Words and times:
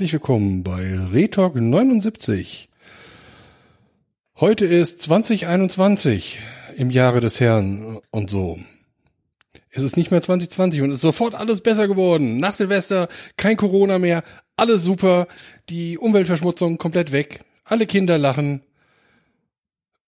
herzlich 0.00 0.14
willkommen 0.14 0.62
bei 0.62 0.98
Retalk 1.12 1.56
79. 1.56 2.70
Heute 4.36 4.64
ist 4.64 5.02
2021 5.02 6.38
im 6.78 6.88
Jahre 6.88 7.20
des 7.20 7.38
Herrn 7.38 7.98
und 8.10 8.30
so. 8.30 8.58
Es 9.68 9.82
ist 9.82 9.98
nicht 9.98 10.10
mehr 10.10 10.22
2020 10.22 10.80
und 10.80 10.92
ist 10.92 11.02
sofort 11.02 11.34
alles 11.34 11.60
besser 11.60 11.86
geworden. 11.86 12.38
Nach 12.38 12.54
Silvester 12.54 13.10
kein 13.36 13.58
Corona 13.58 13.98
mehr, 13.98 14.24
alles 14.56 14.84
super, 14.84 15.26
die 15.68 15.98
Umweltverschmutzung 15.98 16.78
komplett 16.78 17.12
weg, 17.12 17.44
alle 17.64 17.86
Kinder 17.86 18.16
lachen. 18.16 18.62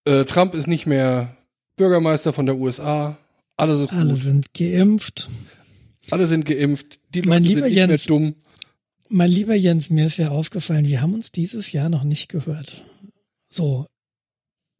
Äh, 0.07 0.25
Trump 0.25 0.55
ist 0.55 0.69
nicht 0.69 0.87
mehr 0.87 1.37
Bürgermeister 1.77 2.33
von 2.33 2.47
der 2.47 2.57
USA, 2.57 3.19
alles 3.59 3.81
ist 3.81 3.93
Alle 3.93 4.17
sind 4.17 4.55
geimpft. 4.55 5.29
Alle 6.11 6.27
sind 6.27 6.47
geimpft, 6.47 6.99
die 7.15 7.21
Mein 7.21 7.43
Leute 7.43 7.45
sind 7.45 7.57
lieber 7.57 7.67
nicht 7.67 7.77
mehr 7.77 7.87
Jens. 7.89 8.05
dumm. 8.07 8.37
Mein 9.15 9.31
lieber 9.31 9.55
Jens, 9.55 9.91
mir 9.91 10.07
ist 10.07 10.17
ja 10.17 10.31
aufgefallen, 10.31 10.87
wir 10.87 11.01
haben 11.03 11.13
uns 11.15 11.33
dieses 11.33 11.73
Jahr 11.73 11.89
noch 11.91 12.03
nicht 12.05 12.29
gehört. 12.31 12.83
So 13.51 13.87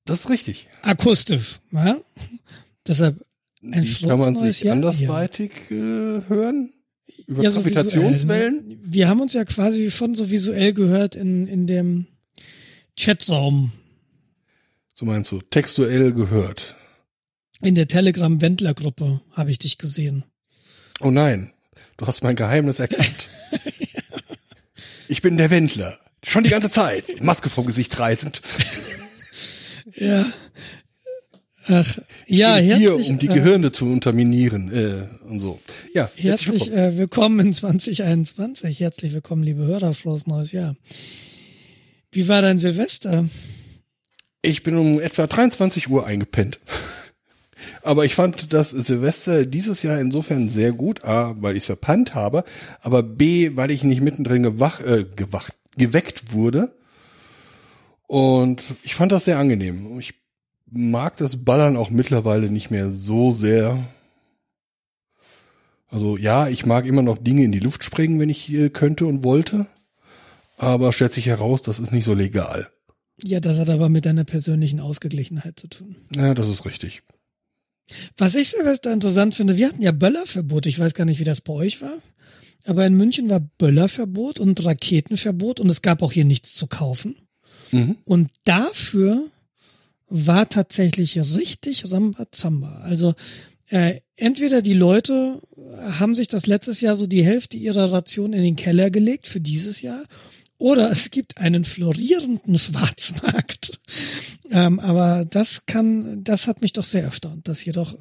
Das 0.07 0.21
ist 0.21 0.31
richtig. 0.31 0.69
akustisch, 0.83 1.61
ja? 1.71 1.99
Deshalb 2.87 3.21
ein 3.63 3.85
Wie 3.85 4.07
kann 4.07 4.19
man 4.19 4.37
sich 4.39 4.63
Jahr. 4.63 4.75
andersweitig 4.75 5.53
äh, 5.71 5.75
hören? 6.29 6.73
Über 7.27 7.43
Ja, 7.43 7.51
so 7.51 7.61
Gravitationswellen? 7.61 8.55
visuell, 8.65 8.77
ne? 8.77 8.79
Wir 8.85 9.09
haben 9.09 9.21
uns 9.21 9.35
ja 9.35 9.45
quasi 9.45 9.91
schon 9.91 10.15
so 10.15 10.31
visuell 10.31 10.73
gehört 10.73 11.15
in, 11.15 11.47
in 11.47 11.67
dem 11.67 12.07
Chatraum, 12.99 13.73
So 14.95 15.05
meinst 15.07 15.31
du, 15.31 15.41
textuell 15.41 16.13
gehört. 16.13 16.75
in 17.63 17.75
der 17.75 17.87
Telegram-Wendler-Gruppe 17.87 19.21
habe 19.31 19.51
ich 19.51 19.59
dich 19.59 19.79
gesehen. 19.79 20.25
Oh 21.01 21.11
nein, 21.11 21.53
du 21.99 22.07
hast 22.07 22.23
mein 22.23 22.35
Geheimnis 22.37 22.79
erkannt. 22.81 23.29
Ich 25.09 25.23
bin 25.23 25.37
der 25.37 25.51
Wendler. 25.51 25.99
Schon 26.25 26.45
die 26.45 26.51
ganze 26.51 26.71
Zeit. 26.71 27.23
Maske 27.23 27.51
vom 27.51 27.67
Gesicht 27.67 27.99
reißend. 27.99 28.41
Ja. 29.97 30.27
Ach, 31.67 31.99
ja, 32.27 32.59
Ich 32.59 32.69
bin 32.69 32.77
hier, 32.79 32.95
um 32.97 33.19
die 33.19 33.29
äh, 33.29 33.35
Gehirne 33.35 33.71
zu 33.73 33.87
unterminieren 33.87 34.73
äh, 34.73 35.29
und 35.29 35.41
so. 35.41 35.61
Ja, 35.95 36.11
herzlich 36.17 36.25
Herzlich 36.25 36.61
willkommen. 36.71 36.93
äh, 36.95 36.99
willkommen 36.99 37.41
in 37.47 37.53
2021. 37.53 38.81
Herzlich 38.81 39.13
willkommen, 39.13 39.43
liebe 39.45 39.65
Hörer, 39.65 39.95
frohes 39.95 40.27
neues 40.27 40.51
Jahr. 40.53 40.77
Wie 42.11 42.27
war 42.29 42.43
dein 42.43 42.59
Silvester? 42.59 43.29
Ich 44.43 44.63
bin 44.65 44.77
um 44.77 45.01
etwa 45.01 45.27
23 45.27 45.89
Uhr 45.89 46.05
eingepennt. 46.07 46.59
Aber 47.83 48.05
ich 48.05 48.15
fand 48.15 48.53
das 48.53 48.71
Silvester 48.71 49.47
dieses 49.47 49.83
Jahr 49.83 50.01
insofern 50.01 50.49
sehr 50.49 50.73
gut. 50.73 51.05
A, 51.05 51.35
weil 51.41 51.57
ich 51.57 51.63
es 51.63 51.67
verpannt 51.67 52.15
habe, 52.15 52.45
aber 52.81 53.03
B, 53.03 53.57
weil 53.57 53.71
ich 53.71 53.85
nicht 53.85 54.01
mittendrin 54.01 54.43
gewach, 54.43 54.81
äh, 54.81 55.05
gewacht, 55.05 55.55
geweckt 55.77 56.33
wurde. 56.33 56.75
Und 58.07 58.63
ich 58.83 58.95
fand 58.95 59.13
das 59.13 59.25
sehr 59.25 59.39
angenehm. 59.39 59.99
Ich 59.99 60.15
mag 60.71 61.17
das 61.17 61.45
Ballern 61.45 61.77
auch 61.77 61.91
mittlerweile 61.91 62.51
nicht 62.51 62.71
mehr 62.71 62.91
so 62.91 63.31
sehr. 63.31 63.79
Also 65.89 66.17
ja, 66.17 66.49
ich 66.49 66.67
mag 66.67 66.87
immer 66.87 67.03
noch 67.03 67.19
Dinge 67.19 67.45
in 67.45 67.53
die 67.53 67.61
Luft 67.61 67.85
sprengen, 67.85 68.19
wenn 68.19 68.31
ich 68.31 68.53
äh, 68.53 68.71
könnte 68.71 69.07
und 69.07 69.25
wollte. 69.25 69.67
Aber 70.57 70.93
stellt 70.93 71.13
sich 71.13 71.27
heraus, 71.27 71.63
das 71.63 71.81
ist 71.81 71.93
nicht 71.93 72.05
so 72.05 72.15
legal. 72.15 72.71
Ja, 73.25 73.41
das 73.41 73.59
hat 73.59 73.71
aber 73.71 73.89
mit 73.89 74.07
deiner 74.07 74.25
persönlichen 74.25 74.81
Ausgeglichenheit 74.81 75.59
zu 75.59 75.69
tun. 75.69 75.97
Ja, 76.15 76.35
das 76.35 76.49
ist 76.49 76.65
richtig. 76.65 77.03
Was 78.17 78.35
ich 78.35 78.49
Silvester 78.49 78.93
interessant 78.93 79.35
finde, 79.35 79.57
wir 79.57 79.69
hatten 79.69 79.83
ja 79.83 79.93
Böllerverbot. 79.93 80.67
Ich 80.67 80.79
weiß 80.79 80.95
gar 80.95 81.05
nicht, 81.05 81.21
wie 81.21 81.25
das 81.25 81.41
bei 81.41 81.53
euch 81.53 81.81
war. 81.83 81.99
Aber 82.65 82.87
in 82.87 82.95
München 82.95 83.29
war 83.29 83.41
Böllerverbot 83.41 84.39
und 84.39 84.65
Raketenverbot 84.65 85.61
und 85.61 85.69
es 85.69 85.83
gab 85.83 86.03
auch 86.03 86.13
hier 86.13 86.25
nichts 86.25 86.55
zu 86.55 86.67
kaufen. 86.69 87.17
Mhm. 87.73 87.97
Und 88.05 88.31
dafür 88.45 89.25
war 90.09 90.49
tatsächlich 90.49 91.19
richtig 91.19 91.91
Rambazamba. 91.91 92.83
Also 92.83 93.15
äh, 93.69 94.01
entweder 94.17 94.61
die 94.61 94.75
Leute 94.75 95.41
haben 95.79 96.15
sich 96.15 96.29
das 96.29 96.47
letztes 96.47 96.81
Jahr 96.83 96.95
so 96.95 97.07
die 97.07 97.25
Hälfte 97.25 97.57
ihrer 97.57 97.91
Ration 97.91 98.33
in 98.33 98.43
den 98.43 98.57
Keller 98.57 98.91
gelegt 98.91 99.27
für 99.27 99.41
dieses 99.41 99.81
Jahr, 99.81 100.05
oder 100.63 100.93
es 100.93 101.11
gibt 101.11 101.39
einen 101.39 101.65
florierenden 101.65 102.57
Schwarzmarkt. 102.57 103.81
Ähm, 104.51 104.79
aber 104.79 105.25
das 105.25 105.67
kann, 105.67 106.23
das 106.23 106.47
hat 106.47 106.63
mich 106.63 106.73
doch 106.73 106.85
sehr 106.85 107.03
erstaunt, 107.03 107.49
dass 107.49 107.59
hier 107.59 107.73
doch 107.73 107.99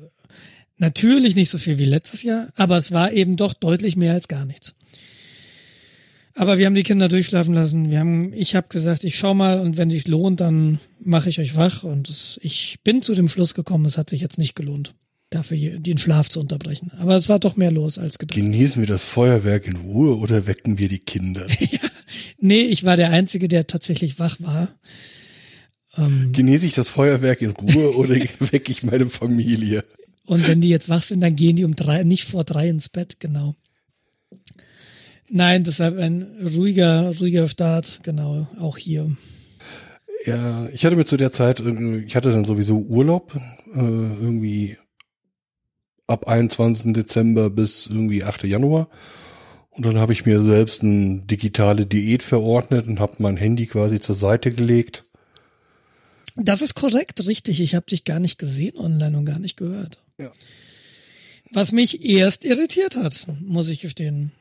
natürlich 0.78 1.36
nicht 1.36 1.50
so 1.50 1.58
viel 1.58 1.80
wie 1.80 1.86
letztes 1.86 2.22
Jahr, 2.22 2.50
aber 2.56 2.78
es 2.78 2.92
war 2.92 3.12
eben 3.12 3.36
doch 3.36 3.56
deutlich 3.56 3.96
mehr 3.96 4.14
als 4.14 4.28
gar 4.28 4.46
nichts. 4.46 4.76
Aber 6.36 6.60
wir 6.60 6.68
haben 6.68 6.76
die 6.76 6.84
Kinder 6.84 7.10
durchschlafen 7.10 7.56
lassen. 7.56 7.90
Wir 7.90 8.00
haben, 8.00 8.32
ich 8.32 8.56
habe 8.56 8.68
gesagt, 8.70 9.04
ich 9.04 9.16
schau 9.16 9.34
mal 9.34 9.60
und 9.60 9.78
wenn 9.78 9.90
sich's 9.90 10.08
lohnt, 10.08 10.40
dann 10.40 10.80
mache 11.00 11.30
ich 11.30 11.40
euch 11.40 11.56
wach. 11.56 11.84
Und 11.84 12.10
es, 12.10 12.40
ich 12.44 12.80
bin 12.84 13.02
zu 13.02 13.16
dem 13.16 13.28
Schluss 13.28 13.56
gekommen, 13.56 13.86
es 13.86 13.98
hat 13.98 14.10
sich 14.10 14.22
jetzt 14.22 14.38
nicht 14.38 14.56
gelohnt, 14.56 14.94
dafür 15.32 15.80
den 15.80 15.98
Schlaf 15.98 16.30
zu 16.30 16.40
unterbrechen. 16.40 16.92
Aber 17.00 17.16
es 17.16 17.28
war 17.28 17.40
doch 17.40 17.56
mehr 17.56 17.72
los 17.72 17.98
als 17.98 18.20
gedacht. 18.20 18.38
Genießen 18.38 18.82
wir 18.82 18.88
das 18.88 19.06
Feuerwerk 19.06 19.66
in 19.66 19.78
Ruhe 19.78 20.18
oder 20.18 20.46
wecken 20.46 20.78
wir 20.78 20.88
die 20.88 21.00
Kinder? 21.00 21.48
Nee, 22.44 22.62
ich 22.64 22.84
war 22.84 22.98
der 22.98 23.12
Einzige, 23.12 23.48
der 23.48 23.68
tatsächlich 23.68 24.18
wach 24.20 24.36
war. 24.42 24.68
Ähm, 25.96 26.32
Genieße 26.34 26.66
ich 26.66 26.74
das 26.74 26.90
Feuerwerk 26.90 27.42
in 27.42 27.52
Ruhe 27.52 27.96
oder 27.96 28.16
wecke 28.16 28.72
ich 28.72 28.84
meine 28.84 29.06
Familie? 29.08 29.86
Und 30.26 30.48
wenn 30.48 30.60
die 30.60 30.70
jetzt 30.70 30.90
wach 30.90 31.04
sind, 31.04 31.22
dann 31.22 31.36
gehen 31.36 31.56
die 31.56 31.64
um 31.64 31.76
drei, 31.76 32.04
nicht 32.04 32.24
vor 32.26 32.44
drei 32.44 32.68
ins 32.68 32.90
Bett, 32.90 33.20
genau. 33.20 33.56
Nein, 35.30 35.64
deshalb 35.64 35.98
ein 36.00 36.24
ruhiger, 36.56 37.16
ruhiger 37.20 37.48
Start, 37.48 38.00
genau, 38.04 38.48
auch 38.60 38.78
hier. 38.78 39.06
Ja, 40.26 40.68
ich 40.70 40.84
hatte 40.84 40.96
mir 40.96 41.06
zu 41.06 41.18
der 41.18 41.32
Zeit, 41.32 41.60
irgendwie- 41.60 42.06
ich 42.06 42.16
hatte 42.16 42.32
dann 42.32 42.44
sowieso 42.46 42.78
Urlaub, 42.80 43.34
äh, 43.74 43.80
irgendwie 43.80 44.78
ab 46.12 46.28
21. 46.28 46.94
Dezember 46.94 47.50
bis 47.50 47.88
irgendwie 47.88 48.24
8. 48.24 48.44
Januar. 48.44 48.90
Und 49.72 49.86
dann 49.86 49.98
habe 49.98 50.14
ich 50.14 50.26
mir 50.26 50.42
selbst 50.42 50.84
eine 50.84 51.20
digitale 51.22 51.86
Diät 51.86 52.24
verordnet 52.24 52.88
und 52.88 53.00
habe 53.00 53.16
mein 53.20 53.38
Handy 53.38 53.68
quasi 53.68 54.00
zur 54.00 54.16
Seite 54.16 54.52
gelegt. 54.52 55.06
Das 56.36 56.62
ist 56.62 56.76
korrekt, 56.76 57.26
richtig. 57.28 57.62
Ich 57.62 57.76
habe 57.76 57.86
dich 57.86 58.04
gar 58.04 58.20
nicht 58.20 58.38
gesehen 58.38 58.78
online 58.78 59.18
und 59.18 59.26
gar 59.26 59.40
nicht 59.40 59.58
gehört. 59.58 59.98
Ja. 60.18 60.32
Was 61.52 61.72
mich 61.72 62.04
erst 62.06 62.46
irritiert 62.46 62.96
hat, 62.96 63.28
muss 63.42 63.70
ich 63.70 63.82
gestehen. 63.82 64.32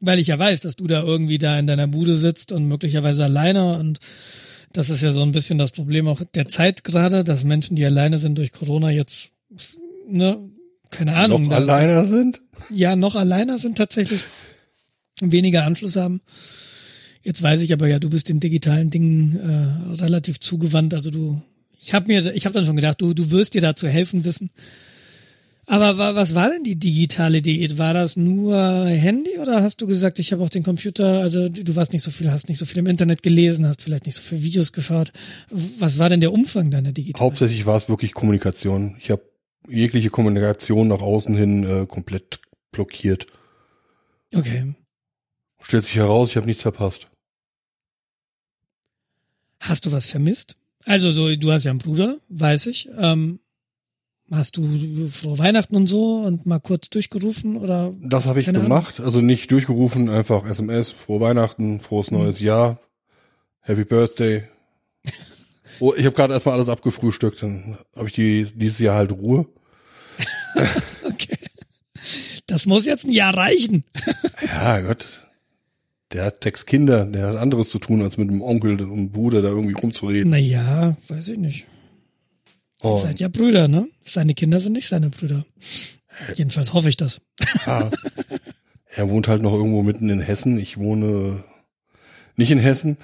Weil 0.00 0.18
ich 0.18 0.28
ja 0.28 0.38
weiß, 0.38 0.60
dass 0.60 0.76
du 0.76 0.86
da 0.86 1.02
irgendwie 1.02 1.38
da 1.38 1.58
in 1.58 1.66
deiner 1.66 1.86
Bude 1.86 2.16
sitzt 2.16 2.52
und 2.52 2.66
möglicherweise 2.66 3.24
alleine 3.24 3.78
und 3.78 4.00
das 4.72 4.88
ist 4.88 5.02
ja 5.02 5.12
so 5.12 5.22
ein 5.22 5.32
bisschen 5.32 5.58
das 5.58 5.72
Problem 5.72 6.08
auch 6.08 6.22
der 6.34 6.48
Zeit 6.48 6.82
gerade, 6.82 7.24
dass 7.24 7.44
Menschen, 7.44 7.76
die 7.76 7.84
alleine 7.84 8.18
sind 8.18 8.38
durch 8.38 8.52
Corona 8.52 8.90
jetzt, 8.90 9.32
ne, 10.08 10.38
keine 10.90 11.14
Ahnung, 11.16 11.44
Noch 11.44 11.50
da- 11.50 11.56
alleiner 11.56 12.06
sind? 12.06 12.40
ja 12.70 12.96
noch 12.96 13.14
alleiner 13.14 13.58
sind 13.58 13.78
tatsächlich, 13.78 14.20
weniger 15.20 15.64
Anschluss 15.64 15.96
haben. 15.96 16.20
Jetzt 17.22 17.42
weiß 17.42 17.60
ich 17.60 17.72
aber 17.72 17.86
ja, 17.86 17.98
du 17.98 18.10
bist 18.10 18.28
den 18.28 18.40
digitalen 18.40 18.90
Dingen 18.90 19.36
äh, 19.38 20.02
relativ 20.02 20.40
zugewandt. 20.40 20.92
Also 20.94 21.10
du, 21.10 21.40
ich 21.80 21.94
habe 21.94 22.08
mir, 22.08 22.34
ich 22.34 22.44
habe 22.46 22.52
dann 22.54 22.64
schon 22.64 22.76
gedacht, 22.76 23.00
du, 23.00 23.14
du 23.14 23.30
wirst 23.30 23.54
dir 23.54 23.60
da 23.60 23.74
zu 23.76 23.88
helfen 23.88 24.24
wissen. 24.24 24.50
Aber 25.66 25.96
wa- 25.96 26.16
was 26.16 26.34
war 26.34 26.50
denn 26.50 26.64
die 26.64 26.74
digitale 26.76 27.40
Diät? 27.40 27.78
War 27.78 27.94
das 27.94 28.16
nur 28.16 28.84
Handy 28.86 29.38
oder 29.40 29.62
hast 29.62 29.80
du 29.80 29.86
gesagt, 29.86 30.18
ich 30.18 30.32
habe 30.32 30.42
auch 30.42 30.50
den 30.50 30.64
Computer, 30.64 31.20
also 31.20 31.48
du 31.48 31.62
du 31.62 31.76
warst 31.76 31.92
nicht 31.92 32.02
so 32.02 32.10
viel, 32.10 32.32
hast 32.32 32.48
nicht 32.48 32.58
so 32.58 32.64
viel 32.64 32.78
im 32.78 32.86
Internet 32.88 33.22
gelesen, 33.22 33.64
hast 33.66 33.80
vielleicht 33.80 34.06
nicht 34.06 34.16
so 34.16 34.22
viele 34.22 34.42
Videos 34.42 34.72
geschaut. 34.72 35.12
Was 35.78 35.98
war 36.00 36.08
denn 36.08 36.20
der 36.20 36.32
Umfang 36.32 36.72
deiner 36.72 36.90
digitalen? 36.90 37.24
Hauptsächlich 37.30 37.64
war 37.64 37.76
es 37.76 37.88
wirklich 37.88 38.12
Kommunikation. 38.12 38.96
Ich 39.00 39.10
habe 39.12 39.22
jegliche 39.68 40.10
Kommunikation 40.10 40.88
nach 40.88 41.00
außen 41.00 41.34
hin 41.34 41.64
äh, 41.64 41.86
komplett 41.86 42.40
blockiert. 42.70 43.26
Okay. 44.34 44.74
Stellt 45.60 45.84
sich 45.84 45.96
heraus, 45.96 46.30
ich 46.30 46.36
habe 46.36 46.46
nichts 46.46 46.62
verpasst. 46.62 47.08
Hast 49.60 49.86
du 49.86 49.92
was 49.92 50.10
vermisst? 50.10 50.56
Also 50.84 51.10
so, 51.10 51.34
du 51.36 51.52
hast 51.52 51.64
ja 51.64 51.70
einen 51.70 51.78
Bruder, 51.78 52.16
weiß 52.28 52.66
ich. 52.66 52.88
Ähm, 52.98 53.38
hast 54.30 54.56
du 54.56 55.08
vor 55.08 55.38
Weihnachten 55.38 55.76
und 55.76 55.86
so 55.86 56.22
und 56.22 56.46
mal 56.46 56.58
kurz 56.58 56.88
durchgerufen 56.90 57.56
oder? 57.56 57.94
Das 58.00 58.26
habe 58.26 58.40
ich 58.40 58.46
Keine 58.46 58.58
Ahnung. 58.58 58.70
gemacht, 58.70 58.98
also 58.98 59.20
nicht 59.20 59.50
durchgerufen, 59.52 60.08
einfach 60.08 60.44
SMS, 60.46 60.90
frohe 60.90 61.20
Weihnachten, 61.20 61.78
frohes 61.80 62.10
neues 62.10 62.40
Jahr, 62.40 62.80
Happy 63.60 63.84
Birthday. 63.84 64.44
Oh, 65.82 65.94
ich 65.96 66.04
habe 66.06 66.14
gerade 66.14 66.32
erstmal 66.32 66.54
alles 66.54 66.68
abgefrühstückt, 66.68 67.42
dann 67.42 67.76
habe 67.96 68.06
ich 68.06 68.12
die 68.14 68.46
dieses 68.54 68.78
Jahr 68.78 68.96
halt 68.96 69.10
Ruhe. 69.12 69.46
Okay. 71.04 71.36
Das 72.46 72.66
muss 72.66 72.86
jetzt 72.86 73.04
ein 73.04 73.12
Jahr 73.12 73.34
reichen. 73.36 73.82
Ja, 74.46 74.78
Gott. 74.80 75.26
Der 76.12 76.24
hat 76.26 76.44
sechs 76.44 76.66
Kinder, 76.66 77.04
der 77.06 77.26
hat 77.28 77.36
anderes 77.36 77.70
zu 77.70 77.78
tun, 77.78 78.02
als 78.02 78.16
mit 78.18 78.28
dem 78.30 78.42
Onkel 78.42 78.80
und 78.82 79.10
Bruder 79.12 79.42
da 79.42 79.48
irgendwie 79.48 79.72
rumzureden. 79.74 80.30
Naja, 80.30 80.96
weiß 81.08 81.28
ich 81.28 81.38
nicht. 81.38 81.66
Ihr 82.84 82.90
Oh, 82.90 82.98
seid 83.00 83.18
ja 83.20 83.28
Brüder, 83.28 83.66
ne? 83.68 83.88
Seine 84.04 84.34
Kinder 84.34 84.60
sind 84.60 84.74
nicht 84.74 84.88
seine 84.88 85.08
Brüder. 85.10 85.44
Jedenfalls 86.34 86.72
hoffe 86.74 86.88
ich 86.88 86.96
das. 86.96 87.22
ja. 87.66 87.90
Er 88.94 89.08
wohnt 89.08 89.26
halt 89.26 89.40
noch 89.42 89.54
irgendwo 89.54 89.82
mitten 89.82 90.10
in 90.10 90.20
Hessen. 90.20 90.58
Ich 90.58 90.76
wohne 90.78 91.42
nicht 92.36 92.50
in 92.50 92.58
Hessen. 92.58 92.98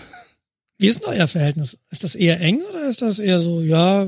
Wie 0.79 0.87
ist 0.87 1.05
denn 1.05 1.13
euer 1.15 1.27
Verhältnis? 1.29 1.77
Ist 1.91 2.05
das 2.05 2.15
eher 2.15 2.41
eng 2.41 2.61
oder 2.71 2.89
ist 2.89 3.03
das 3.03 3.19
eher 3.19 3.41
so, 3.41 3.61
ja, 3.61 4.07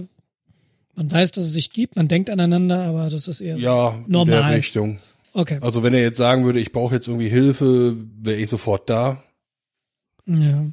man 0.94 1.10
weiß, 1.10 1.32
dass 1.32 1.44
es 1.44 1.52
sich 1.54 1.72
gibt, 1.72 1.96
man 1.96 2.08
denkt 2.08 2.30
aneinander, 2.30 2.82
aber 2.84 3.10
das 3.10 3.26
ist 3.28 3.40
eher 3.40 3.56
Ja, 3.56 3.90
in 3.94 4.10
normal. 4.12 4.50
der 4.50 4.58
Richtung. 4.58 4.98
Okay. 5.32 5.58
Also 5.62 5.82
wenn 5.82 5.94
er 5.94 6.00
jetzt 6.00 6.18
sagen 6.18 6.44
würde, 6.44 6.60
ich 6.60 6.72
brauche 6.72 6.94
jetzt 6.94 7.08
irgendwie 7.08 7.28
Hilfe, 7.28 7.96
wäre 8.20 8.38
ich 8.38 8.48
sofort 8.48 8.88
da. 8.90 9.22
Ja. 10.26 10.64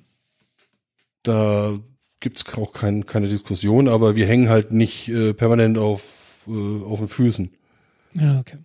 Da 1.24 1.80
gibt's 2.20 2.46
auch 2.56 2.74
kein, 2.74 3.06
keine 3.06 3.28
Diskussion, 3.28 3.88
aber 3.88 4.16
wir 4.16 4.28
hängen 4.28 4.50
halt 4.50 4.72
nicht 4.72 5.08
äh, 5.10 5.34
permanent 5.34 5.78
auf, 5.78 6.46
äh, 6.48 6.84
auf 6.84 7.00
den 7.00 7.08
Füßen. 7.08 7.50
Ja, 8.14 8.40
okay. 8.40 8.58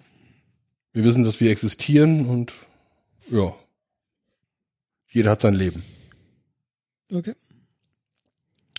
Wir 0.93 1.05
wissen, 1.05 1.25
dass 1.25 1.41
wir 1.41 1.51
existieren 1.51 2.27
und 2.27 2.53
ja, 3.31 3.55
jeder 5.11 5.31
hat 5.33 5.41
sein 5.43 5.55
Leben. 5.55 5.83
Okay. 7.13 7.35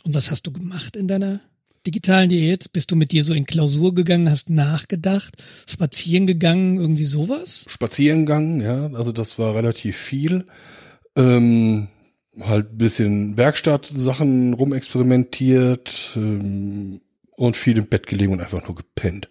Und 0.04 0.14
was 0.14 0.32
hast 0.32 0.48
du 0.48 0.52
gemacht 0.52 0.96
in 0.96 1.08
deiner 1.08 1.40
digitalen 1.86 2.30
Diät? 2.30 2.72
Bist 2.74 2.92
du 2.92 2.96
mit 2.96 3.12
dir 3.12 3.24
so 3.24 3.34
in 3.34 3.46
Klausur 3.46 3.94
gegangen, 3.94 4.30
hast 4.30 4.50
nachgedacht, 4.50 5.44
spazieren 5.68 6.28
gegangen, 6.28 6.78
irgendwie 6.78 7.06
sowas? 7.06 7.66
Spazieren 7.68 8.26
gegangen, 8.26 8.62
ja, 8.62 8.88
also 8.94 9.12
das 9.12 9.40
war 9.40 9.56
relativ 9.56 9.98
viel. 9.98 10.46
Ähm, 11.16 11.88
halt 12.42 12.78
bisschen 12.78 13.38
Werkstattsachen 13.38 14.54
rumexperimentiert 14.54 16.14
ähm, 16.16 17.02
und 17.32 17.58
viel 17.58 17.78
im 17.78 17.88
Bett 17.88 18.08
gelegen 18.08 18.34
und 18.34 18.42
einfach 18.42 18.66
nur 18.66 18.76
gepennt. 18.76 19.30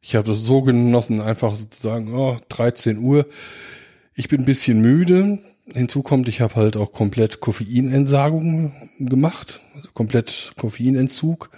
Ich 0.00 0.16
habe 0.16 0.26
das 0.26 0.40
so 0.40 0.62
genossen, 0.62 1.20
einfach 1.20 1.54
sozusagen, 1.54 2.14
oh, 2.14 2.38
13 2.48 2.98
Uhr. 2.98 3.26
Ich 4.14 4.28
bin 4.28 4.40
ein 4.40 4.46
bisschen 4.46 4.80
müde. 4.80 5.38
Hinzu 5.72 6.02
kommt, 6.02 6.28
ich 6.28 6.40
habe 6.40 6.56
halt 6.56 6.76
auch 6.76 6.92
komplett 6.92 7.40
Koffeinentsagung 7.40 8.72
gemacht, 8.98 9.60
also 9.76 9.88
komplett 9.92 10.52
Koffeinentzug. 10.56 11.50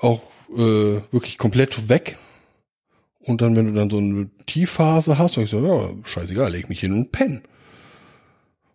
Auch 0.00 0.22
äh, 0.50 1.00
wirklich 1.10 1.38
komplett 1.38 1.88
weg. 1.88 2.18
Und 3.20 3.40
dann, 3.40 3.56
wenn 3.56 3.66
du 3.66 3.72
dann 3.72 3.90
so 3.90 3.98
eine 3.98 4.30
Tiefphase 4.46 5.18
hast, 5.18 5.36
dann 5.36 5.44
ich 5.44 5.50
so, 5.50 5.64
ja, 5.64 5.90
scheißegal, 6.04 6.52
leg 6.52 6.68
mich 6.68 6.80
hin 6.80 6.92
und 6.92 7.10
penn. 7.12 7.42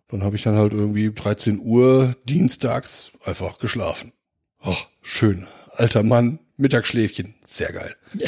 Dann 0.08 0.22
habe 0.22 0.36
ich 0.36 0.42
dann 0.42 0.56
halt 0.56 0.74
irgendwie 0.74 1.10
13 1.10 1.58
Uhr 1.58 2.14
dienstags 2.24 3.12
einfach 3.24 3.58
geschlafen. 3.58 4.12
Oh, 4.62 4.76
schön. 5.00 5.46
Alter 5.70 6.02
Mann, 6.02 6.38
Mittagsschläfchen, 6.56 7.34
sehr 7.42 7.72
geil. 7.72 7.96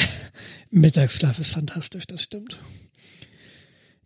Mittagsschlaf 0.71 1.37
ist 1.37 1.53
fantastisch, 1.53 2.07
das 2.07 2.23
stimmt. 2.23 2.59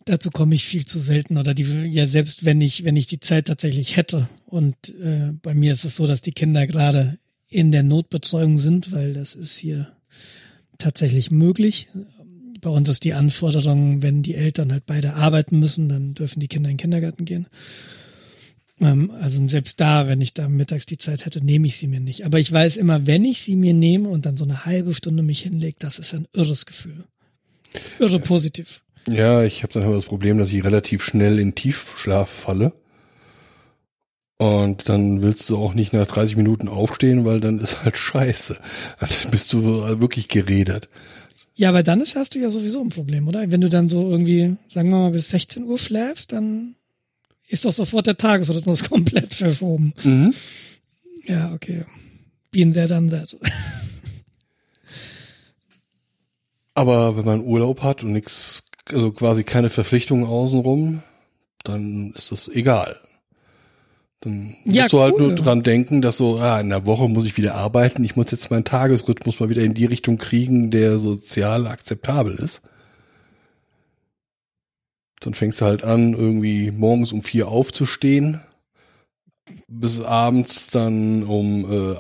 Dazu 0.09 0.31
komme 0.31 0.56
ich 0.56 0.65
viel 0.65 0.85
zu 0.85 0.97
selten 0.97 1.38
oder 1.38 1.53
die, 1.53 1.63
ja, 1.91 2.07
selbst 2.07 2.44
wenn 2.44 2.61
ich, 2.61 2.83
wenn 2.83 2.95
ich 2.95 3.06
die 3.06 3.19
Zeit 3.19 3.45
tatsächlich 3.45 3.95
hätte. 3.95 4.27
Und 4.47 4.75
äh, 5.00 5.33
bei 5.44 5.53
mir 5.53 5.71
ist 5.71 5.85
es 5.85 5.97
so, 5.97 6.07
dass 6.07 6.23
die 6.23 6.31
Kinder 6.31 6.65
gerade 6.65 7.19
in 7.47 7.71
der 7.71 7.83
Notbetreuung 7.83 8.57
sind, 8.57 8.91
weil 8.91 9.13
das 9.13 9.35
ist 9.35 9.56
hier 9.56 9.91
tatsächlich 10.79 11.29
möglich. 11.29 11.89
Bei 12.59 12.71
uns 12.71 12.89
ist 12.89 13.03
die 13.03 13.13
Anforderung, 13.13 14.01
wenn 14.01 14.23
die 14.23 14.33
Eltern 14.33 14.71
halt 14.71 14.88
beide 14.88 15.13
arbeiten 15.13 15.59
müssen, 15.59 15.89
dann 15.89 16.15
dürfen 16.15 16.39
die 16.39 16.47
Kinder 16.47 16.71
in 16.71 16.77
den 16.77 16.81
Kindergarten 16.81 17.25
gehen. 17.25 17.45
Ähm, 18.81 19.12
also 19.12 19.47
selbst 19.47 19.79
da, 19.79 20.07
wenn 20.07 20.21
ich 20.21 20.33
da 20.33 20.50
mittags 20.50 20.88
die 20.88 20.97
Zeit 20.97 21.27
hätte, 21.27 21.45
nehme 21.45 21.67
ich 21.67 21.77
sie 21.77 21.88
mir 21.88 22.00
nicht. 22.00 22.25
Aber 22.25 22.39
ich 22.39 22.51
weiß 22.51 22.77
immer, 22.77 23.05
wenn 23.05 23.25
ich 23.25 23.44
sie 23.44 23.55
mir 23.55 23.75
nehme 23.75 24.09
und 24.09 24.25
dann 24.25 24.35
so 24.35 24.44
eine 24.44 24.65
halbe 24.65 24.95
Stunde 24.95 25.21
mich 25.21 25.41
hinlege, 25.41 25.77
das 25.77 26.00
ist 26.00 26.15
ein 26.15 26.27
irres 26.33 26.65
Gefühl. 26.65 27.05
Irre 28.00 28.19
positiv. 28.19 28.81
Ja, 29.07 29.44
ich 29.44 29.63
habe 29.63 29.74
dann 29.74 29.84
aber 29.84 29.96
das 29.96 30.06
Problem, 30.06 30.38
dass 30.38 30.51
ich 30.51 30.63
relativ 30.63 31.04
schnell 31.04 31.40
in 31.40 31.56
Tiefschlaf 31.56 32.30
falle. 32.30 32.74
Und 34.38 34.88
dann 34.88 35.22
willst 35.22 35.50
du 35.50 35.57
auch 35.57 35.74
nicht 35.74 35.92
nach 35.92 36.07
30 36.07 36.38
Minuten 36.38 36.69
aufstehen, 36.69 37.25
weil 37.25 37.42
dann 37.42 37.60
ist 37.60 37.84
halt 37.84 37.98
scheiße. 37.98 38.57
Dann 39.00 39.10
bist 39.31 39.51
du 39.51 39.62
wirklich 40.00 40.30
geredet. 40.30 40.88
Ja, 41.56 41.69
aber 41.69 41.84
dann 41.84 42.00
ist, 42.00 42.16
hast 42.16 42.36
du 42.36 42.40
ja 42.40 42.50
sowieso 42.50 42.81
ein 42.81 42.88
Problem, 42.88 43.28
oder? 43.28 43.51
Wenn 43.51 43.60
du 43.60 43.68
dann 43.68 43.90
so 43.90 44.10
irgendwie, 44.10 44.56
sagen 44.69 44.90
wir 44.92 44.98
mal, 44.98 45.12
bis 45.12 45.30
16 45.31 45.63
Uhr 45.63 45.78
schläfst, 45.78 46.31
dann 46.31 46.75
ist 47.50 47.66
doch 47.66 47.74
sofort 47.74 48.07
der 48.07 48.16
Tagesrhythmus 48.16 48.84
komplett 48.90 49.34
verschoben. 49.34 49.94
Mhm. 50.04 50.34
Ja, 51.25 51.51
okay. 51.54 51.84
Been 52.51 52.72
there, 52.74 52.88
done 52.88 53.10
that. 53.12 53.36
Aber 56.75 57.18
wenn 57.18 57.25
man 57.25 57.42
Urlaub 57.42 57.84
hat 57.84 58.04
und 58.04 58.13
nix, 58.13 58.63
also 58.89 59.12
quasi 59.12 59.44
keine 59.44 59.69
Verpflichtungen 59.69 60.25
außenrum, 60.25 61.01
dann 61.63 62.13
ist 62.15 62.31
das 62.31 62.47
egal. 62.47 63.00
Dann 64.21 64.53
Ja, 64.65 64.83
musst 64.83 64.94
du 64.94 65.00
halt 65.00 65.13
cool. 65.15 65.27
nur 65.27 65.36
dran 65.36 65.63
denken, 65.63 66.01
dass 66.01 66.18
so, 66.18 66.39
ah, 66.39 66.59
in 66.59 66.69
der 66.69 66.86
Woche 66.86 67.07
muss 67.07 67.25
ich 67.25 67.38
wieder 67.38 67.56
arbeiten, 67.56 68.03
ich 68.03 68.15
muss 68.15 68.31
jetzt 68.31 68.51
meinen 68.51 68.65
Tagesrhythmus 68.65 69.39
mal 69.39 69.50
wieder 69.50 69.62
in 69.63 69.74
die 69.74 69.86
Richtung 69.86 70.18
kriegen, 70.18 70.71
der 70.71 70.97
sozial 70.97 71.68
akzeptabel 71.68 72.36
ist. 72.36 72.62
Dann 75.21 75.33
fängst 75.33 75.62
du 75.62 75.65
halt 75.65 75.83
an, 75.83 76.13
irgendwie 76.13 76.71
morgens 76.71 77.12
um 77.12 77.24
vier 77.24 77.50
aufzustehen, 77.50 78.41
bis 79.68 80.01
abends 80.01 80.69
dann 80.69 81.24
um 81.24 81.65
äh, 81.94 81.95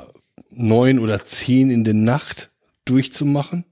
neun 0.51 0.99
oder 0.99 1.25
zehn 1.25 1.69
in 1.69 1.83
der 1.83 1.93
Nacht 1.95 2.51
durchzumachen. 2.85 3.65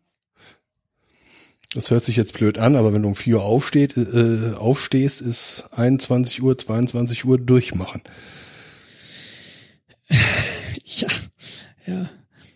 Das 1.78 1.92
hört 1.92 2.04
sich 2.04 2.16
jetzt 2.16 2.34
blöd 2.34 2.58
an, 2.58 2.76
aber 2.76 2.92
wenn 2.92 3.04
du 3.04 3.10
um 3.10 3.16
vier 3.16 3.36
Uhr 3.36 3.44
aufsteht, 3.44 3.98
äh, 3.98 4.54
aufstehst, 4.54 5.22
ist 5.22 5.66
21 5.74 6.42
Uhr, 6.42 6.58
22 6.58 7.24
Uhr 7.24 7.38
durchmachen. 7.38 8.02
ja, 10.10 11.08
ja. 11.86 12.10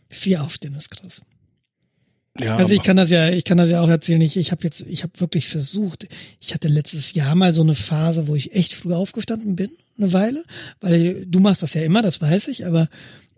Vier 0.10 0.42
aufstehen 0.42 0.74
ist 0.74 0.90
krass. 0.90 1.22
Ja, 2.40 2.56
Also 2.56 2.74
ich 2.74 2.82
kann 2.82 2.98
das 2.98 3.12
ja, 3.12 3.30
ich 3.30 3.44
kann 3.44 3.60
das 3.60 3.70
ja 3.70 3.82
auch 3.82 3.90
erzählen. 3.90 4.22
Ich, 4.22 4.38
ich 4.38 4.52
habe 4.52 4.64
jetzt, 4.64 4.82
ich 4.88 5.04
habe 5.04 5.14
wirklich 5.20 5.48
versucht. 5.48 6.08
Ich 6.40 6.56
hatte 6.56 6.68
letztes 6.68 7.14
Jahr 7.14 7.36
mal 7.36 7.54
so 7.54 7.62
eine 7.62 7.76
Phase, 7.76 8.28
wo 8.28 8.34
ich 8.34 8.56
echt 8.56 8.74
früh 8.74 8.96
aufgestanden 8.96 9.56
bin, 9.56 9.70
eine 10.00 10.14
Weile, 10.14 10.44
weil 10.80 11.28
du 11.28 11.40
machst 11.40 11.62
das 11.62 11.76
ja 11.76 11.84
immer, 11.84 12.02
das 12.02 12.22
weiß 12.22 12.48
ich, 12.48 12.66
aber 12.66 12.90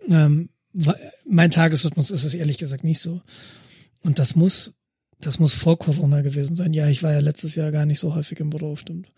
ähm, 0.08 0.48
mein 1.28 1.50
Tagesrhythmus 1.50 2.10
ist 2.10 2.24
es 2.24 2.32
ehrlich 2.32 2.56
gesagt 2.56 2.84
nicht 2.84 3.00
so. 3.00 3.20
Und 4.00 4.18
das 4.18 4.34
muss, 4.34 4.72
das 5.26 5.38
muss 5.38 5.54
vor 5.54 5.78
Corona 5.78 6.20
gewesen 6.20 6.56
sein. 6.56 6.72
Ja, 6.72 6.88
ich 6.88 7.02
war 7.02 7.12
ja 7.12 7.20
letztes 7.20 7.54
Jahr 7.54 7.70
gar 7.70 7.86
nicht 7.86 7.98
so 7.98 8.14
häufig 8.14 8.40
im 8.40 8.50
Büro, 8.50 8.76
stimmt. 8.76 9.08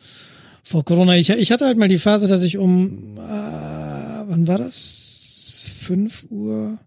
Vor 0.62 0.84
Corona, 0.84 1.16
ich, 1.16 1.30
ich 1.30 1.52
hatte 1.52 1.66
halt 1.66 1.78
mal 1.78 1.88
die 1.88 1.98
Phase, 1.98 2.26
dass 2.26 2.42
ich 2.42 2.58
um, 2.58 3.16
äh, 3.18 3.20
wann 3.20 4.46
war 4.46 4.58
das? 4.58 5.62
Fünf 5.78 6.26
Uhr, 6.30 6.78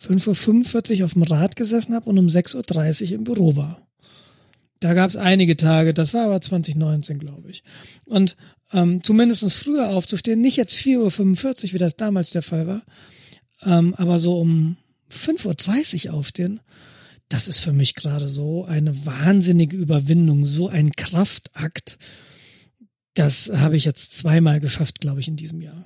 5.45 0.00 0.98
Uhr 0.98 1.04
auf 1.06 1.12
dem 1.14 1.22
Rad 1.22 1.56
gesessen 1.56 1.94
habe 1.94 2.10
und 2.10 2.18
um 2.18 2.26
6.30 2.26 3.04
Uhr 3.04 3.12
im 3.12 3.24
Büro 3.24 3.56
war. 3.56 3.86
Da 4.80 4.94
gab 4.94 5.08
es 5.08 5.16
einige 5.16 5.56
Tage, 5.56 5.94
das 5.94 6.12
war 6.12 6.26
aber 6.26 6.40
2019, 6.40 7.18
glaube 7.18 7.50
ich. 7.50 7.62
Und 8.06 8.36
ähm, 8.72 9.02
zumindest 9.02 9.50
früher 9.52 9.90
aufzustehen, 9.90 10.40
nicht 10.40 10.56
jetzt 10.56 10.76
4.45 10.76 11.66
Uhr, 11.66 11.72
wie 11.74 11.78
das 11.78 11.96
damals 11.96 12.30
der 12.30 12.42
Fall 12.42 12.66
war, 12.66 12.82
ähm, 13.64 13.94
aber 13.96 14.18
so 14.18 14.38
um 14.38 14.76
5.30 15.10 16.08
Uhr 16.08 16.14
aufstehen, 16.14 16.60
das 17.32 17.48
ist 17.48 17.60
für 17.60 17.72
mich 17.72 17.94
gerade 17.94 18.28
so 18.28 18.64
eine 18.66 19.06
wahnsinnige 19.06 19.76
Überwindung, 19.76 20.44
so 20.44 20.68
ein 20.68 20.92
Kraftakt. 20.92 21.96
Das 23.14 23.50
habe 23.54 23.76
ich 23.76 23.84
jetzt 23.84 24.14
zweimal 24.14 24.60
geschafft, 24.60 25.00
glaube 25.00 25.20
ich, 25.20 25.28
in 25.28 25.36
diesem 25.36 25.62
Jahr. 25.62 25.82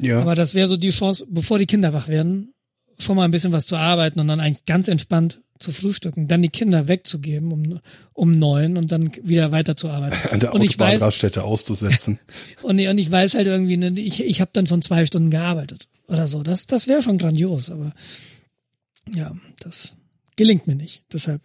ja. 0.00 0.20
Aber 0.20 0.34
das 0.34 0.54
wäre 0.54 0.66
so 0.66 0.76
die 0.76 0.90
Chance, 0.90 1.26
bevor 1.28 1.58
die 1.58 1.66
Kinder 1.66 1.92
wach 1.92 2.08
werden, 2.08 2.52
schon 2.98 3.16
mal 3.16 3.24
ein 3.24 3.30
bisschen 3.30 3.52
was 3.52 3.66
zu 3.66 3.76
arbeiten 3.76 4.18
und 4.18 4.26
dann 4.26 4.40
eigentlich 4.40 4.66
ganz 4.66 4.88
entspannt 4.88 5.40
zu 5.60 5.70
frühstücken, 5.70 6.26
dann 6.26 6.42
die 6.42 6.48
Kinder 6.48 6.88
wegzugeben 6.88 7.52
um, 7.52 7.78
um 8.12 8.32
neun 8.32 8.76
und 8.76 8.90
dann 8.90 9.12
wieder 9.22 9.52
weiterzuarbeiten. 9.52 10.18
an 10.30 10.40
der 10.40 10.52
und 10.52 10.62
ich 10.62 10.78
weiß, 10.78 11.00
auszusetzen. 11.38 12.18
und, 12.62 12.80
und 12.80 12.98
ich 12.98 13.10
weiß 13.10 13.34
halt 13.34 13.46
irgendwie, 13.46 13.76
ne, 13.76 13.92
ich, 13.96 14.24
ich 14.24 14.40
habe 14.40 14.50
dann 14.52 14.66
schon 14.66 14.82
zwei 14.82 15.06
Stunden 15.06 15.30
gearbeitet 15.30 15.86
oder 16.08 16.26
so. 16.26 16.42
Das, 16.42 16.66
das 16.66 16.88
wäre 16.88 17.02
schon 17.02 17.18
grandios, 17.18 17.70
aber 17.70 17.92
ja, 19.14 19.32
das 19.60 19.94
gelingt 20.36 20.66
mir 20.66 20.74
nicht. 20.76 21.02
Deshalb 21.12 21.40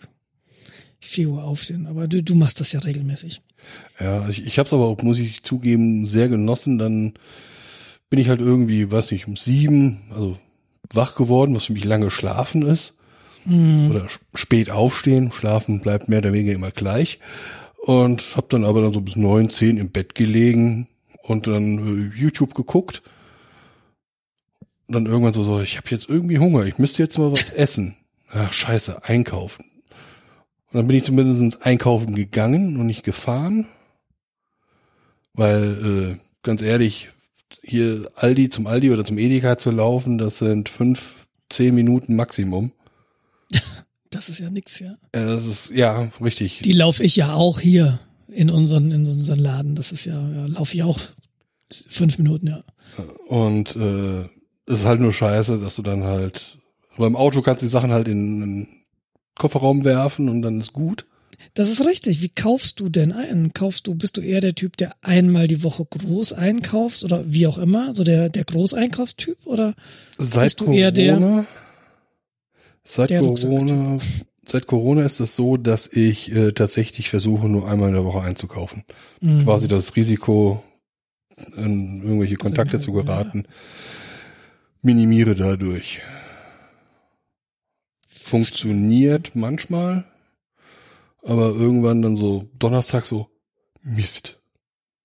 4 1.00 1.30
Uhr 1.30 1.44
aufstehen. 1.44 1.88
Aber 1.88 2.08
du, 2.08 2.24
du 2.24 2.36
machst 2.36 2.60
das 2.60 2.72
ja 2.72 2.80
regelmäßig. 2.80 3.42
Ja, 4.00 4.28
ich, 4.30 4.46
ich 4.46 4.58
habe 4.60 4.68
es 4.68 4.74
aber 4.74 4.86
auch, 4.86 5.02
muss 5.02 5.20
ich 5.20 5.44
zugeben, 5.44 6.06
sehr 6.06 6.30
genossen. 6.30 6.78
Dann 6.78 7.14
bin 8.10 8.20
ich 8.20 8.30
halt 8.30 8.42
irgendwie, 8.42 8.90
weiß 8.90 9.12
nicht, 9.12 9.28
um 9.28 9.36
sieben, 9.36 10.02
also 10.12 10.38
wach 10.94 11.16
geworden, 11.16 11.56
was 11.56 11.66
für 11.66 11.74
mich 11.74 11.84
lange 11.86 12.10
schlafen 12.10 12.62
ist. 12.62 12.94
Oder 13.46 14.08
sch- 14.08 14.20
spät 14.36 14.70
aufstehen, 14.72 15.32
schlafen 15.32 15.80
bleibt 15.80 16.10
mehr 16.10 16.20
oder 16.20 16.34
weniger 16.34 16.54
immer 16.54 16.72
gleich. 16.72 17.20
Und 17.78 18.36
habe 18.36 18.48
dann 18.50 18.66
aber 18.66 18.82
dann 18.82 18.92
so 18.94 19.00
bis 19.02 19.16
neun, 19.16 19.50
zehn 19.50 19.78
im 19.78 19.90
Bett 19.92 20.16
gelegen 20.16 20.88
und 21.24 21.48
dann 21.48 22.12
äh, 22.14 22.20
YouTube 22.20 22.56
geguckt. 22.56 23.02
Und 24.88 24.94
dann 24.94 25.06
irgendwann 25.06 25.34
so, 25.34 25.44
so 25.44 25.62
ich 25.62 25.78
habe 25.78 25.90
jetzt 25.90 26.10
irgendwie 26.10 26.40
Hunger, 26.40 26.66
ich 26.66 26.78
müsste 26.78 27.04
jetzt 27.04 27.18
mal 27.18 27.32
was 27.32 27.50
essen. 27.50 27.96
Ach 28.30 28.52
scheiße, 28.52 29.04
einkaufen. 29.04 29.66
Und 30.72 30.76
dann 30.76 30.88
bin 30.88 30.98
ich 30.98 31.04
zumindest 31.04 31.66
einkaufen 31.66 32.16
gegangen 32.16 32.80
und 32.80 32.88
nicht 32.88 33.04
gefahren. 33.04 33.68
Weil, 35.34 36.18
äh, 36.18 36.18
ganz 36.44 36.62
ehrlich, 36.62 37.12
hier 37.62 38.10
Aldi 38.16 38.50
zum 38.50 38.68
Aldi 38.68 38.92
oder 38.92 39.06
zum 39.06 39.18
Edeka 39.18 39.58
zu 39.58 39.72
laufen, 39.72 40.18
das 40.18 40.40
sind 40.40 40.70
fünf, 40.70 41.28
zehn 41.50 41.76
Minuten 41.76 42.16
Maximum. 42.16 42.72
Das 44.10 44.30
ist 44.30 44.40
ja 44.40 44.50
nix, 44.50 44.80
ja. 44.80 44.96
Ja, 45.14 45.26
das 45.26 45.46
ist, 45.46 45.70
ja, 45.70 46.10
richtig. 46.22 46.62
Die 46.64 46.72
laufe 46.72 47.04
ich 47.04 47.18
ja 47.18 47.34
auch 47.34 47.60
hier 47.60 48.00
in 48.30 48.50
unseren, 48.50 48.90
in 48.92 49.02
unseren 49.02 49.38
Laden. 49.38 49.76
Das 49.76 49.92
ist 49.92 50.06
ja, 50.06 50.14
ja 50.14 50.46
laufe 50.46 50.76
ich 50.76 50.84
auch 50.84 50.98
fünf 51.70 52.18
Minuten, 52.18 52.48
ja. 52.48 52.64
Und 53.28 53.76
äh, 53.76 54.24
es 54.68 54.80
ist 54.80 54.86
halt 54.86 55.00
nur 55.00 55.14
scheiße, 55.14 55.60
dass 55.60 55.78
du 55.78 55.82
dann 55.82 56.04
halt, 56.04 56.58
beim 56.98 57.16
Auto 57.16 57.42
kannst 57.42 57.64
du 57.64 57.68
die 57.68 57.72
Sachen 57.72 57.92
halt 57.92 58.08
in 58.08 58.40
den 58.42 58.68
Kofferraum 59.36 59.86
werfen 59.86 60.30
und 60.30 60.42
dann 60.42 60.60
ist 60.60 60.74
gut. 60.74 61.06
Das 61.54 61.70
ist 61.70 61.86
richtig. 61.86 62.22
Wie 62.22 62.30
kaufst 62.30 62.80
du 62.80 62.90
denn 62.90 63.12
ein? 63.12 63.54
Kaufst 63.54 63.88
du, 63.88 63.96
bist 63.96 64.18
du 64.18 64.22
eher 64.22 64.42
der 64.42 64.56
Typ, 64.56 64.76
der 64.78 64.94
einmal 65.02 65.48
die 65.48 65.64
Woche 65.64 65.86
groß 65.86 66.34
einkaufst 66.34 67.04
oder 67.04 67.24
wie 67.32 67.48
auch 67.48 67.58
immer, 67.58 67.94
so 67.94 68.04
der, 68.04 68.30
der 68.30 68.44
Großeinkaufstyp 68.44 69.38
oder 69.46 69.74
Seit 70.18 70.44
bist 70.44 70.60
du 70.62 70.74
eher 70.74 70.92
der, 70.92 71.16
Corona, 71.16 71.46
seit 72.84 73.10
der 73.12 73.22
Corona, 73.22 74.00
seit 74.46 74.68
Corona 74.68 75.04
ist 75.06 75.20
es 75.20 75.36
so, 75.36 75.58
dass 75.58 75.88
ich 75.88 76.32
äh, 76.36 76.52
tatsächlich 76.52 77.10
versuche, 77.10 77.48
nur 77.48 77.68
einmal 77.70 77.90
in 77.90 77.96
der 77.96 78.06
Woche 78.06 78.22
einzukaufen. 78.22 78.84
Mhm. 79.22 79.44
Quasi 79.44 79.68
das 79.68 79.96
Risiko, 79.96 80.64
in 81.56 82.02
irgendwelche 82.02 82.36
Kontakte 82.36 82.80
zu 82.80 82.92
ja. 82.92 82.98
Minimiere 84.82 85.36
dadurch. 85.36 86.02
Funktioniert 88.08 89.36
manchmal, 89.36 90.06
aber 91.24 91.56
irgendwann 91.56 92.02
dann 92.02 92.16
so 92.16 92.50
Donnerstag 92.60 93.06
so, 93.06 93.30
Mist. 93.82 94.40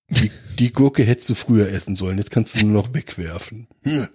Die, 0.09 0.31
die 0.59 0.73
Gurke 0.73 1.03
hättest 1.03 1.29
du 1.29 1.35
früher 1.35 1.69
essen 1.69 1.95
sollen, 1.95 2.17
jetzt 2.17 2.31
kannst 2.31 2.55
du 2.55 2.65
nur 2.65 2.83
noch 2.83 2.93
wegwerfen. 2.93 3.67
Hm. 3.83 4.07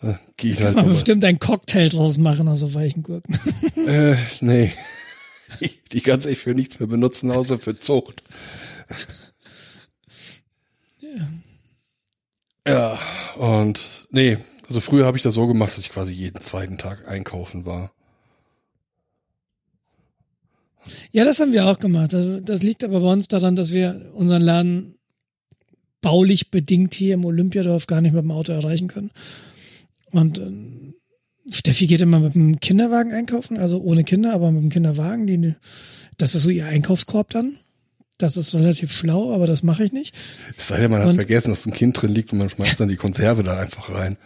Äh, 0.00 0.14
Geh 0.36 0.52
ich 0.52 0.56
Kann 0.56 0.66
halt 0.66 0.76
man 0.76 0.88
bestimmt 0.88 1.24
einen 1.24 1.38
Cocktail 1.38 1.88
draus 1.88 2.18
machen 2.18 2.48
aus 2.48 2.60
so 2.60 2.74
weichen 2.74 3.02
Gurken. 3.02 3.38
Äh, 3.86 4.16
nee. 4.40 4.72
Die, 5.60 5.70
die 5.92 6.00
kannst 6.00 6.24
du 6.24 6.30
echt 6.30 6.40
für 6.40 6.54
nichts 6.54 6.80
mehr 6.80 6.86
benutzen, 6.86 7.30
außer 7.30 7.58
für 7.58 7.76
Zucht. 7.76 8.22
Ja, 12.66 12.98
und 13.36 14.06
nee, 14.10 14.38
also 14.68 14.80
früher 14.80 15.04
habe 15.04 15.16
ich 15.16 15.22
das 15.22 15.34
so 15.34 15.46
gemacht, 15.46 15.72
dass 15.72 15.84
ich 15.84 15.90
quasi 15.90 16.12
jeden 16.12 16.40
zweiten 16.40 16.78
Tag 16.78 17.08
einkaufen 17.08 17.66
war. 17.66 17.92
Ja, 21.12 21.24
das 21.24 21.40
haben 21.40 21.52
wir 21.52 21.66
auch 21.66 21.78
gemacht. 21.78 22.14
Also, 22.14 22.40
Das 22.40 22.62
liegt 22.62 22.84
aber 22.84 23.00
bei 23.00 23.12
uns 23.12 23.28
daran, 23.28 23.56
dass 23.56 23.72
wir 23.72 24.12
unseren 24.14 24.42
Laden 24.42 24.94
baulich 26.00 26.50
bedingt 26.50 26.94
hier 26.94 27.14
im 27.14 27.24
Olympiadorf 27.24 27.86
gar 27.86 28.00
nicht 28.00 28.12
mit 28.12 28.22
dem 28.22 28.32
Auto 28.32 28.52
erreichen 28.52 28.88
können. 28.88 29.10
Und 30.10 30.38
ähm, 30.38 30.94
Steffi 31.50 31.86
geht 31.86 32.00
immer 32.00 32.20
mit 32.20 32.34
dem 32.34 32.60
Kinderwagen 32.60 33.12
einkaufen, 33.12 33.56
also 33.56 33.80
ohne 33.80 34.04
Kinder, 34.04 34.32
aber 34.32 34.50
mit 34.50 34.62
dem 34.62 34.70
Kinderwagen. 34.70 35.26
Die, 35.26 35.54
das 36.18 36.34
ist 36.34 36.42
so 36.42 36.50
ihr 36.50 36.66
Einkaufskorb 36.66 37.30
dann. 37.30 37.56
Das 38.22 38.36
ist 38.36 38.54
relativ 38.54 38.92
schlau, 38.92 39.34
aber 39.34 39.46
das 39.46 39.62
mache 39.64 39.84
ich 39.84 39.92
nicht. 39.92 40.14
Es 40.56 40.68
sei 40.68 40.80
denn, 40.80 40.90
man 40.92 41.00
hat 41.02 41.08
Und- 41.08 41.16
vergessen, 41.16 41.50
dass 41.50 41.66
ein 41.66 41.72
Kind 41.72 42.00
drin 42.00 42.14
liegt 42.14 42.32
und 42.32 42.38
man 42.38 42.48
schmeißt 42.48 42.78
dann 42.78 42.88
die 42.88 42.96
Konserve 42.96 43.42
da 43.42 43.58
einfach 43.58 43.90
rein. 43.92 44.16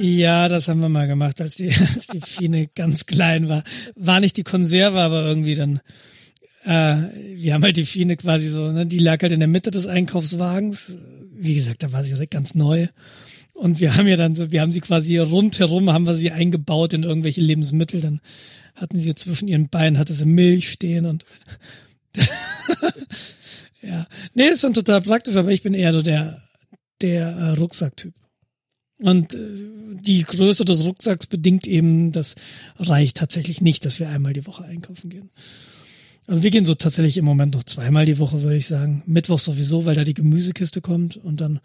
Ja, 0.00 0.48
das 0.48 0.68
haben 0.68 0.80
wir 0.80 0.88
mal 0.88 1.06
gemacht, 1.06 1.40
als 1.40 1.56
die, 1.56 1.68
als 1.94 2.06
die 2.06 2.20
Fine 2.20 2.68
ganz 2.74 3.06
klein 3.06 3.48
war. 3.48 3.62
War 3.96 4.20
nicht 4.20 4.36
die 4.36 4.42
Konserve, 4.42 5.00
aber 5.00 5.22
irgendwie 5.24 5.54
dann, 5.54 5.80
äh, 6.64 6.96
wir 7.34 7.54
haben 7.54 7.62
halt 7.62 7.76
die 7.76 7.84
Fine 7.86 8.16
quasi 8.16 8.48
so, 8.48 8.70
ne, 8.72 8.86
die 8.86 8.98
lag 9.00 9.20
halt 9.22 9.32
in 9.32 9.40
der 9.40 9.48
Mitte 9.48 9.70
des 9.70 9.86
Einkaufswagens. 9.86 10.92
Wie 11.36 11.54
gesagt, 11.56 11.82
da 11.82 11.92
war 11.92 12.04
sie 12.04 12.10
direkt 12.12 12.32
ganz 12.32 12.54
neu. 12.54 12.86
Und 13.52 13.80
wir 13.80 13.96
haben 13.96 14.06
ja 14.08 14.16
dann 14.16 14.34
so, 14.34 14.50
wir 14.50 14.60
haben 14.62 14.72
sie 14.72 14.80
quasi 14.80 15.18
rundherum, 15.18 15.92
haben 15.92 16.06
wir 16.06 16.16
sie 16.16 16.30
eingebaut 16.30 16.92
in 16.92 17.02
irgendwelche 17.02 17.40
Lebensmittel. 17.40 18.00
Dann 18.00 18.20
hatten 18.76 18.98
sie 18.98 19.14
zwischen 19.14 19.46
ihren 19.48 19.68
Beinen, 19.68 19.98
hatte 19.98 20.12
sie 20.14 20.24
Milch 20.24 20.70
stehen 20.70 21.06
und 21.06 21.24
ja. 23.82 24.06
Nee, 24.34 24.48
ist 24.48 24.60
schon 24.60 24.74
total 24.74 25.00
praktisch, 25.00 25.36
aber 25.36 25.50
ich 25.50 25.62
bin 25.62 25.74
eher 25.74 25.92
so 25.92 26.02
der, 26.02 26.42
der 27.00 27.28
äh, 27.28 27.50
Rucksacktyp. 27.50 28.14
Und 29.02 29.34
äh, 29.34 29.38
die 30.00 30.22
Größe 30.22 30.64
des 30.64 30.84
Rucksacks 30.84 31.26
bedingt 31.26 31.66
eben, 31.66 32.12
das 32.12 32.36
reicht 32.78 33.16
tatsächlich 33.16 33.60
nicht, 33.60 33.84
dass 33.84 33.98
wir 33.98 34.08
einmal 34.08 34.32
die 34.32 34.46
Woche 34.46 34.64
einkaufen 34.64 35.10
gehen. 35.10 35.30
Also 36.26 36.42
wir 36.42 36.50
gehen 36.50 36.64
so 36.64 36.74
tatsächlich 36.74 37.16
im 37.18 37.24
Moment 37.24 37.54
noch 37.54 37.64
zweimal 37.64 38.06
die 38.06 38.18
Woche, 38.18 38.42
würde 38.42 38.56
ich 38.56 38.66
sagen. 38.66 39.02
Mittwoch 39.06 39.38
sowieso, 39.38 39.84
weil 39.84 39.94
da 39.94 40.04
die 40.04 40.14
Gemüsekiste 40.14 40.80
kommt 40.80 41.16
und 41.16 41.40
dann 41.40 41.60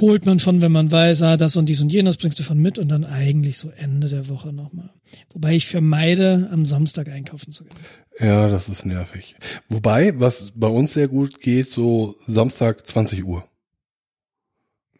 holt 0.00 0.26
man 0.26 0.38
schon, 0.38 0.60
wenn 0.60 0.72
man 0.72 0.90
weiß, 0.90 1.22
ah, 1.22 1.36
das 1.36 1.56
und 1.56 1.68
dies 1.68 1.80
und 1.80 1.92
jenes 1.92 2.16
bringst 2.16 2.38
du 2.38 2.42
schon 2.42 2.58
mit 2.58 2.78
und 2.78 2.88
dann 2.88 3.04
eigentlich 3.04 3.58
so 3.58 3.70
Ende 3.70 4.08
der 4.08 4.28
Woche 4.28 4.52
nochmal. 4.52 4.90
Wobei 5.32 5.54
ich 5.54 5.66
vermeide, 5.66 6.48
am 6.50 6.64
Samstag 6.64 7.08
einkaufen 7.08 7.52
zu 7.52 7.64
gehen. 7.64 7.76
Ja, 8.18 8.48
das 8.48 8.68
ist 8.68 8.84
nervig. 8.84 9.34
Wobei, 9.68 10.18
was 10.18 10.52
bei 10.54 10.68
uns 10.68 10.94
sehr 10.94 11.08
gut 11.08 11.40
geht, 11.40 11.70
so 11.70 12.16
Samstag 12.26 12.86
20 12.86 13.24
Uhr. 13.24 13.46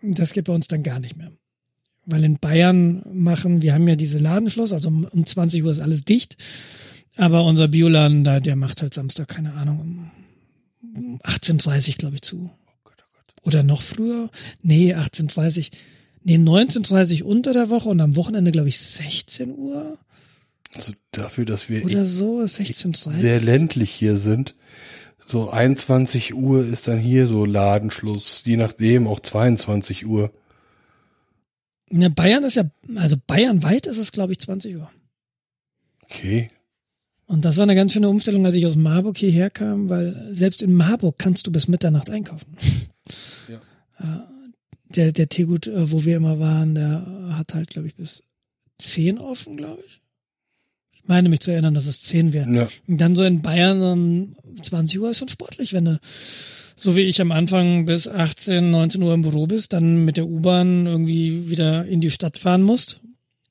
Das 0.02 0.32
geht 0.32 0.46
bei 0.46 0.52
uns 0.52 0.68
dann 0.68 0.82
gar 0.82 1.00
nicht 1.00 1.16
mehr. 1.16 1.30
Weil 2.04 2.25
in 2.25 2.38
Bayern 2.38 3.02
machen, 3.12 3.62
wir 3.62 3.75
haben 3.75 3.87
ja 3.87 3.96
diese 3.96 4.18
Ladenschluss, 4.18 4.72
also 4.72 4.88
um, 4.88 5.04
um 5.04 5.25
20 5.25 5.62
Uhr 5.62 5.70
ist 5.70 5.80
alles 5.80 6.04
dicht. 6.04 6.37
Aber 7.16 7.44
unser 7.44 7.68
Bioladen 7.68 8.25
da, 8.25 8.40
der 8.40 8.56
macht 8.56 8.82
halt 8.82 8.94
Samstag, 8.94 9.28
keine 9.28 9.52
Ahnung, 9.54 9.78
um 9.80 10.11
um 10.94 11.20
18.30 11.22 11.99
glaube 11.99 12.16
ich 12.16 12.22
zu. 12.22 12.50
Oder 13.42 13.62
noch 13.62 13.82
früher? 13.82 14.30
Nee, 14.62 14.94
18.30 14.94 15.70
Nee, 16.25 16.37
19.30 16.37 17.25
unter 17.25 17.52
der 17.52 17.68
Woche 17.68 17.88
und 17.88 18.00
am 18.00 18.16
Wochenende, 18.16 18.52
glaube 18.52 18.68
ich, 18.68 18.78
16 18.78 19.50
Uhr 19.56 19.99
Also 20.75 20.92
dafür, 21.11 21.44
dass 21.44 21.68
wir 21.68 21.84
oder 21.84 22.06
so, 22.06 22.40
16.30 22.40 23.12
sehr 23.14 23.40
ländlich 23.40 23.90
hier 23.90 24.16
sind. 24.16 24.54
So 25.25 25.50
21 25.50 26.34
Uhr 26.34 26.64
ist 26.64 26.88
dann 26.88 26.99
hier 26.99 27.26
so 27.26 27.44
Ladenschluss, 27.44 28.42
je 28.44 28.56
nachdem 28.56 29.06
auch 29.06 29.20
22 29.20 30.06
Uhr. 30.06 30.32
Ja, 31.90 32.08
Bayern 32.08 32.44
ist 32.44 32.56
ja, 32.56 32.64
also 32.96 33.16
Bayern 33.26 33.62
weit 33.62 33.87
ist 33.87 33.99
es, 33.99 34.12
glaube 34.12 34.32
ich, 34.32 34.40
20 34.40 34.76
Uhr. 34.76 34.90
Okay. 36.04 36.50
Und 37.26 37.44
das 37.44 37.56
war 37.56 37.62
eine 37.62 37.75
ganz 37.75 37.92
schöne 37.92 38.08
Umstellung, 38.08 38.44
als 38.46 38.54
ich 38.54 38.66
aus 38.66 38.76
Marburg 38.76 39.16
hierher 39.16 39.50
kam, 39.50 39.88
weil 39.88 40.30
selbst 40.32 40.62
in 40.62 40.75
Marburg 40.75 41.18
kannst 41.18 41.46
du 41.46 41.52
bis 41.52 41.68
Mitternacht 41.68 42.11
einkaufen. 42.11 42.56
Ja. 43.49 43.61
Ja, 44.00 44.28
Der, 44.88 45.12
der 45.12 45.28
Teegut, 45.28 45.66
äh, 45.66 45.90
wo 45.90 46.04
wir 46.04 46.16
immer 46.16 46.38
waren, 46.38 46.75
der 46.75 47.35
hat 47.37 47.54
halt, 47.54 47.71
glaube 47.71 47.88
ich, 47.88 47.94
bis 47.94 48.23
10 48.78 49.18
offen, 49.18 49.56
glaube 49.56 49.82
ich. 49.87 50.00
Ich 50.92 51.09
meine 51.09 51.28
mich 51.28 51.40
zu 51.40 51.50
erinnern, 51.50 51.75
dass 51.75 51.87
es 51.87 52.00
10 52.02 52.32
wäre. 52.32 52.50
Ja. 52.52 52.68
Und 52.87 52.99
dann 52.99 53.16
so 53.16 53.25
in 53.25 53.42
Bayern 53.42 53.82
um 53.82 54.37
20 54.61 55.00
Uhr 55.00 55.11
ist 55.11 55.18
schon 55.18 55.28
sportlich, 55.28 55.73
wenn 55.73 55.85
du, 55.87 56.00
so 56.76 56.94
wie 56.97 57.02
ich 57.02 57.21
am 57.21 57.32
Anfang 57.32 57.87
bis 57.87 58.06
18, 58.09 58.71
19 58.71 59.02
Uhr 59.02 59.14
im 59.14 59.23
Büro 59.23 59.47
bist, 59.47 59.73
dann 59.73 60.04
mit 60.04 60.16
der 60.16 60.26
U-Bahn 60.26 60.87
irgendwie 60.87 61.49
wieder 61.50 61.85
in 61.87 62.00
die 62.00 62.11
Stadt 62.11 62.38
fahren 62.38 62.62
musst. 62.62 63.00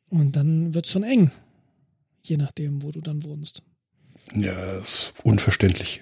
Und 0.09 0.35
dann 0.35 0.73
wird's 0.73 0.91
schon 0.91 1.03
eng. 1.03 1.31
Je 2.23 2.37
nachdem, 2.37 2.83
wo 2.83 2.91
du 2.91 3.01
dann 3.01 3.23
wohnst. 3.23 3.63
Ja, 4.35 4.53
das 4.75 4.87
ist 4.89 5.13
unverständlich. 5.23 6.01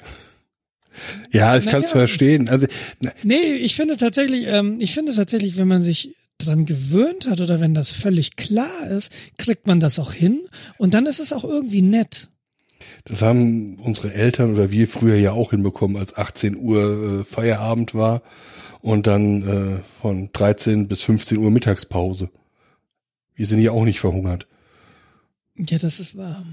Ja, 1.32 1.58
ich 1.58 1.66
kann 1.66 1.84
es 1.84 1.92
ja. 1.92 1.98
verstehen. 1.98 2.50
Also, 2.50 2.68
na, 3.00 3.12
Nee, 3.24 3.54
ich 3.54 3.76
finde 3.76 3.98
tatsächlich, 3.98 4.46
ähm, 4.48 4.78
ich 4.80 4.94
finde 4.94 5.14
tatsächlich, 5.14 5.58
wenn 5.58 5.68
man 5.68 5.82
sich 5.82 6.16
dran 6.38 6.66
gewöhnt 6.66 7.28
hat 7.28 7.42
oder 7.42 7.60
wenn 7.60 7.74
das 7.74 7.92
völlig 7.92 8.36
klar 8.36 8.88
ist, 8.90 9.12
kriegt 9.38 9.68
man 9.68 9.80
das 9.80 10.00
auch 10.00 10.14
hin 10.14 10.40
und 10.78 10.94
dann 10.94 11.06
ist 11.06 11.20
es 11.20 11.34
auch 11.34 11.44
irgendwie 11.44 11.82
nett. 11.82 12.30
das 13.06 13.22
haben 13.22 13.76
unsere 13.76 14.14
Eltern 14.14 14.54
oder 14.54 14.72
wir 14.72 14.88
früher 14.88 15.18
ja 15.18 15.34
auch 15.34 15.52
hinbekommen, 15.52 15.98
als 15.98 16.16
18 16.16 16.56
Uhr 16.56 17.22
äh, 17.22 17.24
Feierabend 17.24 17.94
war 17.94 18.22
und 18.82 19.08
dann 19.08 19.42
äh, 19.48 19.82
von 20.02 20.30
13 20.32 20.88
bis 20.88 21.04
15 21.04 21.38
Uhr 21.38 21.52
Mittagspause. 21.52 22.30
Wir 23.36 23.46
sind 23.46 23.60
ja 23.60 23.72
auch 23.72 23.84
nicht 23.84 24.00
verhungert. 24.00 24.48
Ja, 25.56 25.78
das 25.78 26.00
ist 26.00 26.18
wahr. 26.18 26.46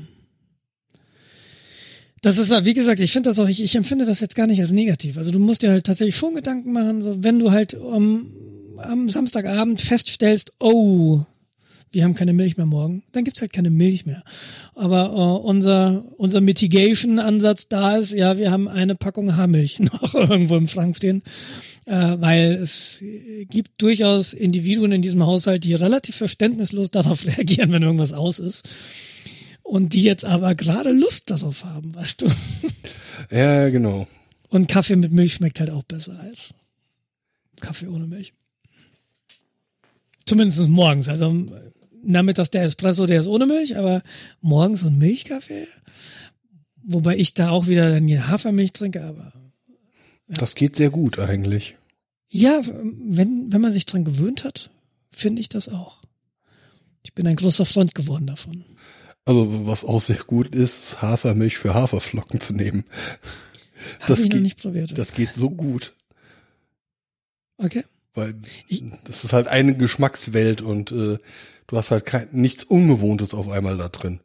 Das 2.27 2.39
ist. 2.39 2.51
Wie 2.65 2.75
gesagt, 2.75 2.99
ich 2.99 3.13
finde 3.13 3.31
das 3.31 3.39
auch, 3.39 3.49
ich, 3.49 3.63
ich 3.63 3.77
empfinde 3.77 4.05
das 4.05 4.19
jetzt 4.19 4.35
gar 4.35 4.49
nicht 4.49 4.61
als 4.61 4.73
negativ. 4.73 5.17
Also 5.17 5.31
du 5.31 5.39
musst 5.39 5.63
dir 5.63 5.71
halt 5.71 5.87
tatsächlich 5.87 6.17
schon 6.17 6.35
Gedanken 6.35 6.73
machen, 6.73 7.01
so 7.01 7.23
wenn 7.23 7.39
du 7.39 7.53
halt 7.53 7.75
um, 7.75 8.27
am 8.79 9.09
Samstagabend 9.09 9.81
feststellst, 9.81 10.53
oh, 10.59 11.21
wir 11.93 12.03
haben 12.03 12.15
keine 12.15 12.33
Milch 12.33 12.57
mehr 12.57 12.67
morgen, 12.67 13.05
dann 13.13 13.23
gibt's 13.23 13.43
halt 13.43 13.53
keine 13.53 13.71
Milch 13.71 14.07
mehr. 14.07 14.25
Aber 14.75 15.05
äh, 15.05 15.47
unser, 15.47 16.03
unser 16.17 16.41
Mitigation-Ansatz 16.41 17.69
da 17.69 17.97
ist, 17.97 18.11
ja, 18.11 18.37
wir 18.37 18.51
haben 18.51 18.67
eine 18.67 18.97
Packung 18.97 19.37
Haarmilch 19.37 19.79
noch 19.93 20.13
irgendwo 20.13 20.57
im 20.57 20.67
Schrank 20.67 20.97
stehen, 20.97 21.23
äh, 21.85 22.17
weil 22.19 22.55
es 22.55 22.97
gibt 23.49 23.81
durchaus 23.81 24.33
Individuen 24.33 24.91
in 24.91 25.01
diesem 25.01 25.25
Haushalt, 25.25 25.63
die 25.63 25.75
relativ 25.75 26.17
verständnislos 26.17 26.91
darauf 26.91 27.25
reagieren, 27.39 27.71
wenn 27.71 27.85
irgendwas 27.85 28.13
aus 28.13 28.41
ist. 28.41 28.69
Und 29.67 29.95
die 29.95 30.03
jetzt 30.03 30.25
aber 30.25 30.55
gerade 30.55 30.93
Lust 30.93 31.31
darauf 31.31 31.65
haben, 31.65 31.95
weißt 31.95 32.23
du. 32.23 32.29
Ja, 33.31 33.69
genau. 33.71 34.07
Und 34.49 34.69
Kaffee 34.69 34.97
mit 34.97 35.11
Milch 35.11 35.35
schmeckt 35.35 35.59
halt 35.59 35.71
auch 35.71 35.83
besser 35.83 36.19
als 36.21 36.55
Kaffee 37.61 37.89
ohne 37.89 38.07
Milch. 38.07 38.35
Zumindest 40.25 40.69
morgens. 40.69 41.09
Also 41.09 41.47
nachmittags 42.03 42.51
der 42.51 42.65
Espresso, 42.65 43.07
der 43.07 43.21
ist 43.21 43.27
ohne 43.27 43.47
Milch, 43.47 43.77
aber 43.77 44.03
morgens 44.41 44.81
so 44.81 44.89
ein 44.89 44.99
Milchkaffee. 44.99 45.67
Wobei 46.85 47.17
ich 47.17 47.35
da 47.35 47.51
auch 47.51 47.67
wieder 47.67 47.91
dann 47.91 48.07
die 48.07 48.21
Hafermilch 48.21 48.73
trinke, 48.73 49.03
aber. 49.03 49.33
Das 50.29 50.55
geht 50.55 50.77
sehr 50.77 50.91
gut 50.91 51.19
eigentlich. 51.19 51.77
Ja, 52.29 52.61
wenn, 52.65 53.53
wenn 53.53 53.61
man 53.61 53.73
sich 53.73 53.87
dran 53.87 54.05
gewöhnt 54.05 54.45
hat, 54.45 54.71
finde 55.11 55.41
ich 55.41 55.49
das 55.49 55.69
auch. 55.69 56.03
Ich 57.03 57.15
bin 57.15 57.27
ein 57.27 57.37
großer 57.37 57.65
Freund 57.65 57.95
geworden 57.95 58.27
davon. 58.27 58.65
Also 59.27 59.67
was 59.67 59.85
auch 59.85 60.01
sehr 60.01 60.17
gut 60.27 60.55
ist, 60.55 61.03
Hafermilch 61.03 61.59
für 61.59 61.75
Haferflocken 61.75 62.41
zu 62.41 62.55
nehmen. 62.55 62.85
Habe 64.01 64.13
Das 64.15 64.21
ich 64.21 64.27
noch 64.27 64.33
geht- 64.35 64.43
nicht 64.43 64.63
probiert. 64.63 64.97
Das 64.97 65.13
geht 65.13 65.35
so 65.35 65.51
gut, 65.51 65.93
okay. 67.59 67.83
weil 68.15 68.35
Ich- 68.69 68.83
das 69.05 69.25
ist 69.25 69.33
halt 69.33 69.49
eine 69.49 69.77
Geschmackswelt 69.77 70.63
und 70.63 70.93
äh, 70.93 71.19
du 71.67 71.77
hast 71.77 71.91
halt 71.91 72.07
kein, 72.07 72.29
nichts 72.33 72.65
Ungewohntes 72.65 73.35
auf 73.35 73.49
einmal 73.49 73.77
da 73.77 73.89
drin. 73.89 74.21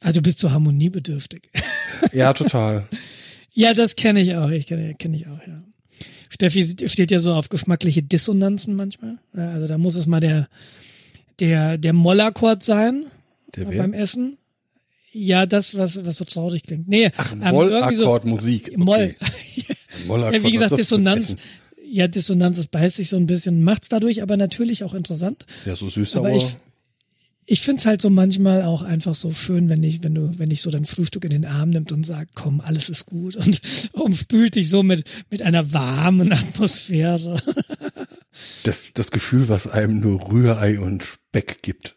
Ah, 0.00 0.12
du 0.12 0.20
bist 0.22 0.38
so 0.38 0.50
harmoniebedürftig. 0.50 1.50
Ja, 2.12 2.32
total. 2.32 2.88
ja, 3.52 3.72
das 3.74 3.96
kenne 3.96 4.20
ich 4.20 4.34
auch. 4.36 4.50
Ich 4.50 4.66
kenne 4.66 4.94
kenn 4.94 5.14
ich 5.14 5.26
auch, 5.26 5.40
ja. 5.46 5.62
Steffi 6.28 6.62
steht 6.88 7.10
ja 7.10 7.18
so 7.18 7.34
auf 7.34 7.48
geschmackliche 7.48 8.02
Dissonanzen 8.02 8.74
manchmal. 8.76 9.18
Ja, 9.34 9.50
also 9.50 9.66
da 9.68 9.78
muss 9.78 9.94
es 9.94 10.06
mal 10.06 10.20
der, 10.20 10.48
der, 11.40 11.78
der 11.78 11.92
Mollakkord 11.92 12.62
sein 12.62 13.06
Der 13.56 13.64
beim 13.64 13.92
wer? 13.92 14.00
Essen. 14.00 14.36
Ja, 15.12 15.46
das, 15.46 15.76
was, 15.76 16.04
was 16.04 16.16
so 16.16 16.24
traurig 16.24 16.64
klingt. 16.64 16.88
Nee, 16.88 17.10
Ach, 17.16 17.32
ähm, 17.32 17.40
irgendwie 17.42 17.94
so- 17.94 18.04
Mollakkord 18.04 18.24
Musik. 18.26 18.76
Moll. 18.76 19.14
Mollakkord, 20.06 20.42
Ja, 20.42 20.48
wie 20.48 20.52
gesagt, 20.52 20.78
Dissonanz. 20.78 21.36
Ja, 21.88 22.08
Dissonanz, 22.08 22.56
das 22.56 22.66
beißt 22.66 22.96
sich 22.96 23.08
so 23.08 23.16
ein 23.16 23.26
bisschen, 23.26 23.62
macht's 23.62 23.88
dadurch 23.88 24.20
aber 24.22 24.36
natürlich 24.36 24.84
auch 24.84 24.92
interessant. 24.92 25.46
Ja, 25.64 25.74
so 25.76 25.88
süß, 25.88 26.16
Aber 26.16 26.28
aber, 26.28 26.36
ich, 26.36 26.56
ich 27.46 27.60
find's 27.62 27.86
halt 27.86 28.02
so 28.02 28.10
manchmal 28.10 28.62
auch 28.62 28.82
einfach 28.82 29.14
so 29.14 29.32
schön, 29.32 29.68
wenn 29.68 29.82
ich, 29.84 30.02
wenn 30.02 30.14
du, 30.14 30.36
wenn 30.38 30.50
ich 30.50 30.60
so 30.62 30.70
dein 30.70 30.84
Frühstück 30.84 31.24
in 31.24 31.30
den 31.30 31.46
Arm 31.46 31.70
nimmt 31.70 31.92
und 31.92 32.04
sagt, 32.04 32.32
komm, 32.34 32.60
alles 32.60 32.88
ist 32.90 33.06
gut 33.06 33.36
und 33.46 33.60
umspült 33.92 34.56
dich 34.56 34.68
so 34.68 34.82
mit, 34.82 35.04
mit 35.30 35.42
einer 35.42 35.72
warmen 35.72 36.32
Atmosphäre. 36.32 37.40
das, 38.64 38.88
das 38.92 39.10
Gefühl, 39.12 39.48
was 39.48 39.68
einem 39.68 40.00
nur 40.00 40.28
Rührei 40.30 40.78
und 40.80 41.02
Speck 41.04 41.62
gibt. 41.62 41.95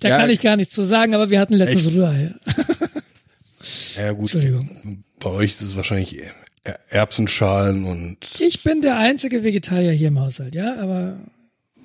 Da 0.00 0.08
Ja, 0.08 0.18
kann 0.18 0.30
ich 0.30 0.40
gar 0.40 0.56
nichts 0.56 0.74
zu 0.74 0.82
sagen, 0.82 1.14
aber 1.14 1.30
wir 1.30 1.40
hatten 1.40 1.54
letztens 1.54 1.86
echt? 1.86 1.96
Rührei. 1.96 2.34
Ja 3.96 4.12
gut, 4.12 4.20
Entschuldigung. 4.32 5.02
bei 5.18 5.30
euch 5.30 5.50
ist 5.52 5.62
es 5.62 5.76
wahrscheinlich 5.76 6.18
Er- 6.64 6.78
Erbsenschalen 6.88 7.84
und 7.84 8.18
Ich 8.38 8.62
bin 8.62 8.80
der 8.80 8.96
einzige 8.98 9.42
Vegetarier 9.42 9.90
hier 9.92 10.08
im 10.08 10.20
Haushalt, 10.20 10.54
ja, 10.54 10.76
aber 10.76 11.18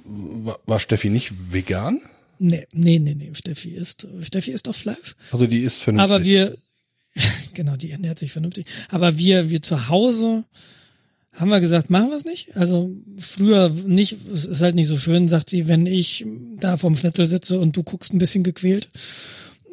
war, 0.05 0.59
war 0.65 0.79
Steffi 0.79 1.09
nicht 1.09 1.33
vegan? 1.51 1.99
nee, 2.37 2.67
nee, 2.73 2.99
nee, 2.99 3.15
nee, 3.15 3.31
Steffi 3.33 3.69
isst, 3.69 4.07
Steffi 4.21 4.51
isst 4.51 4.67
doch 4.67 4.75
Fleisch. 4.75 5.15
Also 5.31 5.47
die 5.47 5.61
ist 5.61 5.77
vernünftig. 5.77 6.11
Aber 6.11 6.23
wir, 6.25 6.55
genau, 7.55 7.75
die 7.77 7.91
ernährt 7.91 8.19
sich 8.19 8.31
vernünftig. 8.31 8.65
Aber 8.89 9.17
wir, 9.17 9.49
wir 9.49 9.61
zu 9.61 9.87
Hause 9.89 10.43
haben 11.33 11.49
wir 11.49 11.61
gesagt, 11.61 11.89
machen 11.89 12.09
wir 12.09 12.17
es 12.17 12.25
nicht. 12.25 12.55
Also 12.57 12.91
früher 13.17 13.69
nicht, 13.69 14.17
es 14.33 14.45
ist 14.45 14.61
halt 14.61 14.75
nicht 14.75 14.87
so 14.87 14.97
schön, 14.97 15.29
sagt 15.29 15.49
sie, 15.49 15.67
wenn 15.67 15.85
ich 15.85 16.25
da 16.59 16.77
vorm 16.77 16.95
Schnitzel 16.95 17.25
sitze 17.25 17.59
und 17.59 17.75
du 17.77 17.83
guckst 17.83 18.13
ein 18.13 18.17
bisschen 18.17 18.43
gequält. 18.43 18.89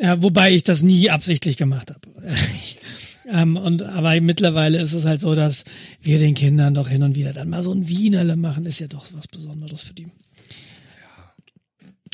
Ja, 0.01 0.23
wobei 0.23 0.53
ich 0.53 0.63
das 0.63 0.83
nie 0.83 1.11
absichtlich 1.11 1.57
gemacht 1.57 1.91
habe. 1.91 2.01
ähm, 3.33 3.57
und 3.57 3.83
aber 3.83 4.21
mittlerweile 4.21 4.81
ist 4.81 4.93
es 4.93 5.05
halt 5.05 5.21
so, 5.21 5.35
dass 5.35 5.65
wir 6.01 6.19
den 6.19 6.35
Kindern 6.35 6.75
doch 6.75 6.89
hin 6.89 7.03
und 7.03 7.17
wieder 7.17 7.33
dann 7.33 7.49
mal 7.49 7.63
so 7.63 7.73
ein 7.73 7.89
Wienerle 7.89 8.37
machen, 8.37 8.65
ist 8.65 8.79
ja 8.79 8.87
doch 8.87 9.07
was 9.13 9.27
Besonderes 9.27 9.83
für 9.83 9.95
die. 9.95 10.07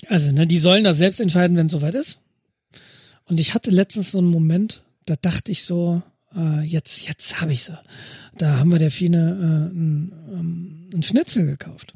Also, 0.08 0.32
ne, 0.32 0.46
die 0.46 0.58
sollen 0.58 0.84
das 0.84 0.98
selbst 0.98 1.20
entscheiden, 1.20 1.56
wenn 1.56 1.66
es 1.66 1.72
soweit 1.72 1.94
ist. 1.94 2.20
Und 3.26 3.40
ich 3.40 3.54
hatte 3.54 3.70
letztens 3.70 4.10
so 4.10 4.18
einen 4.18 4.28
Moment, 4.28 4.82
da 5.06 5.14
dachte 5.20 5.52
ich 5.52 5.64
so, 5.64 6.02
äh, 6.34 6.62
jetzt, 6.62 7.06
jetzt 7.06 7.40
habe 7.40 7.52
ich 7.52 7.64
sie. 7.64 7.78
Da 8.36 8.58
haben 8.58 8.70
wir 8.72 8.78
der 8.78 8.90
Fine 8.90 9.18
äh, 9.18 9.74
ein, 9.74 10.12
ähm, 10.32 10.88
ein 10.94 11.02
Schnitzel 11.02 11.46
gekauft. 11.46 11.94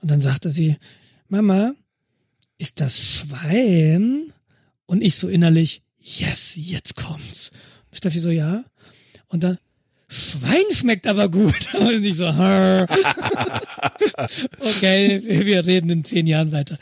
Und 0.00 0.10
dann 0.10 0.20
sagte 0.20 0.50
sie, 0.50 0.76
Mama, 1.28 1.74
ist 2.58 2.80
das 2.80 3.00
Schwein? 3.00 4.32
Und 4.86 5.02
ich 5.02 5.16
so 5.16 5.28
innerlich, 5.28 5.82
yes, 5.98 6.52
jetzt 6.56 6.96
kommt's. 6.96 7.50
Und 7.90 7.96
Steffi 7.96 8.18
so, 8.18 8.30
ja. 8.30 8.64
Und 9.28 9.44
dann, 9.44 9.58
Schwein 10.08 10.64
schmeckt 10.72 11.06
aber 11.06 11.28
gut. 11.28 11.74
Und 11.80 12.04
ich 12.04 12.16
so, 12.16 12.26
okay, 14.60 15.20
wir 15.24 15.66
reden 15.66 15.90
in 15.90 16.04
zehn 16.04 16.26
Jahren 16.26 16.52
weiter. 16.52 16.78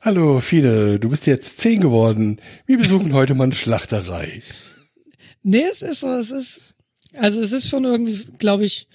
Hallo 0.00 0.40
Fide, 0.40 0.98
du 0.98 1.08
bist 1.08 1.26
jetzt 1.26 1.58
zehn 1.58 1.80
geworden. 1.80 2.38
Wir 2.66 2.76
besuchen 2.76 3.12
heute 3.12 3.34
mal 3.34 3.44
eine 3.44 3.54
Schlachterei. 3.54 4.42
Nee, 5.42 5.64
es 5.72 5.82
ist 5.82 6.00
so, 6.00 6.08
es 6.08 6.30
ist, 6.30 6.60
also 7.14 7.40
es 7.40 7.52
ist 7.52 7.68
schon 7.68 7.84
irgendwie, 7.84 8.24
glaube 8.38 8.64
ich, 8.64 8.86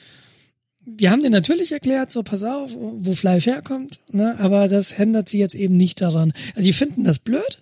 wir 0.86 1.12
haben 1.12 1.22
dir 1.22 1.30
natürlich 1.30 1.72
erklärt, 1.72 2.12
so 2.12 2.24
pass 2.24 2.44
auf, 2.44 2.72
wo 2.78 3.14
Fleisch 3.14 3.46
herkommt, 3.46 4.00
ne, 4.12 4.38
aber 4.40 4.68
das 4.70 4.94
ändert 4.94 5.28
sie 5.30 5.38
jetzt 5.40 5.56
eben 5.56 5.76
nicht 5.76 6.02
daran. 6.02 6.32
Also 6.56 6.66
sie 6.66 6.74
finden 6.74 7.04
das 7.04 7.20
blöd, 7.20 7.58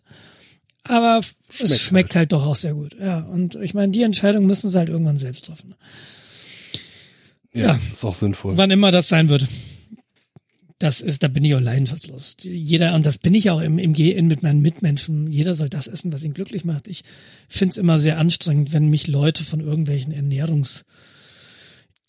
aber 0.84 1.18
f- 1.20 1.36
es 1.50 1.58
Schmeckt 1.70 1.82
schmeckt 1.82 2.16
halt. 2.16 2.32
doch 2.34 2.46
auch 2.46 2.56
sehr 2.56 2.74
gut. 2.76 2.96
Ja, 3.00 3.20
und 3.22 3.56
ich 3.56 3.74
meine, 3.74 3.92
die 3.92 4.04
Entscheidung 4.04 4.46
müssen 4.46 4.70
sie 4.70 4.78
halt 4.78 4.90
irgendwann 4.90 5.18
selbst 5.18 5.46
treffen. 5.46 5.74
Ja, 7.54 7.68
Ja. 7.68 7.80
ist 7.92 8.06
auch 8.06 8.14
sinnvoll. 8.16 8.56
Wann 8.58 8.70
immer 8.72 8.92
das 8.92 9.08
sein 9.08 9.30
wird. 9.30 9.48
Das 10.80 11.00
ist, 11.00 11.24
da 11.24 11.30
bin 11.30 11.46
ich 11.46 11.56
auch 11.56 11.62
leidenschaftlos. 11.62 12.36
Jeder, 12.42 12.96
und 12.96 13.06
das 13.06 13.18
bin 13.18 13.34
ich 13.34 13.50
auch 13.50 13.62
im, 13.62 13.80
im 13.80 13.94
Gehen 13.94 14.28
mit 14.28 14.44
meinen 14.44 14.60
Mitmenschen. 14.60 15.32
Jeder 15.32 15.56
soll 15.56 15.70
das 15.70 15.88
essen, 15.88 16.12
was 16.12 16.24
ihn 16.24 16.34
glücklich 16.34 16.66
macht. 16.66 16.90
Ich 16.90 17.04
find's 17.48 17.78
immer 17.78 17.98
sehr 17.98 18.18
anstrengend, 18.18 18.74
wenn 18.74 18.90
mich 18.90 19.08
Leute 19.08 19.46
von 19.46 19.62
irgendwelchen 19.62 20.12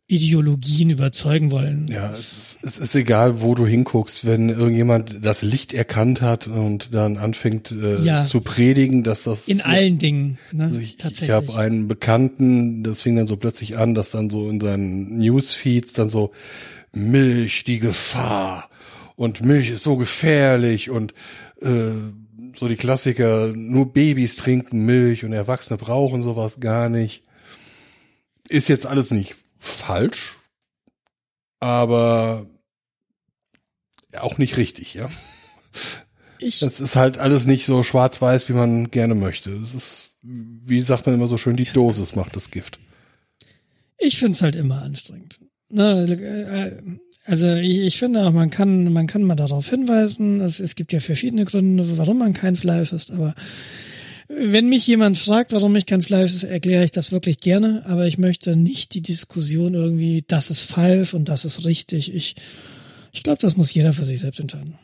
Ernährungsideologien 0.09 0.91
überzeugen 0.91 1.53
wollen. 1.53 1.87
Ja, 1.89 2.11
es 2.13 2.21
ist, 2.21 2.59
es 2.65 2.79
ist 2.79 2.95
egal, 2.97 3.41
wo 3.41 3.55
du 3.55 3.69
hinguckst, 3.69 4.25
wenn 4.27 4.49
irgendjemand 4.49 5.25
das 5.25 5.43
Licht 5.43 5.73
erkannt 5.73 6.21
hat 6.21 6.49
und 6.49 6.93
dann 6.93 7.19
anfängt 7.19 7.71
äh, 7.71 7.99
Ja. 8.03 8.25
zu 8.25 8.41
predigen, 8.41 9.05
dass 9.05 9.23
das 9.23 9.47
In 9.47 9.61
allen 9.61 9.99
Dingen, 9.99 10.39
ne? 10.51 10.65
Also 10.65 10.81
ich, 10.81 10.91
ich 10.91 10.97
tatsächlich. 10.97 11.31
habe 11.31 11.55
einen 11.57 11.87
Bekannten, 11.87 12.83
das 12.83 13.03
fing 13.03 13.15
dann 13.15 13.29
so 13.29 13.37
plötzlich 13.37 13.77
an, 13.79 13.95
dass 13.95 14.11
dann 14.11 14.29
so 14.29 14.51
in 14.51 14.59
seinen 14.61 15.19
Newsfeeds 15.19 15.93
dann 15.93 16.09
so 16.09 16.33
Milch, 16.97 17.65
die 17.65 17.79
Gefahr 17.79 18.69
und 19.17 19.43
Milch 19.43 19.71
ist 19.71 19.83
so 19.83 19.97
gefährlich 19.97 20.91
und 20.91 21.13
äh, 21.61 21.93
so 22.57 22.69
die 22.69 22.77
Klassiker, 22.77 23.53
nur 23.55 23.93
Babys 23.93 24.37
trinken 24.37 24.87
Milch 24.87 25.25
und 25.25 25.33
Erwachsene 25.33 25.79
brauchen 25.79 26.23
sowas 26.23 26.59
gar 26.61 26.89
nicht. 26.89 27.23
Ist 28.49 28.69
jetzt 28.69 28.87
alles 28.87 29.11
nicht 29.11 29.37
falsch, 29.59 30.39
aber 31.61 32.47
auch 34.19 34.39
nicht 34.39 34.57
richtig, 34.57 34.95
ja. 34.95 35.11
ich, 36.39 36.61
Das 36.61 36.81
ist 36.81 36.97
halt 36.97 37.19
alles 37.19 37.45
nicht 37.45 37.67
so 37.67 37.83
schwarz-weiß, 37.83 38.49
wie 38.49 38.55
man 38.55 38.91
gerne 38.91 39.15
möchte. 39.15 39.53
Es 39.53 39.75
ist, 39.75 40.13
wie 40.23 40.81
sagt 40.81 41.05
man 41.05 41.15
immer 41.15 41.29
so 41.29 41.37
schön, 41.37 41.57
die 41.57 41.65
Dosis 41.65 42.17
macht 42.17 42.37
das 42.37 42.51
Gift. 42.51 42.79
ich 43.99 44.19
find's 44.19 44.41
halt 44.41 44.57
immer 44.57 44.81
anstrengend. 44.83 45.39
Ne, 45.69 46.07
äh, 46.11 46.99
also 47.25 47.55
ich, 47.55 47.79
ich 47.79 47.99
finde 47.99 48.25
auch, 48.25 48.33
man 48.33 48.51
kann, 48.51 48.93
man 48.93 49.07
kann 49.07 49.25
mal 49.25 49.35
darauf 49.35 49.69
hinweisen, 49.69 50.41
es, 50.41 50.61
es 50.61 50.77
gibt 50.77 50.93
ja 50.93 51.01
verschiedene 51.01 51.45
Gründe, 51.45 51.99
warum 51.99 52.19
man 52.19 52.35
kein 52.35 52.55
Fleisch 52.55 52.93
isst, 52.93 53.11
aber 53.11 53.35
wenn 54.29 54.69
mich 54.69 54.87
jemand 54.87 55.19
fragt, 55.19 55.53
warum 55.53 55.77
ich 55.77 55.87
kein 55.87 56.03
Fleisch 56.03 56.33
esse, 56.33 56.49
erkläre 56.49 56.85
ich 56.85 56.91
das 56.91 57.13
wirklich 57.13 57.39
gerne, 57.39 57.85
aber 57.87 58.07
ich 58.07 58.19
möchte 58.19 58.57
nicht 58.57 58.95
die 58.95 59.01
Diskussion 59.03 59.75
irgendwie, 59.75 60.25
das 60.27 60.51
ist 60.51 60.63
falsch 60.63 61.15
und 61.15 61.29
das 61.29 61.45
ist 61.45 61.65
richtig. 61.65 62.13
Ich, 62.15 62.35
ich 63.13 63.23
glaube, 63.23 63.39
das 63.41 63.57
muss 63.57 63.73
jeder 63.73 63.93
für 63.93 64.05
sich 64.05 64.21
selbst 64.21 64.41
entscheiden. 64.41 64.79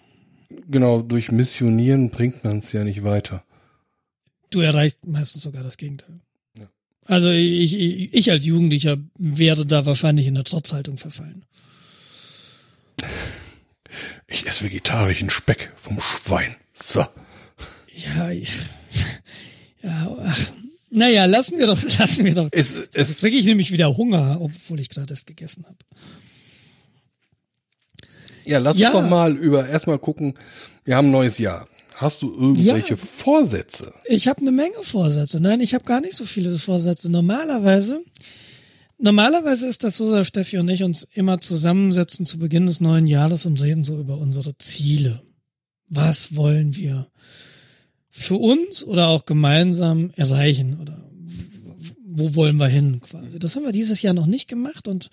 Genau, 0.69 1.03
durch 1.03 1.33
Missionieren 1.33 2.11
bringt 2.11 2.45
man 2.45 2.59
es 2.59 2.73
ja 2.73 2.85
nicht 2.85 3.03
weiter. 3.03 3.43
Du 4.51 4.61
erreichst 4.61 5.07
meistens 5.07 5.43
sogar 5.43 5.65
das 5.65 5.77
Gegenteil. 5.77 6.15
Also 7.07 7.31
ich, 7.31 7.75
ich, 7.75 8.15
ich 8.15 8.31
als 8.31 8.45
Jugendlicher 8.45 8.97
wäre 9.19 9.67
da 9.67 9.87
wahrscheinlich 9.87 10.27
in 10.27 10.37
eine 10.37 10.45
Trotzhaltung 10.45 10.99
verfallen. 10.99 11.45
Ich 14.29 14.47
esse 14.47 14.65
vegetarischen 14.65 15.31
Speck 15.31 15.73
vom 15.77 16.01
Schwein. 16.01 16.57
So. 16.73 17.05
Ja, 18.17 18.31
ich, 18.31 18.51
ja, 19.83 20.17
ach, 20.25 20.41
naja, 20.91 21.27
lassen 21.27 21.59
wir 21.59 21.67
doch, 21.67 21.81
lassen 21.99 22.25
wir 22.25 22.35
doch. 22.35 22.49
Es, 22.53 22.75
Jetzt 22.75 22.97
es, 22.97 23.21
kriege 23.21 23.37
ich 23.37 23.45
nämlich 23.45 23.73
wieder 23.73 23.95
Hunger, 23.97 24.39
obwohl 24.41 24.81
ich 24.81 24.89
gerade 24.89 25.13
erst 25.13 25.27
gegessen 25.27 25.65
habe. 25.67 25.77
Ja, 28.45 28.59
lass 28.59 28.79
Ja. 28.79 28.91
uns 28.91 29.03
doch 29.03 29.11
mal 29.11 29.37
über 29.37 29.69
erstmal 29.69 29.99
gucken. 29.99 30.35
Wir 30.85 30.97
haben 30.97 31.09
ein 31.09 31.13
neues 31.13 31.39
Jahr. 31.39 31.69
Hast 31.95 32.23
du 32.23 32.33
irgendwelche 32.33 32.91
Ja. 32.91 32.97
Vorsätze? 32.97 33.93
Ich 34.07 34.29
habe 34.29 34.41
eine 34.41 34.53
Menge 34.53 34.75
Vorsätze. 34.83 35.41
Nein, 35.41 35.61
ich 35.61 35.75
habe 35.75 35.85
gar 35.85 36.01
nicht 36.01 36.15
so 36.15 36.25
viele 36.25 36.53
Vorsätze. 36.55 37.11
Normalerweise, 37.11 38.01
normalerweise 38.99 39.67
ist 39.67 39.85
das 39.85 39.97
so, 39.97 40.11
dass 40.11 40.27
Steffi 40.27 40.59
und 40.59 40.69
ich 40.69 40.83
uns 40.83 41.07
immer 41.13 41.41
zusammensetzen 41.41 42.27
zu 42.27 42.39
Beginn 42.39 42.67
des 42.67 42.81
neuen 42.81 43.07
Jahres 43.07 43.47
und 43.47 43.61
reden 43.61 43.85
so 43.85 43.99
über 43.99 44.19
unsere 44.19 44.57
Ziele. 44.59 45.23
Was 45.89 46.37
wollen 46.37 46.75
wir 46.75 47.09
für 48.11 48.37
uns 48.37 48.85
oder 48.85 49.09
auch 49.09 49.25
gemeinsam 49.25 50.11
erreichen 50.17 50.79
oder 50.81 51.03
wo 52.05 52.35
wollen 52.35 52.59
wir 52.59 52.69
hin 52.69 53.01
quasi. 53.01 53.39
Das 53.39 53.57
haben 53.57 53.65
wir 53.65 53.73
dieses 53.73 54.03
Jahr 54.03 54.13
noch 54.13 54.27
nicht 54.27 54.47
gemacht 54.47 54.87
und 54.87 55.09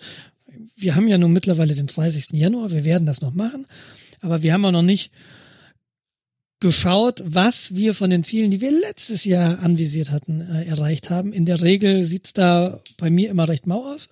wir 0.76 0.94
haben 0.96 1.08
ja 1.08 1.16
nun 1.16 1.32
mittlerweile 1.32 1.74
den 1.74 1.86
30. 1.86 2.28
Januar, 2.32 2.70
wir 2.70 2.84
werden 2.84 3.06
das 3.06 3.22
noch 3.22 3.32
machen, 3.32 3.66
aber 4.20 4.42
wir 4.42 4.52
haben 4.52 4.64
auch 4.66 4.72
noch 4.72 4.82
nicht 4.82 5.10
geschaut, 6.60 7.22
was 7.24 7.74
wir 7.74 7.94
von 7.94 8.10
den 8.10 8.22
Zielen, 8.22 8.50
die 8.50 8.60
wir 8.60 8.70
letztes 8.70 9.24
Jahr 9.24 9.60
anvisiert 9.60 10.10
hatten, 10.10 10.42
äh, 10.42 10.64
erreicht 10.66 11.08
haben. 11.08 11.32
In 11.32 11.46
der 11.46 11.62
Regel 11.62 12.04
sieht's 12.04 12.34
da 12.34 12.80
bei 12.98 13.08
mir 13.08 13.30
immer 13.30 13.48
recht 13.48 13.66
mau 13.66 13.86
aus. 13.86 14.10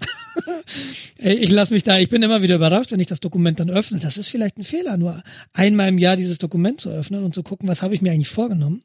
Ey, 1.19 1.35
ich 1.39 1.51
lasse 1.51 1.75
mich 1.75 1.83
da, 1.83 1.99
ich 1.99 2.09
bin 2.09 2.23
immer 2.23 2.41
wieder 2.43 2.57
überrascht, 2.57 2.91
wenn 2.91 3.01
ich 3.01 3.07
das 3.07 3.21
Dokument 3.21 3.61
dann 3.61 3.69
öffne. 3.69 4.01
Das 4.01 4.17
ist 4.17 4.29
vielleicht 4.29 4.57
ein 4.57 4.65
Fehler, 4.65 4.97
nur 4.97 5.23
einmal 5.53 5.89
im 5.89 5.99
Jahr 5.99 6.17
dieses 6.17 6.39
Dokument 6.39 6.81
zu 6.81 6.91
öffnen 6.91 7.23
und 7.23 7.35
zu 7.35 7.43
gucken, 7.43 7.69
was 7.69 7.83
habe 7.83 7.95
ich 7.95 8.01
mir 8.01 8.13
eigentlich 8.13 8.29
vorgenommen. 8.29 8.83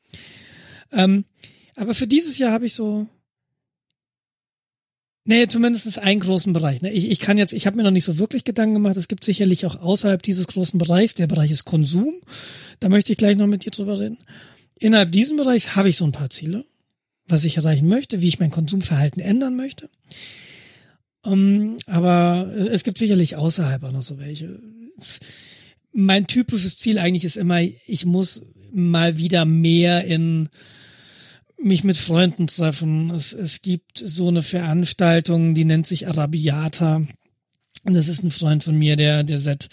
Ähm, 0.92 1.24
aber 1.76 1.94
für 1.94 2.08
dieses 2.08 2.38
Jahr 2.38 2.52
habe 2.52 2.66
ich 2.66 2.74
so 2.74 3.08
Nee, 5.26 5.48
zumindest 5.48 6.00
einen 6.00 6.20
großen 6.20 6.52
Bereich. 6.52 6.82
Ne? 6.82 6.92
Ich, 6.92 7.10
ich 7.10 7.20
kann 7.20 7.38
jetzt, 7.38 7.54
ich 7.54 7.66
habe 7.66 7.78
mir 7.78 7.84
noch 7.84 7.92
nicht 7.92 8.04
so 8.04 8.20
wirklich 8.20 8.44
Gedanken 8.44 8.74
gemacht. 8.74 8.98
Es 8.98 9.08
gibt 9.08 9.24
sicherlich 9.24 9.66
auch 9.66 9.78
außerhalb 9.78 10.22
dieses 10.22 10.48
großen 10.48 10.78
Bereichs, 10.78 11.16
der 11.16 11.28
Bereich 11.28 11.50
ist 11.50 11.64
Konsum. 11.64 12.14
Da 12.82 12.90
möchte 12.90 13.14
ich 13.14 13.18
gleich 13.18 13.38
noch 13.38 13.48
mit 13.48 13.64
dir 13.64 13.72
drüber 13.72 14.00
reden. 14.00 14.18
Innerhalb 14.80 15.14
diesem 15.14 15.38
Bereichs 15.38 15.78
habe 15.78 15.88
ich 15.88 15.96
so 15.96 16.04
ein 16.04 16.12
paar 16.12 16.30
Ziele, 16.30 16.66
was 17.26 17.46
ich 17.46 17.56
erreichen 17.56 17.88
möchte, 17.88 18.20
wie 18.20 18.28
ich 18.28 18.40
mein 18.40 18.52
Konsumverhalten 18.52 19.22
ändern 19.22 19.56
möchte. 19.56 19.90
Um, 21.26 21.78
aber 21.86 22.52
es 22.72 22.84
gibt 22.84 22.98
sicherlich 22.98 23.38
außerhalb 23.38 23.82
auch 23.84 23.94
noch 23.94 24.02
so 24.02 24.20
welche. 24.20 24.60
Mein 25.94 26.28
typisches 26.28 26.78
Ziel 26.78 27.00
eigentlich 27.00 27.24
ist 27.24 27.38
immer, 27.38 27.62
ich 27.62 28.06
muss 28.06 28.46
mal 28.74 29.18
wieder 29.18 29.46
mehr 29.46 30.04
in 30.04 30.50
mich 31.64 31.84
mit 31.84 31.98
Freunden 31.98 32.48
treffen. 32.48 33.10
Es, 33.12 33.34
es 33.34 33.62
gibt 33.62 33.98
so 33.98 34.28
eine 34.28 34.42
Veranstaltung, 34.42 35.54
die 35.54 35.66
nennt 35.66 35.88
sich 35.88 36.08
Arabiata. 36.08 37.06
Und 37.86 37.94
das 37.94 38.08
ist 38.08 38.24
ein 38.24 38.32
Freund 38.32 38.64
von 38.64 38.78
mir, 38.78 38.96
der, 38.96 39.24
der 39.24 39.40
seit, 39.40 39.70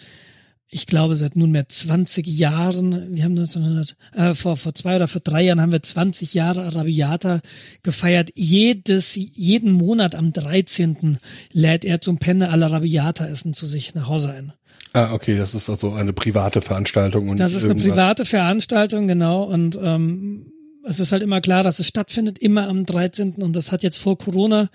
ich 0.69 0.87
glaube, 0.87 1.17
seit 1.17 1.37
nunmehr 1.37 1.69
20 1.69 2.27
Jahren, 2.27 3.15
wir 3.15 3.25
haben 3.25 3.39
1900, 3.39 3.97
äh, 4.15 4.35
vor, 4.35 4.57
vor 4.57 4.75
zwei 4.75 4.97
oder 4.97 5.09
vor 5.09 5.21
drei 5.21 5.43
Jahren 5.43 5.61
haben 5.61 5.73
wir 5.73 5.83
20 5.83 6.35
Jahre 6.35 6.63
Arabiata 6.65 7.41
gefeiert. 7.83 8.31
Jedes, 8.35 9.15
jeden 9.15 9.73
Monat 9.73 10.15
am 10.15 10.33
13. 10.33 11.19
lädt 11.53 11.85
er 11.85 12.01
zum 12.01 12.19
Penne 12.19 12.51
Arabiata 12.51 13.27
essen 13.27 13.55
zu 13.55 13.67
sich 13.67 13.95
nach 13.95 14.09
Hause 14.09 14.31
ein. 14.31 14.53
Ah, 14.93 15.13
okay, 15.13 15.37
das 15.37 15.55
ist 15.55 15.71
also 15.71 15.93
eine 15.93 16.13
private 16.13 16.61
Veranstaltung. 16.63 17.29
Und 17.29 17.39
Das 17.39 17.55
ist 17.55 17.65
eine 17.65 17.77
private 17.77 18.25
Veranstaltung, 18.25 19.07
genau. 19.07 19.45
Und 19.45 19.79
ähm, 19.81 20.47
es 20.85 21.01
ist 21.01 21.13
halt 21.13 21.23
immer 21.23 21.41
klar, 21.41 21.63
dass 21.63 21.79
es 21.79 21.87
stattfindet, 21.87 22.39
immer 22.39 22.69
am 22.69 22.87
13. 22.87 23.35
Und 23.35 23.55
das 23.55 23.73
hat 23.73 23.83
jetzt 23.83 23.99
vor 23.99 24.19
Corona 24.19 24.71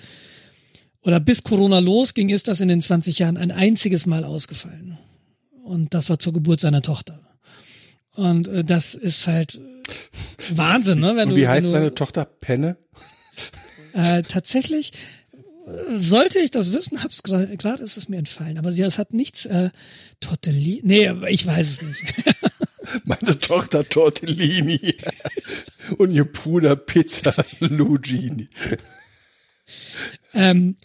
oder 1.01 1.19
bis 1.19 1.43
Corona 1.43 1.79
losging, 1.79 2.29
ist 2.29 2.47
das 2.47 2.61
in 2.61 2.67
den 2.67 2.81
20 2.81 3.19
Jahren 3.19 3.37
ein 3.37 3.51
einziges 3.51 4.07
Mal 4.07 4.23
ausgefallen. 4.23 4.97
Und 5.63 5.93
das 5.93 6.09
war 6.09 6.19
zur 6.19 6.33
Geburt 6.33 6.59
seiner 6.59 6.81
Tochter. 6.81 7.19
Und 8.13 8.47
äh, 8.47 8.63
das 8.63 8.95
ist 8.95 9.27
halt 9.27 9.59
Wahnsinn, 10.49 10.99
ne? 10.99 11.15
Wenn 11.15 11.29
Und 11.29 11.35
du, 11.35 11.35
wie 11.35 11.47
heißt 11.47 11.67
du, 11.67 11.71
deine 11.71 11.93
Tochter? 11.93 12.25
Penne? 12.25 12.77
Äh, 13.93 14.23
tatsächlich 14.23 14.93
äh, 15.65 15.97
sollte 15.97 16.39
ich 16.39 16.51
das 16.51 16.73
wissen, 16.73 17.03
hab's 17.03 17.23
gerade 17.23 17.55
gerade 17.57 17.83
ist 17.83 17.97
es 17.97 18.09
mir 18.09 18.17
entfallen. 18.17 18.57
Aber 18.57 18.73
sie 18.73 18.81
es 18.81 18.97
hat 18.97 19.13
nichts 19.13 19.45
äh, 19.45 19.69
Tortelli. 20.21 20.81
Nee, 20.83 21.11
ich 21.29 21.45
weiß 21.45 21.67
es 21.67 21.81
nicht. 21.81 22.03
Meine 23.03 23.37
Tochter 23.37 23.87
Tortellini. 23.87 24.79
Und 25.97 26.11
ihr 26.11 26.25
Bruder 26.25 26.75
Pizza 26.75 27.33
Lugini. 27.59 28.49
ähm, 30.33 30.75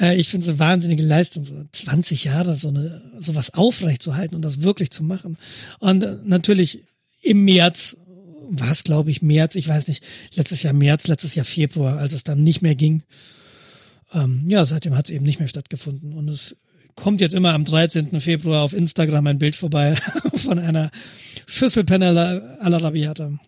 äh, 0.00 0.16
ich 0.16 0.28
finde 0.28 0.44
es 0.44 0.48
eine 0.48 0.58
wahnsinnige 0.58 1.02
Leistung, 1.02 1.44
so 1.44 1.54
20 1.72 2.24
Jahre 2.24 2.56
so 2.56 2.68
eine 2.68 3.02
sowas 3.18 3.54
aufrecht 3.54 4.02
zu 4.02 4.16
halten 4.16 4.34
und 4.34 4.42
das 4.42 4.62
wirklich 4.62 4.90
zu 4.90 5.02
machen. 5.02 5.36
Und 5.78 6.04
äh, 6.04 6.16
natürlich 6.24 6.84
im 7.22 7.44
März 7.44 7.96
war 8.50 8.72
es, 8.72 8.84
glaube 8.84 9.10
ich, 9.10 9.22
März, 9.22 9.54
ich 9.56 9.68
weiß 9.68 9.88
nicht, 9.88 10.04
letztes 10.34 10.62
Jahr 10.62 10.72
März, 10.72 11.06
letztes 11.06 11.34
Jahr 11.34 11.44
Februar, 11.44 11.98
als 11.98 12.12
es 12.12 12.24
dann 12.24 12.42
nicht 12.42 12.62
mehr 12.62 12.74
ging. 12.74 13.02
Ähm, 14.14 14.44
ja, 14.46 14.64
seitdem 14.64 14.96
hat 14.96 15.06
es 15.06 15.10
eben 15.10 15.24
nicht 15.24 15.38
mehr 15.38 15.48
stattgefunden. 15.48 16.14
Und 16.14 16.28
es 16.28 16.56
kommt 16.94 17.20
jetzt 17.20 17.34
immer 17.34 17.52
am 17.52 17.64
13. 17.64 18.20
Februar 18.20 18.62
auf 18.62 18.72
Instagram 18.72 19.26
ein 19.26 19.38
Bild 19.38 19.56
vorbei 19.56 19.96
von 20.34 20.58
einer 20.58 20.90
Schüsselpenne 21.46 22.10
à 22.60 22.68
la 22.68 22.78
Rabiata. 22.78 23.38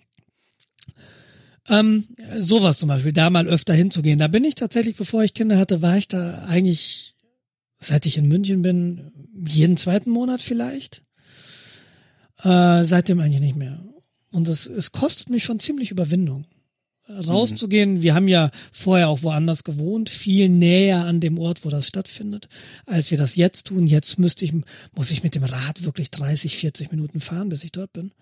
Ähm, 1.70 2.09
sowas 2.38 2.78
zum 2.78 2.88
Beispiel, 2.88 3.12
da 3.12 3.30
mal 3.30 3.46
öfter 3.46 3.72
hinzugehen. 3.72 4.18
Da 4.18 4.26
bin 4.28 4.44
ich 4.44 4.56
tatsächlich, 4.56 4.96
bevor 4.96 5.22
ich 5.22 5.35
Kinder 5.35 5.56
hatte, 5.56 5.83
war 5.83 5.96
ich 5.96 6.09
da 6.09 6.44
eigentlich, 6.48 7.14
seit 7.78 8.06
ich 8.06 8.18
in 8.18 8.26
München 8.26 8.61
bin, 8.62 9.12
jeden 9.46 9.76
zweiten 9.76 10.11
Monat 10.11 10.42
vielleicht. 10.42 11.00
Äh, 12.42 12.83
seitdem 12.83 13.20
eigentlich 13.20 13.40
nicht 13.40 13.56
mehr. 13.56 13.80
Und 14.33 14.48
es, 14.48 14.66
es 14.66 14.90
kostet 14.90 15.30
mich 15.30 15.44
schon 15.44 15.61
ziemlich 15.61 15.90
Überwindung. 15.90 16.44
Rauszugehen, 17.09 18.02
wir 18.02 18.14
haben 18.14 18.28
ja 18.28 18.50
vorher 18.72 19.09
auch 19.09 19.22
woanders 19.22 19.64
gewohnt, 19.64 20.09
viel 20.09 20.48
näher 20.48 21.04
an 21.04 21.20
dem 21.20 21.38
Ort, 21.38 21.64
wo 21.64 21.68
das 21.68 21.87
stattfindet, 21.87 22.48
als 22.87 23.11
wir 23.11 23.18
das 23.18 23.35
jetzt 23.37 23.66
tun. 23.66 23.87
Jetzt 23.87 24.18
müsste 24.18 24.44
ich, 24.44 24.52
muss 24.94 25.11
ich 25.11 25.22
mit 25.24 25.35
dem 25.35 25.42
Rad 25.42 25.85
wirklich 25.85 26.11
30, 26.11 26.56
40 26.56 26.92
Minuten 26.92 27.20
fahren, 27.20 27.48
bis 27.48 27.64
ich 27.64 27.72
dort 27.72 27.92
bin. 27.92 28.12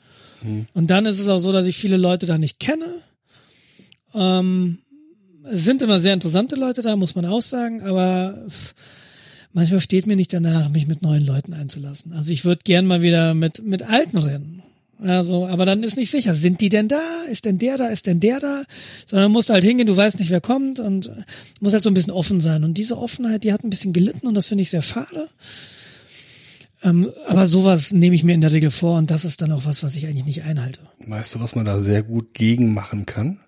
Und 0.73 0.91
dann 0.91 1.07
ist 1.07 1.19
es 1.19 1.29
auch 1.29 1.39
so, 1.39 1.53
dass 1.53 1.67
ich 1.67 1.77
viele 1.77 1.99
Leute 1.99 2.27
da 2.27 2.39
nicht 2.39 2.61
kenne. 2.61 3.03
Ähm, 4.15 4.79
es 5.45 5.65
sind 5.65 5.83
immer 5.83 6.01
sehr 6.01 6.15
interessante 6.15 6.57
Leute 6.57 6.83
da, 6.83 6.97
muss 6.97 7.15
man 7.15 7.25
auch 7.25 7.43
sagen, 7.43 7.83
aber 7.83 8.39
manchmal 9.53 9.81
steht 9.81 10.07
mir 10.07 10.17
nicht 10.17 10.33
danach, 10.33 10.69
mich 10.69 10.87
mit 10.87 11.03
neuen 11.03 11.25
Leuten 11.25 11.55
einzulassen. 11.55 12.13
Also 12.13 12.33
ich 12.33 12.45
würde 12.45 12.61
gern 12.65 12.87
mal 12.87 13.03
wieder 13.03 13.35
mit, 13.35 13.65
mit 13.65 13.83
Alten 13.83 14.19
rennen. 14.19 14.63
Also, 15.01 15.47
aber 15.47 15.65
dann 15.65 15.85
ist 15.85 15.97
nicht 15.97 16.11
sicher, 16.11 16.35
sind 16.35 16.61
die 16.61 16.71
denn 16.71 16.89
da? 16.89 17.01
Ist 17.31 17.45
denn 17.45 17.59
der 17.59 17.77
da? 17.77 17.87
Ist 17.87 18.07
denn 18.07 18.19
der 18.19 18.41
da? 18.41 18.65
Sondern 19.07 19.31
musst 19.31 19.49
halt 19.49 19.63
hingehen, 19.63 19.87
du 19.87 19.97
weißt 19.97 20.19
nicht, 20.19 20.31
wer 20.31 20.41
kommt 20.41 20.81
und 20.81 21.09
muss 21.61 21.73
halt 21.73 21.85
so 21.85 21.91
ein 21.91 21.95
bisschen 21.95 22.13
offen 22.13 22.41
sein. 22.41 22.65
Und 22.65 22.75
diese 22.75 22.99
Offenheit, 22.99 23.45
die 23.45 23.53
hat 23.53 23.63
ein 23.63 23.71
bisschen 23.71 23.93
gelitten 23.93 24.27
und 24.27 24.35
das 24.35 24.47
finde 24.47 24.63
ich 24.63 24.71
sehr 24.71 24.83
schade. 24.83 25.29
Ähm, 26.83 27.11
aber 27.27 27.47
sowas 27.47 27.93
nehme 27.93 28.17
ich 28.17 28.25
mir 28.25 28.35
in 28.35 28.41
der 28.41 28.53
Regel 28.53 28.73
vor 28.73 28.99
und 28.99 29.11
das 29.11 29.25
ist 29.25 29.41
dann 29.41 29.53
auch 29.53 29.65
was, 29.67 29.85
was 29.85 29.95
ich 29.95 30.07
eigentlich 30.07 30.25
nicht 30.25 30.43
einhalte. 30.43 30.81
Weißt 31.07 31.35
du, 31.35 31.41
was 31.41 31.55
man 31.55 31.65
da 31.65 31.81
sehr 31.81 32.03
gut 32.03 32.35
gegen 32.35 32.73
machen 32.73 33.07
kann? 33.07 33.39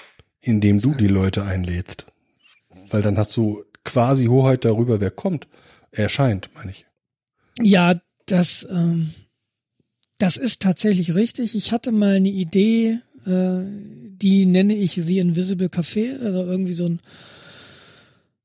Indem 0.41 0.79
du 0.79 0.95
die 0.95 1.09
Leute 1.09 1.45
einlädst. 1.45 2.07
Weil 2.89 3.03
dann 3.03 3.19
hast 3.19 3.37
du 3.37 3.65
quasi 3.85 4.27
Hoheit 4.27 4.65
darüber, 4.65 5.01
wer 5.01 5.11
kommt. 5.11 5.49
Erscheint, 5.93 6.51
meine 6.55 6.71
ich. 6.71 6.87
Ja, 7.61 8.01
das, 8.27 8.67
ähm, 8.71 9.13
das 10.19 10.37
ist 10.37 10.63
tatsächlich 10.63 11.15
richtig. 11.15 11.55
Ich 11.55 11.73
hatte 11.73 11.93
mal 11.93 12.17
eine 12.17 12.29
Idee, 12.29 13.01
äh, 13.27 13.65
die 14.23 14.47
nenne 14.47 14.75
ich 14.75 14.93
The 14.93 15.19
Invisible 15.19 15.69
Café, 15.69 16.19
also 16.21 16.45
irgendwie 16.45 16.73
so 16.73 16.87
ein 16.87 17.01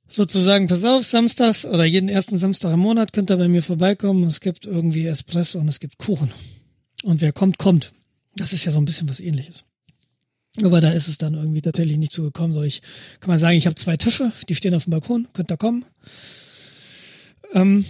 sozusagen, 0.08 0.68
pass 0.68 0.86
auf, 0.86 1.04
samstags 1.04 1.66
oder 1.66 1.84
jeden 1.84 2.10
ersten 2.10 2.40
Samstag 2.40 2.74
im 2.74 2.80
Monat 2.80 3.14
könnt 3.14 3.32
ihr 3.32 3.38
bei 3.38 3.48
mir 3.48 3.62
vorbeikommen. 3.62 4.24
Es 4.24 4.40
gibt 4.40 4.66
irgendwie 4.66 5.06
Espresso 5.06 5.60
und 5.60 5.68
es 5.68 5.80
gibt 5.80 5.98
Kuchen. 5.98 6.32
Und 7.04 7.22
wer 7.22 7.34
kommt, 7.34 7.58
kommt. 7.58 7.92
Das 8.36 8.54
ist 8.54 8.66
ja 8.66 8.72
so 8.72 8.80
ein 8.80 8.86
bisschen 8.86 9.10
was 9.10 9.20
ähnliches. 9.20 9.66
Aber 10.64 10.80
da 10.80 10.92
ist 10.92 11.08
es 11.08 11.18
dann 11.18 11.34
irgendwie 11.34 11.62
tatsächlich 11.62 11.98
nicht 11.98 12.14
zugekommen. 12.14 12.54
So, 12.54 12.64
ich 12.64 12.82
kann 13.20 13.30
mal 13.30 13.40
sagen, 13.40 13.58
ich 13.58 13.66
habe 13.66 13.76
zwei 13.76 13.98
Tische, 13.98 14.32
die 14.48 14.56
stehen 14.56 14.74
auf 14.74 14.86
dem 14.86 14.92
Balkon, 14.92 15.28
könnt 15.34 15.52
ihr 15.52 15.58
kommen. 15.58 15.86
Ähm, 17.54 17.86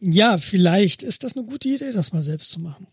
ja, 0.00 0.38
vielleicht 0.38 1.02
ist 1.02 1.24
das 1.24 1.36
eine 1.36 1.46
gute 1.46 1.68
Idee, 1.68 1.92
das 1.92 2.12
mal 2.12 2.22
selbst 2.22 2.50
zu 2.50 2.60
machen. 2.60 2.86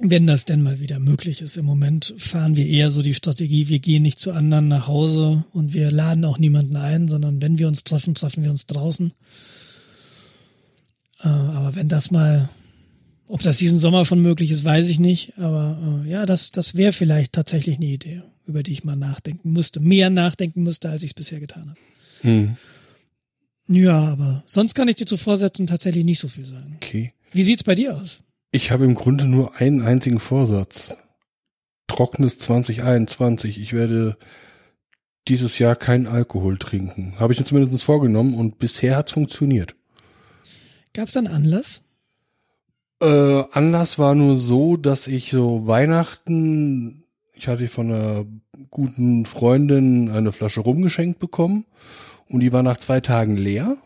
Wenn 0.00 0.26
das 0.26 0.44
denn 0.44 0.62
mal 0.62 0.80
wieder 0.80 0.98
möglich 0.98 1.42
ist. 1.42 1.58
Im 1.58 1.66
Moment 1.66 2.14
fahren 2.16 2.56
wir 2.56 2.66
eher 2.66 2.90
so 2.90 3.02
die 3.02 3.14
Strategie, 3.14 3.68
wir 3.68 3.80
gehen 3.80 4.02
nicht 4.02 4.18
zu 4.18 4.32
anderen 4.32 4.68
nach 4.68 4.86
Hause 4.86 5.44
und 5.52 5.74
wir 5.74 5.90
laden 5.90 6.24
auch 6.24 6.38
niemanden 6.38 6.76
ein, 6.76 7.08
sondern 7.08 7.42
wenn 7.42 7.58
wir 7.58 7.68
uns 7.68 7.84
treffen, 7.84 8.14
treffen 8.14 8.42
wir 8.42 8.50
uns 8.50 8.66
draußen. 8.66 9.12
Äh, 11.22 11.28
aber 11.28 11.76
wenn 11.76 11.88
das 11.88 12.10
mal, 12.10 12.48
ob 13.30 13.42
das 13.42 13.58
diesen 13.58 13.78
Sommer 13.78 14.04
schon 14.04 14.20
möglich 14.22 14.50
ist, 14.50 14.64
weiß 14.64 14.88
ich 14.88 14.98
nicht. 14.98 15.38
Aber 15.38 16.02
äh, 16.04 16.10
ja, 16.10 16.26
das, 16.26 16.50
das 16.50 16.74
wäre 16.74 16.92
vielleicht 16.92 17.32
tatsächlich 17.32 17.76
eine 17.76 17.86
Idee, 17.86 18.20
über 18.44 18.62
die 18.62 18.72
ich 18.72 18.84
mal 18.84 18.96
nachdenken 18.96 19.52
müsste. 19.52 19.80
Mehr 19.80 20.10
nachdenken 20.10 20.62
müsste, 20.62 20.90
als 20.90 21.02
ich 21.02 21.10
es 21.10 21.14
bisher 21.14 21.38
getan 21.38 21.70
habe. 21.70 21.80
Hm. 22.22 22.56
Ja, 23.68 23.98
aber 23.98 24.42
sonst 24.46 24.74
kann 24.74 24.88
ich 24.88 24.96
dir 24.96 25.06
zu 25.06 25.16
Vorsätzen 25.16 25.68
tatsächlich 25.68 26.04
nicht 26.04 26.18
so 26.18 26.26
viel 26.26 26.44
sagen. 26.44 26.74
Okay. 26.76 27.12
Wie 27.32 27.42
sieht's 27.42 27.62
bei 27.62 27.76
dir 27.76 27.96
aus? 27.96 28.18
Ich 28.50 28.72
habe 28.72 28.84
im 28.84 28.96
Grunde 28.96 29.26
nur 29.26 29.56
einen 29.56 29.82
einzigen 29.82 30.18
Vorsatz. 30.18 30.96
Trockenes 31.86 32.38
2021. 32.38 33.60
Ich 33.60 33.72
werde 33.72 34.16
dieses 35.28 35.60
Jahr 35.60 35.76
keinen 35.76 36.08
Alkohol 36.08 36.58
trinken. 36.58 37.14
Habe 37.20 37.32
ich 37.32 37.38
mir 37.38 37.46
zumindest 37.46 37.84
vorgenommen 37.84 38.34
und 38.34 38.58
bisher 38.58 38.96
hat's 38.96 39.12
funktioniert. 39.12 39.76
Gab's 40.92 41.16
einen 41.16 41.28
Anlass? 41.28 41.82
Äh, 43.00 43.44
Anlass 43.52 43.98
war 43.98 44.14
nur 44.14 44.36
so, 44.36 44.76
dass 44.76 45.06
ich 45.06 45.30
so 45.30 45.66
Weihnachten, 45.66 47.04
ich 47.34 47.48
hatte 47.48 47.68
von 47.68 47.92
einer 47.92 48.26
guten 48.70 49.24
Freundin 49.24 50.10
eine 50.10 50.32
Flasche 50.32 50.60
rumgeschenkt 50.60 51.18
bekommen 51.18 51.64
und 52.28 52.40
die 52.40 52.52
war 52.52 52.62
nach 52.62 52.76
zwei 52.76 53.00
Tagen 53.00 53.36
leer. 53.36 53.76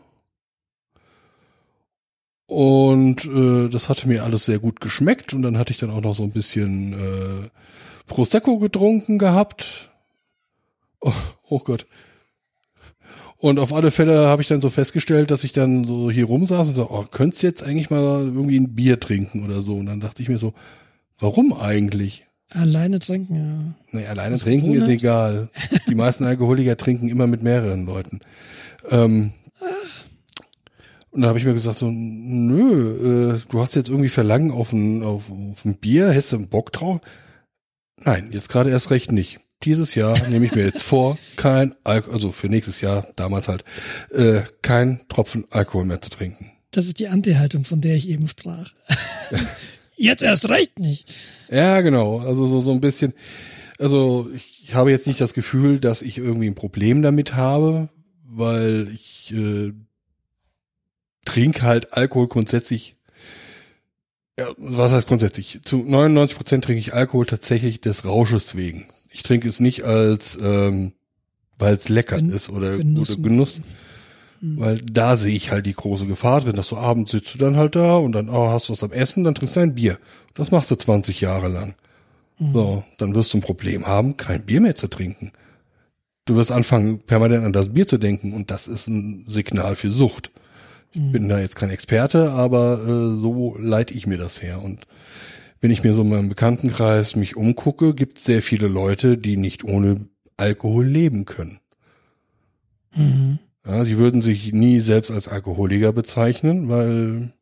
Und 2.47 3.25
äh, 3.25 3.69
das 3.69 3.89
hatte 3.89 4.07
mir 4.07 4.23
alles 4.23 4.45
sehr 4.45 4.59
gut 4.59 4.79
geschmeckt 4.79 5.33
und 5.33 5.41
dann 5.41 5.57
hatte 5.57 5.71
ich 5.71 5.79
dann 5.79 5.89
auch 5.89 6.01
noch 6.01 6.15
so 6.15 6.23
ein 6.23 6.31
bisschen 6.31 6.93
äh, 6.93 7.49
Prosecco 8.07 8.59
getrunken 8.59 9.17
gehabt. 9.17 9.89
Oh, 10.99 11.13
oh 11.49 11.59
Gott. 11.59 11.87
Und 13.37 13.59
auf 13.59 13.73
alle 13.73 13.91
Fälle 13.91 14.27
habe 14.27 14.41
ich 14.41 14.47
dann 14.47 14.61
so 14.61 14.69
festgestellt, 14.69 15.29
dass 15.29 15.43
ich 15.43 15.51
dann 15.51 15.83
so 15.83 16.09
hier 16.09 16.25
rumsaß 16.25 16.69
und 16.69 16.73
so, 16.73 16.89
oh, 16.89 17.05
könntest 17.11 17.43
jetzt 17.43 17.63
eigentlich 17.63 17.89
mal 17.89 18.21
irgendwie 18.23 18.57
ein 18.57 18.75
Bier 18.75 18.99
trinken 18.99 19.43
oder 19.43 19.61
so. 19.61 19.75
Und 19.75 19.87
dann 19.87 19.99
dachte 19.99 20.21
ich 20.21 20.29
mir 20.29 20.37
so, 20.37 20.53
warum 21.19 21.53
eigentlich? 21.53 22.25
Alleine 22.49 22.99
trinken, 22.99 23.35
ja. 23.35 23.99
Nee, 23.99 24.05
alleine 24.07 24.37
trinken 24.37 24.73
ist 24.73 24.87
egal. 24.87 25.49
Die 25.89 25.95
meisten 25.95 26.25
Alkoholiker 26.25 26.77
trinken 26.77 27.09
immer 27.09 27.27
mit 27.27 27.43
mehreren 27.43 27.85
Leuten. 27.85 28.21
Ähm, 28.89 29.33
und 31.11 31.21
da 31.21 31.29
habe 31.29 31.39
ich 31.39 31.45
mir 31.45 31.53
gesagt 31.53 31.79
so, 31.79 31.89
nö, 31.89 33.33
äh, 33.33 33.39
du 33.49 33.61
hast 33.61 33.75
jetzt 33.75 33.89
irgendwie 33.89 34.09
Verlangen 34.09 34.51
auf 34.51 34.73
ein, 34.73 35.03
auf, 35.03 35.23
auf 35.29 35.65
ein 35.65 35.77
Bier, 35.77 36.13
hast 36.13 36.31
du 36.31 36.37
einen 36.37 36.49
Bock 36.49 36.71
drauf? 36.71 37.01
Nein, 38.03 38.29
jetzt 38.31 38.49
gerade 38.49 38.69
erst 38.69 38.91
recht 38.91 39.11
nicht. 39.11 39.39
Dieses 39.63 39.95
Jahr 39.95 40.15
nehme 40.27 40.45
ich 40.45 40.53
mir 40.53 40.63
jetzt 40.63 40.83
vor, 40.83 41.17
kein 41.37 41.75
Alkohol, 41.83 42.13
also 42.13 42.31
für 42.31 42.47
nächstes 42.47 42.81
Jahr, 42.81 43.07
damals 43.15 43.47
halt, 43.47 43.63
äh, 44.11 44.41
kein 44.61 45.01
Tropfen 45.09 45.45
Alkohol 45.49 45.85
mehr 45.85 46.01
zu 46.01 46.09
trinken. 46.09 46.51
Das 46.71 46.85
ist 46.85 46.99
die 46.99 47.07
Anti-Haltung, 47.07 47.63
von 47.63 47.81
der 47.81 47.95
ich 47.95 48.09
eben 48.09 48.27
sprach. 48.27 48.69
jetzt 49.95 50.23
erst 50.23 50.49
recht 50.49 50.77
nicht. 50.79 51.11
Ja, 51.49 51.81
genau. 51.81 52.19
Also 52.19 52.45
so, 52.45 52.59
so 52.59 52.73
ein 52.73 52.81
bisschen, 52.81 53.13
also 53.79 54.29
ich 54.33 54.73
habe 54.73 54.91
jetzt 54.91 55.07
nicht 55.07 55.21
das 55.21 55.33
Gefühl, 55.33 55.79
dass 55.79 56.01
ich 56.01 56.17
irgendwie 56.17 56.47
ein 56.47 56.55
Problem 56.55 57.01
damit 57.01 57.35
habe, 57.35 57.89
weil 58.23 58.89
ich 58.93 59.33
äh, 59.33 59.71
trinke 61.23 61.61
halt 61.61 61.93
Alkohol 61.93 62.27
grundsätzlich. 62.27 62.95
Ja, 64.37 64.47
was 64.57 64.91
heißt 64.91 65.07
grundsätzlich? 65.07 65.61
Zu 65.63 65.77
99 65.77 66.35
Prozent 66.35 66.65
trinke 66.65 66.79
ich 66.79 66.93
Alkohol 66.93 67.25
tatsächlich 67.25 67.79
des 67.79 68.03
Rausches 68.03 68.57
wegen. 68.57 68.85
Ich 69.15 69.23
trinke 69.23 69.47
es 69.47 69.61
nicht 69.61 69.83
als, 69.83 70.37
ähm, 70.41 70.91
weil 71.57 71.75
es 71.75 71.87
lecker 71.87 72.17
Gen 72.17 72.31
ist 72.31 72.49
oder 72.49 72.75
Genuss. 72.75 73.17
Oder 73.17 73.29
Genuss. 73.29 73.61
Mhm. 74.41 74.59
Weil 74.59 74.77
da 74.79 75.15
sehe 75.15 75.33
ich 75.33 75.51
halt 75.51 75.65
die 75.65 75.73
große 75.73 76.05
Gefahr 76.05 76.41
drin, 76.41 76.57
dass 76.57 76.67
du 76.67 76.75
abends 76.75 77.11
sitzt 77.11 77.33
du 77.33 77.37
dann 77.37 77.55
halt 77.55 77.77
da 77.77 77.95
und 77.95 78.11
dann 78.11 78.27
oh, 78.27 78.49
hast 78.49 78.67
du 78.67 78.73
was 78.73 78.83
am 78.83 78.91
Essen, 78.91 79.23
dann 79.23 79.33
trinkst 79.33 79.55
du 79.55 79.61
ein 79.61 79.73
Bier. 79.73 79.99
Das 80.33 80.51
machst 80.51 80.69
du 80.69 80.75
20 80.75 81.21
Jahre 81.21 81.47
lang. 81.47 81.75
Mhm. 82.39 82.51
So, 82.51 82.83
dann 82.97 83.15
wirst 83.15 83.33
du 83.33 83.37
ein 83.37 83.41
Problem 83.41 83.87
haben, 83.87 84.17
kein 84.17 84.45
Bier 84.45 84.59
mehr 84.59 84.75
zu 84.75 84.89
trinken. 84.89 85.31
Du 86.25 86.35
wirst 86.35 86.51
anfangen, 86.51 86.99
permanent 86.99 87.45
an 87.45 87.53
das 87.53 87.69
Bier 87.69 87.87
zu 87.87 87.97
denken 87.97 88.33
und 88.33 88.51
das 88.51 88.67
ist 88.67 88.87
ein 88.87 89.23
Signal 89.27 89.77
für 89.77 89.91
Sucht. 89.91 90.29
Ich 90.91 90.99
mhm. 90.99 91.11
bin 91.13 91.29
da 91.29 91.39
jetzt 91.39 91.55
kein 91.55 91.69
Experte, 91.69 92.31
aber 92.31 92.81
äh, 92.83 93.15
so 93.15 93.55
leite 93.57 93.93
ich 93.93 94.07
mir 94.07 94.17
das 94.17 94.41
her. 94.41 94.61
Und 94.61 94.81
wenn 95.61 95.71
ich 95.71 95.83
mir 95.83 95.93
so 95.93 96.01
in 96.01 96.09
meinem 96.09 96.29
Bekanntenkreis 96.29 97.15
mich 97.15 97.35
umgucke, 97.35 97.93
gibt 97.93 98.17
es 98.17 98.25
sehr 98.25 98.41
viele 98.41 98.67
Leute, 98.67 99.17
die 99.17 99.37
nicht 99.37 99.63
ohne 99.63 99.95
Alkohol 100.37 100.85
leben 100.85 101.25
können. 101.25 101.59
Mhm. 102.95 103.39
Ja, 103.65 103.83
sie 103.83 103.97
würden 103.97 104.21
sich 104.21 104.53
nie 104.53 104.79
selbst 104.79 105.11
als 105.11 105.27
Alkoholiker 105.27 105.91
bezeichnen, 105.91 106.69
weil 106.69 107.33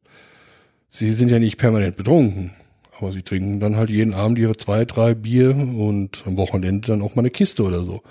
sie 0.88 1.12
sind 1.12 1.30
ja 1.30 1.40
nicht 1.40 1.58
permanent 1.58 1.98
betrunken. 1.98 2.54
Aber 2.98 3.12
sie 3.12 3.24
trinken 3.24 3.60
dann 3.60 3.76
halt 3.76 3.90
jeden 3.90 4.14
Abend 4.14 4.40
ihre 4.40 4.56
zwei, 4.56 4.86
drei 4.86 5.16
Bier 5.16 5.56
und 5.56 6.24
am 6.26 6.38
Wochenende 6.38 6.88
dann 6.88 7.02
auch 7.02 7.16
mal 7.16 7.22
eine 7.22 7.32
Kiste 7.32 7.64
oder 7.64 7.84
so. 7.84 8.02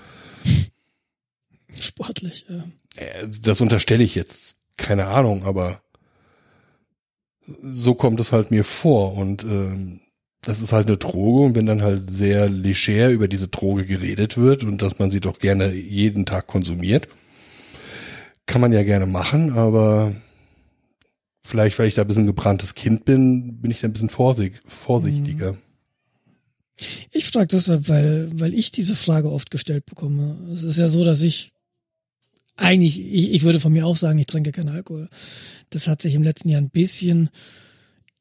Sportlich, 1.73 2.45
ja. 2.49 2.65
Äh, 2.97 3.29
das 3.41 3.61
unterstelle 3.61 4.05
ich 4.05 4.15
jetzt. 4.15 4.57
Keine 4.77 5.07
Ahnung, 5.07 5.45
aber 5.45 5.81
so 7.63 7.95
kommt 7.95 8.21
es 8.21 8.33
halt 8.33 8.51
mir 8.51 8.65
vor 8.65 9.15
und 9.17 9.45
ähm, 9.45 10.01
das 10.43 10.61
ist 10.61 10.73
halt 10.73 10.89
eine 10.89 10.97
Droge 10.97 11.45
und 11.45 11.55
wenn 11.55 11.67
dann 11.67 11.83
halt 11.83 12.13
sehr 12.13 12.49
leger 12.49 13.11
über 13.11 13.29
diese 13.29 13.49
Droge 13.49 13.85
geredet 13.85 14.37
wird 14.37 14.65
und 14.65 14.83
dass 14.83 14.99
man 14.99 15.11
sie 15.11 15.21
doch 15.21 15.39
gerne 15.39 15.73
jeden 15.73 16.27
Tag 16.27 16.49
konsumiert, 16.49 17.09
kann 18.47 18.61
man 18.61 18.73
ja 18.73 18.83
gerne 18.83 19.07
machen, 19.07 19.53
aber 19.53 20.13
vielleicht, 21.45 21.79
weil 21.79 21.89
ich 21.89 21.95
da 21.95 22.03
ein 22.03 22.09
bisschen 22.09 22.27
gebranntes 22.27 22.75
Kind 22.75 23.05
bin, 23.05 23.61
bin 23.61 23.71
ich 23.71 23.81
da 23.81 23.89
ein 23.89 23.93
bisschen 23.93 24.11
vorsichtiger. 24.11 25.57
Ich 27.13 27.27
frage 27.27 27.49
deshalb, 27.49 27.89
weil, 27.89 28.29
weil 28.41 28.55
ich 28.55 28.73
diese 28.73 28.97
Frage 28.97 29.31
oft 29.31 29.51
gestellt 29.51 29.87
bekomme. 29.87 30.37
Es 30.53 30.65
ist 30.65 30.79
ja 30.79 30.89
so, 30.89 31.05
dass 31.05 31.23
ich 31.23 31.53
eigentlich, 32.63 33.01
ich, 33.01 33.33
ich 33.33 33.43
würde 33.43 33.61
von 33.61 33.73
mir 33.73 33.87
auch 33.87 33.97
sagen, 33.97 34.19
ich 34.19 34.27
trinke 34.27 34.53
keinen 34.53 34.69
Alkohol. 34.69 35.09
Das 35.71 35.89
hat 35.89 36.03
sich 36.03 36.15
im 36.15 36.23
letzten 36.23 36.49
Jahr 36.49 36.61
ein 36.61 36.71
bisschen 36.71 37.31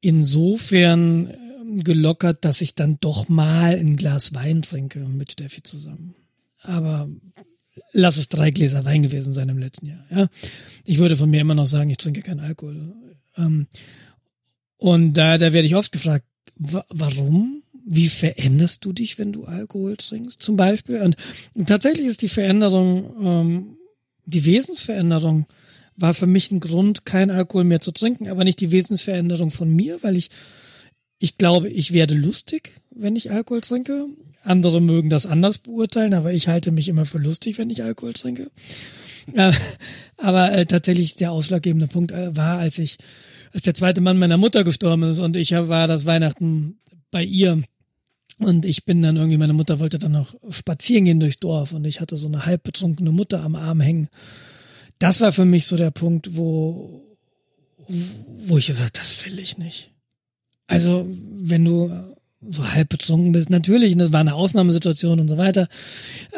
insofern 0.01 1.30
ähm, 1.62 1.84
gelockert, 1.84 2.43
dass 2.43 2.62
ich 2.62 2.75
dann 2.75 2.97
doch 2.99 3.30
mal 3.30 3.75
ein 3.75 3.95
Glas 3.95 4.34
Wein 4.34 4.62
trinke 4.63 4.99
mit 4.99 5.34
Steffi 5.34 5.63
zusammen. 5.63 6.13
Aber 6.62 7.08
lass 7.93 8.17
es 8.17 8.30
drei 8.30 8.51
Gläser 8.51 8.84
Wein 8.84 9.04
gewesen 9.04 9.34
sein 9.34 9.49
im 9.49 9.60
letzten 9.60 9.88
Jahr. 9.88 10.06
Ja, 10.10 10.27
ich 10.86 10.97
würde 10.97 11.15
von 11.15 11.30
mir 11.30 11.41
immer 11.41 11.56
noch 11.56 11.67
sagen, 11.67 11.89
ich 11.89 11.97
trinke 11.97 12.21
keinen 12.21 12.39
Alkohol. 12.39 12.93
Ähm, 13.38 13.67
und 14.77 15.13
da, 15.13 15.38
da 15.38 15.54
werde 15.54 15.67
ich 15.67 15.75
oft 15.75 15.91
gefragt, 15.91 16.25
warum? 16.56 17.62
Wie 17.86 18.10
veränderst 18.10 18.86
du 18.86 18.93
dich, 18.93 19.17
wenn 19.17 19.32
du 19.32 19.45
Alkohol 19.45 19.97
trinkst, 19.97 20.41
zum 20.41 20.56
Beispiel? 20.56 21.01
Und, 21.01 21.15
und 21.54 21.67
tatsächlich 21.67 22.08
ist 22.08 22.21
die 22.21 22.30
Veränderung, 22.30 23.15
ähm, 23.23 23.77
die 24.26 24.46
Wesensveränderung 24.46 25.46
war 25.98 26.14
für 26.14 26.28
mich 26.28 26.52
ein 26.52 26.60
Grund, 26.60 27.06
kein 27.06 27.32
Alkohol 27.32 27.64
mehr 27.64 27.82
zu 27.82 27.92
trinken, 27.92 28.28
aber 28.30 28.44
nicht 28.44 28.60
die 28.60 28.72
Wesensveränderung 28.72 29.52
von 29.52 29.70
mir, 29.70 30.00
weil 30.02 30.18
ich, 30.18 30.30
ich 31.20 31.38
glaube, 31.38 31.70
ich 31.70 31.94
werde 31.94 32.16
lustig, 32.16 32.74
wenn 32.92 33.16
ich 33.16 33.32
Alkohol 33.32 33.62
trinke. 33.62 34.06
Andere 34.44 34.82
mögen 34.82 35.10
das 35.10 35.28
anders 35.28 35.60
beurteilen, 35.60 36.14
aber 36.14 36.34
ich 36.34 36.48
halte 36.48 36.72
mich 36.72 36.88
immer 36.88 37.06
für 37.06 37.20
lustig, 37.20 37.58
wenn 37.58 37.70
ich 37.70 37.84
Alkohol 37.84 38.14
trinke. 38.14 38.50
Äh, 39.34 39.54
aber 40.18 40.52
äh, 40.52 40.66
tatsächlich 40.66 41.16
der 41.16 41.32
ausschlaggebende 41.32 41.88
Punkt 41.88 42.12
äh, 42.12 42.36
war, 42.36 42.58
als 42.58 42.80
ich, 42.80 42.98
als 43.54 43.64
der 43.64 43.76
zweite 43.76 44.02
Mann 44.02 44.18
meiner 44.18 44.38
Mutter 44.38 44.64
gestorben 44.64 45.04
ist 45.04 45.20
und 45.20 45.36
ich 45.36 45.52
war 45.52 45.88
das 45.88 46.06
Weihnachten 46.06 46.80
bei 47.12 47.24
ihr 47.24 47.62
und 48.41 48.65
ich 48.65 48.86
bin 48.86 49.01
dann 49.01 49.17
irgendwie, 49.17 49.38
meine 49.38 49.54
Mutter 49.54 49.80
wollte 49.80 49.99
dann 49.99 50.13
noch 50.13 50.34
spazieren 50.49 51.06
gehen 51.06 51.19
durchs 51.19 51.39
Dorf 51.39 51.73
und 51.73 51.86
ich 51.86 52.01
hatte 52.01 52.17
so 52.17 52.27
eine 52.27 52.45
halb 52.45 52.63
betrunkene 52.63 53.12
Mutter 53.12 53.43
am 53.43 53.56
Arm 53.56 53.82
hängen. 53.82 54.08
Das 54.99 55.21
war 55.21 55.32
für 55.32 55.45
mich 55.45 55.65
so 55.65 55.77
der 55.77 55.91
Punkt, 55.91 56.36
wo, 56.36 57.17
wo 57.88 58.58
ich 58.58 58.67
gesagt, 58.67 58.99
das 58.99 59.25
will 59.25 59.39
ich 59.39 59.58
nicht. 59.58 59.91
Also, 60.67 61.08
wenn 61.10 61.65
du 61.65 61.91
so 62.41 62.67
halb 62.71 62.89
betrunken 62.89 63.32
bist. 63.32 63.49
Natürlich, 63.49 63.95
das 63.97 64.12
war 64.12 64.21
eine 64.21 64.34
Ausnahmesituation 64.34 65.19
und 65.19 65.27
so 65.27 65.38
weiter 65.38 65.67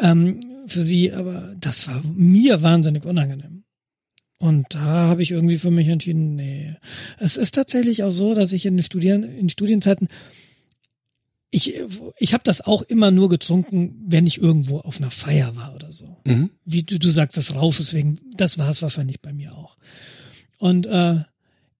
ähm, 0.02 0.40
für 0.66 0.80
sie, 0.80 1.12
aber 1.12 1.54
das 1.58 1.88
war 1.88 2.02
mir 2.14 2.62
wahnsinnig 2.62 3.04
unangenehm. 3.04 3.64
Und 4.38 4.74
da 4.74 4.80
habe 4.80 5.22
ich 5.22 5.30
irgendwie 5.30 5.56
für 5.56 5.70
mich 5.70 5.88
entschieden, 5.88 6.36
nee. 6.36 6.76
Es 7.18 7.36
ist 7.36 7.54
tatsächlich 7.54 8.02
auch 8.02 8.10
so, 8.10 8.34
dass 8.34 8.52
ich 8.52 8.66
in 8.66 8.82
Studien, 8.82 9.22
in 9.22 9.48
Studienzeiten, 9.48 10.08
ich, 11.54 11.80
ich 12.18 12.34
habe 12.34 12.42
das 12.42 12.62
auch 12.62 12.82
immer 12.82 13.12
nur 13.12 13.28
getrunken, 13.28 13.94
wenn 14.08 14.26
ich 14.26 14.38
irgendwo 14.38 14.80
auf 14.80 14.98
einer 14.98 15.12
Feier 15.12 15.54
war 15.54 15.72
oder 15.76 15.92
so. 15.92 16.20
Mhm. 16.26 16.50
Wie 16.64 16.82
du, 16.82 16.98
du 16.98 17.10
sagst, 17.10 17.36
das 17.36 17.54
Rausches 17.54 17.94
wegen, 17.94 18.18
das 18.36 18.58
war 18.58 18.68
es 18.68 18.82
wahrscheinlich 18.82 19.20
bei 19.20 19.32
mir 19.32 19.56
auch. 19.56 19.76
Und 20.58 20.86
äh, 20.86 21.22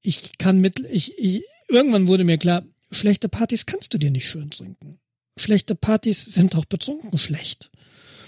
ich 0.01 0.39
kann 0.39 0.61
mit, 0.61 0.79
ich, 0.79 1.19
ich, 1.19 1.43
irgendwann 1.69 2.07
wurde 2.07 2.23
mir 2.23 2.39
klar, 2.39 2.63
schlechte 2.93 3.29
Partys 3.29 3.67
kannst 3.67 3.93
du 3.93 3.99
dir 3.99 4.13
nicht 4.13 4.29
schön 4.29 4.53
trinken. 4.53 4.97
Schlechte 5.37 5.75
Partys 5.75 6.25
sind 6.25 6.55
auch 6.55 6.67
betrunken 6.67 7.19
schlecht. 7.19 7.73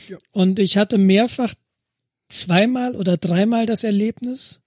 Ja. 0.09 0.19
Und 0.33 0.59
ich 0.59 0.77
hatte 0.77 0.99
mehrfach 0.99 1.55
zweimal 2.29 2.97
oder 2.97 3.17
dreimal 3.17 3.67
das 3.67 3.85
Erlebnis, 3.85 4.63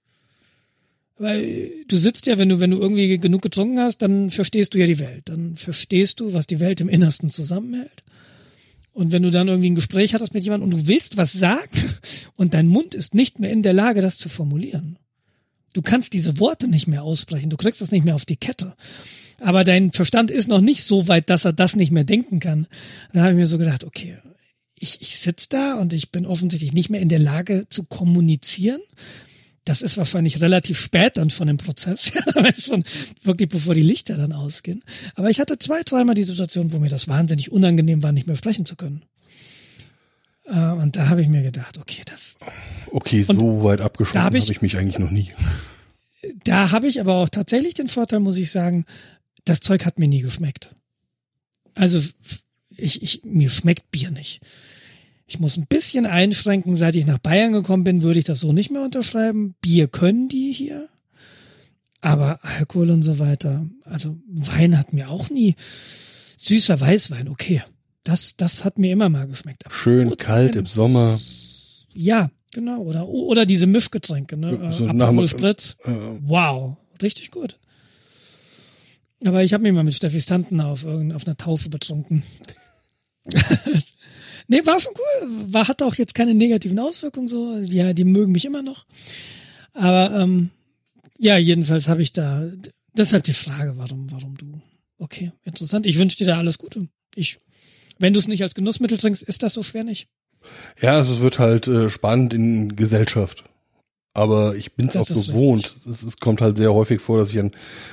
weil 1.20 1.70
du 1.86 1.96
sitzt 1.96 2.26
ja, 2.26 2.38
wenn 2.38 2.48
du, 2.48 2.60
wenn 2.60 2.70
du 2.70 2.78
irgendwie 2.78 3.18
genug 3.18 3.42
getrunken 3.42 3.78
hast, 3.78 3.98
dann 3.98 4.30
verstehst 4.30 4.74
du 4.74 4.78
ja 4.78 4.86
die 4.86 4.98
Welt. 4.98 5.22
Dann 5.26 5.56
verstehst 5.56 6.20
du, 6.20 6.32
was 6.32 6.46
die 6.46 6.60
Welt 6.60 6.80
im 6.80 6.88
Innersten 6.88 7.30
zusammenhält. 7.30 8.02
Und 8.92 9.12
wenn 9.12 9.22
du 9.22 9.30
dann 9.30 9.48
irgendwie 9.48 9.70
ein 9.70 9.76
Gespräch 9.76 10.14
hattest 10.14 10.34
mit 10.34 10.44
jemandem 10.44 10.70
und 10.70 10.78
du 10.78 10.88
willst 10.88 11.16
was 11.16 11.32
sagen 11.32 11.70
und 12.36 12.54
dein 12.54 12.66
Mund 12.66 12.94
ist 12.94 13.14
nicht 13.14 13.38
mehr 13.38 13.52
in 13.52 13.62
der 13.62 13.72
Lage, 13.72 14.02
das 14.02 14.18
zu 14.18 14.28
formulieren, 14.28 14.98
Du 15.72 15.82
kannst 15.82 16.12
diese 16.14 16.40
Worte 16.40 16.68
nicht 16.68 16.88
mehr 16.88 17.02
aussprechen, 17.02 17.50
du 17.50 17.56
kriegst 17.56 17.80
das 17.80 17.92
nicht 17.92 18.04
mehr 18.04 18.14
auf 18.14 18.24
die 18.24 18.36
Kette. 18.36 18.74
Aber 19.40 19.64
dein 19.64 19.92
Verstand 19.92 20.30
ist 20.30 20.48
noch 20.48 20.60
nicht 20.60 20.82
so 20.82 21.08
weit, 21.08 21.30
dass 21.30 21.44
er 21.44 21.52
das 21.52 21.76
nicht 21.76 21.92
mehr 21.92 22.04
denken 22.04 22.40
kann. 22.40 22.66
Da 23.12 23.20
habe 23.20 23.30
ich 23.30 23.36
mir 23.36 23.46
so 23.46 23.56
gedacht, 23.56 23.84
okay, 23.84 24.16
ich, 24.74 25.00
ich 25.00 25.18
sitze 25.18 25.46
da 25.50 25.74
und 25.74 25.92
ich 25.92 26.10
bin 26.10 26.26
offensichtlich 26.26 26.72
nicht 26.72 26.90
mehr 26.90 27.00
in 27.00 27.08
der 27.08 27.18
Lage 27.18 27.66
zu 27.70 27.84
kommunizieren. 27.84 28.80
Das 29.64 29.82
ist 29.82 29.98
wahrscheinlich 29.98 30.40
relativ 30.40 30.78
spät 30.78 31.16
dann 31.16 31.30
schon 31.30 31.48
im 31.48 31.58
Prozess, 31.58 32.12
schon 32.58 32.82
wirklich 33.22 33.50
bevor 33.50 33.74
die 33.74 33.82
Lichter 33.82 34.16
dann 34.16 34.32
ausgehen. 34.32 34.82
Aber 35.14 35.28
ich 35.28 35.38
hatte 35.38 35.58
zwei, 35.58 35.82
dreimal 35.82 36.14
die 36.14 36.24
Situation, 36.24 36.72
wo 36.72 36.78
mir 36.78 36.88
das 36.88 37.08
wahnsinnig 37.08 37.52
unangenehm 37.52 38.02
war, 38.02 38.12
nicht 38.12 38.26
mehr 38.26 38.36
sprechen 38.36 38.64
zu 38.64 38.76
können. 38.76 39.02
Äh, 40.44 40.72
und 40.72 40.96
da 40.96 41.08
habe 41.08 41.22
ich 41.22 41.28
mir 41.28 41.42
gedacht, 41.42 41.78
okay, 41.78 42.02
das. 42.06 42.36
Okay, 42.90 43.22
so 43.22 43.62
weit 43.62 43.80
abgeschossen 43.80 44.22
habe 44.22 44.38
ich, 44.38 44.44
hab 44.44 44.50
ich 44.50 44.62
mich 44.62 44.76
eigentlich 44.76 44.98
noch 44.98 45.10
nie. 45.10 45.32
Da 46.44 46.70
habe 46.70 46.86
ich 46.86 47.00
aber 47.00 47.14
auch 47.14 47.30
tatsächlich 47.30 47.72
den 47.72 47.88
Vorteil, 47.88 48.20
muss 48.20 48.36
ich 48.36 48.50
sagen, 48.50 48.84
das 49.46 49.60
Zeug 49.60 49.86
hat 49.86 49.98
mir 49.98 50.06
nie 50.06 50.20
geschmeckt. 50.20 50.70
Also 51.74 51.98
ich, 52.76 53.02
ich, 53.02 53.22
mir 53.24 53.48
schmeckt 53.48 53.90
Bier 53.90 54.10
nicht. 54.10 54.40
Ich 55.30 55.38
muss 55.38 55.56
ein 55.56 55.66
bisschen 55.68 56.06
einschränken. 56.06 56.74
Seit 56.74 56.96
ich 56.96 57.06
nach 57.06 57.18
Bayern 57.18 57.52
gekommen 57.52 57.84
bin, 57.84 58.02
würde 58.02 58.18
ich 58.18 58.24
das 58.24 58.40
so 58.40 58.52
nicht 58.52 58.72
mehr 58.72 58.82
unterschreiben. 58.82 59.54
Bier 59.60 59.86
können 59.86 60.28
die 60.28 60.52
hier. 60.52 60.88
Aber 62.00 62.40
Alkohol 62.42 62.90
und 62.90 63.04
so 63.04 63.20
weiter. 63.20 63.64
Also 63.84 64.18
Wein 64.26 64.76
hat 64.76 64.92
mir 64.92 65.08
auch 65.08 65.30
nie. 65.30 65.54
Süßer 66.36 66.80
Weißwein, 66.80 67.28
okay. 67.28 67.62
Das, 68.02 68.36
das 68.38 68.64
hat 68.64 68.78
mir 68.78 68.92
immer 68.92 69.08
mal 69.08 69.28
geschmeckt. 69.28 69.62
Schön 69.70 70.08
Rotwein, 70.08 70.26
kalt 70.26 70.56
im 70.56 70.66
Sommer. 70.66 71.20
Ja, 71.94 72.32
genau. 72.52 72.80
Oder, 72.80 73.06
oder 73.06 73.46
diese 73.46 73.68
Mischgetränke, 73.68 74.36
ne? 74.36 74.72
So 74.72 74.88
Aperol 74.88 75.28
Spritz. 75.28 75.76
Äh, 75.84 75.92
wow. 76.22 76.76
Richtig 77.00 77.30
gut. 77.30 77.56
Aber 79.24 79.44
ich 79.44 79.52
habe 79.52 79.62
mich 79.62 79.72
mal 79.72 79.84
mit 79.84 79.94
Steffi 79.94 80.20
Stanten 80.20 80.60
auf, 80.60 80.84
auf 80.84 81.24
einer 81.24 81.36
Taufe 81.36 81.68
betrunken. 81.68 82.24
nee, 84.50 84.66
war 84.66 84.78
schon 84.80 84.92
cool. 84.96 85.52
War, 85.52 85.68
hatte 85.68 85.86
auch 85.86 85.94
jetzt 85.94 86.14
keine 86.14 86.34
negativen 86.34 86.78
Auswirkungen 86.78 87.28
so. 87.28 87.56
Ja, 87.58 87.92
die 87.94 88.04
mögen 88.04 88.32
mich 88.32 88.44
immer 88.44 88.62
noch. 88.62 88.84
Aber 89.72 90.12
ähm, 90.20 90.50
ja, 91.18 91.38
jedenfalls 91.38 91.88
habe 91.88 92.02
ich 92.02 92.12
da 92.12 92.42
deshalb 92.94 93.24
die 93.24 93.32
Frage, 93.32 93.74
warum, 93.76 94.10
warum 94.12 94.36
du. 94.36 94.60
Okay, 94.98 95.32
interessant. 95.44 95.86
Ich 95.86 95.98
wünsche 95.98 96.18
dir 96.18 96.26
da 96.26 96.38
alles 96.38 96.58
Gute. 96.58 96.88
Ich, 97.14 97.38
wenn 97.98 98.12
du 98.12 98.18
es 98.18 98.28
nicht 98.28 98.42
als 98.42 98.54
Genussmittel 98.54 98.98
trinkst, 98.98 99.22
ist 99.22 99.42
das 99.42 99.54
so 99.54 99.62
schwer 99.62 99.84
nicht. 99.84 100.08
Ja, 100.80 100.96
also 100.96 101.14
es 101.14 101.20
wird 101.20 101.38
halt 101.38 101.68
äh, 101.68 101.88
spannend 101.88 102.34
in 102.34 102.76
Gesellschaft. 102.76 103.44
Aber 104.12 104.56
ich 104.56 104.74
bin 104.74 104.88
es 104.88 104.96
auch 104.96 105.06
so 105.06 105.32
gewohnt. 105.32 105.76
Es 105.86 106.16
kommt 106.18 106.40
halt 106.40 106.56
sehr 106.56 106.74
häufig 106.74 107.00
vor, 107.00 107.18
dass 107.18 107.30
ich 107.30 107.36
dann 107.36 107.52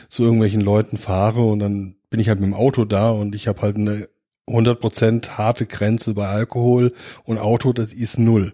zu 0.10 0.24
irgendwelchen 0.24 0.62
Leuten 0.62 0.98
fahre 0.98 1.43
und 1.43 1.60
dann 1.60 1.96
bin 2.10 2.20
ich 2.20 2.30
halt 2.30 2.39
mit 2.39 2.50
dem 2.50 2.56
Auto 2.56 2.86
da 2.86 3.12
und 3.12 3.36
ich 3.36 3.48
habe 3.48 3.62
halt 3.62 3.76
eine 3.76 4.08
100% 4.48 5.30
harte 5.32 5.66
Grenze 5.66 6.14
bei 6.14 6.28
Alkohol 6.28 6.94
und 7.26 7.38
Auto, 7.38 7.74
das 7.74 7.94
ist 7.94 8.18
null. 8.18 8.54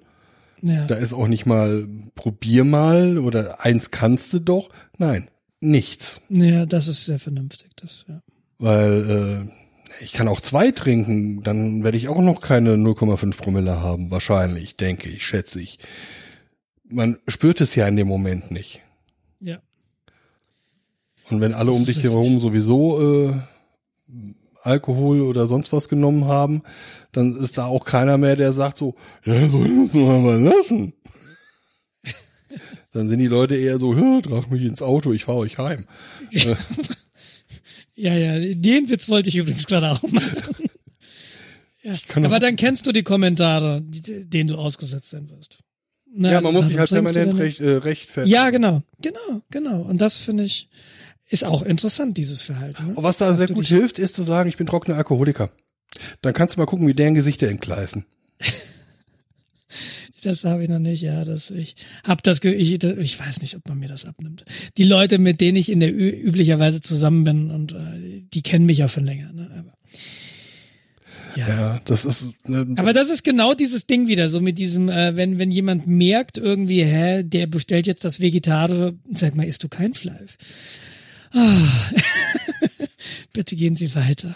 Ja. 0.62 0.86
Da 0.86 0.96
ist 0.96 1.14
auch 1.14 1.28
nicht 1.28 1.46
mal 1.46 1.88
probier 2.16 2.64
mal 2.64 3.18
oder 3.18 3.64
eins 3.64 3.92
kannst 3.92 4.34
du 4.34 4.40
doch. 4.40 4.70
Nein, 4.98 5.28
nichts. 5.60 6.22
Ja, 6.30 6.66
das 6.66 6.88
ist 6.88 7.06
sehr 7.06 7.20
vernünftig, 7.20 7.72
das, 7.76 8.06
ja. 8.08 8.22
Weil 8.60 9.50
äh, 9.50 10.04
ich 10.04 10.14
kann 10.14 10.28
auch 10.28 10.40
zwei 10.40 10.72
trinken, 10.72 11.44
dann 11.44 11.84
werde 11.84 11.98
ich 11.98 12.08
auch 12.08 12.22
noch 12.22 12.42
keine 12.42 12.76
0,5 12.76 13.36
Promille 13.36 13.82
haben, 13.82 14.10
wahrscheinlich, 14.10 14.78
denke 14.78 15.10
ich, 15.10 15.26
schätze 15.26 15.62
ich. 15.62 15.80
Man 16.86 17.18
spürt 17.28 17.60
es 17.62 17.76
ja 17.76 17.88
in 17.88 17.98
dem 17.98 18.08
Moment 18.08 18.52
nicht. 18.52 18.82
Ja. 19.42 19.60
Und 21.30 21.42
wenn 21.42 21.54
alle 21.54 21.72
um 21.72 21.86
dich 21.86 22.04
herum 22.04 22.40
sowieso 22.40 23.30
äh, 23.30 23.34
Alkohol 24.64 25.22
oder 25.22 25.48
sonst 25.48 25.74
was 25.74 25.90
genommen 25.90 26.26
haben, 26.26 26.64
dann 27.12 27.36
ist 27.36 27.58
da 27.58 27.66
auch 27.66 27.86
keiner 27.86 28.18
mehr, 28.18 28.36
der 28.36 28.54
sagt 28.54 28.78
so, 28.78 28.96
ja, 29.26 29.48
soll 29.48 29.68
ich 29.68 29.74
uns 29.74 29.94
noch 29.94 30.22
mal 30.22 30.42
lassen. 30.42 30.94
dann 32.94 33.08
sind 33.08 33.20
die 33.20 33.28
Leute 33.28 33.56
eher 33.56 33.80
so, 33.80 33.94
ja, 33.94 34.22
trag 34.22 34.50
mich 34.50 34.64
ins 34.64 34.82
Auto, 34.82 35.14
ich 35.14 35.26
fahre 35.26 35.40
euch 35.40 35.58
heim. 35.58 35.86
ja, 37.96 38.16
ja, 38.16 38.40
den 38.40 38.90
Witz 38.90 39.10
wollte 39.10 39.30
ich 39.30 39.36
übrigens 39.36 39.66
gerade 39.66 39.92
auch 39.92 40.02
machen. 40.04 40.70
ja. 41.84 41.94
Aber 42.16 42.40
dann 42.40 42.56
kennst 42.56 42.88
du 42.88 42.92
die 42.92 43.04
Kommentare, 43.04 43.82
denen 43.82 44.48
du 44.48 44.56
ausgesetzt 44.56 45.10
sein 45.10 45.30
wirst. 45.30 45.60
Na, 46.16 46.32
ja, 46.32 46.42
man 46.42 46.54
muss 46.54 46.68
sich 46.68 46.78
halt 46.78 46.90
permanent 46.90 47.40
recht, 47.40 47.60
äh, 47.60 47.78
rechtfertigen. 47.78 48.34
Ja, 48.34 48.52
genau, 48.52 48.84
genau, 49.02 49.42
genau. 49.50 49.82
Und 49.82 50.00
das 50.00 50.18
finde 50.18 50.44
ich, 50.44 50.68
ist 51.30 51.44
auch 51.44 51.62
interessant, 51.62 52.18
dieses 52.18 52.42
Verhalten. 52.42 52.88
Ne? 52.88 52.94
Was 52.98 53.18
da 53.18 53.32
Hast 53.32 53.40
sehr 53.40 53.48
gut 53.48 53.66
hilft, 53.68 54.00
ist 54.00 54.16
zu 54.16 54.24
sagen, 54.24 54.50
ich 54.50 54.58
bin 54.58 54.68
trockener 54.68 54.98
Alkoholiker. 54.98 55.52
Dann 56.22 56.34
kannst 56.34 56.56
du 56.56 56.60
mal 56.60 56.66
gucken, 56.66 56.88
wie 56.88 56.94
deren 56.94 57.14
Gesichter 57.14 57.48
entgleisen. 57.48 58.06
das 60.24 60.44
habe 60.44 60.64
ich 60.64 60.70
noch 60.70 60.80
nicht, 60.80 61.02
ja, 61.02 61.24
das 61.24 61.52
ich 61.52 61.76
hab 62.04 62.24
das 62.24 62.44
ich, 62.44 62.84
ich 62.84 63.20
weiß 63.20 63.42
nicht, 63.42 63.56
ob 63.56 63.68
man 63.68 63.80
mir 63.80 63.90
das 63.90 64.06
abnimmt. 64.06 64.46
Die 64.78 64.84
Leute, 64.84 65.20
mit 65.20 65.42
denen 65.42 65.58
ich 65.58 65.72
in 65.72 65.80
der 65.80 65.94
üblicherweise 65.94 66.82
zusammen 66.82 67.24
bin 67.24 67.52
und 67.52 67.74
äh, 67.74 68.24
die 68.34 68.42
kennen 68.42 68.66
mich 68.66 68.80
ja 68.80 68.88
schon 68.88 69.06
länger, 69.06 69.32
ne? 69.34 69.50
Aber 69.58 69.74
ja. 71.36 71.48
ja, 71.48 71.82
das 71.86 72.06
ist. 72.06 72.30
Ne, 72.48 72.76
Aber 72.78 72.94
das 72.94 73.10
ist 73.10 73.24
genau 73.24 73.54
dieses 73.54 73.88
Ding 73.88 74.08
wieder, 74.08 74.30
so 74.30 74.40
mit 74.40 74.58
diesem, 74.58 74.90
äh, 74.90 75.16
wenn 75.16 75.40
wenn 75.40 75.52
jemand 75.52 75.88
merkt 75.88 76.38
irgendwie, 76.38 76.84
hä, 76.84 77.24
der 77.24 77.48
bestellt 77.48 77.88
jetzt 77.88 78.04
das 78.04 78.20
Vegetarische, 78.20 78.94
sag 79.14 79.36
mal, 79.36 79.48
isst 79.48 79.64
du 79.64 79.70
kein 79.70 79.94
Fleisch? 79.94 80.38
Bitte 83.34 83.56
gehen 83.56 83.76
Sie 83.76 83.94
weiter. 83.96 84.36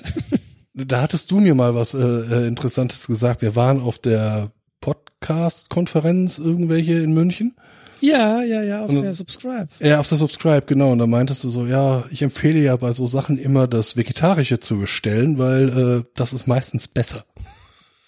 Da 0.73 1.01
hattest 1.01 1.31
du 1.31 1.39
mir 1.39 1.55
mal 1.55 1.75
was 1.75 1.93
äh, 1.93 1.99
äh, 1.99 2.47
Interessantes 2.47 3.07
gesagt. 3.07 3.41
Wir 3.41 3.55
waren 3.55 3.81
auf 3.81 3.99
der 3.99 4.51
Podcast-Konferenz 4.81 6.37
irgendwelche 6.37 6.93
in 6.93 7.13
München. 7.13 7.55
Ja, 7.99 8.43
ja, 8.43 8.61
ja, 8.61 8.83
auf 8.83 8.91
und, 8.91 9.01
der 9.01 9.13
Subscribe. 9.13 9.67
Ja, 9.79 9.99
auf 9.99 10.07
der 10.07 10.17
Subscribe, 10.17 10.65
genau. 10.67 10.91
Und 10.91 10.99
da 10.99 11.07
meintest 11.07 11.43
du 11.43 11.49
so, 11.49 11.65
ja, 11.65 12.05
ich 12.11 12.21
empfehle 12.21 12.59
ja 12.59 12.75
bei 12.75 12.93
so 12.93 13.07
Sachen 13.07 13.37
immer 13.37 13.67
das 13.67 13.97
Vegetarische 13.97 14.59
zu 14.59 14.77
bestellen, 14.77 15.39
weil 15.39 15.69
äh, 15.69 16.03
das 16.15 16.33
ist 16.33 16.47
meistens 16.47 16.87
besser. 16.87 17.25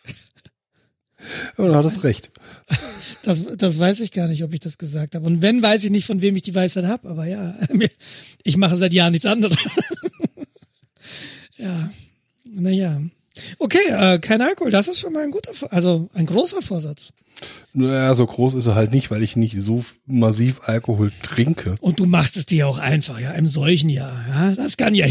und 1.58 1.68
du 1.68 1.76
hattest 1.76 2.04
recht. 2.04 2.32
Das, 3.24 3.44
das 3.58 3.78
weiß 3.78 4.00
ich 4.00 4.12
gar 4.12 4.28
nicht, 4.28 4.44
ob 4.44 4.54
ich 4.54 4.62
das 4.62 4.78
gesagt 4.78 5.14
habe. 5.14 5.26
Und 5.26 5.42
wenn, 5.42 5.62
weiß 5.62 5.84
ich 5.84 5.92
nicht, 5.92 6.06
von 6.06 6.22
wem 6.22 6.36
ich 6.36 6.42
die 6.42 6.56
Weisheit 6.56 6.86
habe. 6.86 7.10
Aber 7.10 7.26
ja, 7.26 7.56
ich 8.44 8.56
mache 8.56 8.78
seit 8.78 8.94
Jahren 8.94 9.12
nichts 9.12 9.26
anderes. 9.26 9.58
ja, 11.58 11.90
naja. 12.46 13.02
Okay, 13.58 13.78
äh, 13.90 14.20
kein 14.20 14.42
Alkohol, 14.42 14.72
das 14.72 14.88
ist 14.88 15.00
schon 15.00 15.14
mal 15.14 15.24
ein 15.24 15.32
guter, 15.32 15.52
also 15.72 16.10
ein 16.14 16.26
großer 16.26 16.62
Vorsatz. 16.62 17.12
Naja, 17.74 18.16
so 18.16 18.26
groß 18.26 18.54
ist 18.54 18.68
er 18.68 18.76
halt 18.76 18.92
nicht, 18.92 19.12
weil 19.12 19.24
ich 19.24 19.36
nicht 19.36 19.56
so 19.60 19.84
massiv 20.06 20.62
Alkohol 20.64 21.12
trinke. 21.22 21.76
Und 21.82 22.00
du 22.00 22.06
machst 22.06 22.36
es 22.38 22.46
dir 22.46 22.68
auch 22.68 22.78
einfach, 22.78 23.20
ja, 23.20 23.32
im 23.32 23.48
solchen 23.48 23.90
Jahr. 23.90 24.26
Ja, 24.28 24.56
das 24.56 24.78
kann 24.78 24.96
ja, 24.96 25.08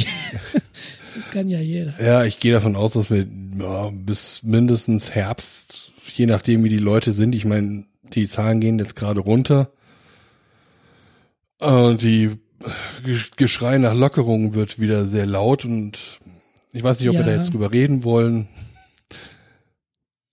das 1.19 1.31
kann 1.31 1.49
ja 1.49 1.61
jeder. 1.61 1.95
Ja, 2.03 2.25
ich 2.25 2.39
gehe 2.39 2.53
davon 2.53 2.77
aus, 2.77 2.93
dass 2.93 3.11
wir 3.11 3.27
ja, 3.59 3.91
bis 3.91 4.43
mindestens 4.43 5.11
Herbst, 5.11 5.93
je 6.15 6.27
nachdem 6.27 6.65
wie 6.65 6.69
die 6.69 6.79
Leute 6.79 7.13
sind, 7.13 7.35
ich 7.35 7.45
meine, 7.45 7.85
die 8.15 8.29
Zahlen 8.29 8.61
gehen 8.61 8.79
jetzt 8.79 8.97
gerade 8.97 9.21
runter. 9.21 9.71
Äh, 11.61 11.97
die 11.97 12.31
Geschrei 13.37 13.79
nach 13.79 13.95
Lockerung 13.95 14.55
wird 14.55 14.81
wieder 14.81 15.07
sehr 15.07 15.27
laut 15.27 15.65
und 15.65 15.99
ich 16.73 16.83
weiß 16.83 17.01
nicht, 17.01 17.09
ob 17.09 17.15
ja. 17.15 17.21
wir 17.21 17.27
da 17.27 17.37
jetzt 17.37 17.53
drüber 17.53 17.73
reden 17.73 18.05
wollen. 18.05 18.49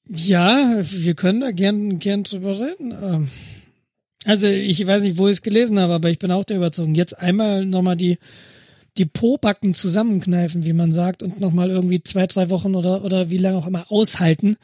Ja, 0.07 0.77
wir 0.81 1.15
können 1.15 1.41
da 1.41 1.51
gern, 1.51 1.99
gern 1.99 2.23
drüber 2.23 2.51
reden. 2.51 2.91
Ähm, 2.91 3.27
also 4.25 4.47
ich 4.47 4.86
weiß 4.86 5.03
nicht, 5.03 5.17
wo 5.17 5.27
ich 5.27 5.33
es 5.33 5.41
gelesen 5.41 5.79
habe, 5.79 5.93
aber 5.93 6.09
ich 6.09 6.19
bin 6.19 6.31
auch 6.31 6.43
der 6.43 6.57
Überzeugung, 6.57 6.95
jetzt 6.95 7.17
einmal 7.17 7.65
nochmal 7.65 7.95
die, 7.95 8.17
die 8.97 9.05
Pobacken 9.05 9.73
zusammenkneifen, 9.73 10.63
wie 10.63 10.73
man 10.73 10.91
sagt, 10.91 11.21
und 11.21 11.39
nochmal 11.39 11.69
irgendwie 11.69 12.01
zwei, 12.01 12.27
drei 12.27 12.49
Wochen 12.49 12.75
oder, 12.75 13.03
oder 13.03 13.29
wie 13.29 13.37
lange 13.37 13.57
auch 13.57 13.67
immer 13.67 13.91
aushalten 13.91 14.55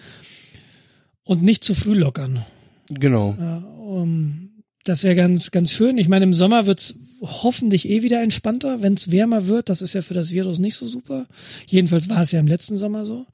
und 1.24 1.44
nicht 1.44 1.64
zu 1.64 1.76
früh 1.76 1.94
lockern. 1.94 2.46
Genau. 2.90 3.36
Ja, 3.40 3.58
um, 3.58 4.64
das 4.84 5.04
wäre 5.04 5.16
ganz, 5.16 5.52
ganz 5.52 5.72
schön. 5.72 5.98
Ich 5.98 6.08
meine, 6.08 6.24
im 6.24 6.34
Sommer 6.34 6.66
wird's 6.66 6.96
hoffentlich 7.22 7.88
eh 7.88 8.02
wieder 8.02 8.22
entspannter, 8.24 8.82
wenn 8.82 8.96
es 8.96 9.12
wärmer 9.12 9.46
wird. 9.48 9.70
Das 9.70 9.82
ist 9.82 9.94
ja 9.94 10.02
für 10.02 10.16
das 10.16 10.32
Virus 10.32 10.60
nicht 10.60 10.76
so 10.76 10.88
super. 10.88 11.28
Jedenfalls 11.68 12.10
war 12.10 12.22
es 12.22 12.32
ja 12.32 12.40
im 12.40 12.48
letzten 12.48 12.78
Sommer 12.78 13.06
so. 13.06 13.28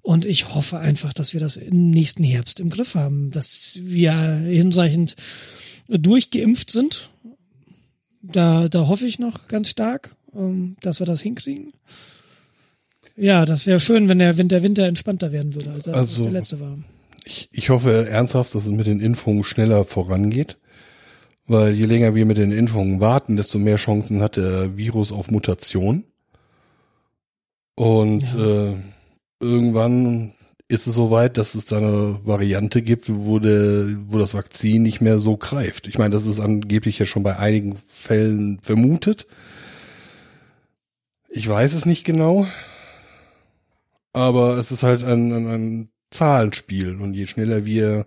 Und 0.00 0.24
ich 0.24 0.54
hoffe 0.54 0.78
einfach, 0.78 1.12
dass 1.12 1.32
wir 1.32 1.40
das 1.40 1.56
im 1.56 1.90
nächsten 1.90 2.22
Herbst 2.22 2.60
im 2.60 2.70
Griff 2.70 2.94
haben, 2.94 3.30
dass 3.32 3.78
wir 3.82 4.12
hinreichend 4.12 5.16
durchgeimpft 5.88 6.70
sind. 6.70 7.10
Da, 8.22 8.68
da 8.68 8.86
hoffe 8.86 9.06
ich 9.06 9.18
noch 9.18 9.48
ganz 9.48 9.68
stark, 9.68 10.14
ähm, 10.34 10.76
dass 10.80 11.00
wir 11.00 11.06
das 11.06 11.20
hinkriegen. 11.20 11.72
Ja, 13.16 13.44
das 13.44 13.66
wäre 13.66 13.80
schön, 13.80 14.08
wenn 14.08 14.18
der, 14.18 14.38
Winter 14.38 14.62
Winter 14.62 14.86
entspannter 14.86 15.32
werden 15.32 15.54
würde, 15.54 15.70
als, 15.70 15.88
also, 15.88 16.24
der 16.24 16.32
letzte 16.32 16.60
war. 16.60 16.78
Ich, 17.24 17.48
ich 17.52 17.70
hoffe 17.70 18.08
ernsthaft, 18.08 18.54
dass 18.54 18.64
es 18.64 18.70
mit 18.70 18.86
den 18.86 19.00
Impfungen 19.00 19.44
schneller 19.44 19.84
vorangeht 19.84 20.58
Weil 21.46 21.72
je 21.72 21.84
länger 21.84 22.14
wir 22.14 22.24
mit 22.24 22.38
den 22.38 22.52
Impfungen 22.52 23.00
warten, 23.00 23.36
desto 23.36 23.58
mehr 23.58 23.76
Chancen 23.76 24.22
hat 24.22 24.36
der 24.36 24.76
Virus 24.76 25.12
auf 25.12 25.30
Mutation. 25.30 26.04
Und 27.74 28.22
ja. 28.22 28.70
äh, 28.70 28.76
irgendwann 29.40 30.32
ist 30.68 30.86
es 30.86 30.94
soweit, 30.94 31.36
dass 31.36 31.54
es 31.54 31.66
da 31.66 31.76
eine 31.76 32.18
Variante 32.24 32.80
gibt, 32.80 33.04
wo, 33.08 33.38
der, 33.38 33.88
wo 34.08 34.18
das 34.18 34.34
Vakzin 34.34 34.82
nicht 34.82 35.00
mehr 35.00 35.18
so 35.18 35.36
greift. 35.36 35.86
Ich 35.86 35.98
meine, 35.98 36.10
das 36.10 36.26
ist 36.26 36.40
angeblich 36.40 36.98
ja 36.98 37.04
schon 37.04 37.22
bei 37.22 37.36
einigen 37.38 37.76
Fällen 37.76 38.58
vermutet. 38.62 39.26
Ich 41.34 41.48
weiß 41.48 41.72
es 41.72 41.86
nicht 41.86 42.04
genau, 42.04 42.46
aber 44.12 44.58
es 44.58 44.70
ist 44.70 44.82
halt 44.82 45.02
ein, 45.02 45.32
ein, 45.32 45.46
ein 45.46 45.88
Zahlenspiel 46.10 47.00
und 47.00 47.14
je 47.14 47.26
schneller 47.26 47.64
wir 47.64 48.06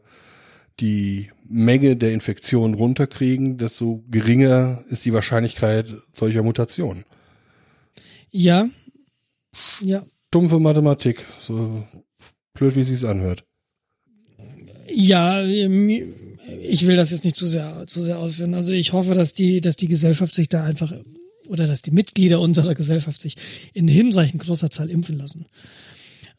die 0.80 1.32
Menge 1.50 1.96
der 1.96 2.14
Infektionen 2.14 2.76
runterkriegen, 2.76 3.58
desto 3.58 4.04
geringer 4.10 4.84
ist 4.90 5.06
die 5.06 5.14
Wahrscheinlichkeit 5.14 5.88
solcher 6.14 6.44
Mutationen. 6.44 7.04
Ja, 8.30 8.68
ja. 9.82 10.06
Dumpfe 10.30 10.60
Mathematik, 10.60 11.26
so 11.40 11.84
blöd 12.54 12.76
wie 12.76 12.82
es 12.82 12.90
sich 12.90 13.08
anhört. 13.08 13.44
Ja, 14.88 15.44
ich 15.44 16.86
will 16.86 16.96
das 16.96 17.10
jetzt 17.10 17.24
nicht 17.24 17.36
zu 17.36 17.48
sehr, 17.48 17.86
zu 17.88 18.04
sehr 18.04 18.20
ausführen. 18.20 18.54
Also 18.54 18.74
ich 18.74 18.94
hoffe, 18.94 19.16
dass 19.16 19.34
die, 19.34 19.62
dass 19.62 19.78
die 19.78 19.88
Gesellschaft 19.88 20.36
sich 20.36 20.48
da 20.48 20.64
einfach 20.64 20.94
oder 21.48 21.68
dass 21.68 21.82
die 21.82 21.92
Mitglieder 21.92 22.40
unserer 22.40 22.76
Gesellschaft 22.76 23.22
sich 23.22 23.36
in 23.74 23.88
hinreichend 23.88 24.42
großer 24.44 24.70
Zahl 24.70 24.90
impfen 24.90 25.18
lassen. 25.18 25.46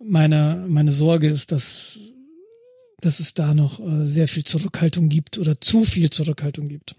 Meine, 0.02 0.66
meine 0.68 0.92
Sorge 0.92 1.28
ist, 1.28 1.52
dass, 1.52 1.98
dass 3.00 3.20
es 3.20 3.34
da 3.34 3.54
noch 3.54 3.80
äh, 3.80 4.06
sehr 4.06 4.28
viel 4.28 4.44
Zurückhaltung 4.44 5.08
gibt 5.08 5.38
oder 5.38 5.60
zu 5.60 5.84
viel 5.84 6.10
Zurückhaltung 6.10 6.68
gibt. 6.68 6.96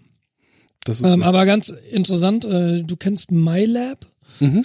Ähm, 1.02 1.22
aber 1.22 1.44
ganz 1.44 1.68
interessant, 1.90 2.44
äh, 2.44 2.82
du 2.82 2.96
kennst 2.96 3.30
MyLab. 3.30 4.06
Mhm. 4.40 4.64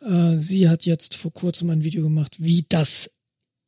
Äh, 0.00 0.36
sie 0.36 0.68
hat 0.68 0.84
jetzt 0.84 1.14
vor 1.14 1.32
kurzem 1.32 1.70
ein 1.70 1.84
Video 1.84 2.02
gemacht, 2.02 2.36
wie 2.38 2.64
das, 2.68 3.10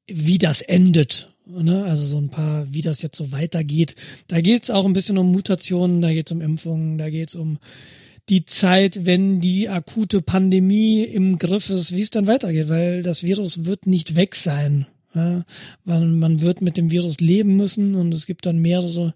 wie 0.07 0.39
das 0.39 0.61
endet. 0.61 1.29
Ne? 1.47 1.85
Also 1.85 2.05
so 2.05 2.19
ein 2.19 2.31
paar, 2.31 2.73
wie 2.73 2.83
das 2.83 3.03
jetzt 3.03 3.17
so 3.17 3.33
weitergeht. 3.33 3.95
Da 4.29 4.41
geht 4.41 4.65
es 4.65 4.71
auch 4.71 4.85
ein 4.85 4.93
bisschen 4.93 5.19
um 5.19 5.31
Mutationen, 5.31 6.01
da 6.01 6.13
geht 6.13 6.29
es 6.29 6.33
um 6.33 6.41
Impfungen, 6.41 6.99
da 6.99 7.11
geht 7.11 7.29
es 7.29 7.35
um 7.35 7.59
die 8.29 8.45
Zeit, 8.45 9.05
wenn 9.05 9.41
die 9.41 9.69
akute 9.69 10.23
Pandemie 10.23 11.05
im 11.05 11.39
Griff 11.39 11.71
ist, 11.71 11.95
wie 11.95 12.01
es 12.01 12.11
dann 12.11 12.27
weitergeht, 12.27 12.69
weil 12.69 13.03
das 13.03 13.23
Virus 13.23 13.65
wird 13.65 13.87
nicht 13.87 14.15
weg 14.15 14.35
sein. 14.35 14.87
Ja? 15.15 15.45
Weil 15.85 16.07
man 16.07 16.41
wird 16.41 16.63
mit 16.63 16.77
dem 16.77 16.91
Virus 16.91 17.21
leben 17.21 17.57
müssen 17.57 17.95
und 17.95 18.15
es 18.15 18.27
gibt 18.27 18.47
dann 18.47 18.59
mehrere 18.59 19.15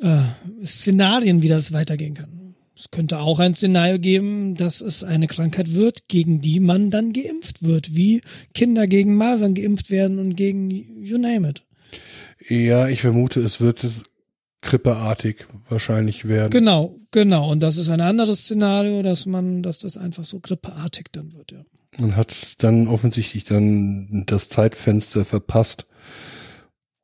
äh, 0.00 0.22
Szenarien, 0.64 1.42
wie 1.42 1.48
das 1.48 1.72
weitergehen 1.72 2.14
kann. 2.14 2.54
Es 2.76 2.90
könnte 2.90 3.18
auch 3.18 3.38
ein 3.38 3.54
Szenario 3.54 3.98
geben, 3.98 4.56
dass 4.56 4.80
es 4.80 5.04
eine 5.04 5.28
Krankheit 5.28 5.74
wird, 5.74 6.08
gegen 6.08 6.40
die 6.40 6.58
man 6.58 6.90
dann 6.90 7.12
geimpft 7.12 7.62
wird, 7.62 7.94
wie 7.94 8.20
Kinder 8.52 8.86
gegen 8.88 9.16
Masern 9.16 9.54
geimpft 9.54 9.90
werden 9.90 10.18
und 10.18 10.34
gegen 10.34 10.70
you 10.70 11.18
name 11.18 11.48
it. 11.48 11.62
Ja, 12.48 12.88
ich 12.88 13.00
vermute, 13.00 13.40
es 13.40 13.60
wird 13.60 13.86
grippeartig 14.64 15.46
wahrscheinlich 15.68 16.26
werden. 16.26 16.50
Genau, 16.50 16.98
genau. 17.10 17.50
Und 17.50 17.60
das 17.60 17.76
ist 17.76 17.88
ein 17.88 18.00
anderes 18.00 18.40
Szenario, 18.40 19.02
dass 19.02 19.26
man, 19.26 19.62
dass 19.62 19.78
das 19.78 19.96
einfach 19.96 20.24
so 20.24 20.40
grippeartig 20.40 21.06
dann 21.12 21.32
wird, 21.32 21.52
ja. 21.52 21.62
Man 21.98 22.16
hat 22.16 22.56
dann 22.58 22.88
offensichtlich 22.88 23.44
dann 23.44 24.24
das 24.26 24.48
Zeitfenster 24.48 25.24
verpasst, 25.24 25.86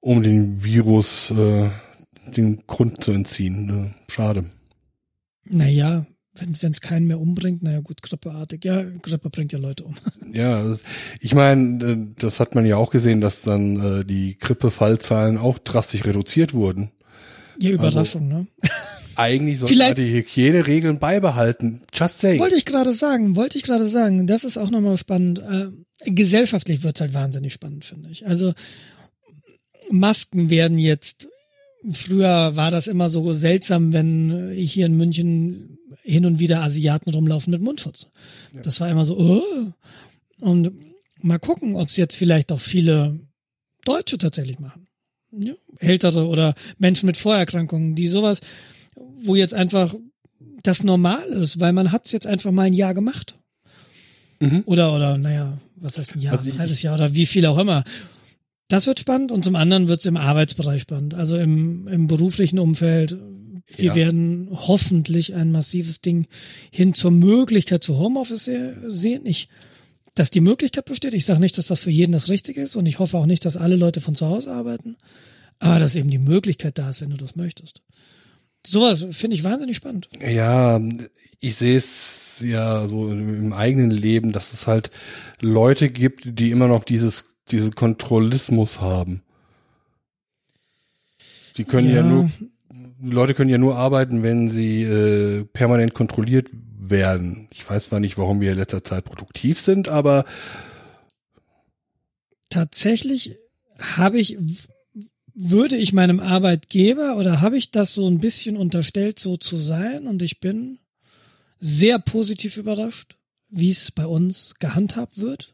um 0.01 0.25
den 0.25 0.65
Virus 0.65 1.31
äh, 1.31 1.71
den 2.37 2.67
Grund 2.67 3.05
zu 3.05 3.13
entziehen. 3.13 3.67
Ne? 3.67 3.95
Schade. 4.09 4.47
Naja, 5.45 6.07
wenn 6.39 6.73
es 6.73 6.81
keinen 6.81 7.07
mehr 7.07 7.21
umbringt, 7.21 7.63
naja 7.63 7.81
gut, 7.81 8.03
grippeartig. 8.03 8.65
Ja, 8.65 8.83
Grippe 8.83 9.31
bringt 9.31 9.53
ja 9.53 9.59
Leute 9.59 9.85
um. 9.85 9.95
Ja, 10.33 10.77
ich 11.21 11.35
meine, 11.35 11.85
äh, 11.85 12.15
das 12.19 12.39
hat 12.39 12.55
man 12.55 12.65
ja 12.65 12.77
auch 12.77 12.91
gesehen, 12.91 13.21
dass 13.21 13.43
dann 13.43 14.01
äh, 14.01 14.05
die 14.05 14.39
Grippefallzahlen 14.39 15.39
auch 15.39 15.59
drastisch 15.59 16.05
reduziert 16.05 16.55
wurden. 16.55 16.93
Ja, 17.61 17.71
Überraschung, 17.71 18.33
also, 18.33 18.35
ne? 18.41 18.47
Eigentlich 19.17 19.59
sollte 19.59 19.77
man 19.77 19.95
die 19.95 20.13
Hygieneregeln 20.13 20.99
beibehalten. 20.99 21.83
Just 21.93 22.21
say. 22.21 22.39
Wollte 22.39 22.57
ich 22.57 22.65
gerade 22.65 22.95
sagen, 22.95 23.37
wollte 23.37 23.59
ich 23.59 23.65
gerade 23.65 23.89
sagen. 23.89 24.27
Das 24.27 24.45
ist 24.45 24.57
auch 24.57 24.71
nochmal 24.71 24.97
spannend. 24.97 25.41
Äh, 25.41 25.67
gesellschaftlich 26.07 26.83
wird's 26.83 27.03
halt 27.03 27.13
wahnsinnig 27.13 27.53
spannend, 27.53 27.85
finde 27.85 28.09
ich. 28.11 28.27
Also 28.27 28.55
Masken 29.91 30.49
werden 30.49 30.79
jetzt, 30.79 31.29
früher 31.91 32.57
war 32.57 32.71
das 32.71 32.87
immer 32.87 33.11
so 33.11 33.33
seltsam, 33.35 33.93
wenn 33.93 34.53
hier 34.53 34.87
in 34.87 34.97
München 34.97 35.79
hin 36.03 36.25
und 36.25 36.39
wieder 36.39 36.63
Asiaten 36.63 37.11
rumlaufen 37.11 37.51
mit 37.51 37.61
Mundschutz. 37.61 38.09
Ja. 38.55 38.63
Das 38.63 38.81
war 38.81 38.89
immer 38.89 39.05
so, 39.05 39.19
oh. 39.19 39.73
und 40.41 40.73
mal 41.21 41.39
gucken, 41.39 41.77
ob 41.77 41.89
es 41.89 41.99
jetzt 41.99 42.17
vielleicht 42.17 42.53
auch 42.53 42.61
viele 42.61 43.19
Deutsche 43.85 44.17
tatsächlich 44.17 44.61
machen 44.61 44.85
ältere 45.79 46.27
oder 46.27 46.55
Menschen 46.79 47.07
mit 47.07 47.17
Vorerkrankungen, 47.17 47.95
die 47.95 48.09
sowas, 48.09 48.41
wo 49.23 49.37
jetzt 49.37 49.55
einfach 49.55 49.95
das 50.63 50.83
normal 50.83 51.23
ist, 51.29 51.61
weil 51.61 51.73
man 51.73 51.93
hat's 51.93 52.13
jetzt 52.13 52.27
einfach 52.27 52.51
mal 52.51 52.65
ein 52.65 52.73
Jahr 52.73 52.95
gemacht. 52.95 53.35
Mhm. 54.41 54.63
Oder, 54.67 54.95
oder, 54.95 55.19
naja, 55.19 55.61
was 55.77 55.99
heißt 55.99 56.15
ein 56.15 56.21
Jahr, 56.21 56.37
also 56.37 56.51
ein 56.51 56.59
halbes 56.59 56.83
Jahr 56.83 56.95
oder 56.95 57.15
wie 57.15 57.27
viel 57.27 57.47
auch 57.47 57.59
immer. 57.59 57.85
Das 58.69 58.87
wird 58.87 59.01
spannend 59.01 59.33
und 59.33 59.45
zum 59.45 59.57
anderen 59.57 59.89
wird's 59.89 60.07
im 60.07 60.17
Arbeitsbereich 60.17 60.83
spannend, 60.83 61.15
also 61.15 61.37
im, 61.37 61.89
im 61.89 62.07
beruflichen 62.07 62.59
Umfeld. 62.59 63.17
Wir 63.77 63.89
ja. 63.89 63.95
werden 63.95 64.49
hoffentlich 64.53 65.35
ein 65.35 65.53
massives 65.53 66.01
Ding 66.01 66.27
hin 66.71 66.95
zur 66.95 67.11
Möglichkeit 67.11 67.85
zu 67.85 67.99
Homeoffice 67.99 68.51
sehen. 68.89 69.27
Ich, 69.27 69.49
dass 70.15 70.31
die 70.31 70.41
Möglichkeit 70.41 70.85
besteht. 70.85 71.15
Ich 71.15 71.25
sage 71.25 71.41
nicht, 71.41 71.57
dass 71.59 71.69
das 71.69 71.81
für 71.81 71.91
jeden 71.91 72.13
das 72.13 72.29
Richtige 72.29 72.61
ist 72.61 72.77
und 72.77 72.87
ich 72.87 72.99
hoffe 72.99 73.17
auch 73.17 73.27
nicht, 73.27 73.45
dass 73.45 73.57
alle 73.57 73.77
Leute 73.77 74.01
von 74.01 74.15
zu 74.15 74.27
Hause 74.27 74.53
arbeiten. 74.53 74.97
Aber 75.59 75.79
dass 75.79 75.95
eben 75.95 76.11
die 76.11 76.19
Möglichkeit 76.19 76.79
da 76.79 76.89
ist, 76.89 77.03
wenn 77.03 77.11
du 77.11 77.17
das 77.17 77.37
möchtest. 77.37 77.81
Sowas 78.67 79.07
finde 79.11 79.37
ich 79.37 79.45
wahnsinnig 79.45 79.77
spannend. 79.77 80.09
Ja, 80.21 80.81
ich 81.41 81.57
sehe 81.57 81.77
es 81.77 82.43
ja 82.45 82.87
so 82.89 83.09
im 83.09 83.53
eigenen 83.53 83.91
Leben, 83.91 84.33
dass 84.33 84.53
es 84.53 84.67
halt 84.67 84.91
Leute 85.41 85.91
gibt, 85.91 86.39
die 86.39 86.51
immer 86.51 86.69
noch 86.69 86.85
dieses, 86.85 87.37
diese 87.51 87.71
Kontrollismus 87.71 88.81
haben. 88.81 89.23
Die 91.57 91.65
können 91.65 91.89
ja, 91.89 91.97
ja 91.97 92.03
nur, 92.03 92.31
Leute 93.03 93.35
können 93.35 93.51
ja 93.51 93.59
nur 93.59 93.77
arbeiten, 93.77 94.23
wenn 94.23 94.51
sie 94.51 94.83
äh, 94.83 95.45
permanent 95.45 95.95
kontrolliert 95.95 96.51
werden. 96.91 97.49
Ich 97.53 97.69
weiß 97.69 97.85
zwar 97.85 98.01
nicht, 98.01 98.19
warum 98.19 98.41
wir 98.41 98.53
in 98.53 98.59
letzter 98.59 98.85
Zeit 98.85 99.05
produktiv 99.05 99.61
sind, 99.61 99.89
aber 99.89 100.25
tatsächlich 102.49 103.37
habe 103.79 104.19
ich 104.19 104.39
würde 105.35 105.77
ich 105.77 105.93
meinem 105.93 106.21
Arbeitgeber 106.21 107.17
oder 107.17 107.41
habe 107.41 107.57
ich 107.57 107.71
das 107.71 107.95
so 107.95 108.07
ein 108.07 108.19
bisschen 108.19 108.57
unterstellt, 108.57 109.19
so 109.19 109.37
zu 109.37 109.59
sein 109.59 110.07
und 110.07 110.23
ich 110.23 110.41
bin 110.41 110.79
sehr 111.59 111.99
positiv 111.99 112.57
überrascht, 112.57 113.17
wie 113.49 113.71
es 113.71 113.91
bei 113.91 114.07
uns 114.07 114.55
gehandhabt 114.59 115.19
wird. 115.21 115.51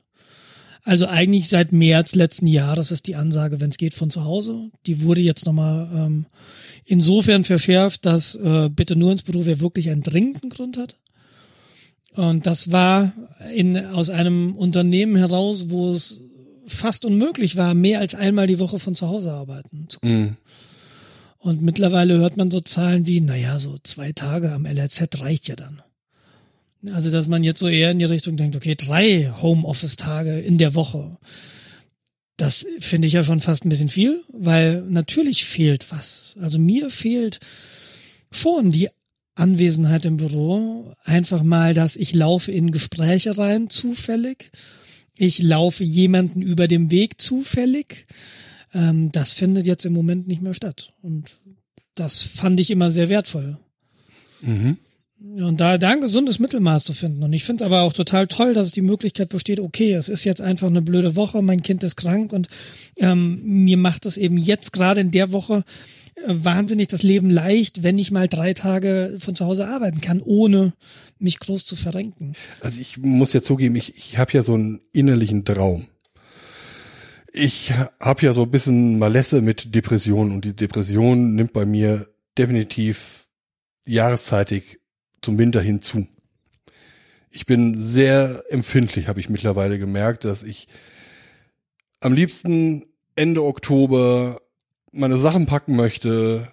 Also 0.83 1.09
eigentlich 1.09 1.49
seit 1.49 1.73
März 1.73 2.15
letzten 2.15 2.47
Jahres 2.47 2.93
ist 2.93 3.09
die 3.09 3.17
Ansage, 3.17 3.61
wenn 3.61 3.71
es 3.71 3.77
geht, 3.77 3.95
von 3.95 4.09
zu 4.09 4.25
Hause. 4.25 4.71
Die 4.87 5.03
wurde 5.03 5.21
jetzt 5.21 5.45
nochmal 5.45 5.91
ähm, 5.93 6.27
insofern 6.85 7.43
verschärft, 7.43 8.07
dass 8.07 8.37
äh, 8.37 8.69
bitte 8.71 8.95
nur 8.95 9.11
ins 9.11 9.23
Büro, 9.23 9.47
wer 9.47 9.61
wirklich 9.61 9.91
einen 9.91 10.05
dringenden 10.05 10.49
Grund 10.49 10.79
hat. 10.79 10.95
Und 12.17 12.47
das 12.47 12.73
war 12.73 13.13
in, 13.55 13.77
aus 13.79 14.11
einem 14.11 14.57
Unternehmen 14.57 15.17
heraus, 15.17 15.69
wo 15.69 15.93
es 15.93 16.23
fast 16.67 17.05
unmöglich 17.05 17.57
war, 17.57 17.75
mehr 17.75 18.01
als 18.01 18.15
einmal 18.15 18.47
die 18.47 18.59
Woche 18.59 18.79
von 18.79 18.95
zu 18.95 19.07
Hause 19.07 19.33
arbeiten 19.33 19.87
zu 19.89 20.01
können. 20.01 20.21
Mhm. 20.21 20.37
Und 21.39 21.63
mittlerweile 21.63 22.19
hört 22.19 22.37
man 22.37 22.51
so 22.51 22.61
Zahlen 22.61 23.07
wie, 23.07 23.21
naja, 23.21 23.59
so 23.59 23.77
zwei 23.83 24.13
Tage 24.13 24.51
am 24.51 24.67
LRZ 24.67 25.21
reicht 25.21 25.47
ja 25.47 25.55
dann. 25.55 25.83
Also, 26.93 27.11
dass 27.11 27.29
man 27.29 27.45
jetzt 27.45 27.61
so 27.61 27.69
eher 27.69 27.91
in 27.91 27.99
die 27.99 28.05
Richtung 28.05 28.37
denkt, 28.37 28.57
okay, 28.57 28.75
drei 28.75 29.33
Homeoffice-Tage 29.41 30.41
in 30.41 30.59
der 30.59 30.75
Woche. 30.75 31.19
Das 32.37 32.67
finde 32.81 33.09
ich 33.09 33.15
ja 33.15 33.23
schon 33.23 33.41
fast 33.41 33.65
ein 33.65 33.69
bisschen 33.69 33.89
viel, 33.89 34.23
weil 34.33 34.83
natürlich 34.83 35.45
fehlt 35.45 35.87
was. 35.91 36.37
Also 36.41 36.59
mir 36.59 36.91
fehlt 36.91 37.41
schon 38.31 38.73
die 38.73 38.89
Anwesenheit 39.37 40.05
im 40.05 40.17
Büro. 40.17 40.93
Einfach 41.05 41.45
mal, 41.45 41.73
dass 41.73 41.95
ich 41.95 42.15
laufe 42.15 42.51
in 42.51 42.73
Gespräche 42.73 43.39
rein, 43.39 43.71
zufällig 43.71 44.51
ich 45.19 45.43
laufe 45.43 45.85
jemanden 45.85 46.43
über 46.43 46.69
dem 46.69 46.91
Weg 46.91 47.21
zufällig. 47.21 48.05
Ähm, 48.75 49.11
das 49.13 49.33
findet 49.33 49.67
jetzt 49.67 49.87
im 49.87 49.93
Moment 49.93 50.29
nicht 50.29 50.43
mehr 50.43 50.55
statt. 50.55 50.91
Und 51.03 51.37
das 51.95 52.23
fand 52.23 52.61
ich 52.61 52.71
immer 52.71 52.91
sehr 52.91 53.09
wertvoll. 53.09 53.57
Mhm. 54.43 54.77
Und 55.19 55.61
da, 55.61 55.79
da 55.79 55.91
ein 55.91 56.03
gesundes 56.03 56.39
Mittelmaß 56.39 56.85
zu 56.85 56.93
finden. 56.93 57.23
Und 57.23 57.33
ich 57.33 57.45
finde 57.45 57.65
es 57.65 57.67
aber 57.67 57.83
auch 57.83 57.95
total 57.95 58.27
toll, 58.27 58.53
dass 58.53 58.67
es 58.67 58.73
die 58.73 58.83
Möglichkeit 58.83 59.31
besteht, 59.31 59.61
okay, 59.61 59.95
es 59.95 60.11
ist 60.11 60.25
jetzt 60.25 60.43
einfach 60.43 60.67
eine 60.67 60.83
blöde 60.83 61.17
Woche, 61.17 61.41
mein 61.41 61.63
Kind 61.63 61.83
ist 61.85 61.97
krank 61.97 62.33
und 62.35 62.49
ähm, 62.99 63.41
mir 63.43 63.79
macht 63.79 64.05
es 64.05 64.19
eben 64.19 64.37
jetzt 64.37 64.75
gerade 64.75 65.01
in 65.01 65.11
der 65.11 65.33
Woche 65.33 65.65
wahnsinnig 66.25 66.89
das 66.89 67.03
Leben 67.03 67.31
leicht, 67.31 67.83
wenn 67.83 67.99
ich 67.99 68.11
mal 68.11 68.29
drei 68.29 68.55
Tage 68.55 69.17
von 69.19 69.37
zu 69.37 69.47
Hause 69.47 69.69
arbeiten 69.69 70.01
kann, 70.01 70.21
ohne 70.21 70.73
mich 71.19 71.39
groß 71.39 71.67
zu 71.67 71.77
verrenken. 71.77 72.35
Also 72.61 72.81
ich 72.81 72.99
muss 72.99 73.33
ja 73.33 73.43
zugeben, 73.43 73.77
ich, 73.77 73.97
ich 73.97 74.19
habe 74.19 74.33
ja 74.33 74.43
so 74.43 74.55
einen 74.55 74.81
innerlichen 74.93 75.45
Traum. 75.45 75.87
Ich 77.33 77.73
habe 78.01 78.23
ja 78.23 78.33
so 78.33 78.45
ein 78.45 78.51
bisschen 78.51 78.99
Malesse 78.99 79.43
mit 79.43 79.75
Depressionen 79.75 80.33
und 80.33 80.45
die 80.45 80.57
Depression 80.57 81.35
nimmt 81.35 81.53
bei 81.53 81.67
mir 81.67 82.09
definitiv 82.39 83.29
jahreszeitig 83.85 84.81
zum 85.21 85.39
Winter 85.39 85.61
hinzu. 85.61 86.07
Ich 87.31 87.45
bin 87.45 87.75
sehr 87.75 88.43
empfindlich, 88.49 89.09
habe 89.09 89.21
ich 89.21 89.29
mittlerweile 89.29 89.79
gemerkt, 89.79 90.25
dass 90.25 90.43
ich 90.43 90.69
am 92.01 92.15
liebsten 92.15 92.87
Ende 93.15 93.45
Oktober 93.45 94.41
meine 94.97 95.17
Sachen 95.17 95.47
packen 95.47 95.77
möchte 95.77 96.49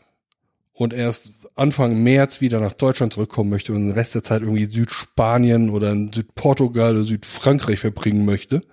und 0.73 0.93
erst 0.93 1.29
Anfang 1.55 2.01
März 2.01 2.41
wieder 2.41 2.59
nach 2.59 2.73
Deutschland 2.73 3.13
zurückkommen 3.13 3.49
möchte 3.49 3.73
und 3.73 3.81
den 3.81 3.91
Rest 3.91 4.15
der 4.15 4.23
Zeit 4.23 4.41
irgendwie 4.41 4.65
Südspanien 4.65 5.69
oder 5.69 5.91
in 5.91 6.11
Südportugal 6.11 6.95
oder 6.95 7.03
Südfrankreich 7.03 7.79
verbringen 7.79 8.25
möchte. 8.25 8.63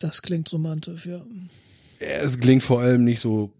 Das 0.00 0.22
klingt 0.22 0.52
romantisch, 0.52 1.06
ja. 1.06 1.20
Es 1.98 2.38
klingt 2.38 2.62
vor 2.62 2.80
allem 2.80 3.04
nicht 3.04 3.20
so. 3.20 3.52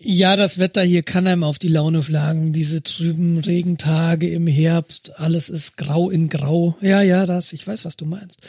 Ja, 0.00 0.36
das 0.36 0.58
Wetter 0.58 0.82
hier 0.82 1.02
kann 1.02 1.26
einem 1.26 1.42
auf 1.42 1.58
die 1.58 1.68
Laune 1.68 2.02
schlagen. 2.02 2.52
Diese 2.52 2.82
trüben 2.82 3.38
Regentage 3.38 4.30
im 4.30 4.46
Herbst, 4.46 5.18
alles 5.18 5.48
ist 5.48 5.76
grau 5.76 6.08
in 6.08 6.28
grau. 6.28 6.76
Ja, 6.80 7.02
ja, 7.02 7.26
das, 7.26 7.52
ich 7.52 7.66
weiß, 7.66 7.84
was 7.84 7.96
du 7.96 8.06
meinst. 8.06 8.40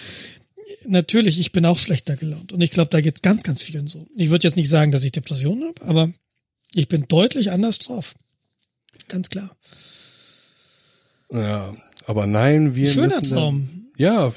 Natürlich, 0.86 1.40
ich 1.40 1.52
bin 1.52 1.66
auch 1.66 1.78
schlechter 1.78 2.16
gelaunt. 2.16 2.52
Und 2.54 2.62
ich 2.62 2.72
glaube, 2.72 2.90
da 2.90 3.02
geht's 3.02 3.22
ganz, 3.22 3.44
ganz 3.44 3.62
vielen 3.62 3.88
so. 3.88 4.08
Ich 4.16 4.30
würde 4.30 4.48
jetzt 4.48 4.56
nicht 4.56 4.70
sagen, 4.70 4.92
dass 4.92 5.04
ich 5.04 5.12
Depressionen 5.12 5.68
habe, 5.70 5.82
aber 5.86 6.12
ich 6.74 6.88
bin 6.88 7.06
deutlich 7.08 7.52
anders 7.52 7.80
drauf. 7.80 8.16
Ganz 9.08 9.30
klar. 9.30 9.56
Ja, 11.32 11.74
aber 12.06 12.28
nein, 12.28 12.76
wir 12.76 12.88
Schöner 12.88 13.20
müssen 13.20 13.36
Traum. 13.36 13.88
Ja, 13.98 14.34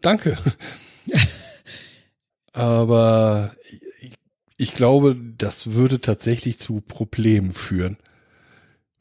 danke. 0.00 0.38
aber 2.52 3.54
ich, 4.56 4.74
glaube, 4.74 5.16
das 5.38 5.72
würde 5.72 6.00
tatsächlich 6.00 6.58
zu 6.58 6.80
Problemen 6.80 7.52
führen. 7.52 7.96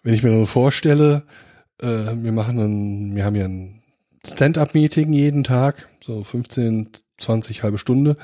Wenn 0.02 0.14
ich 0.14 0.24
mir 0.24 0.32
nur 0.32 0.48
vorstelle, 0.48 1.24
äh, 1.82 1.86
wir 1.88 2.32
machen 2.32 2.60
ein, 2.60 3.16
wir 3.16 3.24
haben 3.24 3.36
ja 3.36 3.46
ein 3.46 3.82
Stand-up-Meeting 4.26 5.14
jeden 5.14 5.44
Tag, 5.44 5.88
so 6.04 6.24
15, 6.24 6.92
20, 7.18 7.64
halbe 7.64 7.78
Stunde, 7.78 8.18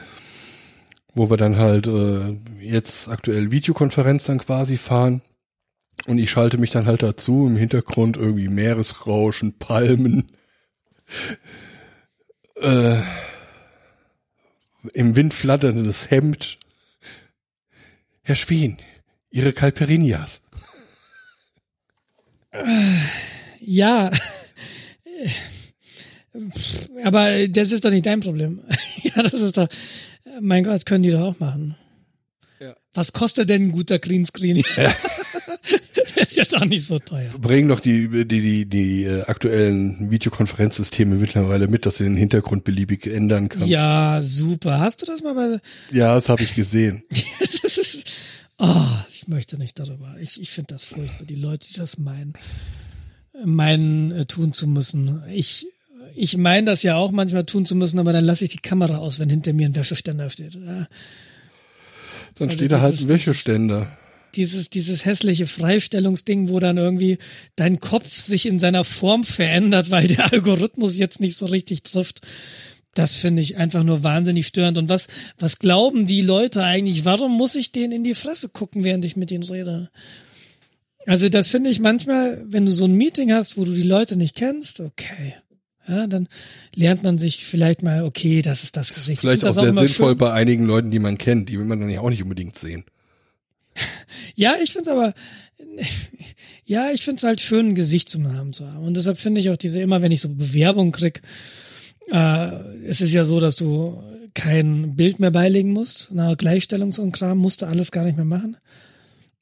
wo 1.14 1.30
wir 1.30 1.38
dann 1.38 1.58
halt 1.58 1.88
äh, 1.88 2.38
jetzt 2.62 3.08
aktuell 3.10 3.52
Videokonferenz 3.52 4.26
dann 4.26 4.40
quasi 4.40 4.78
fahren. 4.78 5.22
Und 6.06 6.20
ich 6.20 6.30
schalte 6.30 6.58
mich 6.58 6.72
dann 6.72 6.86
halt 6.86 7.04
dazu, 7.04 7.48
im 7.48 7.56
Hintergrund 7.56 8.18
irgendwie 8.18 8.50
Meeresrauschen, 8.50 9.58
Palmen, 9.58 10.32
äh, 12.56 12.98
im 14.94 15.16
Wind 15.16 15.34
flatterndes 15.34 16.12
Hemd. 16.12 16.60
Herr 18.22 18.36
Schwien, 18.36 18.78
Ihre 19.32 19.54
Calperinias. 19.54 20.42
Ja. 23.60 24.12
Aber 27.04 27.48
das 27.48 27.72
ist 27.72 27.86
doch 27.86 27.90
nicht 27.90 28.06
dein 28.06 28.20
Problem. 28.20 28.62
ja, 29.04 29.24
das 29.24 29.34
ist 29.34 29.58
doch, 29.58 29.68
mein 30.42 30.64
Gott, 30.64 30.86
können 30.86 31.04
die 31.04 31.12
doch 31.12 31.22
auch 31.22 31.40
machen. 31.40 31.76
Ja. 32.60 32.76
Was 32.94 33.14
kostet 33.14 33.50
denn 33.50 33.64
ein 33.64 33.72
guter 33.72 34.00
Greenscreen? 34.00 34.64
Ja. 34.76 34.94
Der 36.18 36.24
ist 36.24 36.36
jetzt 36.36 36.56
auch 36.56 36.66
nicht 36.66 36.86
so 36.86 36.98
teuer. 36.98 37.30
Bringen 37.40 37.70
doch 37.70 37.80
die, 37.80 38.26
die, 38.26 38.42
die, 38.42 38.66
die 38.66 39.04
äh, 39.04 39.24
aktuellen 39.24 40.10
Videokonferenzsysteme 40.10 41.16
mittlerweile 41.16 41.68
mit, 41.68 41.86
dass 41.86 41.98
du 41.98 42.06
den 42.06 42.18
Hintergrund 42.18 42.64
beliebig 42.64 43.06
ändern 43.06 43.50
kannst. 43.50 43.68
Ja, 43.68 44.22
super. 44.24 44.80
Hast 44.80 45.02
du 45.02 45.06
das 45.06 45.22
mal 45.22 45.36
bei, 45.36 45.60
Ja, 45.96 46.16
das 46.16 46.30
habe 46.30 46.42
ich 46.42 46.56
gesehen. 46.56 47.04
das 47.62 47.78
ist, 47.78 48.04
oh, 48.58 48.88
ich 49.12 49.28
möchte 49.28 49.58
nicht 49.60 49.78
darüber. 49.78 50.16
Ich, 50.20 50.42
ich 50.42 50.50
finde 50.50 50.74
das 50.74 50.86
furchtbar, 50.86 51.26
die 51.26 51.36
Leute, 51.36 51.68
die 51.68 51.78
das 51.78 52.00
meinen, 52.00 52.34
meinen 53.46 54.12
äh, 54.12 54.26
tun 54.26 54.54
zu 54.54 54.68
müssen. 54.68 55.22
Ich, 55.30 55.68
ich 56.18 56.36
meine 56.36 56.66
das 56.66 56.84
ja 56.84 56.96
auch 56.96 57.12
manchmal 57.12 57.46
tun 57.46 57.66
zu 57.66 57.76
müssen, 57.76 58.00
aber 58.00 58.12
dann 58.12 58.26
lasse 58.26 58.44
ich 58.44 58.50
die 58.50 58.58
Kamera 58.58 58.98
aus, 58.98 59.20
wenn 59.20 59.30
hinter 59.30 59.54
mir 59.54 59.68
ein 59.68 59.76
Wäscheständer 59.76 60.30
steht. 60.30 60.56
Ja. 60.56 60.88
Dann 62.36 62.50
Also 62.50 62.58
steht 62.58 62.72
da 62.72 62.82
halt 62.82 63.00
ein 63.00 63.10
Wäscheständer. 63.10 63.88
Dieses, 64.36 64.70
dieses 64.70 65.06
hässliche 65.06 65.48
Freistellungsding, 65.48 66.50
wo 66.50 66.60
dann 66.60 66.78
irgendwie 66.78 67.18
dein 67.56 67.80
Kopf 67.80 68.12
sich 68.12 68.46
in 68.46 68.60
seiner 68.60 68.84
Form 68.84 69.24
verändert, 69.24 69.90
weil 69.90 70.08
der 70.08 70.32
Algorithmus 70.32 70.98
jetzt 70.98 71.20
nicht 71.20 71.38
so 71.38 71.46
richtig 71.46 71.84
trifft. 71.84 72.22
Das 72.94 73.16
finde 73.16 73.44
ich 73.44 73.58
einfach 73.58 73.84
nur 73.84 74.04
wahnsinnig 74.04 74.48
störend. 74.48 74.78
Und 74.78 74.90
was, 74.90 75.08
was 75.38 75.60
glauben 75.60 76.08
die 76.08 76.22
Leute 76.22 76.64
eigentlich? 76.64 77.06
Warum 77.06 77.38
muss 77.38 77.56
ich 77.56 77.72
denen 77.72 77.94
in 77.94 78.04
die 78.04 78.16
Fresse 78.16 78.50
gucken, 78.50 78.84
während 78.84 79.06
ich 79.06 79.16
mit 79.16 79.32
ihnen 79.32 79.44
rede? 79.44 79.90
Also 81.06 81.30
das 81.30 81.48
finde 81.48 81.70
ich 81.70 81.80
manchmal, 81.80 82.44
wenn 82.48 82.66
du 82.66 82.72
so 82.72 82.86
ein 82.86 82.94
Meeting 82.94 83.32
hast, 83.32 83.58
wo 83.58 83.66
du 83.66 83.74
die 83.74 83.84
Leute 83.84 84.18
nicht 84.18 84.36
kennst, 84.36 84.80
okay. 84.80 85.36
Ja, 85.88 86.08
dann 86.08 86.28
lernt 86.76 87.04
man 87.04 87.18
sich 87.18 87.46
vielleicht 87.46 87.82
mal, 87.82 88.04
okay, 88.04 88.42
das 88.42 88.64
ist 88.64 88.76
das 88.76 88.90
Gesicht. 88.90 89.10
Ich 89.10 89.20
Vielleicht 89.22 89.42
find 89.42 89.52
auch 89.52 89.56
das 89.56 89.64
sehr 89.64 89.72
immer 89.72 89.88
sinnvoll 89.88 90.12
schön. 90.12 90.18
bei 90.18 90.34
einigen 90.34 90.66
Leuten, 90.66 90.92
die 90.92 91.00
man 91.00 91.18
kennt. 91.18 91.50
Die 91.50 91.58
will 91.58 91.66
man 91.66 91.80
dann 91.80 91.90
ja 91.90 92.02
auch 92.02 92.10
nicht 92.10 92.24
unbedingt 92.24 92.58
sehen. 92.58 92.84
Ja, 94.36 94.54
ich 94.64 94.72
finde 94.72 94.92
aber, 94.92 95.14
ja, 96.66 96.92
ich 96.92 97.04
finde 97.04 97.18
es 97.18 97.24
halt 97.24 97.42
schön, 97.42 97.70
ein 97.70 97.76
Gesicht 97.76 98.08
zum 98.08 98.22
Namen 98.22 98.54
zu 98.54 98.72
haben. 98.72 98.86
Und 98.86 98.96
deshalb 98.96 99.18
finde 99.18 99.42
ich 99.42 99.50
auch 99.50 99.58
diese, 99.58 99.82
immer 99.82 100.02
wenn 100.04 100.12
ich 100.12 100.22
so 100.22 100.30
Bewerbung 100.30 100.92
krieg, 100.92 101.22
äh, 102.12 102.50
es 102.86 103.02
ist 103.02 103.14
ja 103.14 103.26
so, 103.26 103.40
dass 103.40 103.56
du 103.56 104.02
kein 104.36 104.96
Bild 104.96 105.20
mehr 105.20 105.32
beilegen 105.32 105.72
musst. 105.72 106.10
Na, 106.12 106.34
Gleichstellungs- 106.34 107.00
und 107.00 107.12
Kram 107.14 107.40
musst 107.40 107.64
du 107.64 107.66
alles 107.66 107.92
gar 107.92 108.06
nicht 108.06 108.16
mehr 108.16 108.26
machen. 108.26 108.58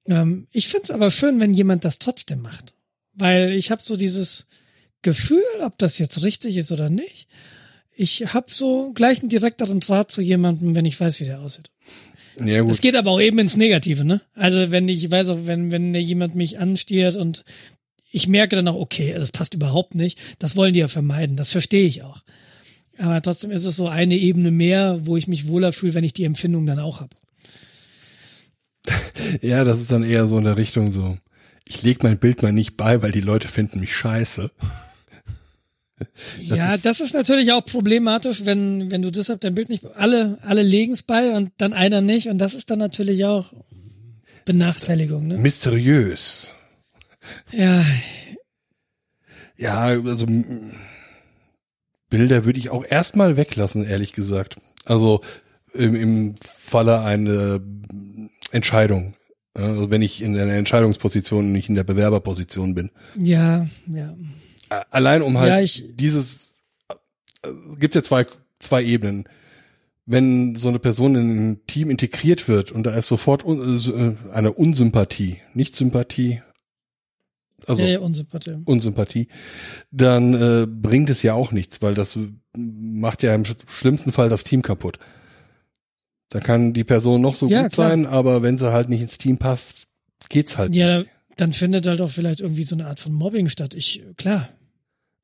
Ähm, 0.07 0.47
ich 0.51 0.69
finde 0.69 0.83
es 0.83 0.91
aber 0.91 1.11
schön, 1.11 1.39
wenn 1.41 1.53
jemand 1.53 1.83
das 1.83 1.99
trotzdem 1.99 2.41
macht. 2.41 2.73
Weil 3.13 3.51
ich 3.51 3.71
habe 3.71 3.81
so 3.83 3.97
dieses 3.97 4.47
Gefühl, 5.05 5.43
ob 5.61 5.77
das 5.77 5.99
jetzt 5.99 6.23
richtig 6.23 6.57
ist 6.57 6.71
oder 6.71 6.89
nicht. 6.89 7.27
Ich 7.93 8.33
habe 8.33 8.47
so 8.49 8.91
gleich 8.93 9.19
einen 9.19 9.29
direkteren 9.29 9.79
Draht 9.79 10.09
zu 10.09 10.21
jemandem, 10.21 10.73
wenn 10.73 10.83
ich 10.83 10.99
weiß, 10.99 11.19
wie 11.19 11.25
der 11.25 11.41
aussieht. 11.41 11.69
Ja 12.43 12.61
gut. 12.61 12.71
Das 12.71 12.81
geht 12.81 12.95
aber 12.95 13.11
auch 13.11 13.21
eben 13.21 13.37
ins 13.37 13.55
Negative, 13.55 14.03
ne? 14.03 14.19
Also 14.33 14.71
wenn 14.71 14.89
ich 14.89 15.09
weiß 15.09 15.29
auch, 15.29 15.39
wenn, 15.45 15.71
wenn 15.71 15.93
jemand 15.93 16.33
mich 16.33 16.57
anstiert 16.57 17.17
und 17.17 17.45
ich 18.11 18.27
merke 18.27 18.55
dann 18.55 18.67
auch, 18.67 18.75
okay, 18.75 19.13
das 19.13 19.29
passt 19.31 19.53
überhaupt 19.53 19.93
nicht, 19.93 20.19
das 20.39 20.55
wollen 20.55 20.73
die 20.73 20.79
ja 20.79 20.87
vermeiden, 20.87 21.37
das 21.37 21.51
verstehe 21.51 21.85
ich 21.85 22.01
auch. 22.01 22.19
Aber 22.97 23.21
trotzdem 23.21 23.51
ist 23.51 23.65
es 23.65 23.75
so 23.75 23.87
eine 23.87 24.17
Ebene 24.17 24.49
mehr, 24.49 25.05
wo 25.05 25.17
ich 25.17 25.27
mich 25.27 25.47
wohler 25.47 25.71
fühle, 25.71 25.93
wenn 25.93 26.03
ich 26.03 26.13
die 26.13 26.23
Empfindung 26.23 26.65
dann 26.65 26.79
auch 26.79 26.99
habe. 26.99 27.15
Ja, 29.41 29.63
das 29.63 29.81
ist 29.81 29.91
dann 29.91 30.03
eher 30.03 30.27
so 30.27 30.37
in 30.37 30.43
der 30.43 30.57
Richtung 30.57 30.91
so. 30.91 31.17
Ich 31.65 31.81
leg 31.83 32.03
mein 32.03 32.19
Bild 32.19 32.41
mal 32.41 32.51
nicht 32.51 32.77
bei, 32.77 33.01
weil 33.01 33.11
die 33.11 33.21
Leute 33.21 33.47
finden 33.47 33.79
mich 33.79 33.95
scheiße. 33.95 34.51
Ja, 36.39 36.77
das 36.77 36.99
ist 36.99 37.13
natürlich 37.13 37.51
auch 37.53 37.65
problematisch, 37.65 38.45
wenn, 38.45 38.91
wenn 38.91 39.01
du 39.01 39.11
deshalb 39.11 39.41
dein 39.41 39.55
Bild 39.55 39.69
nicht, 39.69 39.85
alle, 39.95 40.37
alle 40.41 40.61
legen's 40.61 41.03
bei 41.03 41.31
und 41.35 41.51
dann 41.57 41.73
einer 41.73 42.01
nicht 42.01 42.27
und 42.27 42.37
das 42.37 42.53
ist 42.53 42.69
dann 42.69 42.79
natürlich 42.79 43.25
auch 43.25 43.53
Benachteiligung, 44.45 45.27
ne? 45.27 45.37
Mysteriös. 45.37 46.53
Ja, 47.51 47.83
Ja, 49.57 49.85
also 49.85 50.27
Bilder 52.09 52.45
würde 52.45 52.59
ich 52.59 52.69
auch 52.69 52.85
erstmal 52.87 53.37
weglassen, 53.37 53.85
ehrlich 53.85 54.13
gesagt. 54.13 54.57
Also 54.85 55.21
im, 55.73 55.95
im 55.95 56.35
Falle 56.41 57.01
einer 57.01 57.59
Entscheidung. 58.51 59.15
Also 59.53 59.89
wenn 59.89 60.01
ich 60.01 60.21
in 60.21 60.37
einer 60.37 60.53
Entscheidungsposition 60.53 61.45
und 61.45 61.51
nicht 61.53 61.69
in 61.69 61.75
der 61.75 61.83
Bewerberposition 61.83 62.75
bin. 62.75 62.91
ja, 63.17 63.67
ja. 63.87 64.13
A- 64.81 64.85
Allein 64.91 65.21
um 65.21 65.37
halt 65.37 65.49
Ja, 65.49 65.59
ich- 65.59 65.83
dieses 65.95 66.61
äh, 66.89 67.49
gibt 67.79 67.95
ja 67.95 68.03
zwei 68.03 68.25
zwei 68.59 68.83
Ebenen. 68.83 69.25
Wenn 70.07 70.55
so 70.55 70.69
eine 70.69 70.77
Person 70.79 71.15
in 71.15 71.49
ein 71.51 71.65
Team 71.67 71.89
integriert 71.89 72.47
wird 72.47 72.71
und 72.71 72.83
da 72.83 72.91
ist 72.95 73.07
sofort 73.07 73.43
un, 73.43 73.59
äh, 73.77 74.31
eine 74.31 74.53
Unsympathie, 74.53 75.37
nicht 75.55 75.75
Sympathie, 75.75 76.41
also 77.67 77.83
ja, 77.85 77.99
Unsympathie. 77.99 78.53
Unsympathie, 78.65 79.27
dann 79.91 80.33
äh, 80.35 80.67
bringt 80.67 81.09
es 81.09 81.23
ja 81.23 81.33
auch 81.33 81.51
nichts, 81.51 81.81
weil 81.81 81.95
das 81.95 82.19
macht 82.55 83.23
ja 83.23 83.33
im 83.33 83.43
sch- 83.43 83.55
schlimmsten 83.67 84.11
Fall 84.11 84.29
das 84.29 84.43
Team 84.43 84.61
kaputt. 84.61 84.99
Da 86.29 86.39
kann 86.39 86.73
die 86.73 86.83
Person 86.83 87.21
noch 87.21 87.33
so 87.35 87.47
Ja, 87.47 87.63
gut 87.63 87.71
klar. 87.71 87.89
sein, 87.89 88.05
aber 88.05 88.43
wenn 88.43 88.57
sie 88.59 88.71
halt 88.71 88.89
nicht 88.89 89.01
ins 89.01 89.17
Team 89.17 89.37
passt, 89.39 89.87
geht's 90.29 90.57
halt. 90.57 90.75
Ja, 90.75 91.03
dann 91.37 91.51
findet 91.53 91.87
halt 91.87 92.01
auch 92.01 92.11
vielleicht 92.11 92.41
irgendwie 92.41 92.63
so 92.63 92.75
eine 92.75 92.85
Art 92.87 92.99
von 92.99 93.13
Mobbing 93.13 93.49
statt. 93.49 93.73
Ich, 93.73 94.03
klar. 94.17 94.49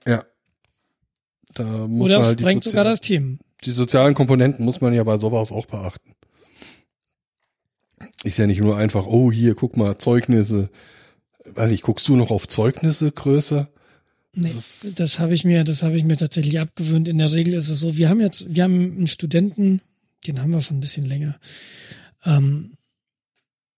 Ja. 0.08 0.24
Da 1.54 1.64
muss 1.88 2.06
Oder 2.06 2.20
man 2.20 2.28
halt 2.28 2.40
sprengt 2.40 2.64
sogar 2.64 2.84
das 2.84 3.02
Team. 3.02 3.40
die 3.64 3.72
sozialen 3.72 4.14
Komponenten 4.14 4.64
muss 4.66 4.82
man 4.82 4.94
ja 4.94 5.04
bei 5.04 5.18
sowas 5.18 5.52
auch 5.52 5.66
beachten. 5.66 6.14
ist 8.24 8.38
ja 8.38 8.48
nicht 8.48 8.62
nur 8.62 8.78
einfach, 8.78 9.06
oh 9.06 9.32
hier, 9.32 9.56
guck 9.56 9.78
mal, 9.78 9.98
Zeugnisse. 9.98 10.70
Weiß 11.46 11.72
ich, 11.72 11.82
guckst 11.82 12.08
du 12.08 12.16
noch 12.16 12.32
auf 12.32 12.48
Zeugnisse 12.48 13.12
größer? 13.12 13.70
Nee, 14.34 14.44
das, 14.44 14.94
das 14.96 15.20
habe 15.20 15.34
ich 15.34 15.44
mir, 15.44 15.64
das 15.66 15.84
habe 15.84 15.98
ich 15.98 16.06
mir 16.06 16.16
tatsächlich 16.16 16.60
abgewöhnt. 16.60 17.10
In 17.10 17.18
der 17.18 17.32
Regel 17.34 17.54
ist 17.54 17.70
es 17.70 17.80
so, 17.80 17.98
wir 17.98 18.08
haben 18.08 18.22
jetzt, 18.22 18.56
wir 18.56 18.64
haben 18.64 18.96
einen 18.96 19.08
Studenten, 19.08 19.82
den 20.26 20.42
haben 20.42 20.52
wir 20.52 20.62
schon 20.62 20.78
ein 20.78 20.82
bisschen 20.82 21.06
länger. 21.06 21.38
Ähm, 22.24 22.78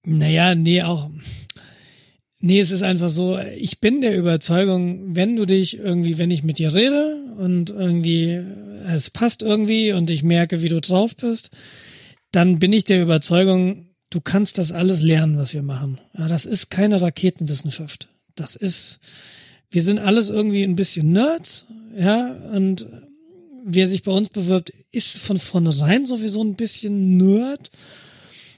naja, 0.06 0.54
nee, 0.54 0.84
auch. 0.84 1.10
Nee, 2.46 2.60
es 2.60 2.72
ist 2.72 2.82
einfach 2.82 3.08
so, 3.08 3.40
ich 3.40 3.80
bin 3.80 4.02
der 4.02 4.18
Überzeugung, 4.18 5.16
wenn 5.16 5.38
du 5.38 5.46
dich 5.46 5.78
irgendwie, 5.78 6.18
wenn 6.18 6.30
ich 6.30 6.44
mit 6.44 6.58
dir 6.58 6.74
rede 6.74 7.16
und 7.38 7.70
irgendwie 7.70 8.44
es 8.86 9.10
passt 9.10 9.42
irgendwie 9.42 9.94
und 9.94 10.10
ich 10.12 10.24
merke, 10.24 10.62
wie 10.62 10.68
du 10.68 10.82
drauf 10.82 11.16
bist, 11.16 11.52
dann 12.32 12.60
bin 12.60 12.74
ich 12.74 12.84
der 12.84 13.02
Überzeugung, 13.02 13.88
du 14.10 14.20
kannst 14.20 14.58
das 14.58 14.74
alles 14.74 15.02
lernen, 15.02 15.38
was 15.38 15.54
wir 15.54 15.64
machen. 15.64 16.02
Ja, 16.18 16.28
das 16.28 16.44
ist 16.44 16.70
keine 16.70 17.02
Raketenwissenschaft. 17.02 18.10
Das 18.36 18.58
ist, 18.58 19.00
wir 19.72 19.82
sind 19.82 20.00
alles 20.00 20.30
irgendwie 20.30 20.64
ein 20.64 20.76
bisschen 20.76 21.14
Nerds, 21.14 21.68
ja, 21.98 22.30
und 22.52 22.86
wer 23.64 23.88
sich 23.88 24.04
bei 24.04 24.12
uns 24.12 24.28
bewirbt, 24.28 24.74
ist 24.92 25.18
von 25.18 25.38
vornherein 25.38 26.06
sowieso 26.06 26.44
ein 26.44 26.56
bisschen 26.56 27.16
Nerd. 27.16 27.72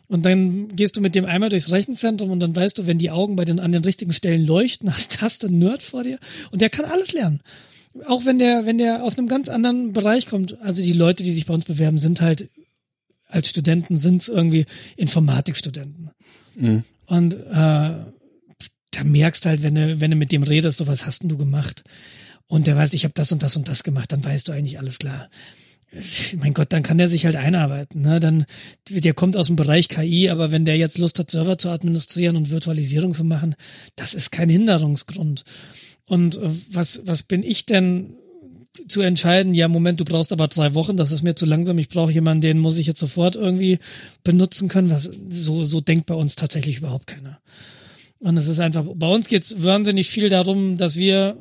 Und 0.08 0.26
dann 0.26 0.76
gehst 0.76 0.98
du 0.98 1.02
mit 1.02 1.16
dem 1.16 1.26
einmal 1.26 1.50
durchs 1.50 1.72
Rechenzentrum 1.72 2.30
und 2.30 2.40
dann 2.40 2.56
weißt 2.56 2.78
du, 2.78 2.88
wenn 2.88 2.98
die 2.98 3.12
Augen 3.12 3.36
bei 3.36 3.46
den 3.46 3.60
an 3.60 3.72
den 3.72 3.84
richtigen 3.84 4.14
Stellen 4.14 4.46
leuchten, 4.46 4.94
hast, 4.94 5.22
hast 5.22 5.44
du 5.44 5.48
einen 5.48 5.60
Nerd 5.60 5.82
vor 5.82 6.04
dir 6.04 6.20
und 6.52 6.62
der 6.62 6.70
kann 6.70 6.86
alles 6.86 7.14
lernen. 7.14 7.42
Auch 8.06 8.26
wenn 8.26 8.40
der, 8.40 8.66
wenn 8.66 8.78
der 8.78 9.04
aus 9.04 9.18
einem 9.18 9.28
ganz 9.28 9.48
anderen 9.48 9.94
Bereich 9.94 10.26
kommt. 10.26 10.60
Also 10.62 10.84
die 10.84 10.94
Leute, 10.94 11.24
die 11.24 11.32
sich 11.32 11.46
bei 11.46 11.54
uns 11.54 11.64
bewerben, 11.64 11.98
sind 11.98 12.20
halt 12.20 12.50
als 13.28 13.50
Studenten 13.50 13.98
sind 13.98 14.28
irgendwie 14.28 14.66
Informatikstudenten. 14.96 16.12
Mhm. 16.56 16.84
Und 17.08 17.34
äh, 17.36 17.38
da 18.96 19.04
merkst 19.04 19.46
halt, 19.46 19.64
wenn 19.64 19.76
du, 19.76 20.00
wenn 20.00 20.12
du 20.12 20.18
mit 20.18 20.32
dem 20.32 20.44
redest, 20.44 20.78
so 20.78 20.88
was 20.88 21.06
hast 21.06 21.24
denn 21.24 21.30
du 21.30 21.38
gemacht? 21.38 21.84
Und 22.48 22.68
der 22.68 22.76
weiß, 22.76 22.94
ich 22.94 23.04
habe 23.04 23.14
das 23.14 23.32
und 23.32 23.44
das 23.44 23.58
und 23.58 23.68
das 23.68 23.84
gemacht, 23.84 24.12
dann 24.12 24.24
weißt 24.24 24.48
du 24.48 24.52
eigentlich 24.52 24.80
alles 24.80 25.00
klar. 25.00 25.30
Mein 26.38 26.54
Gott, 26.54 26.74
dann 26.74 26.84
kann 26.84 26.98
der 26.98 27.08
sich 27.08 27.26
halt 27.26 27.36
einarbeiten. 27.36 28.02
Ne? 28.02 28.20
Dann, 28.20 28.46
der 28.90 29.14
kommt 29.14 29.38
aus 29.38 29.48
dem 29.48 29.56
Bereich 29.56 29.88
KI, 29.88 30.30
aber 30.30 30.52
wenn 30.52 30.66
der 30.66 30.78
jetzt 30.78 30.98
Lust 30.98 31.20
hat, 31.20 31.32
Server 31.32 31.58
zu 31.58 31.70
administrieren 31.70 32.36
und 32.36 32.50
Virtualisierung 32.52 33.14
zu 33.14 33.24
machen, 33.24 33.56
das 33.96 34.14
ist 34.14 34.32
kein 34.32 34.50
Hinderungsgrund. 34.50 35.44
Und 36.06 36.38
äh, 36.38 36.50
was, 36.70 37.02
was 37.06 37.24
bin 37.24 37.44
ich 37.44 37.66
denn 37.66 38.16
zu 38.88 39.02
entscheiden, 39.02 39.54
ja, 39.54 39.68
Moment, 39.68 40.02
du 40.02 40.06
brauchst 40.06 40.34
aber 40.34 40.48
drei 40.50 40.74
Wochen, 40.74 40.98
das 40.98 41.12
ist 41.12 41.24
mir 41.24 41.36
zu 41.36 41.46
langsam, 41.46 41.78
ich 41.78 41.88
brauche 41.88 42.12
jemanden, 42.12 42.42
den 42.42 42.60
muss 42.60 42.78
ich 42.78 42.88
jetzt 42.88 43.00
sofort 43.00 43.38
irgendwie 43.38 43.80
benutzen 44.24 44.68
können. 44.68 44.90
Was, 44.90 45.10
so, 45.30 45.64
so 45.64 45.80
denkt 45.80 46.08
bei 46.08 46.16
uns 46.16 46.36
tatsächlich 46.36 46.80
überhaupt 46.80 47.08
keiner. 47.08 47.40
Und 48.20 48.38
es 48.38 48.48
ist 48.48 48.60
einfach, 48.60 48.86
bei 48.96 49.08
uns 49.08 49.28
geht 49.28 49.44
es 49.44 49.64
wahnsinnig 49.64 50.10
viel 50.10 50.30
darum, 50.30 50.78
dass 50.78 50.98
wir 50.98 51.38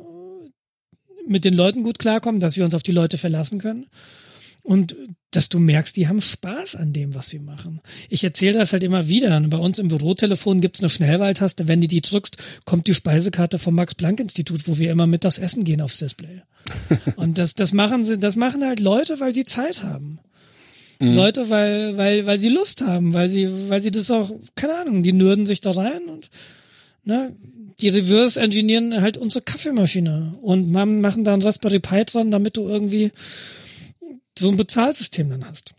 mit 1.27 1.45
den 1.45 1.55
Leuten 1.55 1.83
gut 1.83 1.99
klarkommen, 1.99 2.41
dass 2.41 2.57
wir 2.57 2.65
uns 2.65 2.75
auf 2.75 2.83
die 2.83 2.93
Leute 2.93 3.19
verlassen 3.19 3.59
können. 3.59 3.87
Und 4.65 4.97
dass 5.31 5.51
du 5.51 5.59
merkst, 5.59 5.95
die 5.95 6.09
haben 6.09 6.23
Spaß 6.23 6.77
an 6.77 6.95
dem, 6.95 7.15
was 7.15 7.29
sie 7.29 7.39
machen. 7.39 7.81
Ich 8.09 8.25
erzähle 8.25 8.59
das 8.59 8.73
halt 8.73 8.83
immer 8.83 9.09
wieder. 9.09 9.39
Bei 9.41 9.59
uns 9.59 9.79
im 9.79 9.89
Bürotelefon 9.89 10.63
gibt's 10.63 10.81
eine 10.81 10.89
Schnellwahltaste. 10.89 11.69
Wenn 11.69 11.83
du 11.83 11.87
die 11.87 12.01
drückst, 12.01 12.39
kommt 12.65 12.87
die 12.87 12.95
Speisekarte 12.95 13.59
vom 13.59 13.75
Max-Planck-Institut, 13.75 14.67
wo 14.67 14.79
wir 14.79 14.91
immer 14.91 15.07
mit 15.07 15.23
das 15.23 15.39
Essen 15.39 15.65
gehen 15.65 15.83
aufs 15.83 15.99
Display. 15.99 16.43
Und 17.17 17.37
das, 17.37 17.55
das 17.55 17.75
machen 17.75 18.05
sie, 18.05 18.19
das 18.19 18.37
machen 18.37 18.65
halt 18.65 18.81
Leute, 18.81 19.21
weil 19.21 19.35
sie 19.35 19.45
Zeit 19.45 19.83
haben. 19.83 20.19
Mhm. 20.99 21.15
Leute, 21.15 21.51
weil, 21.51 21.99
weil, 21.99 22.25
weil 22.25 22.39
sie 22.39 22.49
Lust 22.49 22.81
haben, 22.81 23.13
weil 23.13 23.29
sie, 23.29 23.69
weil 23.69 23.83
sie 23.83 23.91
das 23.91 24.11
auch, 24.11 24.31
keine 24.55 24.77
Ahnung, 24.77 25.03
die 25.03 25.13
nürden 25.13 25.45
sich 25.45 25.61
da 25.61 25.73
rein 25.73 26.05
und, 26.09 26.31
ne, 27.05 27.37
die 27.81 27.89
Reverse 27.89 28.41
engineeren 28.41 29.03
halt 29.03 29.19
unsere 29.19 29.45
Kaffeemaschine 29.45 30.39
und 30.41 30.71
machen 30.71 31.25
da 31.25 31.35
ein 31.35 31.43
Raspberry 31.43 31.81
Pi 31.81 32.05
dran, 32.05 32.31
damit 32.31 32.57
du 32.57 32.69
irgendwie 32.69 33.11
so 34.39 34.49
ein 34.51 34.57
Bezahlsystem 34.57 35.31
dann 35.31 35.45
hast. 35.45 35.75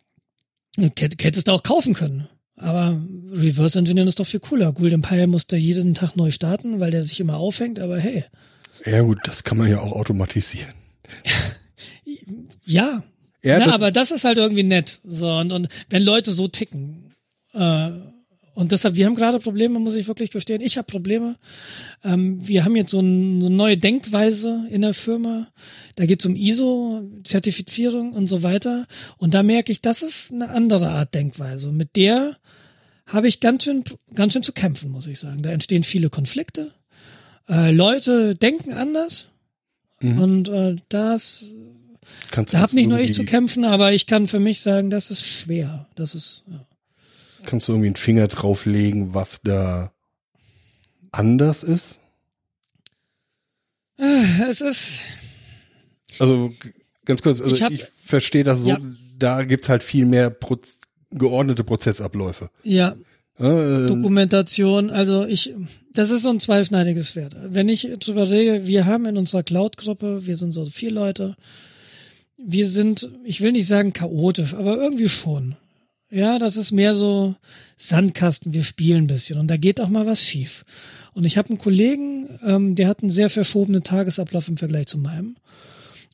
Hättest 0.78 1.47
du 1.47 1.51
auch 1.51 1.64
kaufen 1.64 1.93
können. 1.93 2.28
Aber 2.58 2.97
Reverse 3.32 3.78
Engineering 3.78 4.08
ist 4.08 4.20
doch 4.20 4.26
viel 4.28 4.39
cooler. 4.39 4.72
Golden 4.72 5.01
Pi 5.01 5.28
musste 5.28 5.58
jeden 5.58 5.93
Tag 5.93 6.16
neu 6.16 6.32
starten, 6.32 6.80
weil 6.80 6.91
der 6.91 7.03
sich 7.03 7.20
immer 7.20 7.38
aufhängt, 7.38 7.80
aber 7.80 7.99
hey. 7.99 8.26
Ja 8.86 9.01
gut, 9.01 9.20
das 9.26 9.43
kann 9.43 9.58
man 9.58 9.70
ja 9.70 9.82
auch 9.82 9.91
automatisieren. 9.91 10.74
ja. 12.66 13.03
Ja, 13.43 13.60
Na, 13.60 13.74
aber 13.74 13.91
das 13.91 14.12
ist 14.12 14.24
halt 14.24 14.38
irgendwie 14.38 14.64
nett. 14.64 14.99
So, 15.03 15.32
und, 15.32 15.51
und 15.51 15.68
wenn 15.89 16.01
Leute 16.01 16.32
so 16.32 16.47
ticken, 16.47 17.14
äh, 17.53 17.91
und 18.56 18.72
deshalb, 18.72 18.95
wir 18.95 19.06
haben 19.06 19.16
gerade 19.16 19.39
Probleme, 19.39 19.80
muss 19.80 19.95
ich 19.95 20.08
wirklich 20.08 20.32
gestehen. 20.32 20.62
Ich 20.62 20.78
habe 20.78 20.86
Probleme. 20.86 21.36
Ähm, 22.06 22.47
wir 22.47 22.64
haben 22.64 22.78
jetzt 22.78 22.91
so, 22.91 23.01
ein, 23.01 23.41
so, 23.41 23.47
eine 23.47 23.56
neue 23.56 23.78
Denkweise 23.78 24.66
in 24.72 24.82
der 24.82 24.93
Firma. 24.93 25.49
Da 25.97 26.06
geht 26.06 26.22
es 26.22 26.26
um 26.26 26.38
ISO, 26.38 27.03
Zertifizierung 27.26 28.14
und 28.14 28.28
so 28.28 28.43
weiter. 28.43 28.88
Und 29.18 29.34
da 29.34 29.43
merke 29.43 29.74
ich, 29.74 29.82
das 29.82 30.03
ist 30.03 30.32
eine 30.32 30.49
andere 30.51 30.88
Art 30.88 31.14
Denkweise. 31.14 31.74
Mit 31.74 31.97
der 31.97 32.38
habe 33.08 33.28
ich 33.28 33.41
ganz 33.41 33.66
schön, 33.66 33.84
ganz 34.14 34.32
schön 34.32 34.43
zu 34.43 34.53
kämpfen, 34.53 34.89
muss 34.89 35.06
ich 35.06 35.20
sagen. 35.20 35.41
Da 35.41 35.51
entstehen 35.51 35.84
viele 35.84 36.10
Konflikte. 36.10 36.72
Äh, 37.49 37.72
Leute 37.74 38.36
denken 38.36 38.72
anders. 38.72 39.28
Mhm. 39.99 40.20
Und 40.20 40.47
äh, 40.47 40.78
das 40.88 41.51
Kannst 42.32 42.53
da 42.53 42.60
habe 42.60 42.74
nicht 42.74 42.88
nur 42.88 42.99
ich 42.99 43.14
zu 43.14 43.26
kämpfen, 43.26 43.66
aber 43.66 43.91
ich 43.91 44.08
kann 44.08 44.28
für 44.28 44.39
mich 44.39 44.62
sagen, 44.62 44.89
das 44.89 45.12
ist 45.12 45.28
schwer. 45.28 45.88
Das 45.95 46.16
ist 46.16 46.43
ja. 46.49 46.66
Kannst 47.46 47.68
du 47.68 47.74
irgendwie 47.74 47.88
einen 47.88 47.96
Finger 47.96 48.28
drauflegen, 48.28 49.14
was 49.14 49.41
da 49.41 49.91
anders 51.12 51.64
ist? 51.64 52.00
Ah, 53.98 54.50
es 54.50 54.62
ist. 54.62 55.00
Also 56.20 56.52
ganz 57.06 57.22
kurz, 57.22 57.41
also 57.41 57.54
ich, 57.54 57.64
hab, 57.64 57.72
ich 57.72 57.84
verstehe 57.84 58.43
das 58.43 58.62
so, 58.62 58.70
ja. 58.70 58.78
da 59.18 59.43
gibt's 59.43 59.70
halt 59.70 59.84
viel 59.84 60.06
mehr 60.06 60.30
Proz 60.30 60.80
geordnete 61.12 61.64
Prozessabläufe. 61.64 62.50
Ja. 62.64 62.96
Äh, 63.39 63.88
Dokumentation, 63.88 64.89
also 64.89 65.26
ich, 65.26 65.54
das 65.93 66.10
ist 66.10 66.24
so 66.24 66.30
ein 66.30 66.39
zweischneidiges 66.39 67.12
Schwert. 67.12 67.36
Wenn 67.41 67.70
ich 67.70 67.88
drüber 68.00 68.30
rede, 68.30 68.68
wir 68.68 68.86
haben 68.86 69.06
in 69.06 69.18
unserer 69.18 69.43
Cloud-Gruppe, 69.43 70.26
wir 70.26 70.36
sind 70.36 70.52
so 70.52 70.66
vier 70.66 70.91
Leute, 70.91 71.36
wir 72.38 72.68
sind, 72.68 73.10
ich 73.24 73.41
will 73.41 73.52
nicht 73.52 73.68
sagen 73.68 73.93
chaotisch, 73.93 74.54
aber 74.54 74.78
irgendwie 74.78 75.10
schon. 75.10 75.56
Ja, 76.16 76.39
das 76.39 76.55
ist 76.55 76.72
mehr 76.72 76.95
so 76.95 77.36
Sandkasten, 77.76 78.53
wir 78.53 78.63
spielen 78.63 79.03
ein 79.03 79.07
bisschen 79.07 79.38
und 79.38 79.47
da 79.47 79.57
geht 79.57 79.82
auch 79.82 79.89
mal 79.89 80.05
was 80.05 80.22
schief. 80.22 80.63
Und 81.11 81.26
ich 81.26 81.38
habe 81.38 81.49
einen 81.49 81.57
Kollegen, 81.57 82.30
ähm, 82.45 82.74
der 82.74 82.88
hat 82.88 83.01
einen 83.01 83.09
sehr 83.09 83.30
verschobenen 83.30 83.84
Tagesablauf 83.84 84.47
im 84.47 84.55
Vergleich 84.55 84.86
zu 84.86 84.97
meinem. 84.97 85.36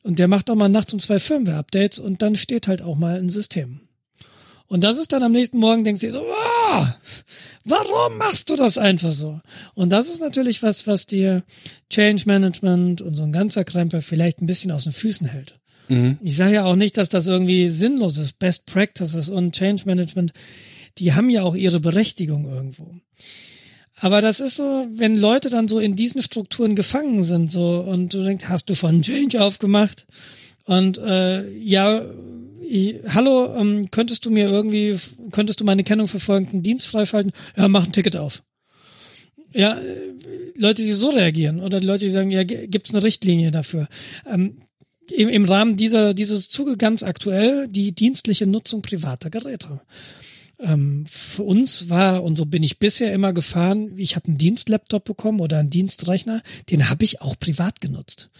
Und 0.02 0.18
der 0.18 0.26
macht 0.26 0.50
auch 0.50 0.56
mal 0.56 0.68
nachts 0.68 0.92
um 0.92 0.98
zwei 0.98 1.20
Firmware-Updates 1.20 2.00
und 2.00 2.20
dann 2.20 2.34
steht 2.34 2.66
halt 2.66 2.82
auch 2.82 2.96
mal 2.96 3.16
ein 3.16 3.28
System. 3.28 3.82
Und 4.66 4.82
das 4.82 4.98
ist 4.98 5.12
dann 5.12 5.22
am 5.22 5.30
nächsten 5.30 5.58
Morgen, 5.58 5.84
denkst 5.84 6.00
du 6.00 6.08
dir 6.08 6.12
so, 6.12 6.22
oh, 6.22 6.86
warum 7.64 8.18
machst 8.18 8.50
du 8.50 8.56
das 8.56 8.78
einfach 8.78 9.12
so? 9.12 9.38
Und 9.74 9.90
das 9.90 10.08
ist 10.08 10.20
natürlich 10.20 10.64
was, 10.64 10.88
was 10.88 11.06
dir 11.06 11.44
Change 11.90 12.24
Management 12.26 13.02
und 13.02 13.14
so 13.14 13.22
ein 13.22 13.30
ganzer 13.30 13.62
Krempel 13.62 14.02
vielleicht 14.02 14.42
ein 14.42 14.46
bisschen 14.46 14.72
aus 14.72 14.82
den 14.82 14.92
Füßen 14.92 15.28
hält. 15.28 15.60
Mhm. 15.88 16.18
Ich 16.22 16.36
sage 16.36 16.54
ja 16.54 16.64
auch 16.64 16.76
nicht, 16.76 16.96
dass 16.96 17.08
das 17.08 17.26
irgendwie 17.26 17.68
sinnlos 17.68 18.18
ist. 18.18 18.38
Best 18.38 18.66
Practices 18.66 19.28
und 19.28 19.54
Change 19.54 19.82
Management, 19.86 20.32
die 20.98 21.12
haben 21.12 21.30
ja 21.30 21.42
auch 21.42 21.54
ihre 21.54 21.80
Berechtigung 21.80 22.44
irgendwo. 22.44 22.90
Aber 23.96 24.20
das 24.20 24.40
ist 24.40 24.56
so, 24.56 24.86
wenn 24.92 25.14
Leute 25.14 25.48
dann 25.48 25.68
so 25.68 25.78
in 25.78 25.94
diesen 25.94 26.22
Strukturen 26.22 26.74
gefangen 26.74 27.22
sind, 27.22 27.50
so 27.50 27.80
und 27.80 28.12
du 28.12 28.22
denkst, 28.22 28.46
hast 28.48 28.68
du 28.68 28.74
schon 28.74 28.90
einen 28.90 29.02
Change 29.02 29.40
aufgemacht? 29.42 30.06
Und 30.64 30.98
äh, 30.98 31.48
ja, 31.58 32.04
ich, 32.68 32.96
hallo, 33.08 33.54
ähm, 33.56 33.90
könntest 33.90 34.24
du 34.24 34.30
mir 34.30 34.48
irgendwie, 34.48 34.96
könntest 35.30 35.60
du 35.60 35.64
meine 35.64 35.84
Kennung 35.84 36.06
für 36.06 36.20
folgenden 36.20 36.62
Dienst 36.62 36.86
freischalten? 36.86 37.32
Ja, 37.56 37.68
mach 37.68 37.84
ein 37.84 37.92
Ticket 37.92 38.16
auf. 38.16 38.42
Ja, 39.52 39.78
äh, 39.78 40.12
Leute, 40.56 40.82
die 40.82 40.92
so 40.92 41.10
reagieren 41.10 41.60
oder 41.60 41.80
Leute, 41.80 42.04
die 42.04 42.10
sagen, 42.10 42.30
ja, 42.30 42.42
gibt's 42.44 42.92
eine 42.92 43.04
Richtlinie 43.04 43.50
dafür. 43.50 43.86
Ähm, 44.28 44.56
im, 45.16 45.28
im 45.28 45.44
Rahmen 45.44 45.76
dieser, 45.76 46.14
dieses 46.14 46.48
Zuge 46.48 46.76
ganz 46.76 47.02
aktuell 47.02 47.68
die 47.68 47.94
dienstliche 47.94 48.46
Nutzung 48.46 48.82
privater 48.82 49.30
Geräte. 49.30 49.80
Ähm, 50.58 51.04
für 51.08 51.42
uns 51.42 51.88
war, 51.88 52.22
und 52.22 52.36
so 52.36 52.46
bin 52.46 52.62
ich 52.62 52.78
bisher 52.78 53.12
immer 53.12 53.32
gefahren, 53.32 53.92
ich 53.96 54.14
habe 54.16 54.28
einen 54.28 54.38
Dienstlaptop 54.38 55.04
bekommen 55.04 55.40
oder 55.40 55.58
einen 55.58 55.70
Dienstrechner, 55.70 56.42
den 56.70 56.88
habe 56.88 57.04
ich 57.04 57.20
auch 57.20 57.38
privat 57.38 57.80
genutzt. 57.80 58.30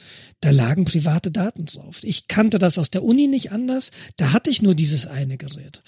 Da 0.40 0.50
lagen 0.50 0.84
private 0.84 1.30
Daten 1.30 1.66
drauf. 1.66 2.00
Ich 2.02 2.28
kannte 2.28 2.58
das 2.58 2.78
aus 2.78 2.90
der 2.90 3.02
Uni 3.02 3.26
nicht 3.26 3.52
anders, 3.52 3.90
da 4.16 4.32
hatte 4.32 4.50
ich 4.50 4.62
nur 4.62 4.74
dieses 4.74 5.06
eine 5.06 5.36
Gerät. 5.36 5.82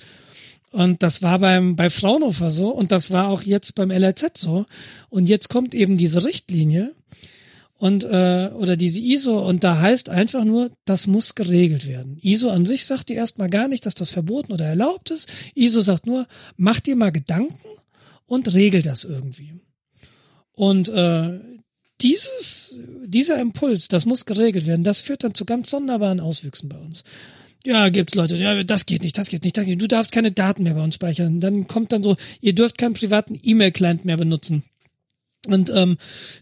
Und 0.72 1.04
das 1.04 1.22
war 1.22 1.38
beim, 1.38 1.76
bei 1.76 1.88
Fraunhofer 1.88 2.50
so 2.50 2.70
und 2.70 2.90
das 2.90 3.12
war 3.12 3.28
auch 3.28 3.42
jetzt 3.42 3.76
beim 3.76 3.92
LRZ 3.92 4.36
so. 4.36 4.66
Und 5.08 5.28
jetzt 5.28 5.48
kommt 5.48 5.72
eben 5.72 5.96
diese 5.96 6.24
Richtlinie, 6.24 6.92
und 7.76 8.04
äh, 8.04 8.50
oder 8.54 8.76
diese 8.76 9.00
ISO 9.00 9.46
und 9.46 9.64
da 9.64 9.80
heißt 9.80 10.08
einfach 10.08 10.44
nur, 10.44 10.70
das 10.84 11.06
muss 11.06 11.34
geregelt 11.34 11.86
werden. 11.86 12.18
ISO 12.22 12.50
an 12.50 12.66
sich 12.66 12.84
sagt 12.84 13.08
dir 13.08 13.16
erstmal 13.16 13.50
gar 13.50 13.68
nicht, 13.68 13.84
dass 13.84 13.94
das 13.94 14.10
verboten 14.10 14.52
oder 14.52 14.64
erlaubt 14.64 15.10
ist. 15.10 15.28
ISO 15.54 15.80
sagt 15.80 16.06
nur, 16.06 16.26
mach 16.56 16.80
dir 16.80 16.96
mal 16.96 17.10
Gedanken 17.10 17.68
und 18.26 18.54
regel 18.54 18.82
das 18.82 19.04
irgendwie. 19.04 19.54
Und 20.52 20.88
äh, 20.88 21.40
dieses, 22.00 22.80
dieser 23.04 23.40
Impuls, 23.40 23.88
das 23.88 24.06
muss 24.06 24.24
geregelt 24.24 24.66
werden, 24.66 24.84
das 24.84 25.00
führt 25.00 25.24
dann 25.24 25.34
zu 25.34 25.44
ganz 25.44 25.70
sonderbaren 25.70 26.20
Auswüchsen 26.20 26.68
bei 26.68 26.78
uns. 26.78 27.04
Ja, 27.66 27.88
gibt's 27.88 28.14
Leute, 28.14 28.36
ja, 28.36 28.62
das 28.62 28.84
geht 28.84 29.02
nicht, 29.02 29.16
das 29.16 29.28
geht 29.28 29.42
nicht, 29.42 29.56
das 29.56 29.64
geht 29.64 29.78
nicht. 29.78 29.82
Du 29.82 29.88
darfst 29.88 30.12
keine 30.12 30.30
Daten 30.30 30.64
mehr 30.64 30.74
bei 30.74 30.84
uns 30.84 30.96
speichern. 30.96 31.40
Dann 31.40 31.66
kommt 31.66 31.92
dann 31.92 32.02
so, 32.02 32.14
ihr 32.40 32.54
dürft 32.54 32.76
keinen 32.76 32.92
privaten 32.92 33.40
E-Mail-Client 33.42 34.04
mehr 34.04 34.18
benutzen. 34.18 34.64
Und 35.46 35.70
ähm, 35.74 35.96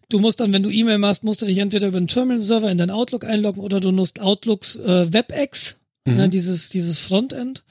du 0.08 0.18
musst 0.18 0.40
dann, 0.40 0.52
wenn 0.52 0.62
du 0.62 0.70
E-Mail 0.70 0.98
machst, 0.98 1.24
musst 1.24 1.42
du 1.42 1.46
dich 1.46 1.58
entweder 1.58 1.88
über 1.88 1.98
einen 1.98 2.08
Terminal-Server 2.08 2.70
in 2.70 2.78
dein 2.78 2.90
Outlook 2.90 3.24
einloggen 3.24 3.62
oder 3.62 3.80
du 3.80 3.90
nutzt 3.90 4.20
Outlooks 4.20 4.76
äh, 4.76 5.12
WebEx, 5.12 5.76
mhm. 6.06 6.18
ja, 6.18 6.28
dieses 6.28 6.68
dieses 6.68 6.98
Frontend. 6.98 7.64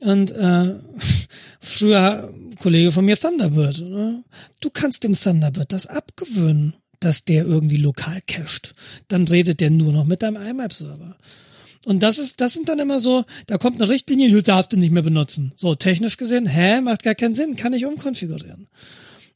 Und 0.00 0.30
äh, 0.30 0.74
früher 1.60 2.32
Kollege 2.60 2.92
von 2.92 3.04
mir 3.04 3.18
Thunderbird. 3.18 3.80
Ne? 3.80 4.24
Du 4.60 4.70
kannst 4.70 5.04
dem 5.04 5.14
Thunderbird 5.14 5.72
das 5.72 5.86
abgewöhnen, 5.86 6.74
dass 7.00 7.24
der 7.24 7.44
irgendwie 7.44 7.76
lokal 7.76 8.20
cached. 8.26 8.72
Dann 9.08 9.26
redet 9.26 9.60
der 9.60 9.70
nur 9.70 9.92
noch 9.92 10.04
mit 10.04 10.22
deinem 10.22 10.40
IMAP-Server. 10.40 11.16
Und 11.84 12.02
das 12.02 12.18
ist, 12.18 12.40
das 12.40 12.52
sind 12.52 12.68
dann 12.68 12.80
immer 12.80 13.00
so, 13.00 13.24
da 13.46 13.56
kommt 13.56 13.80
eine 13.80 13.88
Richtlinie, 13.90 14.30
du 14.30 14.42
darfst 14.42 14.72
den 14.72 14.80
nicht 14.80 14.90
mehr 14.90 15.02
benutzen. 15.02 15.52
So, 15.56 15.74
technisch 15.74 16.16
gesehen, 16.16 16.46
hä, 16.46 16.80
macht 16.80 17.02
gar 17.02 17.14
keinen 17.14 17.34
Sinn, 17.34 17.56
kann 17.56 17.72
ich 17.72 17.86
umkonfigurieren. 17.86 18.66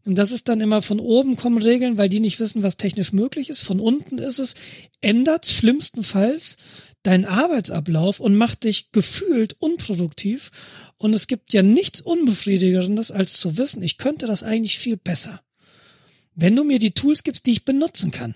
Und 0.04 0.16
das 0.16 0.32
ist 0.32 0.48
dann 0.48 0.60
immer 0.60 0.82
von 0.82 0.98
oben 0.98 1.36
kommen 1.36 1.62
Regeln, 1.62 1.96
weil 1.96 2.08
die 2.08 2.20
nicht 2.20 2.40
wissen, 2.40 2.62
was 2.62 2.76
technisch 2.76 3.12
möglich 3.12 3.48
ist. 3.48 3.62
Von 3.62 3.78
unten 3.78 4.18
ist 4.18 4.38
es, 4.38 4.54
ändert 5.00 5.46
schlimmstenfalls 5.46 6.56
deinen 7.02 7.24
Arbeitsablauf 7.24 8.20
und 8.20 8.34
macht 8.34 8.64
dich 8.64 8.90
gefühlt 8.92 9.56
unproduktiv. 9.60 10.50
Und 10.98 11.14
es 11.14 11.26
gibt 11.26 11.52
ja 11.52 11.62
nichts 11.62 12.00
Unbefriedigendes, 12.00 13.10
als 13.10 13.38
zu 13.38 13.56
wissen, 13.56 13.82
ich 13.82 13.98
könnte 13.98 14.26
das 14.26 14.42
eigentlich 14.42 14.78
viel 14.78 14.96
besser. 14.96 15.40
Wenn 16.34 16.56
du 16.56 16.64
mir 16.64 16.78
die 16.78 16.92
Tools 16.92 17.24
gibst, 17.24 17.46
die 17.46 17.52
ich 17.52 17.64
benutzen 17.64 18.10
kann. 18.10 18.34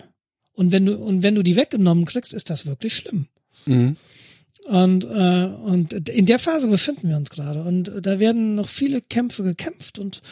Und 0.53 0.73
wenn 0.73 0.87
du, 0.87 0.97
und 0.97 1.23
wenn 1.23 1.35
du 1.35 1.43
die 1.43 1.57
weggenommen 1.57 2.05
kriegst, 2.05 2.33
ist 2.33 2.51
das 2.51 2.67
wirklich 2.67 2.97
schlimm. 2.97 3.29
Mhm. 3.67 3.97
Und, 4.65 5.05
äh, 5.05 5.45
und 5.45 6.09
in 6.09 6.27
der 6.27 6.39
Phase 6.39 6.67
befinden 6.67 7.09
wir 7.09 7.17
uns 7.17 7.31
gerade. 7.31 7.63
Und 7.63 7.93
da 8.03 8.19
werden 8.19 8.57
noch 8.57 8.69
viele 8.69 9.01
Kämpfe 9.01 9.45
gekämpft. 9.45 9.99
Und 9.99 10.23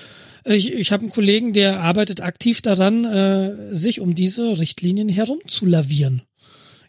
ich, 0.44 0.72
ich 0.72 0.92
habe 0.92 1.02
einen 1.02 1.12
Kollegen, 1.12 1.52
der 1.52 1.80
arbeitet 1.80 2.20
aktiv 2.20 2.62
daran, 2.62 3.04
äh, 3.04 3.74
sich 3.74 4.00
um 4.00 4.14
diese 4.14 4.58
Richtlinien 4.58 5.08
herumzulavieren. 5.08 6.22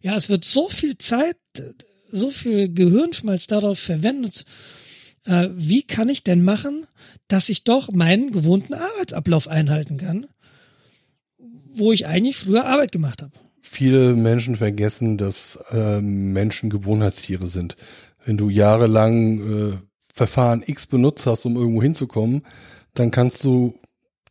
Ja, 0.01 0.15
es 0.15 0.29
wird 0.29 0.45
so 0.45 0.69
viel 0.69 0.97
Zeit, 0.97 1.37
so 2.11 2.29
viel 2.29 2.71
Gehirnschmalz 2.73 3.47
darauf 3.47 3.79
verwendet. 3.79 4.45
Äh, 5.25 5.49
wie 5.55 5.83
kann 5.83 6.09
ich 6.09 6.23
denn 6.23 6.43
machen, 6.43 6.85
dass 7.27 7.49
ich 7.49 7.63
doch 7.63 7.91
meinen 7.91 8.31
gewohnten 8.31 8.73
Arbeitsablauf 8.73 9.47
einhalten 9.47 9.97
kann, 9.97 10.25
wo 11.73 11.91
ich 11.91 12.05
eigentlich 12.05 12.37
früher 12.37 12.65
Arbeit 12.65 12.91
gemacht 12.91 13.21
habe? 13.21 13.31
Viele 13.61 14.13
Menschen 14.13 14.57
vergessen, 14.57 15.17
dass 15.17 15.57
äh, 15.71 15.99
Menschen 15.99 16.69
Gewohnheitstiere 16.69 17.47
sind. 17.47 17.75
Wenn 18.23 18.37
du 18.37 18.49
jahrelang 18.49 19.71
äh, 19.71 19.77
Verfahren 20.13 20.63
X 20.65 20.87
benutzt 20.87 21.25
hast, 21.25 21.45
um 21.45 21.55
irgendwo 21.55 21.81
hinzukommen, 21.81 22.43
dann 22.95 23.11
kannst 23.11 23.43
du 23.43 23.75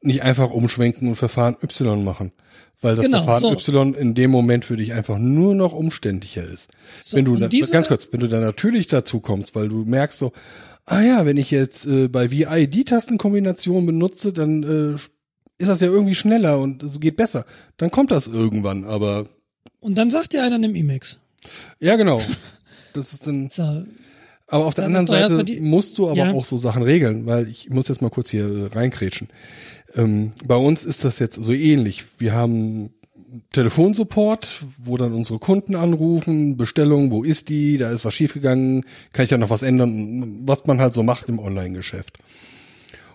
nicht 0.00 0.22
einfach 0.22 0.50
umschwenken 0.50 1.08
und 1.08 1.16
Verfahren 1.16 1.56
Y 1.62 2.04
machen 2.04 2.32
weil 2.84 2.96
das 2.96 3.04
genau, 3.04 3.24
Verfahren 3.24 3.58
so. 3.58 3.72
Y 3.72 3.94
in 3.94 4.14
dem 4.14 4.30
Moment 4.30 4.64
für 4.64 4.76
dich 4.76 4.92
einfach 4.92 5.18
nur 5.18 5.54
noch 5.54 5.72
umständlicher 5.72 6.44
ist. 6.44 6.70
So, 7.02 7.16
wenn 7.16 7.24
du 7.24 7.36
dann, 7.36 7.50
ganz 7.50 7.88
kurz, 7.88 8.08
wenn 8.12 8.20
du 8.20 8.28
dann 8.28 8.42
natürlich 8.42 8.86
dazu 8.86 9.20
kommst, 9.20 9.56
weil 9.56 9.68
du 9.68 9.84
merkst 9.84 10.18
so, 10.18 10.32
ah 10.84 11.00
ja, 11.00 11.26
wenn 11.26 11.38
ich 11.38 11.50
jetzt 11.50 11.86
äh, 11.86 12.08
bei 12.08 12.30
VI 12.30 12.68
die 12.68 12.84
Tastenkombination 12.84 13.86
benutze, 13.86 14.32
dann 14.32 14.62
äh, 14.62 14.94
ist 15.56 15.68
das 15.68 15.80
ja 15.80 15.88
irgendwie 15.88 16.14
schneller 16.14 16.60
und 16.60 16.82
es 16.82 17.00
geht 17.00 17.16
besser. 17.16 17.46
Dann 17.78 17.90
kommt 17.90 18.10
das 18.10 18.26
irgendwann, 18.26 18.84
aber 18.84 19.26
und 19.80 19.96
dann 19.96 20.10
sagt 20.10 20.34
dir 20.34 20.42
einer 20.42 20.58
nimm 20.58 20.74
Emacs. 20.74 21.20
Ja, 21.80 21.96
genau. 21.96 22.20
Das 22.92 23.12
ist 23.12 23.26
dann 23.26 23.50
so. 23.52 23.84
Aber 24.46 24.66
auf 24.66 24.74
der 24.74 24.84
anderen 24.84 25.06
Seite 25.06 25.60
musst 25.60 25.98
du 25.98 26.08
aber 26.08 26.16
ja. 26.16 26.32
auch 26.32 26.44
so 26.44 26.56
Sachen 26.56 26.82
regeln, 26.82 27.26
weil 27.26 27.48
ich 27.48 27.70
muss 27.70 27.88
jetzt 27.88 28.02
mal 28.02 28.10
kurz 28.10 28.30
hier 28.30 28.44
äh, 28.44 28.66
reinkrätschen. 28.66 29.28
Ähm, 29.94 30.32
bei 30.44 30.56
uns 30.56 30.84
ist 30.84 31.04
das 31.04 31.18
jetzt 31.18 31.36
so 31.42 31.52
ähnlich. 31.52 32.04
Wir 32.18 32.34
haben 32.34 32.90
Telefonsupport, 33.52 34.64
wo 34.78 34.96
dann 34.96 35.12
unsere 35.12 35.38
Kunden 35.38 35.74
anrufen, 35.74 36.56
Bestellung, 36.56 37.10
wo 37.10 37.24
ist 37.24 37.48
die, 37.48 37.78
da 37.78 37.90
ist 37.90 38.04
was 38.04 38.14
schiefgegangen, 38.14 38.84
kann 39.12 39.24
ich 39.24 39.30
ja 39.30 39.38
noch 39.38 39.50
was 39.50 39.62
ändern, 39.62 40.46
was 40.46 40.66
man 40.66 40.80
halt 40.80 40.92
so 40.92 41.02
macht 41.02 41.28
im 41.28 41.38
Online-Geschäft. 41.38 42.18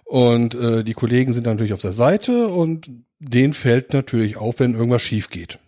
Und 0.04 0.56
äh, 0.56 0.84
die 0.84 0.94
Kollegen 0.94 1.34
sind 1.34 1.46
natürlich 1.46 1.74
auf 1.74 1.82
der 1.82 1.94
Seite 1.94 2.48
und 2.48 2.90
denen 3.20 3.54
fällt 3.54 3.94
natürlich 3.94 4.38
auf, 4.38 4.60
wenn 4.60 4.74
irgendwas 4.74 5.04
schief 5.04 5.30
geht. 5.30 5.60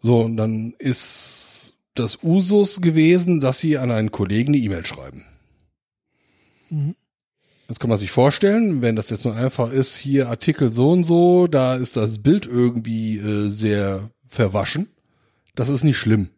So, 0.00 0.20
und 0.20 0.36
dann 0.36 0.74
ist 0.78 1.51
das 1.94 2.20
Usus 2.22 2.80
gewesen, 2.80 3.40
dass 3.40 3.60
sie 3.60 3.78
an 3.78 3.90
einen 3.90 4.10
Kollegen 4.10 4.54
eine 4.54 4.62
E-Mail 4.62 4.86
schreiben. 4.86 5.24
Mhm. 6.70 6.94
Das 7.68 7.78
kann 7.78 7.90
man 7.90 7.98
sich 7.98 8.10
vorstellen, 8.10 8.82
wenn 8.82 8.96
das 8.96 9.10
jetzt 9.10 9.24
nur 9.24 9.34
einfach 9.34 9.72
ist, 9.72 9.96
hier 9.96 10.28
Artikel 10.28 10.72
so 10.72 10.90
und 10.90 11.04
so, 11.04 11.46
da 11.46 11.76
ist 11.76 11.96
das 11.96 12.18
Bild 12.22 12.44
irgendwie 12.46 13.16
äh, 13.18 13.48
sehr 13.48 14.10
verwaschen. 14.26 14.88
Das 15.54 15.68
ist 15.68 15.84
nicht 15.84 15.96
schlimm. 15.96 16.28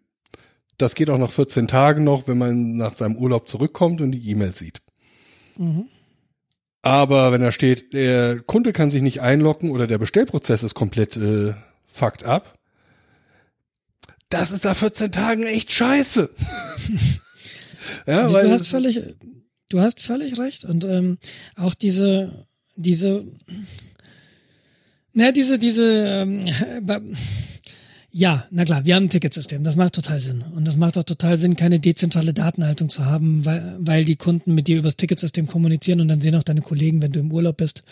Das 0.78 0.94
geht 0.94 1.10
auch 1.10 1.18
nach 1.18 1.30
14 1.32 1.68
Tagen 1.68 2.04
noch, 2.04 2.28
wenn 2.28 2.38
man 2.38 2.76
nach 2.76 2.92
seinem 2.92 3.16
Urlaub 3.16 3.48
zurückkommt 3.48 4.00
und 4.00 4.12
die 4.12 4.28
E-Mail 4.30 4.54
sieht. 4.54 4.80
Mhm. 5.56 5.86
Aber 6.82 7.32
wenn 7.32 7.40
da 7.40 7.50
steht, 7.50 7.94
der 7.94 8.40
Kunde 8.40 8.72
kann 8.72 8.90
sich 8.90 9.00
nicht 9.00 9.20
einloggen 9.22 9.70
oder 9.70 9.86
der 9.86 9.98
Bestellprozess 9.98 10.62
ist 10.62 10.74
komplett 10.74 11.16
äh, 11.16 11.54
fucked 11.86 12.24
up, 12.24 12.58
das 14.28 14.50
ist 14.50 14.64
da 14.64 14.74
14 14.74 15.12
Tagen 15.12 15.44
echt 15.44 15.72
scheiße. 15.72 16.30
ja, 18.06 18.26
du 18.26 18.34
weil 18.34 18.50
hast 18.50 18.68
völlig, 18.68 19.00
du 19.68 19.80
hast 19.80 20.00
völlig 20.00 20.38
recht. 20.38 20.64
Und 20.64 20.84
ähm, 20.84 21.18
auch 21.56 21.74
diese, 21.74 22.46
diese, 22.76 23.24
na, 25.12 25.32
diese, 25.32 25.58
diese, 25.58 26.06
ähm, 26.06 26.40
ja, 28.10 28.46
na 28.50 28.64
klar, 28.64 28.84
wir 28.84 28.94
haben 28.96 29.04
ein 29.04 29.10
Ticketsystem, 29.10 29.64
das 29.64 29.76
macht 29.76 29.94
total 29.94 30.20
Sinn. 30.20 30.42
Und 30.54 30.66
das 30.66 30.76
macht 30.76 30.98
auch 30.98 31.04
total 31.04 31.38
Sinn, 31.38 31.56
keine 31.56 31.78
dezentrale 31.78 32.32
Datenhaltung 32.32 32.88
zu 32.88 33.04
haben, 33.04 33.44
weil, 33.44 33.76
weil 33.78 34.04
die 34.04 34.16
Kunden 34.16 34.54
mit 34.54 34.68
dir 34.68 34.78
übers 34.78 34.96
Ticketsystem 34.96 35.46
kommunizieren 35.46 36.00
und 36.00 36.08
dann 36.08 36.20
sehen 36.20 36.36
auch 36.36 36.42
deine 36.42 36.62
Kollegen, 36.62 37.02
wenn 37.02 37.12
du 37.12 37.20
im 37.20 37.32
Urlaub 37.32 37.58
bist, 37.58 37.84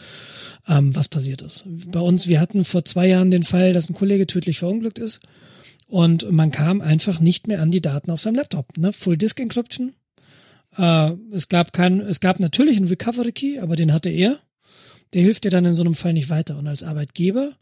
ähm, 0.69 0.95
was 0.95 1.09
passiert 1.09 1.43
ist. 1.43 1.65
Bei 1.67 2.01
uns, 2.01 2.27
wir 2.27 2.41
hatten 2.41 2.65
vor 2.65 2.85
zwei 2.85 3.07
Jahren 3.07 3.31
den 3.31 3.43
Fall, 3.43 3.73
dass 3.73 3.89
ein 3.89 3.95
Kollege 3.95 4.27
tödlich 4.27 4.59
verunglückt 4.59 4.99
ist 4.99 5.21
und 5.93 6.33
man 6.33 6.51
kam 6.51 6.81
einfach 6.81 7.21
nicht 7.21 7.49
mehr 7.49 7.61
an 7.61 7.71
die 7.71 7.83
Daten 7.83 8.11
auf 8.11 8.21
seinem 8.23 8.37
Laptop. 8.37 8.79
Ne? 8.79 8.95
Full 8.95 9.19
Disk 9.19 9.39
Encryption, 9.39 9.93
äh, 10.79 11.11
es 11.33 11.51
gab 11.51 11.75
kein, 11.75 12.01
es 12.01 12.21
gab 12.21 12.41
natürlich 12.41 12.79
einen 12.79 12.89
Recovery 12.89 13.33
Key, 13.33 13.59
aber 13.59 13.77
den 13.77 13.93
hatte 13.93 14.09
er. 14.09 14.39
Der 15.13 15.21
hilft 15.21 15.45
dir 15.45 15.51
dann 15.51 15.67
in 15.67 15.77
so 15.77 15.83
einem 15.83 15.95
Fall 15.95 16.15
nicht 16.15 16.31
weiter. 16.31 16.57
Und 16.57 16.67
als 16.67 16.83
Arbeitgeber 16.83 17.53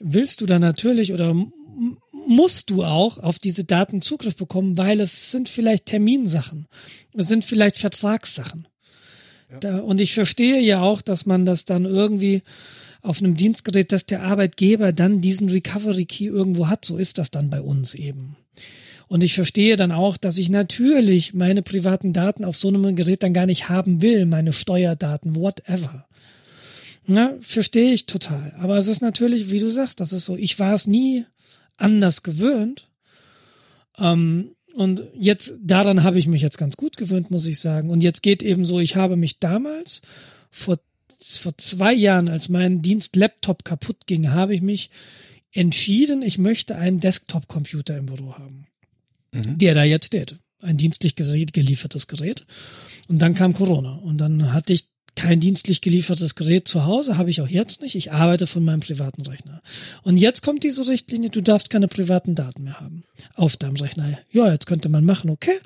willst 0.00 0.40
du 0.40 0.46
dann 0.46 0.62
natürlich 0.62 1.12
oder 1.12 1.32
musst 2.26 2.70
du 2.70 2.82
auch 2.82 3.18
auf 3.18 3.38
diese 3.38 3.62
Daten 3.62 4.02
Zugriff 4.02 4.34
bekommen, 4.34 4.76
weil 4.76 4.98
es 4.98 5.30
sind 5.30 5.48
vielleicht 5.48 5.86
Terminsachen. 5.86 6.66
Es 7.14 7.28
sind 7.28 7.44
vielleicht 7.44 7.78
Vertragssachen. 7.78 8.66
Ja. 9.48 9.58
Da, 9.60 9.78
und 9.78 10.00
ich 10.00 10.12
verstehe 10.12 10.60
ja 10.60 10.80
auch, 10.80 11.02
dass 11.02 11.24
man 11.24 11.46
das 11.46 11.66
dann 11.66 11.84
irgendwie 11.84 12.42
auf 13.02 13.20
einem 13.20 13.36
Dienstgerät, 13.36 13.92
dass 13.92 14.06
der 14.06 14.22
Arbeitgeber 14.22 14.92
dann 14.92 15.20
diesen 15.20 15.48
Recovery 15.48 16.04
Key 16.04 16.26
irgendwo 16.26 16.68
hat. 16.68 16.84
So 16.84 16.98
ist 16.98 17.18
das 17.18 17.30
dann 17.30 17.50
bei 17.50 17.60
uns 17.60 17.94
eben. 17.94 18.36
Und 19.08 19.24
ich 19.24 19.34
verstehe 19.34 19.76
dann 19.76 19.90
auch, 19.90 20.16
dass 20.16 20.38
ich 20.38 20.50
natürlich 20.50 21.34
meine 21.34 21.62
privaten 21.62 22.12
Daten 22.12 22.44
auf 22.44 22.56
so 22.56 22.68
einem 22.68 22.94
Gerät 22.94 23.22
dann 23.22 23.34
gar 23.34 23.46
nicht 23.46 23.68
haben 23.68 24.02
will, 24.02 24.24
meine 24.24 24.52
Steuerdaten, 24.52 25.34
whatever. 25.34 26.06
Na, 27.06 27.34
verstehe 27.40 27.92
ich 27.92 28.06
total. 28.06 28.54
Aber 28.58 28.78
es 28.78 28.86
ist 28.86 29.02
natürlich, 29.02 29.50
wie 29.50 29.58
du 29.58 29.68
sagst, 29.68 29.98
das 29.98 30.12
ist 30.12 30.26
so, 30.26 30.36
ich 30.36 30.58
war 30.60 30.74
es 30.74 30.86
nie 30.86 31.24
anders 31.76 32.22
gewöhnt. 32.22 32.88
Ähm, 33.98 34.52
und 34.74 35.02
jetzt, 35.18 35.54
daran 35.60 36.04
habe 36.04 36.18
ich 36.18 36.28
mich 36.28 36.42
jetzt 36.42 36.58
ganz 36.58 36.76
gut 36.76 36.96
gewöhnt, 36.96 37.32
muss 37.32 37.46
ich 37.46 37.58
sagen. 37.58 37.90
Und 37.90 38.02
jetzt 38.02 38.22
geht 38.22 38.44
eben 38.44 38.64
so, 38.64 38.78
ich 38.78 38.94
habe 38.94 39.16
mich 39.16 39.40
damals 39.40 40.02
vor, 40.52 40.78
vor 41.20 41.56
zwei 41.58 41.92
Jahren, 41.92 42.28
als 42.28 42.48
mein 42.48 42.82
Dienst-Laptop 42.82 43.64
kaputt 43.64 44.06
ging, 44.06 44.30
habe 44.30 44.54
ich 44.54 44.62
mich 44.62 44.90
entschieden, 45.52 46.22
ich 46.22 46.38
möchte 46.38 46.76
einen 46.76 47.00
Desktop-Computer 47.00 47.96
im 47.96 48.06
Büro 48.06 48.34
haben 48.34 48.66
mhm. 49.32 49.58
der 49.58 49.74
da 49.74 49.84
jetzt 49.84 50.06
steht. 50.06 50.36
Ein 50.62 50.76
dienstlich 50.76 51.16
geliefertes 51.16 52.06
Gerät. 52.06 52.44
Und 53.08 53.20
dann 53.20 53.34
kam 53.34 53.54
Corona. 53.54 53.94
Und 53.94 54.18
dann 54.18 54.52
hatte 54.52 54.72
ich 54.72 54.86
kein 55.16 55.40
dienstlich 55.40 55.80
geliefertes 55.80 56.34
Gerät 56.34 56.68
zu 56.68 56.84
Hause, 56.84 57.18
habe 57.18 57.30
ich 57.30 57.40
auch 57.40 57.48
jetzt 57.48 57.82
nicht. 57.82 57.94
Ich 57.94 58.12
arbeite 58.12 58.46
von 58.46 58.64
meinem 58.64 58.80
privaten 58.80 59.22
Rechner. 59.22 59.60
Und 60.02 60.16
jetzt 60.16 60.42
kommt 60.42 60.64
diese 60.64 60.86
Richtlinie, 60.86 61.30
du 61.30 61.40
darfst 61.40 61.70
keine 61.70 61.88
privaten 61.88 62.34
Daten 62.34 62.64
mehr 62.64 62.80
haben 62.80 63.04
auf 63.34 63.56
deinem 63.56 63.76
Rechner. 63.76 64.18
Ja, 64.30 64.52
jetzt 64.52 64.66
könnte 64.66 64.88
man 64.88 65.04
machen, 65.04 65.30
okay, 65.30 65.58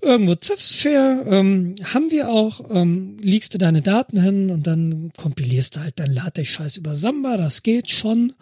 irgendwo 0.00 0.34
Ziffs-Share, 0.34 1.24
ähm, 1.26 1.74
haben 1.84 2.10
wir 2.10 2.28
auch, 2.28 2.60
ähm, 2.70 3.18
legst 3.20 3.54
du 3.54 3.58
deine 3.58 3.82
Daten 3.82 4.20
hin 4.22 4.50
und 4.50 4.66
dann 4.66 5.12
kompilierst 5.16 5.76
du 5.76 5.80
halt 5.80 5.98
dein 5.98 6.12
LaTeX-Scheiß 6.12 6.76
über 6.76 6.94
Samba, 6.94 7.36
das 7.36 7.62
geht 7.62 7.90
schon. 7.90 8.32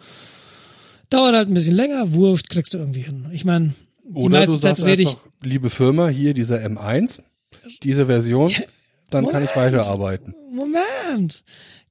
Dauert 1.09 1.35
halt 1.35 1.49
ein 1.49 1.53
bisschen 1.53 1.75
länger, 1.75 2.13
wurscht, 2.13 2.49
kriegst 2.49 2.73
du 2.73 2.77
irgendwie 2.77 3.01
hin. 3.01 3.25
Ich 3.33 3.43
meine, 3.43 3.73
die 4.03 4.13
Oder 4.13 4.39
meiste 4.39 4.51
du 4.51 4.57
Zeit 4.57 4.77
sagst 4.77 4.85
rede 4.85 5.03
ich, 5.03 5.17
liebe 5.41 5.69
Firma, 5.69 6.07
hier 6.07 6.33
dieser 6.33 6.57
M1, 6.65 7.21
diese 7.83 8.05
Version, 8.05 8.51
dann 9.13 9.27
kann 9.27 9.43
ich 9.43 9.55
Moment. 9.55 9.73
weiterarbeiten. 9.73 10.35
Moment. 10.51 11.43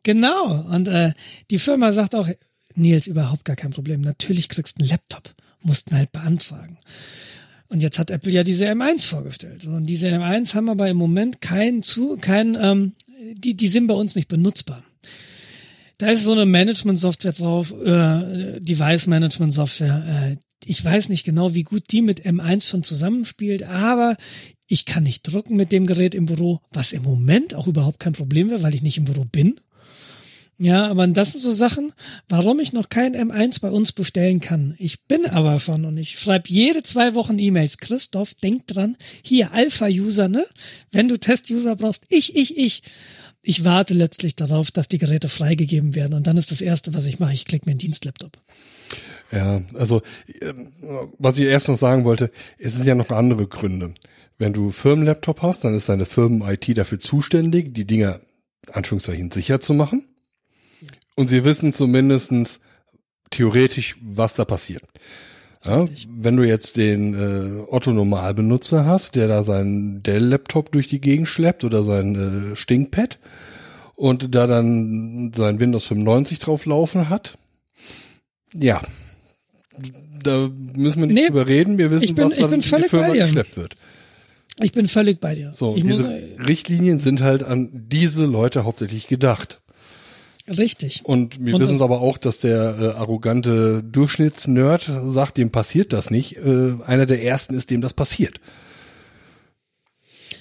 Genau. 0.03 0.64
Und 0.71 0.89
äh, 0.89 1.12
die 1.51 1.59
Firma 1.59 1.93
sagt 1.93 2.14
auch, 2.14 2.29
Nils, 2.75 3.07
überhaupt 3.07 3.45
gar 3.45 3.57
kein 3.57 3.71
Problem. 3.71 4.01
Natürlich 4.01 4.49
kriegst 4.49 4.79
du 4.79 4.83
einen 4.83 4.91
Laptop. 4.91 5.31
Mussten 5.62 5.95
halt 5.95 6.12
beantragen. 6.12 6.79
Und 7.68 7.83
jetzt 7.83 7.99
hat 7.99 8.11
Apple 8.11 8.33
ja 8.33 8.43
diese 8.43 8.66
M1 8.66 9.07
vorgestellt. 9.07 9.64
Und 9.66 9.85
diese 9.85 10.09
M1 10.09 10.55
haben 10.55 10.68
aber 10.68 10.89
im 10.89 10.97
Moment 10.97 11.41
keinen 11.41 11.83
zu, 11.83 12.16
kein, 12.16 12.57
ähm, 12.61 12.95
die, 13.35 13.55
die 13.55 13.68
sind 13.68 13.87
bei 13.87 13.95
uns 13.95 14.16
nicht 14.16 14.29
benutzbar. 14.29 14.83
Da 15.99 16.11
ist 16.11 16.25
so 16.25 16.33
eine 16.33 16.47
Management-Software 16.47 17.33
drauf, 17.33 17.73
äh, 17.73 18.59
Device-Management-Software. 18.61 20.33
Äh, 20.33 20.37
ich 20.64 20.85
weiß 20.85 21.11
nicht 21.11 21.25
genau, 21.25 21.55
wie 21.55 21.62
gut 21.62 21.85
die 21.91 22.03
mit 22.03 22.25
M1 22.25 22.68
schon 22.68 22.83
zusammenspielt, 22.83 23.62
aber 23.62 24.16
ich 24.71 24.85
kann 24.85 25.03
nicht 25.03 25.23
drucken 25.25 25.57
mit 25.57 25.73
dem 25.73 25.85
Gerät 25.85 26.14
im 26.14 26.27
Büro, 26.27 26.61
was 26.73 26.93
im 26.93 27.03
Moment 27.03 27.55
auch 27.57 27.66
überhaupt 27.66 27.99
kein 27.99 28.12
Problem 28.12 28.51
wäre, 28.51 28.62
weil 28.62 28.75
ich 28.75 28.83
nicht 28.83 28.99
im 28.99 29.05
Büro 29.05 29.25
bin. 29.25 29.59
Ja, 30.59 30.87
aber 30.87 31.07
das 31.09 31.33
sind 31.33 31.41
so 31.41 31.51
Sachen, 31.51 31.93
warum 32.29 32.61
ich 32.61 32.73
noch 32.73 32.89
kein 32.89 33.16
M1 33.16 33.61
bei 33.61 33.71
uns 33.71 33.93
bestellen 33.93 34.41
kann. 34.41 34.77
Ich 34.79 35.07
bin 35.07 35.27
aber 35.27 35.59
von 35.59 35.87
und 35.87 35.97
ich 35.97 36.18
schreibe 36.18 36.49
jede 36.49 36.85
zwei 36.85 37.14
Wochen 37.14 37.39
E-Mails. 37.39 37.79
Christoph, 37.79 38.35
denk 38.35 38.68
dran, 38.68 38.97
hier 39.23 39.53
Alpha-User, 39.53 40.29
ne? 40.29 40.45
Wenn 40.93 41.09
du 41.09 41.18
Test-User 41.18 41.75
brauchst, 41.77 42.05
ich, 42.09 42.37
ich, 42.37 42.57
ich. 42.57 42.83
Ich 43.43 43.64
warte 43.64 43.95
letztlich 43.95 44.37
darauf, 44.37 44.71
dass 44.71 44.87
die 44.87 44.99
Geräte 44.99 45.31
freigegeben 45.31 45.95
werden 45.95 46.12
und 46.12 46.27
dann 46.27 46.37
ist 46.37 46.51
das 46.51 46.61
erste, 46.61 46.93
was 46.93 47.07
ich 47.07 47.21
mache, 47.21 47.33
ich 47.33 47.47
klicke 47.47 47.64
mir 47.64 47.71
einen 47.71 47.79
Dienstlaptop. 47.79 48.37
Ja, 49.33 49.62
also 49.75 50.03
ähm, 50.43 50.73
was 51.18 51.39
ich 51.39 51.47
erst 51.47 51.68
noch 51.68 51.79
sagen 51.79 52.05
wollte, 52.05 52.31
es 52.59 52.75
sind 52.75 52.87
ja 52.87 52.95
noch 52.95 53.09
andere 53.11 53.47
Gründe. 53.47 53.95
Wenn 54.41 54.55
du 54.55 54.70
Firmenlaptop 54.70 55.43
hast, 55.43 55.64
dann 55.64 55.74
ist 55.74 55.91
deine 55.91 56.07
Firmen-IT 56.07 56.76
dafür 56.78 56.99
zuständig, 56.99 57.74
die 57.74 57.86
Dinger 57.86 58.18
Anführungszeichen 58.72 59.30
sicher 59.30 59.61
zu 59.61 59.74
machen. 59.74 60.07
Und 61.14 61.28
sie 61.28 61.45
wissen 61.45 61.74
zumindestens 61.74 62.61
theoretisch, 63.30 63.97
was 64.03 64.34
da 64.36 64.47
passiert. 64.47 64.82
Ja, 65.62 65.84
wenn 66.11 66.38
du 66.38 66.43
jetzt 66.43 66.78
den 66.78 67.12
äh, 67.12 67.64
Otto 67.70 67.93
Normalbenutzer 67.93 68.86
hast, 68.86 69.14
der 69.14 69.28
da 69.28 69.43
seinen 69.43 70.03
Dell-Laptop 70.03 70.72
durch 70.72 70.88
die 70.88 71.03
Gegend 71.03 71.28
schleppt 71.28 71.62
oder 71.64 71.84
sein 71.84 72.53
äh, 72.53 72.57
Stinkpad 72.57 73.18
und 73.95 74.34
da 74.34 74.47
dann 74.47 75.32
sein 75.36 75.61
Windows 75.61 75.84
95 75.84 76.38
drauf 76.38 76.64
laufen 76.64 77.11
hat, 77.11 77.36
ja, 78.55 78.80
da 80.22 80.49
müssen 80.74 81.01
wir 81.01 81.07
nicht 81.09 81.14
Nee, 81.20 81.26
drüber 81.26 81.47
reden. 81.47 81.76
Wir 81.76 81.91
wissen, 81.91 82.14
bin- 82.14 82.24
was 82.30 82.38
in 82.38 82.51
die 82.51 82.88
Firma 82.88 83.09
geschleppt 83.26 83.57
wird. 83.59 83.76
Ich 84.63 84.73
bin 84.73 84.89
völlig 84.89 85.21
bei 85.21 85.35
dir. 85.35 85.53
So, 85.55 85.77
ich 85.77 85.85
muss, 85.85 85.99
diese 85.99 86.23
Richtlinien 86.47 86.99
sind 86.99 87.21
halt 87.23 87.43
an 87.43 87.69
diese 87.73 88.25
Leute 88.27 88.65
hauptsächlich 88.65 89.07
gedacht. 89.07 89.61
richtig. 90.49 91.03
Und 91.05 91.45
wir 91.45 91.55
wissen 91.59 91.73
das- 91.75 91.83
aber 91.83 92.01
auch, 92.01 92.19
dass 92.19 92.41
der 92.41 92.77
äh, 92.81 92.85
arrogante 92.99 93.83
Durchschnittsnerd 93.83 94.91
sagt, 95.07 95.39
dem 95.39 95.51
passiert 95.51 95.93
das 95.93 96.11
nicht. 96.11 96.37
Äh, 96.37 96.75
einer 96.85 97.07
der 97.07 97.23
ersten 97.23 97.55
ist, 97.55 97.71
dem 97.71 97.81
das 97.81 97.95
passiert. 97.95 98.41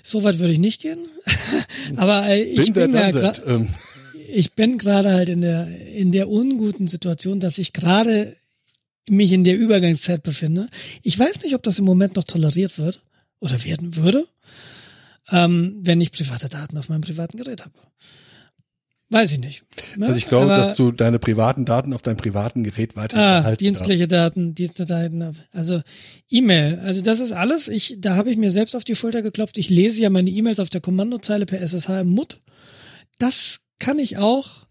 So 0.03 0.23
weit 0.23 0.39
würde 0.39 0.53
ich 0.53 0.59
nicht 0.59 0.81
gehen. 0.81 0.99
aber 1.95 2.27
äh, 2.27 2.41
ich 2.41 2.73
Bin 2.73 2.91
bin, 2.91 2.93
ja. 2.93 3.33
Ähm, 3.45 3.67
ich 4.31 4.53
bin 4.53 4.77
gerade 4.77 5.11
halt 5.11 5.29
in 5.29 5.41
der 5.41 5.67
in 5.95 6.11
der 6.11 6.29
unguten 6.29 6.87
Situation, 6.87 7.39
dass 7.39 7.57
ich 7.57 7.73
gerade 7.73 8.35
mich 9.09 9.31
in 9.31 9.43
der 9.43 9.57
Übergangszeit 9.57 10.21
befinde. 10.23 10.67
Ich 11.03 11.17
weiß 11.17 11.41
nicht, 11.43 11.55
ob 11.55 11.63
das 11.63 11.79
im 11.79 11.85
Moment 11.85 12.15
noch 12.15 12.23
toleriert 12.25 12.77
wird 12.77 13.01
oder 13.39 13.63
werden 13.63 13.95
würde, 13.95 14.23
ähm, 15.31 15.79
wenn 15.83 16.01
ich 16.01 16.11
private 16.11 16.49
Daten 16.49 16.77
auf 16.77 16.89
meinem 16.89 17.01
privaten 17.01 17.37
Gerät 17.37 17.63
habe. 17.65 17.73
Weiß 19.11 19.31
ich 19.31 19.39
nicht. 19.39 19.63
Ne? 19.97 20.05
also 20.05 20.17
ich 20.17 20.27
glaube, 20.27 20.53
Aber- 20.53 20.65
dass 20.65 20.75
du 20.75 20.91
deine 20.91 21.17
privaten 21.17 21.65
Daten 21.65 21.93
auf 21.93 22.03
deinem 22.03 22.17
privaten 22.17 22.63
Gerät 22.63 22.95
weiter 22.95 23.17
Ah, 23.17 23.55
dienstliche 23.55 24.07
Daten, 24.07 24.53
dienstliche 24.53 24.85
Daten, 24.85 25.35
also 25.51 25.81
E-Mail, 26.29 26.79
also 26.79 27.01
das 27.01 27.19
ist 27.19 27.31
alles. 27.31 27.67
Ich, 27.69 27.95
da 27.99 28.15
habe 28.15 28.29
ich 28.29 28.37
mir 28.37 28.51
selbst 28.51 28.75
auf 28.75 28.83
die 28.83 28.95
Schulter 28.95 29.23
geklopft. 29.23 29.57
Ich 29.57 29.69
lese 29.69 30.01
ja 30.01 30.11
meine 30.11 30.29
E-Mails 30.29 30.59
auf 30.59 30.69
der 30.69 30.81
Kommandozeile 30.81 31.47
per 31.47 31.59
SSH 31.59 32.01
im 32.01 32.09
MUT. 32.09 32.39
Das 33.17 33.61
kann 33.79 33.97
ich 33.97 34.17
auch, 34.17 34.67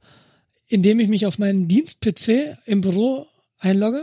indem 0.68 1.00
ich 1.00 1.08
mich 1.08 1.26
auf 1.26 1.38
meinen 1.38 1.66
Dienst-PC 1.66 2.56
im 2.64 2.80
Büro 2.80 3.26
einlogge, 3.58 4.02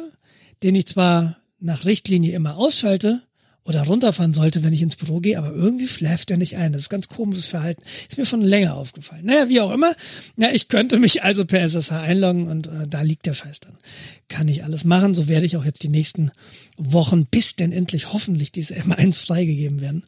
den 0.64 0.76
ich 0.76 0.86
zwar 0.88 1.38
nach 1.60 1.86
Richtlinie 1.86 2.36
immer 2.36 2.58
ausschalte 2.58 3.22
oder 3.66 3.82
runterfahren 3.84 4.34
sollte, 4.34 4.64
wenn 4.64 4.74
ich 4.74 4.84
ins 4.84 4.96
Büro 4.96 5.20
gehe, 5.20 5.40
aber 5.40 5.52
irgendwie 5.52 5.88
schläft 5.88 6.30
er 6.30 6.38
nicht 6.38 6.56
ein. 6.56 6.72
Das 6.72 6.84
ist 6.84 6.90
ganz 6.90 7.10
komisches 7.10 7.48
Verhalten. 7.48 7.82
Ist 8.08 8.18
mir 8.18 8.26
schon 8.26 8.42
länger 8.42 8.76
aufgefallen. 8.76 9.26
Naja, 9.26 9.50
wie 9.50 9.60
auch 9.60 9.72
immer. 9.72 9.96
Na, 10.36 10.54
ich 10.54 10.68
könnte 10.68 11.00
mich 11.00 11.24
also 11.24 11.46
per 11.46 11.62
SSH 11.62 11.92
einloggen 11.92 12.48
und 12.48 12.68
äh, 12.68 12.88
da 12.88 13.02
liegt 13.02 13.26
der 13.26 13.34
Scheiß 13.34 13.62
dann. 13.62 13.74
Kann 14.30 14.48
ich 14.48 14.64
alles 14.64 14.86
machen. 14.86 15.16
So 15.16 15.28
werde 15.28 15.48
ich 15.48 15.58
auch 15.58 15.66
jetzt 15.66 15.82
die 15.82 15.90
nächsten 15.90 16.32
Wochen, 16.78 17.26
bis 17.26 17.56
denn 17.56 17.72
endlich 17.72 18.14
hoffentlich 18.14 18.52
diese 18.52 18.76
M1 18.76 19.26
freigegeben 19.26 19.82
werden, 19.82 20.04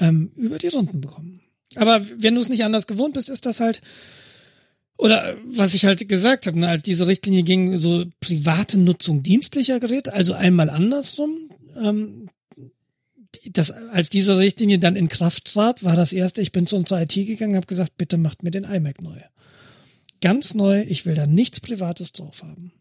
ähm, 0.00 0.32
über 0.34 0.58
die 0.58 0.68
Runden 0.68 1.02
bekommen. 1.02 1.40
Aber 1.74 2.02
wenn 2.16 2.34
du 2.34 2.40
es 2.40 2.48
nicht 2.48 2.64
anders 2.64 2.86
gewohnt 2.86 3.12
bist, 3.14 3.28
ist 3.28 3.44
das 3.44 3.60
halt 3.60 3.82
oder 4.96 5.36
was 5.44 5.74
ich 5.74 5.84
halt 5.84 6.08
gesagt 6.08 6.48
habe, 6.48 6.58
ne, 6.58 6.68
als 6.68 6.82
diese 6.82 7.06
Richtlinie 7.06 7.44
ging, 7.44 7.78
so 7.78 8.04
private 8.18 8.78
Nutzung 8.78 9.22
dienstlicher 9.22 9.78
Geräte, 9.78 10.12
also 10.12 10.32
einmal 10.34 10.70
andersrum, 10.70 11.30
ähm, 11.80 12.28
das, 13.52 13.70
als 13.70 14.10
diese 14.10 14.38
Richtlinie 14.38 14.78
dann 14.78 14.96
in 14.96 15.08
Kraft 15.08 15.52
trat, 15.52 15.84
war 15.84 15.96
das 15.96 16.12
erste, 16.12 16.40
ich 16.42 16.52
bin 16.52 16.66
zu 16.66 16.76
unserer 16.76 17.02
IT 17.02 17.14
gegangen, 17.14 17.56
habe 17.56 17.66
gesagt, 17.66 17.96
bitte 17.96 18.16
macht 18.16 18.42
mir 18.42 18.50
den 18.50 18.64
iMac 18.64 19.02
neu. 19.02 19.18
Ganz 20.20 20.54
neu, 20.54 20.82
ich 20.82 21.06
will 21.06 21.14
da 21.14 21.26
nichts 21.26 21.60
Privates 21.60 22.12
drauf 22.12 22.42
haben. 22.42 22.72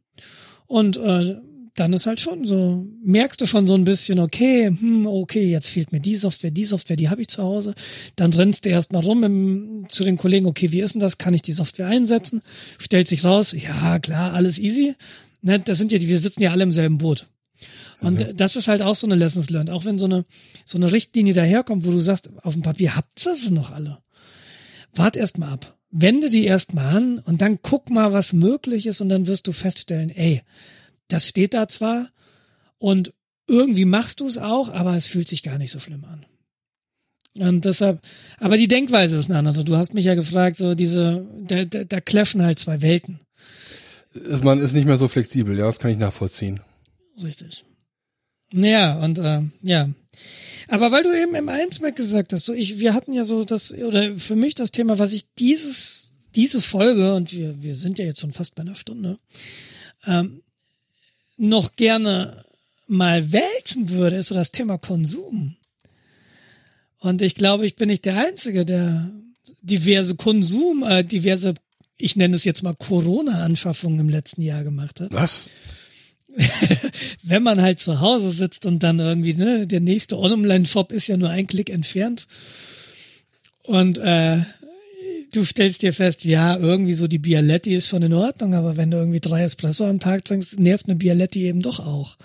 Und 0.65 0.97
äh, 0.97 1.35
dann 1.75 1.93
ist 1.93 2.07
halt 2.07 2.19
schon 2.19 2.47
so, 2.47 2.83
merkst 3.03 3.39
du 3.39 3.45
schon 3.45 3.67
so 3.67 3.75
ein 3.75 3.83
bisschen, 3.83 4.19
okay, 4.19 4.67
hm, 4.67 5.05
okay, 5.05 5.45
jetzt 5.47 5.69
fehlt 5.69 5.91
mir 5.91 5.99
die 5.99 6.15
Software, 6.15 6.49
die 6.49 6.63
Software, 6.65 6.95
die 6.95 7.09
habe 7.09 7.21
ich 7.21 7.27
zu 7.27 7.43
Hause. 7.43 7.73
Dann 8.15 8.33
rennst 8.33 8.65
du 8.65 8.69
erst 8.69 8.91
mal 8.93 9.03
rum 9.03 9.23
im, 9.23 9.85
zu 9.87 10.03
den 10.03 10.17
Kollegen, 10.17 10.47
okay, 10.47 10.71
wie 10.71 10.81
ist 10.81 10.93
denn 10.95 11.01
das? 11.01 11.19
Kann 11.19 11.35
ich 11.35 11.43
die 11.43 11.51
Software 11.51 11.87
einsetzen? 11.87 12.41
Stellt 12.79 13.07
sich 13.07 13.23
raus, 13.23 13.51
ja, 13.51 13.99
klar, 13.99 14.33
alles 14.33 14.57
easy. 14.57 14.95
Ne, 15.43 15.59
das 15.59 15.77
sind 15.77 15.91
ja, 15.91 15.99
die- 15.99 16.07
wir 16.07 16.17
sitzen 16.19 16.41
ja 16.41 16.51
alle 16.51 16.63
im 16.63 16.71
selben 16.71 16.97
Boot. 16.97 17.27
Und 18.01 18.39
das 18.39 18.55
ist 18.55 18.67
halt 18.67 18.81
auch 18.81 18.95
so 18.95 19.07
eine 19.07 19.15
Lessons 19.15 19.49
learned. 19.49 19.71
Auch 19.71 19.85
wenn 19.85 19.97
so 19.97 20.05
eine, 20.05 20.25
so 20.65 20.77
eine 20.77 20.91
Richtlinie 20.91 21.33
daherkommt, 21.33 21.85
wo 21.85 21.91
du 21.91 21.99
sagst, 21.99 22.29
auf 22.43 22.53
dem 22.53 22.61
Papier 22.61 22.95
habt 22.95 23.25
ihr 23.25 23.35
sie 23.35 23.51
noch 23.51 23.71
alle. 23.71 23.97
Wart 24.93 25.17
erst 25.17 25.37
mal 25.37 25.51
ab. 25.51 25.77
Wende 25.89 26.29
die 26.29 26.45
erst 26.45 26.73
mal 26.73 26.95
an 26.95 27.19
und 27.19 27.41
dann 27.41 27.59
guck 27.61 27.89
mal, 27.89 28.13
was 28.13 28.33
möglich 28.33 28.85
ist 28.87 29.01
und 29.01 29.09
dann 29.09 29.25
wirst 29.25 29.47
du 29.47 29.51
feststellen, 29.51 30.09
ey, 30.09 30.41
das 31.07 31.27
steht 31.27 31.53
da 31.53 31.67
zwar 31.67 32.09
und 32.77 33.13
irgendwie 33.47 33.85
machst 33.85 34.19
du 34.19 34.27
es 34.27 34.37
auch, 34.37 34.69
aber 34.69 34.95
es 34.95 35.07
fühlt 35.07 35.27
sich 35.27 35.43
gar 35.43 35.57
nicht 35.57 35.71
so 35.71 35.79
schlimm 35.79 36.03
an. 36.03 36.25
Und 37.39 37.65
deshalb, 37.65 38.01
aber 38.39 38.57
die 38.57 38.67
Denkweise 38.67 39.15
ist 39.15 39.29
eine 39.29 39.39
andere. 39.39 39.63
Du 39.63 39.77
hast 39.77 39.93
mich 39.93 40.05
ja 40.05 40.15
gefragt, 40.15 40.57
so 40.57 40.75
diese, 40.75 41.25
da, 41.47 41.65
da, 41.65 41.83
da 41.83 42.01
clashen 42.01 42.43
halt 42.43 42.59
zwei 42.59 42.81
Welten. 42.81 43.19
Man 44.41 44.59
ist 44.59 44.73
nicht 44.73 44.85
mehr 44.85 44.97
so 44.97 45.07
flexibel, 45.07 45.57
ja, 45.57 45.67
das 45.67 45.79
kann 45.79 45.91
ich 45.91 45.97
nachvollziehen. 45.97 46.59
Richtig. 47.23 47.63
Ja, 48.53 48.99
und 49.03 49.19
äh, 49.19 49.41
ja. 49.61 49.89
Aber 50.67 50.91
weil 50.91 51.03
du 51.03 51.13
eben 51.13 51.35
im 51.35 51.49
1 51.49 51.79
Mac 51.79 51.95
gesagt 51.95 52.33
hast, 52.33 52.45
so 52.45 52.53
ich, 52.53 52.79
wir 52.79 52.93
hatten 52.93 53.13
ja 53.13 53.23
so 53.23 53.45
das, 53.45 53.73
oder 53.73 54.17
für 54.17 54.35
mich 54.35 54.55
das 54.55 54.71
Thema, 54.71 54.99
was 54.99 55.13
ich 55.13 55.33
dieses, 55.35 56.07
diese 56.35 56.61
Folge, 56.61 57.15
und 57.15 57.31
wir, 57.31 57.61
wir 57.61 57.75
sind 57.75 57.99
ja 57.99 58.05
jetzt 58.05 58.19
schon 58.19 58.31
fast 58.31 58.55
bei 58.55 58.61
einer 58.61 58.75
Stunde, 58.75 59.17
ähm, 60.05 60.41
noch 61.37 61.73
gerne 61.75 62.43
mal 62.87 63.31
wälzen 63.31 63.89
würde, 63.89 64.17
ist 64.17 64.27
so 64.27 64.35
das 64.35 64.51
Thema 64.51 64.77
Konsum. 64.77 65.55
Und 66.99 67.21
ich 67.21 67.35
glaube, 67.35 67.65
ich 67.65 67.75
bin 67.75 67.89
nicht 67.89 68.05
der 68.05 68.17
Einzige, 68.17 68.65
der 68.65 69.11
diverse 69.61 70.15
Konsum, 70.15 70.83
äh, 70.83 71.03
diverse, 71.03 71.53
ich 71.95 72.15
nenne 72.15 72.35
es 72.35 72.43
jetzt 72.43 72.63
mal 72.63 72.75
Corona-Anschaffungen 72.75 73.99
im 73.99 74.09
letzten 74.09 74.41
Jahr 74.41 74.63
gemacht 74.63 74.99
hat 74.99 75.13
Was? 75.13 75.49
wenn 77.23 77.43
man 77.43 77.61
halt 77.61 77.79
zu 77.79 77.99
Hause 77.99 78.31
sitzt 78.31 78.65
und 78.65 78.83
dann 78.83 78.99
irgendwie, 78.99 79.33
ne, 79.33 79.67
der 79.67 79.81
nächste 79.81 80.17
Online-Shop 80.17 80.91
ist 80.91 81.07
ja 81.07 81.17
nur 81.17 81.29
ein 81.29 81.47
Klick 81.47 81.69
entfernt. 81.69 82.27
Und 83.63 83.97
äh, 83.97 84.39
du 85.31 85.43
stellst 85.43 85.81
dir 85.81 85.93
fest, 85.93 86.23
ja, 86.23 86.57
irgendwie 86.57 86.93
so 86.93 87.07
die 87.07 87.19
Bialetti 87.19 87.75
ist 87.75 87.87
schon 87.87 88.03
in 88.03 88.13
Ordnung, 88.13 88.53
aber 88.53 88.77
wenn 88.77 88.91
du 88.91 88.97
irgendwie 88.97 89.19
drei 89.19 89.43
Espresso 89.43 89.85
am 89.85 89.99
Tag 89.99 90.25
trinkst, 90.25 90.59
nervt 90.59 90.85
eine 90.85 90.95
Bialetti 90.95 91.45
eben 91.45 91.61
doch 91.61 91.79
auch. 91.79 92.17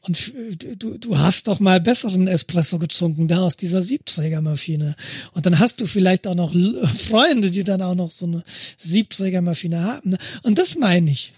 Und 0.00 0.32
du, 0.78 0.96
du 0.96 1.18
hast 1.18 1.48
doch 1.48 1.60
mal 1.60 1.80
besseren 1.80 2.28
Espresso 2.28 2.78
getrunken, 2.78 3.28
da 3.28 3.40
aus 3.40 3.56
dieser 3.56 3.82
Siebträgermaschine. 3.82 4.96
Und 5.34 5.44
dann 5.44 5.58
hast 5.58 5.80
du 5.80 5.86
vielleicht 5.86 6.26
auch 6.26 6.34
noch 6.34 6.54
Freunde, 6.94 7.50
die 7.50 7.64
dann 7.64 7.82
auch 7.82 7.94
noch 7.94 8.10
so 8.10 8.24
eine 8.24 8.42
Siebträgermaschine 8.78 9.82
haben. 9.82 10.10
Ne? 10.10 10.18
Und 10.42 10.58
das 10.58 10.76
meine 10.76 11.10
ich. 11.10 11.34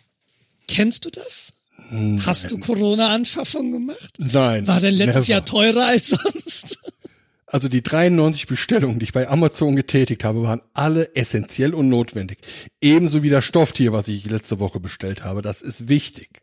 Kennst 0.69 1.05
du 1.05 1.11
das? 1.11 1.53
Nein. 1.91 2.25
Hast 2.25 2.51
du 2.51 2.59
Corona-Anschaffung 2.59 3.73
gemacht? 3.73 4.15
Nein. 4.19 4.67
War 4.67 4.81
denn 4.81 4.95
letztes 4.95 5.29
never. 5.29 5.31
Jahr 5.33 5.45
teurer 5.45 5.87
als 5.87 6.09
sonst? 6.09 6.79
Also 7.47 7.69
die 7.69 7.83
93 7.83 8.47
Bestellungen, 8.47 9.01
die 9.01 9.05
ich 9.05 9.13
bei 9.13 9.29
Amazon 9.29 9.75
getätigt 9.75 10.23
habe, 10.23 10.45
waren 10.45 10.63
alle 10.73 11.17
essentiell 11.17 11.75
und 11.75 11.89
notwendig. 11.89 12.39
Ebenso 12.81 13.25
wie 13.25 13.29
das 13.29 13.45
Stofftier, 13.45 13.93
was 13.93 14.07
ich 14.07 14.25
letzte 14.31 14.61
Woche 14.61 14.79
bestellt 14.79 15.25
habe. 15.25 15.43
Das 15.43 15.63
ist 15.63 15.89
wichtig. 15.89 16.43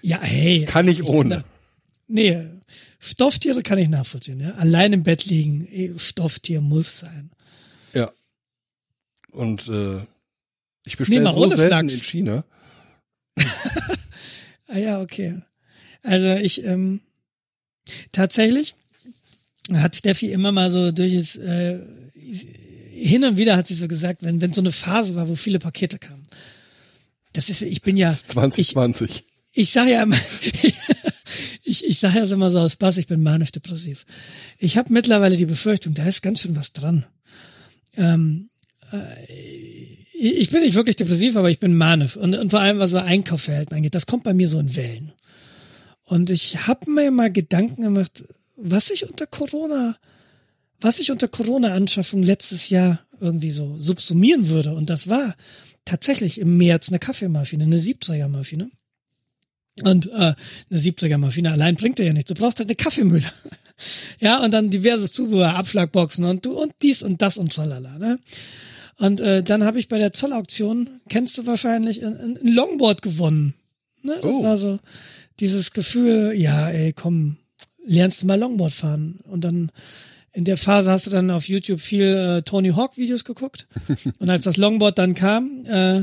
Ja, 0.00 0.18
hey. 0.22 0.64
Kann 0.64 0.88
ich 0.88 1.04
ohne. 1.04 1.44
Nee, 2.06 2.42
Stofftiere 2.98 3.62
kann 3.62 3.76
ich 3.76 3.90
nachvollziehen. 3.90 4.40
Ja? 4.40 4.52
Allein 4.52 4.94
im 4.94 5.02
Bett 5.02 5.26
liegen, 5.26 5.66
eh, 5.66 5.98
Stofftier 5.98 6.62
muss 6.62 7.00
sein. 7.00 7.30
Ja. 7.92 8.10
Und 9.32 9.68
äh, 9.68 10.00
ich 10.86 10.96
bestelle 10.96 11.30
so 11.32 11.46
selten 11.46 11.68
Flachs. 11.68 11.92
in 11.92 12.00
China. 12.02 12.44
ah 14.68 14.78
ja, 14.78 15.00
okay. 15.00 15.42
Also 16.02 16.34
ich 16.34 16.64
ähm, 16.64 17.00
tatsächlich 18.12 18.74
hat 19.74 19.96
Steffi 19.96 20.32
immer 20.32 20.52
mal 20.52 20.70
so 20.70 20.92
durch 20.92 21.14
es 21.14 21.36
äh, 21.36 21.78
hin 22.92 23.24
und 23.24 23.36
wieder 23.36 23.56
hat 23.56 23.66
sie 23.66 23.74
so 23.74 23.88
gesagt, 23.88 24.22
wenn 24.22 24.40
wenn 24.40 24.52
so 24.52 24.60
eine 24.60 24.72
Phase 24.72 25.14
war, 25.14 25.28
wo 25.28 25.36
viele 25.36 25.58
Pakete 25.58 25.98
kamen. 25.98 26.26
Das 27.32 27.48
ist, 27.48 27.62
ich 27.62 27.82
bin 27.82 27.96
ja 27.96 28.12
2020. 28.12 29.10
Ich, 29.10 29.24
ich 29.52 29.70
sage 29.70 29.92
ja 29.92 30.02
immer, 30.02 30.16
ich, 31.62 31.84
ich 31.84 31.98
sage 31.98 32.18
ja 32.18 32.24
immer 32.24 32.50
so 32.50 32.58
aus 32.58 32.72
Spaß, 32.72 32.96
ich 32.96 33.06
bin 33.06 33.22
manisch-depressiv. 33.22 34.06
Ich 34.58 34.76
habe 34.76 34.92
mittlerweile 34.92 35.36
die 35.36 35.46
Befürchtung, 35.46 35.94
da 35.94 36.06
ist 36.06 36.22
ganz 36.22 36.40
schön 36.40 36.56
was 36.56 36.72
dran. 36.72 37.04
Ähm, 37.96 38.48
äh, 38.92 39.67
ich 40.20 40.50
bin 40.50 40.62
nicht 40.62 40.74
wirklich 40.74 40.96
depressiv, 40.96 41.36
aber 41.36 41.50
ich 41.50 41.60
bin 41.60 41.76
manisch. 41.76 42.16
Und, 42.16 42.34
und 42.34 42.50
vor 42.50 42.60
allem, 42.60 42.78
was 42.78 42.90
so 42.90 42.98
Einkaufsverhalten 42.98 43.76
angeht, 43.76 43.94
das 43.94 44.06
kommt 44.06 44.24
bei 44.24 44.34
mir 44.34 44.48
so 44.48 44.58
in 44.58 44.74
Wellen. 44.74 45.12
Und 46.04 46.30
ich 46.30 46.66
habe 46.66 46.90
mir 46.90 47.10
mal 47.10 47.30
Gedanken 47.30 47.82
gemacht, 47.82 48.24
was 48.56 48.90
ich 48.90 49.08
unter 49.08 49.26
Corona, 49.26 49.96
was 50.80 50.98
ich 50.98 51.10
unter 51.10 51.28
Corona-Anschaffung 51.28 52.22
letztes 52.22 52.68
Jahr 52.68 53.00
irgendwie 53.20 53.50
so 53.50 53.78
subsumieren 53.78 54.48
würde. 54.48 54.74
Und 54.74 54.90
das 54.90 55.08
war 55.08 55.34
tatsächlich 55.84 56.38
im 56.38 56.56
März 56.56 56.88
eine 56.88 56.98
Kaffeemaschine, 56.98 57.64
eine 57.64 57.78
Siebträgermaschine. 57.78 58.70
Und 59.84 60.06
äh, 60.06 60.34
eine 60.70 60.80
70er 60.80 61.18
Maschine 61.18 61.52
allein 61.52 61.76
bringt 61.76 61.98
dir 61.98 62.06
ja 62.06 62.12
nichts. 62.12 62.28
Du 62.28 62.34
brauchst 62.34 62.58
halt 62.58 62.68
eine 62.68 62.76
Kaffeemühle. 62.76 63.30
ja, 64.18 64.42
und 64.42 64.52
dann 64.52 64.70
diverses 64.70 65.12
Zubehör, 65.12 65.54
Abschlagboxen 65.54 66.24
und 66.24 66.44
du 66.44 66.58
und 66.58 66.72
dies 66.82 67.02
und 67.02 67.22
das 67.22 67.38
und 67.38 67.52
tralala, 67.52 67.98
ne? 67.98 68.18
Und 68.98 69.20
äh, 69.20 69.42
dann 69.42 69.64
habe 69.64 69.78
ich 69.78 69.88
bei 69.88 69.98
der 69.98 70.12
Zollauktion, 70.12 70.90
kennst 71.08 71.38
du 71.38 71.46
wahrscheinlich, 71.46 72.04
ein, 72.04 72.14
ein 72.14 72.52
Longboard 72.52 73.00
gewonnen. 73.00 73.54
Ne? 74.02 74.14
Das 74.20 74.30
oh. 74.30 74.42
war 74.42 74.58
so 74.58 74.78
dieses 75.38 75.72
Gefühl, 75.72 76.34
ja, 76.36 76.68
ey, 76.68 76.92
komm, 76.92 77.36
lernst 77.84 78.22
du 78.22 78.26
mal 78.26 78.38
Longboard 78.38 78.72
fahren. 78.72 79.20
Und 79.24 79.44
dann 79.44 79.70
in 80.32 80.44
der 80.44 80.56
Phase 80.56 80.90
hast 80.90 81.06
du 81.06 81.10
dann 81.10 81.30
auf 81.30 81.48
YouTube 81.48 81.80
viel 81.80 82.06
äh, 82.06 82.42
Tony 82.42 82.70
Hawk 82.70 82.96
Videos 82.96 83.24
geguckt. 83.24 83.68
Und 84.18 84.30
als 84.30 84.44
das 84.44 84.56
Longboard 84.56 84.98
dann 84.98 85.14
kam, 85.14 85.64
äh, 85.66 86.02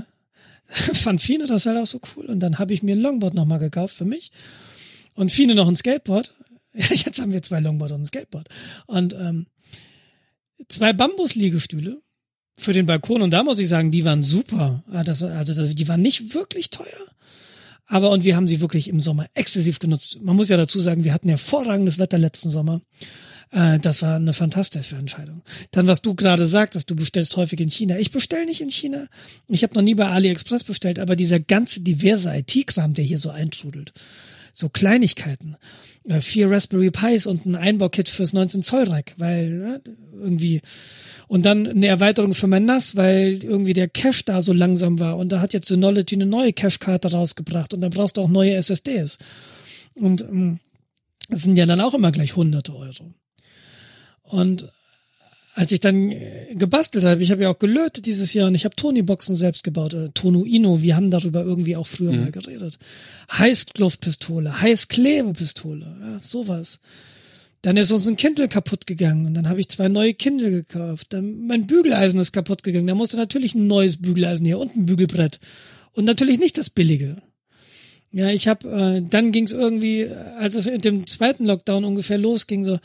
fand 0.68 1.22
Fine 1.22 1.48
das 1.48 1.66
halt 1.66 1.78
auch 1.78 1.86
so 1.86 2.00
cool. 2.16 2.26
Und 2.26 2.40
dann 2.40 2.60
habe 2.60 2.74
ich 2.74 2.82
mir 2.82 2.96
ein 2.96 3.02
Longboard 3.02 3.34
nochmal 3.34 3.60
gekauft 3.60 3.96
für 3.96 4.06
mich. 4.06 4.32
Und 5.16 5.34
Fine 5.34 5.54
noch 5.54 5.68
ein 5.68 5.76
Skateboard. 5.76 6.34
Jetzt 6.74 7.20
haben 7.20 7.34
wir 7.34 7.42
zwei 7.42 7.60
Longboard 7.60 7.92
und 7.92 8.02
ein 8.02 8.06
Skateboard. 8.06 8.48
Und 8.88 9.14
ähm, 9.14 9.48
zwei 10.70 10.94
Bambusliegestühle 10.94 12.02
für 12.58 12.74
den 12.74 12.86
Balkon. 12.86 13.22
Und 13.22 13.32
da 13.32 13.44
muss 13.44 13.60
ich 13.60 13.68
sagen, 13.68 13.92
die 13.92 14.06
waren 14.06 14.24
super. 14.24 14.84
Ah, 14.92 15.04
das, 15.04 15.24
also 15.24 15.74
die 15.74 15.88
waren 15.88 16.02
nicht 16.02 16.34
wirklich 16.34 16.70
teuer. 16.70 16.86
Aber 17.88 18.10
und 18.12 18.24
wir 18.24 18.36
haben 18.36 18.48
sie 18.48 18.62
wirklich 18.62 18.88
im 18.88 19.00
Sommer 19.00 19.28
exzessiv 19.36 19.80
genutzt. 19.80 20.20
Man 20.22 20.36
muss 20.36 20.50
ja 20.50 20.58
dazu 20.58 20.80
sagen, 20.80 21.04
wir 21.04 21.14
hatten 21.14 21.30
hervorragendes 21.30 22.00
Wetter 22.00 22.18
letzten 22.18 22.50
Sommer. 22.50 22.82
Äh, 23.52 23.80
das 23.80 24.02
war 24.02 24.16
eine 24.16 24.34
fantastische 24.34 24.96
Entscheidung. 24.96 25.44
Dann, 25.72 25.88
was 25.88 26.02
du 26.02 26.16
gerade 26.16 26.48
sagtest, 26.48 26.90
du 26.90 26.96
bestellst 26.96 27.38
häufig 27.38 27.60
in 27.60 27.70
China. 27.70 27.98
Ich 27.98 28.12
bestelle 28.12 28.46
nicht 28.46 28.62
in 28.62 28.70
China. 28.70 29.08
Ich 29.48 29.64
habe 29.64 29.76
noch 29.76 29.84
nie 29.84 29.96
bei 29.96 30.08
AliExpress 30.08 30.64
bestellt, 30.64 31.00
aber 31.00 31.16
dieser 31.16 31.40
ganze 31.40 31.82
diverse 31.82 32.36
IT-Kram, 32.36 32.94
der 32.94 33.06
hier 33.06 33.20
so 33.20 33.30
eintrudelt, 33.30 33.92
so 34.52 34.70
Kleinigkeiten, 34.70 35.56
äh, 36.06 36.22
vier 36.22 36.50
Raspberry 36.50 36.90
Pis 36.90 37.28
und 37.28 37.46
ein 37.46 37.56
Einbaukit 37.56 38.10
fürs 38.10 38.34
19 38.34 38.64
Zoll 38.64 38.90
Rack, 38.90 39.14
weil 39.18 39.50
ne, 39.50 39.82
irgendwie 40.14 40.62
und 41.28 41.46
dann 41.46 41.68
eine 41.68 41.88
Erweiterung 41.88 42.34
für 42.34 42.48
mein 42.48 42.66
NAS, 42.66 42.96
weil 42.96 43.44
irgendwie 43.44 43.74
der 43.74 43.90
Cache 43.90 44.24
da 44.26 44.42
so 44.42 44.54
langsam 44.54 45.00
war 45.00 45.18
und 45.18 45.32
da 45.32 45.42
hat 45.42 45.54
jetzt 45.54 45.68
Synology 45.68 46.16
eine 46.16 46.26
neue 46.26 46.54
Cache-Karte 46.54 47.12
rausgebracht 47.12 47.74
und 47.74 47.82
dann 47.82 47.92
brauchst 47.92 48.18
du 48.18 48.22
auch 48.22 48.30
neue 48.30 48.54
SSDs 48.56 49.18
und 49.96 50.22
ähm, 50.22 50.60
das 51.30 51.42
sind 51.42 51.58
ja 51.58 51.66
dann 51.66 51.82
auch 51.82 51.94
immer 51.94 52.12
gleich 52.12 52.36
hunderte 52.36 52.76
Euro. 52.76 53.14
Und 54.22 54.68
als 55.56 55.72
ich 55.72 55.80
dann 55.80 56.12
äh, 56.12 56.54
gebastelt 56.56 57.06
habe, 57.06 57.24
ich 57.24 57.32
habe 57.32 57.44
ja 57.44 57.50
auch 57.50 57.58
gelötet 57.58 58.06
dieses 58.06 58.34
Jahr 58.34 58.48
und 58.48 58.56
ich 58.56 58.66
habe 58.66 58.76
Tony-Boxen 58.76 59.36
selbst 59.36 59.64
gebaut, 59.64 59.94
äh, 59.94 60.10
Tonuino, 60.14 60.82
wir 60.82 60.96
haben 60.96 61.12
darüber 61.12 61.44
irgendwie 61.44 61.78
auch 61.78 61.88
früher 61.88 62.12
mhm. 62.12 62.20
mal 62.22 62.32
geredet. 62.32 62.78
Heißluftpistole, 63.32 64.62
Heißklebepistole, 64.62 65.98
ja, 66.02 66.20
sowas. 66.22 66.78
Dann 67.66 67.78
ist 67.78 67.92
uns 67.92 68.08
ein 68.08 68.16
Kindle 68.16 68.48
kaputt 68.48 68.86
gegangen 68.86 69.26
und 69.26 69.34
dann 69.34 69.50
habe 69.50 69.60
ich 69.60 69.70
zwei 69.70 69.88
neue 69.88 70.14
Kindle 70.14 70.52
gekauft. 70.52 71.08
Dann 71.10 71.48
mein 71.48 71.66
Bügeleisen 71.66 72.20
ist 72.20 72.32
kaputt 72.32 72.62
gegangen. 72.62 72.86
Da 72.86 72.94
musste 72.94 73.18
natürlich 73.18 73.56
ein 73.56 73.66
neues 73.66 74.00
Bügeleisen 74.00 74.46
hier 74.46 74.60
und 74.60 74.76
ein 74.76 74.86
Bügelbrett. 74.86 75.40
Und 75.94 76.06
natürlich 76.06 76.38
nicht 76.38 76.60
das 76.60 76.70
billige. 76.70 77.24
Ja, 78.12 78.30
ich 78.30 78.48
habe, 78.48 78.70
äh, 78.70 79.02
dann 79.10 79.32
ging 79.32 79.46
es 79.46 79.52
irgendwie, 79.52 80.08
als 80.38 80.54
es 80.54 80.68
mit 80.68 80.86
dem 80.86 81.08
zweiten 81.08 81.46
Lockdown 81.46 81.86
ungefähr 81.86 82.20
losging, 82.20 82.64
so, 82.64 82.78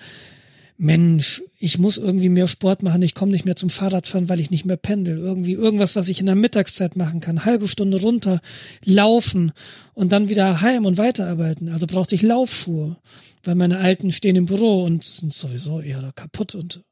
Mensch, 0.79 1.43
ich 1.59 1.77
muss 1.77 1.99
irgendwie 1.99 2.31
mehr 2.31 2.47
Sport 2.47 2.83
machen, 2.83 3.03
ich 3.03 3.15
komme 3.15 3.33
nicht 3.33 3.45
mehr 3.45 3.57
zum 3.57 3.69
Fahrradfahren, 3.69 4.31
weil 4.31 4.41
ich 4.41 4.51
nicht 4.51 4.65
mehr 4.65 4.79
pendel. 4.79 5.19
Irgendwie 5.19 5.53
irgendwas, 5.53 5.95
was 5.95 6.09
ich 6.09 6.21
in 6.21 6.27
der 6.27 6.37
Mittagszeit 6.37 6.97
machen 6.97 7.21
kann. 7.21 7.45
Halbe 7.45 7.69
Stunde 7.69 8.01
runter, 8.01 8.41
laufen 8.83 9.53
und 9.93 10.11
dann 10.11 10.31
wieder 10.31 10.63
heim 10.63 10.87
und 10.87 10.97
weiterarbeiten. 10.97 11.69
Also 11.69 11.87
brauchte 11.87 12.15
ich 12.15 12.23
Laufschuhe, 12.23 12.97
weil 13.45 13.55
meine 13.55 13.79
alten 13.79 14.13
stehen 14.13 14.37
im 14.37 14.47
Büro 14.47 14.85
und 14.85 15.05
sind 15.05 15.33
sowieso 15.33 15.81
eher 15.81 16.13
kaputt 16.15 16.55
und 16.55 16.83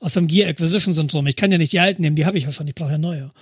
aus 0.00 0.14
dem 0.14 0.28
Gear 0.28 0.48
Acquisition 0.48 0.94
Syndrom. 0.94 1.26
Ich 1.26 1.36
kann 1.36 1.50
ja 1.50 1.58
nicht 1.58 1.72
die 1.72 1.80
alten 1.80 2.02
nehmen, 2.02 2.14
die 2.14 2.24
habe 2.24 2.38
ich 2.38 2.44
ja 2.44 2.52
schon, 2.52 2.68
ich 2.68 2.74
brauche 2.74 2.92
ja 2.92 2.98
neue. 2.98 3.32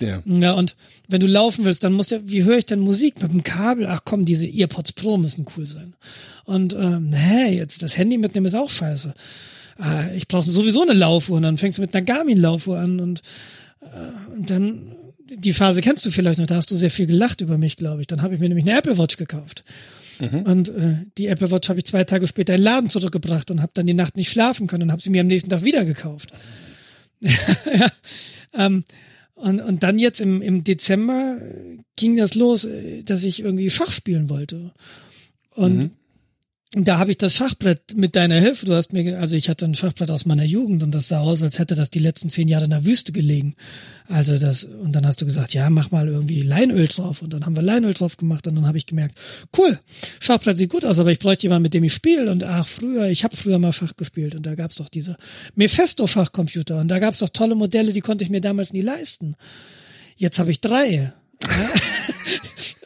Ja. 0.00 0.22
ja, 0.24 0.52
und 0.52 0.74
wenn 1.08 1.20
du 1.20 1.26
laufen 1.26 1.64
willst, 1.64 1.84
dann 1.84 1.92
musst 1.92 2.10
du, 2.10 2.26
wie 2.26 2.44
höre 2.44 2.58
ich 2.58 2.66
denn 2.66 2.80
Musik? 2.80 3.20
Mit 3.20 3.32
dem 3.32 3.42
Kabel? 3.42 3.86
Ach 3.86 4.00
komm, 4.04 4.24
diese 4.24 4.46
Earpods 4.46 4.94
Pro 4.94 5.18
müssen 5.18 5.44
cool 5.56 5.66
sein. 5.66 5.94
Und 6.44 6.74
ähm, 6.74 7.12
hä, 7.12 7.54
jetzt 7.54 7.82
das 7.82 7.98
Handy 7.98 8.16
mitnehmen 8.16 8.46
ist 8.46 8.54
auch 8.54 8.70
scheiße. 8.70 9.12
Ah, 9.78 10.06
ich 10.14 10.26
brauche 10.26 10.48
sowieso 10.48 10.82
eine 10.82 10.94
Laufuhr 10.94 11.36
und 11.36 11.42
dann 11.42 11.58
fängst 11.58 11.76
du 11.76 11.82
mit 11.82 11.94
einer 11.94 12.04
Garmin-Laufuhr 12.04 12.78
an 12.78 12.98
und, 12.98 13.20
äh, 13.82 14.34
und 14.34 14.50
dann 14.50 14.92
die 15.28 15.52
Phase 15.52 15.80
kennst 15.80 16.06
du 16.06 16.10
vielleicht 16.10 16.38
noch, 16.38 16.46
da 16.46 16.56
hast 16.56 16.70
du 16.70 16.74
sehr 16.74 16.90
viel 16.90 17.06
gelacht 17.06 17.40
über 17.40 17.58
mich, 17.58 17.76
glaube 17.76 18.00
ich. 18.00 18.06
Dann 18.06 18.22
habe 18.22 18.34
ich 18.34 18.40
mir 18.40 18.48
nämlich 18.48 18.66
eine 18.66 18.78
Apple 18.78 18.96
Watch 18.96 19.16
gekauft. 19.16 19.62
Mhm. 20.18 20.42
Und 20.42 20.68
äh, 20.70 20.96
die 21.18 21.26
Apple 21.26 21.50
Watch 21.50 21.68
habe 21.68 21.78
ich 21.78 21.84
zwei 21.84 22.04
Tage 22.04 22.26
später 22.26 22.54
in 22.54 22.60
den 22.60 22.64
Laden 22.64 22.90
zurückgebracht 22.90 23.50
und 23.50 23.60
habe 23.60 23.72
dann 23.74 23.86
die 23.86 23.94
Nacht 23.94 24.16
nicht 24.16 24.30
schlafen 24.30 24.66
können 24.66 24.84
und 24.84 24.92
habe 24.92 25.02
sie 25.02 25.10
mir 25.10 25.20
am 25.20 25.26
nächsten 25.26 25.50
Tag 25.50 25.64
wieder 25.64 25.84
gekauft. 25.84 26.30
ja, 27.20 27.92
ähm, 28.54 28.84
und, 29.34 29.60
und 29.60 29.82
dann 29.82 29.98
jetzt 29.98 30.20
im, 30.20 30.40
im 30.40 30.64
Dezember 30.64 31.38
ging 31.96 32.16
das 32.16 32.34
los, 32.34 32.64
äh, 32.64 33.02
dass 33.02 33.24
ich 33.24 33.40
irgendwie 33.40 33.70
Schach 33.70 33.92
spielen 33.92 34.28
wollte. 34.28 34.72
Und 35.50 35.76
mhm 35.76 35.90
da 36.72 36.98
habe 36.98 37.10
ich 37.10 37.16
das 37.16 37.32
Schachbrett 37.32 37.96
mit 37.96 38.16
deiner 38.16 38.40
Hilfe, 38.40 38.66
du 38.66 38.74
hast 38.74 38.92
mir, 38.92 39.18
also 39.20 39.36
ich 39.36 39.48
hatte 39.48 39.64
ein 39.64 39.74
Schachbrett 39.74 40.10
aus 40.10 40.26
meiner 40.26 40.44
Jugend 40.44 40.82
und 40.82 40.90
das 40.92 41.08
sah 41.08 41.20
aus, 41.20 41.42
als 41.42 41.58
hätte 41.58 41.74
das 41.76 41.90
die 41.90 42.00
letzten 42.00 42.28
zehn 42.28 42.48
Jahre 42.48 42.64
in 42.64 42.70
der 42.70 42.84
Wüste 42.84 43.12
gelegen. 43.12 43.54
Also 44.08 44.38
das, 44.38 44.64
und 44.64 44.92
dann 44.92 45.06
hast 45.06 45.20
du 45.20 45.24
gesagt, 45.24 45.54
ja, 45.54 45.70
mach 45.70 45.90
mal 45.90 46.08
irgendwie 46.08 46.42
Leinöl 46.42 46.88
drauf. 46.88 47.22
Und 47.22 47.32
dann 47.32 47.46
haben 47.46 47.56
wir 47.56 47.62
Leinöl 47.62 47.94
drauf 47.94 48.16
gemacht 48.16 48.46
und 48.46 48.56
dann 48.56 48.66
habe 48.66 48.78
ich 48.78 48.86
gemerkt, 48.86 49.16
cool, 49.56 49.78
Schachbrett 50.20 50.56
sieht 50.56 50.70
gut 50.70 50.84
aus, 50.84 50.98
aber 50.98 51.12
ich 51.12 51.18
bräuchte 51.18 51.44
jemanden, 51.44 51.62
mit 51.62 51.74
dem 51.74 51.84
ich 51.84 51.94
spiele. 51.94 52.30
Und 52.30 52.42
ach, 52.44 52.66
früher, 52.66 53.06
ich 53.06 53.24
habe 53.24 53.36
früher 53.36 53.58
mal 53.58 53.72
Schach 53.72 53.96
gespielt 53.96 54.34
und 54.34 54.44
da 54.44 54.54
gab's 54.54 54.76
doch 54.76 54.88
diese 54.88 55.16
Mephisto-Schachcomputer 55.54 56.78
und 56.80 56.88
da 56.88 56.98
gab's 56.98 57.20
doch 57.20 57.30
tolle 57.30 57.54
Modelle, 57.54 57.92
die 57.92 58.00
konnte 58.00 58.24
ich 58.24 58.30
mir 58.30 58.40
damals 58.40 58.72
nie 58.72 58.82
leisten. 58.82 59.34
Jetzt 60.16 60.38
habe 60.38 60.50
ich 60.50 60.60
drei. 60.60 61.12
Ja. 61.42 61.70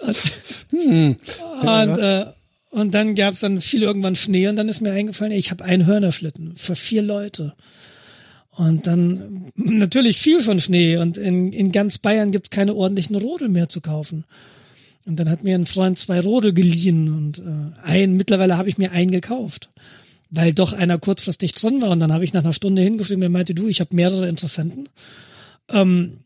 und, 0.03 0.17
hm. 0.71 1.17
und 1.63 1.99
äh, 1.99 2.27
und 2.71 2.95
dann 2.95 3.15
gab 3.17 3.35
es 3.35 3.41
dann 3.41 3.61
viel 3.61 3.83
irgendwann 3.83 4.15
Schnee 4.15 4.49
und 4.49 4.57
dann 4.57 4.69
ist 4.69 4.81
mir 4.81 4.93
eingefallen, 4.93 5.33
ich 5.33 5.51
habe 5.51 5.65
einen 5.65 5.87
Hörnerschlitten 5.87 6.57
für 6.57 6.77
vier 6.77 7.03
Leute. 7.03 7.55
Und 8.51 8.87
dann 8.87 9.51
natürlich 9.55 10.19
viel 10.19 10.43
schon 10.43 10.61
Schnee 10.61 10.97
und 10.97 11.17
in, 11.17 11.53
in 11.53 11.73
ganz 11.73 11.99
Bayern 11.99 12.31
gibt's 12.31 12.51
keine 12.51 12.75
ordentlichen 12.75 13.17
Rodel 13.17 13.49
mehr 13.49 13.69
zu 13.69 13.81
kaufen. 13.81 14.25
Und 15.07 15.17
dann 15.19 15.31
hat 15.31 15.43
mir 15.43 15.55
ein 15.55 15.67
Freund 15.67 15.99
zwei 15.99 16.21
Rodel 16.21 16.53
geliehen 16.53 17.09
und 17.13 17.39
äh, 17.39 17.81
ein, 17.83 18.17
mittlerweile 18.17 18.57
habe 18.57 18.69
ich 18.69 18.79
mir 18.79 18.93
einen 18.93 19.11
gekauft, 19.11 19.71
weil 20.29 20.53
doch 20.53 20.73
einer 20.73 20.99
kurzfristig 20.99 21.55
drin 21.55 21.81
war. 21.81 21.91
Und 21.91 22.01
dann 22.01 22.13
habe 22.13 22.23
ich 22.23 22.33
nach 22.33 22.45
einer 22.45 22.53
Stunde 22.53 22.83
hingeschrieben, 22.83 23.21
der 23.21 23.31
meinte, 23.31 23.55
du, 23.55 23.67
ich 23.67 23.81
habe 23.81 23.97
mehrere 23.97 24.29
Interessenten. 24.29 24.89
Ähm, 25.71 26.19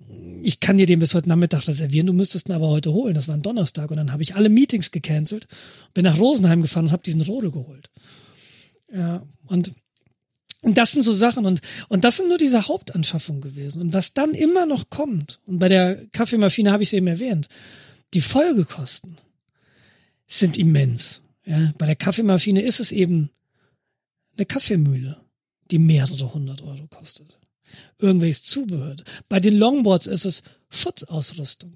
ich 0.45 0.61
kann 0.61 0.77
dir 0.77 0.87
den 0.87 1.01
bis 1.01 1.15
heute 1.15 1.29
Nachmittag 1.29 1.67
reservieren, 1.67 2.07
du 2.07 2.13
müsstest 2.13 2.49
ihn 2.49 2.53
aber 2.53 2.69
heute 2.69 2.93
holen. 2.93 3.15
Das 3.15 3.29
war 3.29 3.35
ein 3.35 3.43
Donnerstag. 3.43 3.91
Und 3.91 3.97
dann 3.97 4.13
habe 4.13 4.23
ich 4.23 4.35
alle 4.35 4.49
Meetings 4.49 4.91
gecancelt, 4.91 5.49
bin 5.95 6.05
nach 6.05 6.19
Rosenheim 6.19 6.63
gefahren 6.63 6.87
und 6.87 6.93
habe 6.93 7.03
diesen 7.03 7.23
Rodel 7.23 7.51
geholt. 7.51 7.91
Ja, 8.93 9.27
und 9.47 9.75
das 10.63 10.93
sind 10.93 11.03
so 11.03 11.13
Sachen 11.13 11.45
und, 11.45 11.61
und 11.89 12.05
das 12.05 12.17
sind 12.17 12.29
nur 12.29 12.39
diese 12.39 12.69
Hauptanschaffungen 12.69 13.43
gewesen. 13.43 13.83
Und 13.83 13.93
was 13.93 14.15
dann 14.15 14.33
immer 14.33 14.67
noch 14.67 14.89
kommt, 14.91 15.41
und 15.47 15.59
bei 15.59 15.69
der 15.69 16.07
Kaffeemaschine 16.13 16.73
habe 16.73 16.83
ich 16.83 16.91
es 16.91 16.93
eben 16.95 17.07
erwähnt, 17.07 17.49
die 18.15 18.21
Folgekosten 18.21 19.17
sind 20.27 20.57
immens. 20.57 21.23
Ja, 21.45 21.75
bei 21.77 21.87
der 21.87 21.97
Kaffeemaschine 21.97 22.63
ist 22.63 22.81
es 22.81 22.93
eben 22.93 23.31
eine 24.37 24.47
Kaffeemühle, 24.47 25.21
die 25.71 25.79
mehrere 25.79 26.33
hundert 26.33 26.63
Euro 26.63 26.87
kostet. 26.87 27.39
Irgendwelches 27.99 28.45
Zubehör. 28.45 28.97
Bei 29.29 29.41
den 29.41 29.57
Longboards 29.57 30.07
ist 30.07 30.25
es 30.25 30.43
Schutzausrüstung. 30.71 31.75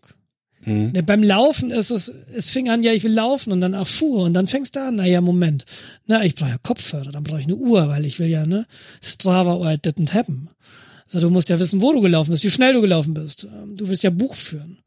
Mhm. 0.65 0.93
Ja, 0.95 1.03
beim 1.03 1.23
Laufen 1.23 1.71
ist 1.71 1.91
es, 1.91 2.09
es 2.09 2.51
fing 2.51 2.69
an, 2.69 2.83
ja, 2.83 2.93
ich 2.93 3.05
will 3.05 3.13
laufen 3.13 3.53
und 3.53 3.61
dann 3.61 3.75
auch 3.75 3.87
Schuhe 3.87 4.23
und 4.23 4.35
dann 4.35 4.47
fängst 4.47 4.77
du 4.77 4.81
an, 4.81 4.97
naja, 4.97 5.21
Moment, 5.21 5.65
na, 6.07 6.25
ich 6.25 6.35
brauche 6.35 6.51
ja 6.51 6.59
Kopfhörer, 6.59 7.11
dann 7.11 7.23
brauche 7.23 7.41
ich 7.41 7.47
eine 7.47 7.57
Uhr, 7.57 7.89
weil 7.89 8.05
ich 8.05 8.19
will 8.19 8.29
ja, 8.29 8.45
ne, 8.47 8.67
Strava 9.03 9.55
or 9.55 9.73
it 9.73 9.87
didn't 9.87 10.13
happen. 10.13 10.51
Also 11.07 11.21
du 11.21 11.33
musst 11.33 11.49
ja 11.49 11.59
wissen, 11.59 11.81
wo 11.81 11.93
du 11.93 12.01
gelaufen 12.01 12.31
bist, 12.33 12.45
wie 12.45 12.51
schnell 12.51 12.75
du 12.75 12.81
gelaufen 12.83 13.15
bist. 13.15 13.45
Ähm, 13.45 13.77
du 13.77 13.89
willst 13.89 14.03
ja 14.03 14.11
Buch 14.11 14.35
führen. 14.35 14.79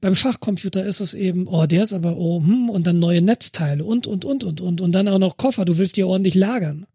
Beim 0.00 0.14
Schachcomputer 0.14 0.84
ist 0.84 1.00
es 1.00 1.14
eben, 1.14 1.46
oh, 1.46 1.66
der 1.66 1.84
ist 1.84 1.92
aber, 1.92 2.16
oh, 2.16 2.42
hm, 2.42 2.68
und 2.68 2.86
dann 2.86 2.98
neue 2.98 3.22
Netzteile 3.22 3.84
und, 3.84 4.06
und, 4.06 4.24
und, 4.24 4.42
und, 4.42 4.60
und, 4.60 4.80
und 4.80 4.92
dann 4.92 5.08
auch 5.08 5.18
noch 5.18 5.36
Koffer, 5.36 5.64
du 5.64 5.78
willst 5.78 5.96
dir 5.96 6.08
ordentlich 6.08 6.34
lagern. 6.34 6.86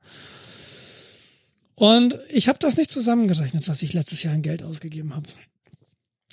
Und 1.80 2.20
ich 2.30 2.50
habe 2.50 2.60
das 2.60 2.76
nicht 2.76 2.92
zusammengerechnet, 2.92 3.70
was 3.70 3.82
ich 3.84 3.94
letztes 3.94 4.22
Jahr 4.22 4.34
an 4.34 4.42
Geld 4.42 4.64
ausgegeben 4.64 5.16
habe. 5.16 5.30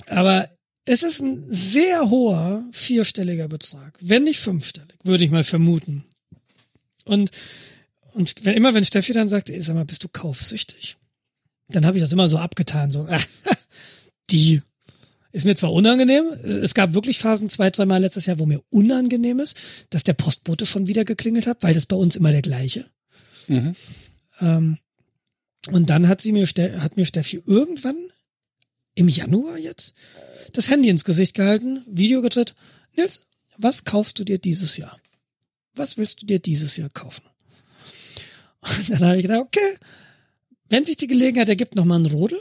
Aber 0.07 0.51
es 0.85 1.05
ist 1.05 1.21
ein 1.21 1.41
sehr 1.47 2.11
hoher 2.11 2.65
vierstelliger 2.73 3.47
Betrag, 3.47 3.97
wenn 4.01 4.25
nicht 4.25 4.41
fünfstellig, 4.41 4.97
würde 5.05 5.25
ich 5.25 5.31
mal 5.31 5.45
vermuten. 5.45 6.05
Und 7.05 7.31
und 8.13 8.45
wenn, 8.45 8.55
immer 8.55 8.75
wenn 8.75 8.83
Steffi 8.83 9.13
dann 9.13 9.29
sagt, 9.29 9.51
ey, 9.51 9.63
sag 9.63 9.75
mal, 9.75 9.85
bist 9.85 10.03
du 10.03 10.09
kaufsüchtig? 10.09 10.97
Dann 11.69 11.87
habe 11.87 11.97
ich 11.97 12.03
das 12.03 12.13
immer 12.13 12.27
so 12.27 12.39
abgetan, 12.39 12.91
so 12.91 13.07
äh, 13.07 13.21
die 14.31 14.63
ist 15.31 15.45
mir 15.45 15.55
zwar 15.55 15.73
unangenehm, 15.73 16.25
es 16.43 16.75
gab 16.75 16.95
wirklich 16.95 17.19
Phasen 17.19 17.49
zwei, 17.51 17.71
dreimal 17.71 18.01
letztes 18.01 18.27
Jahr, 18.27 18.41
wo 18.41 18.47
mir 18.47 18.63
unangenehm 18.71 19.39
ist, 19.39 19.57
dass 19.91 20.03
der 20.03 20.15
Postbote 20.15 20.67
schon 20.67 20.89
wieder 20.89 21.05
geklingelt 21.05 21.47
hat, 21.47 21.63
weil 21.63 21.75
das 21.75 21.87
bei 21.87 21.95
uns 21.95 22.17
immer 22.17 22.33
der 22.33 22.43
gleiche. 22.43 22.87
Mhm. 23.47 23.77
Ähm, 24.41 24.79
und 25.71 25.91
dann 25.91 26.09
hat 26.09 26.21
sie 26.21 26.33
mir, 26.33 26.47
hat 26.47 26.97
mir 26.97 27.07
Steffi 27.07 27.43
irgendwann 27.45 27.97
im 28.95 29.09
Januar 29.09 29.59
jetzt 29.59 29.95
das 30.53 30.71
Handy 30.71 30.89
ins 30.89 31.05
Gesicht 31.05 31.35
gehalten, 31.35 31.83
Video 31.87 32.23
gedreht. 32.23 32.55
Nils, 32.97 33.21
was 33.59 33.85
kaufst 33.85 34.19
du 34.19 34.25
dir 34.25 34.39
dieses 34.39 34.77
Jahr? 34.77 34.99
Was 35.75 35.99
willst 35.99 36.23
du 36.23 36.27
dir 36.27 36.39
dieses 36.39 36.77
Jahr 36.77 36.89
kaufen? 36.91 37.25
Und 38.63 38.91
dann 38.91 39.05
habe 39.05 39.17
ich 39.17 39.23
gedacht, 39.23 39.43
okay, 39.43 39.77
wenn 40.69 40.85
sich 40.85 40.97
die 40.97 41.07
Gelegenheit 41.07 41.49
ergibt, 41.49 41.77
nochmal 41.77 42.01
ein 42.01 42.07
Rodel. 42.07 42.41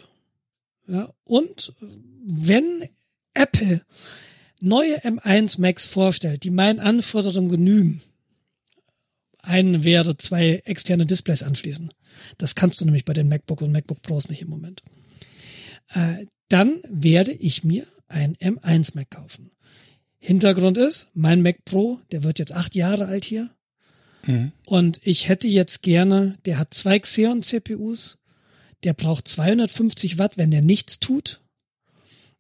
Ja, 0.87 1.11
und 1.23 1.73
wenn 2.25 2.87
Apple 3.33 3.81
neue 4.61 4.97
M1 5.03 5.59
Max 5.59 5.85
vorstellt, 5.85 6.43
die 6.43 6.49
meinen 6.49 6.79
Anforderungen 6.79 7.49
genügen, 7.49 8.01
einen 9.45 9.83
wäre 9.83 10.17
zwei 10.17 10.61
externe 10.65 11.05
Displays 11.05 11.43
anschließen. 11.43 11.93
Das 12.37 12.55
kannst 12.55 12.81
du 12.81 12.85
nämlich 12.85 13.05
bei 13.05 13.13
den 13.13 13.27
MacBook 13.27 13.61
und 13.61 13.71
MacBook 13.71 14.01
Pros 14.01 14.29
nicht 14.29 14.41
im 14.41 14.49
Moment. 14.49 14.83
Äh, 15.93 16.25
dann 16.49 16.79
werde 16.89 17.31
ich 17.33 17.63
mir 17.63 17.85
ein 18.07 18.35
M1 18.35 18.91
Mac 18.95 19.11
kaufen. 19.11 19.49
Hintergrund 20.17 20.77
ist, 20.77 21.09
mein 21.13 21.41
Mac 21.41 21.65
Pro, 21.65 21.99
der 22.11 22.23
wird 22.23 22.39
jetzt 22.39 22.51
acht 22.51 22.75
Jahre 22.75 23.05
alt 23.05 23.25
hier. 23.25 23.49
Mhm. 24.25 24.51
Und 24.65 24.99
ich 25.03 25.27
hätte 25.27 25.47
jetzt 25.47 25.81
gerne, 25.83 26.37
der 26.45 26.57
hat 26.57 26.73
zwei 26.73 26.99
Xeon 26.99 27.41
CPUs, 27.41 28.17
der 28.83 28.93
braucht 28.93 29.27
250 29.27 30.17
Watt, 30.17 30.37
wenn 30.37 30.51
der 30.51 30.61
nichts 30.61 30.99
tut. 30.99 31.41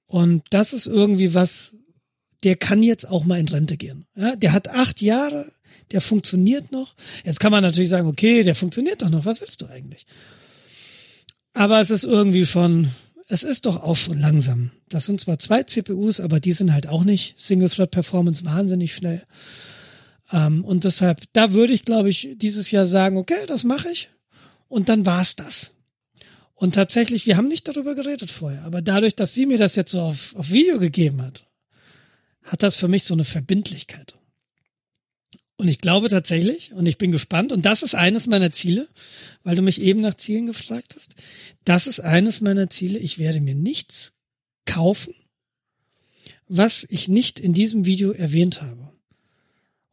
Und 0.05 0.43
das 0.51 0.73
ist 0.73 0.87
irgendwie 0.87 1.33
was, 1.33 1.73
der 2.43 2.55
kann 2.55 2.83
jetzt 2.83 3.07
auch 3.07 3.25
mal 3.25 3.39
in 3.39 3.47
Rente 3.47 3.77
gehen. 3.77 4.05
Ja, 4.15 4.35
der 4.35 4.53
hat 4.53 4.67
acht 4.69 5.01
Jahre, 5.01 5.51
der 5.91 6.01
funktioniert 6.01 6.71
noch. 6.71 6.95
Jetzt 7.23 7.39
kann 7.39 7.51
man 7.51 7.63
natürlich 7.63 7.89
sagen, 7.89 8.07
okay, 8.07 8.43
der 8.43 8.55
funktioniert 8.55 9.01
doch 9.01 9.09
noch, 9.09 9.25
was 9.25 9.41
willst 9.41 9.61
du 9.61 9.67
eigentlich? 9.67 10.05
Aber 11.53 11.79
es 11.79 11.89
ist 11.89 12.03
irgendwie 12.03 12.45
schon, 12.45 12.89
es 13.27 13.43
ist 13.43 13.65
doch 13.65 13.81
auch 13.81 13.95
schon 13.95 14.19
langsam. 14.19 14.71
Das 14.89 15.05
sind 15.05 15.21
zwar 15.21 15.39
zwei 15.39 15.63
CPUs, 15.63 16.19
aber 16.19 16.39
die 16.39 16.51
sind 16.51 16.73
halt 16.73 16.87
auch 16.87 17.03
nicht 17.03 17.39
Single-Thread-Performance 17.39 18.45
wahnsinnig 18.45 18.93
schnell. 18.93 19.23
Ähm, 20.31 20.63
und 20.65 20.83
deshalb, 20.83 21.21
da 21.33 21.53
würde 21.53 21.73
ich, 21.73 21.85
glaube 21.85 22.09
ich, 22.09 22.35
dieses 22.35 22.71
Jahr 22.71 22.85
sagen, 22.85 23.17
okay, 23.17 23.45
das 23.47 23.63
mache 23.63 23.89
ich. 23.89 24.09
Und 24.67 24.89
dann 24.89 25.05
war's 25.05 25.35
das. 25.35 25.71
Und 26.55 26.75
tatsächlich, 26.75 27.25
wir 27.25 27.37
haben 27.37 27.47
nicht 27.47 27.67
darüber 27.67 27.95
geredet 27.95 28.31
vorher, 28.31 28.63
aber 28.63 28.81
dadurch, 28.81 29.15
dass 29.15 29.33
sie 29.33 29.45
mir 29.45 29.57
das 29.57 29.75
jetzt 29.75 29.91
so 29.91 30.01
auf, 30.01 30.35
auf 30.35 30.51
Video 30.51 30.79
gegeben 30.79 31.21
hat, 31.21 31.43
hat 32.43 32.63
das 32.63 32.77
für 32.77 32.87
mich 32.87 33.03
so 33.03 33.13
eine 33.13 33.25
Verbindlichkeit. 33.25 34.15
Und 35.57 35.69
ich 35.69 35.79
glaube 35.79 36.09
tatsächlich, 36.09 36.73
und 36.73 36.85
ich 36.85 36.97
bin 36.97 37.11
gespannt, 37.11 37.53
und 37.53 37.65
das 37.65 37.81
ist 37.81 37.95
eines 37.95 38.27
meiner 38.27 38.51
Ziele, 38.51 38.87
weil 39.43 39.55
du 39.55 39.61
mich 39.61 39.81
eben 39.81 40.01
nach 40.01 40.15
Zielen 40.15 40.47
gefragt 40.47 40.95
hast, 40.95 41.15
das 41.63 41.87
ist 41.87 42.01
eines 42.01 42.41
meiner 42.41 42.69
Ziele, 42.69 42.99
ich 42.99 43.19
werde 43.19 43.39
mir 43.39 43.55
nichts 43.55 44.11
kaufen, 44.65 45.13
was 46.47 46.85
ich 46.89 47.07
nicht 47.07 47.39
in 47.39 47.53
diesem 47.53 47.85
Video 47.85 48.11
erwähnt 48.11 48.61
habe. 48.61 48.91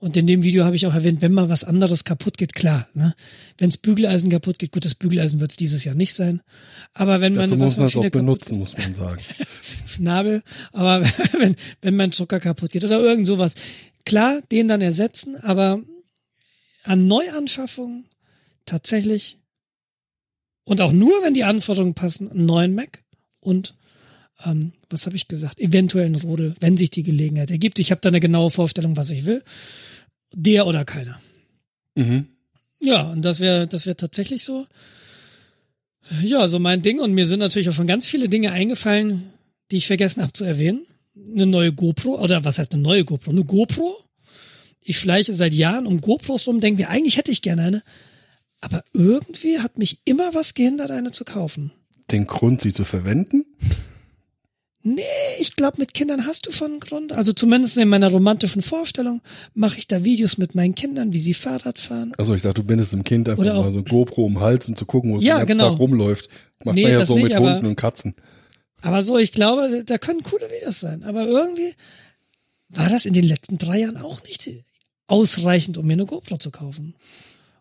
Und 0.02 0.16
in 0.16 0.26
dem 0.26 0.42
Video 0.42 0.64
habe 0.64 0.74
ich 0.74 0.84
auch 0.88 0.94
erwähnt, 0.94 1.22
wenn 1.22 1.32
mal 1.32 1.48
was 1.48 1.62
anderes 1.62 2.02
kaputt 2.02 2.36
geht, 2.36 2.54
klar. 2.54 2.88
Ne? 2.92 3.14
Wenns 3.58 3.76
Bügeleisen 3.76 4.30
kaputt 4.30 4.58
geht, 4.58 4.72
gut, 4.72 4.84
das 4.84 4.96
Bügeleisen 4.96 5.38
wird 5.38 5.52
es 5.52 5.56
dieses 5.56 5.84
Jahr 5.84 5.94
nicht 5.94 6.12
sein. 6.14 6.42
Aber 6.92 7.20
wenn 7.20 7.36
man 7.36 7.48
Dazu 7.48 7.56
muss 7.56 7.76
man 7.76 7.86
es 7.86 7.96
auch 7.96 8.10
benutzen, 8.10 8.58
muss 8.58 8.76
man 8.76 8.94
sagen. 8.94 9.22
Schnabel. 9.86 10.42
Aber 10.72 11.04
wenn, 11.38 11.54
wenn 11.82 11.94
mein 11.94 12.10
Drucker 12.10 12.40
kaputt 12.40 12.72
geht 12.72 12.82
oder 12.84 12.98
irgend 12.98 13.28
sowas, 13.28 13.54
klar, 14.04 14.40
den 14.50 14.68
dann 14.68 14.80
ersetzen. 14.80 15.36
Aber 15.36 15.80
an 16.84 17.06
Neuanschaffungen 17.06 18.04
tatsächlich 18.66 19.36
und 20.64 20.80
auch 20.80 20.92
nur, 20.92 21.12
wenn 21.22 21.34
die 21.34 21.44
Anforderungen 21.44 21.94
passen, 21.94 22.30
einen 22.30 22.46
neuen 22.46 22.74
Mac 22.74 23.02
und 23.40 23.74
ähm, 24.44 24.72
was 24.90 25.06
habe 25.06 25.16
ich 25.16 25.28
gesagt? 25.28 25.60
Eventuell 25.60 26.06
ein 26.06 26.14
Rodel, 26.14 26.54
wenn 26.60 26.76
sich 26.76 26.90
die 26.90 27.02
Gelegenheit 27.02 27.50
ergibt. 27.50 27.78
Ich 27.78 27.90
habe 27.90 28.00
da 28.00 28.08
eine 28.08 28.20
genaue 28.20 28.50
Vorstellung, 28.50 28.96
was 28.96 29.10
ich 29.10 29.24
will. 29.24 29.42
Der 30.34 30.66
oder 30.66 30.84
keiner. 30.84 31.20
Mhm. 31.94 32.26
Ja, 32.80 33.10
und 33.10 33.22
das 33.22 33.40
wäre 33.40 33.66
das 33.66 33.86
wäre 33.86 33.96
tatsächlich 33.96 34.44
so. 34.44 34.66
Ja, 36.22 36.48
so 36.48 36.58
mein 36.58 36.82
Ding. 36.82 37.00
Und 37.00 37.12
mir 37.12 37.26
sind 37.26 37.40
natürlich 37.40 37.68
auch 37.68 37.74
schon 37.74 37.86
ganz 37.86 38.06
viele 38.06 38.28
Dinge 38.28 38.52
eingefallen, 38.52 39.32
die 39.70 39.76
ich 39.76 39.86
vergessen 39.86 40.22
habe 40.22 40.32
zu 40.32 40.44
erwähnen. 40.44 40.84
Eine 41.14 41.46
neue 41.46 41.72
GoPro, 41.72 42.20
oder 42.20 42.44
was 42.44 42.58
heißt 42.58 42.72
eine 42.72 42.82
neue 42.82 43.04
GoPro? 43.04 43.30
Eine 43.30 43.44
GoPro. 43.44 43.94
Ich 44.84 44.98
schleiche 44.98 45.34
seit 45.34 45.54
Jahren 45.54 45.86
um 45.86 46.00
GoPros 46.00 46.46
rum, 46.46 46.60
denke 46.60 46.82
mir, 46.82 46.88
eigentlich 46.88 47.16
hätte 47.16 47.30
ich 47.30 47.42
gerne 47.42 47.62
eine. 47.62 47.82
Aber 48.60 48.82
irgendwie 48.92 49.58
hat 49.58 49.78
mich 49.78 50.00
immer 50.04 50.34
was 50.34 50.54
gehindert, 50.54 50.90
eine 50.90 51.10
zu 51.10 51.24
kaufen. 51.24 51.72
Den 52.10 52.26
Grund, 52.26 52.60
sie 52.60 52.72
zu 52.72 52.84
verwenden? 52.84 53.44
Nee, 54.84 55.02
ich 55.40 55.54
glaube, 55.54 55.76
mit 55.78 55.94
Kindern 55.94 56.26
hast 56.26 56.46
du 56.46 56.52
schon 56.52 56.72
einen 56.72 56.80
Grund. 56.80 57.12
Also 57.12 57.32
zumindest 57.32 57.76
in 57.78 57.88
meiner 57.88 58.10
romantischen 58.10 58.62
Vorstellung 58.62 59.20
mache 59.54 59.78
ich 59.78 59.86
da 59.86 60.02
Videos 60.02 60.38
mit 60.38 60.56
meinen 60.56 60.74
Kindern, 60.74 61.12
wie 61.12 61.20
sie 61.20 61.34
Fahrrad 61.34 61.78
fahren. 61.78 62.12
Also 62.18 62.34
ich 62.34 62.42
dachte, 62.42 62.62
du 62.62 62.64
bindest 62.66 62.92
dem 62.92 63.04
Kind 63.04 63.28
einfach 63.28 63.42
Oder 63.42 63.54
mal 63.54 63.72
so 63.72 63.78
ein 63.78 63.84
GoPro 63.84 64.24
um 64.24 64.34
den 64.34 64.40
Hals 64.40 64.68
und 64.68 64.76
zu 64.76 64.84
gucken, 64.84 65.12
wo 65.12 65.18
es 65.18 65.24
Ja, 65.24 65.34
den 65.34 65.40
ganzen 65.46 65.58
genau. 65.58 65.70
Tag 65.70 65.78
rumläuft. 65.78 66.28
Macht 66.64 66.74
Nee, 66.74 66.82
man 66.82 66.92
ja 66.92 67.06
so 67.06 67.14
nicht, 67.14 67.28
mit 67.28 67.38
Hunden 67.38 67.66
und 67.66 67.76
Katzen. 67.76 68.14
Aber 68.82 69.02
so, 69.02 69.16
ich 69.16 69.32
glaube, 69.32 69.84
da 69.86 69.98
können 69.98 70.22
coole 70.22 70.48
Videos 70.50 70.80
sein. 70.80 71.02
Aber 71.04 71.26
irgendwie 71.26 71.74
war 72.68 72.88
das 72.88 73.06
in 73.06 73.14
den 73.14 73.24
letzten 73.24 73.58
drei 73.58 73.80
Jahren 73.80 73.96
auch 73.96 74.22
nicht 74.24 74.50
ausreichend, 75.06 75.78
um 75.78 75.86
mir 75.86 75.94
eine 75.94 76.06
GoPro 76.06 76.36
zu 76.36 76.50
kaufen. 76.50 76.94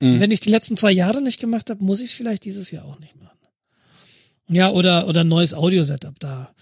Und 0.01 0.19
wenn 0.19 0.31
ich 0.31 0.39
die 0.39 0.49
letzten 0.49 0.77
zwei 0.77 0.91
Jahre 0.91 1.21
nicht 1.21 1.39
gemacht 1.39 1.69
habe, 1.69 1.83
muss 1.83 1.99
ich 1.99 2.07
es 2.07 2.13
vielleicht 2.13 2.43
dieses 2.45 2.71
Jahr 2.71 2.85
auch 2.85 2.99
nicht 2.99 3.15
machen. 3.17 3.37
Ja, 4.49 4.71
oder, 4.71 5.07
oder 5.07 5.21
ein 5.21 5.27
neues 5.27 5.53
Audio-Setup 5.53 6.19
da. 6.19 6.53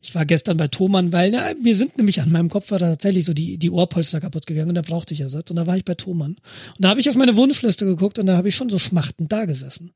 Ich 0.00 0.14
war 0.14 0.24
gestern 0.24 0.58
bei 0.58 0.68
Thomann, 0.68 1.12
weil 1.12 1.30
na, 1.30 1.54
mir 1.60 1.74
sind 1.74 1.96
nämlich 1.96 2.20
an 2.20 2.30
meinem 2.30 2.50
Kopfhörer 2.50 2.90
tatsächlich 2.90 3.24
so 3.24 3.32
die, 3.32 3.58
die 3.58 3.70
Ohrpolster 3.70 4.20
kaputt 4.20 4.46
gegangen 4.46 4.68
und 4.68 4.74
da 4.76 4.82
brauchte 4.82 5.12
ich 5.12 5.20
Ersatz. 5.20 5.50
Und 5.50 5.56
da 5.56 5.66
war 5.66 5.76
ich 5.76 5.84
bei 5.84 5.94
Thomann. 5.94 6.32
Und 6.32 6.84
da 6.84 6.90
habe 6.90 7.00
ich 7.00 7.10
auf 7.10 7.16
meine 7.16 7.36
Wunschliste 7.36 7.84
geguckt 7.84 8.18
und 8.18 8.26
da 8.26 8.36
habe 8.36 8.48
ich 8.48 8.54
schon 8.54 8.70
so 8.70 8.78
schmachtend 8.78 9.32
da 9.32 9.46
gesessen. 9.46 9.92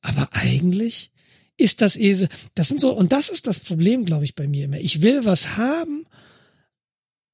Aber 0.00 0.28
eigentlich 0.32 1.10
ist 1.56 1.80
das 1.80 1.96
eh, 1.96 2.28
das 2.54 2.68
sind 2.68 2.80
so, 2.80 2.92
und 2.92 3.12
das 3.12 3.28
ist 3.28 3.46
das 3.46 3.60
Problem, 3.60 4.04
glaube 4.04 4.24
ich, 4.24 4.34
bei 4.34 4.46
mir 4.46 4.64
immer. 4.64 4.78
Ich 4.78 5.02
will 5.02 5.24
was 5.24 5.56
haben, 5.56 6.06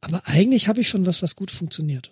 aber 0.00 0.22
eigentlich 0.26 0.68
habe 0.68 0.80
ich 0.80 0.88
schon 0.88 1.06
was, 1.06 1.22
was 1.22 1.36
gut 1.36 1.50
funktioniert. 1.50 2.10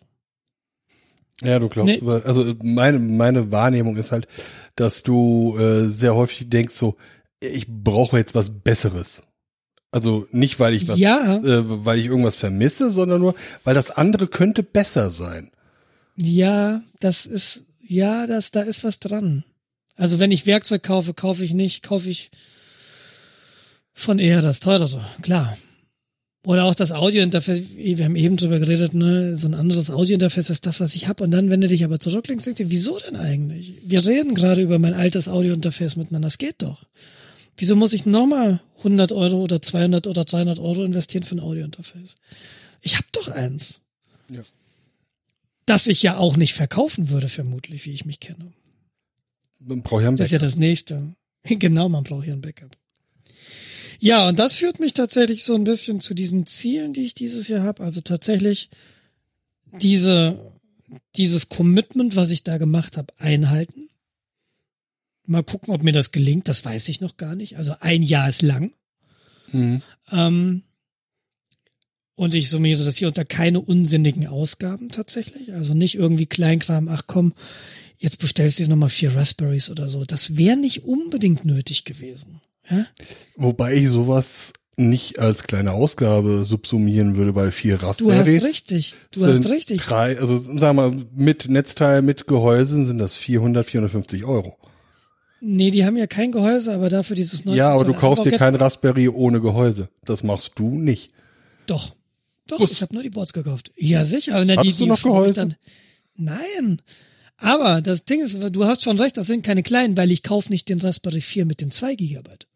Ja, 1.42 1.58
du 1.58 1.68
glaubst, 1.68 2.02
nee. 2.02 2.10
also 2.10 2.54
meine, 2.62 2.98
meine 2.98 3.52
Wahrnehmung 3.52 3.96
ist 3.96 4.10
halt, 4.10 4.26
dass 4.74 5.02
du 5.02 5.56
äh, 5.56 5.88
sehr 5.88 6.14
häufig 6.14 6.50
denkst 6.50 6.74
so, 6.74 6.96
ich 7.40 7.66
brauche 7.68 8.18
jetzt 8.18 8.34
was 8.34 8.50
Besseres. 8.50 9.22
Also 9.90 10.26
nicht, 10.32 10.58
weil 10.60 10.74
ich 10.74 10.88
was, 10.88 10.98
ja. 10.98 11.36
äh, 11.36 11.84
weil 11.84 11.98
ich 11.98 12.06
irgendwas 12.06 12.36
vermisse, 12.36 12.90
sondern 12.90 13.20
nur, 13.20 13.34
weil 13.64 13.74
das 13.74 13.90
andere 13.90 14.26
könnte 14.26 14.62
besser 14.62 15.10
sein. 15.10 15.50
Ja, 16.16 16.82
das 17.00 17.24
ist, 17.24 17.60
ja, 17.86 18.26
das, 18.26 18.50
da 18.50 18.62
ist 18.62 18.82
was 18.82 18.98
dran. 18.98 19.44
Also 19.98 20.20
wenn 20.20 20.30
ich 20.30 20.46
Werkzeug 20.46 20.84
kaufe, 20.84 21.12
kaufe 21.12 21.44
ich 21.44 21.52
nicht, 21.52 21.82
kaufe 21.82 22.08
ich 22.08 22.30
schon 23.94 24.20
eher 24.20 24.40
das 24.40 24.60
teurere, 24.60 25.04
klar. 25.22 25.58
Oder 26.46 26.64
auch 26.64 26.76
das 26.76 26.92
Audiointerface, 26.92 27.62
wir 27.76 28.04
haben 28.04 28.14
eben 28.14 28.36
drüber 28.36 28.60
geredet, 28.60 28.94
ne, 28.94 29.36
so 29.36 29.48
ein 29.48 29.54
anderes 29.54 29.90
Audiointerface 29.90 30.50
als 30.50 30.60
das, 30.60 30.78
was 30.78 30.94
ich 30.94 31.08
habe. 31.08 31.24
Und 31.24 31.32
dann, 31.32 31.50
wenn 31.50 31.60
du 31.60 31.66
dich 31.66 31.82
aber 31.84 31.98
zurücklenkst, 31.98 32.46
denkst 32.46 32.62
du, 32.62 32.70
wieso 32.70 32.96
denn 33.00 33.16
eigentlich? 33.16 33.74
Wir 33.86 34.06
reden 34.06 34.34
gerade 34.36 34.62
über 34.62 34.78
mein 34.78 34.94
altes 34.94 35.28
Audiointerface 35.28 35.96
miteinander, 35.96 36.28
das 36.28 36.38
geht 36.38 36.62
doch. 36.62 36.84
Wieso 37.56 37.74
muss 37.74 37.92
ich 37.92 38.06
nochmal 38.06 38.60
100 38.78 39.10
Euro 39.10 39.42
oder 39.42 39.60
200 39.60 40.06
oder 40.06 40.24
300 40.24 40.60
Euro 40.60 40.84
investieren 40.84 41.24
für 41.24 41.34
ein 41.34 41.40
Audiointerface? 41.40 42.14
Ich 42.82 42.94
habe 42.94 43.06
doch 43.10 43.28
eins. 43.28 43.80
Ja. 44.32 44.42
Das 45.66 45.88
ich 45.88 46.04
ja 46.04 46.18
auch 46.18 46.36
nicht 46.36 46.54
verkaufen 46.54 47.08
würde, 47.10 47.28
vermutlich, 47.28 47.84
wie 47.84 47.92
ich 47.92 48.04
mich 48.04 48.20
kenne. 48.20 48.52
Man 49.58 49.82
braucht 49.82 50.02
ja 50.02 50.08
ein 50.08 50.16
Backup. 50.16 50.18
Das 50.18 50.26
ist 50.26 50.32
ja 50.32 50.38
das 50.38 50.56
nächste. 50.56 51.14
Genau, 51.44 51.88
man 51.88 52.04
braucht 52.04 52.26
ja 52.26 52.34
ein 52.34 52.42
Backup. 52.42 52.76
Ja, 54.00 54.28
und 54.28 54.38
das 54.38 54.56
führt 54.56 54.80
mich 54.80 54.92
tatsächlich 54.92 55.44
so 55.44 55.54
ein 55.54 55.64
bisschen 55.64 56.00
zu 56.00 56.12
diesen 56.12 56.46
Zielen, 56.46 56.92
die 56.92 57.04
ich 57.04 57.14
dieses 57.14 57.48
Jahr 57.48 57.62
habe. 57.62 57.82
Also 57.82 58.00
tatsächlich 58.00 58.68
diese, 59.80 60.52
dieses 61.16 61.48
Commitment, 61.48 62.16
was 62.16 62.30
ich 62.30 62.44
da 62.44 62.58
gemacht 62.58 62.96
habe, 62.96 63.12
einhalten. 63.18 63.88
Mal 65.24 65.42
gucken, 65.42 65.74
ob 65.74 65.82
mir 65.82 65.92
das 65.92 66.12
gelingt. 66.12 66.48
Das 66.48 66.64
weiß 66.64 66.88
ich 66.90 67.00
noch 67.00 67.16
gar 67.16 67.34
nicht. 67.34 67.56
Also 67.56 67.74
ein 67.80 68.02
Jahr 68.02 68.28
ist 68.28 68.42
lang. 68.42 68.72
Mhm. 69.52 69.82
Ähm, 70.12 70.62
und 72.14 72.34
ich 72.34 72.50
summiere 72.50 72.84
das 72.84 72.96
hier 72.96 73.08
unter 73.08 73.24
keine 73.24 73.60
unsinnigen 73.60 74.26
Ausgaben 74.26 74.88
tatsächlich. 74.88 75.52
Also 75.52 75.74
nicht 75.74 75.94
irgendwie 75.94 76.26
Kleinkram, 76.26 76.88
ach 76.88 77.04
komm, 77.06 77.32
jetzt 77.98 78.18
bestellst 78.18 78.58
du 78.58 78.64
dir 78.64 78.70
nochmal 78.70 78.88
vier 78.88 79.14
Raspberries 79.14 79.70
oder 79.70 79.88
so. 79.88 80.04
Das 80.04 80.36
wäre 80.36 80.56
nicht 80.56 80.84
unbedingt 80.84 81.44
nötig 81.44 81.84
gewesen. 81.84 82.40
Ja? 82.70 82.86
Wobei 83.36 83.74
ich 83.74 83.88
sowas 83.88 84.52
nicht 84.76 85.18
als 85.18 85.42
kleine 85.42 85.72
Ausgabe 85.72 86.44
subsumieren 86.44 87.16
würde, 87.16 87.34
weil 87.34 87.50
vier 87.50 87.82
Raspberries. 87.82 88.26
Du 88.26 88.34
hast 88.34 88.44
richtig. 88.44 88.94
Du 89.10 89.26
hast 89.26 89.50
richtig. 89.50 89.80
Drei, 89.82 90.18
also 90.18 90.46
wir 90.46 90.72
mal, 90.72 90.92
mit 91.14 91.48
Netzteil, 91.48 92.02
mit 92.02 92.26
Gehäusen 92.26 92.84
sind 92.84 92.98
das 92.98 93.16
400, 93.16 93.66
450 93.66 94.24
Euro. 94.24 94.56
Nee, 95.40 95.70
die 95.70 95.84
haben 95.84 95.96
ja 95.96 96.06
kein 96.06 96.32
Gehäuse, 96.32 96.72
aber 96.72 96.88
dafür 96.88 97.16
dieses 97.16 97.44
neue. 97.44 97.56
Ja, 97.56 97.70
aber 97.70 97.84
du 97.84 97.94
kaufst 97.94 98.24
dir 98.24 98.32
kein 98.32 98.54
Raspberry 98.54 99.08
ohne 99.08 99.40
Gehäuse. 99.40 99.88
Das 100.04 100.22
machst 100.22 100.52
du 100.56 100.78
nicht. 100.78 101.10
Doch. 101.66 101.94
Doch, 102.46 102.60
Was? 102.60 102.72
ich 102.72 102.82
habe 102.82 102.94
nur 102.94 103.02
die 103.02 103.10
Boards 103.10 103.32
gekauft. 103.32 103.70
Ja, 103.76 104.04
sicher. 104.04 104.42
Na, 104.44 104.56
die, 104.56 104.74
du 104.74 104.86
noch 104.86 105.02
Gehäuse? 105.02 105.34
Dann, 105.34 105.54
nein. 106.16 106.82
Aber 107.38 107.82
das 107.82 108.04
Ding 108.04 108.20
ist, 108.20 108.36
du 108.50 108.64
hast 108.64 108.82
schon 108.82 108.98
recht, 108.98 109.16
das 109.16 109.28
sind 109.28 109.44
keine 109.44 109.62
kleinen, 109.62 109.96
weil 109.96 110.10
ich 110.10 110.22
kaufe 110.22 110.50
nicht 110.50 110.68
den 110.68 110.80
Raspberry 110.80 111.20
4 111.20 111.46
mit 111.46 111.60
den 111.60 111.70
2 111.70 111.94
Gigabyte 111.94 112.46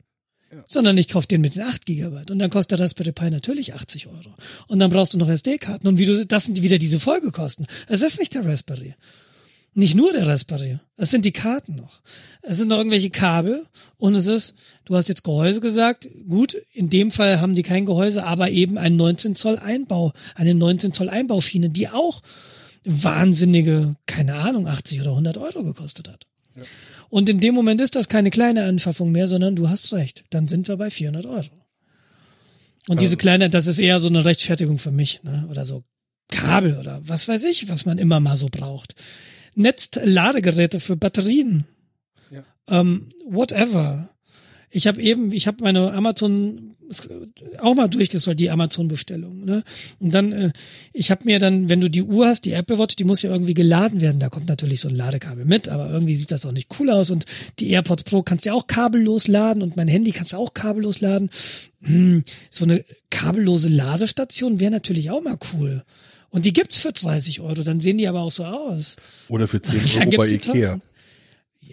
sondern 0.67 0.99
ich 0.99 1.09
kaufe 1.09 1.27
den 1.27 1.41
mit 1.41 1.57
den 1.57 1.63
8 1.63 1.87
Gigabyte 1.87 2.31
und 2.31 2.39
dann 2.39 2.51
kostet 2.51 2.79
der 2.79 2.85
Raspberry 2.85 3.13
Pi 3.13 3.31
natürlich 3.31 3.75
80 3.75 4.09
Euro. 4.09 4.35
Und 4.69 4.79
dann 4.79 4.91
brauchst 4.91 5.15
du 5.15 5.19
noch 5.19 5.29
SD-Karten 5.29 5.89
und 5.89 5.99
wie 5.99 6.07
du, 6.07 6.27
das 6.27 6.45
sind 6.45 6.63
wieder 6.63 6.79
diese 6.79 7.01
Folgekosten. 7.01 7.67
Es 7.89 8.03
ist 8.03 8.19
nicht 8.19 8.35
der 8.35 8.45
Raspberry. 8.45 8.95
Nicht 9.75 9.95
nur 9.95 10.13
der 10.13 10.27
Raspberry. 10.27 10.79
Es 10.99 11.11
sind 11.11 11.25
die 11.25 11.33
Karten 11.33 11.77
noch. 11.77 12.03
Es 12.43 12.59
sind 12.59 12.69
noch 12.69 12.77
irgendwelche 12.77 13.09
Kabel 13.09 13.65
und 13.97 14.15
es 14.15 14.27
ist, 14.27 14.55
du 14.85 14.97
hast 14.97 15.09
jetzt 15.09 15.25
Gehäuse 15.25 15.63
gesagt. 15.63 16.07
Gut, 16.29 16.57
in 16.73 16.91
dem 16.91 17.11
Fall 17.11 17.41
haben 17.41 17.55
die 17.55 17.63
kein 17.63 17.87
Gehäuse, 17.87 18.25
aber 18.25 18.51
eben 18.51 18.77
ein 18.77 18.97
19 18.97 19.35
Zoll 19.35 19.59
Einbau, 19.59 20.13
eine 20.35 20.55
19 20.55 20.93
Zoll 20.93 21.09
Einbauschiene, 21.09 21.71
die 21.71 21.89
auch 21.89 22.21
wahnsinnige, 22.85 23.97
keine 24.07 24.35
Ahnung, 24.35 24.67
80 24.67 25.01
oder 25.01 25.11
100 25.11 25.39
Euro 25.39 25.63
gekostet 25.63 26.09
hat. 26.09 26.25
Ja. 26.57 26.63
Und 27.09 27.29
in 27.29 27.41
dem 27.41 27.55
Moment 27.55 27.81
ist 27.81 27.95
das 27.95 28.09
keine 28.09 28.31
kleine 28.31 28.65
Anschaffung 28.65 29.13
mehr, 29.13 29.29
sondern 29.29 29.55
du 29.55 29.69
hast 29.69 29.93
recht. 29.93 30.25
Dann 30.31 30.49
sind 30.49 30.69
wir 30.69 30.77
bei 30.77 30.91
400 30.91 31.27
Euro. 31.27 31.51
Und 32.89 33.01
diese 33.01 33.17
kleine, 33.17 33.51
das 33.51 33.67
ist 33.67 33.79
eher 33.79 34.01
so 34.01 34.09
eine 34.09 34.25
Rechtfertigung 34.25 34.79
für 34.79 34.91
mich, 34.91 35.23
ne? 35.23 35.47
Oder 35.51 35.65
so 35.65 35.83
Kabel 36.29 36.77
oder 36.79 37.01
was 37.07 37.29
weiß 37.29 37.45
ich, 37.45 37.69
was 37.69 37.85
man 37.85 37.99
immer 37.99 38.19
mal 38.19 38.37
so 38.37 38.49
braucht. 38.51 38.95
Netzladegeräte 39.55 40.81
für 40.81 40.97
Batterien. 40.97 41.65
Ja. 42.31 42.45
Ähm, 42.69 43.13
whatever. 43.29 44.09
Ich 44.73 44.87
habe 44.87 45.01
eben, 45.01 45.33
ich 45.33 45.47
habe 45.47 45.63
meine 45.63 45.93
Amazon 45.93 46.75
auch 47.59 47.75
mal 47.75 47.89
durchgesollt, 47.89 48.41
die 48.41 48.51
Amazon-Bestellung. 48.51 49.45
Ne? 49.45 49.63
Und 50.01 50.13
dann, 50.13 50.33
äh, 50.33 50.53
ich 50.93 51.11
habe 51.11 51.25
mir 51.25 51.39
dann, 51.39 51.69
wenn 51.69 51.81
du 51.81 51.89
die 51.89 52.03
Uhr 52.03 52.27
hast, 52.27 52.45
die 52.45 52.53
Apple 52.53 52.79
Watch, 52.79 52.97
die 52.97 53.05
muss 53.05 53.23
ja 53.23 53.31
irgendwie 53.31 53.55
geladen 53.55 54.01
werden. 54.01 54.19
Da 54.19 54.29
kommt 54.29 54.49
natürlich 54.49 54.81
so 54.81 54.89
ein 54.89 54.95
Ladekabel 54.95 55.45
mit, 55.45 55.69
aber 55.69 55.91
irgendwie 55.91 56.17
sieht 56.17 56.31
das 56.31 56.47
auch 56.47 56.53
nicht 56.53 56.69
cool 56.79 56.91
aus. 56.91 57.11
Und 57.11 57.25
die 57.59 57.71
AirPods 57.71 58.05
Pro 58.05 58.23
kannst 58.23 58.45
du 58.45 58.51
ja 58.51 58.55
auch 58.55 58.67
kabellos 58.67 59.29
laden 59.29 59.63
und 59.63 59.77
mein 59.77 59.89
Handy 59.89 60.13
kannst 60.13 60.33
du 60.33 60.37
auch 60.37 60.55
kabellos 60.55 61.01
laden. 61.01 61.31
Hm, 61.83 62.25
so 62.51 62.65
eine 62.65 62.85
kabellose 63.11 63.69
Ladestation 63.69 64.61
wäre 64.61 64.71
natürlich 64.71 65.11
auch 65.11 65.23
mal 65.23 65.37
cool. 65.55 65.83
Und 66.31 66.47
die 66.47 66.53
gibt's 66.53 66.79
für 66.79 66.93
30 66.93 67.41
Euro, 67.41 67.63
dann 67.63 67.81
sehen 67.81 67.99
die 67.99 68.09
aber 68.09 68.21
auch 68.21 68.33
so 68.33 68.45
aus. 68.45 68.97
Oder 69.29 69.49
für 69.49 69.61
10 69.61 69.81
Euro 69.99 70.17
bei 70.17 70.29
Ikea. 70.29 70.81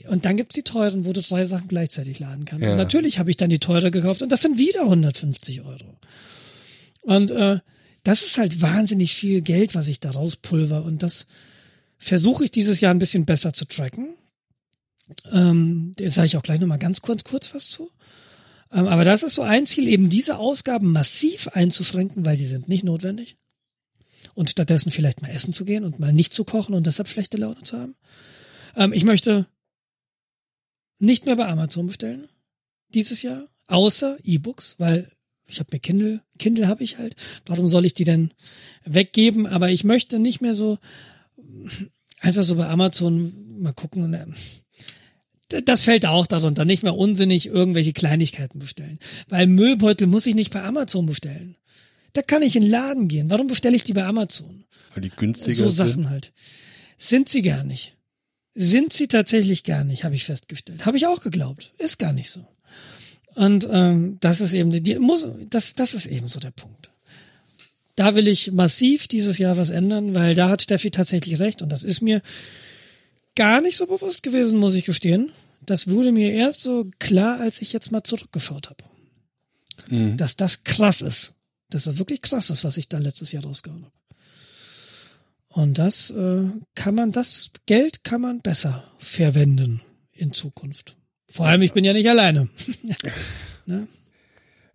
Und 0.10 0.26
dann 0.26 0.38
gibt's 0.38 0.56
die 0.56 0.64
teuren, 0.64 1.06
wo 1.06 1.14
du 1.14 1.22
drei 1.22 1.46
Sachen 1.46 1.68
gleichzeitig 1.68 2.20
laden 2.20 2.46
kannst. 2.46 2.64
Ja. 2.64 2.72
Und 2.72 2.78
natürlich 2.78 3.20
habe 3.20 3.30
ich 3.30 3.38
dann 3.38 3.50
die 3.50 3.60
teure 3.60 3.92
gekauft 3.92 4.24
und 4.24 4.32
das 4.32 4.42
sind 4.42 4.58
wieder 4.58 4.82
150 4.82 5.62
Euro. 5.62 5.98
Und 7.04 7.30
äh, 7.30 7.60
das 8.04 8.24
ist 8.24 8.38
halt 8.40 8.62
wahnsinnig 8.62 9.14
viel 9.14 9.42
Geld, 9.42 9.76
was 9.76 9.88
ich 9.88 10.00
da 10.00 10.12
rauspulver. 10.12 10.84
Und 10.84 11.04
das 11.04 11.28
versuche 12.00 12.46
ich 12.46 12.52
dieses 12.52 12.80
Jahr 12.80 12.92
ein 12.92 13.00
bisschen 13.00 13.26
besser 13.26 13.54
zu 13.54 13.66
tracken. 13.66 14.10
Ähm, 15.32 15.94
da 15.98 16.10
sage 16.10 16.26
ich 16.26 16.38
auch 16.38 16.44
gleich 16.44 16.60
nochmal 16.60 16.80
ganz 16.80 17.02
kurz, 17.02 17.24
kurz 17.24 17.54
was 17.54 17.70
zu. 17.70 17.90
Ähm, 18.72 18.88
aber 18.88 19.04
das 19.04 19.22
ist 19.22 19.36
so 19.36 19.44
ein 19.44 19.66
Ziel, 19.68 19.88
eben 19.88 20.10
diese 20.10 20.38
Ausgaben 20.38 20.92
massiv 20.92 21.50
einzuschränken, 21.50 22.26
weil 22.26 22.38
die 22.38 22.48
sind 22.48 22.68
nicht 22.68 22.84
notwendig. 22.84 23.38
Und 24.34 24.50
stattdessen 24.50 24.92
vielleicht 24.92 25.22
mal 25.22 25.30
essen 25.30 25.54
zu 25.54 25.66
gehen 25.66 25.84
und 25.84 26.00
mal 26.00 26.14
nicht 26.14 26.34
zu 26.34 26.46
kochen 26.46 26.74
und 26.74 26.88
deshalb 26.88 27.08
schlechte 27.08 27.38
Laune 27.38 27.62
zu 27.62 27.78
haben. 27.78 27.96
Ähm, 28.76 28.94
ich 28.94 29.04
möchte 29.04 29.46
nicht 31.00 31.26
mehr 31.26 31.36
bei 31.36 31.48
Amazon 31.48 31.88
bestellen 31.88 32.28
dieses 32.94 33.22
Jahr, 33.22 33.44
außer 33.68 34.18
E-Books, 34.24 34.76
weil 34.78 35.10
ich 35.48 35.60
habe 35.60 35.70
mir 35.72 35.80
Kindle, 35.80 36.22
Kindle 36.38 36.68
habe 36.68 36.84
ich 36.84 36.98
halt. 36.98 37.16
Warum 37.46 37.68
soll 37.68 37.86
ich 37.86 37.94
die 37.94 38.04
denn 38.04 38.32
weggeben? 38.86 39.48
Aber 39.48 39.70
ich 39.70 39.84
möchte 39.84 40.20
nicht 40.20 40.42
mehr 40.42 40.54
so 40.54 40.78
einfach 42.20 42.44
so 42.44 42.56
bei 42.56 42.68
Amazon 42.68 43.34
mal 43.62 43.74
gucken. 43.74 44.14
Äh, 44.14 45.64
das 45.64 45.84
fällt 45.84 46.06
auch 46.06 46.28
darunter, 46.28 46.66
nicht 46.66 46.84
mehr 46.84 46.96
unsinnig 46.96 47.48
irgendwelche 47.48 47.94
Kleinigkeiten 47.94 48.60
bestellen. 48.60 49.00
Weil 49.28 49.48
Müllbeutel 49.48 50.08
muss 50.08 50.28
ich 50.28 50.36
nicht 50.36 50.54
bei 50.54 50.64
Amazon 50.64 51.08
bestellen. 51.08 51.56
Da 52.14 52.22
kann 52.22 52.44
ich 52.44 52.56
in 52.56 52.64
den 52.64 52.72
Laden 52.72 53.08
gehen. 53.08 53.30
Warum 53.30 53.48
bestelle 53.48 53.76
ich 53.76 53.84
die 53.84 53.94
bei 53.94 54.04
Amazon? 54.06 54.66
Weil 54.94 55.04
die 55.04 55.10
günstiger 55.10 55.56
sind. 55.56 55.68
So 55.68 55.74
Sachen 55.74 55.92
sind. 55.92 56.10
halt. 56.10 56.34
Sind 56.98 57.30
sie 57.30 57.42
gar 57.42 57.64
nicht. 57.64 57.96
Sind 58.62 58.92
sie 58.92 59.08
tatsächlich 59.08 59.64
gar 59.64 59.86
nicht, 59.86 60.04
habe 60.04 60.16
ich 60.16 60.26
festgestellt. 60.26 60.86
Habe 60.86 60.98
ich 60.98 61.08
auch 61.08 61.22
geglaubt. 61.22 61.72
Ist 61.78 61.98
gar 61.98 62.12
nicht 62.12 62.30
so. 62.30 62.46
Und 63.34 63.66
ähm, 63.72 64.18
das 64.20 64.42
ist 64.42 64.52
eben 64.52 64.70
die 64.84 65.00
muss 65.00 65.30
das 65.50 65.76
das 65.76 65.94
ist 65.94 66.08
eben 66.08 66.28
so 66.28 66.42
der 66.42 66.52
Punkt. 66.52 66.90
Da 67.96 68.16
will 68.16 68.28
ich 68.28 68.52
massiv 68.52 69.08
dieses 69.08 69.38
Jahr 69.38 69.56
was 69.56 69.70
ändern, 69.70 70.14
weil 70.14 70.36
da 70.36 70.50
hat 70.50 70.62
Steffi 70.62 70.92
tatsächlich 70.92 71.40
recht 71.40 71.62
und 71.62 71.70
das 71.70 71.84
ist 71.84 72.02
mir 72.02 72.22
gar 73.34 73.62
nicht 73.62 73.78
so 73.78 73.88
bewusst 73.88 74.24
gewesen, 74.24 74.60
muss 74.60 74.76
ich 74.76 74.84
gestehen. 74.84 75.32
Das 75.66 75.90
wurde 75.90 76.12
mir 76.12 76.34
erst 76.34 76.62
so 76.62 76.86
klar, 77.00 77.40
als 77.40 77.62
ich 77.62 77.72
jetzt 77.72 77.94
mal 77.94 78.04
zurückgeschaut 78.04 78.70
habe. 78.70 78.84
Mhm. 79.88 80.18
Dass 80.18 80.36
das 80.36 80.66
krass 80.66 81.02
ist. 81.02 81.32
Dass 81.70 81.86
das 81.86 81.98
wirklich 81.98 82.22
krass 82.22 82.50
ist, 82.50 82.66
was 82.66 82.76
ich 82.76 82.90
da 82.90 82.98
letztes 82.98 83.32
Jahr 83.32 83.46
rausgehauen 83.46 83.86
habe. 83.86 83.99
Und 85.50 85.80
das 85.80 86.12
äh, 86.12 86.44
kann 86.76 86.96
man, 86.96 87.12
das 87.12 87.52
Geld 87.66 88.04
kann 88.04 88.22
man 88.22 88.40
besser 88.40 88.84
verwenden 89.00 89.82
in 90.14 90.32
Zukunft. 90.32 90.96
Vor 91.28 91.48
allem, 91.48 91.62
ich 91.62 91.74
bin 91.74 91.84
ja 91.84 91.94
nicht 91.94 92.10
alleine. 92.10 92.50
ne? 93.66 93.88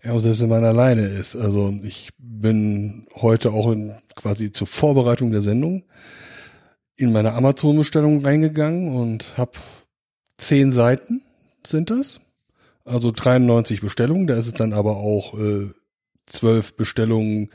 Ja, 0.02 0.18
selbst 0.18 0.40
wenn 0.40 0.48
man 0.48 0.64
alleine 0.64 1.02
ist. 1.06 1.36
Also 1.36 1.72
ich 1.82 2.10
bin 2.18 3.06
heute 3.14 3.52
auch 3.52 3.70
in, 3.70 3.94
quasi 4.14 4.52
zur 4.52 4.66
Vorbereitung 4.66 5.30
der 5.30 5.40
Sendung 5.40 5.84
in 6.96 7.12
meine 7.12 7.32
Amazon-Bestellung 7.32 8.24
reingegangen 8.24 8.94
und 8.94 9.38
habe 9.38 9.52
zehn 10.36 10.70
Seiten 10.70 11.22
sind 11.66 11.90
das. 11.90 12.20
Also 12.84 13.10
93 13.10 13.80
Bestellungen, 13.80 14.26
da 14.26 14.34
ist 14.34 14.46
es 14.46 14.52
dann 14.52 14.74
aber 14.74 14.96
auch 14.96 15.38
äh, 15.38 15.70
12 16.26 16.76
Bestellungen 16.76 17.50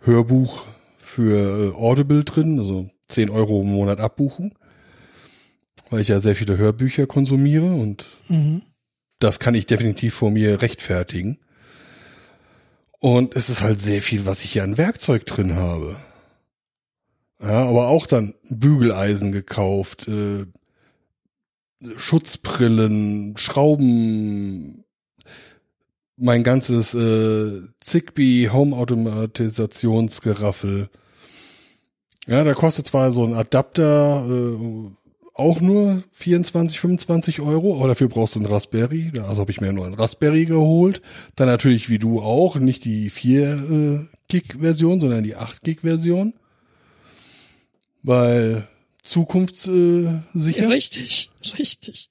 Hörbuch 0.00 0.66
für 1.18 1.34
äh, 1.34 1.72
Audible 1.74 2.22
drin, 2.22 2.60
also 2.60 2.88
10 3.08 3.28
Euro 3.30 3.62
im 3.62 3.72
Monat 3.72 3.98
Abbuchung, 3.98 4.56
weil 5.90 6.00
ich 6.00 6.06
ja 6.06 6.20
sehr 6.20 6.36
viele 6.36 6.56
Hörbücher 6.56 7.08
konsumiere 7.08 7.74
und 7.74 8.06
Mhm. 8.28 8.62
das 9.18 9.40
kann 9.40 9.56
ich 9.56 9.66
definitiv 9.66 10.14
vor 10.14 10.30
mir 10.30 10.62
rechtfertigen. 10.62 11.38
Und 13.00 13.34
es 13.34 13.48
ist 13.48 13.62
halt 13.62 13.80
sehr 13.80 14.00
viel, 14.00 14.26
was 14.26 14.44
ich 14.44 14.52
hier 14.52 14.62
an 14.62 14.78
Werkzeug 14.78 15.26
drin 15.26 15.56
habe. 15.56 15.96
Ja, 17.42 17.64
aber 17.64 17.88
auch 17.88 18.06
dann 18.06 18.34
Bügeleisen 18.48 19.32
gekauft, 19.32 20.06
äh, 20.06 20.46
Schutzbrillen, 21.96 23.36
Schrauben, 23.36 24.84
mein 26.16 26.44
ganzes 26.44 26.94
äh, 26.94 27.60
Zigbee 27.80 28.50
Home 28.50 28.76
Automatisationsgeraffel. 28.76 30.88
Ja, 32.28 32.44
da 32.44 32.52
kostet 32.52 32.86
zwar 32.86 33.12
so 33.14 33.24
ein 33.24 33.32
Adapter 33.32 34.26
äh, 34.28 34.90
auch 35.32 35.60
nur 35.60 36.02
24, 36.12 36.78
25 36.78 37.40
Euro, 37.40 37.78
aber 37.78 37.88
dafür 37.88 38.08
brauchst 38.08 38.34
du 38.34 38.40
einen 38.40 38.52
Raspberry. 38.52 39.12
Also 39.26 39.40
habe 39.40 39.50
ich 39.50 39.62
mir 39.62 39.72
nur 39.72 39.86
einen 39.86 39.94
Raspberry 39.94 40.44
geholt. 40.44 41.00
Dann 41.36 41.46
natürlich 41.46 41.88
wie 41.88 41.98
du 41.98 42.20
auch, 42.20 42.56
nicht 42.56 42.84
die 42.84 43.08
4 43.08 43.52
äh, 43.52 44.16
Gig 44.28 44.56
Version, 44.60 45.00
sondern 45.00 45.24
die 45.24 45.36
8 45.36 45.62
Gig 45.62 45.80
Version. 45.80 46.34
Weil 48.02 48.68
zukunftssicher. 49.04 50.24
Äh, 50.34 50.38
sicher. 50.38 50.68
Richtig, 50.68 51.30
richtig. 51.58 52.10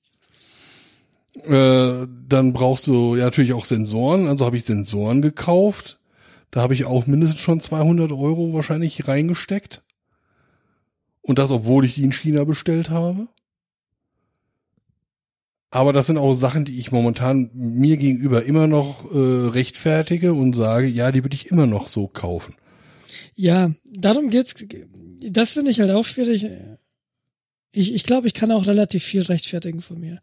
Äh, 1.44 2.08
dann 2.28 2.54
brauchst 2.54 2.88
du 2.88 3.16
ja 3.16 3.26
natürlich 3.26 3.54
auch 3.54 3.66
Sensoren. 3.66 4.28
Also 4.28 4.48
habe 4.48 4.58
ich 4.58 4.64
Sensoren 4.64 5.22
gekauft. 5.22 6.00
Da 6.50 6.62
habe 6.62 6.74
ich 6.74 6.86
auch 6.86 7.06
mindestens 7.06 7.42
schon 7.42 7.62
200 7.62 8.12
Euro 8.14 8.54
wahrscheinlich 8.54 9.08
reingesteckt. 9.08 9.84
Und 11.28 11.40
das, 11.40 11.52
obwohl 11.52 11.84
ich 11.84 11.96
die 11.96 12.04
in 12.04 12.14
China 12.14 12.46
bestellt 12.46 12.90
habe. 12.90 13.28
Aber 15.70 15.92
das 15.92 16.08
sind 16.08 16.18
auch 16.18 16.34
Sachen, 16.34 16.64
die 16.64 16.80
ich 16.80 16.94
momentan 16.94 17.52
mir 17.54 17.98
gegenüber 17.98 18.46
immer 18.46 18.68
noch 18.68 19.04
äh, 19.12 19.50
rechtfertige 19.50 20.34
und 20.34 20.54
sage, 20.54 20.88
ja, 20.88 21.12
die 21.12 21.26
würde 21.26 21.36
ich 21.36 21.52
immer 21.52 21.68
noch 21.68 21.90
so 21.90 22.08
kaufen. 22.08 22.56
Ja, 23.36 23.74
darum 23.84 24.30
geht's. 24.30 24.56
Das 25.30 25.52
finde 25.52 25.72
ich 25.72 25.82
halt 25.82 25.92
auch 25.92 26.06
schwierig. 26.06 26.48
Ich, 27.74 27.94
ich 27.94 28.04
glaube, 28.06 28.28
ich 28.28 28.34
kann 28.34 28.52
auch 28.52 28.66
relativ 28.66 29.04
viel 29.04 29.22
rechtfertigen 29.22 29.82
von 29.82 30.00
mir. 30.00 30.22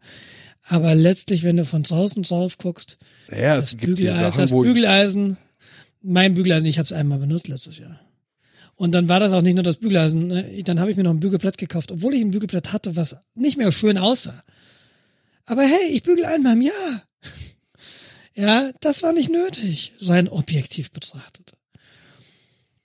Aber 0.63 0.95
letztlich, 0.95 1.43
wenn 1.43 1.57
du 1.57 1.65
von 1.65 1.83
draußen 1.83 2.23
drauf 2.23 2.57
guckst, 2.57 2.97
Ja, 3.29 3.57
das, 3.57 3.65
es 3.65 3.77
gibt 3.77 3.99
hier 3.99 4.11
Bügeleisen, 4.11 4.37
das 4.37 4.49
Bügeleisen, 4.51 5.37
mein 6.01 6.33
Bügeleisen, 6.33 6.65
ich 6.65 6.79
habe 6.79 6.85
es 6.85 6.93
einmal 6.93 7.19
benutzt 7.19 7.47
letztes 7.47 7.77
Jahr. 7.77 7.99
Und 8.75 8.91
dann 8.91 9.07
war 9.07 9.19
das 9.19 9.31
auch 9.31 9.41
nicht 9.41 9.55
nur 9.55 9.63
das 9.63 9.77
Bügeleisen. 9.77 10.27
Ne? 10.27 10.63
Dann 10.63 10.79
habe 10.79 10.91
ich 10.91 10.97
mir 10.97 11.03
noch 11.03 11.11
ein 11.11 11.19
Bügelbrett 11.19 11.57
gekauft, 11.57 11.91
obwohl 11.91 12.13
ich 12.13 12.21
ein 12.21 12.31
Bügelbrett 12.31 12.73
hatte, 12.73 12.95
was 12.95 13.17
nicht 13.33 13.57
mehr 13.57 13.71
schön 13.71 13.97
aussah. 13.97 14.43
Aber 15.45 15.63
hey, 15.63 15.91
ich 15.91 16.03
bügel 16.03 16.25
einmal 16.25 16.53
im 16.53 16.61
Jahr. 16.61 17.03
Ja, 18.37 18.69
das 18.81 19.01
war 19.01 19.13
nicht 19.13 19.29
nötig, 19.29 19.93
rein 20.01 20.27
objektiv 20.27 20.91
betrachtet. 20.91 21.53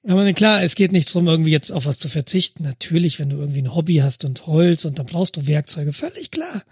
Aber 0.06 0.32
klar, 0.32 0.62
es 0.62 0.76
geht 0.76 0.92
nicht 0.92 1.12
drum, 1.12 1.26
irgendwie 1.26 1.50
jetzt 1.50 1.72
auf 1.72 1.86
was 1.86 1.98
zu 1.98 2.08
verzichten. 2.08 2.62
Natürlich, 2.62 3.18
wenn 3.18 3.30
du 3.30 3.36
irgendwie 3.38 3.62
ein 3.62 3.74
Hobby 3.74 3.96
hast 3.96 4.24
und 4.24 4.46
Holz 4.46 4.84
und 4.84 5.00
dann 5.00 5.06
brauchst 5.06 5.36
du 5.36 5.48
Werkzeuge, 5.48 5.92
völlig 5.92 6.30
klar. 6.30 6.62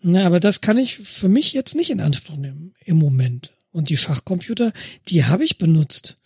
Na, 0.00 0.24
aber 0.24 0.40
das 0.40 0.62
kann 0.62 0.78
ich 0.78 0.96
für 0.96 1.28
mich 1.28 1.52
jetzt 1.52 1.74
nicht 1.74 1.90
in 1.90 2.00
Anspruch 2.00 2.36
nehmen 2.36 2.74
im 2.82 2.96
Moment. 2.96 3.52
Und 3.72 3.90
die 3.90 3.98
Schachcomputer, 3.98 4.72
die 5.08 5.26
habe 5.26 5.44
ich 5.44 5.58
benutzt. 5.58 6.16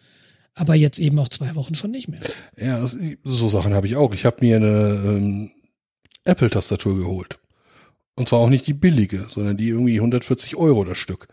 Aber 0.54 0.74
jetzt 0.74 0.98
eben 0.98 1.18
auch 1.18 1.28
zwei 1.28 1.54
Wochen 1.56 1.74
schon 1.74 1.90
nicht 1.90 2.08
mehr. 2.08 2.20
ja, 2.56 2.86
so 3.24 3.48
Sachen 3.48 3.74
habe 3.74 3.86
ich 3.86 3.96
auch. 3.96 4.14
Ich 4.14 4.24
habe 4.24 4.36
mir 4.40 4.56
eine 4.56 5.02
ähm, 5.04 5.50
Apple-Tastatur 6.24 6.96
geholt. 6.96 7.38
Und 8.16 8.28
zwar 8.28 8.38
auch 8.38 8.48
nicht 8.48 8.66
die 8.66 8.74
billige, 8.74 9.26
sondern 9.28 9.56
die 9.56 9.68
irgendwie 9.68 9.96
140 9.96 10.56
Euro 10.56 10.84
das 10.84 10.98
Stück. 10.98 11.26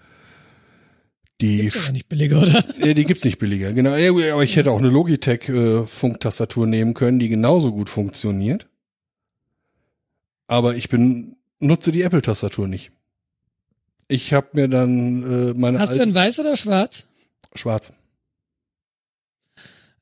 Die, 1.39 1.65
Ist 1.65 1.77
aber 1.77 1.91
nicht 1.91 2.09
billiger, 2.09 2.41
oder? 2.41 2.63
Ja, 2.79 2.93
die 2.93 3.05
gibt's 3.05 3.23
nicht 3.23 3.39
billiger, 3.39 3.73
genau. 3.73 3.95
Ja, 3.95 4.33
Aber 4.33 4.43
ich 4.43 4.55
hätte 4.55 4.71
auch 4.71 4.77
eine 4.79 4.89
Logitech 4.89 5.49
äh, 5.49 6.65
nehmen 6.65 6.93
können, 6.93 7.19
die 7.19 7.29
genauso 7.29 7.71
gut 7.71 7.89
funktioniert. 7.89 8.67
Aber 10.47 10.75
ich 10.75 10.89
bin 10.89 11.37
nutze 11.59 11.91
die 11.91 12.01
Apple 12.01 12.21
Tastatur 12.21 12.67
nicht. 12.67 12.91
Ich 14.07 14.33
habe 14.33 14.49
mir 14.53 14.67
dann 14.67 15.51
äh, 15.51 15.53
meine 15.53 15.79
Hast 15.79 15.95
du 15.95 15.99
denn 15.99 16.13
weiß 16.13 16.39
oder 16.39 16.57
schwarz? 16.57 17.07
schwarz. 17.55 17.93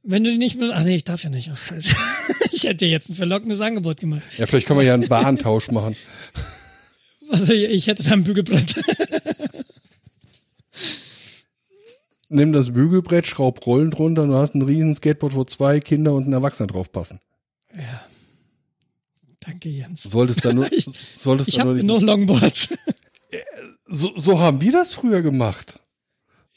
Wenn 0.03 0.23
du 0.23 0.35
nicht 0.37 0.57
benutzt, 0.59 0.75
ach 0.77 0.83
nee, 0.83 0.95
ich 0.95 1.03
darf 1.03 1.23
ja 1.23 1.29
nicht. 1.29 1.49
Ich 2.51 2.63
hätte 2.63 2.77
dir 2.77 2.89
jetzt 2.89 3.09
ein 3.09 3.15
verlockendes 3.15 3.61
Angebot 3.61 3.99
gemacht. 4.01 4.23
Ja, 4.37 4.45
vielleicht 4.45 4.67
können 4.67 4.79
wir 4.79 4.85
ja 4.85 4.93
einen 4.93 5.09
Warentausch 5.09 5.69
machen. 5.71 5.95
Also 7.29 7.53
ich 7.53 7.87
hätte 7.87 8.03
da 8.03 8.11
ein 8.11 8.23
Bügelbrett. 8.23 8.75
Nimm 12.29 12.51
das 12.53 12.71
Bügelbrett, 12.73 13.25
schraub 13.25 13.65
Rollen 13.65 13.91
drunter 13.91 14.23
und 14.23 14.29
du 14.29 14.35
hast 14.35 14.53
ein 14.55 14.61
riesen 14.61 14.93
Skateboard, 14.93 15.35
wo 15.35 15.43
zwei 15.45 15.79
Kinder 15.79 16.13
und 16.13 16.27
ein 16.27 16.33
Erwachsener 16.33 16.67
drauf 16.67 16.91
passen. 16.91 17.19
Ja. 17.75 18.05
Danke, 19.39 19.69
Jens. 19.69 20.03
Solltest 20.03 20.43
da 20.45 20.53
nur, 20.53 20.71
Ich- 20.71 20.85
solltest 21.15 21.49
Ich 21.49 21.55
da 21.55 21.63
nur 21.63 21.71
habe 21.73 21.79
genug 21.81 22.01
Longboards. 22.01 22.69
so, 23.87 24.11
so 24.15 24.39
haben 24.39 24.61
wir 24.61 24.71
das 24.71 24.93
früher 24.93 25.21
gemacht. 25.21 25.79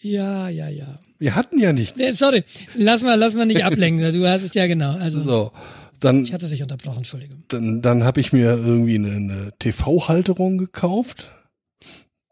Ja, 0.03 0.49
ja, 0.49 0.69
ja. 0.69 0.95
Wir 1.19 1.35
hatten 1.37 1.59
ja 1.61 1.73
nichts. 1.73 1.97
Nee, 1.97 2.13
sorry, 2.13 2.45
lass 2.75 3.03
mal, 3.03 3.17
lass 3.19 3.35
mal 3.35 3.47
nicht 3.47 3.65
ablenken. 3.65 4.13
Du 4.13 4.27
hast 4.29 4.43
es 4.43 4.53
ja 4.55 4.67
genau. 4.67 4.97
Also 4.97 5.23
So, 5.23 5.53
dann 6.01 6.25
ich 6.25 6.33
hatte 6.33 6.49
dich 6.49 6.61
unterbrochen, 6.63 6.99
Entschuldigung. 6.99 7.39
dann, 7.49 7.83
dann 7.83 8.03
habe 8.05 8.21
ich 8.21 8.33
mir 8.33 8.57
irgendwie 8.57 8.97
eine, 8.97 9.13
eine 9.13 9.53
TV-Halterung 9.59 10.59
gekauft. 10.59 11.31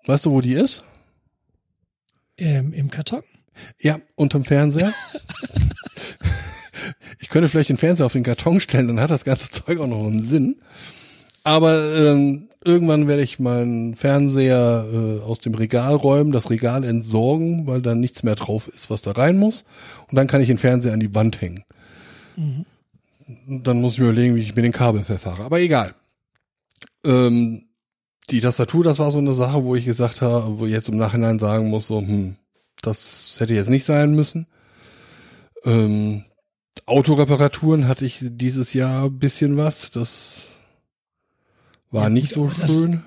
Weißt 0.07 0.27
du, 0.27 0.33
wo 0.33 0.41
die 0.41 0.55
ist? 0.55 0.83
Ähm, 2.39 2.73
Im 2.73 2.91
Karton? 2.91 3.23
Ja, 3.81 3.99
unterm 4.17 4.45
Fernseher. 4.45 4.93
ich 7.21 7.29
könnte 7.29 7.49
vielleicht 7.49 7.69
den 7.69 7.77
Fernseher 7.79 8.07
auf 8.07 8.15
den 8.15 8.23
Karton 8.25 8.61
stellen, 8.61 8.89
dann 8.89 9.01
hat 9.01 9.11
das 9.11 9.25
ganze 9.25 9.51
Zeug 9.51 9.79
auch 9.79 9.87
noch 9.87 10.05
einen 10.07 10.23
Sinn. 10.23 10.61
Aber 11.51 11.83
ähm, 11.97 12.49
irgendwann 12.65 13.09
werde 13.09 13.25
ich 13.25 13.41
meinen 13.41 13.97
Fernseher 13.97 14.87
äh, 14.89 15.21
aus 15.25 15.41
dem 15.41 15.55
Regal 15.55 15.97
räumen, 15.97 16.31
das 16.31 16.49
Regal 16.49 16.85
entsorgen, 16.85 17.67
weil 17.67 17.83
dann 17.83 17.99
nichts 17.99 18.23
mehr 18.23 18.37
drauf 18.37 18.69
ist, 18.69 18.89
was 18.89 19.03
da 19.03 19.11
rein 19.11 19.37
muss. 19.37 19.65
Und 20.09 20.15
dann 20.15 20.29
kann 20.29 20.41
ich 20.41 20.47
den 20.47 20.59
Fernseher 20.59 20.93
an 20.93 21.01
die 21.01 21.13
Wand 21.13 21.41
hängen. 21.41 21.65
Und 23.49 23.67
Dann 23.67 23.81
muss 23.81 23.95
ich 23.95 23.99
mir 23.99 24.11
überlegen, 24.11 24.37
wie 24.37 24.43
ich 24.43 24.55
mit 24.55 24.65
den 24.65 24.71
Kabeln 24.71 25.05
verfahre. 25.05 25.43
Aber 25.43 25.59
egal. 25.59 25.97
Ähm, 27.05 27.65
die 28.31 28.41
Tastatur, 28.41 28.85
das 28.85 29.01
war 29.01 29.11
so 29.11 29.19
eine 29.19 29.33
Sache, 29.33 29.65
wo 29.65 29.75
ich 29.75 29.85
gesagt 29.85 30.23
habe, 30.23 30.61
wo 30.61 30.67
ich 30.67 30.73
jetzt 30.73 30.89
im 30.89 30.99
Nachhinein 30.99 31.41
sagen 31.41 31.69
muss, 31.69 31.89
so, 31.89 31.99
hm, 31.99 32.37
das 32.81 33.39
hätte 33.41 33.55
jetzt 33.55 33.71
nicht 33.71 33.85
sein 33.85 34.15
müssen. 34.15 34.47
Ähm, 35.65 36.23
Autoreparaturen 36.87 37.89
hatte 37.89 38.05
ich 38.05 38.21
dieses 38.21 38.73
Jahr 38.73 39.07
ein 39.07 39.19
bisschen 39.19 39.57
was. 39.57 39.91
Das 39.91 40.60
war 41.91 42.05
Ja, 42.05 42.09
nicht 42.11 42.31
so 42.33 42.49
das- 42.49 42.71
schön. 42.71 43.03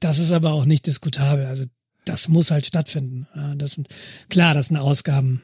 Das 0.00 0.18
ist 0.18 0.30
aber 0.32 0.52
auch 0.52 0.66
nicht 0.66 0.86
diskutabel. 0.86 1.46
Also 1.46 1.64
das 2.04 2.28
muss 2.28 2.50
halt 2.50 2.66
stattfinden. 2.66 3.26
Ja, 3.34 3.54
Das 3.54 3.72
sind 3.72 3.88
klar, 4.28 4.52
das 4.54 4.66
sind 4.68 4.76
Ausgaben, 4.76 5.42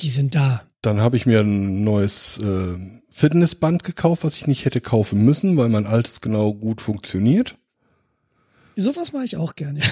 die 0.00 0.10
sind 0.10 0.34
da. 0.34 0.62
Dann 0.80 1.00
habe 1.00 1.16
ich 1.16 1.26
mir 1.26 1.40
ein 1.40 1.84
neues 1.84 2.38
äh, 2.38 2.74
Fitnessband 3.10 3.84
gekauft, 3.84 4.24
was 4.24 4.36
ich 4.36 4.46
nicht 4.46 4.64
hätte 4.64 4.80
kaufen 4.80 5.22
müssen, 5.24 5.56
weil 5.56 5.68
mein 5.68 5.86
altes 5.86 6.20
genau 6.20 6.54
gut 6.54 6.80
funktioniert. 6.80 7.56
Sowas 8.74 9.12
mache 9.12 9.24
ich 9.26 9.36
auch 9.36 9.54
gerne. 9.54 9.80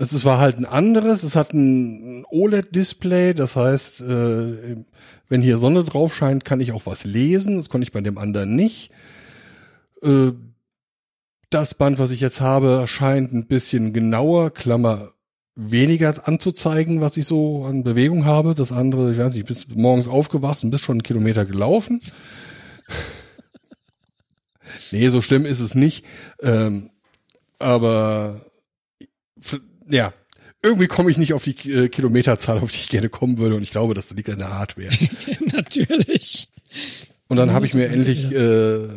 Es 0.00 0.12
es 0.12 0.24
war 0.24 0.38
halt 0.38 0.58
ein 0.58 0.64
anderes, 0.64 1.24
es 1.24 1.34
hat 1.34 1.52
ein 1.54 2.24
OLED-Display, 2.30 3.34
das 3.34 3.56
heißt, 3.56 4.00
äh, 4.02 4.76
wenn 5.28 5.42
hier 5.42 5.58
Sonne 5.58 5.82
drauf 5.82 6.14
scheint, 6.14 6.44
kann 6.44 6.60
ich 6.60 6.70
auch 6.70 6.86
was 6.86 7.02
lesen. 7.02 7.56
Das 7.56 7.68
konnte 7.68 7.84
ich 7.84 7.90
bei 7.90 8.00
dem 8.00 8.16
anderen 8.16 8.54
nicht. 8.54 8.92
Äh, 10.02 10.32
das 11.50 11.74
Band, 11.74 11.98
was 11.98 12.10
ich 12.10 12.20
jetzt 12.20 12.40
habe, 12.40 12.84
scheint 12.86 13.32
ein 13.32 13.46
bisschen 13.46 13.92
genauer, 13.92 14.50
Klammer, 14.50 15.10
weniger 15.54 16.28
anzuzeigen, 16.28 17.00
was 17.00 17.16
ich 17.16 17.26
so 17.26 17.64
an 17.64 17.82
Bewegung 17.82 18.24
habe. 18.24 18.54
Das 18.54 18.70
andere, 18.70 19.12
ich 19.12 19.18
weiß 19.18 19.34
nicht, 19.34 19.46
bist 19.46 19.76
morgens 19.76 20.08
aufgewacht 20.08 20.62
und 20.62 20.70
bist 20.70 20.84
schon 20.84 20.94
einen 20.94 21.02
Kilometer 21.02 21.44
gelaufen. 21.44 22.00
nee, 24.92 25.08
so 25.08 25.20
schlimm 25.20 25.46
ist 25.46 25.60
es 25.60 25.74
nicht. 25.74 26.04
Ähm, 26.40 26.90
aber 27.58 28.40
ja, 29.88 30.12
irgendwie 30.62 30.86
komme 30.86 31.10
ich 31.10 31.18
nicht 31.18 31.34
auf 31.34 31.42
die 31.42 31.56
äh, 31.70 31.88
Kilometerzahl, 31.88 32.58
auf 32.58 32.70
die 32.70 32.78
ich 32.78 32.88
gerne 32.88 33.08
kommen 33.08 33.38
würde. 33.38 33.56
Und 33.56 33.62
ich 33.62 33.70
glaube, 33.70 33.94
das 33.94 34.14
liegt 34.14 34.30
an 34.30 34.38
der 34.38 34.52
Hardware. 34.52 34.90
Natürlich. 35.52 36.48
Und 37.28 37.36
dann 37.36 37.52
habe 37.52 37.66
ich 37.66 37.74
mir 37.74 37.88
endlich 37.88 38.32
äh, 38.32 38.88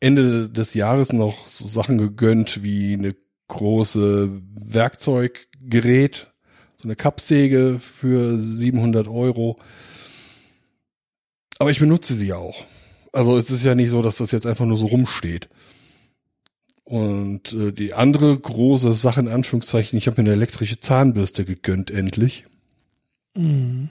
Ende 0.00 0.48
des 0.48 0.74
Jahres 0.74 1.12
noch 1.12 1.46
so 1.46 1.66
Sachen 1.66 1.98
gegönnt 1.98 2.62
wie 2.62 2.94
eine 2.94 3.14
große 3.48 4.30
Werkzeuggerät, 4.54 6.30
so 6.76 6.88
eine 6.88 6.96
Kappsäge 6.96 7.80
für 7.80 8.38
700 8.38 9.08
Euro. 9.08 9.58
Aber 11.58 11.70
ich 11.70 11.80
benutze 11.80 12.14
sie 12.14 12.32
auch. 12.32 12.64
Also 13.12 13.36
es 13.36 13.50
ist 13.50 13.64
ja 13.64 13.74
nicht 13.74 13.90
so, 13.90 14.02
dass 14.02 14.18
das 14.18 14.30
jetzt 14.30 14.46
einfach 14.46 14.66
nur 14.66 14.78
so 14.78 14.86
rumsteht. 14.86 15.48
Und 16.84 17.52
äh, 17.52 17.72
die 17.72 17.92
andere 17.92 18.38
große 18.38 18.94
Sache 18.94 19.20
in 19.20 19.28
Anführungszeichen, 19.28 19.98
ich 19.98 20.06
habe 20.06 20.22
mir 20.22 20.28
eine 20.28 20.36
elektrische 20.36 20.80
Zahnbürste 20.80 21.44
gegönnt, 21.44 21.90
endlich. 21.90 22.44
Mhm. 23.36 23.90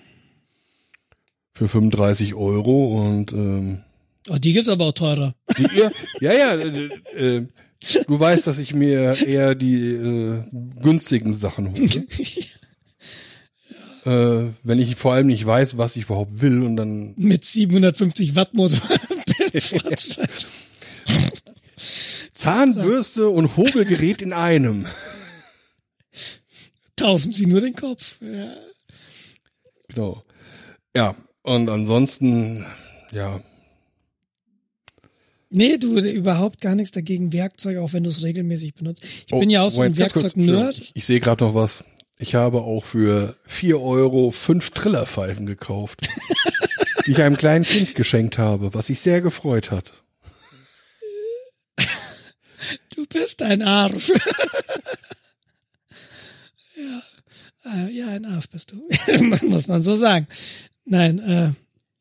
Für 1.53 1.67
35 1.67 2.35
Euro 2.35 3.05
und 3.05 3.33
ähm, 3.33 3.83
Oh, 4.29 4.37
die 4.37 4.53
gibt's 4.53 4.69
aber 4.69 4.85
auch 4.85 4.93
teurer. 4.93 5.35
Die, 5.57 5.67
ja, 5.77 5.91
ja, 6.21 6.33
ja 6.33 6.55
äh, 6.55 6.89
äh, 7.15 7.47
du 8.07 8.19
weißt, 8.19 8.47
dass 8.47 8.59
ich 8.59 8.73
mir 8.73 9.15
eher 9.25 9.55
die 9.55 9.93
äh, 9.93 10.43
günstigen 10.81 11.33
Sachen 11.33 11.71
hole. 11.71 12.07
äh, 14.47 14.51
wenn 14.63 14.79
ich 14.79 14.95
vor 14.95 15.13
allem 15.13 15.27
nicht 15.27 15.45
weiß, 15.45 15.77
was 15.77 15.95
ich 15.95 16.05
überhaupt 16.05 16.41
will 16.41 16.61
und 16.61 16.75
dann 16.77 17.13
Mit 17.17 17.45
750 17.45 18.35
Watt 18.35 18.53
Motor. 18.53 18.87
Zahnbürste 22.33 23.29
und 23.29 23.57
Hobelgerät 23.57 24.21
in 24.21 24.33
einem. 24.33 24.85
Taufen 26.95 27.31
Sie 27.31 27.45
nur 27.45 27.61
den 27.61 27.75
Kopf. 27.75 28.19
Ja. 28.21 28.53
Genau. 29.87 30.23
Ja, 30.95 31.15
und 31.43 31.69
ansonsten, 31.69 32.65
ja, 33.11 33.39
Nee, 35.49 35.77
du 35.77 35.97
überhaupt 35.99 36.59
gar 36.61 36.75
nichts 36.75 36.91
dagegen 36.91 37.31
Werkzeuge, 37.31 37.81
auch 37.81 37.93
wenn 37.93 38.03
du 38.03 38.09
es 38.09 38.23
regelmäßig 38.23 38.75
benutzt. 38.75 39.03
Ich 39.03 39.27
Oh, 39.31 39.39
bin 39.39 39.49
ja 39.49 39.61
auch 39.61 39.71
so 39.71 39.81
ein 39.81 39.95
Werkzeug-Nerd. 39.95 40.77
Ich, 40.77 40.91
ich 40.93 41.05
sehe 41.05 41.19
gerade 41.21 41.45
noch 41.45 41.55
was. 41.55 41.85
Ich 42.19 42.35
habe 42.35 42.61
auch 42.61 42.83
für 42.83 43.37
vier 43.45 43.79
Euro 43.79 44.31
fünf 44.31 44.71
Trillerpfeifen 44.71 45.45
gekauft, 45.45 46.07
die 47.05 47.11
ich 47.11 47.21
einem 47.21 47.37
kleinen 47.37 47.63
Kind 47.63 47.95
geschenkt 47.95 48.37
habe, 48.39 48.73
was 48.73 48.87
sich 48.87 48.99
sehr 48.99 49.21
gefreut 49.21 49.71
hat. 49.71 49.93
Du 52.95 53.05
bist 53.05 53.41
ein 53.43 53.61
Arsch. 53.61 54.09
ja. 56.75 57.01
Äh, 57.85 57.91
ja, 57.91 58.07
ein 58.09 58.25
Arsch 58.25 58.49
bist 58.49 58.71
du. 58.71 58.87
Muss 59.47 59.67
man 59.67 59.81
so 59.81 59.95
sagen. 59.95 60.27
Nein, 60.85 61.19
äh, 61.19 61.51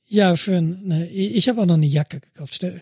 ja, 0.08 0.36
schön. 0.36 0.86
Ne, 0.88 1.08
ich 1.10 1.48
habe 1.48 1.60
auch 1.60 1.66
noch 1.66 1.74
eine 1.74 1.86
Jacke 1.86 2.20
gekauft. 2.20 2.54
Stell- 2.54 2.80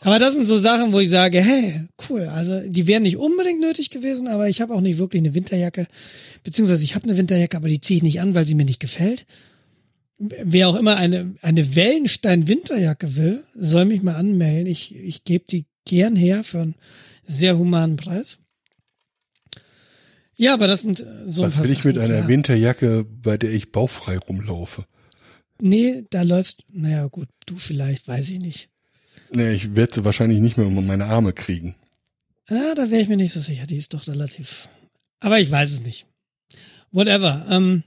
Aber 0.00 0.18
das 0.18 0.34
sind 0.34 0.46
so 0.46 0.58
Sachen, 0.58 0.92
wo 0.92 0.98
ich 0.98 1.10
sage, 1.10 1.40
hey, 1.40 1.82
cool. 2.08 2.22
Also 2.22 2.60
die 2.66 2.86
wären 2.86 3.02
nicht 3.02 3.16
unbedingt 3.16 3.60
nötig 3.60 3.90
gewesen, 3.90 4.26
aber 4.26 4.48
ich 4.48 4.60
habe 4.60 4.74
auch 4.74 4.80
nicht 4.80 4.98
wirklich 4.98 5.22
eine 5.22 5.34
Winterjacke. 5.34 5.86
Beziehungsweise 6.42 6.84
ich 6.84 6.94
habe 6.94 7.04
eine 7.04 7.16
Winterjacke, 7.16 7.56
aber 7.56 7.68
die 7.68 7.80
ziehe 7.80 7.98
ich 7.98 8.02
nicht 8.02 8.20
an, 8.20 8.34
weil 8.34 8.46
sie 8.46 8.54
mir 8.54 8.64
nicht 8.64 8.80
gefällt. 8.80 9.26
Wer 10.18 10.68
auch 10.68 10.76
immer 10.76 10.96
eine, 10.96 11.34
eine 11.42 11.74
Wellenstein-Winterjacke 11.74 13.16
will, 13.16 13.42
soll 13.54 13.84
mich 13.84 14.02
mal 14.02 14.14
anmelden. 14.14 14.66
Ich, 14.66 14.94
ich 14.94 15.24
gebe 15.24 15.44
die 15.48 15.66
gern 15.84 16.16
her 16.16 16.44
für 16.44 16.60
einen 16.60 16.74
sehr 17.24 17.58
humanen 17.58 17.96
Preis. 17.96 18.38
Ja, 20.36 20.54
aber 20.54 20.66
das 20.66 20.82
sind 20.82 21.00
äh, 21.00 21.04
so 21.26 21.42
ein 21.42 21.48
Was 21.48 21.56
paar 21.56 21.64
will 21.64 21.72
ich 21.72 21.84
mit 21.84 21.96
Sachen, 21.96 22.06
einer 22.06 22.18
klar. 22.18 22.28
Winterjacke, 22.28 23.04
bei 23.04 23.36
der 23.36 23.50
ich 23.50 23.70
bauchfrei 23.70 24.18
rumlaufe? 24.18 24.84
Nee, 25.60 26.04
da 26.10 26.22
läufst, 26.22 26.64
naja 26.72 27.06
gut, 27.06 27.28
du 27.46 27.56
vielleicht, 27.56 28.08
weiß 28.08 28.30
ich 28.30 28.40
nicht. 28.40 28.71
Nee, 29.34 29.52
ich 29.52 29.74
werde 29.74 29.94
sie 29.94 30.04
wahrscheinlich 30.04 30.40
nicht 30.40 30.56
mehr 30.56 30.66
um 30.66 30.86
meine 30.86 31.06
Arme 31.06 31.32
kriegen. 31.32 31.74
Ah, 32.48 32.74
da 32.74 32.90
wäre 32.90 33.02
ich 33.02 33.08
mir 33.08 33.16
nicht 33.16 33.32
so 33.32 33.40
sicher. 33.40 33.66
Die 33.66 33.76
ist 33.76 33.94
doch 33.94 34.06
relativ. 34.06 34.68
Aber 35.20 35.40
ich 35.40 35.50
weiß 35.50 35.72
es 35.72 35.82
nicht. 35.82 36.06
Whatever. 36.90 37.46
Ähm, 37.48 37.82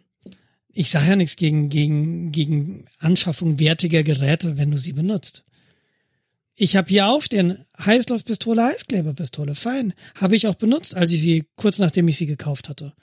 ich 0.69 0.89
sage 0.89 1.09
ja 1.09 1.15
nichts 1.15 1.35
gegen, 1.35 1.69
gegen, 1.69 2.31
gegen 2.31 2.85
Anschaffung 2.99 3.59
wertiger 3.59 4.03
Geräte, 4.03 4.57
wenn 4.57 4.71
du 4.71 4.77
sie 4.77 4.93
benutzt. 4.93 5.43
Ich 6.55 6.75
habe 6.75 6.89
hier 6.89 7.07
aufstehen, 7.07 7.57
Heißluftpistole, 7.77 8.63
Heißkleberpistole, 8.63 9.55
fein. 9.55 9.93
Habe 10.15 10.35
ich 10.35 10.47
auch 10.47 10.55
benutzt, 10.55 10.95
als 10.95 11.11
ich 11.11 11.21
sie, 11.21 11.43
kurz 11.55 11.79
nachdem 11.79 12.07
ich 12.07 12.17
sie 12.17 12.25
gekauft 12.25 12.69
hatte. 12.69 12.93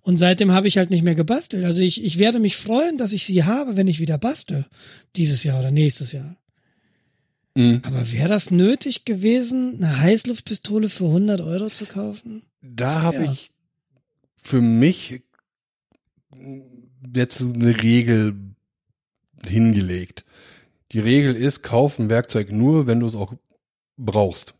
Und 0.00 0.16
seitdem 0.16 0.52
habe 0.52 0.68
ich 0.68 0.78
halt 0.78 0.90
nicht 0.90 1.04
mehr 1.04 1.14
gebastelt. 1.14 1.64
Also 1.64 1.82
ich, 1.82 2.02
ich 2.02 2.18
werde 2.18 2.38
mich 2.38 2.56
freuen, 2.56 2.96
dass 2.98 3.12
ich 3.12 3.24
sie 3.24 3.44
habe, 3.44 3.76
wenn 3.76 3.88
ich 3.88 4.00
wieder 4.00 4.16
bastel. 4.16 4.64
Dieses 5.16 5.44
Jahr 5.44 5.60
oder 5.60 5.70
nächstes 5.70 6.12
Jahr. 6.12 6.36
Mhm. 7.58 7.80
Aber 7.82 8.12
wäre 8.12 8.28
das 8.28 8.52
nötig 8.52 9.04
gewesen, 9.04 9.78
eine 9.82 9.98
Heißluftpistole 9.98 10.88
für 10.88 11.06
100 11.06 11.40
Euro 11.40 11.68
zu 11.70 11.86
kaufen? 11.86 12.42
Da 12.62 13.02
habe 13.02 13.24
Ja. 13.24 13.32
ich 13.32 13.50
für 14.36 14.60
mich 14.60 15.22
jetzt 17.14 17.40
eine 17.40 17.82
Regel 17.82 18.36
hingelegt. 19.44 20.24
Die 20.92 21.00
Regel 21.00 21.34
ist, 21.34 21.62
kauf 21.62 21.98
ein 21.98 22.08
Werkzeug 22.10 22.52
nur, 22.52 22.86
wenn 22.86 23.00
du 23.00 23.06
es 23.06 23.16
auch 23.16 23.34
brauchst. 23.96 24.54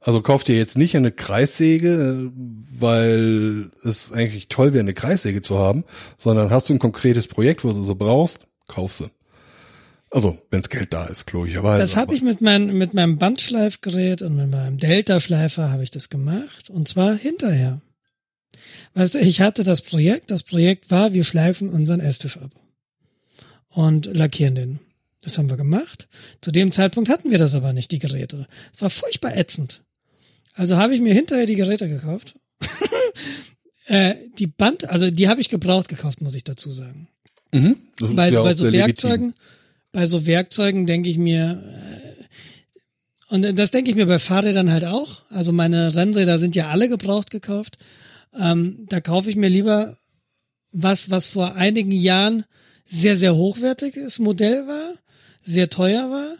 Also 0.00 0.20
kauf 0.20 0.44
dir 0.44 0.58
jetzt 0.58 0.76
nicht 0.76 0.94
eine 0.96 1.12
Kreissäge, 1.12 2.30
weil 2.78 3.70
es 3.84 4.12
eigentlich 4.12 4.48
toll 4.48 4.74
wäre, 4.74 4.82
eine 4.82 4.92
Kreissäge 4.92 5.40
zu 5.40 5.58
haben, 5.58 5.84
sondern 6.18 6.50
hast 6.50 6.68
du 6.68 6.74
ein 6.74 6.78
konkretes 6.78 7.26
Projekt, 7.26 7.64
wo 7.64 7.72
du 7.72 7.82
sie 7.82 7.94
brauchst, 7.94 8.46
kauf 8.68 8.92
sie. 8.92 9.10
Also, 10.14 10.38
wenns 10.52 10.68
Geld 10.68 10.94
da 10.94 11.06
ist, 11.06 11.32
logischerweise. 11.32 11.82
Das 11.82 11.96
habe 11.96 12.14
ich 12.14 12.22
mit, 12.22 12.40
mein, 12.40 12.66
mit 12.66 12.94
meinem 12.94 13.18
Bandschleifgerät 13.18 14.22
und 14.22 14.36
mit 14.36 14.48
meinem 14.48 14.78
Delta-Schleifer 14.78 15.72
habe 15.72 15.82
ich 15.82 15.90
das 15.90 16.08
gemacht. 16.08 16.70
Und 16.70 16.86
zwar 16.86 17.16
hinterher. 17.16 17.80
Weißt 18.94 19.14
du, 19.14 19.18
ich 19.18 19.40
hatte 19.40 19.64
das 19.64 19.82
Projekt. 19.82 20.30
Das 20.30 20.44
Projekt 20.44 20.92
war, 20.92 21.14
wir 21.14 21.24
schleifen 21.24 21.68
unseren 21.68 21.98
Esstisch 21.98 22.36
ab. 22.36 22.52
Und 23.70 24.06
lackieren 24.06 24.54
den. 24.54 24.78
Das 25.22 25.36
haben 25.36 25.50
wir 25.50 25.56
gemacht. 25.56 26.06
Zu 26.40 26.52
dem 26.52 26.70
Zeitpunkt 26.70 27.10
hatten 27.10 27.32
wir 27.32 27.38
das 27.38 27.56
aber 27.56 27.72
nicht, 27.72 27.90
die 27.90 27.98
Geräte. 27.98 28.46
Es 28.72 28.82
war 28.82 28.90
furchtbar 28.90 29.36
ätzend. 29.36 29.82
Also 30.54 30.76
habe 30.76 30.94
ich 30.94 31.00
mir 31.00 31.12
hinterher 31.12 31.46
die 31.46 31.56
Geräte 31.56 31.88
gekauft. 31.88 32.34
äh, 33.86 34.14
die 34.38 34.46
Band, 34.46 34.88
also 34.88 35.10
die 35.10 35.26
habe 35.26 35.40
ich 35.40 35.48
gebraucht 35.48 35.88
gekauft, 35.88 36.20
muss 36.20 36.36
ich 36.36 36.44
dazu 36.44 36.70
sagen. 36.70 37.08
Mhm. 37.52 37.74
Das 37.98 38.10
ist 38.10 38.16
Bei, 38.16 38.30
ja 38.30 38.42
bei 38.44 38.54
so 38.54 38.70
sehr 38.70 38.86
legitim. 38.86 39.34
Bei 39.94 40.06
so 40.06 40.26
Werkzeugen 40.26 40.86
denke 40.86 41.08
ich 41.08 41.18
mir, 41.18 41.62
äh, 41.62 43.34
und 43.34 43.58
das 43.58 43.70
denke 43.70 43.90
ich 43.90 43.96
mir 43.96 44.06
bei 44.06 44.18
Fahrrädern 44.18 44.70
halt 44.70 44.84
auch. 44.84 45.22
Also 45.30 45.52
meine 45.52 45.94
Rennräder 45.94 46.38
sind 46.40 46.56
ja 46.56 46.68
alle 46.68 46.88
gebraucht 46.88 47.30
gekauft. 47.30 47.76
Ähm, 48.38 48.86
da 48.88 49.00
kaufe 49.00 49.30
ich 49.30 49.36
mir 49.36 49.48
lieber 49.48 49.96
was, 50.72 51.10
was 51.10 51.28
vor 51.28 51.54
einigen 51.54 51.92
Jahren 51.92 52.44
sehr, 52.84 53.16
sehr 53.16 53.36
hochwertiges 53.36 54.18
Modell 54.18 54.66
war, 54.66 54.94
sehr 55.40 55.70
teuer 55.70 56.10
war. 56.10 56.34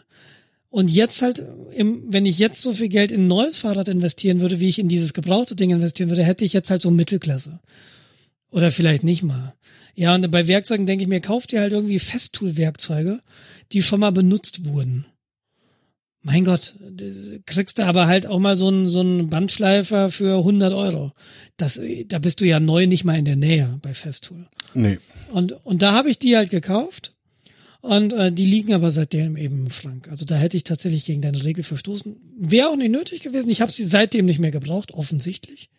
Und 0.69 0.91
jetzt 0.91 1.21
halt, 1.21 1.41
im, 1.73 2.03
wenn 2.11 2.25
ich 2.25 2.37
jetzt 2.37 2.61
so 2.61 2.73
viel 2.73 2.89
Geld 2.89 3.13
in 3.13 3.21
ein 3.21 3.27
neues 3.27 3.57
Fahrrad 3.57 3.87
investieren 3.87 4.41
würde, 4.41 4.59
wie 4.59 4.67
ich 4.67 4.79
in 4.79 4.89
dieses 4.89 5.13
gebrauchte 5.13 5.55
Ding 5.55 5.69
investieren 5.69 6.09
würde, 6.09 6.25
hätte 6.25 6.43
ich 6.43 6.51
jetzt 6.51 6.69
halt 6.69 6.81
so 6.81 6.91
Mittelklasse. 6.91 7.61
Oder 8.51 8.71
vielleicht 8.71 9.03
nicht 9.03 9.23
mal. 9.23 9.53
Ja, 9.95 10.13
und 10.13 10.29
bei 10.29 10.47
Werkzeugen 10.47 10.85
denke 10.85 11.03
ich 11.03 11.09
mir, 11.09 11.21
kauft 11.21 11.53
ihr 11.53 11.61
halt 11.61 11.73
irgendwie 11.73 11.99
Festtool-Werkzeuge, 11.99 13.21
die 13.71 13.81
schon 13.81 14.01
mal 14.01 14.11
benutzt 14.11 14.65
wurden. 14.65 15.05
Mein 16.21 16.43
Gott, 16.43 16.75
kriegst 17.45 17.77
du 17.77 17.85
aber 17.85 18.07
halt 18.07 18.25
auch 18.25 18.39
mal 18.39 18.55
so 18.55 18.67
einen, 18.67 18.87
so 18.87 18.99
einen 18.99 19.29
Bandschleifer 19.29 20.09
für 20.09 20.39
100 20.39 20.73
Euro. 20.73 21.11
Das, 21.55 21.79
da 22.07 22.17
bist 22.17 22.41
du 22.41 22.45
ja 22.45 22.59
neu 22.59 22.87
nicht 22.87 23.05
mal 23.05 23.17
in 23.17 23.25
der 23.25 23.35
Nähe 23.35 23.77
bei 23.83 23.93
Festool. 23.93 24.43
Nee. 24.73 24.97
Und, 25.31 25.51
und 25.63 25.83
da 25.83 25.93
habe 25.93 26.09
ich 26.09 26.17
die 26.17 26.35
halt 26.35 26.49
gekauft. 26.49 27.11
Und 27.81 28.13
äh, 28.13 28.31
die 28.31 28.45
liegen 28.45 28.73
aber 28.73 28.89
seitdem 28.89 29.37
eben 29.37 29.65
im 29.65 29.69
Schrank. 29.69 30.07
Also 30.09 30.25
da 30.25 30.35
hätte 30.35 30.57
ich 30.57 30.63
tatsächlich 30.63 31.05
gegen 31.05 31.21
deine 31.21 31.43
Regel 31.43 31.63
verstoßen. 31.63 32.15
Wäre 32.39 32.69
auch 32.69 32.75
nicht 32.75 32.91
nötig 32.91 33.21
gewesen. 33.21 33.51
Ich 33.51 33.61
habe 33.61 33.71
sie 33.71 33.85
seitdem 33.85 34.25
nicht 34.25 34.39
mehr 34.39 34.49
gebraucht, 34.49 34.95
offensichtlich. 34.95 35.69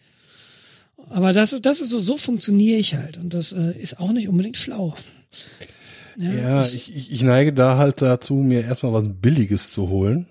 Aber 1.08 1.32
das 1.32 1.52
ist, 1.52 1.64
das 1.66 1.80
ist 1.80 1.90
so, 1.90 1.98
so 2.00 2.16
funktioniere 2.16 2.78
ich 2.78 2.94
halt. 2.94 3.16
Und 3.18 3.32
das 3.34 3.52
äh, 3.52 3.78
ist 3.78 3.98
auch 4.00 4.12
nicht 4.12 4.28
unbedingt 4.28 4.56
schlau. 4.56 4.94
Ja, 6.16 6.60
es- 6.60 6.74
ich, 6.74 6.94
ich, 6.96 7.12
ich 7.12 7.22
neige 7.22 7.52
da 7.52 7.76
halt 7.78 8.02
dazu, 8.02 8.34
mir 8.34 8.62
erstmal 8.64 8.92
was 8.92 9.08
Billiges 9.08 9.72
zu 9.72 9.88
holen. 9.88 10.26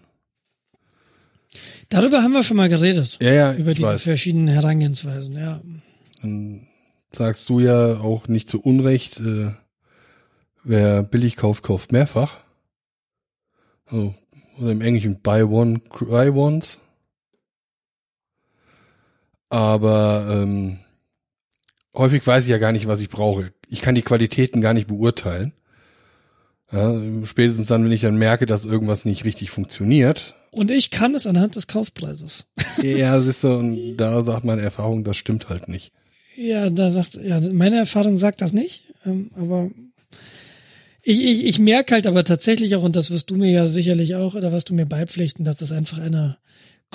Darüber 1.90 2.22
haben 2.24 2.34
wir 2.34 2.44
schon 2.44 2.58
mal 2.58 2.70
geredet. 2.70 3.18
Ja, 3.22 3.32
ja, 3.34 3.54
Über 3.54 3.74
diese 3.74 3.88
weiß. 3.88 4.04
verschiedenen 4.04 4.48
Herangehensweisen, 4.48 5.38
ja. 5.38 5.62
Dann 6.22 6.68
sagst 7.14 7.48
du 7.50 7.60
ja 7.60 8.00
auch 8.00 8.28
nicht 8.28 8.50
zu 8.50 8.60
Unrecht, 8.60 9.20
äh, 9.20 9.52
wer 10.64 11.04
billig 11.04 11.36
kauft, 11.36 11.64
kauft 11.64 11.92
mehrfach. 11.92 12.38
Also, 13.86 14.16
oder 14.58 14.72
im 14.72 14.82
Englischen 14.82 15.22
buy 15.22 15.44
one, 15.44 15.80
cry 15.90 16.30
once. 16.30 16.80
Aber 19.50 20.28
ähm, 20.30 20.80
häufig 21.94 22.26
weiß 22.26 22.46
ich 22.46 22.50
ja 22.50 22.58
gar 22.58 22.72
nicht, 22.72 22.88
was 22.88 23.00
ich 23.00 23.10
brauche. 23.10 23.54
Ich 23.70 23.82
kann 23.82 23.96
die 23.96 24.02
Qualitäten 24.02 24.62
gar 24.62 24.74
nicht 24.74 24.88
beurteilen. 24.88 25.54
Ja, 26.72 26.94
spätestens 27.26 27.68
dann, 27.68 27.86
wenn 27.86 27.92
ich 27.92 28.02
dann 28.02 28.18
merke, 28.18 28.46
dass 28.46 28.66
irgendwas 28.66 29.06
nicht 29.06 29.24
richtig 29.24 29.52
funktioniert 29.52 30.34
Und 30.52 30.72
ich 30.72 30.90
kann 30.90 31.14
es 31.14 31.28
anhand 31.28 31.56
des 31.56 31.68
Kaufpreises. 31.68 32.48
Ja, 32.82 33.20
siehst 33.22 33.44
du, 33.44 33.50
und 33.50 33.98
da 33.98 34.24
sagt 34.24 34.46
meine 34.46 34.64
Erfahrung, 34.64 35.04
das 35.04 35.16
stimmt 35.16 35.50
halt 35.50 35.68
nicht. 35.68 35.92
Ja, 36.36 36.70
da 36.70 36.90
sagt, 36.90 37.16
ja, 37.16 37.40
meine 37.54 37.78
Erfahrung 37.78 38.18
sagt 38.18 38.42
das 38.42 38.52
nicht, 38.52 38.94
ähm, 39.06 39.30
aber 39.36 39.70
ich, 41.02 41.24
ich, 41.24 41.46
ich 41.46 41.60
merke 41.60 41.94
halt 41.94 42.08
aber 42.08 42.24
tatsächlich 42.24 42.76
auch, 42.76 42.84
und 42.84 42.96
das 42.96 43.12
wirst 43.12 43.30
du 43.30 43.36
mir 43.36 43.52
ja 43.52 43.70
sicherlich 43.70 44.16
auch, 44.16 44.34
oder 44.34 44.52
wirst 44.52 44.70
du 44.70 44.74
mir 44.74 44.88
beipflichten, 44.88 45.46
dass 45.46 45.62
es 45.62 45.72
einfach 45.72 46.00
eine 46.00 46.38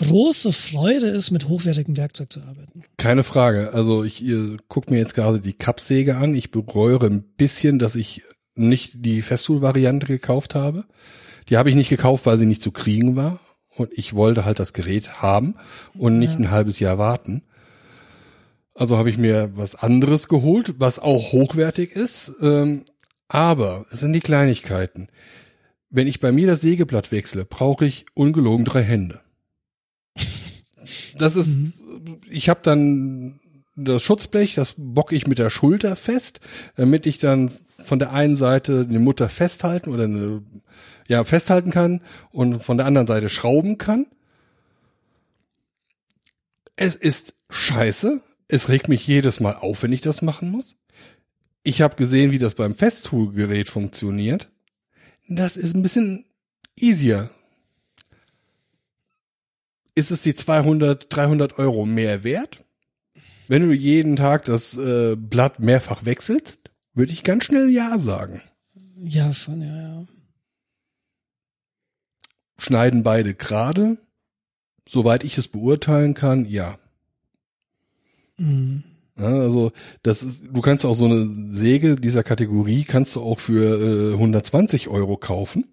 große 0.01 0.52
Freude 0.52 1.06
ist, 1.06 1.31
mit 1.31 1.48
hochwertigem 1.48 1.97
Werkzeug 1.97 2.32
zu 2.32 2.40
arbeiten. 2.40 2.85
Keine 2.97 3.22
Frage. 3.22 3.72
Also 3.72 4.05
ich 4.05 4.22
ihr, 4.22 4.56
guck 4.68 4.90
mir 4.90 4.98
jetzt 4.98 5.14
gerade 5.14 5.40
die 5.40 5.52
Kappsäge 5.52 6.16
an. 6.16 6.35
Ich 6.35 6.51
bereue 6.51 6.98
ein 7.01 7.22
bisschen, 7.22 7.78
dass 7.78 7.94
ich 7.94 8.22
nicht 8.55 9.05
die 9.05 9.22
Festool-Variante 9.22 10.06
gekauft 10.06 10.55
habe. 10.55 10.85
Die 11.48 11.56
habe 11.56 11.68
ich 11.68 11.77
nicht 11.77 11.90
gekauft, 11.90 12.27
weil 12.27 12.39
sie 12.39 12.47
nicht 12.47 12.62
zu 12.62 12.72
kriegen 12.72 13.16
war. 13.16 13.40
Und 13.77 13.90
ich 13.93 14.14
wollte 14.14 14.44
halt 14.44 14.59
das 14.59 14.72
Gerät 14.72 15.22
haben 15.22 15.55
und 15.94 16.18
nicht 16.18 16.32
ja. 16.32 16.39
ein 16.39 16.51
halbes 16.51 16.81
Jahr 16.81 16.98
warten. 16.98 17.43
Also 18.74 18.97
habe 18.97 19.10
ich 19.10 19.18
mir 19.18 19.52
was 19.55 19.74
anderes 19.74 20.28
geholt, 20.28 20.74
was 20.78 20.98
auch 20.98 21.32
hochwertig 21.32 21.93
ist. 21.93 22.32
Ähm, 22.40 22.85
aber 23.28 23.86
es 23.90 24.01
sind 24.01 24.12
die 24.12 24.20
Kleinigkeiten. 24.20 25.09
Wenn 25.89 26.06
ich 26.06 26.20
bei 26.20 26.32
mir 26.32 26.47
das 26.47 26.60
Sägeblatt 26.60 27.12
wechsle, 27.12 27.44
brauche 27.44 27.86
ich 27.86 28.06
ungelogen 28.14 28.64
drei 28.64 28.82
Hände. 28.82 29.20
Das 31.19 31.36
ist, 31.36 31.59
mhm. 31.59 31.73
ich 32.28 32.48
habe 32.48 32.61
dann 32.62 33.39
das 33.77 34.02
Schutzblech, 34.02 34.55
das 34.55 34.74
bock 34.77 35.12
ich 35.12 35.27
mit 35.27 35.39
der 35.39 35.51
Schulter 35.51 35.97
fest, 35.97 36.40
damit 36.77 37.07
ich 37.07 37.19
dann 37.19 37.51
von 37.82 37.98
der 37.98 38.12
einen 38.12 38.36
Seite 38.36 38.86
eine 38.89 38.98
Mutter 38.98 39.28
festhalten 39.28 39.90
oder 39.90 40.05
eine, 40.05 40.43
ja, 41.09 41.24
festhalten 41.24 41.70
kann 41.70 42.02
und 42.31 42.62
von 42.62 42.77
der 42.77 42.86
anderen 42.86 43.07
Seite 43.07 43.28
schrauben 43.28 43.78
kann. 43.78 44.07
Es 46.77 46.97
ist 46.97 47.35
scheiße. 47.48 48.20
Es 48.48 48.69
regt 48.69 48.89
mich 48.89 49.07
jedes 49.07 49.40
Mal 49.40 49.55
auf, 49.55 49.82
wenn 49.82 49.93
ich 49.93 50.01
das 50.01 50.23
machen 50.23 50.51
muss. 50.51 50.77
Ich 51.62 51.82
habe 51.82 51.97
gesehen, 51.97 52.32
wie 52.32 52.39
das 52.39 52.55
beim 52.55 52.74
Festtoolgerät 52.74 53.69
funktioniert. 53.69 54.51
Das 55.28 55.57
ist 55.57 55.77
ein 55.77 55.82
bisschen 55.82 56.24
easier. 56.74 57.31
Ist 60.01 60.10
es 60.10 60.22
die 60.22 60.35
200, 60.35 61.14
300 61.14 61.59
Euro 61.59 61.85
mehr 61.85 62.24
wert? 62.24 62.64
Wenn 63.48 63.68
du 63.68 63.74
jeden 63.74 64.16
Tag 64.16 64.47
das 64.47 64.74
äh, 64.78 65.14
Blatt 65.14 65.60
mehrfach 65.60 66.06
wechselst, 66.06 66.70
würde 66.94 67.12
ich 67.12 67.22
ganz 67.22 67.44
schnell 67.44 67.68
Ja 67.68 67.98
sagen. 67.98 68.40
Ja, 68.97 69.35
schon, 69.35 69.60
ja, 69.60 69.77
ja. 69.77 70.06
Schneiden 72.56 73.02
beide 73.02 73.35
gerade? 73.35 73.98
Soweit 74.89 75.22
ich 75.22 75.36
es 75.36 75.48
beurteilen 75.48 76.14
kann, 76.14 76.47
ja. 76.47 76.78
Mhm. 78.39 78.82
ja 79.18 79.27
also 79.27 79.70
das 80.02 80.22
ist, 80.22 80.44
du 80.51 80.62
kannst 80.62 80.86
auch 80.86 80.94
so 80.94 81.05
eine 81.05 81.28
Säge 81.55 81.97
dieser 81.97 82.22
Kategorie 82.22 82.85
kannst 82.85 83.16
du 83.16 83.20
auch 83.20 83.39
für 83.39 84.12
äh, 84.12 84.14
120 84.14 84.89
Euro 84.89 85.18
kaufen. 85.18 85.66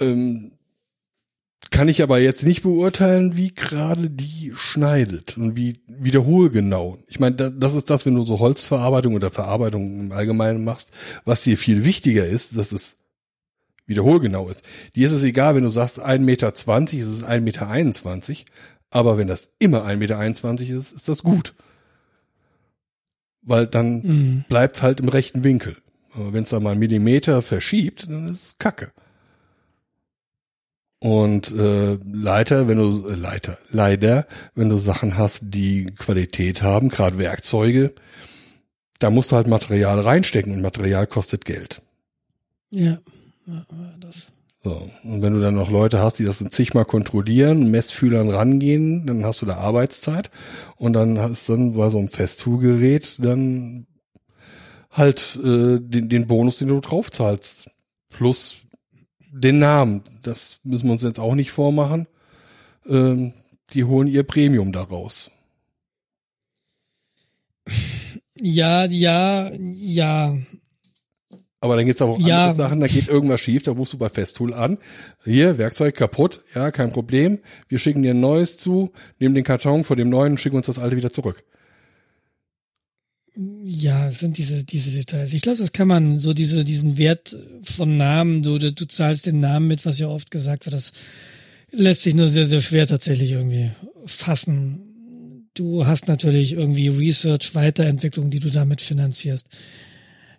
Ähm, 0.00 0.56
kann 1.68 1.88
ich 1.88 2.02
aber 2.02 2.18
jetzt 2.18 2.44
nicht 2.44 2.62
beurteilen, 2.62 3.36
wie 3.36 3.52
gerade 3.52 4.08
die 4.08 4.52
schneidet 4.54 5.36
und 5.36 5.56
wie 5.56 5.80
wiederholgenau. 5.86 6.98
Ich 7.08 7.20
meine, 7.20 7.36
das 7.36 7.74
ist 7.74 7.90
das, 7.90 8.06
wenn 8.06 8.14
du 8.14 8.22
so 8.22 8.38
Holzverarbeitung 8.38 9.14
oder 9.14 9.30
Verarbeitung 9.30 10.00
im 10.00 10.12
Allgemeinen 10.12 10.64
machst, 10.64 10.92
was 11.24 11.42
dir 11.44 11.58
viel 11.58 11.84
wichtiger 11.84 12.26
ist, 12.26 12.56
dass 12.56 12.72
es 12.72 12.96
wiederholgenau 13.86 14.48
ist. 14.48 14.64
Dir 14.96 15.06
ist 15.06 15.12
es 15.12 15.22
egal, 15.22 15.54
wenn 15.54 15.64
du 15.64 15.68
sagst 15.68 16.02
1,20 16.02 16.18
Meter, 16.20 16.48
ist 16.48 17.06
es 17.06 17.24
1,21 17.24 17.40
Meter, 17.40 18.44
aber 18.90 19.18
wenn 19.18 19.28
das 19.28 19.50
immer 19.58 19.84
1,21 19.84 19.96
Meter 19.96 20.74
ist, 20.76 20.92
ist 20.92 21.08
das 21.08 21.22
gut. 21.22 21.54
Weil 23.42 23.66
dann 23.66 24.02
mhm. 24.02 24.44
bleibt 24.48 24.82
halt 24.82 25.00
im 25.00 25.08
rechten 25.08 25.44
Winkel. 25.44 25.76
Aber 26.12 26.32
wenn 26.32 26.42
es 26.42 26.50
da 26.50 26.60
mal 26.60 26.70
einen 26.70 26.80
Millimeter 26.80 27.42
verschiebt, 27.42 28.08
dann 28.08 28.28
ist 28.28 28.44
es 28.44 28.58
Kacke. 28.58 28.92
Und 31.00 31.52
äh, 31.52 31.94
Leiter, 32.12 32.68
wenn 32.68 32.76
du 32.76 33.08
äh, 33.08 33.14
Leiter, 33.14 33.56
leider, 33.72 34.26
wenn 34.54 34.68
du 34.68 34.76
Sachen 34.76 35.16
hast, 35.16 35.40
die 35.44 35.86
Qualität 35.86 36.62
haben, 36.62 36.90
gerade 36.90 37.16
Werkzeuge, 37.18 37.94
da 38.98 39.08
musst 39.08 39.32
du 39.32 39.36
halt 39.36 39.46
Material 39.46 39.98
reinstecken 39.98 40.52
und 40.52 40.60
Material 40.60 41.06
kostet 41.06 41.46
Geld. 41.46 41.80
Ja, 42.70 42.98
das. 43.98 44.28
So, 44.62 44.72
und 45.04 45.22
wenn 45.22 45.32
du 45.32 45.40
dann 45.40 45.54
noch 45.54 45.70
Leute 45.70 46.00
hast, 46.00 46.18
die 46.18 46.24
das 46.24 46.44
zigmal 46.50 46.84
kontrollieren, 46.84 47.70
Messfühlern 47.70 48.28
rangehen, 48.28 49.06
dann 49.06 49.24
hast 49.24 49.40
du 49.40 49.46
da 49.46 49.56
Arbeitszeit 49.56 50.30
und 50.76 50.92
dann 50.92 51.18
hast 51.18 51.48
du 51.48 51.54
dann 51.54 51.72
bei 51.72 51.88
so 51.88 51.96
einem 51.96 52.08
Festool-Gerät 52.08 53.24
dann 53.24 53.86
halt 54.90 55.38
äh, 55.42 55.78
den, 55.80 56.10
den 56.10 56.26
Bonus, 56.26 56.58
den 56.58 56.68
du 56.68 56.80
draufzahlst. 56.80 57.70
Plus 58.10 58.56
den 59.32 59.58
Namen. 59.58 60.02
Das 60.22 60.58
müssen 60.62 60.86
wir 60.86 60.92
uns 60.92 61.02
jetzt 61.02 61.20
auch 61.20 61.34
nicht 61.34 61.50
vormachen. 61.50 62.06
Ähm, 62.86 63.32
die 63.72 63.84
holen 63.84 64.08
ihr 64.08 64.24
Premium 64.24 64.72
daraus. 64.72 65.30
Ja, 68.36 68.86
ja, 68.86 69.50
ja. 69.54 70.36
Aber 71.60 71.76
dann 71.76 71.84
gibt's 71.84 72.00
aber 72.00 72.12
auch 72.12 72.20
ja. 72.20 72.38
andere 72.38 72.54
Sachen, 72.54 72.80
da 72.80 72.86
geht 72.86 73.08
irgendwas 73.08 73.42
schief, 73.42 73.62
da 73.62 73.72
rufst 73.72 73.92
du 73.92 73.98
bei 73.98 74.08
Festool 74.08 74.54
an. 74.54 74.78
Hier, 75.24 75.58
Werkzeug 75.58 75.94
kaputt, 75.94 76.42
ja, 76.54 76.70
kein 76.70 76.90
Problem. 76.90 77.38
Wir 77.68 77.78
schicken 77.78 78.02
dir 78.02 78.12
ein 78.12 78.20
neues 78.20 78.56
zu, 78.56 78.92
nehmen 79.18 79.34
den 79.34 79.44
Karton 79.44 79.84
vor 79.84 79.96
dem 79.96 80.08
neuen 80.08 80.32
und 80.32 80.40
schicken 80.40 80.56
uns 80.56 80.66
das 80.66 80.78
alte 80.78 80.96
wieder 80.96 81.10
zurück. 81.10 81.44
Ja, 83.64 84.08
es 84.08 84.18
sind 84.18 84.36
diese, 84.36 84.64
diese 84.64 84.90
Details. 84.90 85.32
Ich 85.32 85.40
glaube, 85.40 85.56
das 85.56 85.72
kann 85.72 85.88
man 85.88 86.18
so 86.18 86.34
diese, 86.34 86.62
diesen 86.62 86.98
Wert 86.98 87.38
von 87.62 87.96
Namen, 87.96 88.42
du, 88.42 88.58
du 88.58 88.86
zahlst 88.86 89.24
den 89.24 89.40
Namen 89.40 89.66
mit, 89.66 89.86
was 89.86 89.98
ja 89.98 90.08
oft 90.08 90.30
gesagt 90.30 90.66
wird, 90.66 90.74
das 90.74 90.92
lässt 91.70 92.02
sich 92.02 92.14
nur 92.14 92.28
sehr, 92.28 92.46
sehr 92.46 92.60
schwer 92.60 92.86
tatsächlich 92.86 93.30
irgendwie 93.30 93.70
fassen. 94.04 95.48
Du 95.54 95.86
hast 95.86 96.06
natürlich 96.06 96.52
irgendwie 96.52 96.88
Research, 96.88 97.54
Weiterentwicklung, 97.54 98.28
die 98.28 98.40
du 98.40 98.50
damit 98.50 98.82
finanzierst. 98.82 99.48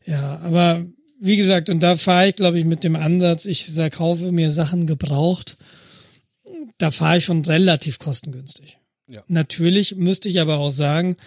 Ja, 0.05 0.37
aber 0.37 0.85
wie 1.19 1.37
gesagt, 1.37 1.71
und 1.71 1.81
da 1.81 1.95
fahre 1.95 2.29
ich, 2.29 2.35
glaube 2.35 2.59
ich, 2.59 2.65
mit 2.65 2.83
dem 2.83 2.95
Ansatz, 2.95 3.45
ich 3.45 3.65
sag, 3.65 3.93
kaufe 3.93 4.31
mir 4.31 4.51
Sachen 4.51 4.85
gebraucht, 4.85 5.57
da 6.77 6.91
fahre 6.91 7.17
ich 7.17 7.25
schon 7.25 7.43
relativ 7.45 7.97
kostengünstig. 7.97 8.77
Ja. 9.07 9.23
Natürlich 9.27 9.95
müsste 9.95 10.29
ich 10.29 10.39
aber 10.39 10.59
auch 10.59 10.69
sagen, 10.69 11.17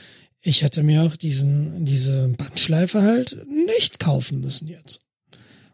ich 0.47 0.63
hätte 0.63 0.83
mir 0.83 1.03
auch 1.03 1.17
diesen, 1.17 1.87
diese 1.87 2.29
Bandschleife 2.29 3.03
halt 3.03 3.37
nicht 3.49 3.99
kaufen 3.99 4.43
müssen 4.43 4.69
jetzt. 4.69 5.01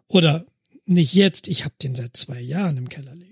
Oder 0.07 0.45
nicht 0.87 1.13
jetzt, 1.13 1.49
ich 1.49 1.65
habe 1.65 1.75
den 1.83 1.97
seit 1.97 2.17
zwei 2.17 2.41
Jahren 2.41 2.77
im 2.77 2.89
Keller 2.89 3.15
liegen. 3.15 3.31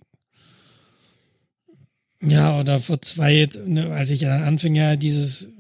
Ja, 2.20 2.58
oder 2.58 2.80
vor 2.80 3.00
zwei, 3.00 3.48
ne, 3.64 3.92
als 3.92 4.10
ich 4.10 4.26
anfing, 4.26 4.74
ja 4.74 4.96
dieses, 4.96 5.50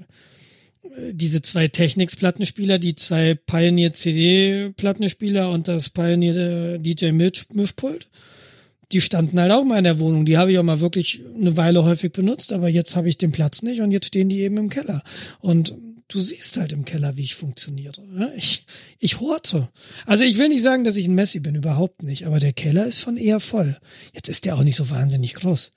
diese 1.12 1.42
zwei 1.42 1.68
Technics-Plattenspieler, 1.68 2.80
die 2.80 2.96
zwei 2.96 3.36
Pioneer 3.36 3.92
CD-Plattenspieler 3.92 5.48
und 5.48 5.68
das 5.68 5.90
Pioneer 5.90 6.78
DJ 6.78 7.12
Mischpult 7.12 8.08
die 8.92 9.00
standen 9.00 9.38
halt 9.38 9.52
auch 9.52 9.64
mal 9.64 9.78
in 9.78 9.84
der 9.84 9.98
Wohnung. 9.98 10.24
Die 10.24 10.38
habe 10.38 10.52
ich 10.52 10.58
auch 10.58 10.62
mal 10.62 10.80
wirklich 10.80 11.20
eine 11.36 11.56
Weile 11.56 11.84
häufig 11.84 12.12
benutzt, 12.12 12.52
aber 12.52 12.68
jetzt 12.68 12.96
habe 12.96 13.08
ich 13.08 13.18
den 13.18 13.32
Platz 13.32 13.62
nicht 13.62 13.80
und 13.80 13.90
jetzt 13.90 14.06
stehen 14.06 14.28
die 14.28 14.40
eben 14.40 14.56
im 14.56 14.70
Keller. 14.70 15.02
Und 15.40 15.74
du 16.08 16.20
siehst 16.20 16.56
halt 16.56 16.72
im 16.72 16.84
Keller, 16.84 17.16
wie 17.16 17.22
ich 17.22 17.34
funktioniere. 17.34 18.02
Ich, 18.36 18.64
ich 18.98 19.20
horte. 19.20 19.68
Also 20.06 20.24
ich 20.24 20.38
will 20.38 20.48
nicht 20.48 20.62
sagen, 20.62 20.84
dass 20.84 20.96
ich 20.96 21.06
ein 21.06 21.14
Messi 21.14 21.40
bin, 21.40 21.54
überhaupt 21.54 22.02
nicht, 22.02 22.26
aber 22.26 22.40
der 22.40 22.54
Keller 22.54 22.86
ist 22.86 23.00
schon 23.00 23.18
eher 23.18 23.40
voll. 23.40 23.76
Jetzt 24.14 24.28
ist 24.28 24.46
der 24.46 24.56
auch 24.56 24.64
nicht 24.64 24.76
so 24.76 24.88
wahnsinnig 24.88 25.34
groß. 25.34 25.70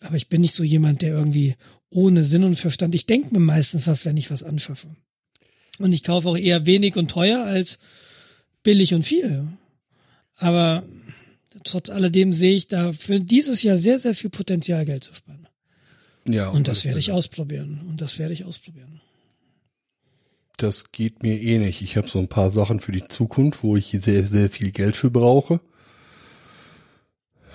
Aber 0.00 0.16
ich 0.16 0.28
bin 0.28 0.40
nicht 0.40 0.54
so 0.54 0.62
jemand, 0.62 1.02
der 1.02 1.10
irgendwie 1.10 1.56
ohne 1.90 2.22
Sinn 2.22 2.44
und 2.44 2.54
Verstand, 2.54 2.94
ich 2.94 3.06
denke 3.06 3.32
mir 3.32 3.40
meistens 3.40 3.86
was, 3.88 4.04
wenn 4.04 4.16
ich 4.16 4.30
was 4.30 4.44
anschaffe. 4.44 4.86
Und 5.78 5.92
ich 5.92 6.04
kaufe 6.04 6.28
auch 6.28 6.36
eher 6.36 6.66
wenig 6.66 6.96
und 6.96 7.10
teuer 7.10 7.42
als 7.42 7.78
billig 8.62 8.94
und 8.94 9.02
viel. 9.02 9.48
Aber 10.36 10.84
trotz 11.64 11.90
alledem 11.90 12.32
sehe 12.32 12.54
ich 12.54 12.68
da 12.68 12.92
für 12.92 13.20
dieses 13.20 13.62
Jahr 13.62 13.76
sehr, 13.76 13.98
sehr 13.98 14.14
viel 14.14 14.30
Potenzial, 14.30 14.84
Geld 14.84 15.04
zu 15.04 15.14
sparen. 15.14 15.46
Ja. 16.26 16.48
Und 16.50 16.68
das 16.68 16.84
werde 16.84 16.98
ich 16.98 17.12
ausprobieren. 17.12 17.80
Und 17.88 18.00
das 18.00 18.18
werde 18.18 18.34
ich 18.34 18.44
ausprobieren. 18.44 19.00
Das 20.56 20.90
geht 20.90 21.22
mir 21.22 21.40
eh 21.40 21.58
nicht. 21.58 21.82
Ich 21.82 21.96
habe 21.96 22.08
so 22.08 22.18
ein 22.18 22.28
paar 22.28 22.50
Sachen 22.50 22.80
für 22.80 22.92
die 22.92 23.06
Zukunft, 23.06 23.62
wo 23.62 23.76
ich 23.76 23.90
sehr, 23.92 24.24
sehr 24.24 24.50
viel 24.50 24.72
Geld 24.72 24.96
für 24.96 25.10
brauche. 25.10 25.60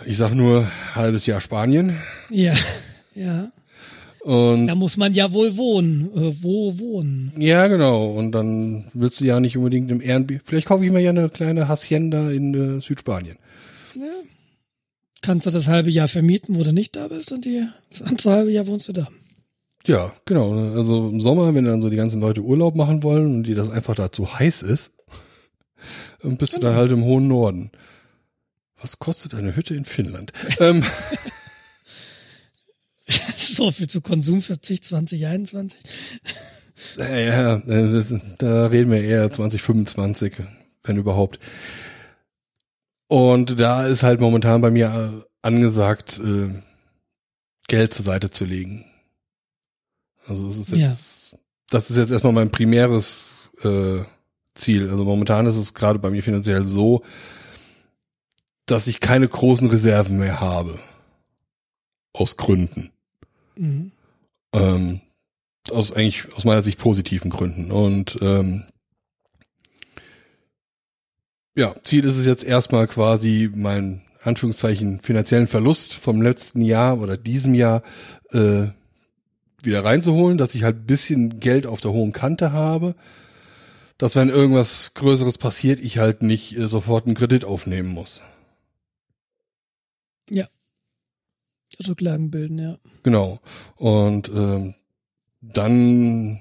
Ich 0.05 0.17
sag 0.17 0.34
nur 0.34 0.69
halbes 0.95 1.25
Jahr 1.25 1.41
Spanien. 1.41 1.97
Ja, 2.30 2.55
ja. 3.15 3.51
Und 4.21 4.67
da 4.67 4.75
muss 4.75 4.95
man 4.95 5.13
ja 5.13 5.34
wohl 5.34 5.57
wohnen. 5.57 6.09
Äh, 6.15 6.41
wo 6.41 6.80
wohnen? 6.80 7.34
Ja, 7.38 7.67
genau. 7.67 8.05
Und 8.05 8.31
dann 8.31 8.85
willst 8.93 9.19
du 9.19 9.25
ja 9.25 9.41
nicht 9.41 9.57
unbedingt 9.57 9.91
im 9.91 9.99
Ehrenbiet. 9.99 10.41
Vielleicht 10.45 10.67
kaufe 10.67 10.85
ich 10.85 10.91
mir 10.91 11.01
ja 11.01 11.09
eine 11.09 11.27
kleine 11.27 11.67
Hacienda 11.67 12.31
in 12.31 12.77
äh, 12.77 12.81
Südspanien. 12.81 13.35
Ja. 13.95 14.13
kannst 15.21 15.47
du 15.47 15.51
das 15.51 15.67
halbe 15.67 15.89
Jahr 15.89 16.07
vermieten, 16.07 16.55
wo 16.55 16.63
du 16.63 16.73
nicht 16.73 16.95
da 16.95 17.07
bist 17.07 17.31
und 17.31 17.45
die, 17.45 17.67
das 17.89 18.01
andere 18.01 18.31
halbe 18.31 18.51
Jahr 18.51 18.67
wohnst 18.67 18.89
du 18.89 18.93
da. 18.93 19.07
Ja, 19.85 20.13
genau. 20.25 20.75
Also 20.75 21.09
im 21.09 21.19
Sommer, 21.19 21.53
wenn 21.53 21.65
dann 21.65 21.81
so 21.81 21.89
die 21.89 21.97
ganzen 21.97 22.21
Leute 22.21 22.41
Urlaub 22.41 22.75
machen 22.75 23.03
wollen 23.03 23.35
und 23.35 23.43
die 23.43 23.53
das 23.53 23.69
einfach 23.69 23.95
da 23.95 24.11
zu 24.11 24.39
heiß 24.39 24.61
ist, 24.61 24.93
dann 26.21 26.37
bist 26.37 26.53
genau. 26.53 26.67
du 26.67 26.71
da 26.71 26.77
halt 26.77 26.91
im 26.91 27.03
hohen 27.03 27.27
Norden. 27.27 27.71
Was 28.79 28.99
kostet 28.99 29.33
eine 29.33 29.55
Hütte 29.55 29.75
in 29.75 29.85
Finnland? 29.85 30.31
ähm, 30.59 30.83
so 33.37 33.71
viel 33.71 33.87
zu 33.87 34.01
Konsumverzicht 34.01 34.85
2021. 34.85 35.81
Naja, 36.97 37.61
da 38.37 38.65
reden 38.67 38.91
wir 38.91 39.01
eher 39.01 39.31
2025, 39.31 40.33
wenn 40.83 40.97
überhaupt. 40.97 41.39
Und 43.14 43.60
da 43.60 43.85
ist 43.85 44.02
halt 44.02 44.19
momentan 44.19 44.61
bei 44.61 44.72
mir 44.72 45.23
angesagt, 45.44 46.18
äh, 46.18 46.49
Geld 47.68 47.94
zur 47.94 48.06
Seite 48.06 48.31
zu 48.31 48.44
legen. 48.44 48.85
Also 50.26 50.48
es 50.48 50.57
ist 50.57 50.72
jetzt, 50.72 51.31
ja. 51.31 51.38
das 51.69 51.91
ist 51.91 51.98
jetzt 51.98 52.10
erstmal 52.10 52.34
mein 52.34 52.49
primäres 52.49 53.52
äh, 53.61 53.99
Ziel. 54.56 54.90
Also 54.90 55.03
momentan 55.03 55.45
ist 55.45 55.57
es 55.57 55.76
gerade 55.76 55.99
bei 55.99 56.10
mir 56.10 56.23
finanziell 56.23 56.65
so, 56.65 57.03
dass 58.65 58.88
ich 58.88 58.99
keine 58.99 59.27
großen 59.27 59.69
Reserven 59.69 60.18
mehr 60.18 60.41
habe. 60.41 60.80
Aus 62.14 62.35
Gründen. 62.35 62.90
Mhm. 63.56 63.91
Ähm, 64.53 65.02
aus 65.69 65.91
eigentlich 65.91 66.34
aus 66.34 66.45
meiner 66.45 66.64
Sicht 66.64 66.80
positiven 66.80 67.30
Gründen. 67.30 67.72
Und 67.72 68.18
ähm, 68.23 68.64
ja, 71.55 71.75
Ziel 71.84 72.05
ist 72.05 72.17
es 72.17 72.25
jetzt 72.25 72.43
erstmal 72.43 72.88
quasi 72.88 73.49
meinen 73.53 74.01
Anführungszeichen 74.23 75.01
finanziellen 75.01 75.47
Verlust 75.47 75.93
vom 75.93 76.21
letzten 76.21 76.61
Jahr 76.61 76.99
oder 76.99 77.17
diesem 77.17 77.53
Jahr 77.53 77.84
äh, 78.31 78.67
wieder 79.61 79.84
reinzuholen, 79.84 80.38
dass 80.38 80.55
ich 80.55 80.63
halt 80.63 80.88
bisschen 80.88 81.39
Geld 81.39 81.67
auf 81.67 81.81
der 81.81 81.91
hohen 81.91 82.13
Kante 82.13 82.51
habe, 82.51 82.95
dass 83.97 84.15
wenn 84.15 84.30
irgendwas 84.30 84.93
Größeres 84.95 85.38
passiert, 85.38 85.80
ich 85.80 85.97
halt 85.97 86.23
nicht 86.23 86.57
äh, 86.57 86.67
sofort 86.67 87.05
einen 87.05 87.15
Kredit 87.15 87.45
aufnehmen 87.45 87.89
muss. 87.89 88.21
Ja. 90.30 90.47
Rücklagen 91.88 92.31
bilden, 92.31 92.59
ja. 92.59 92.77
Genau. 93.03 93.39
Und 93.75 94.30
ähm, 94.30 94.75
dann 95.41 96.39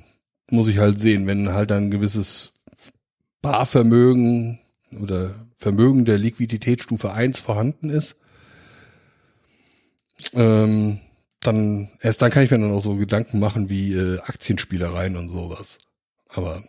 muss 0.51 0.69
ich 0.69 0.79
halt 0.79 0.99
sehen, 0.99 1.27
wenn 1.27 1.53
halt 1.53 1.73
ein 1.73 1.91
gewisses 1.91 2.53
Barvermögen 3.41 4.62
oder 5.01 5.35
Vermögen 5.57 6.05
der 6.05 6.19
Liquiditätsstufe 6.19 7.13
1 7.13 7.41
vorhanden 7.41 7.91
ist, 7.91 8.17
ähm, 10.35 11.01
dann 11.41 11.91
erst 12.01 12.23
dann 12.23 12.31
kann 12.31 12.45
ich 12.45 12.51
mir 12.51 12.59
dann 12.59 12.73
auch 12.73 12.83
so 12.83 12.97
Gedanken 12.97 13.39
machen 13.39 13.69
wie 13.69 13.93
äh, 13.95 14.21
Aktienspielereien 14.21 15.17
und 15.17 15.29
sowas. 15.29 15.79
Aber 16.29 16.63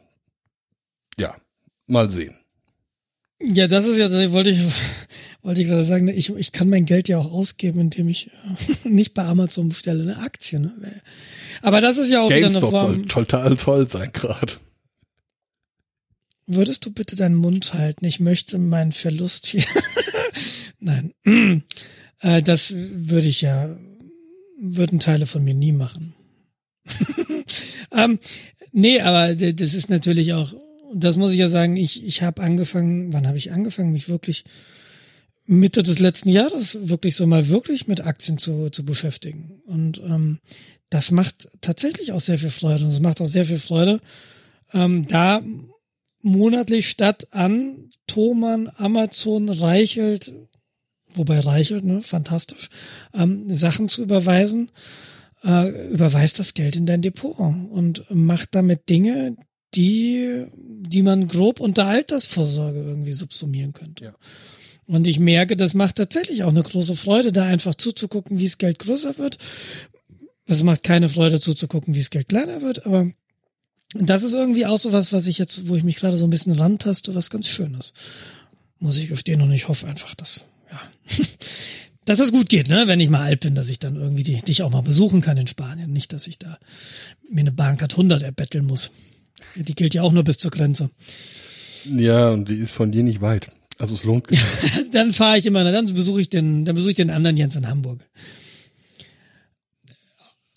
ja, 1.18 1.36
mal 1.88 2.10
sehen. 2.10 2.36
Ja, 3.42 3.68
das 3.68 3.86
ist 3.86 3.98
ja, 3.98 4.10
wollte 4.32 4.50
ich, 4.50 4.60
wollte 5.42 5.62
ich 5.62 5.68
gerade 5.68 5.84
sagen, 5.84 6.08
ich, 6.08 6.34
ich 6.34 6.52
kann 6.52 6.70
mein 6.70 6.86
Geld 6.86 7.08
ja 7.08 7.18
auch 7.18 7.32
ausgeben, 7.32 7.80
indem 7.80 8.08
ich 8.10 8.32
äh, 8.84 8.88
nicht 8.90 9.14
bei 9.14 9.24
Amazon 9.24 9.70
bestelle 9.70 10.02
eine 10.02 10.18
Aktie. 10.18 10.60
Ne? 10.60 10.72
Aber 11.62 11.82
das 11.82 11.98
ist 11.98 12.10
ja 12.10 12.22
auch 12.22 12.30
GameStop 12.30 12.72
wieder 12.72 12.80
eine 12.80 12.80
Form. 12.80 12.94
soll 12.94 13.06
total 13.06 13.58
toll 13.58 13.90
sein 13.90 14.12
gerade. 14.14 14.54
Würdest 16.56 16.86
du 16.86 16.92
bitte 16.92 17.16
deinen 17.16 17.36
Mund 17.36 17.74
halten? 17.74 18.06
Ich 18.06 18.20
möchte 18.20 18.58
meinen 18.58 18.92
Verlust 18.92 19.48
hier. 19.48 19.64
Nein. 20.80 21.14
äh, 22.22 22.42
das 22.42 22.74
würde 22.76 23.28
ich 23.28 23.42
ja, 23.42 23.76
würden 24.60 25.00
Teile 25.00 25.26
von 25.26 25.44
mir 25.44 25.54
nie 25.54 25.72
machen. 25.72 26.14
ähm, 27.92 28.20
nee, 28.72 29.00
aber 29.00 29.36
das 29.36 29.74
ist 29.74 29.90
natürlich 29.90 30.34
auch, 30.34 30.54
das 30.96 31.18
muss 31.18 31.32
ich 31.32 31.40
ja 31.40 31.48
sagen, 31.48 31.78
ich, 31.78 32.04
ich 32.04 32.22
habe 32.22 32.42
angefangen, 32.42 33.14
wann 33.14 33.28
habe 33.28 33.38
ich 33.38 33.52
angefangen, 33.52 33.92
mich 33.92 34.10
wirklich 34.10 34.44
Mitte 35.46 35.84
des 35.84 36.00
letzten 36.00 36.30
Jahres 36.30 36.78
wirklich 36.90 37.16
so 37.16 37.28
mal 37.28 37.50
wirklich 37.50 37.88
mit 37.88 38.02
Aktien 38.02 38.38
zu, 38.38 38.70
zu 38.70 38.86
beschäftigen. 38.86 39.62
Und 39.66 40.02
ähm, 40.08 40.40
das 40.90 41.12
macht 41.12 41.50
tatsächlich 41.62 42.12
auch 42.12 42.20
sehr 42.20 42.40
viel 42.40 42.50
Freude. 42.50 42.86
Und 42.86 42.92
es 42.92 43.02
macht 43.02 43.20
auch 43.22 43.26
sehr 43.26 43.46
viel 43.46 43.60
Freude, 43.60 44.00
ähm, 44.74 45.08
da 45.08 45.42
monatlich 46.24 46.90
statt 46.90 47.28
an 47.32 47.92
Thomann, 48.08 48.70
Amazon, 48.76 49.50
Reichelt, 49.50 50.34
wobei 51.16 51.40
Reichelt, 51.40 51.84
ne, 51.84 52.02
fantastisch, 52.02 52.70
ähm, 53.14 53.54
Sachen 53.54 53.90
zu 53.90 54.02
überweisen, 54.02 54.72
äh, 55.44 55.92
überweist 55.92 56.40
das 56.40 56.54
Geld 56.54 56.76
in 56.76 56.86
dein 56.86 57.02
Depot 57.02 57.38
und 57.38 58.04
macht 58.10 58.56
damit 58.56 58.90
Dinge, 58.90 59.36
die, 59.76 60.46
die 60.56 61.02
man 61.02 61.28
grob 61.28 61.60
unter 61.60 61.86
Altersvorsorge 61.86 62.80
irgendwie 62.80 63.12
subsumieren 63.12 63.74
könnte. 63.74 64.06
Ja. 64.06 64.16
Und 64.86 65.08
ich 65.08 65.20
merke, 65.20 65.56
das 65.56 65.74
macht 65.74 65.96
tatsächlich 65.96 66.44
auch 66.44 66.50
eine 66.50 66.64
große 66.64 66.96
Freude, 66.96 67.32
da 67.32 67.46
einfach 67.46 67.76
zuzugucken, 67.76 68.38
wie 68.38 68.46
das 68.46 68.58
Geld 68.58 68.80
größer 68.80 69.18
wird. 69.18 69.38
Es 70.46 70.62
macht 70.64 70.84
keine 70.84 71.10
Freude 71.10 71.40
zuzugucken, 71.40 71.94
wie 71.94 72.00
das 72.00 72.10
Geld 72.10 72.30
kleiner 72.30 72.62
wird, 72.62 72.86
aber 72.86 73.10
das 73.94 74.24
ist 74.24 74.34
irgendwie 74.34 74.66
auch 74.66 74.78
so 74.78 74.92
was, 74.92 75.14
was 75.14 75.28
ich 75.28 75.38
jetzt, 75.38 75.68
wo 75.68 75.76
ich 75.76 75.84
mich 75.84 75.98
gerade 75.98 76.18
so 76.18 76.26
ein 76.26 76.30
bisschen 76.30 76.54
rantaste, 76.54 77.16
was 77.16 77.30
ganz 77.30 77.48
Schönes. 77.48 77.94
Muss 78.80 78.98
ich 78.98 79.10
gestehen 79.10 79.42
und 79.42 79.52
ich 79.52 79.68
hoffe 79.68 79.88
einfach, 79.88 80.16
dass, 80.16 80.46
ja, 80.72 80.82
dass 82.06 82.20
es 82.20 82.32
gut 82.32 82.50
geht, 82.50 82.70
ne, 82.70 82.84
wenn 82.88 83.00
ich 83.00 83.10
mal 83.10 83.22
alt 83.22 83.42
bin, 83.42 83.56
dass 83.56 83.70
ich 83.70 83.80
dann 83.80 83.96
irgendwie 83.96 84.24
die, 84.24 84.42
dich 84.42 84.64
auch 84.64 84.72
mal 84.72 84.82
besuchen 84.82 85.22
kann 85.22 85.38
in 85.38 85.48
Spanien. 85.48 85.92
Nicht, 85.92 86.12
dass 86.12 86.28
ich 86.28 86.40
da 86.40 86.58
mir 87.30 87.42
eine 87.42 87.52
Bankart 87.52 87.94
100 87.94 88.22
erbetteln 88.24 88.66
muss. 88.66 88.92
Die 89.56 89.76
gilt 89.76 89.94
ja 89.94 90.02
auch 90.02 90.12
nur 90.12 90.24
bis 90.24 90.38
zur 90.38 90.52
Grenze. 90.52 90.90
Ja, 91.86 92.30
und 92.30 92.50
die 92.50 92.56
ist 92.56 92.72
von 92.72 92.92
dir 92.92 93.04
nicht 93.04 93.22
weit. 93.22 93.48
Also 93.78 93.94
es 93.94 94.04
lohnt. 94.04 94.28
dann 94.92 95.14
fahre 95.14 95.38
ich 95.38 95.46
immer, 95.46 95.64
dann 95.64 95.94
besuche 95.94 96.22
ich 96.22 96.30
den, 96.30 96.66
dann 96.66 96.76
besuche 96.76 96.92
ich 96.92 96.98
den 96.98 97.10
anderen 97.10 97.38
Jens 97.38 97.56
in 97.56 97.68
Hamburg. 97.68 98.04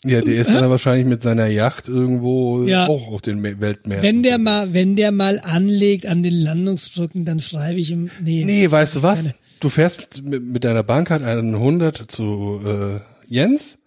Ja, 0.04 0.20
der 0.20 0.34
ist 0.34 0.50
dann 0.50 0.68
wahrscheinlich 0.70 1.06
mit 1.06 1.22
seiner 1.22 1.46
Yacht 1.46 1.88
irgendwo 1.88 2.62
ja. 2.64 2.86
auch 2.86 3.08
auf 3.08 3.22
den 3.22 3.42
Weltmeeren. 3.42 4.02
Wenn 4.02 4.22
der 4.22 4.38
mal, 4.38 4.72
wenn 4.72 4.94
der 4.94 5.10
mal 5.10 5.40
anlegt 5.40 6.06
an 6.06 6.22
den 6.22 6.34
Landungsbrücken, 6.34 7.24
dann 7.24 7.40
schreibe 7.40 7.80
ich 7.80 7.90
ihm, 7.90 8.10
nee. 8.22 8.44
Nee, 8.44 8.70
weißt 8.70 8.96
du 8.96 9.02
was? 9.02 9.22
Keine. 9.22 9.34
Du 9.60 9.68
fährst 9.70 10.22
mit, 10.22 10.44
mit 10.44 10.64
deiner 10.64 10.82
Bahncard 10.82 11.22
einen 11.22 11.54
100 11.54 11.96
zu 12.10 12.60
äh, 12.64 13.00
Jens 13.26 13.78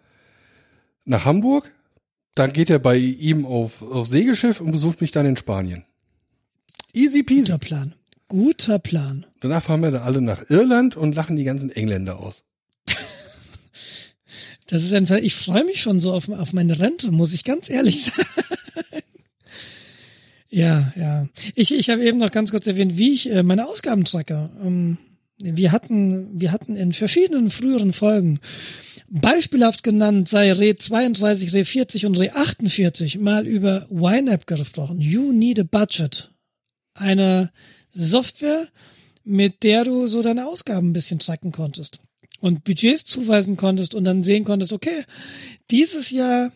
nach 1.05 1.25
Hamburg, 1.25 1.71
dann 2.35 2.53
geht 2.53 2.69
er 2.69 2.79
bei 2.79 2.97
ihm 2.97 3.45
auf, 3.45 3.81
auf 3.81 4.07
Segelschiff 4.07 4.61
und 4.61 4.71
besucht 4.71 5.01
mich 5.01 5.11
dann 5.11 5.25
in 5.25 5.37
Spanien. 5.37 5.85
Easy 6.93 7.23
peasy. 7.23 7.41
Guter 7.41 7.57
Plan. 7.57 7.95
Guter 8.27 8.79
Plan. 8.79 9.25
Danach 9.41 9.63
fahren 9.63 9.81
wir 9.81 9.91
da 9.91 10.01
alle 10.01 10.21
nach 10.21 10.49
Irland 10.49 10.95
und 10.95 11.15
lachen 11.15 11.35
die 11.35 11.43
ganzen 11.43 11.69
Engländer 11.69 12.19
aus. 12.19 12.43
Das 14.69 14.83
ist 14.83 14.93
einfach, 14.93 15.17
ich 15.17 15.33
freue 15.33 15.65
mich 15.65 15.81
schon 15.81 15.99
so 15.99 16.13
auf, 16.13 16.29
auf 16.29 16.53
meine 16.53 16.79
Rente, 16.79 17.09
muss 17.11 17.33
ich 17.33 17.43
ganz 17.43 17.69
ehrlich 17.71 18.03
sagen. 18.05 18.27
ja, 20.49 20.93
ja. 20.95 21.27
Ich, 21.55 21.73
ich 21.73 21.89
habe 21.89 22.03
eben 22.05 22.19
noch 22.19 22.29
ganz 22.29 22.51
kurz 22.51 22.67
erwähnt, 22.67 22.97
wie 22.97 23.13
ich 23.13 23.31
äh, 23.31 23.41
meine 23.41 23.67
Ausgaben 23.67 24.05
tracke. 24.05 24.45
Ähm, 24.63 24.99
wir 25.39 25.71
hatten, 25.71 26.39
wir 26.39 26.51
hatten 26.51 26.75
in 26.75 26.93
verschiedenen 26.93 27.49
früheren 27.49 27.93
Folgen 27.93 28.39
beispielhaft 29.07 29.83
genannt 29.83 30.29
sei 30.29 30.51
Re 30.51 30.75
32, 30.75 31.53
Re 31.53 31.65
40 31.65 32.05
und 32.05 32.19
Re 32.19 32.35
48 32.35 33.19
mal 33.21 33.47
über 33.47 33.87
YNAB 33.89 34.45
gesprochen. 34.45 35.01
You 35.01 35.31
need 35.31 35.59
a 35.59 35.63
budget. 35.63 36.29
Eine 36.93 37.51
Software, 37.89 38.67
mit 39.23 39.63
der 39.63 39.83
du 39.85 40.05
so 40.05 40.21
deine 40.21 40.47
Ausgaben 40.47 40.89
ein 40.89 40.93
bisschen 40.93 41.17
tracken 41.17 41.51
konntest 41.51 41.99
und 42.39 42.63
Budgets 42.63 43.05
zuweisen 43.05 43.57
konntest 43.57 43.93
und 43.93 44.03
dann 44.03 44.23
sehen 44.23 44.43
konntest, 44.43 44.73
okay, 44.73 45.03
dieses 45.69 46.09
Jahr 46.11 46.51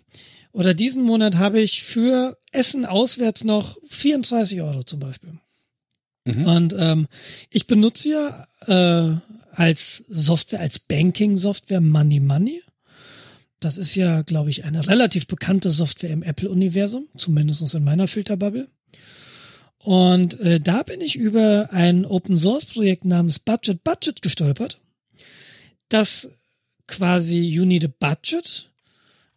oder 0.51 0.73
diesen 0.73 1.03
Monat 1.03 1.37
habe 1.37 1.59
ich 1.59 1.83
für 1.83 2.37
Essen 2.51 2.85
auswärts 2.85 3.43
noch 3.43 3.77
34 3.87 4.61
Euro 4.61 4.83
zum 4.83 4.99
Beispiel. 4.99 5.31
Mhm. 6.25 6.45
Und 6.45 6.75
ähm, 6.77 7.07
ich 7.49 7.67
benutze 7.67 8.09
ja 8.09 8.47
äh, 8.67 9.17
als 9.51 10.03
Software, 10.07 10.61
als 10.61 10.79
Banking-Software 10.79 11.81
Money 11.81 12.19
Money. 12.19 12.61
Das 13.59 13.77
ist 13.77 13.95
ja, 13.95 14.21
glaube 14.21 14.49
ich, 14.49 14.65
eine 14.65 14.87
relativ 14.87 15.27
bekannte 15.27 15.71
Software 15.71 16.11
im 16.11 16.23
Apple-Universum, 16.23 17.05
zumindest 17.17 17.73
in 17.73 17.83
meiner 17.83 18.07
Filterbubble. 18.07 18.67
Und 19.77 20.39
äh, 20.39 20.59
da 20.59 20.83
bin 20.83 21.01
ich 21.01 21.15
über 21.15 21.69
ein 21.71 22.05
Open-Source-Projekt 22.05 23.05
namens 23.05 23.39
Budget 23.39 23.83
Budget 23.83 24.21
gestolpert 24.21 24.77
das 25.89 26.29
quasi 26.87 27.39
You 27.39 27.65
Need 27.65 27.85
a 27.85 27.89
Budget 27.99 28.69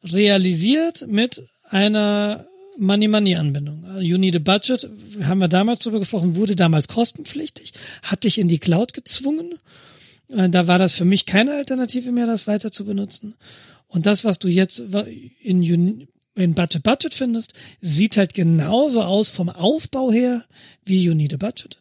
realisiert 0.02 1.06
mit 1.06 1.43
einer 1.70 2.47
Money 2.78 3.09
Money 3.09 3.36
Anbindung. 3.36 3.85
You 4.01 4.18
Need 4.18 4.36
a 4.36 4.39
Budget, 4.39 4.89
haben 5.23 5.39
wir 5.39 5.48
damals 5.48 5.81
drüber 5.81 5.98
gesprochen, 5.98 6.36
wurde 6.36 6.55
damals 6.55 6.89
kostenpflichtig, 6.89 7.73
hat 8.02 8.24
dich 8.24 8.39
in 8.39 8.48
die 8.48 8.59
Cloud 8.59 8.93
gezwungen 8.93 9.55
Äh, 10.28 10.48
da 10.51 10.66
war 10.66 10.78
das 10.78 10.94
für 10.94 11.05
mich 11.05 11.24
keine 11.24 11.55
Alternative 11.55 12.10
mehr, 12.12 12.27
das 12.27 12.47
weiter 12.47 12.73
zu 12.73 12.85
benutzen. 12.85 13.35
Und 13.86 14.06
das, 14.06 14.24
was 14.24 14.39
du 14.39 14.48
jetzt 14.48 14.82
in, 15.40 16.09
in 16.35 16.55
Budget 16.55 16.82
Budget 16.82 17.14
findest, 17.14 17.55
sieht 17.81 18.16
halt 18.16 18.35
genauso 18.35 19.02
aus 19.02 19.31
vom 19.31 19.48
Aufbau 19.48 20.10
her 20.10 20.44
wie 20.85 21.01
You 21.01 21.14
Need 21.14 21.35
a 21.35 21.36
Budget. 21.36 21.78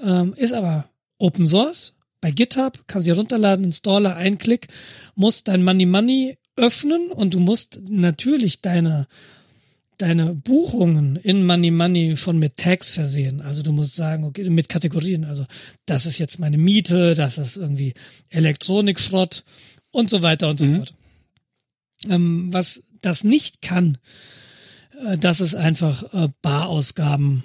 Ähm, 0.00 0.34
ist 0.34 0.52
aber 0.52 0.88
Open 1.18 1.48
Source. 1.48 1.94
Bei 2.20 2.30
GitHub 2.30 2.84
kannst 2.86 3.08
du 3.08 3.12
runterladen, 3.12 3.64
Installer, 3.64 4.16
ein 4.16 4.38
Klick, 4.38 4.68
musst 5.14 5.48
dein 5.48 5.62
Money 5.62 5.86
Money 5.86 6.36
öffnen 6.56 7.10
und 7.10 7.34
du 7.34 7.40
musst 7.40 7.80
natürlich 7.88 8.60
deine 8.60 9.06
deine 9.98 10.32
Buchungen 10.32 11.16
in 11.16 11.44
Money 11.44 11.72
Money 11.72 12.16
schon 12.16 12.38
mit 12.38 12.56
Tags 12.56 12.94
versehen. 12.94 13.40
Also 13.40 13.62
du 13.62 13.72
musst 13.72 13.96
sagen, 13.96 14.24
okay, 14.24 14.48
mit 14.48 14.68
Kategorien. 14.68 15.24
Also 15.24 15.44
das 15.86 16.06
ist 16.06 16.18
jetzt 16.18 16.38
meine 16.38 16.56
Miete, 16.56 17.14
das 17.14 17.36
ist 17.36 17.56
irgendwie 17.56 17.94
Elektronikschrott 18.28 19.44
und 19.90 20.08
so 20.08 20.22
weiter 20.22 20.48
und 20.48 20.58
so 20.58 20.64
mhm. 20.64 20.76
fort. 20.76 20.92
Ähm, 22.08 22.52
was 22.52 22.84
das 23.02 23.24
nicht 23.24 23.60
kann, 23.60 23.98
äh, 25.04 25.18
das 25.18 25.40
ist 25.40 25.56
einfach 25.56 26.14
äh, 26.14 26.28
Barausgaben 26.42 27.42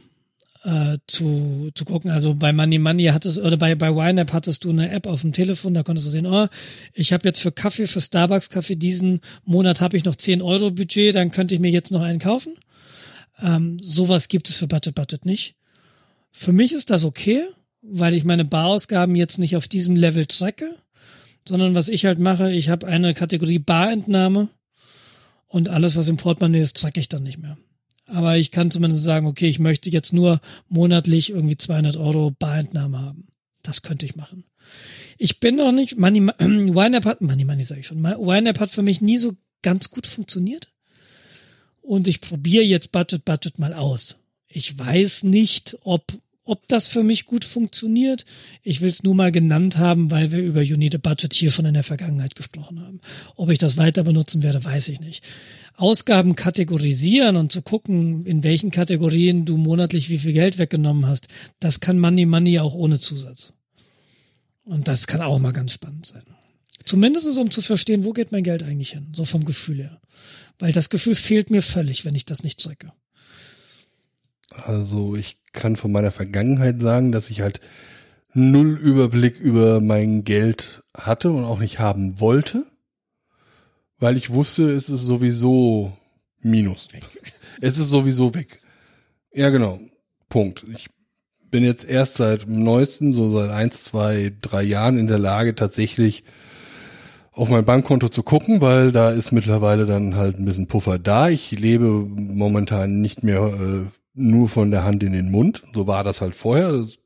äh, 0.64 0.98
zu, 1.08 1.70
zu 1.76 1.86
gucken. 1.86 2.12
Also 2.12 2.36
bei 2.36 2.54
Money 2.54 2.80
Money 2.80 3.06
hattest 3.06 3.40
oder 3.40 3.58
bei 3.58 3.76
bei 3.76 3.90
YNAB 3.90 4.32
hattest 4.32 4.64
du 4.64 4.70
eine 4.70 4.92
App 4.92 5.08
auf 5.08 5.22
dem 5.22 5.34
Telefon, 5.34 5.74
da 5.74 5.84
konntest 5.84 6.08
du 6.08 6.12
sehen, 6.12 6.26
oh, 6.26 6.48
ich 6.94 7.14
habe 7.14 7.28
jetzt 7.28 7.40
für 7.40 7.52
Kaffee, 7.52 7.88
für 7.88 8.02
Starbucks 8.02 8.50
Kaffee 8.50 8.76
diesen 8.76 9.22
Monat 9.44 9.82
habe 9.82 9.98
ich 9.98 10.06
noch 10.06 10.16
10 10.16 10.42
Euro 10.42 10.72
Budget, 10.72 11.16
dann 11.16 11.32
könnte 11.32 11.54
ich 11.54 11.62
mir 11.62 11.72
jetzt 11.72 11.92
noch 11.92 12.02
einen 12.02 12.20
kaufen. 12.20 12.56
Ähm, 13.42 13.78
sowas 13.82 14.28
gibt 14.28 14.50
es 14.50 14.58
für 14.58 14.68
Budget 14.68 14.96
Budget 14.96 15.26
nicht. 15.26 15.56
Für 16.32 16.54
mich 16.54 16.72
ist 16.72 16.90
das 16.90 17.04
okay, 17.04 17.42
weil 17.82 18.14
ich 18.14 18.24
meine 18.24 18.46
Barausgaben 18.46 19.16
jetzt 19.16 19.40
nicht 19.40 19.56
auf 19.56 19.68
diesem 19.68 19.96
Level 19.96 20.26
tracke, 20.26 20.74
sondern 21.48 21.76
was 21.76 21.90
ich 21.90 22.06
halt 22.06 22.20
mache, 22.20 22.52
ich 22.52 22.70
habe 22.70 22.88
eine 22.88 23.14
Kategorie 23.14 23.60
Barentnahme 23.60 24.50
und 25.48 25.70
alles, 25.70 25.96
was 25.96 26.08
im 26.08 26.18
Portemonnaie 26.18 26.62
ist, 26.62 26.78
tracke 26.78 27.00
ich 27.00 27.10
dann 27.10 27.24
nicht 27.24 27.38
mehr. 27.38 27.58
Aber 28.06 28.38
ich 28.38 28.52
kann 28.52 28.72
zumindest 28.72 29.04
sagen, 29.04 29.28
okay, 29.28 29.48
ich 29.48 29.60
möchte 29.60 29.90
jetzt 29.90 30.14
nur 30.14 30.42
monatlich 30.68 31.30
irgendwie 31.30 31.58
200 31.58 31.98
Euro 31.98 32.32
Barentnahme 32.32 33.00
haben. 33.00 33.28
Das 33.62 33.82
könnte 33.82 34.06
ich 34.06 34.16
machen. 34.16 34.44
Ich 35.18 35.40
bin 35.40 35.56
noch 35.56 35.72
nicht, 35.72 35.98
Money, 35.98 36.20
YNAB 36.40 37.06
hat, 37.06 37.22
Money 37.22 37.46
Money 37.46 37.64
sage 37.64 37.82
ich 37.82 37.88
schon, 37.88 38.04
YNAB 38.04 38.60
hat 38.60 38.72
für 38.72 38.82
mich 38.82 39.02
nie 39.02 39.18
so 39.18 39.34
ganz 39.62 39.90
gut 39.90 40.06
funktioniert. 40.06 40.68
Und 41.82 42.08
ich 42.08 42.22
probiere 42.22 42.64
jetzt 42.64 42.92
Budget 42.92 43.26
Budget 43.26 43.60
mal 43.60 43.74
aus. 43.74 44.18
Ich 44.48 44.78
weiß 44.78 45.24
nicht, 45.24 45.78
ob 45.82 46.14
ob 46.46 46.68
das 46.68 46.88
für 46.88 47.04
mich 47.04 47.26
gut 47.26 47.46
funktioniert. 47.46 48.26
Ich 48.62 48.82
will 48.82 48.90
es 48.90 49.04
nur 49.04 49.16
mal 49.16 49.32
genannt 49.32 49.78
haben, 49.78 50.12
weil 50.12 50.32
wir 50.32 50.40
über 50.40 50.60
Unite 50.60 51.00
Budget 51.00 51.34
hier 51.34 51.52
schon 51.52 51.66
in 51.66 51.74
der 51.74 51.84
Vergangenheit 51.84 52.36
gesprochen 52.36 52.82
haben. 52.82 53.00
Ob 53.36 53.50
ich 53.50 53.60
das 53.60 53.78
weiter 53.78 54.04
benutzen 54.04 54.44
werde, 54.44 54.64
weiß 54.64 54.90
ich 54.90 55.00
nicht. 55.00 55.24
Ausgaben 55.76 56.36
kategorisieren 56.36 57.36
und 57.36 57.52
zu 57.52 57.62
gucken, 57.62 58.26
in 58.26 58.44
welchen 58.44 58.72
Kategorien 58.72 59.46
du 59.46 59.58
monatlich 59.58 60.10
wie 60.10 60.20
viel 60.20 60.34
Geld 60.34 60.58
weggenommen 60.58 61.08
hast, 61.08 61.28
das 61.60 61.80
kann 61.80 62.00
Money 62.00 62.26
Money 62.26 62.60
auch 62.60 62.74
ohne 62.74 63.00
Zusatz. 63.00 63.52
Und 64.66 64.88
das 64.88 65.08
kann 65.08 65.22
auch 65.22 65.40
mal 65.40 65.54
ganz 65.54 65.74
spannend 65.74 66.06
sein. 66.06 66.24
Zumindest 66.86 67.38
um 67.38 67.50
zu 67.50 67.62
verstehen, 67.62 68.04
wo 68.04 68.12
geht 68.12 68.32
mein 68.32 68.44
Geld 68.44 68.64
eigentlich 68.64 68.92
hin, 68.92 69.08
so 69.14 69.26
vom 69.26 69.46
Gefühl 69.46 69.80
her. 69.80 70.02
Weil 70.60 70.74
das 70.74 70.90
Gefühl 70.90 71.16
fehlt 71.16 71.50
mir 71.50 71.62
völlig, 71.62 72.06
wenn 72.06 72.16
ich 72.16 72.26
das 72.26 72.44
nicht 72.44 72.60
checke. 72.60 72.92
Also 74.52 75.16
ich 75.16 75.38
kann 75.54 75.76
von 75.76 75.92
meiner 75.92 76.12
Vergangenheit 76.12 76.82
sagen, 76.82 77.12
dass 77.12 77.30
ich 77.30 77.42
halt 77.42 77.62
null 78.34 78.78
Überblick 78.78 79.40
über 79.40 79.80
mein 79.80 80.24
Geld 80.24 80.84
hatte 80.96 81.32
und 81.32 81.46
auch 81.46 81.60
nicht 81.60 81.80
haben 81.80 82.20
wollte, 82.20 82.66
weil 84.00 84.18
ich 84.18 84.32
wusste, 84.32 84.70
es 84.72 84.90
ist 84.90 85.02
sowieso 85.02 85.96
Minus. 86.42 86.90
Es 87.62 87.78
ist 87.78 87.90
sowieso 87.90 88.34
weg. 88.34 88.60
Ja, 89.32 89.50
genau. 89.50 89.80
Punkt. 90.28 90.66
Ich 90.76 90.88
bin 91.52 91.64
jetzt 91.64 91.86
erst 91.86 92.16
seit 92.16 92.50
neuesten, 92.50 93.14
so 93.14 93.30
seit 93.30 93.52
eins, 93.52 93.84
zwei, 93.84 94.34
drei 94.42 94.64
Jahren 94.64 94.98
in 94.98 95.08
der 95.08 95.20
Lage, 95.20 95.56
tatsächlich 95.56 96.24
auf 97.32 97.50
mein 97.50 97.64
Bankkonto 97.64 98.10
zu 98.10 98.24
gucken, 98.24 98.60
weil 98.60 98.92
da 98.92 99.12
ist 99.12 99.32
mittlerweile 99.32 99.86
dann 99.86 100.16
halt 100.16 100.40
ein 100.40 100.46
bisschen 100.46 100.68
Puffer 100.68 101.00
da. 101.00 101.30
Ich 101.30 101.52
lebe 101.52 101.86
momentan 101.86 103.02
nicht 103.02 103.24
mehr 103.24 103.46
äh, 103.46 103.86
nur 104.14 104.50
von 104.50 104.72
der 104.72 104.84
Hand 104.84 105.04
in 105.04 105.14
den 105.14 105.32
Mund. 105.32 105.64
So 105.74 105.88
war 105.88 106.04
das 106.04 106.22
halt 106.22 106.36
vorher. 106.36 106.72
Das 106.72 106.98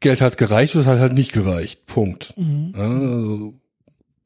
Geld 0.00 0.20
hat 0.20 0.38
gereicht, 0.38 0.74
es 0.74 0.86
hat 0.86 0.98
halt 0.98 1.14
nicht 1.14 1.32
gereicht. 1.32 1.86
Punkt. 1.86 2.34
Mhm. 2.36 2.72
Ja, 2.76 2.88
also 2.88 3.54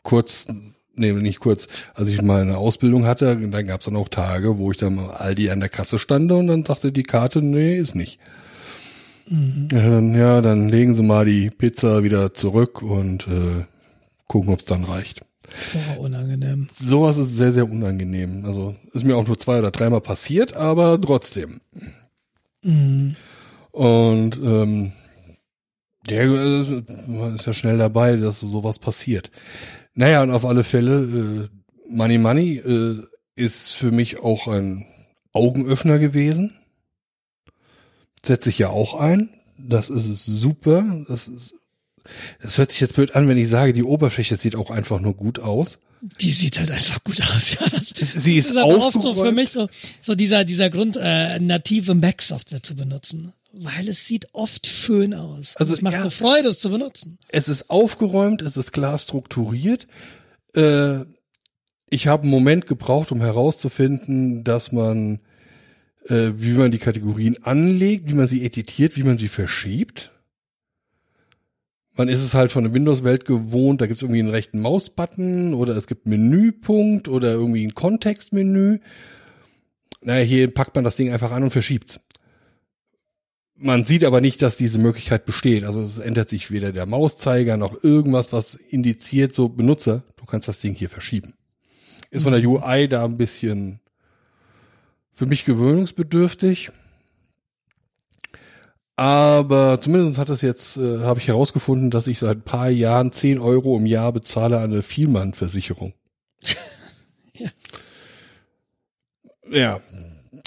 kurz, 0.03 0.49
nee, 0.95 1.13
nicht 1.13 1.41
kurz. 1.41 1.69
Als 1.95 2.09
ich 2.09 2.23
meine 2.23 2.59
Ausbildung 2.59 3.07
hatte, 3.07 3.37
dann 3.37 3.67
gab 3.67 3.81
es 3.81 3.87
dann 3.87 3.97
auch 3.97 4.09
Tage, 4.09 4.59
wo 4.59 4.71
ich 4.71 4.77
dann 4.77 4.97
mal 4.97 5.11
Aldi 5.11 5.51
an 5.51 5.61
der 5.61 5.69
Kasse 5.69 5.99
stande 5.99 6.37
und 6.37 6.49
dann 6.49 6.65
sagte 6.65 6.93
die 6.93 7.03
Karte, 7.03 7.41
nee, 7.43 7.77
ist 7.77 7.95
nicht. 7.95 8.21
Mhm. 9.29 9.69
Ja, 10.17 10.41
dann 10.41 10.69
legen 10.69 10.93
Sie 10.93 11.05
mal 11.05 11.25
die 11.25 11.51
Pizza 11.51 12.03
wieder 12.03 12.35
zurück 12.35 12.83
und 12.83 13.29
äh, 13.29 13.65
gucken, 14.27 14.53
ob 14.53 14.59
es 14.59 14.65
dann 14.65 14.85
reicht. 14.85 15.21
Boah, 15.73 16.01
unangenehm. 16.01 16.69
Sowas 16.73 17.19
ist 17.19 17.37
sehr, 17.37 17.53
sehr 17.53 17.69
unangenehm. 17.71 18.45
Also 18.45 18.75
ist 18.93 19.05
mir 19.05 19.17
auch 19.17 19.27
nur 19.27 19.39
zwei 19.39 19.59
oder 19.59 19.71
dreimal 19.71 20.01
passiert, 20.01 20.55
aber 20.55 21.01
trotzdem. 21.01 21.61
Mhm. 22.63 23.17
Und 23.73 24.39
ähm, 24.39 24.93
der 26.09 26.27
man 27.07 27.35
ist 27.37 27.47
ja 27.47 27.55
schnell 27.55 27.79
dabei, 27.79 28.17
dass 28.17 28.41
sowas 28.41 28.79
passiert. 28.79 29.31
Naja, 29.95 30.23
und 30.23 30.31
auf 30.31 30.45
alle 30.45 30.65
Fälle, 30.65 31.49
äh, 31.49 31.49
Money 31.91 32.19
Money 32.19 32.57
äh, 32.57 33.03
ist 33.37 33.75
für 33.75 33.91
mich 33.91 34.21
auch 34.21 34.49
ein 34.49 34.87
Augenöffner 35.33 35.99
gewesen. 35.99 36.53
Setze 38.25 38.51
ich 38.51 38.59
ja 38.59 38.71
auch 38.71 38.95
ein. 38.95 39.31
Das 39.59 39.91
ist 39.91 40.25
super. 40.27 41.05
Das 41.09 41.29
ist 41.29 41.55
das 42.41 42.59
hört 42.59 42.71
sich 42.71 42.81
jetzt 42.81 42.95
blöd 42.95 43.15
an, 43.15 43.29
wenn 43.29 43.39
ich 43.39 43.49
sage, 43.49 43.73
die 43.73 43.85
Oberfläche 43.85 44.37
sieht 44.37 44.57
auch 44.57 44.71
einfach 44.71 45.01
nur 45.01 45.15
gut 45.15 45.39
aus. 45.39 45.79
Die 46.01 46.31
sieht 46.31 46.59
halt 46.59 46.71
einfach 46.71 47.03
gut 47.05 47.21
aus. 47.21 47.53
Ja, 47.53 47.69
das, 47.69 47.89
Sie 47.97 48.37
ist, 48.37 48.51
das 48.51 48.57
ist 48.57 48.63
aber 48.63 48.87
oft 48.87 49.03
so 49.03 49.15
für 49.15 49.33
mich 49.33 49.51
so, 49.51 49.69
so 50.01 50.15
dieser, 50.15 50.45
dieser 50.45 50.71
Grund, 50.71 50.99
äh, 51.01 51.39
native 51.39 51.95
Mac-Software 51.95 52.63
zu 52.63 52.75
benutzen. 52.75 53.33
Weil 53.53 53.89
es 53.89 54.07
sieht 54.07 54.29
oft 54.33 54.67
schön 54.67 55.13
aus. 55.13 55.57
Also 55.57 55.75
es 55.75 55.83
macht 55.83 55.95
ja, 55.95 56.03
eine 56.03 56.11
Freude, 56.11 56.49
es 56.49 56.61
zu 56.61 56.71
benutzen. 56.71 57.19
Es 57.29 57.49
ist 57.49 57.69
aufgeräumt, 57.69 58.43
es 58.43 58.57
ist 58.57 58.73
klar 58.73 58.97
strukturiert. 58.99 59.89
Äh, 60.55 61.01
ich 61.91 62.07
habe 62.07 62.23
einen 62.23 62.31
Moment 62.31 62.67
gebraucht, 62.67 63.11
um 63.11 63.21
herauszufinden, 63.21 64.45
dass 64.45 64.71
man, 64.71 65.19
äh, 66.07 66.31
wie 66.37 66.53
man 66.53 66.71
die 66.71 66.79
Kategorien 66.79 67.43
anlegt, 67.43 68.09
wie 68.09 68.15
man 68.15 68.29
sie 68.29 68.45
editiert, 68.45 68.97
wie 68.97 69.03
man 69.03 69.19
sie 69.19 69.29
verschiebt 69.29 70.13
man 72.01 72.09
ist 72.09 72.23
es 72.23 72.33
halt 72.33 72.51
von 72.51 72.65
der 72.65 72.73
Windows-Welt 72.73 73.27
gewohnt, 73.27 73.83
da 73.83 73.87
gibt 73.87 73.99
es 73.99 74.03
irgendwie 74.03 74.21
einen 74.21 74.31
rechten 74.31 74.59
Mausbutton 74.59 75.53
oder 75.53 75.77
es 75.77 75.87
gibt 75.87 76.07
Menüpunkt 76.07 77.09
oder 77.09 77.33
irgendwie 77.33 77.67
ein 77.67 77.75
Kontextmenü. 77.75 78.79
Naja, 80.01 80.25
hier 80.25 80.55
packt 80.55 80.75
man 80.75 80.83
das 80.83 80.97
Ding 80.97 81.13
einfach 81.13 81.31
an 81.31 81.43
und 81.43 81.51
verschiebt's. 81.51 82.01
Man 83.55 83.85
sieht 83.85 84.07
aber 84.07 84.23
nicht, 84.23 84.41
dass 84.41 84.57
diese 84.57 84.79
Möglichkeit 84.79 85.27
besteht. 85.27 85.65
Also 85.65 85.83
es 85.83 85.99
ändert 85.99 86.31
sich 86.31 86.51
weder 86.51 86.73
der 86.73 86.87
Mauszeiger 86.87 87.59
noch 87.59 87.85
irgendwas, 87.85 88.33
was 88.33 88.55
indiziert, 88.55 89.35
so 89.35 89.51
Benutzer, 89.51 90.03
du 90.17 90.25
kannst 90.25 90.49
das 90.49 90.63
Ding 90.63 90.73
hier 90.73 90.89
verschieben. 90.89 91.35
Ist 92.09 92.23
von 92.23 92.33
der 92.33 92.41
mhm. 92.41 92.63
UI 92.63 92.89
da 92.89 93.05
ein 93.05 93.19
bisschen 93.19 93.79
für 95.13 95.27
mich 95.27 95.45
gewöhnungsbedürftig. 95.45 96.71
Aber 99.01 99.81
zumindest 99.81 100.19
hat 100.19 100.29
es 100.29 100.43
jetzt, 100.43 100.77
äh, 100.77 100.99
habe 100.99 101.21
ich 101.21 101.29
herausgefunden, 101.29 101.91
dass 101.91 102.07
ich 102.07 102.19
seit 102.19 102.37
ein 102.37 102.43
paar 102.43 102.69
Jahren 102.69 103.13
10 103.13 103.39
Euro 103.39 103.79
im 103.79 103.87
Jahr 103.87 104.13
bezahle 104.13 104.59
an 104.59 104.73
eine 104.73 104.83
Vielmann-Versicherung. 104.83 105.95
ja. 107.33 107.49
Ja, 109.51 109.81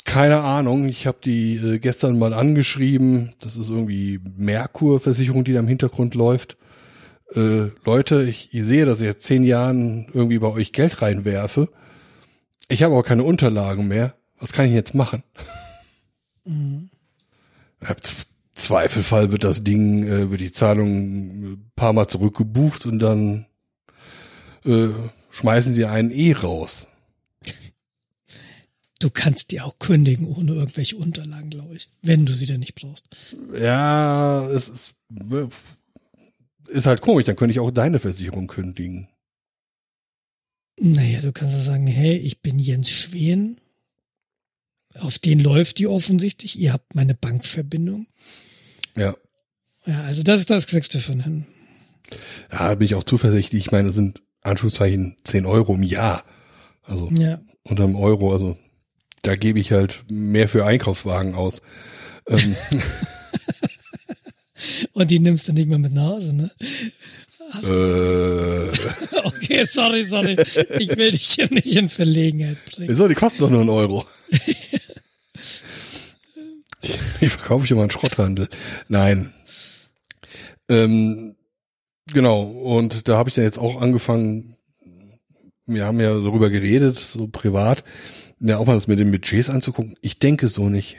keine 0.06 0.42
Ahnung. 0.42 0.86
Ich 0.86 1.08
habe 1.08 1.18
die 1.26 1.56
äh, 1.56 1.80
gestern 1.80 2.20
mal 2.20 2.32
angeschrieben. 2.32 3.34
Das 3.40 3.58
ist 3.58 3.72
irgendwie 3.72 4.20
Merkur-Versicherung, 4.38 5.44
die 5.44 5.54
da 5.54 5.60
im 5.60 5.68
Hintergrund 5.68 6.14
läuft. 6.14 6.58
Äh, 7.34 7.70
Leute, 7.86 8.22
ich, 8.22 8.54
ich 8.54 8.64
sehe, 8.64 8.86
dass 8.86 9.02
ich 9.02 9.08
jetzt 9.08 9.26
zehn 9.26 9.44
Jahren 9.44 10.06
irgendwie 10.14 10.38
bei 10.38 10.50
euch 10.50 10.74
Geld 10.74 11.02
reinwerfe. 11.02 11.70
Ich 12.70 12.84
habe 12.84 12.94
aber 12.94 13.04
keine 13.04 13.24
Unterlagen 13.24 13.88
mehr. 13.88 14.14
Was 14.40 14.54
kann 14.54 14.68
ich 14.68 14.74
jetzt 14.74 14.94
machen? 14.94 15.24
Mhm. 16.46 16.92
Zweifelfall 18.54 19.32
wird 19.32 19.44
das 19.44 19.64
Ding, 19.64 20.08
äh, 20.08 20.30
wird 20.30 20.42
die 20.42 20.52
Zahlung 20.52 21.54
ein 21.54 21.72
paar 21.76 21.94
Mal 21.94 22.08
zurückgebucht 22.08 22.86
und 22.86 23.00
dann 23.00 23.46
äh, 24.66 24.90
schmeißen 25.32 25.76
die 25.76 25.86
einen 25.86 26.12
eh 26.12 26.34
raus. 26.34 26.88
Du 29.00 29.10
kannst 29.10 29.52
die 29.52 29.60
auch 29.60 29.80
kündigen 29.80 30.26
ohne 30.26 30.54
irgendwelche 30.54 30.96
Unterlagen, 30.96 31.50
glaube 31.50 31.76
ich, 31.76 31.90
wenn 32.02 32.26
du 32.26 32.32
sie 32.32 32.46
denn 32.46 32.62
nicht 32.62 32.76
brauchst. 32.76 33.10
Ja, 33.54 34.48
es 34.50 34.70
ist 34.70 34.94
ist 36.68 36.86
halt 36.86 37.02
komisch, 37.02 37.26
dann 37.26 37.36
könnte 37.36 37.52
ich 37.52 37.60
auch 37.60 37.72
deine 37.72 38.00
Versicherung 38.00 38.48
kündigen. 38.48 39.08
Naja, 40.80 41.22
du 41.22 41.32
kannst 41.32 41.54
ja 41.54 41.62
sagen, 41.62 41.88
hey, 41.88 42.18
ich 42.18 42.42
bin 42.42 42.60
Jens 42.60 42.90
Schwen. 42.90 43.58
Auf 44.99 45.18
den 45.20 45.40
läuft 45.40 45.80
die 45.80 45.88
offensichtlich. 45.88 46.57
Ihr 46.60 46.74
habt 46.74 46.94
meine 46.95 47.14
Bankverbindung. 47.15 48.06
Ja. 48.95 49.15
Ja, 49.86 50.02
also 50.03 50.24
das 50.24 50.41
ist 50.41 50.49
das 50.49 50.68
kriegst 50.68 50.94
du 50.94 50.99
von 50.99 51.20
hin. 51.22 51.45
Ja, 52.52 52.76
bin 52.76 52.86
ich 52.86 52.95
auch 52.95 53.03
zuversichtlich. 53.03 53.65
Ich 53.65 53.72
meine, 53.72 53.88
das 53.88 53.95
sind 53.95 54.22
Anführungszeichen 54.41 55.15
10 55.24 55.45
Euro 55.45 55.74
im 55.76 55.84
Jahr. 55.84 56.24
Also 56.84 57.10
Ja. 57.18 57.41
unterm 57.64 57.95
Euro, 57.95 58.32
also 58.34 58.57
da 59.24 59.36
gebe 59.36 59.60
ich 59.60 59.72
halt 59.72 60.03
mehr 60.11 60.48
für 60.49 60.65
Einkaufswagen 60.65 61.34
aus. 61.34 61.61
Ähm, 62.28 62.56
Und 64.94 65.11
die 65.11 65.20
nimmst 65.20 65.48
du 65.48 65.53
nicht 65.53 65.68
mehr 65.68 65.78
mit 65.80 65.94
nach 65.94 66.03
Hause, 66.11 66.34
ne? 66.36 66.52
äh, 67.64 68.70
Okay, 69.26 69.65
sorry, 69.65 70.06
sorry. 70.06 70.36
Ich 70.80 70.95
will 70.95 71.11
dich 71.11 71.32
hier 71.32 71.49
nicht 71.52 71.76
in 71.76 71.90
Verlegenheit 71.90 72.57
bringen. 72.65 72.88
wieso, 72.90 73.07
die 73.07 73.15
kosten 73.15 73.40
doch 73.41 73.49
nur 73.49 73.61
einen 73.61 73.70
Euro. 73.70 74.06
ich 77.28 77.32
verkaufe 77.32 77.66
schon 77.66 77.78
mal 77.78 77.84
einen 77.84 77.91
Schrotthandel. 77.91 78.48
Nein. 78.88 79.34
Ähm, 80.70 81.36
genau, 82.14 82.44
und 82.44 83.08
da 83.08 83.18
habe 83.18 83.30
ich 83.30 83.36
dann 83.36 83.44
jetzt 83.44 83.60
auch 83.60 83.82
angefangen, 83.82 84.56
wir 85.66 85.86
haben 85.86 86.00
ja 86.00 86.14
darüber 86.14 86.50
geredet, 86.50 86.98
so 86.98 87.28
privat, 87.28 87.84
mir 88.40 88.60
auch 88.60 88.66
mal 88.66 88.76
das 88.76 88.88
mit 88.88 89.00
den 89.00 89.12
Budgets 89.12 89.50
anzugucken. 89.50 89.95
Ich 90.02 90.20
denke 90.20 90.48
so 90.48 90.70
nicht. 90.70 90.98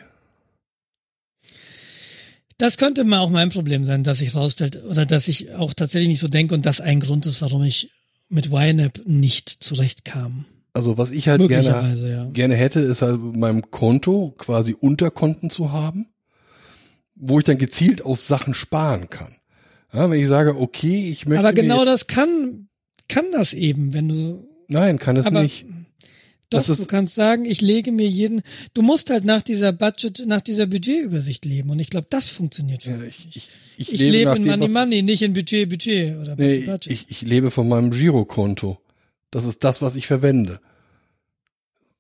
Das 2.56 2.78
könnte 2.78 3.05
mal 3.05 3.18
auch 3.18 3.30
mein 3.30 3.51
Problem 3.51 3.84
sein, 3.84 4.05
dass 4.05 4.20
ich 4.20 4.34
rausstellt 4.34 4.82
oder 4.84 5.05
dass 5.05 5.28
ich 5.28 5.52
auch 5.55 5.74
tatsächlich 5.74 6.09
nicht 6.09 6.20
so 6.20 6.28
denke 6.28 6.55
und 6.55 6.64
das 6.64 6.80
ein 6.80 7.01
Grund 7.01 7.26
ist, 7.26 7.42
warum 7.42 7.64
ich 7.64 7.90
mit 8.28 8.46
YNAB 8.46 9.01
nicht 9.06 9.51
zurechtkam. 9.51 10.46
Also 10.72 10.98
was 10.98 11.10
ich 11.10 11.28
halt 11.28 11.46
gerne, 11.46 11.94
ja. 11.96 12.24
gerne 12.30 12.56
hätte, 12.56 12.80
ist 12.80 13.02
halt 13.02 13.20
meinem 13.20 13.70
Konto 13.70 14.34
quasi 14.38 14.74
Unterkonten 14.78 15.51
zu 15.51 15.72
haben, 15.72 16.06
wo 17.14 17.38
ich 17.38 17.44
dann 17.44 17.58
gezielt 17.58 18.02
auf 18.02 18.20
Sachen 18.22 18.54
sparen 18.54 19.08
kann. 19.10 19.34
Ja, 19.92 20.10
wenn 20.10 20.20
ich 20.20 20.26
sage, 20.28 20.58
okay, 20.58 21.10
ich 21.10 21.26
möchte. 21.26 21.38
Aber 21.40 21.52
genau 21.52 21.84
das 21.84 22.06
kann, 22.06 22.68
kann 23.08 23.26
das 23.32 23.52
eben, 23.52 23.92
wenn 23.94 24.08
du, 24.08 24.46
Nein, 24.68 24.98
kann 24.98 25.16
es 25.16 25.26
aber 25.26 25.42
nicht. 25.42 25.64
doch, 26.50 26.58
Das 26.58 26.68
ist- 26.68 26.80
du 26.82 26.86
kannst 26.86 27.14
sagen, 27.14 27.44
ich 27.44 27.60
lege 27.60 27.92
mir 27.92 28.08
jeden, 28.08 28.42
du 28.74 28.82
musst 28.82 29.10
halt 29.10 29.24
nach 29.24 29.42
dieser 29.42 29.72
Budget, 29.72 30.26
nach 30.26 30.40
dieser 30.40 30.66
Budgetübersicht 30.66 31.44
leben 31.44 31.70
und 31.70 31.78
ich 31.78 31.90
glaube, 31.90 32.08
das 32.10 32.30
funktioniert 32.30 32.82
für 32.82 32.90
Ja, 32.90 32.96
mich 32.98 33.26
ich, 33.30 33.36
ich, 33.36 33.48
ich, 33.76 33.92
Ich 33.94 34.00
lebe, 34.00 34.30
nach 34.30 34.36
in 34.36 34.42
dem, 34.44 34.58
Money 34.58 34.68
Money, 34.72 35.02
nicht 35.02 35.22
in 35.22 35.32
Budget 35.32 35.68
Budget 35.68 36.16
oder 36.18 36.34
Nee, 36.36 36.54
Budget 36.60 36.66
Budget. 36.66 36.92
ich, 36.92 37.06
ich 37.10 37.22
lebe 37.22 37.50
von 37.52 37.68
meinem 37.68 37.90
Girokonto. 37.90 38.78
Das 39.30 39.44
ist 39.44 39.62
das, 39.64 39.80
was 39.82 39.94
ich 39.96 40.06
verwende. 40.06 40.60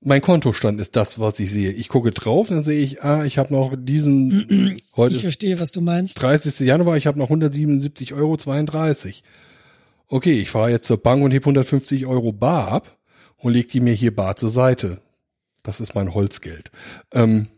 Mein 0.06 0.20
Kontostand 0.20 0.80
ist 0.80 0.96
das, 0.96 1.18
was 1.18 1.40
ich 1.40 1.50
sehe. 1.50 1.72
Ich 1.72 1.88
gucke 1.88 2.10
drauf, 2.10 2.48
dann 2.48 2.62
sehe 2.62 2.80
ich, 2.82 3.02
ah, 3.02 3.24
ich 3.24 3.38
habe 3.38 3.52
noch 3.54 3.74
diesen, 3.76 4.78
heute 4.96 5.14
ich 5.16 5.22
verstehe, 5.22 5.58
was 5.60 5.72
du 5.72 5.80
meinst. 5.80 6.20
30. 6.20 6.60
Januar, 6.60 6.96
ich 6.98 7.06
habe 7.06 7.18
noch 7.18 7.30
177,32 7.30 8.12
Euro. 8.14 8.36
Okay, 10.08 10.40
ich 10.40 10.50
fahre 10.50 10.70
jetzt 10.70 10.86
zur 10.86 10.98
Bank 10.98 11.24
und 11.24 11.30
heb 11.32 11.44
150 11.44 12.04
Euro 12.06 12.32
bar 12.32 12.68
ab 12.68 12.98
und 13.38 13.54
leg 13.54 13.68
die 13.68 13.80
mir 13.80 13.94
hier 13.94 14.14
bar 14.14 14.36
zur 14.36 14.50
Seite. 14.50 15.00
Das 15.62 15.80
ist 15.80 15.94
mein 15.94 16.12
Holzgeld. 16.12 16.70
Ähm, 17.12 17.48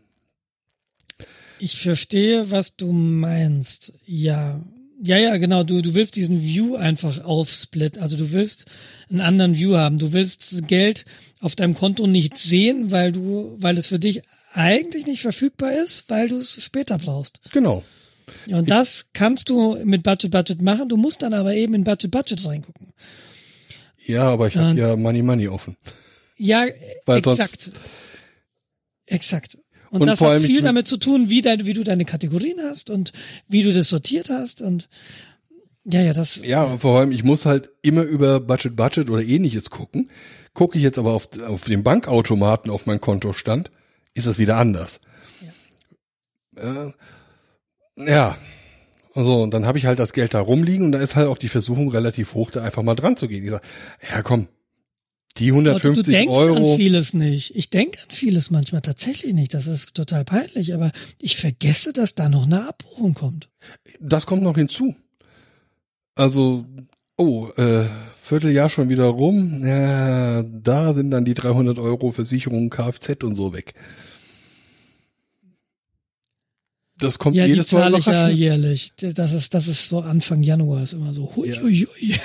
Ich 1.59 1.81
verstehe, 1.81 2.49
was 2.49 2.77
du 2.77 2.93
meinst. 2.93 3.91
Ja. 4.05 4.61
Ja, 5.03 5.17
ja, 5.17 5.37
genau. 5.37 5.63
Du, 5.63 5.81
du 5.81 5.93
willst 5.93 6.15
diesen 6.15 6.41
View 6.41 6.75
einfach 6.75 7.23
aufsplit. 7.23 7.99
Also 7.99 8.17
du 8.17 8.31
willst 8.31 8.65
einen 9.09 9.21
anderen 9.21 9.55
View 9.55 9.75
haben. 9.75 9.99
Du 9.99 10.13
willst 10.13 10.67
Geld 10.67 11.05
auf 11.39 11.55
deinem 11.55 11.75
Konto 11.75 12.07
nicht 12.07 12.37
sehen, 12.37 12.91
weil 12.91 13.11
du, 13.11 13.55
weil 13.59 13.77
es 13.77 13.87
für 13.87 13.99
dich 13.99 14.21
eigentlich 14.53 15.05
nicht 15.05 15.21
verfügbar 15.21 15.71
ist, 15.71 16.09
weil 16.09 16.29
du 16.29 16.37
es 16.39 16.61
später 16.63 16.97
brauchst. 16.97 17.39
genau. 17.51 17.83
Ja, 18.45 18.57
und 18.57 18.69
das 18.69 19.05
kannst 19.13 19.47
du 19.49 19.77
mit 19.85 20.03
Budget 20.03 20.31
Budget 20.31 20.61
machen. 20.61 20.89
Du 20.89 20.97
musst 20.97 21.21
dann 21.21 21.33
aber 21.33 21.53
eben 21.53 21.73
in 21.73 21.83
Budget 21.85 22.11
Budget 22.11 22.45
reingucken. 22.45 22.87
Ja, 24.05 24.23
aber 24.23 24.47
ich 24.47 24.57
habe 24.57 24.77
ja 24.77 24.95
Money 24.97 25.21
Money 25.21 25.47
offen. 25.47 25.77
Ja, 26.37 26.65
Weil 27.05 27.23
sonst- 27.23 27.39
exakt. 27.39 27.69
Exakt. 29.05 29.57
Und, 29.89 30.01
Und 30.01 30.07
das 30.07 30.19
hat 30.19 30.41
viel 30.41 30.61
damit 30.61 30.87
zu 30.87 30.97
tun, 30.97 31.29
wie, 31.29 31.41
dein, 31.41 31.65
wie 31.65 31.71
du 31.73 31.83
deine 31.83 32.03
Kategorien 32.03 32.57
hast 32.61 32.89
und 32.89 33.13
wie 33.47 33.63
du 33.63 33.73
das 33.73 33.87
sortiert 33.87 34.29
hast 34.29 34.61
und 34.61 34.89
ja, 35.85 36.01
ja, 36.01 36.11
das. 36.11 36.41
Ja, 36.43 36.77
vor 36.77 36.99
allem, 36.99 37.13
ich 37.13 37.23
muss 37.23 37.45
halt 37.45 37.71
immer 37.81 38.03
über 38.03 38.41
Budget 38.41 38.75
Budget 38.75 39.09
oder 39.09 39.23
ähnliches 39.23 39.69
gucken. 39.69 40.09
Gucke 40.57 40.75
ich 40.75 40.83
jetzt 40.83 40.97
aber 40.97 41.13
auf, 41.13 41.29
auf 41.43 41.65
den 41.65 41.83
Bankautomaten 41.83 42.71
auf 42.71 42.87
mein 42.87 42.99
Kontostand, 42.99 43.69
ist 44.15 44.25
das 44.25 44.39
wieder 44.39 44.57
anders. 44.57 45.01
Ja. 46.55 46.87
Äh, 46.87 46.93
ja. 48.11 48.37
Also, 49.13 49.43
und 49.43 49.53
dann 49.53 49.67
habe 49.67 49.77
ich 49.77 49.85
halt 49.85 49.99
das 49.99 50.13
Geld 50.13 50.33
da 50.33 50.39
rumliegen 50.39 50.87
und 50.87 50.93
da 50.93 50.99
ist 50.99 51.15
halt 51.15 51.27
auch 51.27 51.37
die 51.37 51.47
Versuchung 51.47 51.91
relativ 51.91 52.33
hoch, 52.33 52.49
da 52.49 52.63
einfach 52.63 52.81
mal 52.81 52.95
dran 52.95 53.15
zu 53.15 53.27
gehen. 53.27 53.43
Ich 53.43 53.51
sage, 53.51 53.67
ja 54.11 54.23
komm, 54.23 54.47
die 55.37 55.49
Du, 55.49 55.57
150 55.57 56.05
du 56.05 56.11
denkst 56.11 56.35
Euro. 56.35 56.71
an 56.71 56.77
vieles 56.77 57.13
nicht. 57.13 57.55
Ich 57.55 57.69
denke 57.69 57.99
an 57.99 58.09
vieles 58.09 58.49
manchmal 58.49 58.81
tatsächlich 58.81 59.35
nicht. 59.35 59.53
Das 59.53 59.67
ist 59.67 59.93
total 59.93 60.25
peinlich, 60.25 60.73
aber 60.73 60.91
ich 61.19 61.37
vergesse, 61.37 61.93
dass 61.93 62.15
da 62.15 62.29
noch 62.29 62.45
eine 62.45 62.67
Abbuchung 62.67 63.13
kommt. 63.13 63.51
Das 63.99 64.25
kommt 64.25 64.41
noch 64.41 64.55
hinzu. 64.55 64.95
Also, 66.15 66.65
oh, 67.15 67.49
äh, 67.57 67.85
Vierteljahr 68.27 68.69
schon 68.69 68.89
wieder 68.89 69.05
rum. 69.05 69.63
Ja, 69.65 70.43
da 70.43 70.93
sind 70.93 71.11
dann 71.11 71.25
die 71.25 71.33
300 71.33 71.79
Euro 71.79 72.11
Versicherung, 72.11 72.69
Kfz 72.69 73.23
und 73.23 73.35
so 73.35 73.53
weg. 73.53 73.73
Das 76.99 77.19
kommt 77.19 77.35
Ja, 77.35 77.45
die 77.45 77.51
jedes 77.51 77.71
Mal 77.71 77.81
zahle 77.81 77.97
ich 77.99 78.05
ja 78.07 78.27
jährlich. 78.29 78.91
Das 78.95 79.33
ist, 79.33 79.53
das 79.53 79.67
ist 79.67 79.89
so 79.89 79.99
Anfang 79.99 80.41
Januar 80.41 80.81
ist 80.81 80.93
immer 80.93 81.13
so. 81.13 81.31
Hui, 81.35 81.49
Ja. 81.49 81.61
hui, 81.61 81.85
hui. 81.85 82.15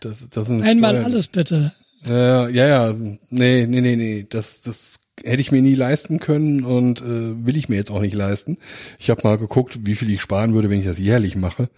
Das, 0.00 0.16
das 0.30 0.46
sind 0.46 0.62
Einmal 0.62 0.92
Steuern. 0.94 1.04
alles 1.04 1.26
bitte. 1.28 1.72
Ja, 2.06 2.48
ja, 2.48 2.66
ja, 2.66 2.94
nee, 3.28 3.66
nee, 3.66 3.80
nee, 3.82 3.96
nee, 3.96 4.26
das, 4.30 4.62
das 4.62 5.00
hätte 5.22 5.42
ich 5.42 5.52
mir 5.52 5.60
nie 5.60 5.74
leisten 5.74 6.18
können 6.18 6.64
und 6.64 7.02
äh, 7.02 7.44
will 7.46 7.58
ich 7.58 7.68
mir 7.68 7.76
jetzt 7.76 7.90
auch 7.90 8.00
nicht 8.00 8.14
leisten. 8.14 8.56
Ich 8.98 9.10
habe 9.10 9.20
mal 9.24 9.36
geguckt, 9.36 9.80
wie 9.84 9.94
viel 9.94 10.08
ich 10.08 10.22
sparen 10.22 10.54
würde, 10.54 10.70
wenn 10.70 10.80
ich 10.80 10.86
das 10.86 10.98
jährlich 10.98 11.36
mache. 11.36 11.68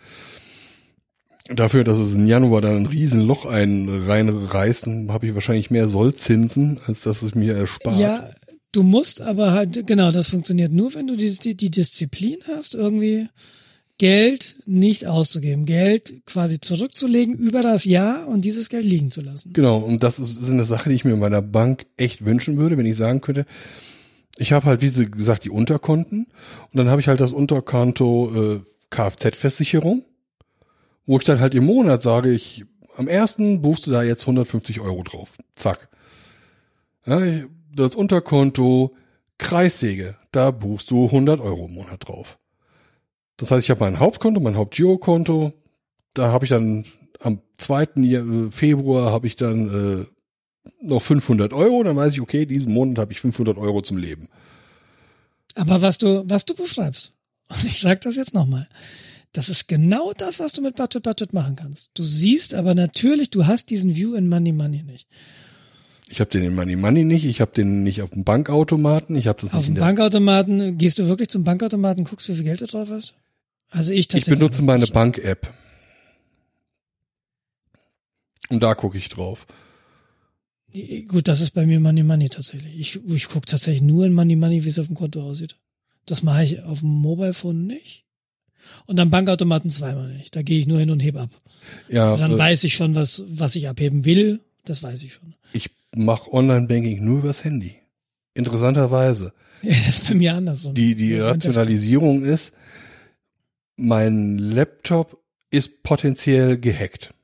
Dafür, 1.48 1.84
dass 1.84 1.98
es 1.98 2.14
im 2.14 2.26
Januar 2.26 2.60
dann 2.60 2.76
ein 2.76 2.86
Riesenloch 2.86 3.46
ein 3.46 3.88
reinreißt, 4.06 4.86
habe 5.08 5.26
ich 5.26 5.34
wahrscheinlich 5.34 5.70
mehr 5.70 5.88
Sollzinsen, 5.88 6.78
als 6.86 7.02
dass 7.02 7.22
es 7.22 7.34
mir 7.34 7.56
erspart. 7.56 7.98
Ja, 7.98 8.30
du 8.70 8.82
musst 8.82 9.20
aber 9.20 9.52
halt, 9.52 9.86
genau, 9.86 10.12
das 10.12 10.28
funktioniert 10.28 10.72
nur, 10.72 10.94
wenn 10.94 11.06
du 11.06 11.16
die, 11.16 11.56
die, 11.56 11.70
Disziplin 11.70 12.38
hast, 12.46 12.74
irgendwie 12.74 13.28
Geld 13.98 14.56
nicht 14.66 15.06
auszugeben, 15.06 15.66
Geld 15.66 16.24
quasi 16.26 16.60
zurückzulegen 16.60 17.34
über 17.34 17.62
das 17.62 17.84
Jahr 17.84 18.28
und 18.28 18.44
dieses 18.44 18.68
Geld 18.68 18.84
liegen 18.84 19.10
zu 19.10 19.20
lassen. 19.20 19.52
Genau, 19.52 19.78
und 19.78 20.02
das 20.02 20.18
ist, 20.18 20.40
ist 20.40 20.50
eine 20.50 20.64
Sache, 20.64 20.88
die 20.88 20.94
ich 20.94 21.04
mir 21.04 21.12
in 21.12 21.18
meiner 21.18 21.42
Bank 21.42 21.86
echt 21.96 22.24
wünschen 22.24 22.56
würde, 22.56 22.78
wenn 22.78 22.86
ich 22.86 22.96
sagen 22.96 23.20
könnte, 23.20 23.46
ich 24.38 24.52
habe 24.52 24.66
halt, 24.66 24.80
wie 24.80 24.88
Sie 24.88 25.10
gesagt, 25.10 25.44
die 25.44 25.50
Unterkonten 25.50 26.26
und 26.70 26.76
dann 26.76 26.88
habe 26.88 27.00
ich 27.00 27.08
halt 27.08 27.20
das 27.20 27.32
Unterkonto 27.32 28.54
äh, 28.54 28.60
Kfz-Versicherung, 28.90 30.04
wo 31.06 31.18
ich 31.18 31.24
dann 31.24 31.40
halt 31.40 31.54
im 31.54 31.66
Monat 31.66 32.02
sage, 32.02 32.30
ich 32.30 32.64
am 32.96 33.08
ersten 33.08 33.62
buchst 33.62 33.86
du 33.86 33.90
da 33.90 34.02
jetzt 34.02 34.22
150 34.22 34.80
Euro 34.80 35.02
drauf. 35.02 35.32
Zack. 35.54 35.88
Ja, 37.06 37.20
das 37.74 37.96
Unterkonto 37.96 38.94
Kreissäge, 39.38 40.16
da 40.30 40.50
buchst 40.50 40.90
du 40.90 41.06
100 41.06 41.40
Euro 41.40 41.66
im 41.66 41.74
Monat 41.74 42.06
drauf. 42.06 42.38
Das 43.36 43.50
heißt, 43.50 43.64
ich 43.64 43.70
habe 43.70 43.80
mein 43.80 43.98
Hauptkonto, 43.98 44.40
mein 44.40 44.56
Hauptgirokonto, 44.56 45.52
da 46.14 46.30
habe 46.30 46.44
ich 46.44 46.50
dann 46.50 46.84
am 47.20 47.40
2. 47.58 47.88
Jahr- 47.96 48.26
äh, 48.26 48.50
Februar 48.50 49.10
habe 49.10 49.26
ich 49.26 49.36
dann 49.36 50.04
äh, 50.04 50.06
noch 50.80 51.02
500 51.02 51.52
Euro, 51.52 51.82
dann 51.82 51.96
weiß 51.96 52.12
ich, 52.12 52.20
okay, 52.20 52.46
diesen 52.46 52.72
Monat 52.72 52.98
habe 52.98 53.12
ich 53.12 53.20
500 53.20 53.56
Euro 53.58 53.80
zum 53.82 53.96
Leben. 53.96 54.28
Aber 55.56 55.82
was 55.82 55.98
du, 55.98 56.24
was 56.26 56.44
du 56.44 56.54
beschreibst, 56.54 57.10
und 57.48 57.64
ich 57.64 57.80
sag 57.80 58.00
das 58.02 58.16
jetzt 58.16 58.34
nochmal, 58.34 58.66
das 59.32 59.48
ist 59.48 59.66
genau 59.68 60.12
das, 60.12 60.38
was 60.38 60.52
du 60.52 60.60
mit 60.62 60.76
Budget 60.76 61.02
Budget 61.02 61.32
machen 61.34 61.56
kannst. 61.56 61.90
Du 61.94 62.04
siehst 62.04 62.54
aber 62.54 62.74
natürlich, 62.74 63.30
du 63.30 63.46
hast 63.46 63.70
diesen 63.70 63.94
View 63.94 64.14
in 64.14 64.28
Money 64.28 64.52
Money 64.52 64.82
nicht. 64.82 65.06
Ich 66.08 66.20
habe 66.20 66.28
den 66.30 66.42
in 66.42 66.54
Money 66.54 66.76
Money 66.76 67.04
nicht, 67.04 67.24
ich 67.24 67.40
habe 67.40 67.52
den 67.52 67.82
nicht 67.82 68.02
auf 68.02 68.10
dem 68.10 68.24
Bankautomaten, 68.24 69.16
ich 69.16 69.26
habe 69.28 69.40
das 69.40 69.50
Auf 69.54 69.60
nicht 69.60 69.68
in 69.68 69.74
dem 69.76 69.80
Bankautomaten, 69.80 70.76
gehst 70.76 70.98
du 70.98 71.06
wirklich 71.08 71.28
zum 71.28 71.44
Bankautomaten, 71.44 72.04
guckst, 72.04 72.28
wie 72.28 72.34
viel 72.34 72.44
Geld 72.44 72.60
du 72.60 72.66
drauf 72.66 72.88
hast? 72.90 73.14
Also 73.70 73.92
ich 73.92 74.00
Ich 74.00 74.08
tatsächlich. 74.08 74.38
benutze 74.38 74.62
meine. 74.62 74.86
Bank-App. 74.86 75.48
Und 78.50 78.62
da 78.62 78.74
gucke 78.74 78.98
ich 78.98 79.08
drauf. 79.08 79.46
Gut, 81.08 81.28
das 81.28 81.40
ist 81.40 81.52
bei 81.52 81.64
mir 81.66 81.80
Money 81.80 82.02
Money 82.02 82.28
tatsächlich. 82.28 82.78
Ich, 82.78 83.00
ich 83.08 83.28
gucke 83.28 83.46
tatsächlich 83.46 83.82
nur 83.82 84.04
in 84.04 84.12
Money 84.12 84.36
Money, 84.36 84.64
wie 84.64 84.68
es 84.68 84.78
auf 84.78 84.86
dem 84.86 84.96
Konto 84.96 85.22
aussieht. 85.22 85.56
Das 86.04 86.22
mache 86.22 86.44
ich 86.44 86.62
auf 86.62 86.80
dem 86.80 86.90
Mobile 86.90 87.32
Phone 87.34 87.66
nicht. 87.66 88.04
Und 88.86 88.98
am 89.00 89.10
Bankautomaten 89.10 89.70
zweimal 89.70 90.12
nicht. 90.12 90.34
Da 90.34 90.42
gehe 90.42 90.58
ich 90.58 90.66
nur 90.66 90.78
hin 90.78 90.90
und 90.90 91.00
heb 91.00 91.16
ab. 91.16 91.30
Ja, 91.88 92.12
Und 92.12 92.20
dann 92.20 92.32
äh, 92.32 92.38
weiß 92.38 92.64
ich 92.64 92.74
schon, 92.74 92.94
was, 92.94 93.24
was 93.28 93.54
ich 93.56 93.68
abheben 93.68 94.04
will. 94.04 94.40
Das 94.64 94.82
weiß 94.82 95.02
ich 95.02 95.14
schon. 95.14 95.34
ich 95.52 95.70
mache 95.94 96.32
Online-Banking 96.32 97.04
nur 97.04 97.18
übers 97.20 97.44
Handy. 97.44 97.74
Interessanterweise. 98.34 99.32
Das 99.62 99.88
ist 99.88 100.08
bei 100.08 100.14
mir 100.14 100.34
andersrum. 100.34 100.74
Die, 100.74 100.96
die 100.96 101.10
Ja, 101.10 101.28
Rationalisierung 101.28 102.24
ist, 102.24 102.52
mein 103.76 104.38
Laptop 104.38 105.22
ist 105.50 105.84
potenziell 105.84 106.58
gehackt. 106.58 107.14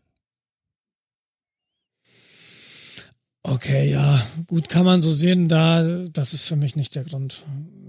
Okay, 3.43 3.91
ja, 3.91 4.25
gut, 4.47 4.69
kann 4.69 4.85
man 4.85 5.01
so 5.01 5.11
sehen, 5.11 5.49
da, 5.49 6.07
das 6.13 6.35
ist 6.35 6.45
für 6.45 6.57
mich 6.57 6.77
nicht 6.77 6.95
der 6.95 7.05
Grund. 7.05 7.43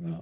Ja. 0.04 0.22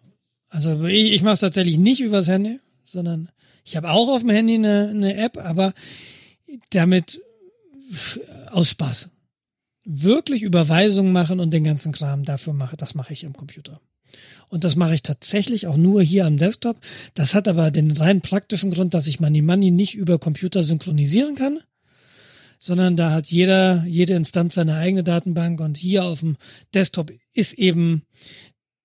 Also 0.49 0.86
ich, 0.86 1.12
ich 1.14 1.22
mache 1.22 1.36
es 1.36 1.40
tatsächlich 1.41 1.78
nicht 1.78 2.02
übers 2.02 2.28
Handy, 2.28 2.60
sondern 2.89 3.30
ich 3.64 3.76
habe 3.76 3.91
auch 3.91 4.09
auf 4.09 4.22
dem 4.22 4.30
Handy 4.30 4.55
eine, 4.55 4.89
eine 4.89 5.15
App, 5.15 5.38
aber 5.38 5.73
damit 6.72 7.22
aus 8.51 8.69
Spaß. 8.69 9.09
Wirklich 9.85 10.43
Überweisungen 10.43 11.14
machen 11.14 11.39
und 11.39 11.53
den 11.53 11.64
ganzen 11.64 11.91
Kram 11.91 12.26
dafür 12.26 12.53
mache, 12.53 12.77
das 12.77 12.95
mache 12.95 13.14
ich 13.14 13.26
am 13.26 13.34
Computer. 13.34 13.80
Und 14.49 14.64
das 14.64 14.76
mache 14.76 14.95
ich 14.95 15.03
tatsächlich 15.03 15.68
auch 15.68 15.77
nur 15.77 16.01
hier 16.01 16.26
am 16.26 16.38
Desktop. 16.38 16.77
Das 17.14 17.34
hat 17.34 17.47
aber 17.47 17.72
den 17.72 17.91
rein 17.91 18.22
praktischen 18.22 18.72
Grund, 18.72 18.93
dass 18.93 19.07
ich 19.07 19.19
Money 19.19 19.41
Money 19.41 19.72
nicht 19.72 19.95
über 19.95 20.19
Computer 20.19 20.64
synchronisieren 20.64 21.35
kann 21.35 21.59
sondern 22.59 22.95
da 22.95 23.11
hat 23.11 23.27
jeder, 23.27 23.84
jede 23.85 24.14
Instanz 24.14 24.55
seine 24.55 24.77
eigene 24.77 25.03
Datenbank 25.03 25.59
und 25.59 25.77
hier 25.77 26.05
auf 26.05 26.19
dem 26.19 26.38
Desktop 26.73 27.11
ist 27.34 27.53
eben 27.53 28.03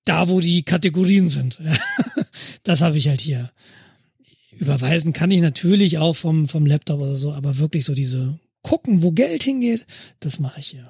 da, 0.04 0.28
wo 0.28 0.40
die 0.40 0.62
Kategorien 0.62 1.28
sind. 1.28 1.58
Das 2.64 2.80
habe 2.80 2.96
ich 2.96 3.08
halt 3.08 3.20
hier. 3.20 3.50
Überweisen 4.58 5.12
kann 5.12 5.30
ich 5.30 5.40
natürlich 5.40 5.98
auch 5.98 6.14
vom, 6.14 6.48
vom 6.48 6.66
Laptop 6.66 7.00
oder 7.00 7.16
so, 7.16 7.32
aber 7.32 7.58
wirklich 7.58 7.84
so 7.84 7.94
diese 7.94 8.38
gucken, 8.62 9.02
wo 9.02 9.10
Geld 9.10 9.42
hingeht, 9.42 9.86
das 10.20 10.38
mache 10.38 10.60
ich 10.60 10.68
hier. 10.68 10.84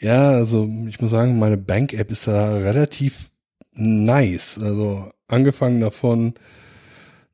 Ja, 0.00 0.30
also 0.30 0.68
ich 0.88 1.00
muss 1.00 1.10
sagen, 1.10 1.38
meine 1.38 1.56
Bank-App 1.56 2.10
ist 2.10 2.26
da 2.26 2.56
relativ 2.56 3.30
nice. 3.72 4.58
Also 4.58 5.10
angefangen 5.26 5.80
davon, 5.80 6.34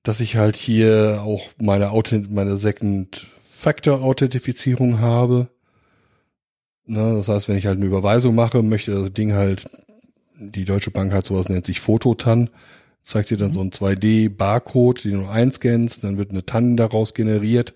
dass 0.03 0.20
ich 0.20 0.36
halt 0.36 0.57
hier 0.57 1.23
auch 1.24 1.49
meine 1.61 1.91
meine 2.31 2.57
Second 2.57 3.27
Factor 3.43 4.03
Authentifizierung 4.03 5.01
habe. 5.01 5.49
Ne, 6.86 7.15
das 7.16 7.28
heißt, 7.28 7.49
wenn 7.49 7.57
ich 7.57 7.66
halt 7.66 7.78
eine 7.78 7.86
Überweisung 7.86 8.35
mache, 8.35 8.62
möchte 8.62 8.93
das 8.93 9.12
Ding 9.12 9.32
halt, 9.32 9.65
die 10.39 10.66
Deutsche 10.66 10.91
Bank 10.91 11.12
hat 11.12 11.24
sowas, 11.24 11.49
nennt 11.49 11.65
sich 11.65 11.81
Fototan, 11.81 12.51
zeigt 13.05 13.31
dir 13.31 13.37
dann 13.37 13.53
so 13.53 13.61
ein 13.61 13.71
2D-Barcode, 13.71 15.05
den 15.05 15.21
du 15.21 15.27
einscannst, 15.27 16.03
dann 16.03 16.17
wird 16.17 16.31
eine 16.31 16.45
TAN 16.45 16.77
daraus 16.77 17.15
generiert, 17.15 17.75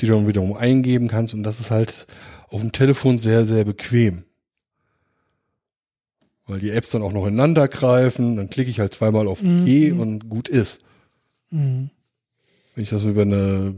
die 0.00 0.06
du 0.06 0.12
dann 0.12 0.28
wiederum 0.28 0.56
eingeben 0.56 1.08
kannst 1.08 1.34
und 1.34 1.42
das 1.42 1.60
ist 1.60 1.70
halt 1.70 2.06
auf 2.48 2.60
dem 2.60 2.72
Telefon 2.72 3.18
sehr, 3.18 3.44
sehr 3.44 3.64
bequem. 3.64 4.24
Weil 6.46 6.60
die 6.60 6.70
Apps 6.70 6.90
dann 6.90 7.02
auch 7.02 7.12
noch 7.12 7.26
ineinander 7.26 7.68
greifen, 7.68 8.36
dann 8.36 8.50
klicke 8.50 8.70
ich 8.70 8.78
halt 8.78 8.94
zweimal 8.94 9.26
auf 9.28 9.42
OK 9.42 9.98
und 9.98 10.28
gut 10.28 10.48
ist. 10.48 10.84
Mhm. 11.50 11.90
Wenn 12.74 12.84
ich 12.84 12.90
das 12.90 13.04
über 13.04 13.22
eine 13.22 13.74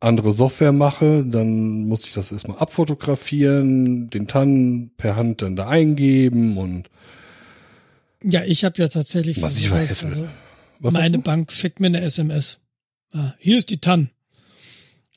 andere 0.00 0.32
Software 0.32 0.72
mache, 0.72 1.24
dann 1.24 1.86
muss 1.86 2.06
ich 2.06 2.14
das 2.14 2.32
erstmal 2.32 2.58
abfotografieren, 2.58 4.10
den 4.10 4.26
TAN 4.26 4.90
per 4.96 5.16
Hand 5.16 5.42
dann 5.42 5.56
da 5.56 5.68
eingeben 5.68 6.56
und 6.56 6.88
Ja, 8.22 8.44
ich 8.44 8.64
habe 8.64 8.80
ja 8.80 8.88
tatsächlich 8.88 9.40
Was 9.42 9.58
ich 9.58 9.70
weiß, 9.70 10.04
also 10.04 10.28
was 10.80 10.92
meine? 10.92 11.18
Bank 11.18 11.52
schickt 11.52 11.80
mir 11.80 11.86
eine 11.86 12.00
SMS. 12.00 12.60
Ah, 13.12 13.34
hier 13.38 13.58
ist 13.58 13.70
die 13.70 13.78
TAN. 13.78 14.10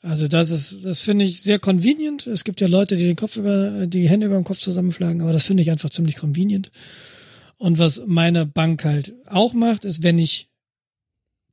Also 0.03 0.28
das 0.28 0.49
ist, 0.49 0.84
das 0.84 1.02
finde 1.02 1.26
ich 1.26 1.41
sehr 1.41 1.60
convenient. 1.60 2.26
Es 2.26 2.44
gibt 2.44 2.60
ja 2.61 2.68
Leute, 2.68 2.95
die 2.95 3.06
den 3.06 3.15
Kopf 3.15 3.38
über, 3.38 3.86
die 3.86 4.10
Hände 4.10 4.26
über 4.26 4.36
dem 4.36 4.44
Kopf 4.44 4.57
zusammenschlagen, 4.57 5.22
aber 5.22 5.34
das 5.34 5.44
finde 5.44 5.61
ich 5.61 5.69
einfach 5.69 5.91
ziemlich 5.91 6.15
convenient. 6.15 6.72
Und 7.57 7.78
was 7.78 8.03
meine 8.07 8.48
Bank 8.48 8.84
halt 8.84 9.14
auch 9.28 9.53
macht, 9.53 9.86
ist, 9.86 10.02
wenn 10.02 10.18
ich 10.18 10.49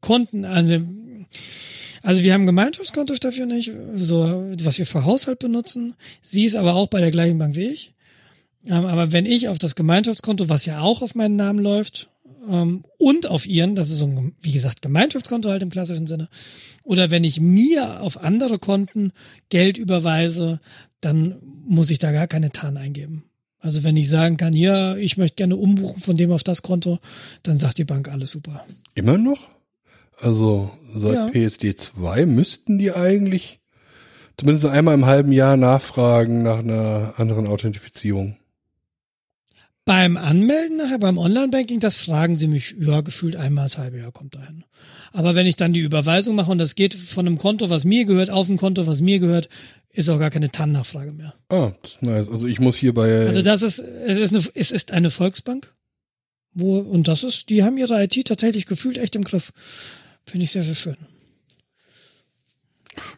Konten 0.00 0.46
an 0.46 0.68
dem, 0.68 1.26
also 2.02 2.22
wir 2.22 2.32
haben 2.32 2.44
ein 2.44 2.46
Gemeinschaftskonto, 2.46 3.14
Steffi 3.14 3.42
und 3.42 3.50
ich, 3.50 3.72
so, 3.94 4.20
was 4.62 4.78
wir 4.78 4.86
für 4.86 5.04
Haushalt 5.04 5.40
benutzen. 5.40 5.94
Sie 6.22 6.44
ist 6.44 6.56
aber 6.56 6.74
auch 6.74 6.86
bei 6.86 7.00
der 7.00 7.10
gleichen 7.10 7.36
Bank 7.36 7.56
wie 7.56 7.66
ich. 7.66 7.90
Ähm, 8.68 8.84
aber 8.84 9.12
wenn 9.12 9.26
ich 9.26 9.48
auf 9.48 9.58
das 9.58 9.74
Gemeinschaftskonto, 9.74 10.48
was 10.48 10.66
ja 10.66 10.80
auch 10.80 11.02
auf 11.02 11.14
meinen 11.14 11.36
Namen 11.36 11.58
läuft, 11.58 12.08
ähm, 12.48 12.84
und 12.98 13.26
auf 13.26 13.46
ihren, 13.46 13.74
das 13.74 13.90
ist 13.90 13.98
so 13.98 14.06
ein, 14.06 14.34
wie 14.40 14.52
gesagt, 14.52 14.82
Gemeinschaftskonto 14.82 15.48
halt 15.48 15.62
im 15.62 15.70
klassischen 15.70 16.06
Sinne, 16.06 16.28
oder 16.84 17.10
wenn 17.10 17.24
ich 17.24 17.40
mir 17.40 18.00
auf 18.00 18.22
andere 18.22 18.58
Konten 18.58 19.12
Geld 19.48 19.78
überweise, 19.78 20.60
dann 21.00 21.36
muss 21.66 21.90
ich 21.90 21.98
da 21.98 22.12
gar 22.12 22.26
keine 22.26 22.50
TAN 22.50 22.76
eingeben. 22.76 23.24
Also 23.60 23.84
wenn 23.84 23.96
ich 23.96 24.08
sagen 24.08 24.36
kann, 24.36 24.52
ja, 24.54 24.96
ich 24.96 25.16
möchte 25.16 25.36
gerne 25.36 25.56
umbuchen 25.56 26.00
von 26.00 26.16
dem 26.16 26.32
auf 26.32 26.44
das 26.44 26.62
Konto, 26.62 26.98
dann 27.42 27.58
sagt 27.58 27.78
die 27.78 27.84
Bank 27.84 28.08
alles 28.08 28.30
super. 28.30 28.64
Immer 28.94 29.18
noch? 29.18 29.48
Also 30.20 30.70
seit 30.94 31.14
Ja. 31.14 31.28
PSD 31.28 31.74
2 31.74 32.26
müssten 32.26 32.78
die 32.78 32.92
eigentlich 32.92 33.60
zumindest 34.36 34.66
einmal 34.66 34.94
im 34.94 35.06
halben 35.06 35.32
Jahr 35.32 35.56
nachfragen 35.56 36.42
nach 36.42 36.60
einer 36.60 37.14
anderen 37.18 37.46
Authentifizierung. 37.46 38.37
Beim 39.88 40.18
Anmelden 40.18 40.76
nachher, 40.76 40.98
beim 40.98 41.16
Online-Banking, 41.16 41.80
das 41.80 41.96
fragen 41.96 42.36
sie 42.36 42.46
mich, 42.46 42.74
ja, 42.78 43.00
gefühlt 43.00 43.36
einmal 43.36 43.64
das 43.64 43.78
halbe 43.78 43.96
Jahr 43.96 44.12
kommt 44.12 44.34
dahin. 44.34 44.64
Aber 45.14 45.34
wenn 45.34 45.46
ich 45.46 45.56
dann 45.56 45.72
die 45.72 45.80
Überweisung 45.80 46.36
mache 46.36 46.50
und 46.50 46.58
das 46.58 46.74
geht 46.74 46.92
von 46.92 47.26
einem 47.26 47.38
Konto, 47.38 47.70
was 47.70 47.86
mir 47.86 48.04
gehört, 48.04 48.28
auf 48.28 48.50
ein 48.50 48.58
Konto, 48.58 48.86
was 48.86 49.00
mir 49.00 49.18
gehört, 49.18 49.48
ist 49.88 50.10
auch 50.10 50.18
gar 50.18 50.28
keine 50.28 50.50
TAN-Nachfrage 50.52 51.14
mehr. 51.14 51.32
Ah, 51.48 51.72
das 51.80 51.92
ist 51.92 52.02
nice. 52.02 52.28
Also 52.28 52.46
ich 52.46 52.60
muss 52.60 52.76
hier 52.76 52.92
bei 52.92 53.26
Also 53.26 53.40
das 53.40 53.62
ist, 53.62 53.78
es 53.78 54.18
ist 54.18 54.34
eine, 54.34 54.44
es 54.54 54.70
ist 54.72 54.92
eine 54.92 55.10
Volksbank, 55.10 55.72
wo, 56.52 56.80
und 56.80 57.08
das 57.08 57.22
ist, 57.22 57.48
die 57.48 57.64
haben 57.64 57.78
ihre 57.78 58.04
IT 58.04 58.26
tatsächlich 58.26 58.66
gefühlt 58.66 58.98
echt 58.98 59.16
im 59.16 59.24
Griff. 59.24 59.54
Finde 60.26 60.44
ich 60.44 60.50
sehr, 60.50 60.64
sehr 60.64 60.74
schön. 60.74 60.98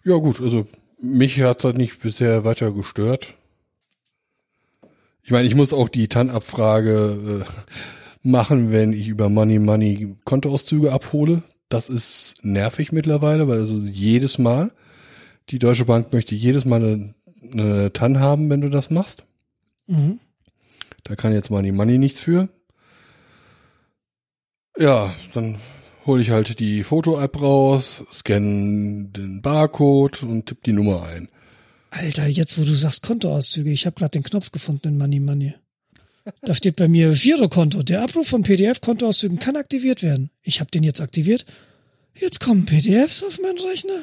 Ja 0.05 0.15
gut, 0.15 0.41
also 0.41 0.69
mich 1.01 1.41
hat's 1.43 1.65
halt 1.65 1.79
nicht 1.79 1.99
bisher 1.99 2.45
weiter 2.45 2.71
gestört. 2.71 3.35
Ich 5.31 5.33
meine, 5.33 5.47
ich 5.47 5.55
muss 5.55 5.73
auch 5.73 5.89
die 5.89 6.09
TAN-Abfrage 6.09 7.45
äh, 7.45 8.29
machen, 8.29 8.73
wenn 8.73 8.93
ich 8.93 9.07
über 9.07 9.29
Money 9.29 9.61
Money 9.61 10.17
Kontoauszüge 10.25 10.91
abhole. 10.91 11.45
Das 11.69 11.89
ist 11.89 12.45
nervig 12.45 12.91
mittlerweile, 12.91 13.47
weil 13.47 13.61
also 13.61 13.75
jedes 13.75 14.39
Mal, 14.39 14.73
die 15.51 15.61
Deutsche 15.61 15.85
Bank 15.85 16.13
möchte 16.13 16.35
jedes 16.35 16.65
Mal 16.65 16.83
eine, 16.83 17.15
eine 17.53 17.93
TAN 17.93 18.19
haben, 18.19 18.51
wenn 18.51 18.61
du 18.61 18.71
das 18.71 18.91
machst. 18.91 19.23
Mhm. 19.87 20.19
Da 21.05 21.15
kann 21.15 21.33
jetzt 21.33 21.51
Money 21.51 21.71
Money 21.71 21.99
nichts 21.99 22.19
für. 22.19 22.49
Ja, 24.77 25.15
dann 25.33 25.61
hole 26.07 26.23
ich 26.23 26.31
halt 26.31 26.59
die 26.59 26.83
Foto-App 26.83 27.41
raus, 27.41 28.03
scanne 28.11 29.11
den 29.11 29.43
Barcode 29.43 30.25
und 30.25 30.47
tipp 30.47 30.65
die 30.65 30.73
Nummer 30.73 31.05
ein. 31.05 31.29
Alter, 31.91 32.27
jetzt 32.27 32.59
wo 32.59 32.65
du 32.65 32.73
sagst 32.73 33.03
Kontoauszüge, 33.03 33.71
ich 33.71 33.87
habe 33.87 33.97
gerade 33.97 34.13
den 34.13 34.23
Knopf 34.23 34.53
gefunden 34.53 34.89
in 34.89 34.99
Money 34.99 35.21
Money. 35.21 35.55
Da 36.43 36.55
steht 36.55 36.77
bei 36.77 36.89
mir 36.89 37.13
Girokonto. 37.13 37.83
Der 37.83 38.03
Abruf 38.03 38.29
von 38.29 38.43
PDF-Kontoauszügen 38.43 39.39
kann 39.39 39.57
aktiviert 39.57 40.03
werden. 40.03 40.31
Ich 40.43 40.61
habe 40.61 40.71
den 40.71 40.83
jetzt 40.83 41.01
aktiviert. 41.01 41.45
Jetzt 42.15 42.41
kommen 42.41 42.67
PDFs 42.67 43.25
auf 43.25 43.41
meinen 43.41 43.59
Rechner. 43.59 44.03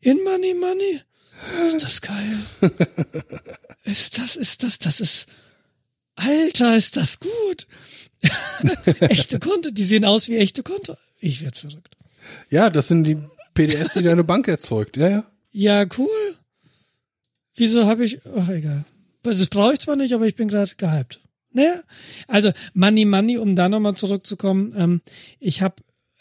In 0.00 0.18
Money 0.24 0.54
Money. 0.54 1.00
Ist 1.64 1.82
das 1.82 2.00
geil. 2.00 2.38
Ist 3.84 4.18
das, 4.18 4.36
ist 4.36 4.62
das, 4.62 4.78
das 4.78 5.00
ist. 5.00 5.26
Alter, 6.14 6.74
ist 6.74 6.96
das 6.96 7.18
gut. 7.20 7.66
echte 9.00 9.38
Konto, 9.38 9.70
die 9.70 9.84
sehen 9.84 10.06
aus 10.06 10.28
wie 10.28 10.38
echte 10.38 10.62
Konto. 10.62 10.96
Ich 11.20 11.42
werd 11.42 11.58
verrückt. 11.58 11.94
Ja, 12.48 12.70
das 12.70 12.88
sind 12.88 13.04
die 13.04 13.18
PDFs, 13.52 13.92
die 13.92 14.02
deine 14.02 14.24
Bank 14.24 14.48
erzeugt. 14.48 14.96
Ja, 14.96 15.08
ja. 15.10 15.24
Ja, 15.52 15.86
cool. 15.98 16.08
Wieso 17.56 17.86
habe 17.86 18.04
ich, 18.04 18.18
ach 18.36 18.48
egal. 18.48 18.84
Das 19.22 19.46
brauche 19.46 19.74
ich 19.74 19.80
zwar 19.80 19.96
nicht, 19.96 20.12
aber 20.12 20.26
ich 20.26 20.34
bin 20.34 20.48
gerade 20.48 20.70
gehypt. 20.76 21.20
Naja, 21.52 21.80
also 22.26 22.52
Money 22.74 23.04
Money, 23.04 23.38
um 23.38 23.54
da 23.54 23.68
nochmal 23.68 23.94
zurückzukommen. 23.94 24.74
Ähm, 24.76 25.00
ich 25.38 25.62
habe 25.62 25.76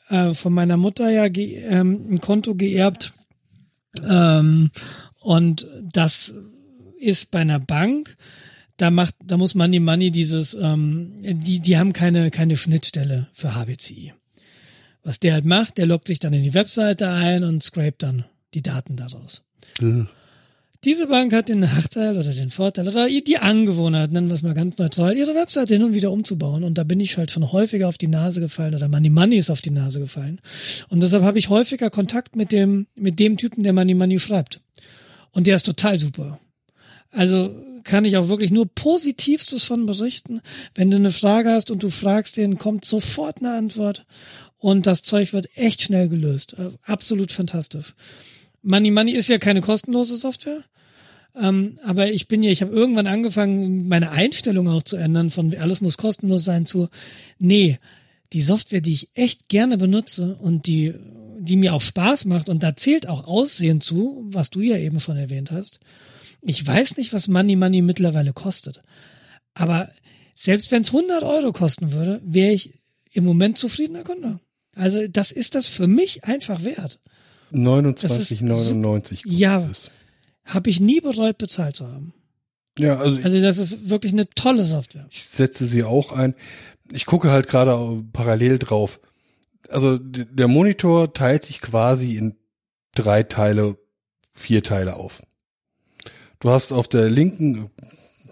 äh, 0.09 0.33
von 0.35 0.53
meiner 0.53 0.77
Mutter 0.77 1.09
ja 1.09 1.25
ähm, 1.25 2.07
ein 2.09 2.21
Konto 2.21 2.55
geerbt 2.55 3.13
ähm, 4.07 4.69
und 5.19 5.67
das 5.91 6.33
ist 6.99 7.31
bei 7.31 7.39
einer 7.39 7.59
Bank. 7.59 8.15
Da 8.77 8.91
macht, 8.91 9.15
da 9.23 9.37
muss 9.37 9.55
Money 9.55 9.79
Money 9.79 10.11
dieses, 10.11 10.53
ähm, 10.53 11.13
die, 11.21 11.59
die 11.59 11.77
haben 11.77 11.93
keine 11.93 12.31
keine 12.31 12.55
Schnittstelle 12.55 13.27
für 13.33 13.55
HBCI. 13.55 14.13
Was 15.03 15.19
der 15.19 15.33
halt 15.33 15.45
macht, 15.45 15.77
der 15.79 15.87
loggt 15.87 16.07
sich 16.07 16.19
dann 16.19 16.33
in 16.33 16.43
die 16.43 16.53
Webseite 16.53 17.09
ein 17.09 17.43
und 17.43 17.61
scrapt 17.61 18.03
dann 18.03 18.25
die 18.53 18.61
Daten 18.61 18.95
daraus. 18.95 19.43
Diese 20.85 21.07
Bank 21.07 21.31
hat 21.31 21.47
den 21.47 21.59
Nachteil 21.59 22.17
oder 22.17 22.33
den 22.33 22.49
Vorteil 22.49 22.89
oder 22.89 23.07
die 23.07 23.37
Angewohnheit, 23.37 24.11
nennen 24.11 24.27
wir 24.27 24.35
es 24.35 24.41
mal 24.41 24.53
ganz 24.53 24.77
neutral, 24.77 25.15
ihre 25.15 25.33
Webseite 25.33 25.75
hin 25.75 25.83
und 25.83 25.93
wieder 25.93 26.11
umzubauen. 26.11 26.65
Und 26.65 26.77
da 26.77 26.83
bin 26.83 26.99
ich 26.99 27.17
halt 27.17 27.31
schon 27.31 27.53
häufiger 27.53 27.87
auf 27.87 27.97
die 27.97 28.07
Nase 28.07 28.41
gefallen 28.41 28.75
oder 28.75 28.89
Money 28.89 29.09
Money 29.09 29.37
ist 29.37 29.49
auf 29.49 29.61
die 29.61 29.71
Nase 29.71 30.01
gefallen. 30.01 30.41
Und 30.89 31.01
deshalb 31.01 31.23
habe 31.23 31.39
ich 31.39 31.47
häufiger 31.47 31.89
Kontakt 31.89 32.35
mit 32.35 32.51
dem, 32.51 32.87
mit 32.95 33.17
dem 33.19 33.37
Typen, 33.37 33.63
der 33.63 33.71
Money 33.71 33.93
Money 33.93 34.19
schreibt. 34.19 34.59
Und 35.31 35.47
der 35.47 35.55
ist 35.55 35.65
total 35.65 35.97
super. 35.97 36.39
Also 37.11 37.55
kann 37.85 38.03
ich 38.03 38.17
auch 38.17 38.27
wirklich 38.27 38.51
nur 38.51 38.65
Positivstes 38.65 39.63
von 39.63 39.85
berichten. 39.85 40.41
Wenn 40.75 40.91
du 40.91 40.97
eine 40.97 41.11
Frage 41.11 41.51
hast 41.51 41.71
und 41.71 41.81
du 41.81 41.89
fragst 41.89 42.35
den, 42.35 42.57
kommt 42.57 42.83
sofort 42.83 43.37
eine 43.39 43.53
Antwort. 43.53 44.03
Und 44.57 44.85
das 44.85 45.01
Zeug 45.01 45.31
wird 45.31 45.49
echt 45.55 45.81
schnell 45.81 46.09
gelöst. 46.09 46.55
Äh, 46.59 46.71
absolut 46.83 47.31
fantastisch. 47.31 47.93
Money 48.61 48.91
Money 48.91 49.13
ist 49.13 49.29
ja 49.29 49.37
keine 49.37 49.61
kostenlose 49.61 50.17
Software. 50.17 50.63
Ähm, 51.35 51.77
aber 51.83 52.11
ich 52.11 52.27
bin 52.27 52.43
ja, 52.43 52.51
ich 52.51 52.61
habe 52.61 52.71
irgendwann 52.71 53.07
angefangen, 53.07 53.87
meine 53.87 54.11
Einstellung 54.11 54.67
auch 54.67 54.83
zu 54.83 54.97
ändern, 54.97 55.29
von 55.29 55.55
alles 55.55 55.81
muss 55.81 55.97
kostenlos 55.97 56.43
sein 56.43 56.65
zu, 56.65 56.89
nee, 57.39 57.79
die 58.33 58.41
Software, 58.41 58.81
die 58.81 58.93
ich 58.93 59.09
echt 59.13 59.49
gerne 59.49 59.77
benutze 59.77 60.35
und 60.35 60.67
die, 60.67 60.93
die 61.39 61.55
mir 61.55 61.73
auch 61.73 61.81
Spaß 61.81 62.25
macht, 62.25 62.49
und 62.49 62.63
da 62.63 62.75
zählt 62.75 63.07
auch 63.07 63.25
Aussehen 63.25 63.81
zu, 63.81 64.25
was 64.27 64.49
du 64.49 64.61
ja 64.61 64.77
eben 64.77 64.99
schon 64.99 65.17
erwähnt 65.17 65.51
hast. 65.51 65.79
Ich 66.41 66.65
weiß 66.65 66.97
nicht, 66.97 67.13
was 67.13 67.27
Money 67.27 67.55
Money 67.55 67.81
mittlerweile 67.81 68.33
kostet. 68.33 68.79
Aber 69.53 69.89
selbst 70.35 70.71
wenn 70.71 70.81
es 70.81 70.93
100 70.93 71.23
Euro 71.23 71.51
kosten 71.51 71.91
würde, 71.91 72.21
wäre 72.25 72.53
ich 72.53 72.73
im 73.11 73.23
Moment 73.23 73.57
zufriedener 73.57 74.03
Kunde. 74.03 74.39
Also 74.75 75.07
das 75.07 75.31
ist 75.31 75.55
das 75.55 75.67
für 75.67 75.87
mich 75.87 76.23
einfach 76.23 76.63
wert. 76.63 76.99
29,99. 77.53 79.21
Ja, 79.25 79.69
habe 80.45 80.69
ich 80.69 80.79
nie 80.79 81.01
bereut, 81.01 81.37
bezahlt 81.37 81.75
zu 81.75 81.87
haben. 81.87 82.13
Ja, 82.77 82.97
also, 82.97 83.21
Also 83.21 83.39
das 83.41 83.57
ist 83.57 83.89
wirklich 83.89 84.13
eine 84.13 84.29
tolle 84.29 84.65
Software. 84.65 85.07
ich 85.11 85.25
setze 85.25 85.65
sie 85.65 85.83
auch 85.83 86.11
ein. 86.11 86.35
Ich 86.91 87.05
gucke 87.05 87.31
halt 87.31 87.47
gerade 87.47 88.03
parallel 88.13 88.59
drauf. 88.59 88.99
Also 89.69 89.97
der 89.97 90.47
Monitor 90.47 91.13
teilt 91.13 91.43
sich 91.43 91.61
quasi 91.61 92.15
in 92.15 92.35
drei 92.95 93.23
Teile, 93.23 93.77
vier 94.33 94.63
Teile 94.63 94.95
auf. 94.95 95.21
Du 96.39 96.49
hast 96.49 96.73
auf 96.73 96.87
der 96.87 97.09
linken, 97.09 97.69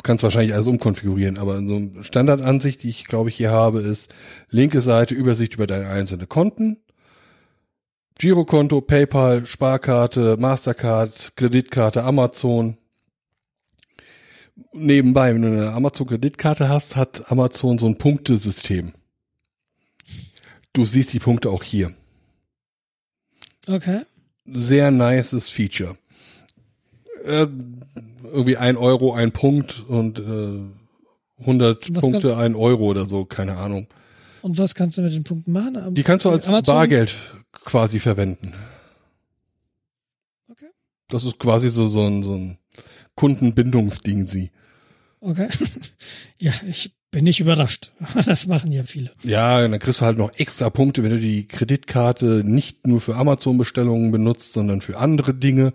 kannst 0.04 0.24
wahrscheinlich 0.24 0.54
alles 0.54 0.68
umkonfigurieren, 0.68 1.38
aber 1.38 1.58
in 1.58 1.68
so 1.70 1.76
einer 1.78 2.04
Standardansicht, 2.04 2.84
die 2.84 2.90
ich 2.90 3.06
glaube 3.06 3.30
ich 3.30 3.36
hier 3.36 3.52
habe, 3.52 3.80
ist 3.80 4.14
linke 4.50 4.82
Seite 4.82 5.16
Übersicht 5.16 5.54
über 5.54 5.68
deine 5.68 5.88
einzelnen 5.88 6.28
Konten. 6.28 6.78
Girokonto, 8.22 8.82
PayPal, 8.82 9.48
Sparkarte, 9.48 10.38
Mastercard, 10.38 11.32
Kreditkarte, 11.36 12.04
Amazon. 12.04 12.78
Nebenbei, 14.74 15.34
wenn 15.34 15.42
du 15.42 15.48
eine 15.48 15.72
Amazon-Kreditkarte 15.74 16.70
hast, 16.70 16.96
hat 16.96 17.32
Amazon 17.32 17.80
so 17.80 17.88
ein 17.88 17.98
Punktesystem. 17.98 18.94
Du 20.72 20.86
siehst 20.86 21.14
die 21.14 21.18
Punkte 21.20 21.50
auch 21.50 21.64
hier. 21.64 21.96
Okay. 23.68 24.02
Sehr 24.46 24.92
nices 24.92 25.50
Feature. 25.50 25.98
Äh, 27.26 27.48
irgendwie 28.26 28.58
ein 28.58 28.78
Euro, 28.78 29.16
ein 29.16 29.32
Punkt 29.32 29.84
und 29.88 30.20
äh, 30.20 30.60
100 31.40 31.96
Was 31.96 32.02
Punkte, 32.04 32.38
ein 32.38 32.54
Euro 32.54 32.84
oder 32.86 33.08
so, 33.08 33.26
keine 33.26 33.58
Ahnung. 33.58 33.88
Und 34.44 34.60
was 34.60 34.76
kannst 34.76 35.00
du 35.00 35.02
mit 35.02 35.12
den 35.14 35.24
Punkten 35.24 35.52
machen? 35.52 35.76
Am- 35.78 35.96
Die 35.96 36.04
kannst 36.04 36.26
du 36.26 36.30
als 36.30 36.48
Amazon? 36.50 36.76
Bargeld 36.76 37.16
quasi 37.52 38.00
verwenden. 38.00 38.54
Okay. 40.50 40.70
Das 41.10 41.24
ist 41.24 41.40
quasi 41.40 41.70
so, 41.70 41.86
so 41.86 42.06
ein, 42.06 42.24
so 42.24 42.36
ein 42.36 42.58
Kundenbindungsding 43.16 44.28
sie. 44.28 44.52
Okay. 45.20 45.48
ja, 46.40 46.54
ich 46.68 46.92
bin 47.12 47.26
nicht 47.26 47.40
überrascht. 47.40 47.92
Das 48.26 48.48
machen 48.48 48.72
ja 48.72 48.84
viele. 48.84 49.12
Ja, 49.24 49.62
dann 49.62 49.80
kriegst 49.80 50.02
du 50.02 50.06
halt 50.06 50.18
noch 50.18 50.34
extra 50.38 50.70
Punkte, 50.70 51.04
wenn 51.04 51.12
du 51.12 51.20
die 51.20 51.48
Kreditkarte 51.48 52.44
nicht 52.44 52.88
nur 52.88 53.02
für 53.02 53.16
Amazon-Bestellungen 53.16 54.12
benutzt, 54.12 54.54
sondern 54.54 54.82
für 54.82 54.98
andere 54.98 55.34
Dinge, 55.34 55.74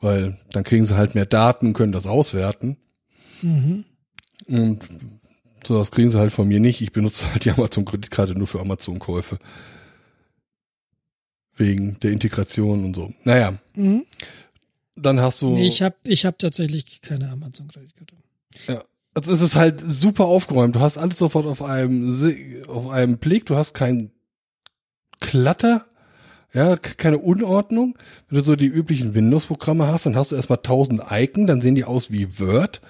weil 0.00 0.38
dann 0.50 0.64
kriegen 0.64 0.84
sie 0.84 0.96
halt 0.96 1.14
mehr 1.14 1.26
Daten 1.26 1.68
und 1.68 1.72
können 1.72 1.92
das 1.92 2.06
auswerten. 2.06 2.76
Mhm. 3.40 3.84
Und 4.46 4.80
so 5.66 5.78
das 5.78 5.92
kriegen 5.92 6.10
sie 6.10 6.18
halt 6.18 6.32
von 6.32 6.48
mir 6.48 6.60
nicht. 6.60 6.80
Ich 6.80 6.92
benutze 6.92 7.30
halt 7.30 7.44
die 7.44 7.50
Amazon-Kreditkarte 7.50 8.34
nur 8.34 8.48
für 8.48 8.60
Amazon-Käufe. 8.60 9.38
Wegen 11.56 11.98
der 12.00 12.12
Integration 12.12 12.84
und 12.84 12.96
so. 12.96 13.12
Naja, 13.24 13.58
Mhm. 13.74 14.04
dann 14.96 15.20
hast 15.20 15.42
du. 15.42 15.50
Nee, 15.54 15.66
ich 15.66 15.82
habe 15.82 15.96
ich 16.04 16.24
hab 16.24 16.38
tatsächlich 16.38 17.02
keine 17.02 17.28
Amazon-Kreditkarte. 17.30 18.14
Ja. 18.68 18.82
Also 19.14 19.32
es 19.32 19.42
ist 19.42 19.56
halt 19.56 19.80
super 19.84 20.24
aufgeräumt. 20.24 20.74
Du 20.74 20.80
hast 20.80 20.96
alles 20.96 21.18
sofort 21.18 21.44
auf 21.44 21.60
einem 21.62 22.16
auf 22.68 22.88
einem 22.88 23.18
Blick. 23.18 23.44
Du 23.44 23.56
hast 23.56 23.74
kein 23.74 24.10
Klatter, 25.20 25.84
ja, 26.54 26.76
keine 26.76 27.18
Unordnung. 27.18 27.98
Wenn 28.28 28.38
du 28.38 28.44
so 28.44 28.56
die 28.56 28.66
üblichen 28.66 29.14
Windows-Programme 29.14 29.86
hast, 29.86 30.06
dann 30.06 30.16
hast 30.16 30.32
du 30.32 30.36
erstmal 30.36 30.58
tausend 30.62 31.02
Icon, 31.10 31.46
dann 31.46 31.60
sehen 31.60 31.74
die 31.74 31.84
aus 31.84 32.10
wie 32.10 32.38
Word. 32.40 32.80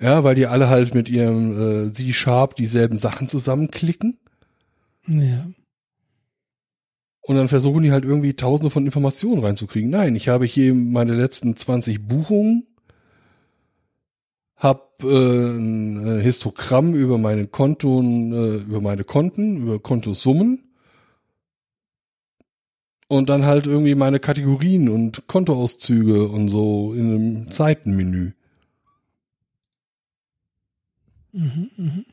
Ja, 0.00 0.24
weil 0.24 0.34
die 0.34 0.46
alle 0.46 0.68
halt 0.68 0.94
mit 0.94 1.08
ihrem 1.08 1.88
äh, 1.88 1.92
C-Sharp 1.92 2.54
dieselben 2.54 2.98
Sachen 2.98 3.28
zusammenklicken. 3.28 4.16
Ja. 5.06 5.46
Und 7.20 7.36
dann 7.36 7.48
versuchen 7.48 7.82
die 7.82 7.92
halt 7.92 8.04
irgendwie 8.04 8.34
tausende 8.34 8.70
von 8.70 8.84
Informationen 8.84 9.44
reinzukriegen. 9.44 9.90
Nein, 9.90 10.16
ich 10.16 10.28
habe 10.28 10.46
hier 10.46 10.74
meine 10.74 11.14
letzten 11.14 11.56
20 11.56 12.08
Buchungen, 12.08 12.66
hab 14.56 15.02
äh, 15.02 15.06
ein 15.06 16.06
äh, 16.06 16.22
Histogramm 16.22 16.94
über 16.94 17.18
meine 17.18 17.46
Konten, 17.46 18.32
äh, 18.32 18.56
über 18.62 18.80
meine 18.80 19.04
Konten, 19.04 19.58
über 19.58 19.78
Kontosummen 19.78 20.64
und 23.08 23.28
dann 23.28 23.46
halt 23.46 23.66
irgendwie 23.66 23.94
meine 23.94 24.20
Kategorien 24.20 24.88
und 24.88 25.26
Kontoauszüge 25.26 26.28
und 26.28 26.48
so 26.48 26.92
in 26.94 27.10
einem 27.10 27.50
Seitenmenü. 27.50 28.32
Mhm, 31.32 31.70
mhm. 31.76 32.04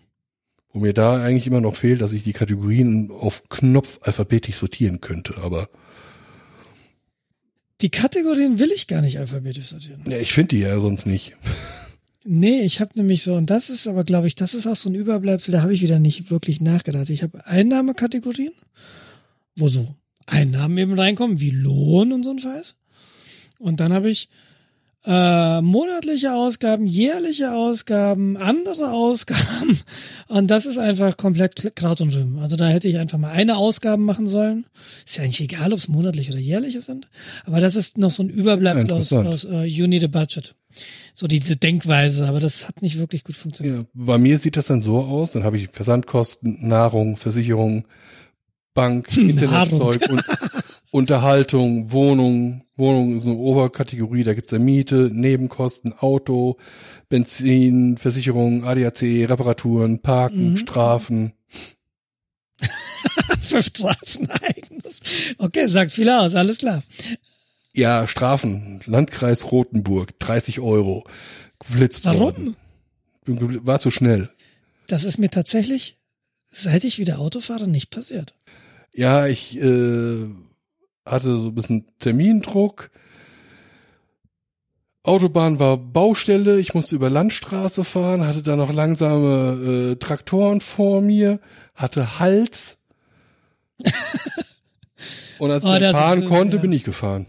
Wo 0.76 0.82
mir 0.82 0.92
da 0.92 1.24
eigentlich 1.24 1.48
immer 1.48 1.62
noch 1.62 1.78
fehlt, 1.78 2.02
dass 2.02 2.12
ich 2.12 2.24
die 2.24 2.34
Kategorien 2.34 3.10
auf 3.10 3.48
Knopf 3.48 4.00
alphabetisch 4.02 4.58
sortieren 4.58 5.00
könnte, 5.00 5.36
aber 5.42 5.70
Die 7.80 7.88
Kategorien 7.90 8.60
will 8.60 8.70
ich 8.76 8.88
gar 8.88 9.02
nicht 9.02 9.18
alphabetisch 9.18 9.68
sortieren. 9.68 10.02
ja, 10.06 10.18
ich 10.18 10.34
finde 10.34 10.50
die 10.50 10.60
ja 10.64 10.78
sonst 10.82 11.06
nicht. 11.06 11.32
Nee, 12.26 12.64
ich 12.64 12.82
habe 12.82 12.92
nämlich 12.96 13.24
so, 13.24 13.36
und 13.36 13.50
das 13.50 13.70
ist 13.70 13.88
aber, 13.88 14.04
glaube 14.04 14.28
ich, 14.28 14.36
das 14.36 14.54
ist 14.54 14.68
auch 14.68 14.76
so 14.76 14.90
ein 14.90 14.96
Überbleibsel, 14.96 15.54
da 15.54 15.62
habe 15.62 15.74
ich 15.74 15.82
wieder 15.82 15.98
nicht 15.98 16.30
wirklich 16.30 16.60
nachgedacht. 16.60 17.10
Ich 17.10 17.24
habe 17.24 17.46
Einnahmekategorien, 17.46 18.52
wo 19.56 19.70
so 19.70 19.96
Einnahmen 20.26 20.78
eben 20.78 21.00
reinkommen, 21.00 21.40
wie 21.40 21.52
Lohn 21.52 22.12
und 22.12 22.24
so 22.24 22.32
ein 22.32 22.40
Scheiß. 22.40 22.76
Und 23.60 23.80
dann 23.80 23.94
habe 23.94 24.10
ich 24.10 24.28
äh, 25.06 25.62
monatliche 25.62 26.34
Ausgaben, 26.34 26.88
jährliche 26.88 27.54
Ausgaben, 27.54 28.38
andere 28.38 28.92
Ausgaben. 28.92 29.80
Und 30.28 30.50
das 30.50 30.66
ist 30.66 30.78
einfach 30.78 31.18
komplett 31.18 31.76
Kraut 31.76 32.02
und 32.02 32.14
Rüben. 32.16 32.40
Also 32.40 32.56
da 32.56 32.68
hätte 32.68 32.88
ich 32.88 32.98
einfach 32.98 33.20
mal 33.20 33.32
eine 33.32 33.58
Ausgaben 33.58 34.04
machen 34.04 34.26
sollen. 34.26 34.66
Ist 35.06 35.18
ja 35.18 35.24
eigentlich 35.24 35.42
egal, 35.42 35.72
ob 35.72 35.78
es 35.78 35.88
monatlich 35.88 36.30
oder 36.30 36.40
jährliche 36.40 36.82
sind. 36.82 37.08
Aber 37.46 37.60
das 37.60 37.76
ist 37.76 38.00
noch 38.00 38.10
so 38.10 38.24
ein 38.24 38.30
Überbleibsel 38.30 38.92
aus, 38.92 39.14
aus 39.14 39.46
uh, 39.46 39.62
You 39.62 39.86
Need 39.86 40.04
a 40.04 40.08
Budget. 40.08 40.56
So 41.14 41.28
diese 41.28 41.56
Denkweise, 41.56 42.28
aber 42.28 42.40
das 42.40 42.68
hat 42.68 42.82
nicht 42.82 42.98
wirklich 42.98 43.24
gut 43.24 43.36
funktioniert. 43.36 43.78
Ja, 43.78 43.86
bei 43.94 44.18
mir 44.18 44.38
sieht 44.40 44.58
das 44.58 44.66
dann 44.66 44.82
so 44.82 45.00
aus, 45.00 45.32
dann 45.32 45.44
habe 45.44 45.58
ich 45.58 45.70
Versandkosten, 45.70 46.68
Nahrung, 46.68 47.16
Versicherung, 47.18 47.86
Bank, 48.74 49.16
Internetzeug 49.18 50.10
und 50.10 50.24
Unterhaltung, 50.96 51.92
Wohnung. 51.92 52.62
Wohnung 52.78 53.18
ist 53.18 53.26
eine 53.26 53.36
Oberkategorie, 53.36 54.24
da 54.24 54.34
gibt's 54.34 54.52
ja 54.52 54.60
Miete, 54.60 55.10
Nebenkosten, 55.12 55.92
Auto, 55.92 56.56
Benzin, 57.10 57.98
Versicherung, 57.98 58.64
ADAC, 58.64 59.02
Reparaturen, 59.30 60.02
Parken, 60.02 60.56
Strafen. 60.56 61.34
Für 63.42 63.62
Strafen 63.62 64.30
eigenes. 64.32 65.36
Okay, 65.38 65.68
sagt 65.68 65.92
viel 65.92 66.10
aus, 66.10 66.34
alles 66.34 66.60
klar. 66.60 66.82
Ja, 67.74 68.08
Strafen, 68.08 68.80
Landkreis 68.86 69.52
Rothenburg, 69.52 70.18
30 70.20 70.62
Euro. 70.62 71.04
Geblitzt 71.60 72.06
Warum? 72.06 72.22
worden. 72.22 72.56
War 73.66 73.82
zu 73.82 73.92
schnell. 73.92 74.30
Das 74.88 75.04
ist 75.04 75.18
mir 75.18 75.30
tatsächlich, 75.30 75.98
seit 76.50 76.86
ich 76.86 77.00
wieder 77.00 77.20
Auto 77.20 77.42
fahre, 77.42 77.68
nicht 77.68 77.90
passiert. 77.90 78.34
Ja, 78.94 79.28
ich 79.28 79.58
äh, 79.60 80.30
hatte 81.06 81.38
so 81.38 81.48
ein 81.50 81.56
bisschen 81.56 81.86
Termindruck. 82.00 82.90
Autobahn 85.04 85.60
war 85.60 85.78
Baustelle, 85.78 86.60
ich 86.60 86.74
musste 86.74 86.96
über 86.96 87.12
Landstraße 87.12 87.84
fahren, 87.84 88.26
hatte 88.26 88.42
da 88.42 88.56
noch 88.56 88.74
langsame 88.74 89.92
äh, 89.92 89.96
Traktoren 89.98 90.62
vor 90.62 91.02
mir, 91.02 91.40
hatte 91.76 92.18
Hals. 92.20 92.78
Und 95.38 95.52
als 95.52 95.64
Oh, 95.64 95.76
ich 95.76 95.82
fahren 95.84 96.24
ist- 96.24 96.30
konnte, 96.30 96.56
ja. 96.58 96.62
bin 96.62 96.72
ich 96.72 96.84
gefahren. 96.84 97.28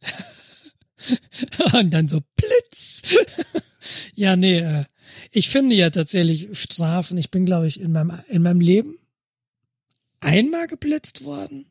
Und 1.74 1.90
dann 1.90 2.08
so 2.08 2.20
Blitz. 2.36 3.02
ja, 4.14 4.34
nee, 4.36 4.58
äh, 4.60 4.84
ich 5.30 5.48
finde 5.48 5.74
ja 5.76 5.90
tatsächlich 5.90 6.48
Strafen. 6.58 7.18
Ich 7.18 7.30
bin, 7.30 7.44
glaube 7.46 7.66
ich, 7.66 7.80
in 7.80 7.92
meinem, 7.92 8.18
in 8.28 8.42
meinem 8.42 8.60
Leben 8.60 8.96
einmal 10.20 10.66
geblitzt 10.66 11.24
worden. 11.24 11.66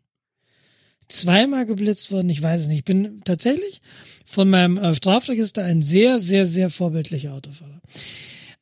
Zweimal 1.12 1.66
geblitzt 1.66 2.12
worden, 2.12 2.30
ich 2.30 2.42
weiß 2.42 2.64
es 2.64 2.68
nicht. 2.68 2.80
Ich 2.80 2.86
bin 2.86 3.22
tatsächlich 3.24 3.80
von 4.26 4.50
meinem 4.50 4.78
äh, 4.78 4.96
Strafregister 4.96 5.64
ein 5.64 5.82
sehr, 5.82 6.20
sehr, 6.20 6.46
sehr 6.46 6.70
vorbildlicher 6.70 7.34
Autofahrer. 7.34 7.82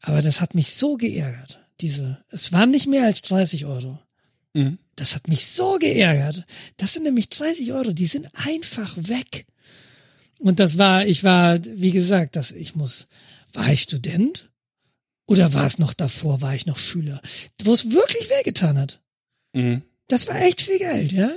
Aber 0.01 0.21
das 0.21 0.41
hat 0.41 0.55
mich 0.55 0.71
so 0.71 0.97
geärgert. 0.97 1.59
Diese, 1.81 2.23
es 2.30 2.51
waren 2.51 2.71
nicht 2.71 2.88
mehr 2.88 3.05
als 3.05 3.21
30 3.21 3.65
Euro. 3.65 3.99
Mhm. 4.53 4.80
Das 4.95 5.15
hat 5.15 5.27
mich 5.27 5.45
so 5.45 5.77
geärgert. 5.77 6.43
Das 6.77 6.93
sind 6.93 7.03
nämlich 7.03 7.30
30 7.30 7.71
Euro, 7.73 7.91
die 7.91 8.07
sind 8.07 8.30
einfach 8.34 8.95
weg. 8.97 9.45
Und 10.39 10.59
das 10.59 10.77
war, 10.77 11.05
ich 11.05 11.23
war, 11.23 11.59
wie 11.63 11.91
gesagt, 11.91 12.35
das, 12.35 12.51
ich 12.51 12.76
muss, 12.76 13.07
war 13.53 13.71
ich 13.71 13.81
Student? 13.81 14.49
Oder 15.27 15.53
war 15.53 15.67
es 15.67 15.77
noch 15.77 15.93
davor, 15.93 16.41
war 16.41 16.55
ich 16.55 16.65
noch 16.65 16.77
Schüler? 16.77 17.21
Wo 17.63 17.73
es 17.73 17.91
wirklich 17.91 18.30
wehgetan 18.30 18.80
hat. 18.80 19.01
Mhm. 19.53 19.84
Das 20.07 20.27
war 20.27 20.41
echt 20.41 20.61
viel 20.61 20.80
Geld, 20.80 21.11
ja? 21.11 21.30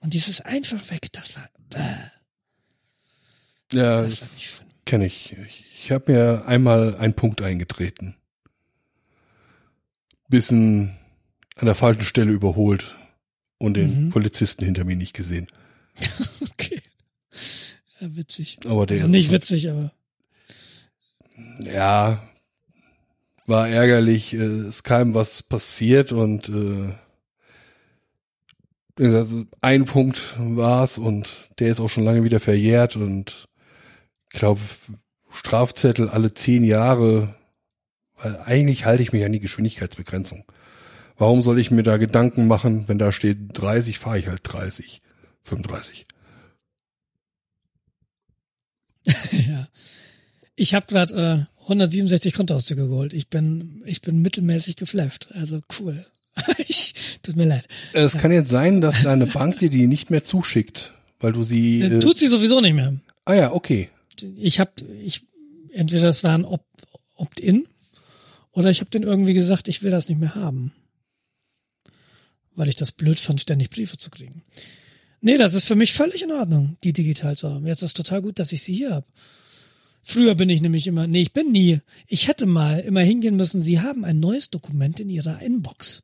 Und 0.00 0.14
dieses 0.14 0.40
einfach 0.40 0.90
weg, 0.90 1.12
das 1.12 1.36
war, 1.36 1.48
bäh. 1.70 3.76
Ja, 3.76 4.00
Das 4.00 4.20
das 4.20 4.64
kenne 4.86 5.06
ich. 5.06 5.32
Ich, 5.32 5.90
habe 5.92 6.12
mir 6.12 6.44
einmal 6.46 6.96
einen 6.96 7.14
Punkt 7.14 7.42
eingetreten. 7.42 8.16
Bisschen 10.28 10.96
an 11.56 11.66
der 11.66 11.74
falschen 11.74 12.02
Stelle 12.02 12.32
überholt 12.32 12.94
und 13.58 13.74
den 13.74 14.06
Mhm. 14.06 14.10
Polizisten 14.10 14.64
hinter 14.64 14.84
mir 14.84 14.96
nicht 14.96 15.14
gesehen. 15.14 15.46
okay. 16.40 16.80
Ja, 18.00 18.14
witzig. 18.16 18.58
Aber 18.66 18.86
der 18.86 18.98
Also 18.98 19.10
nicht 19.10 19.30
witzig, 19.32 19.70
aber 19.70 19.92
ja 21.60 22.22
war 23.46 23.68
ärgerlich. 23.68 24.34
Es 24.34 24.82
kam 24.82 25.14
was 25.14 25.42
passiert 25.42 26.12
und 26.12 26.48
äh, 26.50 26.92
ein 29.60 29.84
Punkt 29.84 30.34
war's 30.38 30.98
und 30.98 31.28
der 31.58 31.68
ist 31.68 31.80
auch 31.80 31.88
schon 31.88 32.04
lange 32.04 32.24
wieder 32.24 32.40
verjährt 32.40 32.96
und 32.96 33.48
ich 34.32 34.38
glaube 34.38 34.60
Strafzettel 35.30 36.08
alle 36.08 36.34
zehn 36.34 36.64
Jahre, 36.64 37.34
weil 38.16 38.36
eigentlich 38.40 38.84
halte 38.84 39.02
ich 39.02 39.12
mich 39.12 39.24
an 39.24 39.32
die 39.32 39.40
Geschwindigkeitsbegrenzung. 39.40 40.44
Warum 41.16 41.42
soll 41.42 41.58
ich 41.58 41.70
mir 41.70 41.82
da 41.82 41.96
Gedanken 41.96 42.46
machen, 42.46 42.84
wenn 42.86 42.98
da 42.98 43.12
steht 43.12 43.38
30, 43.52 43.98
fahre 43.98 44.18
ich 44.18 44.28
halt 44.28 44.40
30, 44.44 45.02
35. 45.42 46.04
ja. 49.32 49.68
Ich 50.54 50.74
habe 50.74 50.86
gerade 50.86 51.46
äh, 51.48 51.62
167 51.62 52.34
Kontoauszüge 52.34 52.88
geholt. 52.88 53.12
Ich 53.12 53.28
bin, 53.28 53.82
ich 53.84 54.00
bin 54.00 54.22
mittelmäßig 54.22 54.76
geflasht. 54.76 55.28
Also 55.32 55.60
cool. 55.78 56.04
ich, 56.68 56.94
tut 57.22 57.36
mir 57.36 57.46
leid. 57.46 57.66
Es 57.92 58.14
kann 58.18 58.32
jetzt 58.32 58.50
sein, 58.50 58.80
dass 58.80 59.02
deine 59.02 59.26
Bank 59.26 59.58
dir 59.58 59.70
die 59.70 59.86
nicht 59.86 60.10
mehr 60.10 60.22
zuschickt, 60.22 60.92
weil 61.20 61.32
du 61.32 61.42
sie. 61.44 61.80
Äh, 61.82 61.96
Äh, 61.96 61.98
Tut 62.00 62.16
sie 62.18 62.26
sowieso 62.28 62.60
nicht 62.60 62.74
mehr. 62.74 62.94
ah 63.24 63.34
ja, 63.34 63.52
okay. 63.52 63.90
Ich 64.36 64.58
habe, 64.60 64.72
ich 65.04 65.22
entweder 65.72 66.02
das 66.08 66.24
war 66.24 66.34
ein 66.34 66.44
Opt- 66.44 66.64
Opt-in 67.16 67.66
oder 68.52 68.70
ich 68.70 68.80
habe 68.80 68.90
den 68.90 69.02
irgendwie 69.04 69.34
gesagt, 69.34 69.68
ich 69.68 69.82
will 69.82 69.90
das 69.90 70.08
nicht 70.08 70.18
mehr 70.18 70.34
haben, 70.34 70.72
weil 72.54 72.68
ich 72.68 72.76
das 72.76 72.92
blöd 72.92 73.18
fand, 73.20 73.40
ständig 73.40 73.70
Briefe 73.70 73.96
zu 73.98 74.10
kriegen. 74.10 74.42
Nee, 75.20 75.36
das 75.36 75.54
ist 75.54 75.66
für 75.66 75.74
mich 75.74 75.92
völlig 75.92 76.22
in 76.22 76.30
Ordnung, 76.32 76.76
die 76.84 76.92
digital 76.92 77.36
zu 77.36 77.52
haben. 77.52 77.66
Jetzt 77.66 77.82
ist 77.82 77.96
total 77.96 78.22
gut, 78.22 78.38
dass 78.38 78.52
ich 78.52 78.62
sie 78.62 78.74
hier 78.74 78.90
habe. 78.94 79.06
Früher 80.02 80.34
bin 80.36 80.48
ich 80.48 80.60
nämlich 80.62 80.86
immer, 80.86 81.06
nee, 81.06 81.22
ich 81.22 81.32
bin 81.32 81.50
nie. 81.50 81.80
Ich 82.06 82.28
hätte 82.28 82.46
mal 82.46 82.78
immer 82.80 83.00
hingehen 83.00 83.36
müssen, 83.36 83.60
Sie 83.60 83.80
haben 83.80 84.04
ein 84.04 84.20
neues 84.20 84.50
Dokument 84.50 85.00
in 85.00 85.08
Ihrer 85.10 85.40
Inbox. 85.42 86.02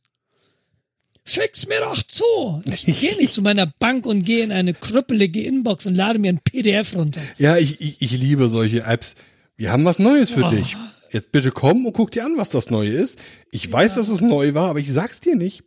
Schick's 1.26 1.66
mir 1.66 1.80
doch 1.80 2.02
zu. 2.02 2.62
Ich 2.66 2.84
gehe 2.84 3.16
nicht 3.16 3.32
zu 3.32 3.40
meiner 3.40 3.66
Bank 3.66 4.04
und 4.04 4.24
gehe 4.24 4.44
in 4.44 4.52
eine 4.52 4.74
krüppelige 4.74 5.42
Inbox 5.42 5.86
und 5.86 5.94
lade 5.94 6.18
mir 6.18 6.28
ein 6.30 6.38
PDF 6.40 6.94
runter. 6.94 7.20
Ja, 7.38 7.56
ich, 7.56 7.80
ich, 7.80 8.02
ich 8.02 8.10
liebe 8.12 8.48
solche 8.50 8.82
Apps. 8.84 9.14
Wir 9.56 9.72
haben 9.72 9.84
was 9.86 9.98
Neues 9.98 10.30
für 10.30 10.44
Oh. 10.44 10.50
dich. 10.50 10.76
Jetzt 11.10 11.32
bitte 11.32 11.50
komm 11.50 11.86
und 11.86 11.92
guck 11.94 12.10
dir 12.10 12.24
an, 12.24 12.34
was 12.36 12.50
das 12.50 12.70
Neue 12.70 12.90
ist. 12.90 13.18
Ich 13.50 13.70
weiß, 13.72 13.94
dass 13.94 14.08
es 14.08 14.20
neu 14.20 14.52
war, 14.52 14.68
aber 14.70 14.80
ich 14.80 14.92
sag's 14.92 15.20
dir 15.20 15.36
nicht. 15.36 15.62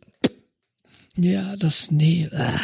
Ja, 1.16 1.56
das, 1.56 1.90
nee, 1.90 2.28
ah, 2.32 2.60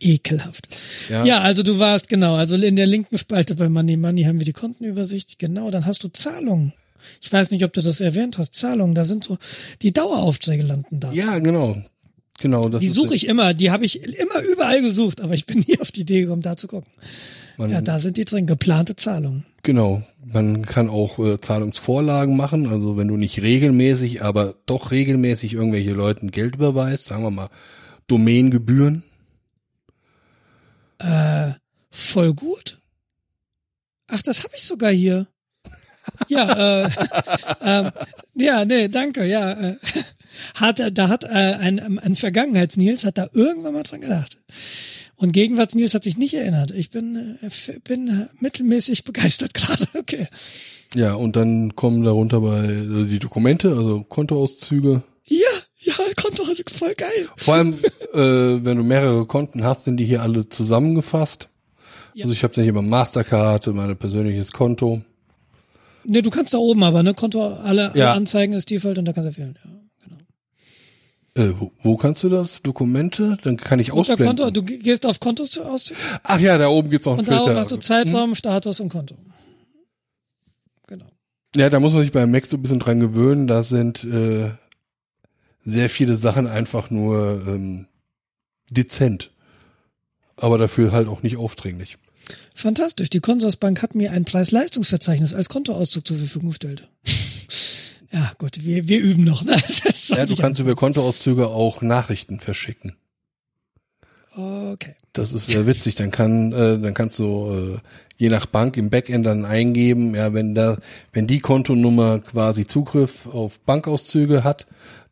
ekelhaft. 0.00 0.68
Ja. 1.10 1.24
Ja. 1.24 1.40
also 1.42 1.62
du 1.62 1.78
warst, 1.78 2.08
genau, 2.08 2.34
also 2.34 2.56
in 2.56 2.76
der 2.76 2.86
linken 2.86 3.18
Spalte 3.18 3.54
bei 3.54 3.68
Money 3.68 3.96
Money 3.96 4.24
haben 4.24 4.40
wir 4.40 4.44
die 4.46 4.52
Kontenübersicht, 4.52 5.38
genau, 5.38 5.70
dann 5.70 5.86
hast 5.86 6.02
du 6.02 6.08
Zahlungen. 6.08 6.72
Ich 7.20 7.30
weiß 7.32 7.50
nicht, 7.50 7.62
ob 7.64 7.72
du 7.74 7.82
das 7.82 8.00
erwähnt 8.00 8.38
hast, 8.38 8.54
Zahlungen, 8.54 8.94
da 8.94 9.04
sind 9.04 9.22
so, 9.24 9.36
die 9.82 9.92
Daueraufträge 9.92 10.62
landen 10.64 10.98
da. 11.00 11.12
Ja, 11.12 11.38
genau. 11.38 11.76
Genau, 12.40 12.68
das 12.68 12.80
Die 12.80 12.88
suche 12.88 13.14
ich 13.14 13.26
immer, 13.26 13.54
die 13.54 13.70
habe 13.70 13.84
ich 13.84 14.02
immer 14.02 14.40
überall 14.40 14.82
gesucht, 14.82 15.20
aber 15.20 15.34
ich 15.34 15.46
bin 15.46 15.60
nie 15.66 15.78
auf 15.80 15.92
die 15.92 16.02
Idee 16.02 16.22
gekommen, 16.22 16.42
da 16.42 16.56
zu 16.56 16.66
gucken. 16.66 16.90
Man, 17.56 17.70
Ja, 17.70 17.80
da 17.80 18.00
sind 18.00 18.16
die 18.16 18.24
drin, 18.24 18.46
geplante 18.46 18.96
Zahlungen. 18.96 19.44
Genau. 19.62 20.02
Man 20.24 20.66
kann 20.66 20.88
auch 20.88 21.18
äh, 21.18 21.40
Zahlungsvorlagen 21.40 22.36
machen, 22.36 22.66
also 22.66 22.96
wenn 22.96 23.08
du 23.08 23.16
nicht 23.16 23.40
regelmäßig, 23.42 24.22
aber 24.22 24.54
doch 24.66 24.90
regelmäßig 24.90 25.52
irgendwelche 25.54 25.92
Leuten 25.92 26.30
Geld 26.30 26.56
überweist, 26.56 27.04
sagen 27.04 27.22
wir 27.22 27.30
mal 27.30 27.48
Domaingebühren. 28.08 29.04
Äh, 30.98 31.52
voll 31.90 32.34
gut. 32.34 32.80
Ach, 34.08 34.22
das 34.22 34.42
habe 34.44 34.54
ich 34.56 34.64
sogar 34.64 34.90
hier. 34.90 35.28
Ja, 36.28 36.82
äh, 36.82 36.90
ähm, 37.62 37.90
ja, 38.34 38.64
nee, 38.64 38.88
danke, 38.88 39.24
ja. 39.24 39.52
Äh, 39.52 39.76
hat, 40.54 40.80
er- 40.80 40.90
da 40.90 41.08
hat 41.08 41.24
äh, 41.24 41.28
ein, 41.28 41.98
ein 41.98 42.16
Vergangenheits-Nils 42.16 43.04
hat 43.04 43.18
da 43.18 43.28
irgendwann 43.32 43.74
mal 43.74 43.82
dran 43.82 44.00
gedacht. 44.00 44.38
Und 45.16 45.32
Gegenwarts-Nils 45.32 45.94
hat 45.94 46.04
sich 46.04 46.16
nicht 46.16 46.34
erinnert. 46.34 46.70
Ich 46.72 46.90
bin, 46.90 47.38
äh, 47.40 47.48
bin 47.84 48.08
äh, 48.08 48.26
mittelmäßig 48.40 49.04
begeistert 49.04 49.54
gerade. 49.54 49.86
Okay. 49.94 50.26
Ja, 50.94 51.14
und 51.14 51.36
dann 51.36 51.74
kommen 51.74 52.04
darunter 52.04 52.40
bei 52.40 52.64
äh, 52.64 53.04
die 53.06 53.18
Dokumente, 53.18 53.68
also 53.70 54.04
Kontoauszüge. 54.08 55.02
Ja, 55.26 55.38
ja, 55.78 55.94
Konto, 56.16 56.42
also 56.44 56.62
voll 56.72 56.94
geil. 56.94 57.28
Vor 57.36 57.54
allem, 57.54 57.74
äh, 58.12 58.18
wenn 58.64 58.76
du 58.76 58.84
mehrere 58.84 59.26
Konten 59.26 59.64
hast, 59.64 59.84
sind 59.84 59.96
die 59.96 60.04
hier 60.04 60.22
alle 60.22 60.48
zusammengefasst. 60.48 61.48
Ja. 62.14 62.24
Also 62.24 62.32
ich 62.34 62.42
habe 62.44 62.54
hier 62.54 62.64
immer 62.64 62.82
Mastercard, 62.82 63.66
mein 63.68 63.96
persönliches 63.96 64.52
Konto. 64.52 65.02
Ne, 66.06 66.20
du 66.22 66.30
kannst 66.30 66.52
da 66.54 66.58
oben 66.58 66.82
aber, 66.82 67.02
ne? 67.02 67.14
Konto, 67.14 67.42
alle, 67.42 67.90
alle 67.92 67.98
Ja. 67.98 68.12
Anzeigen 68.12 68.52
ist 68.52 68.70
Default 68.70 68.98
und 68.98 69.06
da 69.06 69.12
kannst 69.14 69.30
du 69.30 69.36
wählen. 69.40 69.56
Ja. 69.64 69.70
Äh, 71.36 71.50
wo, 71.58 71.72
wo 71.82 71.96
kannst 71.96 72.22
du 72.22 72.28
das? 72.28 72.62
Dokumente? 72.62 73.36
Dann 73.42 73.56
kann 73.56 73.80
ich 73.80 73.90
Unter 73.92 74.12
ausblenden. 74.12 74.36
Konto, 74.36 74.50
du 74.52 74.62
ge- 74.62 74.78
gehst 74.78 75.04
auf 75.04 75.18
Kontos 75.18 75.58
aus 75.58 75.92
Ach 76.22 76.38
ja, 76.38 76.58
da 76.58 76.68
oben 76.68 76.90
gibt's 76.90 77.06
auch 77.08 77.12
einen 77.12 77.20
und 77.20 77.28
da 77.28 77.36
Filter. 77.38 77.50
oben 77.50 77.58
hast 77.60 77.70
du 77.72 77.76
Zeitraum, 77.76 78.34
Status 78.36 78.78
und 78.80 78.90
Konto. 78.90 79.16
Genau. 80.86 81.06
Ja, 81.56 81.70
da 81.70 81.80
muss 81.80 81.92
man 81.92 82.02
sich 82.02 82.12
bei 82.12 82.24
Mac 82.26 82.46
so 82.46 82.56
ein 82.56 82.62
bisschen 82.62 82.78
dran 82.78 83.00
gewöhnen. 83.00 83.46
Da 83.48 83.62
sind 83.64 84.04
äh, 84.04 84.50
sehr 85.64 85.90
viele 85.90 86.14
Sachen 86.16 86.46
einfach 86.46 86.90
nur 86.90 87.42
ähm, 87.48 87.86
dezent. 88.70 89.30
Aber 90.36 90.58
dafür 90.58 90.92
halt 90.92 91.08
auch 91.08 91.22
nicht 91.22 91.36
aufdringlich. 91.36 91.96
Fantastisch. 92.54 93.10
Die 93.10 93.20
Consorsbank 93.20 93.82
hat 93.82 93.94
mir 93.94 94.12
ein 94.12 94.24
Preis-Leistungsverzeichnis 94.24 95.34
als 95.34 95.48
Kontoauszug 95.48 96.06
zur 96.06 96.16
Verfügung 96.16 96.50
gestellt. 96.50 96.88
Ja, 98.14 98.32
gut, 98.38 98.64
wir, 98.64 98.86
wir 98.86 99.00
üben 99.00 99.24
noch. 99.24 99.42
Ne? 99.42 99.56
Ja, 100.08 100.24
du 100.24 100.36
kannst 100.36 100.60
über 100.60 100.74
Kontoauszüge 100.74 101.48
auch 101.48 101.82
Nachrichten 101.82 102.38
verschicken. 102.38 102.94
Okay. 104.36 104.94
Das 105.12 105.32
ist 105.32 105.46
sehr 105.46 105.66
witzig. 105.66 105.96
Dann 105.96 106.10
kann, 106.10 106.52
äh, 106.52 106.78
dann 106.78 106.94
kannst 106.94 107.18
du 107.18 107.74
äh, 107.74 107.78
je 108.16 108.28
nach 108.28 108.46
Bank 108.46 108.76
im 108.76 108.90
Backend 108.90 109.26
dann 109.26 109.44
eingeben, 109.44 110.14
ja, 110.14 110.32
wenn 110.32 110.54
da, 110.54 110.76
wenn 111.12 111.26
die 111.26 111.40
Kontonummer 111.40 112.20
quasi 112.20 112.66
Zugriff 112.66 113.26
auf 113.26 113.60
Bankauszüge 113.60 114.44
hat, 114.44 114.66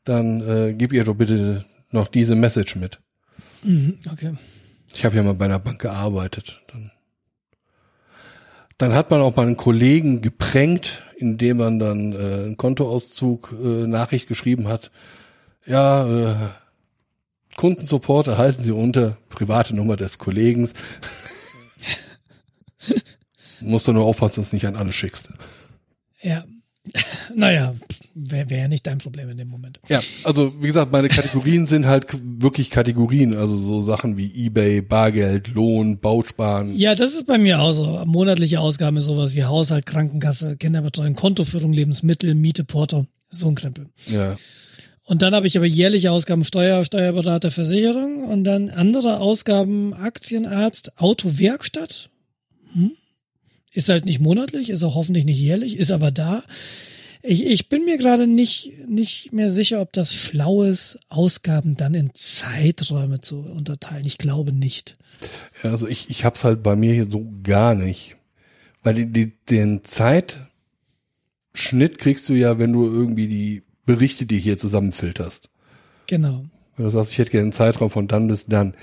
dann 0.04 0.40
äh, 0.40 0.74
gib 0.74 0.92
ihr 0.92 1.04
doch 1.04 1.14
bitte 1.14 1.64
noch 1.90 2.06
diese 2.06 2.36
Message 2.36 2.76
mit. 2.76 3.00
Mhm, 3.62 3.98
okay. 4.12 4.34
Ich 4.94 5.04
habe 5.04 5.16
ja 5.16 5.22
mal 5.22 5.34
bei 5.34 5.46
einer 5.46 5.58
Bank 5.58 5.80
gearbeitet. 5.80 6.60
Dann, 6.70 6.90
dann 8.78 8.94
hat 8.94 9.10
man 9.10 9.20
auch 9.20 9.34
mal 9.36 9.46
einen 9.46 9.56
Kollegen 9.56 10.22
geprängt, 10.22 11.02
indem 11.22 11.58
man 11.58 11.78
dann 11.78 12.12
äh, 12.12 12.16
einen 12.16 12.56
Kontoauszug 12.56 13.54
äh, 13.62 13.86
Nachricht 13.86 14.28
geschrieben 14.28 14.68
hat. 14.68 14.90
Ja, 15.64 16.32
äh, 16.32 16.36
Kundensupport 17.56 18.26
erhalten 18.26 18.62
Sie 18.62 18.72
unter 18.72 19.16
private 19.28 19.74
Nummer 19.74 19.96
des 19.96 20.18
Kollegen. 20.18 20.68
Musst 23.60 23.86
du 23.86 23.92
nur 23.92 24.04
aufpassen, 24.04 24.40
dass 24.40 24.50
du 24.50 24.56
es 24.56 24.62
nicht 24.62 24.66
an 24.66 24.76
alle 24.76 24.92
schickst. 24.92 25.28
Ja. 26.20 26.44
naja, 27.34 27.74
wäre 28.14 28.50
wär 28.50 28.68
nicht 28.68 28.86
dein 28.86 28.98
Problem 28.98 29.28
in 29.30 29.36
dem 29.36 29.48
Moment. 29.48 29.80
Ja, 29.88 30.00
also 30.24 30.52
wie 30.60 30.66
gesagt, 30.66 30.92
meine 30.92 31.08
Kategorien 31.08 31.66
sind 31.66 31.86
halt 31.86 32.06
wirklich 32.22 32.70
Kategorien, 32.70 33.36
also 33.36 33.56
so 33.56 33.82
Sachen 33.82 34.16
wie 34.16 34.32
Ebay, 34.46 34.82
Bargeld, 34.82 35.48
Lohn, 35.48 35.98
Bausparen. 35.98 36.76
Ja, 36.76 36.94
das 36.94 37.14
ist 37.14 37.26
bei 37.26 37.38
mir 37.38 37.60
auch 37.60 37.72
so. 37.72 38.02
Monatliche 38.06 38.60
Ausgaben 38.60 38.96
ist 38.96 39.06
sowas 39.06 39.34
wie 39.34 39.44
Haushalt, 39.44 39.86
Krankenkasse, 39.86 40.56
Kinderbetreuung, 40.56 41.14
Kontoführung, 41.14 41.72
Lebensmittel, 41.72 42.34
Miete, 42.34 42.64
Porto, 42.64 43.06
so 43.28 43.48
ein 43.48 43.54
Krempel. 43.54 43.86
Ja. 44.06 44.36
Und 45.04 45.22
dann 45.22 45.34
habe 45.34 45.46
ich 45.46 45.56
aber 45.56 45.66
jährliche 45.66 46.12
Ausgaben 46.12 46.44
Steuer, 46.44 46.84
Steuerberater, 46.84 47.50
Versicherung 47.50 48.24
und 48.24 48.44
dann 48.44 48.70
andere 48.70 49.18
Ausgaben 49.18 49.94
Aktienarzt, 49.94 50.98
Autowerkstatt. 50.98 52.08
Hm? 52.72 52.92
Ist 53.72 53.88
halt 53.88 54.04
nicht 54.04 54.20
monatlich, 54.20 54.70
ist 54.70 54.84
auch 54.84 54.94
hoffentlich 54.94 55.24
nicht 55.24 55.40
jährlich, 55.40 55.76
ist 55.76 55.90
aber 55.90 56.10
da. 56.10 56.44
Ich, 57.22 57.46
ich 57.46 57.68
bin 57.68 57.84
mir 57.84 57.98
gerade 57.98 58.26
nicht, 58.26 58.88
nicht 58.88 59.32
mehr 59.32 59.48
sicher, 59.48 59.80
ob 59.80 59.92
das 59.92 60.12
schlau 60.12 60.64
ist, 60.64 60.98
Ausgaben 61.08 61.76
dann 61.76 61.94
in 61.94 62.10
Zeiträume 62.14 63.20
zu 63.20 63.40
unterteilen. 63.40 64.04
Ich 64.04 64.18
glaube 64.18 64.52
nicht. 64.52 64.96
Ja, 65.62 65.70
also 65.70 65.86
ich, 65.86 66.10
ich 66.10 66.24
hab's 66.24 66.42
halt 66.42 66.64
bei 66.64 66.74
mir 66.74 66.94
hier 66.94 67.08
so 67.08 67.24
gar 67.44 67.76
nicht. 67.76 68.16
Weil 68.82 68.94
die, 68.94 69.06
die, 69.06 69.32
den 69.48 69.84
Zeitschnitt 69.84 70.48
kriegst 71.98 72.28
du 72.28 72.34
ja, 72.34 72.58
wenn 72.58 72.72
du 72.72 72.84
irgendwie 72.86 73.28
die 73.28 73.62
Berichte 73.86 74.26
dir 74.26 74.38
hier 74.38 74.58
zusammenfilterst. 74.58 75.48
Genau. 76.08 76.44
Wenn 76.76 76.84
du 76.84 76.90
sagst, 76.90 77.12
ich 77.12 77.18
hätte 77.18 77.30
gerne 77.30 77.44
einen 77.44 77.52
Zeitraum 77.52 77.90
von 77.90 78.08
dann 78.08 78.26
bis 78.26 78.46
dann. 78.46 78.74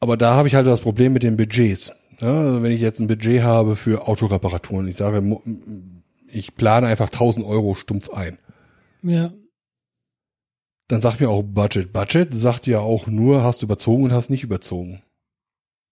Aber 0.00 0.18
da 0.18 0.34
habe 0.34 0.48
ich 0.48 0.54
halt 0.54 0.66
das 0.66 0.82
Problem 0.82 1.14
mit 1.14 1.22
den 1.22 1.36
Budgets. 1.36 1.92
Ja, 2.20 2.40
also 2.40 2.62
wenn 2.62 2.72
ich 2.72 2.80
jetzt 2.80 3.00
ein 3.00 3.06
Budget 3.06 3.42
habe 3.42 3.76
für 3.76 4.06
Autoreparaturen, 4.06 4.88
ich 4.88 4.96
sage, 4.96 5.22
ich 6.30 6.54
plane 6.54 6.86
einfach 6.86 7.08
1000 7.08 7.44
Euro 7.44 7.74
stumpf 7.74 8.10
ein. 8.10 8.38
Ja. 9.02 9.32
Dann 10.88 11.02
sagt 11.02 11.20
mir 11.20 11.28
auch 11.28 11.42
Budget. 11.42 11.92
Budget 11.92 12.32
sagt 12.32 12.66
ja 12.66 12.80
auch 12.80 13.06
nur, 13.06 13.42
hast 13.42 13.62
du 13.62 13.66
überzogen 13.66 14.04
und 14.04 14.12
hast 14.12 14.30
nicht 14.30 14.44
überzogen. 14.44 15.02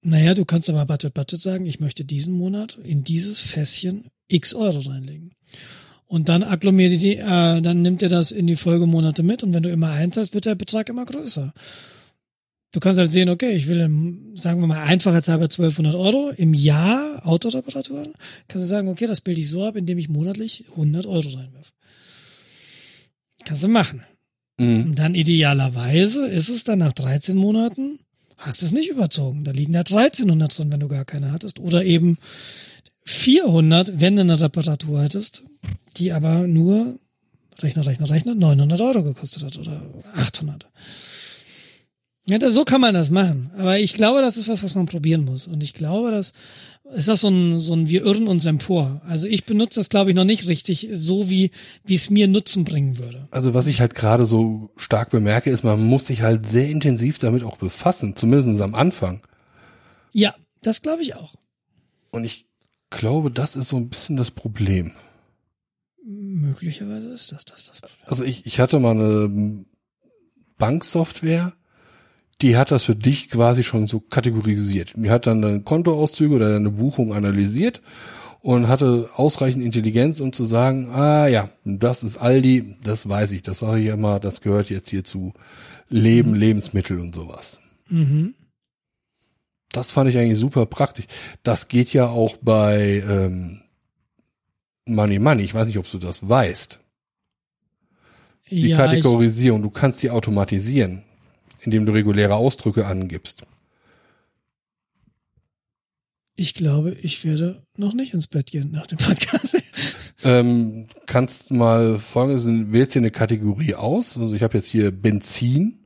Naja, 0.03 0.35
du 0.35 0.45
kannst 0.45 0.71
aber 0.71 0.87
Budget 0.87 1.15
Budget 1.15 1.41
sagen, 1.41 1.67
ich 1.67 1.81
möchte 1.81 2.05
diesen 2.05 2.35
Monat 2.35 2.79
in 2.83 3.05
dieses 3.05 3.41
Fässchen 3.41 4.09
x 4.29 4.55
Euro 4.55 4.79
reinlegen. 4.79 5.33
Und 6.07 6.29
dann 6.29 6.45
agglomeriert 6.45 7.03
die, 7.03 7.17
äh, 7.17 7.61
dann 7.61 7.83
nimmt 7.83 8.03
er 8.03 8.09
das 8.09 8.31
in 8.31 8.47
die 8.47 8.57
Folgemonate 8.57 9.23
mit 9.23 9.43
und 9.43 9.53
wenn 9.53 9.65
du 9.65 9.71
immer 9.71 9.91
einzahlst, 9.91 10.35
wird 10.35 10.45
der 10.45 10.55
Betrag 10.55 10.89
immer 10.89 11.05
größer. 11.05 11.53
Du 12.77 12.81
kannst 12.81 13.01
halt 13.01 13.11
sehen, 13.11 13.31
okay, 13.31 13.53
ich 13.53 13.69
will, 13.69 13.81
im, 13.81 14.37
sagen 14.37 14.61
wir 14.61 14.67
mal, 14.67 14.83
einfachheitshalber 14.83 15.45
1200 15.45 15.95
Euro 15.95 16.29
im 16.37 16.53
Jahr 16.53 17.27
Autoreparaturen. 17.27 18.13
Kannst 18.49 18.67
du 18.67 18.69
sagen, 18.69 18.89
okay, 18.89 19.07
das 19.07 19.23
bilde 19.23 19.41
ich 19.41 19.49
so 19.49 19.65
ab, 19.65 19.77
indem 19.77 19.97
ich 19.97 20.11
monatlich 20.11 20.67
100 20.73 21.07
Euro 21.07 21.27
reinwerfe. 21.27 21.73
Kannst 23.47 23.63
du 23.63 23.69
machen. 23.69 24.03
Mhm. 24.61 24.83
Und 24.89 24.99
dann 24.99 25.15
idealerweise 25.15 26.29
ist 26.29 26.51
es 26.51 26.65
dann 26.65 26.81
nach 26.81 26.93
13 26.93 27.35
Monaten, 27.35 27.99
hast 28.37 28.63
es 28.63 28.73
nicht 28.73 28.91
überzogen. 28.91 29.45
Da 29.45 29.53
liegen 29.53 29.73
ja 29.73 29.81
1300 29.81 30.59
drin, 30.59 30.71
wenn 30.71 30.81
du 30.81 30.89
gar 30.89 31.07
keine 31.07 31.33
hattest. 31.33 31.59
Oder 31.59 31.83
eben 31.83 32.19
400, 33.05 34.03
wenn 34.03 34.17
du 34.17 34.21
eine 34.21 34.39
Reparatur 34.39 35.01
hattest, 35.01 35.45
die 35.97 36.13
aber 36.13 36.47
nur, 36.47 36.99
Rechner, 37.59 37.87
Rechner, 37.87 38.11
Rechner, 38.11 38.35
900 38.35 38.79
Euro 38.83 39.03
gekostet 39.03 39.45
hat 39.45 39.57
oder 39.57 39.81
800. 40.13 40.69
Ja, 42.29 42.39
da- 42.39 42.51
so 42.51 42.65
kann 42.65 42.81
man 42.81 42.95
das 42.95 43.11
machen. 43.11 43.51
Aber 43.57 43.79
ich 43.79 43.95
glaube, 43.95 44.21
das 44.21 44.37
ist 44.37 44.49
was, 44.49 44.63
was 44.65 44.75
man 44.75 44.87
probieren 44.87 45.25
muss. 45.25 45.47
Und 45.47 45.63
ich 45.63 45.75
glaube, 45.75 46.11
dass 46.11 46.33
ist 46.95 47.09
das 47.09 47.23
so 47.23 47.29
ein, 47.29 47.59
so 47.59 47.73
ein, 47.75 47.89
wir 47.89 48.05
irren 48.05 48.29
uns 48.29 48.45
empor. 48.45 49.03
Also 49.07 49.27
ich 49.27 49.45
benutze 49.45 49.81
das, 49.81 49.89
glaube 49.89 50.11
ich, 50.11 50.17
noch 50.17 50.23
nicht 50.25 50.47
richtig, 50.47 50.87
so 50.93 51.29
wie, 51.29 51.51
wie 51.85 51.95
es 51.97 52.11
mir 52.11 52.29
Nutzen 52.29 52.63
bringen 52.63 52.99
würde. 52.99 53.27
Also 53.33 53.55
was 53.55 53.67
ich 53.67 53.81
halt 53.81 53.97
gerade 53.97 54.25
so 54.25 54.71
stark 54.77 55.11
bemerke, 55.11 55.51
ist, 55.51 55.65
man 55.65 55.83
muss 55.85 56.07
sich 56.07 56.23
halt 56.23 56.47
sehr 56.47 56.69
intensiv 56.69 57.19
damit 57.19 57.43
auch 57.43 57.57
befassen, 57.57 58.15
zumindest 58.15 58.61
am 58.61 58.77
Anfang. 58.77 59.21
Ja, 60.13 60.37
das 60.63 60.81
glaube 60.81 61.03
ich 61.03 61.17
auch. 61.17 61.35
Und 62.13 62.23
ich 62.25 62.47
glaube, 62.91 63.33
das 63.33 63.57
ist 63.57 63.69
so 63.69 63.77
ein 63.79 63.89
bisschen 63.89 64.17
das 64.17 64.31
Problem. 64.31 64.93
Möglicherweise 66.05 67.13
ist 67.13 67.33
das 67.33 67.45
das. 67.47 67.67
das 67.67 67.81
Problem. 67.81 68.07
Also 68.07 68.23
ich, 68.23 68.47
ich 68.47 68.61
hatte 68.61 68.79
mal 68.79 68.93
eine 68.93 69.65
Banksoftware, 70.59 71.53
die 72.43 72.57
hat 72.57 72.71
das 72.71 72.85
für 72.85 72.97
dich 72.97 73.31
quasi 73.31 73.63
schon 73.63 73.87
so 73.87 74.01
kategorisiert. 74.01 74.93
Die 74.97 75.11
hat 75.11 75.27
dann 75.27 75.43
deine 75.43 75.63
Kontoauszüge 75.63 76.35
oder 76.35 76.53
deine 76.53 76.71
Buchung 76.71 77.15
analysiert 77.15 77.81
und 78.41 78.69
hatte 78.69 79.09
ausreichend 79.15 79.65
Intelligenz, 79.65 80.21
um 80.21 80.33
zu 80.33 80.45
sagen, 80.45 80.91
ah 80.91 81.27
ja, 81.27 81.51
das 81.65 82.03
ist 82.03 82.19
Aldi, 82.19 82.77
das 82.85 83.09
weiß 83.09 83.33
ich, 83.33 83.43
das 83.43 83.61
sage 83.61 83.81
ich 83.81 83.89
immer, 83.89 84.21
das 84.21 84.41
gehört 84.41 84.71
jetzt 84.71 84.91
hier 84.91 85.03
zu 85.03 85.33
Leben, 85.89 86.35
Lebensmittel 86.35 87.01
und 87.01 87.15
sowas. 87.15 87.61
Mhm. 87.89 88.35
Das 89.73 89.93
fand 89.93 90.11
ich 90.11 90.17
eigentlich 90.17 90.39
super 90.39 90.67
praktisch. 90.67 91.07
Das 91.43 91.69
geht 91.69 91.93
ja 91.93 92.09
auch 92.09 92.37
bei 92.39 93.03
ähm, 93.09 93.63
Money 94.87 95.19
Money. 95.19 95.43
Ich 95.43 95.55
weiß 95.55 95.67
nicht, 95.67 95.79
ob 95.79 95.91
du 95.91 95.99
das 95.99 96.29
weißt. 96.29 96.81
Die 98.51 98.69
ja, 98.69 98.77
Kategorisierung, 98.77 99.61
du 99.61 99.71
kannst 99.71 100.03
die 100.03 100.11
automatisieren, 100.11 101.03
indem 101.67 101.87
du 101.87 101.93
reguläre 101.93 102.35
Ausdrücke 102.35 102.87
angibst. 102.87 103.43
ich, 106.39 106.53
glaube, 106.55 106.93
ich 106.93 107.25
werde 107.25 107.63
noch 107.77 107.95
nicht 107.95 108.13
ins 108.13 108.27
Bett 108.27 108.51
gehen 108.51 108.71
nach 108.73 108.87
dem 108.87 108.99
Podcast. 108.99 109.57
Ähm, 110.25 110.89
kannst 111.05 111.51
mal 111.53 111.99
folgendes, 111.99 112.73
wählst 112.73 112.95
dir 112.95 113.01
eine 113.01 113.11
Kategorie 113.11 113.75
aus. 113.75 114.19
Also 114.19 114.35
ich 114.35 114.43
habe 114.43 114.57
jetzt 114.57 114.67
hier 114.67 114.91
Benzin, 114.91 115.79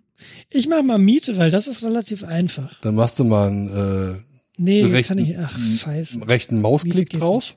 Ich 0.49 0.69
mache 0.69 0.85
mal 0.85 0.99
Miete, 0.99 1.37
weil 1.37 1.51
das 1.51 1.67
ist 1.67 1.83
relativ 1.83 2.23
einfach. 2.25 2.81
dann 2.81 2.95
machst 2.95 3.19
du 3.19 3.25
mal 3.25 3.49
einen 3.49 4.25
Nee, 4.57 4.85
Rechten- 4.85 5.17
kann 5.17 5.19
ich. 5.19 5.37
Ach, 5.37 5.59
scheiße. 5.59 6.21
äh, 6.21 6.25
rechten 6.25 6.61
Mausklick 6.61 7.11
drauf. 7.11 7.57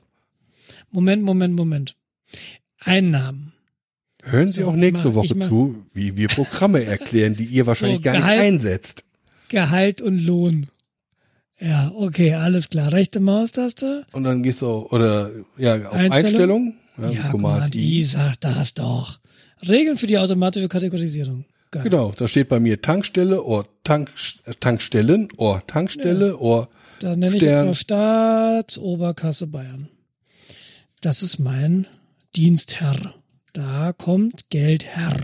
Moment, 0.90 1.22
Moment, 1.22 1.54
Moment. 1.54 1.96
Einnahmen. 2.80 3.53
Hören 4.24 4.46
Sie 4.46 4.62
So, 4.62 4.68
auch 4.68 4.74
nächste 4.74 5.08
mach- 5.08 5.14
Woche 5.16 5.34
mach- 5.36 5.46
zu, 5.48 5.74
wie 5.92 6.16
wir 6.16 6.28
Programme 6.28 6.84
erklären, 6.84 7.34
die 7.36 7.44
ihr 7.44 7.66
wahrscheinlich 7.66 7.98
So, 7.98 8.02
gar 8.04 8.12
nicht 8.14 8.22
Gehalt- 8.22 8.40
einsetzt. 8.40 9.04
Gehalt 9.48 10.00
und 10.02 10.18
Lohn. 10.18 10.68
Ja, 11.60 11.92
okay, 11.94 12.34
alles 12.34 12.68
klar. 12.70 12.92
Rechte 12.92 13.20
Maustaste. 13.20 14.04
Und 14.12 14.24
dann 14.24 14.42
gehst 14.42 14.62
du, 14.62 14.66
oder 14.90 15.30
ja, 15.56 15.76
auf 15.88 15.92
Einstellung? 15.94 16.12
Einstellung. 16.12 16.74
Ja, 16.98 17.10
Ja, 17.10 17.30
Command 17.30 17.32
Command 17.32 17.76
I 17.76 18.02
sagt 18.04 18.44
das 18.44 18.74
doch. 18.74 19.18
Regeln 19.68 19.96
für 19.96 20.06
die 20.06 20.18
automatische 20.18 20.68
Kategorisierung. 20.68 21.44
Geil. 21.70 21.84
Genau, 21.84 22.12
da 22.16 22.28
steht 22.28 22.48
bei 22.48 22.60
mir 22.60 22.80
Tankstelle, 22.82 23.42
or 23.42 23.66
Tank, 23.84 24.10
Tankstellen, 24.60 25.28
or 25.36 25.64
Tankstelle, 25.66 26.36
or 26.38 26.68
Da 27.00 27.16
nenne 27.16 27.36
ich 27.36 27.42
Stern. 27.42 27.66
jetzt 27.66 27.66
mal 27.66 27.74
Staatsoberkasse 27.74 29.46
Bayern. 29.48 29.88
Das 31.00 31.22
ist 31.22 31.38
mein 31.38 31.86
Dienstherr. 32.36 33.14
Da 33.54 33.92
kommt 33.92 34.50
Geldherr. 34.50 35.16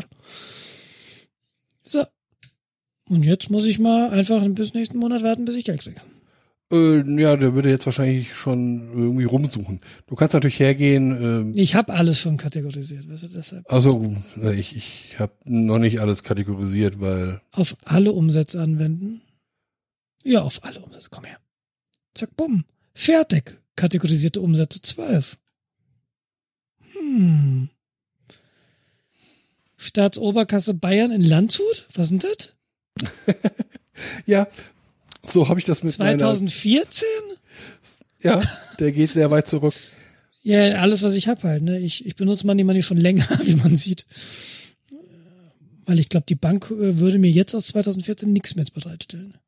So. 1.82 2.04
Und 3.08 3.26
jetzt 3.26 3.50
muss 3.50 3.64
ich 3.64 3.80
mal 3.80 4.10
einfach 4.10 4.46
bis 4.50 4.72
nächsten 4.72 4.98
Monat 4.98 5.24
warten, 5.24 5.44
bis 5.44 5.56
ich 5.56 5.64
Geld 5.64 5.80
kriege. 5.80 6.00
Äh, 6.72 7.20
ja, 7.20 7.34
der 7.34 7.54
würde 7.54 7.68
jetzt 7.70 7.86
wahrscheinlich 7.86 8.32
schon 8.32 8.88
irgendwie 8.90 9.24
rumsuchen. 9.24 9.80
Du 10.06 10.14
kannst 10.14 10.34
natürlich 10.34 10.60
hergehen, 10.60 11.54
äh, 11.56 11.60
Ich 11.60 11.74
habe 11.74 11.92
alles 11.92 12.20
schon 12.20 12.36
kategorisiert. 12.36 13.10
Weißt 13.10 13.24
du, 13.24 13.28
deshalb 13.28 13.70
also 13.70 14.14
ich, 14.54 14.76
ich 14.76 15.18
habe 15.18 15.32
noch 15.44 15.80
nicht 15.80 16.00
alles 16.00 16.22
kategorisiert, 16.22 17.00
weil 17.00 17.40
auf 17.50 17.76
alle 17.82 18.12
Umsätze 18.12 18.62
anwenden. 18.62 19.22
Ja, 20.22 20.42
auf 20.42 20.62
alle 20.62 20.78
Umsätze. 20.78 21.08
Komm 21.10 21.24
her. 21.24 21.38
Zack, 22.14 22.36
bumm. 22.36 22.64
Fertig. 22.94 23.58
Kategorisierte 23.74 24.40
Umsätze 24.40 24.80
12. 24.82 25.36
Hm. 26.92 27.68
Staatsoberkasse 29.80 30.74
Bayern 30.74 31.10
in 31.10 31.22
Landshut? 31.22 31.86
Was 31.94 32.10
ist 32.10 32.10
denn 32.10 32.18
das? 32.18 32.52
ja, 34.26 34.46
so 35.26 35.48
habe 35.48 35.58
ich 35.58 35.64
das 35.64 35.82
mit 35.82 35.92
2014? 35.92 37.08
meiner, 38.22 38.36
ja, 38.42 38.42
der 38.78 38.92
geht 38.92 39.14
sehr 39.14 39.30
weit 39.30 39.46
zurück. 39.46 39.74
Ja, 40.42 40.80
alles, 40.80 41.02
was 41.02 41.14
ich 41.14 41.28
hab 41.28 41.42
halt. 41.44 41.62
Ne? 41.62 41.80
Ich, 41.80 42.04
ich 42.04 42.14
benutze 42.14 42.46
Money 42.46 42.62
Money 42.62 42.82
schon 42.82 42.98
länger, 42.98 43.26
wie 43.44 43.54
man 43.54 43.74
sieht. 43.74 44.04
Weil 45.86 45.98
ich 45.98 46.10
glaube, 46.10 46.26
die 46.28 46.34
Bank 46.34 46.70
äh, 46.70 46.98
würde 46.98 47.18
mir 47.18 47.30
jetzt 47.30 47.54
aus 47.54 47.68
2014 47.68 48.30
nichts 48.30 48.56
mehr 48.56 48.66
bereitstellen. 48.74 49.38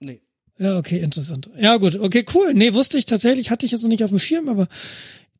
Nee. 0.00 0.22
Ja, 0.58 0.78
okay, 0.78 1.00
interessant. 1.00 1.50
Ja, 1.58 1.76
gut, 1.76 1.96
okay, 1.96 2.24
cool. 2.34 2.54
Nee, 2.54 2.72
wusste 2.72 2.96
ich 2.96 3.04
tatsächlich, 3.04 3.50
hatte 3.50 3.66
ich 3.66 3.72
jetzt 3.72 3.82
noch 3.82 3.90
nicht 3.90 4.04
auf 4.04 4.10
dem 4.10 4.18
Schirm, 4.18 4.48
aber 4.48 4.68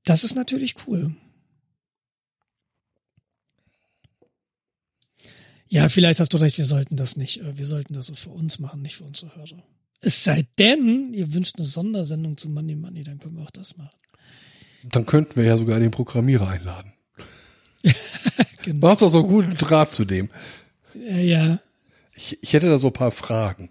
das 0.04 0.24
ist 0.24 0.34
natürlich 0.34 0.74
cool. 0.86 1.14
Ja, 5.74 5.88
vielleicht 5.88 6.20
hast 6.20 6.32
du 6.32 6.36
recht, 6.36 6.56
wir 6.56 6.64
sollten 6.64 6.94
das 6.94 7.16
nicht, 7.16 7.40
äh, 7.40 7.58
wir 7.58 7.66
sollten 7.66 7.94
das 7.94 8.06
so 8.06 8.14
für 8.14 8.30
uns 8.30 8.60
machen, 8.60 8.80
nicht 8.80 8.94
für 8.94 9.02
unsere 9.02 9.34
Hörer. 9.34 9.60
Es 10.00 10.22
sei 10.22 10.46
denn, 10.56 11.12
ihr 11.12 11.34
wünscht 11.34 11.56
eine 11.56 11.66
Sondersendung 11.66 12.36
zu 12.36 12.48
Money 12.48 12.76
Money, 12.76 13.02
dann 13.02 13.18
können 13.18 13.38
wir 13.38 13.42
auch 13.42 13.50
das 13.50 13.76
machen. 13.76 13.90
Dann 14.84 15.04
könnten 15.04 15.34
wir 15.34 15.42
ja 15.42 15.58
sogar 15.58 15.80
den 15.80 15.90
Programmierer 15.90 16.46
einladen. 16.46 16.92
genau. 18.62 18.80
Du 18.82 18.88
hast 18.88 19.02
doch 19.02 19.08
so 19.08 19.18
einen 19.18 19.28
guten 19.28 19.56
Draht 19.56 19.92
zu 19.92 20.04
dem. 20.04 20.28
Ja, 20.94 21.18
ja. 21.18 21.60
Ich, 22.14 22.38
ich 22.40 22.52
hätte 22.52 22.68
da 22.68 22.78
so 22.78 22.88
ein 22.88 22.92
paar 22.92 23.10
Fragen. 23.10 23.68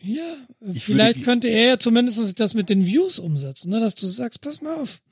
Ja, 0.00 0.34
ich 0.72 0.82
vielleicht 0.82 1.24
könnte 1.24 1.48
er 1.48 1.66
ja 1.66 1.78
zumindest 1.78 2.40
das 2.40 2.54
mit 2.54 2.70
den 2.70 2.86
Views 2.86 3.18
umsetzen, 3.18 3.68
ne? 3.68 3.80
dass 3.80 3.96
du 3.96 4.06
sagst, 4.06 4.40
pass 4.40 4.62
mal 4.62 4.76
auf. 4.76 5.02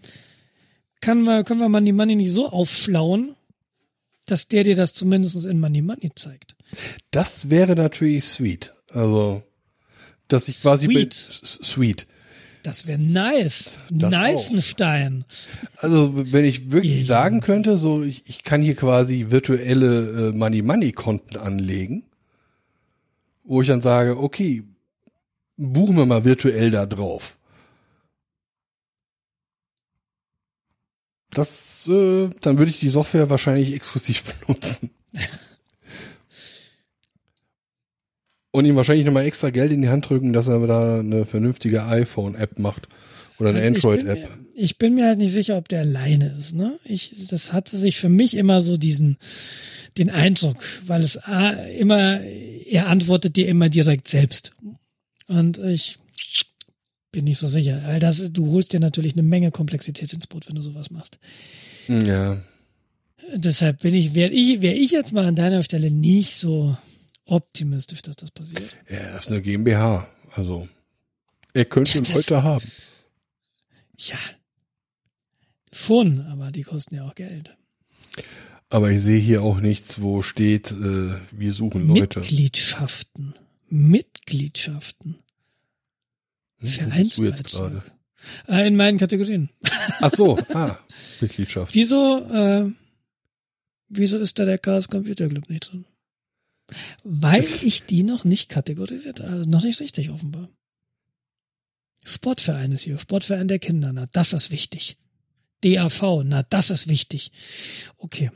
Kann 1.02 1.20
man, 1.20 1.44
können 1.44 1.60
wir 1.60 1.68
Money 1.68 1.92
Money 1.92 2.14
nicht 2.14 2.32
so 2.32 2.48
aufschlauen, 2.48 3.34
dass 4.30 4.48
der 4.48 4.64
dir 4.64 4.76
das 4.76 4.94
zumindest 4.94 5.44
in 5.46 5.60
Money 5.60 5.82
Money 5.82 6.10
zeigt. 6.14 6.56
Das 7.10 7.50
wäre 7.50 7.74
natürlich 7.74 8.24
sweet. 8.24 8.72
Also, 8.92 9.42
dass 10.28 10.48
ich 10.48 10.60
quasi 10.60 10.86
Sweet. 10.86 11.14
sweet. 11.14 12.06
Das 12.62 12.86
wäre 12.86 12.98
nice. 12.98 13.78
Nicenstein. 13.90 15.24
Also, 15.76 16.12
wenn 16.32 16.44
ich 16.44 16.70
wirklich 16.70 17.06
sagen 17.06 17.40
könnte, 17.40 17.76
so, 17.76 18.02
ich, 18.02 18.22
ich 18.26 18.42
kann 18.42 18.60
hier 18.60 18.74
quasi 18.74 19.26
virtuelle 19.30 20.28
äh, 20.28 20.32
Money 20.32 20.62
Money 20.62 20.92
Konten 20.92 21.36
anlegen, 21.36 22.04
wo 23.44 23.62
ich 23.62 23.68
dann 23.68 23.80
sage, 23.80 24.18
okay, 24.18 24.64
buchen 25.56 25.96
wir 25.96 26.04
mal 26.04 26.24
virtuell 26.24 26.70
da 26.70 26.84
drauf. 26.84 27.37
Das, 31.38 31.88
äh, 31.88 32.28
dann 32.40 32.58
würde 32.58 32.70
ich 32.70 32.80
die 32.80 32.88
Software 32.88 33.30
wahrscheinlich 33.30 33.72
exklusiv 33.72 34.22
benutzen. 34.46 34.90
Und 38.50 38.64
ihm 38.64 38.76
wahrscheinlich 38.76 39.06
nochmal 39.06 39.26
extra 39.26 39.50
Geld 39.50 39.72
in 39.72 39.82
die 39.82 39.88
Hand 39.88 40.08
drücken, 40.08 40.32
dass 40.32 40.48
er 40.48 40.66
da 40.66 40.98
eine 41.00 41.24
vernünftige 41.26 41.84
iPhone-App 41.84 42.58
macht. 42.58 42.88
Oder 43.38 43.50
eine 43.50 43.58
Also 43.58 43.68
ich 43.70 43.76
Android-App. 43.84 44.18
mir- 44.18 44.38
Ich 44.56 44.78
bin 44.78 44.94
mir 44.94 45.04
halt 45.06 45.18
nicht 45.18 45.32
sicher, 45.32 45.56
ob 45.58 45.68
der 45.68 45.80
alleine 45.80 46.34
ist, 46.38 46.54
ne? 46.54 46.76
Ich, 46.84 47.14
das 47.30 47.52
hatte 47.52 47.76
sich 47.76 47.98
für 47.98 48.08
mich 48.08 48.36
immer 48.36 48.60
so 48.62 48.76
diesen, 48.76 49.16
den 49.96 50.10
Eindruck, 50.10 50.56
weil 50.86 51.04
es 51.04 51.18
A, 51.18 51.50
immer, 51.50 52.20
er 52.20 52.88
antwortet 52.88 53.36
dir 53.36 53.46
immer 53.48 53.68
direkt 53.68 54.08
selbst. 54.08 54.52
Und 55.28 55.58
ich 55.58 55.96
bin 57.12 57.24
nicht 57.24 57.38
so 57.38 57.46
sicher. 57.46 57.82
Weil 57.84 58.00
das, 58.00 58.32
du 58.32 58.50
holst 58.50 58.72
dir 58.72 58.80
natürlich 58.80 59.14
eine 59.14 59.22
Menge 59.22 59.50
Komplexität 59.50 60.12
ins 60.12 60.26
Boot, 60.26 60.48
wenn 60.48 60.56
du 60.56 60.62
sowas 60.62 60.90
machst. 60.90 61.18
Ja. 61.88 62.40
Deshalb 63.34 63.80
bin 63.80 63.94
ich, 63.94 64.14
wäre 64.14 64.32
ich, 64.32 64.62
wäre 64.62 64.74
ich 64.74 64.90
jetzt 64.90 65.12
mal 65.12 65.26
an 65.26 65.34
deiner 65.34 65.62
Stelle 65.62 65.90
nicht 65.90 66.36
so 66.36 66.76
optimistisch, 67.24 68.02
dass 68.02 68.16
das 68.16 68.30
passiert. 68.30 68.76
Ja, 68.88 69.12
das 69.12 69.26
ist 69.26 69.32
eine 69.32 69.42
GmbH. 69.42 70.08
Also, 70.32 70.68
er 71.54 71.64
könnte 71.64 71.98
ihn 71.98 72.04
heute 72.14 72.42
haben. 72.42 72.70
Ja. 73.98 74.18
Schon, 75.72 76.20
aber 76.26 76.50
die 76.50 76.62
kosten 76.62 76.94
ja 76.94 77.06
auch 77.06 77.14
Geld. 77.14 77.56
Aber 78.70 78.90
ich 78.90 79.00
sehe 79.00 79.20
hier 79.20 79.42
auch 79.42 79.60
nichts, 79.60 80.00
wo 80.02 80.22
steht, 80.22 80.70
äh, 80.72 81.14
wir 81.32 81.52
suchen 81.52 81.88
Leute. 81.88 82.20
Mitgliedschaften. 82.20 83.34
Mitgliedschaften. 83.68 85.18
Hm, 86.60 86.92
wo 86.92 86.98
bist 86.98 87.18
du 87.18 87.24
jetzt 87.24 87.44
gerade? 87.44 87.80
Vereinsbeitrag. 87.80 87.98
Äh, 88.48 88.66
in 88.66 88.76
meinen 88.76 88.98
Kategorien. 88.98 89.48
Ach 90.00 90.10
so, 90.10 90.38
ah, 90.54 90.78
Mitgliedschaft. 91.20 91.74
Wieso, 91.74 92.18
äh, 92.30 92.72
wieso 93.88 94.18
ist 94.18 94.38
da 94.38 94.44
der 94.44 94.58
Chaos 94.58 94.88
Computer 94.88 95.28
Club 95.28 95.48
nicht 95.48 95.70
drin? 95.70 95.84
Weil 97.02 97.44
ich 97.44 97.84
die 97.84 98.02
noch 98.02 98.24
nicht 98.24 98.48
kategorisiert, 98.48 99.20
also 99.20 99.48
noch 99.48 99.62
nicht 99.62 99.80
richtig 99.80 100.10
offenbar. 100.10 100.48
Sportverein 102.04 102.72
ist 102.72 102.82
hier, 102.82 102.98
Sportverein 102.98 103.48
der 103.48 103.58
Kinder, 103.58 103.92
na, 103.92 104.06
das 104.12 104.32
ist 104.32 104.50
wichtig. 104.50 104.98
DAV, 105.62 106.22
na, 106.24 106.42
das 106.42 106.70
ist 106.70 106.88
wichtig. 106.88 107.32
Okay. 107.96 108.30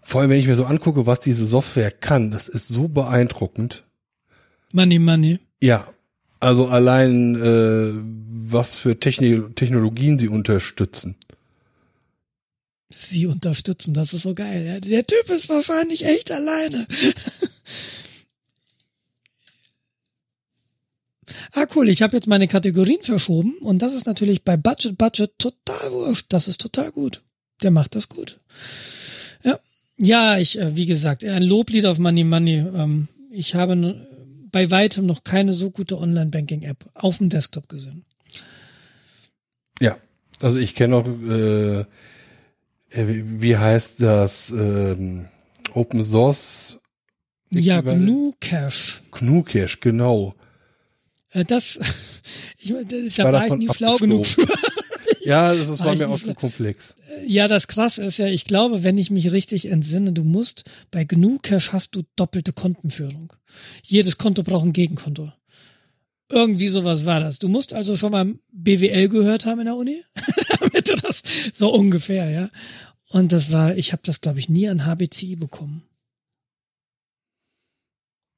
Vor 0.00 0.20
allem, 0.20 0.30
wenn 0.30 0.40
ich 0.40 0.46
mir 0.46 0.54
so 0.56 0.64
angucke, 0.64 1.06
was 1.06 1.20
diese 1.20 1.46
Software 1.46 1.90
kann, 1.90 2.30
das 2.30 2.48
ist 2.48 2.68
so 2.68 2.88
beeindruckend. 2.88 3.84
Money, 4.72 4.98
money. 4.98 5.38
Ja, 5.60 5.92
also 6.40 6.66
allein, 6.66 7.34
äh, 7.36 7.92
was 8.50 8.76
für 8.76 8.98
Techni 8.98 9.42
Technologien 9.54 10.18
sie 10.18 10.28
unterstützen. 10.28 11.16
Sie 12.90 13.26
unterstützen, 13.26 13.92
das 13.92 14.14
ist 14.14 14.22
so 14.22 14.34
geil. 14.34 14.80
Der 14.80 15.06
Typ 15.06 15.28
ist 15.28 15.50
wahrscheinlich 15.50 16.06
echt 16.06 16.32
alleine. 16.32 16.86
ah, 21.52 21.66
cool, 21.74 21.90
ich 21.90 22.00
habe 22.00 22.16
jetzt 22.16 22.26
meine 22.26 22.48
Kategorien 22.48 23.02
verschoben 23.02 23.58
und 23.58 23.82
das 23.82 23.92
ist 23.92 24.06
natürlich 24.06 24.42
bei 24.42 24.56
Budget 24.56 24.96
Budget 24.96 25.38
total 25.38 25.92
wurscht. 25.92 26.26
Das 26.30 26.48
ist 26.48 26.62
total 26.62 26.90
gut. 26.92 27.22
Der 27.62 27.70
macht 27.70 27.94
das 27.94 28.08
gut. 28.08 28.38
Ja, 29.44 29.58
ja, 29.98 30.38
ich, 30.38 30.58
äh, 30.58 30.74
wie 30.74 30.86
gesagt, 30.86 31.24
ein 31.24 31.42
Loblied 31.42 31.84
auf 31.84 31.98
Money 31.98 32.24
Money. 32.24 32.64
Ähm, 32.74 33.08
ich 33.30 33.54
habe 33.54 33.76
bei 34.50 34.70
weitem 34.70 35.06
noch 35.06 35.24
keine 35.24 35.52
so 35.52 35.70
gute 35.70 35.98
Online-Banking-App 35.98 36.84
auf 36.94 37.18
dem 37.18 37.28
Desktop 37.28 37.68
gesehen. 37.68 38.04
Ja, 39.80 39.96
also 40.40 40.58
ich 40.58 40.74
kenne 40.74 40.96
auch, 40.96 41.06
äh, 41.06 41.80
äh, 41.80 41.84
wie, 43.40 43.56
heißt 43.56 44.02
das, 44.02 44.50
ähm, 44.50 45.28
Open 45.72 46.02
Source 46.02 46.78
Ja, 47.50 47.80
GNU 47.80 48.34
Cash. 48.40 49.02
GNU 49.12 49.42
Cache, 49.42 49.78
genau. 49.80 50.34
Äh, 51.30 51.44
Das, 51.44 51.78
ich, 52.58 52.72
da, 52.72 52.84
da 53.16 53.24
war 53.24 53.32
war, 53.32 53.46
ich 53.46 53.54
nie 53.54 53.68
schlau 53.72 53.96
genug. 53.96 54.24
Ja, 55.28 55.54
das 55.54 55.68
ist, 55.68 55.84
War 55.84 55.94
mir 55.94 56.08
auch 56.08 56.18
zu 56.18 56.32
komplex. 56.34 56.96
Ja, 57.26 57.48
das 57.48 57.68
krasse 57.68 58.02
ist 58.02 58.16
ja, 58.16 58.26
ich 58.28 58.46
glaube, 58.46 58.82
wenn 58.82 58.96
ich 58.96 59.10
mich 59.10 59.30
richtig 59.30 59.70
entsinne, 59.70 60.14
du 60.14 60.24
musst, 60.24 60.64
bei 60.90 61.04
GNU 61.04 61.38
Cash 61.42 61.72
hast 61.72 61.94
du 61.94 62.02
doppelte 62.16 62.54
Kontenführung. 62.54 63.34
Jedes 63.82 64.16
Konto 64.16 64.42
braucht 64.42 64.64
ein 64.64 64.72
Gegenkonto. 64.72 65.30
Irgendwie 66.30 66.68
sowas 66.68 67.04
war 67.04 67.20
das. 67.20 67.38
Du 67.38 67.48
musst 67.48 67.74
also 67.74 67.94
schon 67.94 68.12
mal 68.12 68.34
BWL 68.52 69.10
gehört 69.10 69.44
haben 69.44 69.60
in 69.60 69.66
der 69.66 69.76
Uni, 69.76 70.02
damit 70.60 70.88
du 70.88 70.96
das 70.96 71.22
so 71.52 71.74
ungefähr, 71.74 72.30
ja. 72.30 72.48
Und 73.08 73.32
das 73.32 73.52
war, 73.52 73.76
ich 73.76 73.92
habe 73.92 74.02
das 74.06 74.22
glaube 74.22 74.38
ich 74.38 74.48
nie 74.48 74.66
an 74.66 74.86
HBCI 74.86 75.36
bekommen. 75.36 75.82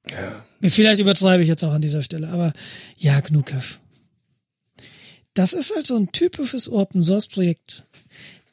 Ja. 0.09 0.45
Vielleicht 0.69 1.01
übertreibe 1.01 1.45
ich 1.45 1.49
jetzt 1.49 1.63
auch 1.63 1.73
an 1.73 1.83
dieser 1.83 2.03
Stelle, 2.03 2.29
aber 2.31 2.53
ja, 2.97 3.21
GNU 3.21 3.43
Cash. 3.43 3.79
Das 5.35 5.53
ist 5.53 5.73
also 5.75 5.97
ein 5.97 6.13
typisches 6.13 6.69
Open 6.71 7.03
Source 7.03 7.27
Projekt. 7.27 7.87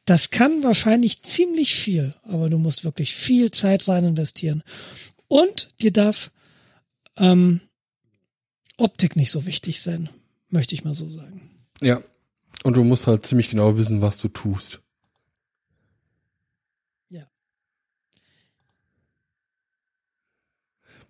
Das 0.06 0.30
kann 0.30 0.64
wahrscheinlich 0.64 1.24
ziemlich 1.24 1.76
viel, 1.76 2.14
aber 2.24 2.50
du 2.50 2.58
musst 2.58 2.86
wirklich 2.86 3.14
viel 3.14 3.52
Zeit 3.52 3.88
rein 3.88 4.06
investieren. 4.06 4.64
Und 5.28 5.70
dir 5.82 5.92
darf 5.92 6.32
ähm, 7.18 7.60
Optik 8.78 9.16
nicht 9.16 9.32
so 9.32 9.46
wichtig 9.46 9.82
sein, 9.82 10.10
möchte 10.50 10.76
ich 10.76 10.86
mal 10.86 10.94
so 10.94 11.10
sagen. 11.10 11.50
Ja. 11.82 12.02
Und 12.64 12.78
du 12.78 12.84
musst 12.84 13.08
halt 13.08 13.26
ziemlich 13.26 13.50
genau 13.50 13.78
wissen, 13.78 14.02
was 14.02 14.18
du 14.20 14.30
tust. 14.30 14.82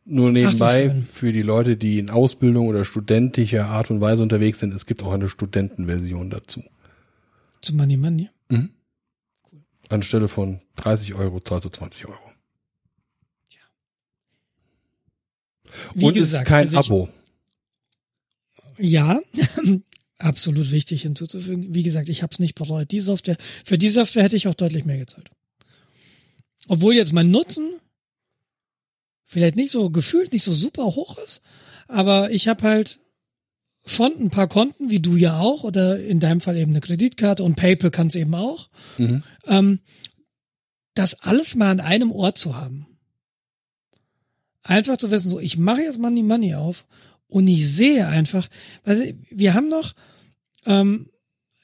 Nur 0.10 0.32
nebenbei, 0.32 0.88
schön. 0.88 1.08
für 1.12 1.34
die 1.34 1.42
Leute, 1.42 1.76
die 1.76 2.00
in 2.00 2.10
Ausbildung 2.10 2.68
oder 2.68 2.86
studentischer 2.86 3.66
Art 3.66 3.92
und 3.92 4.00
Weise 4.00 4.24
unterwegs 4.24 4.60
sind, 4.60 4.74
es 4.74 4.86
gibt 4.86 5.04
auch 5.04 5.12
eine 5.12 5.28
Studentenversion 5.28 6.30
dazu. 6.30 6.64
Zu 7.62 7.76
Money 7.76 7.98
Money. 7.98 8.30
Anstelle 9.90 10.28
von 10.28 10.60
30 10.78 11.14
Euro 11.14 11.40
zahlst 11.40 11.66
du 11.66 11.70
20 11.70 12.06
Euro. 12.08 12.20
Wie 15.94 16.06
und 16.06 16.16
es 16.16 16.24
ist 16.24 16.30
gesagt, 16.32 16.48
kein 16.48 16.66
also 16.68 16.80
ich- 16.80 16.86
Abo. 16.88 17.10
Ja, 18.80 19.20
absolut 20.20 20.72
wichtig 20.72 21.02
hinzuzufügen. 21.02 21.74
Wie 21.74 21.84
gesagt, 21.84 22.10
ich 22.10 22.22
habe 22.22 22.32
es 22.32 22.40
nicht 22.40 22.56
bereut. 22.56 22.92
Die 22.92 23.00
Software, 23.00 23.38
für 23.66 23.78
die 23.78 23.90
Software 23.90 24.24
hätte 24.24 24.36
ich 24.36 24.48
auch 24.48 24.56
deutlich 24.56 24.86
mehr 24.86 24.98
gezahlt. 24.98 25.32
Obwohl 26.68 26.94
jetzt 26.94 27.14
mein 27.14 27.32
Nutzen 27.32 27.70
vielleicht 29.28 29.56
nicht 29.56 29.70
so 29.70 29.92
gefühlt 29.92 30.34
nicht 30.34 30.44
so 30.44 30.54
super 30.54 30.86
hoch 30.86 31.18
ist, 31.20 31.42
aber 31.88 32.32
ich 32.32 32.48
habe 32.48 32.64
halt 32.64 32.98
schon 33.86 34.14
ein 34.20 34.30
paar 34.30 34.48
Konten, 34.48 34.90
wie 34.90 35.00
du 35.00 35.16
ja 35.16 35.40
auch, 35.40 35.64
oder 35.64 36.00
in 36.00 36.20
deinem 36.20 36.42
Fall 36.42 36.58
eben 36.58 36.72
eine 36.72 36.82
Kreditkarte 36.82 37.44
und 37.44 37.56
PayPal 37.56 37.92
kann 37.92 38.08
es 38.08 38.16
eben 38.16 38.36
auch. 38.36 38.68
Mhm. 38.98 39.24
Ähm, 39.46 39.80
das 40.94 41.22
alles 41.22 41.56
mal 41.56 41.72
an 41.72 41.80
einem 41.80 42.12
Ort 42.12 42.38
zu 42.38 42.56
haben. 42.56 42.88
Einfach 44.64 44.98
zu 44.98 45.12
wissen, 45.12 45.30
so, 45.30 45.40
ich 45.40 45.58
mache 45.58 45.82
jetzt 45.82 46.00
Money 46.00 46.24
Money 46.24 46.56
auf 46.56 46.86
und 47.28 47.48
ich 47.48 47.70
sehe 47.70 48.08
einfach, 48.08 48.50
also 48.84 49.04
wir 49.30 49.54
haben 49.54 49.70
noch, 49.70 49.94
ähm, 50.66 51.10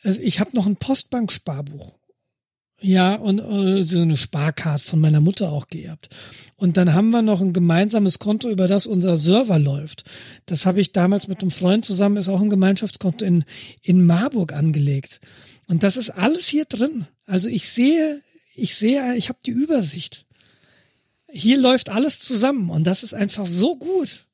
also 0.03 0.21
ich 0.21 0.39
habe 0.39 0.55
noch 0.55 0.65
ein 0.65 0.77
Postbank-Sparbuch. 0.77 1.95
Ja, 2.85 3.15
und 3.15 3.39
äh, 3.39 3.81
so 3.81 4.01
eine 4.01 4.17
Sparkarte 4.17 4.83
von 4.83 4.99
meiner 4.99 5.21
Mutter 5.21 5.53
auch 5.53 5.67
geerbt. 5.67 6.09
Und 6.57 6.75
dann 6.75 6.93
haben 6.93 7.11
wir 7.11 7.21
noch 7.21 7.39
ein 7.39 7.53
gemeinsames 7.53 8.19
Konto, 8.19 8.49
über 8.49 8.67
das 8.67 8.85
unser 8.85 9.15
Server 9.15 9.57
läuft. 9.57 10.03
Das 10.47 10.65
habe 10.65 10.81
ich 10.81 10.91
damals 10.91 11.29
mit 11.29 11.41
einem 11.41 11.51
Freund 11.51 11.85
zusammen, 11.85 12.17
ist 12.17 12.27
auch 12.27 12.41
ein 12.41 12.49
Gemeinschaftskonto 12.49 13.23
in, 13.23 13.45
in 13.81 14.05
Marburg 14.05 14.51
angelegt. 14.51 15.21
Und 15.69 15.83
das 15.83 15.95
ist 15.95 16.09
alles 16.09 16.47
hier 16.47 16.65
drin. 16.65 17.07
Also 17.25 17.47
ich 17.47 17.69
sehe, 17.69 18.19
ich 18.53 18.75
sehe, 18.75 19.15
ich 19.15 19.29
habe 19.29 19.39
die 19.45 19.51
Übersicht. 19.51 20.25
Hier 21.31 21.57
läuft 21.57 21.87
alles 21.87 22.19
zusammen 22.19 22.69
und 22.69 22.85
das 22.85 23.03
ist 23.03 23.13
einfach 23.13 23.45
so 23.45 23.77
gut. 23.77 24.25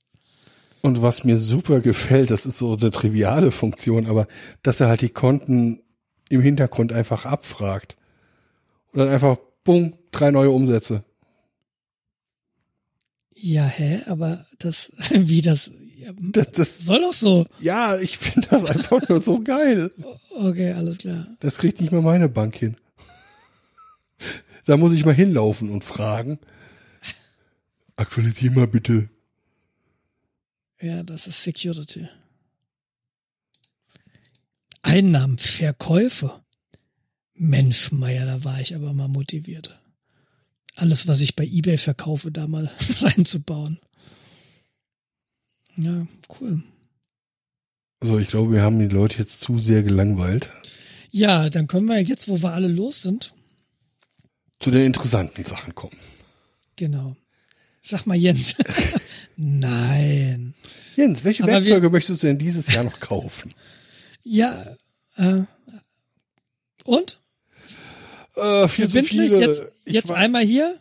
Und 0.82 1.04
was 1.04 1.24
mir 1.24 1.38
super 1.38 1.82
gefällt, 1.82 2.32
das 2.32 2.48
ist 2.48 2.58
so 2.58 2.76
eine 2.76 2.90
triviale 2.90 3.52
Funktion, 3.52 4.08
aber 4.08 4.28
dass 4.64 4.80
er 4.80 4.88
halt 4.88 5.02
die 5.02 5.10
Konten 5.10 5.82
im 6.30 6.42
Hintergrund 6.42 6.94
einfach 6.94 7.26
abfragt. 7.26 7.96
Und 8.92 9.00
dann 9.00 9.10
einfach, 9.10 9.38
bumm, 9.64 9.94
drei 10.12 10.32
neue 10.32 10.50
Umsätze. 10.50 11.04
Ja, 13.36 13.66
hä? 13.66 14.02
Aber 14.08 14.46
das, 14.60 14.92
wie 15.12 15.42
das, 15.42 15.72
ja, 15.98 16.12
Das, 16.18 16.52
das, 16.52 16.80
soll 16.80 17.02
doch 17.02 17.14
so. 17.14 17.46
ja, 17.60 17.98
ich 18.00 18.18
finde 18.18 18.48
das 18.50 18.66
einfach 18.66 19.08
nur 19.08 19.20
so 19.22 19.42
geil. 19.42 19.92
Okay, 20.32 20.74
alles 20.74 20.98
klar. 21.00 21.28
Das 21.40 21.58
kriegt 21.58 21.82
nicht 21.82 21.92
mal 21.92 22.02
meine 22.02 22.30
Bank 22.30 22.56
hin. 22.56 22.76
Da 24.66 24.78
muss 24.78 24.92
ich 24.92 25.06
mal 25.06 25.14
hinlaufen 25.14 25.70
und 25.70 25.84
fragen. 25.84 26.40
Aktualisier 27.96 28.52
mal 28.52 28.68
bitte. 28.68 29.10
Ja, 30.82 31.04
das 31.04 31.28
ist 31.28 31.44
Security. 31.44 32.08
Einnahmen, 34.82 35.38
Verkäufe. 35.38 36.42
Mensch, 37.40 37.92
Meier, 37.94 38.26
da 38.26 38.44
war 38.44 38.60
ich 38.60 38.76
aber 38.76 38.94
mal 38.94 39.08
motiviert. 39.08 39.80
Alles, 40.76 41.08
was 41.08 41.22
ich 41.22 41.36
bei 41.36 41.46
eBay 41.46 41.78
verkaufe, 41.78 42.32
da 42.32 42.48
mal 42.48 42.70
reinzubauen. 43.02 43.80
Ja, 45.78 46.06
cool. 46.40 46.62
So, 48.02 48.20
ich 48.20 48.28
glaube, 48.28 48.54
wir 48.54 48.62
haben 48.62 48.80
die 48.80 48.88
Leute 48.94 49.18
jetzt 49.20 49.42
zu 49.42 49.58
sehr 49.58 49.84
gelangweilt. 49.84 50.50
Ja, 51.12 51.50
dann 51.50 51.68
können 51.68 51.88
wir 51.88 52.02
jetzt, 52.02 52.28
wo 52.28 52.42
wir 52.42 52.52
alle 52.54 52.68
los 52.68 53.02
sind, 53.02 53.34
Zu 54.60 54.72
den 54.72 54.86
interessanten 54.86 55.44
Sachen 55.46 55.74
kommen. 55.76 55.98
genau. 56.76 57.16
Sag 57.82 58.06
mal, 58.06 58.16
Jens. 58.16 58.56
Nein. 59.38 60.54
Jens, 60.98 61.24
welche 61.24 61.44
Aber 61.44 61.54
Werkzeuge 61.54 61.90
möchtest 61.90 62.22
du 62.22 62.28
denn 62.28 62.38
dieses 62.38 62.68
Jahr 62.68 62.84
noch 62.84 63.00
kaufen? 63.00 63.52
Ja, 64.22 64.66
äh, 65.16 65.44
und? 66.84 67.19
Äh, 68.40 68.68
viel 68.68 68.88
zu 68.88 68.92
Verbindlich? 68.94 69.30
viele. 69.32 69.46
Jetzt, 69.46 69.64
jetzt 69.86 70.12
einmal 70.12 70.44
hier, 70.44 70.76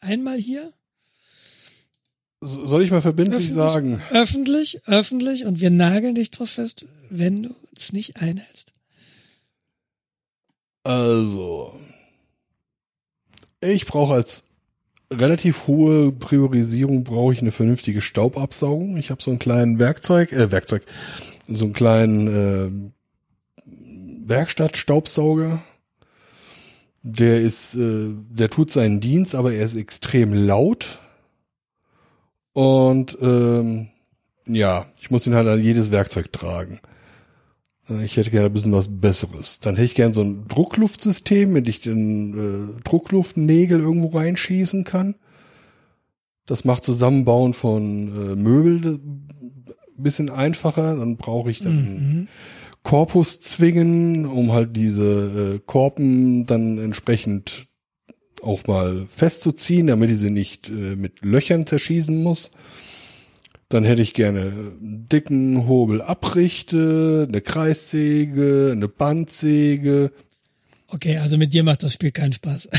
einmal 0.00 0.38
hier. 0.38 0.72
Soll 2.40 2.82
ich 2.82 2.90
mal 2.90 3.00
verbindlich 3.02 3.46
Öffentlich, 3.46 3.72
sagen? 3.72 4.02
öffentlich, 4.10 4.80
öffentlich 4.86 5.46
und 5.46 5.58
wir 5.60 5.70
nageln 5.70 6.14
dich 6.14 6.30
drauf 6.30 6.50
fest, 6.50 6.84
wenn 7.10 7.44
du 7.44 7.54
es 7.74 7.92
nicht 7.92 8.18
einhältst. 8.20 8.72
Also, 10.84 11.72
ich 13.60 13.86
brauche 13.86 14.14
als 14.14 14.44
relativ 15.12 15.66
hohe 15.66 16.12
Priorisierung 16.12 17.04
brauche 17.04 17.32
ich 17.32 17.40
eine 17.40 17.52
vernünftige 17.52 18.00
Staubabsaugung. 18.00 18.96
Ich 18.96 19.10
habe 19.10 19.22
so 19.22 19.30
einen 19.30 19.38
kleinen 19.38 19.78
Werkzeug, 19.78 20.32
äh, 20.32 20.50
Werkzeug, 20.52 20.84
so 21.48 21.64
einen 21.64 21.74
kleinen 21.74 22.92
äh, 23.64 24.28
Werkstattstaubsauger. 24.28 25.62
Der 27.08 27.40
ist, 27.40 27.76
äh, 27.76 28.08
der 28.30 28.50
tut 28.50 28.72
seinen 28.72 28.98
Dienst, 29.00 29.36
aber 29.36 29.52
er 29.52 29.64
ist 29.64 29.76
extrem 29.76 30.34
laut. 30.34 30.98
Und 32.52 33.16
ähm, 33.20 33.88
ja, 34.46 34.86
ich 35.00 35.10
muss 35.10 35.24
ihn 35.26 35.34
halt 35.34 35.46
an 35.46 35.62
jedes 35.62 35.92
Werkzeug 35.92 36.32
tragen. 36.32 36.80
Äh, 37.88 38.04
Ich 38.04 38.16
hätte 38.16 38.30
gerne 38.30 38.46
ein 38.46 38.52
bisschen 38.52 38.72
was 38.72 38.88
Besseres. 38.90 39.60
Dann 39.60 39.76
hätte 39.76 39.84
ich 39.84 39.94
gerne 39.94 40.14
so 40.14 40.22
ein 40.22 40.48
Druckluftsystem, 40.48 41.52
mit 41.52 41.66
dem 41.66 41.70
ich 41.70 41.80
den 41.80 42.78
äh, 42.78 42.82
Druckluftnägel 42.82 43.78
irgendwo 43.78 44.16
reinschießen 44.18 44.82
kann. 44.82 45.14
Das 46.46 46.64
macht 46.64 46.82
Zusammenbauen 46.82 47.54
von 47.54 48.08
äh, 48.32 48.34
Möbel 48.34 48.94
ein 48.98 49.28
bisschen 49.96 50.28
einfacher. 50.30 50.96
Dann 50.96 51.16
brauche 51.16 51.52
ich 51.52 51.60
dann 51.60 51.76
Mhm. 51.76 52.28
Korpuszwingen, 52.86 54.26
um 54.26 54.52
halt 54.52 54.76
diese 54.76 55.56
äh, 55.56 55.58
Korpen 55.66 56.46
dann 56.46 56.78
entsprechend 56.78 57.66
auch 58.42 58.64
mal 58.68 59.08
festzuziehen, 59.10 59.88
damit 59.88 60.08
ich 60.12 60.18
sie 60.18 60.30
nicht 60.30 60.68
äh, 60.68 60.94
mit 60.94 61.24
Löchern 61.24 61.66
zerschießen 61.66 62.22
muss. 62.22 62.52
Dann 63.68 63.82
hätte 63.84 64.02
ich 64.02 64.14
gerne 64.14 64.40
einen 64.40 65.08
dicken 65.08 65.66
Hobelabrichte, 65.66 67.26
eine 67.28 67.40
Kreissäge, 67.40 68.70
eine 68.70 68.86
Bandsäge. 68.86 70.12
Okay, 70.86 71.16
also 71.18 71.38
mit 71.38 71.52
dir 71.54 71.64
macht 71.64 71.82
das 71.82 71.92
Spiel 71.92 72.12
keinen 72.12 72.32
Spaß. 72.34 72.68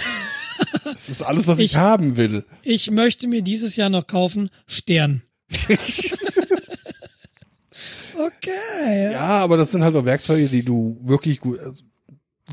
Das 0.86 1.10
ist 1.10 1.22
alles, 1.22 1.48
was 1.48 1.60
ich, 1.60 1.72
Ich- 1.72 1.78
haben 1.78 2.16
will. 2.18 2.44
Ich 2.64 2.90
möchte 2.90 3.28
mir 3.28 3.42
dieses 3.44 3.76
Jahr 3.76 3.90
noch 3.90 4.08
kaufen 4.08 4.50
Stern. 4.66 5.22
Okay. 8.18 9.11
Ja, 9.11 9.39
aber 9.39 9.57
das 9.57 9.72
sind 9.72 9.84
halt 9.84 9.95
auch 9.95 10.06
Werkzeuge, 10.06 10.48
die 10.48 10.64
du 10.64 10.98
wirklich 11.03 11.39
gut, 11.39 11.60
also 11.60 11.84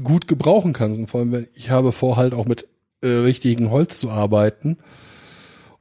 gut 0.02 0.26
gebrauchen 0.28 0.72
kannst. 0.72 0.98
Und 0.98 1.08
vor 1.08 1.20
allem, 1.20 1.32
wenn- 1.32 1.46
ich 1.54 1.70
habe 1.70 1.92
vor, 1.92 2.16
halt 2.16 2.32
auch 2.34 2.46
mit 2.46 2.66
äh, 3.02 3.08
richtigen 3.08 3.70
Holz 3.70 3.98
zu 3.98 4.10
arbeiten. 4.10 4.78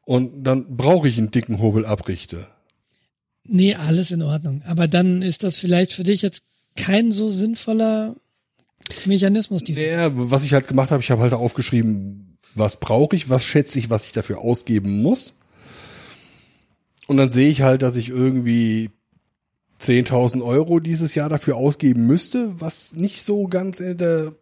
Und 0.06 0.44
dann 0.44 0.76
brauche 0.76 1.08
ich 1.08 1.18
einen 1.18 1.32
dicken 1.32 1.60
Hobelabrichte. 1.60 2.48
Nee, 3.46 3.76
alles 3.76 4.12
in 4.12 4.22
Ordnung. 4.22 4.62
Aber 4.66 4.88
dann 4.88 5.22
ist 5.22 5.44
das 5.44 5.60
vielleicht 5.60 5.94
für 5.94 6.04
dich 6.04 6.22
jetzt 6.22 6.44
kein 6.76 7.12
so 7.12 7.30
sinnvoller 7.30 8.16
Mechanismus 9.06 9.64
dieses 9.64 9.92
Ja, 9.92 10.10
was 10.14 10.44
ich 10.44 10.54
halt 10.54 10.68
gemacht 10.68 10.92
habe, 10.92 11.02
ich 11.02 11.12
habe 11.12 11.22
halt 11.22 11.34
aufgeschrieben, 11.34 12.38
was 12.56 12.80
brauche 12.80 13.16
ich, 13.16 13.30
was 13.30 13.44
schätze 13.46 13.80
ich, 13.80 13.90
was 13.90 14.06
ich 14.06 14.12
dafür 14.12 14.40
ausgeben 14.40 15.02
muss. 15.02 15.36
Und 17.08 17.18
dann 17.18 17.32
sehe 17.32 17.50
ich 17.50 17.62
halt, 17.62 17.82
dass 17.82 17.96
ich 17.96 18.10
irgendwie 18.10 18.90
10.000 19.84 20.44
Euro 20.44 20.80
dieses 20.80 21.16
Jahr 21.16 21.30
dafür 21.30 21.58
ausgeben 21.58 22.08
müsste, 22.08 22.60
was 22.60 22.94
nicht 22.94 23.24
so 23.24 23.48
ganz 23.48 23.80
in 23.80 23.98
der 23.98 24.34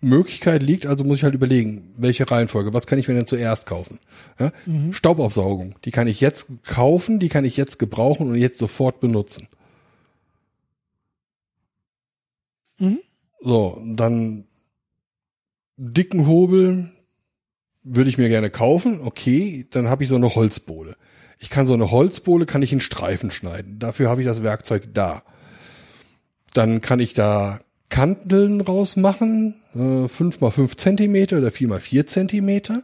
Möglichkeit 0.00 0.62
liegt. 0.62 0.86
Also 0.86 1.04
muss 1.04 1.18
ich 1.18 1.24
halt 1.24 1.34
überlegen, 1.34 1.82
welche 1.96 2.30
Reihenfolge, 2.30 2.72
was 2.72 2.86
kann 2.86 2.98
ich 2.98 3.08
mir 3.08 3.14
denn 3.14 3.26
zuerst 3.26 3.66
kaufen? 3.66 3.98
Ja? 4.38 4.52
Staubaufsaugung, 4.90 5.74
die 5.84 5.90
kann 5.90 6.06
ich 6.06 6.20
jetzt 6.20 6.46
kaufen, 6.64 7.18
die 7.18 7.28
kann 7.28 7.44
ich 7.44 7.56
jetzt 7.56 7.78
gebrauchen 7.78 8.28
und 8.28 8.36
jetzt 8.36 8.58
sofort 8.58 9.00
benutzen. 9.00 9.48
Mhm. 12.78 12.98
So, 13.40 13.80
dann 13.84 14.46
dicken 15.76 16.26
Hobel 16.26 16.90
würde 17.82 18.08
ich 18.08 18.18
mir 18.18 18.28
gerne 18.28 18.50
kaufen. 18.50 19.00
Okay, 19.02 19.66
dann 19.70 19.88
habe 19.88 20.02
ich 20.02 20.08
so 20.08 20.16
eine 20.16 20.34
Holzbohle. 20.34 20.96
Ich 21.38 21.50
kann 21.50 21.66
so 21.66 21.74
eine 21.74 21.90
Holzbohle, 21.90 22.46
kann 22.46 22.62
ich 22.62 22.72
in 22.72 22.80
Streifen 22.80 23.30
schneiden. 23.30 23.78
Dafür 23.78 24.08
habe 24.08 24.20
ich 24.20 24.26
das 24.26 24.42
Werkzeug 24.42 24.88
da. 24.94 25.22
Dann 26.54 26.80
kann 26.80 27.00
ich 27.00 27.14
da 27.14 27.60
Kanteln 27.88 28.60
rausmachen, 28.60 29.54
äh, 29.74 30.08
fünf 30.08 30.40
mal 30.40 30.50
fünf 30.50 30.76
Zentimeter 30.76 31.38
oder 31.38 31.50
vier 31.50 31.68
mal 31.68 31.80
vier 31.80 32.06
Zentimeter. 32.06 32.82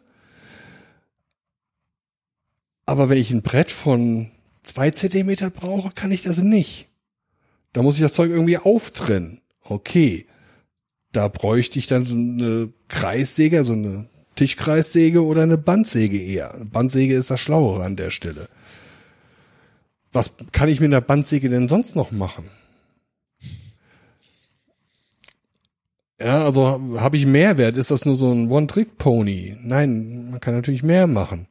Aber 2.87 3.09
wenn 3.09 3.19
ich 3.19 3.31
ein 3.31 3.43
Brett 3.43 3.71
von 3.71 4.31
zwei 4.65 4.91
Zentimeter 4.91 5.51
brauche, 5.51 5.91
kann 5.93 6.11
ich 6.11 6.23
das 6.23 6.39
nicht. 6.39 6.89
Da 7.73 7.83
muss 7.83 7.95
ich 7.97 8.03
das 8.03 8.15
Zeug 8.15 8.31
irgendwie 8.31 8.59
auftrennen. 8.59 9.41
Okay. 9.63 10.27
Da 11.13 11.29
bräuchte 11.29 11.79
ich 11.79 11.87
dann 11.87 12.05
so 12.05 12.17
eine 12.17 12.73
Kreissäge, 12.89 13.65
so 13.65 13.75
eine 13.75 14.10
Tischkreissäge 14.41 15.23
oder 15.23 15.43
eine 15.43 15.59
Bandsäge 15.59 16.19
eher. 16.19 16.55
Bandsäge 16.73 17.15
ist 17.15 17.31
das 17.31 17.41
Schlauere 17.41 17.85
an 17.85 17.97
der 17.97 18.09
Stelle. 18.09 18.49
Was 20.13 20.33
kann 20.51 20.71
ich 20.71 20.81
mit 20.81 20.89
einer 20.89 21.03
Bandsäge 21.03 21.51
denn 21.51 21.69
sonst 21.69 21.95
noch 21.95 22.11
machen? 22.11 22.47
Ja, 26.19 26.43
also 26.43 26.81
habe 26.99 27.19
ich 27.19 27.27
Mehrwert? 27.27 27.77
Ist 27.77 27.91
das 27.91 28.07
nur 28.07 28.15
so 28.15 28.33
ein 28.33 28.51
One-Trick-Pony? 28.51 29.59
Nein, 29.63 30.31
man 30.31 30.41
kann 30.41 30.55
natürlich 30.55 30.83
mehr 30.83 31.07
machen. 31.07 31.47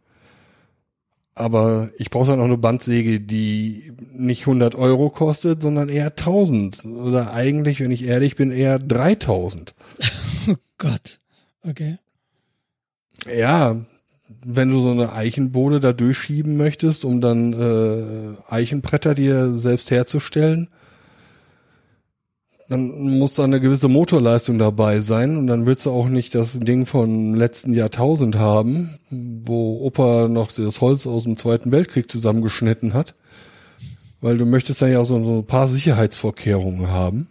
Aber 1.36 1.92
ich 2.00 2.10
brauche 2.10 2.32
dann 2.32 2.40
auch 2.40 2.46
eine 2.46 2.58
Bandsäge, 2.58 3.20
die 3.20 3.94
nicht 4.14 4.42
100 4.42 4.74
Euro 4.74 5.12
kostet, 5.12 5.62
sondern 5.62 5.90
eher 5.90 6.08
1000. 6.08 6.86
Oder 6.86 7.34
eigentlich, 7.34 7.82
wenn 7.82 7.92
ich 7.92 8.06
ehrlich 8.06 8.36
bin, 8.36 8.52
eher 8.52 8.80
3000. 8.80 9.76
Oh 10.48 10.56
Gott. 10.80 11.20
Okay. 11.62 12.00
Ja, 13.28 13.76
wenn 14.44 14.70
du 14.70 14.80
so 14.80 14.92
eine 14.92 15.14
Eichenbohle 15.14 15.80
da 15.80 15.94
durchschieben 15.94 16.58
möchtest, 16.58 17.04
um 17.06 17.22
dann 17.22 17.54
äh, 17.54 18.54
Eichenbretter 18.54 19.16
dir 19.16 19.54
selbst 19.54 19.92
herzustellen, 19.92 20.70
dann 22.70 23.18
muss 23.18 23.34
da 23.34 23.44
eine 23.44 23.60
gewisse 23.60 23.88
Motorleistung 23.88 24.60
dabei 24.60 25.02
sein 25.02 25.38
und 25.38 25.48
dann 25.48 25.66
willst 25.66 25.88
du 25.88 25.92
auch 25.92 26.08
nicht 26.08 26.36
das 26.36 26.60
Ding 26.60 26.86
von 26.86 27.34
letzten 27.34 27.74
Jahrtausend 27.74 28.38
haben, 28.38 28.92
wo 29.10 29.80
Opa 29.82 30.28
noch 30.28 30.52
das 30.52 30.80
Holz 30.80 31.08
aus 31.08 31.24
dem 31.24 31.36
Zweiten 31.36 31.72
Weltkrieg 31.72 32.12
zusammengeschnitten 32.12 32.94
hat, 32.94 33.16
weil 34.22 34.38
du 34.38 34.46
möchtest 34.46 34.84
dann 34.84 34.92
ja 34.92 35.00
auch 35.00 35.06
so 35.06 35.16
ein 35.16 35.48
paar 35.48 35.68
Sicherheitsvorkehrungen 35.68 36.90
haben. 36.90 37.28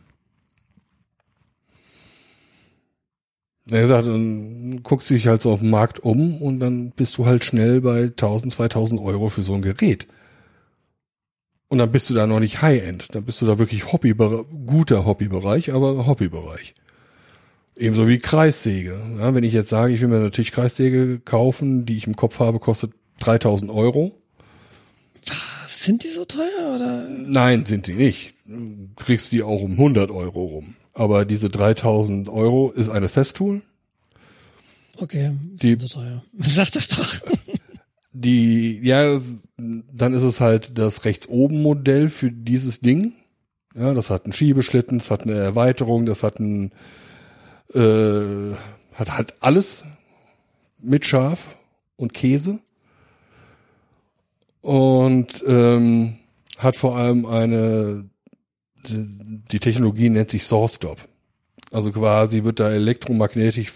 Er 3.70 3.82
gesagt, 3.82 4.08
dann 4.08 4.82
guckst 4.82 5.10
du 5.10 5.14
dich 5.14 5.26
halt 5.26 5.42
so 5.42 5.52
auf 5.52 5.60
dem 5.60 5.70
Markt 5.70 6.00
um 6.00 6.40
und 6.40 6.58
dann 6.60 6.90
bist 6.92 7.18
du 7.18 7.26
halt 7.26 7.44
schnell 7.44 7.80
bei 7.82 8.04
1000, 8.04 8.52
2000 8.52 9.00
Euro 9.00 9.28
für 9.28 9.42
so 9.42 9.54
ein 9.54 9.62
Gerät. 9.62 10.06
Und 11.68 11.78
dann 11.78 11.92
bist 11.92 12.08
du 12.08 12.14
da 12.14 12.26
noch 12.26 12.40
nicht 12.40 12.62
High-End. 12.62 13.14
Dann 13.14 13.24
bist 13.24 13.42
du 13.42 13.46
da 13.46 13.58
wirklich 13.58 13.92
Hobby, 13.92 14.14
guter 14.14 15.04
Hobbybereich, 15.04 15.74
aber 15.74 16.06
Hobbybereich. 16.06 16.72
Ebenso 17.76 18.08
wie 18.08 18.18
Kreissäge. 18.18 18.98
Ja, 19.18 19.34
wenn 19.34 19.44
ich 19.44 19.52
jetzt 19.52 19.68
sage, 19.68 19.92
ich 19.92 20.00
will 20.00 20.08
mir 20.08 20.20
natürlich 20.20 20.52
Kreissäge 20.52 21.20
kaufen, 21.20 21.84
die 21.84 21.98
ich 21.98 22.06
im 22.06 22.16
Kopf 22.16 22.40
habe, 22.40 22.58
kostet 22.58 22.92
3000 23.20 23.70
Euro. 23.70 24.18
Sind 25.68 26.02
die 26.02 26.08
so 26.08 26.24
teuer 26.24 26.74
oder? 26.74 27.08
Nein, 27.08 27.66
sind 27.66 27.86
die 27.86 27.94
nicht. 27.94 28.34
Du 28.46 28.88
kriegst 28.96 29.30
die 29.32 29.42
auch 29.42 29.60
um 29.60 29.72
100 29.72 30.10
Euro 30.10 30.44
rum. 30.44 30.74
Aber 30.98 31.24
diese 31.24 31.48
3000 31.48 32.28
Euro 32.28 32.72
ist 32.72 32.88
eine 32.88 33.08
Festool. 33.08 33.62
Okay, 34.96 35.30
die, 35.62 35.66
sind 35.68 35.82
so 35.82 36.00
teuer. 36.00 36.24
Sag 36.34 36.72
das 36.72 36.88
doch. 36.88 37.20
Die, 38.12 38.80
ja, 38.82 39.20
dann 39.56 40.12
ist 40.12 40.24
es 40.24 40.40
halt 40.40 40.76
das 40.76 41.04
rechts 41.04 41.28
oben 41.28 41.62
Modell 41.62 42.08
für 42.08 42.32
dieses 42.32 42.80
Ding. 42.80 43.12
Ja, 43.76 43.94
das 43.94 44.10
hat 44.10 44.24
einen 44.24 44.32
Schiebeschlitten, 44.32 44.98
das 44.98 45.12
hat 45.12 45.22
eine 45.22 45.34
Erweiterung, 45.34 46.04
das 46.04 46.24
hat 46.24 46.40
ein, 46.40 46.72
äh, 47.74 48.54
hat 48.94 49.16
halt 49.16 49.34
alles 49.38 49.84
mit 50.80 51.06
Schaf 51.06 51.58
und 51.94 52.12
Käse 52.12 52.58
und 54.62 55.44
ähm, 55.46 56.18
hat 56.56 56.74
vor 56.74 56.96
allem 56.96 57.24
eine 57.24 58.10
die 58.86 59.58
Technologie 59.60 60.10
nennt 60.10 60.30
sich 60.30 60.44
Source 60.44 60.74
Stop. 60.76 60.98
Also 61.72 61.92
quasi 61.92 62.44
wird 62.44 62.60
da 62.60 62.70
elektromagnetisch 62.70 63.72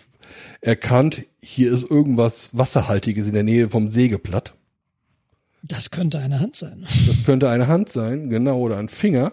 erkannt, 0.60 1.26
hier 1.40 1.72
ist 1.72 1.90
irgendwas 1.90 2.50
Wasserhaltiges 2.52 3.26
in 3.26 3.34
der 3.34 3.42
Nähe 3.42 3.68
vom 3.68 3.88
Sägeblatt. 3.88 4.54
Das 5.62 5.90
könnte 5.90 6.18
eine 6.18 6.40
Hand 6.40 6.56
sein. 6.56 6.86
Das 7.06 7.24
könnte 7.24 7.48
eine 7.48 7.68
Hand 7.68 7.92
sein, 7.92 8.30
genau, 8.30 8.58
oder 8.58 8.78
ein 8.78 8.88
Finger. 8.88 9.32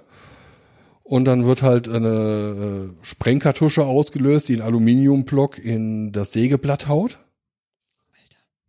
Und 1.04 1.26
dann 1.26 1.46
wird 1.46 1.64
halt 1.64 1.90
eine 1.90 2.92
äh, 2.92 3.06
Sprengkartusche 3.06 3.84
ausgelöst, 3.84 4.48
die 4.48 4.54
einen 4.54 4.62
Aluminiumblock 4.62 5.58
in 5.58 6.12
das 6.12 6.34
Sägeblatt 6.34 6.88
haut. 6.88 7.18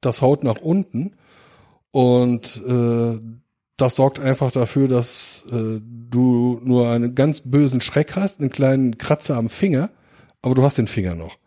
Das 0.00 0.22
haut 0.22 0.42
nach 0.42 0.58
unten. 0.62 1.12
Und 1.90 2.62
äh, 2.66 3.20
das 3.80 3.96
sorgt 3.96 4.20
einfach 4.20 4.50
dafür, 4.50 4.88
dass 4.88 5.44
äh, 5.50 5.80
du 5.80 6.60
nur 6.62 6.90
einen 6.90 7.14
ganz 7.14 7.42
bösen 7.42 7.80
Schreck 7.80 8.16
hast, 8.16 8.40
einen 8.40 8.50
kleinen 8.50 8.98
Kratzer 8.98 9.36
am 9.36 9.48
Finger, 9.48 9.90
aber 10.42 10.54
du 10.54 10.62
hast 10.62 10.78
den 10.78 10.88
Finger 10.88 11.14
noch. 11.14 11.38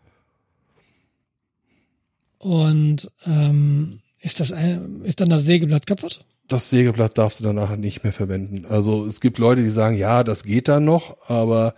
Und 2.38 3.10
ähm, 3.26 4.00
ist 4.20 4.40
das 4.40 4.52
ein, 4.52 5.02
ist 5.04 5.20
dann 5.20 5.28
das 5.28 5.44
Sägeblatt 5.44 5.86
kaputt? 5.86 6.24
Das 6.48 6.68
Sägeblatt 6.68 7.16
darfst 7.16 7.40
du 7.40 7.44
danach 7.44 7.76
nicht 7.76 8.04
mehr 8.04 8.12
verwenden. 8.12 8.66
Also 8.66 9.06
es 9.06 9.20
gibt 9.20 9.38
Leute, 9.38 9.62
die 9.62 9.70
sagen, 9.70 9.96
ja, 9.96 10.24
das 10.24 10.44
geht 10.44 10.68
dann 10.68 10.84
noch, 10.84 11.16
aber 11.28 11.74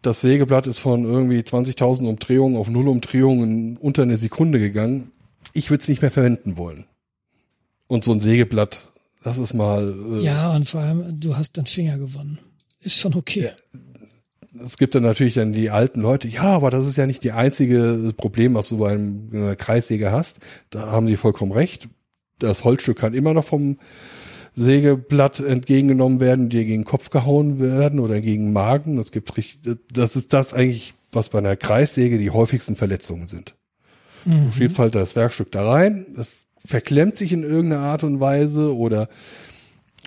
das 0.00 0.20
Sägeblatt 0.20 0.66
ist 0.66 0.78
von 0.78 1.04
irgendwie 1.04 1.40
20.000 1.40 2.08
Umdrehungen 2.08 2.56
auf 2.56 2.68
null 2.68 2.88
Umdrehungen 2.88 3.76
unter 3.76 4.02
eine 4.02 4.16
Sekunde 4.16 4.58
gegangen. 4.58 5.12
Ich 5.52 5.70
würde 5.70 5.82
es 5.82 5.88
nicht 5.88 6.02
mehr 6.02 6.10
verwenden 6.10 6.56
wollen. 6.56 6.86
Und 7.86 8.04
so 8.04 8.12
ein 8.12 8.20
Sägeblatt 8.20 8.93
das 9.24 9.38
ist 9.38 9.54
mal. 9.54 9.92
Äh, 10.12 10.22
ja, 10.22 10.54
und 10.54 10.68
vor 10.68 10.80
allem, 10.80 11.18
du 11.18 11.36
hast 11.36 11.56
den 11.56 11.66
Finger 11.66 11.98
gewonnen. 11.98 12.38
Ist 12.80 12.98
schon 12.98 13.14
okay. 13.14 13.50
Ja, 13.50 13.80
es 14.62 14.76
gibt 14.76 14.94
dann 14.94 15.02
natürlich 15.02 15.34
dann 15.34 15.52
die 15.52 15.70
alten 15.70 16.00
Leute, 16.00 16.28
ja, 16.28 16.42
aber 16.42 16.70
das 16.70 16.86
ist 16.86 16.96
ja 16.96 17.06
nicht 17.06 17.24
die 17.24 17.32
einzige 17.32 18.12
Problem, 18.16 18.54
was 18.54 18.68
du 18.68 18.78
bei 18.78 18.92
einem 18.92 19.56
Kreissäge 19.56 20.12
hast. 20.12 20.38
Da 20.70 20.92
haben 20.92 21.08
sie 21.08 21.16
vollkommen 21.16 21.50
recht. 21.50 21.88
Das 22.38 22.64
Holzstück 22.64 22.98
kann 22.98 23.14
immer 23.14 23.34
noch 23.34 23.44
vom 23.44 23.78
Sägeblatt 24.54 25.40
entgegengenommen 25.40 26.20
werden, 26.20 26.50
dir 26.50 26.64
gegen 26.64 26.82
den 26.82 26.84
Kopf 26.86 27.10
gehauen 27.10 27.58
werden 27.58 27.98
oder 27.98 28.20
gegen 28.20 28.52
Magen. 28.52 28.96
Das 28.96 29.10
gibt 29.10 29.36
richtig, 29.36 29.58
das 29.92 30.14
ist 30.14 30.32
das 30.32 30.52
eigentlich, 30.52 30.94
was 31.10 31.30
bei 31.30 31.38
einer 31.38 31.56
Kreissäge 31.56 32.18
die 32.18 32.30
häufigsten 32.30 32.76
Verletzungen 32.76 33.26
sind. 33.26 33.56
Mhm. 34.24 34.46
Du 34.46 34.52
schiebst 34.52 34.78
halt 34.78 34.94
das 34.94 35.16
Werkstück 35.16 35.50
da 35.50 35.68
rein, 35.68 36.06
das 36.14 36.48
verklemmt 36.64 37.16
sich 37.16 37.32
in 37.32 37.42
irgendeiner 37.42 37.82
Art 37.82 38.04
und 38.04 38.20
Weise 38.20 38.74
oder 38.76 39.08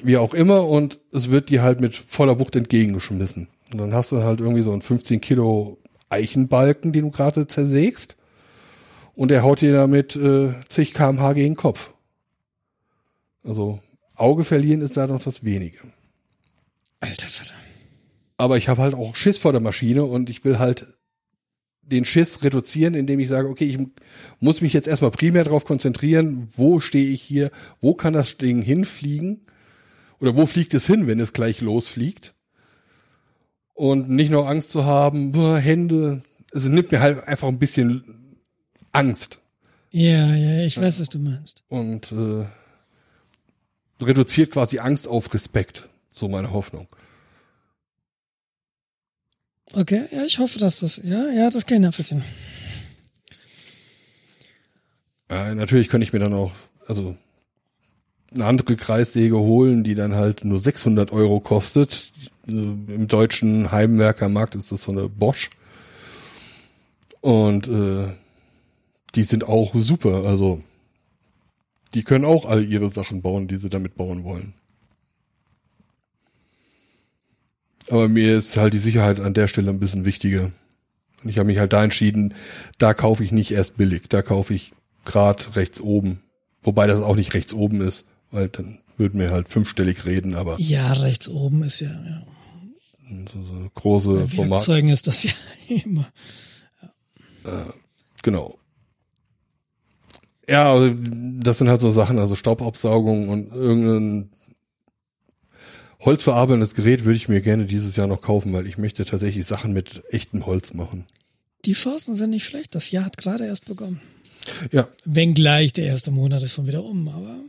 wie 0.03 0.17
auch 0.17 0.33
immer 0.33 0.67
und 0.67 0.99
es 1.11 1.31
wird 1.31 1.49
dir 1.49 1.61
halt 1.61 1.81
mit 1.81 1.95
voller 1.95 2.39
Wucht 2.39 2.55
entgegengeschmissen. 2.55 3.47
Und 3.71 3.79
dann 3.79 3.93
hast 3.93 4.11
du 4.11 4.23
halt 4.23 4.39
irgendwie 4.39 4.61
so 4.61 4.71
einen 4.71 4.81
15 4.81 5.21
Kilo 5.21 5.77
Eichenbalken, 6.09 6.93
den 6.93 7.03
du 7.03 7.11
gerade 7.11 7.47
zersägst 7.47 8.15
und 9.13 9.31
er 9.31 9.43
haut 9.43 9.61
dir 9.61 9.73
damit 9.73 10.15
äh, 10.15 10.53
zig 10.69 10.93
kmh 10.93 11.33
gegen 11.33 11.53
den 11.53 11.57
Kopf. 11.57 11.93
Also 13.43 13.79
Auge 14.15 14.43
verlieren 14.43 14.81
ist 14.81 14.97
da 14.97 15.07
noch 15.07 15.21
das 15.21 15.43
Wenige. 15.43 15.79
Alter 16.99 17.27
Vater. 17.27 17.53
Aber 18.37 18.57
ich 18.57 18.69
habe 18.69 18.81
halt 18.81 18.93
auch 18.93 19.15
Schiss 19.15 19.37
vor 19.39 19.51
der 19.51 19.61
Maschine 19.61 20.05
und 20.05 20.29
ich 20.29 20.45
will 20.45 20.59
halt 20.59 20.85
den 21.87 22.05
Schiss 22.05 22.43
reduzieren, 22.43 22.93
indem 22.93 23.19
ich 23.19 23.29
sage, 23.29 23.47
okay, 23.47 23.65
ich 23.65 23.79
muss 24.39 24.61
mich 24.61 24.73
jetzt 24.73 24.87
erstmal 24.87 25.11
primär 25.11 25.43
darauf 25.43 25.65
konzentrieren, 25.65 26.47
wo 26.55 26.79
stehe 26.79 27.09
ich 27.09 27.21
hier, 27.21 27.49
wo 27.81 27.93
kann 27.93 28.13
das 28.13 28.37
Ding 28.37 28.61
hinfliegen 28.61 29.41
oder 30.19 30.35
wo 30.35 30.45
fliegt 30.45 30.73
es 30.73 30.85
hin, 30.87 31.07
wenn 31.07 31.19
es 31.19 31.33
gleich 31.33 31.61
losfliegt. 31.61 32.33
Und 33.73 34.09
nicht 34.09 34.31
nur 34.31 34.49
Angst 34.49 34.71
zu 34.71 34.85
haben, 34.85 35.31
boah, 35.31 35.57
Hände, 35.57 36.23
es 36.51 36.65
nimmt 36.65 36.91
mir 36.91 36.99
halt 36.99 37.27
einfach 37.27 37.47
ein 37.47 37.59
bisschen 37.59 38.03
Angst. 38.91 39.39
Ja, 39.91 40.33
ja, 40.35 40.65
ich 40.65 40.79
weiß, 40.79 40.99
was 40.99 41.09
du 41.09 41.19
meinst. 41.19 41.63
Und 41.67 42.11
äh, 42.11 42.45
reduziert 44.03 44.51
quasi 44.51 44.79
Angst 44.79 45.07
auf 45.07 45.33
Respekt, 45.33 45.87
so 46.11 46.27
meine 46.27 46.51
Hoffnung. 46.51 46.87
Okay, 49.73 50.05
ja, 50.11 50.23
ich 50.25 50.39
hoffe, 50.39 50.59
dass 50.59 50.79
das, 50.79 51.01
ja, 51.03 51.29
ja, 51.29 51.49
das 51.49 51.65
kann 51.65 51.77
ich 51.77 51.83
nachvollziehen. 51.83 52.23
Äh, 55.29 55.55
natürlich 55.55 55.89
könnte 55.89 56.03
ich 56.03 56.13
mir 56.13 56.19
dann 56.19 56.33
auch, 56.33 56.51
also 56.87 57.17
eine 58.33 58.45
andere 58.45 58.75
Kreissäge 58.75 59.37
holen, 59.37 59.83
die 59.83 59.95
dann 59.95 60.15
halt 60.15 60.43
nur 60.43 60.59
600 60.59 61.11
Euro 61.11 61.39
kostet. 61.39 62.11
Äh, 62.47 62.51
Im 62.51 63.07
deutschen 63.07 63.71
Heimwerkermarkt 63.71 64.55
ist 64.55 64.71
das 64.71 64.83
so 64.83 64.91
eine 64.91 65.09
Bosch. 65.09 65.49
Und 67.21 67.67
äh, 67.67 68.07
die 69.15 69.23
sind 69.23 69.43
auch 69.43 69.73
super. 69.75 70.23
Also 70.25 70.61
die 71.93 72.03
können 72.03 72.25
auch 72.25 72.45
all 72.45 72.63
ihre 72.63 72.89
Sachen 72.89 73.21
bauen, 73.21 73.47
die 73.47 73.57
sie 73.57 73.69
damit 73.69 73.95
bauen 73.95 74.23
wollen. 74.23 74.53
Aber 77.89 78.07
mir 78.07 78.37
ist 78.37 78.57
halt 78.57 78.73
die 78.73 78.79
Sicherheit 78.79 79.19
an 79.19 79.33
der 79.33 79.47
Stelle 79.47 79.69
ein 79.69 79.79
bisschen 79.79 80.05
wichtiger. 80.05 80.51
Und 81.23 81.29
ich 81.29 81.39
habe 81.39 81.47
mich 81.47 81.59
halt 81.59 81.73
da 81.73 81.83
entschieden, 81.83 82.33
da 82.77 82.93
kaufe 82.93 83.23
ich 83.23 83.31
nicht 83.31 83.51
erst 83.51 83.77
billig, 83.77 84.09
da 84.09 84.21
kaufe 84.21 84.53
ich 84.53 84.73
grad 85.05 85.55
rechts 85.55 85.79
oben. 85.79 86.21
Wobei 86.61 86.87
das 86.87 87.01
auch 87.01 87.15
nicht 87.15 87.33
rechts 87.33 87.53
oben 87.53 87.81
ist, 87.81 88.05
weil 88.31 88.49
dann 88.49 88.79
würden 88.97 89.19
wir 89.19 89.31
halt 89.31 89.47
fünfstellig 89.47 90.05
reden, 90.05 90.35
aber. 90.35 90.59
Ja, 90.59 90.91
rechts 90.93 91.29
oben 91.29 91.63
ist 91.63 91.79
ja, 91.79 91.89
ja. 91.89 92.23
So, 93.31 93.43
so 93.43 93.69
große 93.73 94.13
Bei 94.13 94.27
Format. 94.27 94.51
Werkzeugen 94.59 94.89
ist 94.89 95.07
das 95.07 95.23
ja 95.23 95.31
immer. 95.67 96.11
Ja. 97.45 97.61
Äh, 97.61 97.73
genau. 98.21 98.57
Ja, 100.49 100.71
also, 100.71 100.95
das 101.41 101.57
sind 101.57 101.69
halt 101.69 101.81
so 101.81 101.91
Sachen, 101.91 102.19
also 102.19 102.35
Staubabsaugung 102.35 103.29
und 103.29 103.51
irgendein 103.51 104.31
holzverarbeitendes 105.99 106.75
Gerät 106.75 107.05
würde 107.05 107.17
ich 107.17 107.27
mir 107.27 107.41
gerne 107.41 107.65
dieses 107.65 107.95
Jahr 107.95 108.07
noch 108.07 108.21
kaufen, 108.21 108.53
weil 108.53 108.67
ich 108.67 108.77
möchte 108.77 109.05
tatsächlich 109.05 109.45
Sachen 109.45 109.73
mit 109.73 110.03
echtem 110.09 110.45
Holz 110.45 110.73
machen. 110.73 111.05
Die 111.65 111.73
Chancen 111.73 112.15
sind 112.15 112.29
nicht 112.29 112.45
schlecht. 112.45 112.75
Das 112.75 112.91
Jahr 112.91 113.05
hat 113.05 113.17
gerade 113.17 113.45
erst 113.45 113.65
begonnen. 113.65 113.99
Ja. 114.71 114.87
Wenngleich 115.05 115.73
der 115.73 115.85
erste 115.85 116.11
Monat 116.11 116.41
ist 116.43 116.53
schon 116.53 116.67
wieder 116.67 116.83
um, 116.83 117.07
aber. 117.09 117.39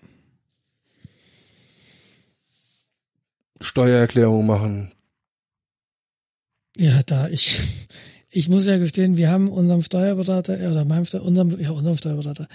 Steuererklärung 3.60 4.46
machen. 4.46 4.90
Ja, 6.76 7.02
da 7.04 7.28
ich, 7.28 7.60
ich 8.30 8.48
muss 8.48 8.66
ja 8.66 8.78
gestehen, 8.78 9.16
wir 9.16 9.30
haben 9.30 9.48
unserem 9.48 9.82
Steuerberater, 9.82 10.60
äh, 10.60 10.68
oder 10.68 10.84
meinem, 10.84 11.06
unserem, 11.20 11.60
ja, 11.60 11.70
unserem 11.70 11.96
Steuerberater, 11.96 12.46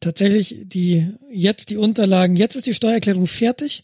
tatsächlich 0.00 0.64
die, 0.64 1.12
jetzt 1.30 1.70
die 1.70 1.76
Unterlagen, 1.76 2.36
jetzt 2.36 2.56
ist 2.56 2.66
die 2.66 2.74
Steuererklärung 2.74 3.26
fertig 3.26 3.82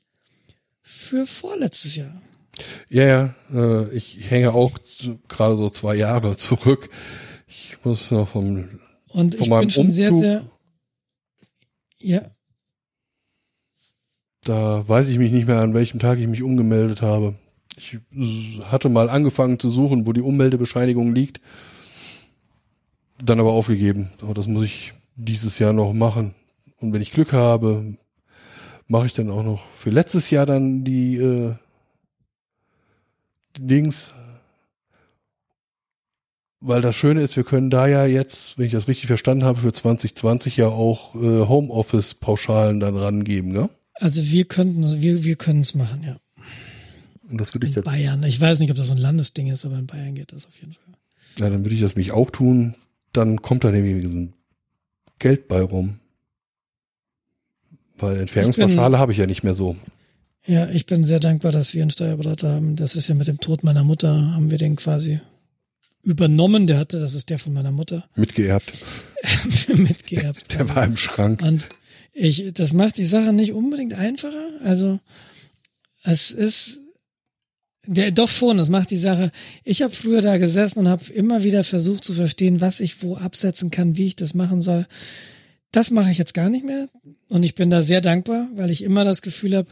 für 0.83 1.27
vorletztes 1.27 1.97
Jahr. 1.97 2.21
Ja, 2.89 3.05
ja, 3.05 3.35
äh, 3.53 3.95
ich 3.95 4.31
hänge 4.31 4.53
auch 4.53 4.73
gerade 5.29 5.57
so 5.57 5.71
zwei 5.71 5.95
Jahre 5.95 6.37
zurück. 6.37 6.91
Ich 7.47 7.77
muss 7.85 8.11
noch 8.11 8.29
vom 8.29 8.69
und 9.09 9.35
von 9.35 9.45
ich 9.45 9.51
meinem 9.51 9.61
bin 9.61 9.71
schon 9.71 9.87
Umzug, 9.87 9.95
sehr, 9.95 10.15
sehr 10.15 10.53
ja. 12.03 12.23
Da 14.45 14.87
weiß 14.89 15.09
ich 15.09 15.19
mich 15.19 15.31
nicht 15.31 15.47
mehr, 15.47 15.61
an 15.61 15.75
welchem 15.75 16.01
Tag 16.01 16.19
ich 16.19 16.27
mich 16.27 16.43
umgemeldet 16.43 17.01
habe. 17.01 17.37
Ich 17.77 17.99
hatte 18.65 18.89
mal 18.89 19.09
angefangen 19.09 19.59
zu 19.59 19.69
suchen, 19.69 20.07
wo 20.07 20.13
die 20.13 20.21
Ummeldebescheinigung 20.21 21.15
liegt. 21.15 21.41
dann 23.25 23.39
aber 23.39 23.53
aufgegeben. 23.53 24.11
Aber 24.21 24.35
das 24.35 24.49
muss 24.49 24.65
ich 24.65 24.93
dieses 25.15 25.59
Jahr 25.61 25.73
noch 25.73 25.93
machen. 25.93 26.35
Und 26.79 26.93
wenn 26.93 27.03
ich 27.03 27.13
Glück 27.13 27.33
habe, 27.33 27.97
mache 28.93 29.07
ich 29.07 29.15
dann 29.15 29.31
auch 29.31 29.43
noch 29.43 29.67
für 29.75 29.89
letztes 29.89 30.29
Jahr 30.29 30.45
dann 30.45 30.85
die, 30.85 31.17
äh, 31.17 31.55
die 33.57 33.67
Dings. 33.67 34.13
Weil 36.61 36.83
das 36.83 36.95
Schöne 36.95 37.23
ist, 37.23 37.35
wir 37.35 37.43
können 37.43 37.71
da 37.71 37.87
ja 37.89 38.05
jetzt, 38.05 38.59
wenn 38.59 38.67
ich 38.67 38.73
das 38.73 38.89
richtig 38.89 39.07
verstanden 39.07 39.45
habe, 39.45 39.63
für 39.63 39.73
2020 39.73 40.59
ja 40.59 40.69
auch 40.69 41.15
äh, 41.15 41.19
Homeoffice-Pauschalen 41.19 42.81
dann 42.81 42.95
rangeben, 42.95 43.51
ne? 43.51 43.71
Also 43.95 44.23
wir 44.25 44.45
könnten, 44.45 45.01
wir, 45.01 45.25
wir 45.25 45.37
können 45.37 45.61
es 45.61 45.75
machen, 45.75 46.05
ja. 46.05 46.17
Und 47.29 47.41
das 47.41 47.55
würde 47.55 47.67
ich 47.67 47.77
In 47.77 47.83
Bayern. 47.83 48.23
Ich 48.25 48.39
weiß 48.39 48.61
nicht, 48.61 48.71
ob 48.71 48.77
das 48.77 48.89
so 48.89 48.93
ein 48.93 48.99
Landesding 48.99 49.47
ist, 49.47 49.65
aber 49.65 49.79
in 49.79 49.87
Bayern 49.87 50.15
geht 50.15 50.33
das 50.33 50.45
auf 50.47 50.61
jeden 50.61 50.75
Fall. 50.75 50.95
ja, 51.39 51.49
dann 51.49 51.65
würde 51.65 51.75
ich 51.75 51.81
das 51.81 51.97
mich 51.97 52.13
auch 52.13 52.31
tun. 52.31 52.75
Dann 53.15 53.41
kommt 53.41 53.65
da 53.65 53.71
nämlich 53.71 54.07
so 54.07 54.19
ein 54.19 54.35
Geld 55.19 55.49
bei 55.49 55.63
rum. 55.63 55.99
Weil 58.03 58.21
Entfernungspauschale 58.21 58.99
habe 58.99 59.13
ich 59.13 59.19
ja 59.19 59.27
nicht 59.27 59.43
mehr 59.43 59.55
so. 59.55 59.77
Ja, 60.45 60.69
ich 60.69 60.87
bin 60.87 61.05
sehr 61.05 61.21
dankbar, 61.21 61.53
dass 61.53 61.73
wir 61.73 61.83
einen 61.83 61.91
Steuerberater 61.91 62.53
haben. 62.53 62.75
Das 62.75 62.97
ist 62.97 63.09
ja 63.09 63.15
mit 63.15 63.29
dem 63.29 63.39
Tod 63.39 63.63
meiner 63.63 63.85
Mutter, 63.85 64.33
haben 64.35 64.51
wir 64.51 64.59
den 64.59 64.77
quasi 64.77 65.21
übernommen. 66.03 66.67
Der 66.67 66.79
hatte, 66.79 66.99
das 66.99 67.15
ist 67.15 67.31
der 67.31 67.39
von 67.39 67.53
meiner 67.53 67.71
Mutter, 67.71 68.05
Mitgeerbt. 68.17 68.73
mitgeerbt. 69.77 70.53
Der 70.55 70.69
war 70.69 70.85
im 70.85 70.97
Schrank. 70.97 71.41
Und 71.43 71.69
ich, 72.13 72.53
das 72.53 72.73
macht 72.73 72.99
die 72.99 73.05
Sache 73.05 73.33
nicht 73.33 73.53
unbedingt 73.53 73.95
einfacher. 73.95 74.49
Also 74.65 74.99
es 76.03 76.33
ist 76.33 76.79
der, 77.87 78.11
doch 78.11 78.29
schon, 78.29 78.59
das 78.59 78.69
macht 78.69 78.91
die 78.91 78.97
Sache. 78.97 79.31
Ich 79.65 79.83
habe 79.83 79.95
früher 79.95 80.23
da 80.23 80.37
gesessen 80.37 80.81
und 80.81 80.89
habe 80.89 81.13
immer 81.13 81.43
wieder 81.43 81.65
versucht 81.65 82.05
zu 82.05 82.15
verstehen, 82.15 82.61
was 82.61 82.81
ich 82.81 83.03
wo 83.03 83.17
absetzen 83.17 83.71
kann, 83.71 83.97
wie 83.97 84.07
ich 84.07 84.17
das 84.17 84.35
machen 84.35 84.61
soll. 84.61 84.87
Das 85.73 85.91
mache 85.91 86.11
ich 86.11 86.19
jetzt 86.19 86.35
gar 86.35 86.51
nicht 86.51 86.65
mehr 86.65 86.89
und 87.29 87.43
ich 87.43 87.55
bin 87.55 87.71
da 87.71 87.83
sehr 87.83 88.01
dankbar, 88.01 88.49
weil 88.55 88.71
ich 88.71 88.83
immer 88.83 89.05
das 89.05 89.23
Gefühl 89.23 89.57
habe, 89.57 89.69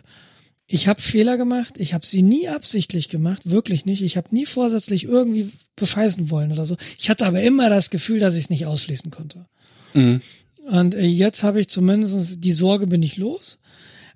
ich 0.66 0.88
habe 0.88 1.02
Fehler 1.02 1.36
gemacht, 1.36 1.74
ich 1.78 1.94
habe 1.94 2.06
sie 2.06 2.22
nie 2.22 2.48
absichtlich 2.48 3.08
gemacht, 3.08 3.42
wirklich 3.44 3.86
nicht. 3.86 4.02
Ich 4.02 4.16
habe 4.16 4.28
nie 4.30 4.46
vorsätzlich 4.46 5.04
irgendwie 5.04 5.50
bescheißen 5.74 6.30
wollen 6.30 6.52
oder 6.52 6.64
so. 6.64 6.76
Ich 6.96 7.10
hatte 7.10 7.26
aber 7.26 7.42
immer 7.42 7.68
das 7.68 7.90
Gefühl, 7.90 8.20
dass 8.20 8.36
ich 8.36 8.44
es 8.44 8.50
nicht 8.50 8.66
ausschließen 8.66 9.10
konnte. 9.10 9.46
Mhm. 9.94 10.20
Und 10.68 10.94
äh, 10.94 11.06
jetzt 11.06 11.42
habe 11.42 11.60
ich 11.60 11.68
zumindest 11.68 12.44
die 12.44 12.52
Sorge 12.52 12.86
bin 12.86 13.02
ich 13.02 13.16
los. 13.16 13.58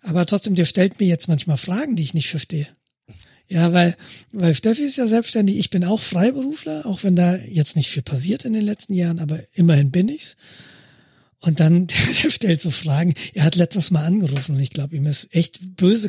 Aber 0.01 0.27
trotzdem, 0.27 0.55
der 0.55 0.65
stellt 0.65 1.01
mir 1.01 1.09
jetzt 1.09 1.29
manchmal 1.29 1.57
Fragen, 1.57 1.97
die 1.97 2.05
ich 2.05 2.15
nicht 2.15 2.29
verstehe. 2.29 2.69
Ja, 3.49 3.73
weil, 3.73 3.97
weil 4.33 4.55
Steffi 4.55 4.85
ist 4.85 4.97
ja 4.97 5.07
selbstständig, 5.07 5.57
ich 5.57 5.71
bin 5.71 5.85
auch 5.85 6.01
Freiberufler, 6.01 6.87
auch 6.87 7.03
wenn 7.03 7.17
da 7.17 7.37
jetzt 7.37 7.77
nicht 7.77 7.91
viel 7.91 8.03
passiert 8.03 8.45
in 8.45 8.53
den 8.53 8.65
letzten 8.65 8.95
Jahren, 8.95 9.19
aber 9.19 9.41
immerhin 9.53 9.91
bin 9.91 10.09
ich's. 10.09 10.37
Und 11.45 11.61
dann, 11.61 11.87
der, 12.23 12.31
stellt 12.31 12.61
so 12.61 12.71
Fragen. 12.71 13.15
Er 13.35 13.45
hat 13.45 13.55
letztens 13.57 13.91
mal 13.91 14.05
angerufen 14.05 14.55
und 14.57 14.61
ich 14.61 14.71
glaube, 14.71 14.97
ihm 14.97 15.07
ist 15.07 15.35
echt 15.35 15.77
böse. 15.77 16.09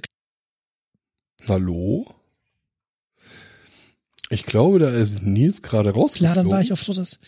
Hallo? 1.48 2.08
Ich 4.30 4.46
glaube, 4.46 4.80
da 4.80 4.90
ist 4.90 5.22
Nils 5.22 5.62
gerade 5.62 5.92
Klar, 5.92 6.04
rausgeflogen. 6.04 6.36
dann 6.36 6.50
war 6.50 6.62
ich 6.62 6.74
auch 6.74 6.78
froh, 6.78 6.94
dass 6.94 7.20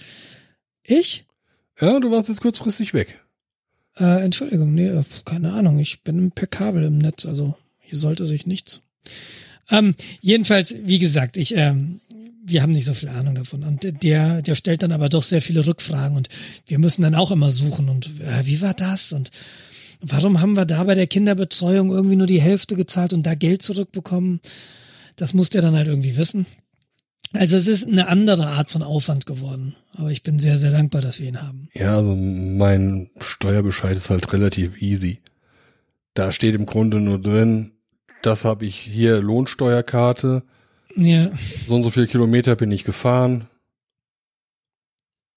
ich, 0.83 1.25
Ja, 1.79 1.99
du 1.99 2.09
warst 2.11 2.29
jetzt 2.29 2.41
kurzfristig 2.41 2.93
weg. 2.93 3.23
äh, 3.97 4.23
Entschuldigung, 4.23 4.73
nee, 4.73 4.87
äh, 4.87 5.03
keine 5.25 5.53
Ahnung, 5.53 5.77
ich 5.79 6.01
bin 6.03 6.31
per 6.31 6.47
Kabel 6.47 6.83
im 6.85 6.97
Netz, 6.97 7.25
also 7.25 7.55
hier 7.79 7.99
sollte 7.99 8.25
sich 8.25 8.47
nichts. 8.47 8.83
Ähm, 9.69 9.95
jedenfalls, 10.21 10.73
wie 10.83 10.97
gesagt, 10.97 11.35
ich, 11.37 11.55
ähm, 11.55 11.99
wir 12.47 12.61
haben 12.61 12.71
nicht 12.71 12.85
so 12.85 12.93
viel 12.93 13.09
Ahnung 13.09 13.35
davon. 13.35 13.63
Und 13.63 14.03
der, 14.03 14.41
der 14.41 14.55
stellt 14.55 14.83
dann 14.83 14.91
aber 14.91 15.09
doch 15.09 15.23
sehr 15.23 15.41
viele 15.41 15.65
Rückfragen 15.65 16.17
und 16.17 16.29
wir 16.65 16.79
müssen 16.79 17.01
dann 17.01 17.15
auch 17.15 17.31
immer 17.31 17.51
suchen 17.51 17.89
und 17.89 18.07
äh, 18.21 18.45
wie 18.45 18.61
war 18.61 18.73
das 18.73 19.11
und 19.11 19.31
warum 20.01 20.41
haben 20.41 20.53
wir 20.53 20.65
da 20.65 20.83
bei 20.83 20.95
der 20.95 21.07
Kinderbetreuung 21.07 21.89
irgendwie 21.89 22.15
nur 22.15 22.27
die 22.27 22.41
Hälfte 22.41 22.75
gezahlt 22.75 23.13
und 23.13 23.23
da 23.23 23.35
Geld 23.35 23.61
zurückbekommen? 23.61 24.39
Das 25.15 25.33
muss 25.33 25.49
der 25.49 25.61
dann 25.61 25.75
halt 25.75 25.87
irgendwie 25.87 26.17
wissen. 26.17 26.45
Also 27.33 27.57
es 27.57 27.67
ist 27.67 27.87
eine 27.87 28.07
andere 28.07 28.47
Art 28.47 28.71
von 28.71 28.83
Aufwand 28.83 29.25
geworden. 29.25 29.75
Aber 29.95 30.11
ich 30.11 30.23
bin 30.23 30.39
sehr, 30.39 30.57
sehr 30.57 30.71
dankbar, 30.71 31.01
dass 31.01 31.19
wir 31.19 31.27
ihn 31.27 31.41
haben. 31.41 31.67
Ja, 31.73 31.97
also 31.97 32.15
mein 32.15 33.09
Steuerbescheid 33.19 33.97
ist 33.97 34.09
halt 34.09 34.31
relativ 34.31 34.81
easy. 34.81 35.19
Da 36.13 36.31
steht 36.31 36.55
im 36.55 36.65
Grunde 36.65 36.99
nur 36.99 37.19
drin, 37.19 37.73
das 38.21 38.45
habe 38.45 38.65
ich 38.65 38.77
hier 38.77 39.21
Lohnsteuerkarte, 39.21 40.43
Ja, 40.97 41.29
so 41.67 41.75
und 41.75 41.83
so 41.83 41.89
viele 41.91 42.07
Kilometer 42.07 42.55
bin 42.55 42.71
ich 42.71 42.83
gefahren. 42.83 43.47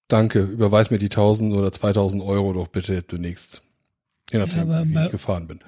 Danke, 0.07 0.41
überweis 0.41 0.91
mir 0.91 0.97
die 0.97 1.05
1000 1.09 1.53
oder 1.53 1.71
2000 1.71 2.21
Euro 2.23 2.51
doch 2.53 2.67
bitte 2.67 3.01
demnächst. 3.03 3.61
Je 4.31 4.39
nachdem, 4.39 4.69
Ja, 4.69 4.83
wie 4.85 4.93
bei- 4.93 5.05
ich 5.05 5.11
gefahren 5.11 5.47
bin. 5.47 5.59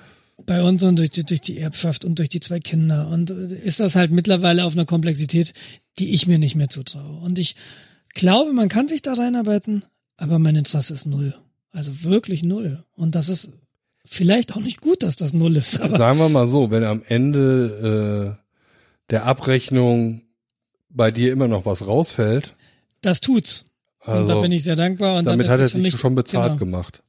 bei 0.46 0.62
uns 0.64 0.84
und 0.84 0.98
durch 1.00 1.12
die, 1.12 1.24
durch 1.24 1.42
die 1.42 1.58
Erbschaft 1.60 2.04
und 2.04 2.20
durch 2.20 2.30
die 2.30 2.40
zwei 2.42 2.60
Kinder. 2.60 3.08
Und 3.10 3.32
äh, 3.32 3.56
ist 3.56 3.80
das 3.80 3.96
halt 3.96 4.12
mittlerweile 4.12 4.66
auf 4.66 4.74
einer 4.74 4.86
Komplexität, 4.86 5.54
die 6.00 6.14
ich 6.14 6.28
mir 6.28 6.40
nicht 6.40 6.56
mehr 6.56 6.70
zutraue. 6.70 7.20
Und 7.22 7.40
ich 7.40 7.56
glaube, 8.14 8.52
man 8.52 8.68
kann 8.68 8.88
sich 8.88 9.02
da 9.02 9.14
reinarbeiten, 9.14 9.86
aber 10.18 10.40
mein 10.40 10.56
Interesse 10.56 10.94
ist 10.94 11.06
null. 11.06 11.36
Also 11.72 12.04
wirklich 12.04 12.44
null. 12.44 12.84
Und 12.96 13.16
das 13.16 13.30
ist 13.30 13.54
vielleicht 14.06 14.54
auch 14.56 14.62
nicht 14.62 14.82
gut, 14.82 15.04
dass 15.04 15.16
das 15.16 15.34
null 15.34 15.56
ist. 15.56 15.80
Aber 15.80 15.98
Sagen 15.98 16.20
wir 16.20 16.30
mal 16.30 16.48
so, 16.48 16.70
wenn 16.72 16.84
am 16.84 17.02
Ende 17.08 18.38
äh, 18.40 18.43
der 19.10 19.26
Abrechnung 19.26 20.22
bei 20.90 21.12
dir 21.12 21.32
immer 21.32 21.48
noch 21.48 21.66
was 21.66 21.86
rausfällt, 21.86 22.56
das 23.02 23.22
tut's. 23.22 23.66
und 24.00 24.14
da 24.14 24.20
also 24.20 24.42
bin 24.42 24.52
ich 24.52 24.64
sehr 24.64 24.76
dankbar. 24.76 25.18
Und 25.20 25.26
damit 25.26 25.48
hat 25.50 25.60
er 25.60 25.68
sich 25.68 25.98
schon 25.98 26.16
bezahlt 26.16 26.54
genau, 26.54 26.60
gemacht. 26.60 27.04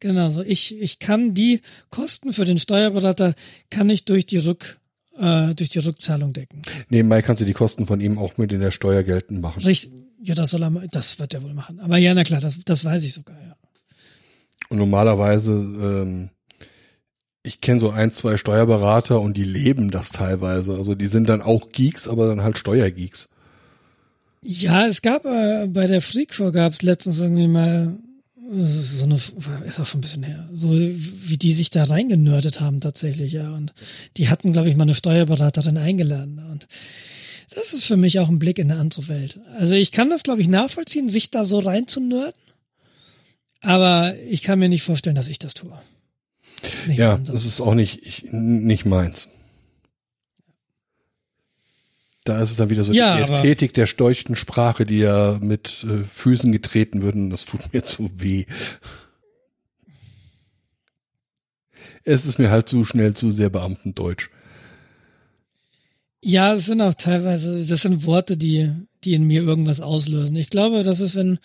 Genau, 0.00 0.30
so 0.30 0.42
ich, 0.42 0.80
ich 0.80 0.98
kann 0.98 1.34
die 1.34 1.60
Kosten 1.90 2.32
für 2.32 2.44
den 2.44 2.58
Steuerberater 2.58 3.34
kann 3.70 3.90
ich 3.90 4.04
durch 4.04 4.26
die 4.26 4.38
Rück, 4.38 4.78
äh, 5.18 5.54
durch 5.54 5.70
die 5.70 5.80
Rückzahlung 5.80 6.32
decken. 6.32 6.62
Nebenbei 6.88 7.22
kannst 7.22 7.40
du 7.40 7.44
die 7.44 7.52
Kosten 7.52 7.86
von 7.86 8.00
ihm 8.00 8.18
auch 8.18 8.36
mit 8.36 8.52
in 8.52 8.60
der 8.60 8.70
Steuer 8.70 9.02
geltend 9.02 9.40
machen. 9.40 9.62
Richtig, 9.62 10.04
ja, 10.22 10.34
das 10.34 10.50
soll 10.50 10.62
er, 10.62 10.70
das 10.90 11.18
wird 11.18 11.34
er 11.34 11.42
wohl 11.42 11.54
machen. 11.54 11.80
Aber 11.80 11.96
ja, 11.96 12.14
na 12.14 12.22
klar, 12.22 12.40
das, 12.40 12.58
das 12.64 12.84
weiß 12.84 13.02
ich 13.04 13.12
sogar, 13.12 13.36
ja. 13.40 13.56
Und 14.68 14.78
normalerweise, 14.78 15.52
ähm, 15.52 16.30
ich 17.48 17.62
kenne 17.62 17.80
so 17.80 17.90
ein, 17.90 18.10
zwei 18.10 18.36
Steuerberater 18.36 19.20
und 19.20 19.36
die 19.36 19.44
leben 19.44 19.90
das 19.90 20.10
teilweise. 20.10 20.74
Also 20.74 20.94
die 20.94 21.06
sind 21.06 21.28
dann 21.28 21.40
auch 21.40 21.70
Geeks, 21.72 22.06
aber 22.06 22.28
dann 22.28 22.42
halt 22.42 22.58
Steuergeeks. 22.58 23.30
Ja, 24.42 24.86
es 24.86 25.02
gab 25.02 25.24
äh, 25.24 25.66
bei 25.66 25.86
der 25.86 26.02
Freakshow 26.02 26.52
gab 26.52 26.72
es 26.72 26.82
letztens 26.82 27.18
irgendwie 27.18 27.48
mal, 27.48 27.96
das 28.52 28.74
ist 28.76 28.98
so 28.98 29.04
eine, 29.04 29.18
ist 29.66 29.80
auch 29.80 29.86
schon 29.86 29.98
ein 29.98 30.02
bisschen 30.02 30.22
her, 30.22 30.48
so 30.52 30.70
wie 30.70 31.38
die 31.38 31.52
sich 31.52 31.70
da 31.70 31.84
reingenördet 31.84 32.60
haben 32.60 32.80
tatsächlich, 32.80 33.32
ja. 33.32 33.52
Und 33.54 33.72
die 34.18 34.28
hatten, 34.28 34.52
glaube 34.52 34.68
ich, 34.68 34.76
mal 34.76 34.84
eine 34.84 34.94
Steuerberaterin 34.94 35.78
eingeladen. 35.78 36.40
Und 36.50 36.68
das 37.52 37.72
ist 37.72 37.86
für 37.86 37.96
mich 37.96 38.20
auch 38.20 38.28
ein 38.28 38.38
Blick 38.38 38.58
in 38.58 38.70
eine 38.70 38.80
andere 38.80 39.08
Welt. 39.08 39.40
Also 39.56 39.74
ich 39.74 39.90
kann 39.90 40.10
das, 40.10 40.22
glaube 40.22 40.42
ich, 40.42 40.48
nachvollziehen, 40.48 41.08
sich 41.08 41.30
da 41.30 41.44
so 41.44 41.58
reinzunörden. 41.58 42.40
Aber 43.62 44.14
ich 44.28 44.42
kann 44.42 44.58
mir 44.58 44.68
nicht 44.68 44.82
vorstellen, 44.82 45.16
dass 45.16 45.28
ich 45.28 45.38
das 45.38 45.54
tue. 45.54 45.76
Nicht 46.86 46.98
Ja, 46.98 47.18
das 47.18 47.44
ist 47.44 47.60
auch 47.60 47.74
nicht, 47.74 48.00
ich, 48.02 48.24
nicht 48.30 48.84
meins. 48.84 49.28
Da 52.24 52.42
ist 52.42 52.50
es 52.50 52.56
dann 52.56 52.68
wieder 52.68 52.84
so 52.84 52.92
Ja, 52.92 53.16
die 53.16 53.22
Ästhetik 53.22 53.72
der 53.72 53.86
steuchten 53.86 54.36
Sprache, 54.36 54.84
die 54.84 54.98
ja 54.98 55.38
mit 55.40 55.84
äh, 55.84 56.04
Füßen 56.04 56.52
getreten 56.52 57.02
würden. 57.02 57.30
Das 57.30 57.46
tut 57.46 57.72
mir 57.72 57.82
zu 57.82 58.10
weh. 58.20 58.44
Es 62.04 62.26
ist 62.26 62.38
mir 62.38 62.50
halt 62.50 62.68
zu 62.68 62.84
schnell 62.84 63.14
zu 63.14 63.30
sehr 63.30 63.48
Beamtendeutsch. 63.48 64.28
Ja, 66.20 66.54
es 66.54 66.66
sind 66.66 66.82
auch 66.82 66.94
teilweise, 66.94 67.64
das 67.64 67.82
sind 67.82 68.04
Worte, 68.04 68.36
die, 68.36 68.72
die 69.04 69.14
in 69.14 69.24
mir 69.24 69.42
irgendwas 69.42 69.80
auslösen. 69.80 70.36
Ich 70.36 70.50
glaube, 70.50 70.82
das 70.82 71.00
ist, 71.00 71.14
wenn 71.14 71.38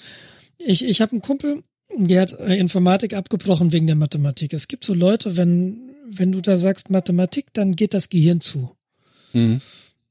ich, 0.58 0.83
ich 0.85 1.01
habe 1.01 1.11
einen 1.11 1.22
Kumpel, 1.22 1.64
der 1.97 2.22
hat 2.22 2.39
äh, 2.39 2.55
Informatik 2.55 3.13
abgebrochen 3.13 3.72
wegen 3.72 3.88
der 3.88 3.95
Mathematik. 3.95 4.53
Es 4.53 4.67
gibt 4.67 4.83
so 4.85 4.93
Leute, 4.93 5.38
wenn, 5.38 5.77
wenn 6.09 6.31
du 6.31 6.41
da 6.41 6.57
sagst 6.57 6.89
Mathematik, 6.89 7.53
dann 7.53 7.73
geht 7.73 7.93
das 7.93 8.09
Gehirn 8.09 8.41
zu. 8.41 8.75
Mhm. 9.33 9.61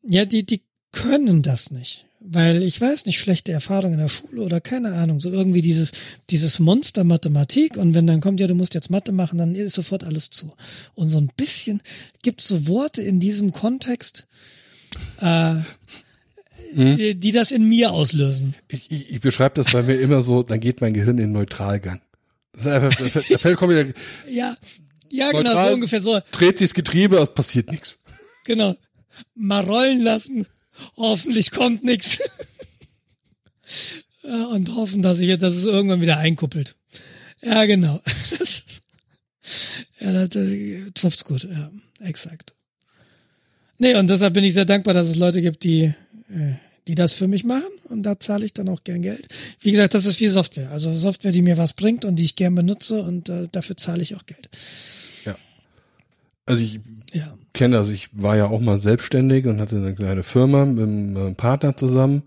Ja, 0.02 0.24
die, 0.24 0.44
die 0.44 0.62
können 0.92 1.42
das 1.42 1.70
nicht. 1.70 2.06
Weil 2.24 2.62
ich 2.62 2.80
weiß 2.80 3.06
nicht, 3.06 3.18
schlechte 3.18 3.50
Erfahrungen 3.50 3.94
in 3.94 4.00
der 4.00 4.08
Schule 4.08 4.42
oder 4.42 4.60
keine 4.60 4.92
Ahnung, 4.92 5.18
so 5.18 5.28
irgendwie 5.28 5.60
dieses, 5.60 5.90
dieses 6.30 6.60
Monster 6.60 7.02
Mathematik 7.02 7.76
und 7.76 7.94
wenn 7.94 8.06
dann 8.06 8.20
kommt, 8.20 8.38
ja, 8.38 8.46
du 8.46 8.54
musst 8.54 8.74
jetzt 8.74 8.90
Mathe 8.90 9.10
machen, 9.10 9.38
dann 9.38 9.56
ist 9.56 9.74
sofort 9.74 10.04
alles 10.04 10.30
zu. 10.30 10.52
Und 10.94 11.08
so 11.08 11.18
ein 11.18 11.32
bisschen 11.36 11.82
gibt's 12.22 12.46
so 12.46 12.68
Worte 12.68 13.02
in 13.02 13.18
diesem 13.18 13.50
Kontext, 13.50 14.28
äh, 15.20 15.56
die, 16.74 17.14
die 17.14 17.32
das 17.32 17.50
in 17.50 17.68
mir 17.68 17.92
auslösen. 17.92 18.54
Ich, 18.68 18.90
ich, 18.90 19.10
ich 19.10 19.20
beschreibe 19.20 19.54
das 19.62 19.72
bei 19.72 19.82
mir 19.82 19.94
immer 20.00 20.22
so, 20.22 20.42
dann 20.42 20.60
geht 20.60 20.80
mein 20.80 20.94
Gehirn 20.94 21.18
in 21.18 21.32
Neutralgang. 21.32 22.00
Da 22.62 22.90
fällt 22.90 23.56
kommt 23.56 23.72
wieder, 23.72 23.92
Ja, 24.28 24.56
ja, 25.10 25.30
genau, 25.30 25.42
Neutral. 25.42 25.68
so 25.68 25.74
ungefähr 25.74 26.00
so, 26.00 26.20
dreht 26.32 26.58
sich 26.58 26.70
das 26.70 26.74
Getriebe, 26.74 27.16
es 27.16 27.32
passiert 27.34 27.70
nichts. 27.70 28.00
genau. 28.44 28.74
Mal 29.34 29.64
rollen 29.64 30.00
lassen. 30.02 30.46
Hoffentlich 30.96 31.50
kommt. 31.50 31.82
Ja, 34.24 34.44
und 34.46 34.74
hoffen, 34.76 35.02
dass 35.02 35.18
ich, 35.18 35.36
dass 35.38 35.56
es 35.56 35.64
irgendwann 35.64 36.00
wieder 36.00 36.18
einkuppelt. 36.18 36.76
Ja, 37.42 37.64
genau. 37.64 38.00
Das, 38.38 38.62
ja, 39.98 40.12
das 40.12 40.36
äh, 40.36 40.90
trifft's 40.92 41.24
gut. 41.24 41.42
Ja, 41.42 41.70
exakt. 42.00 42.54
Nee, 43.78 43.96
und 43.96 44.08
deshalb 44.08 44.34
bin 44.34 44.44
ich 44.44 44.54
sehr 44.54 44.64
dankbar, 44.64 44.94
dass 44.94 45.08
es 45.08 45.16
Leute 45.16 45.42
gibt, 45.42 45.64
die, 45.64 45.92
die 46.88 46.94
das 46.94 47.14
für 47.14 47.28
mich 47.28 47.44
machen. 47.44 47.62
Und 47.88 48.02
da 48.02 48.18
zahle 48.18 48.44
ich 48.44 48.54
dann 48.54 48.68
auch 48.68 48.82
gern 48.84 49.02
Geld. 49.02 49.28
Wie 49.60 49.70
gesagt, 49.72 49.94
das 49.94 50.04
ist 50.06 50.20
wie 50.20 50.26
Software. 50.28 50.70
Also 50.70 50.92
Software, 50.92 51.32
die 51.32 51.42
mir 51.42 51.56
was 51.58 51.72
bringt 51.74 52.04
und 52.04 52.16
die 52.16 52.24
ich 52.24 52.36
gern 52.36 52.54
benutze 52.54 53.02
und 53.02 53.28
äh, 53.28 53.48
dafür 53.52 53.76
zahle 53.76 54.02
ich 54.02 54.16
auch 54.16 54.26
Geld. 54.26 54.48
Ja. 55.24 55.36
Also 56.46 56.62
ich 56.62 56.80
Ja. 57.12 57.32
kenne 57.52 57.76
das. 57.76 57.88
Ich 57.88 58.08
war 58.12 58.36
ja 58.36 58.46
auch 58.46 58.60
mal 58.60 58.80
selbstständig 58.80 59.46
und 59.46 59.60
hatte 59.60 59.76
eine 59.76 59.94
kleine 59.94 60.22
Firma 60.22 60.64
mit 60.64 60.82
einem 60.82 61.16
äh, 61.16 61.34
Partner 61.34 61.76
zusammen. 61.76 62.22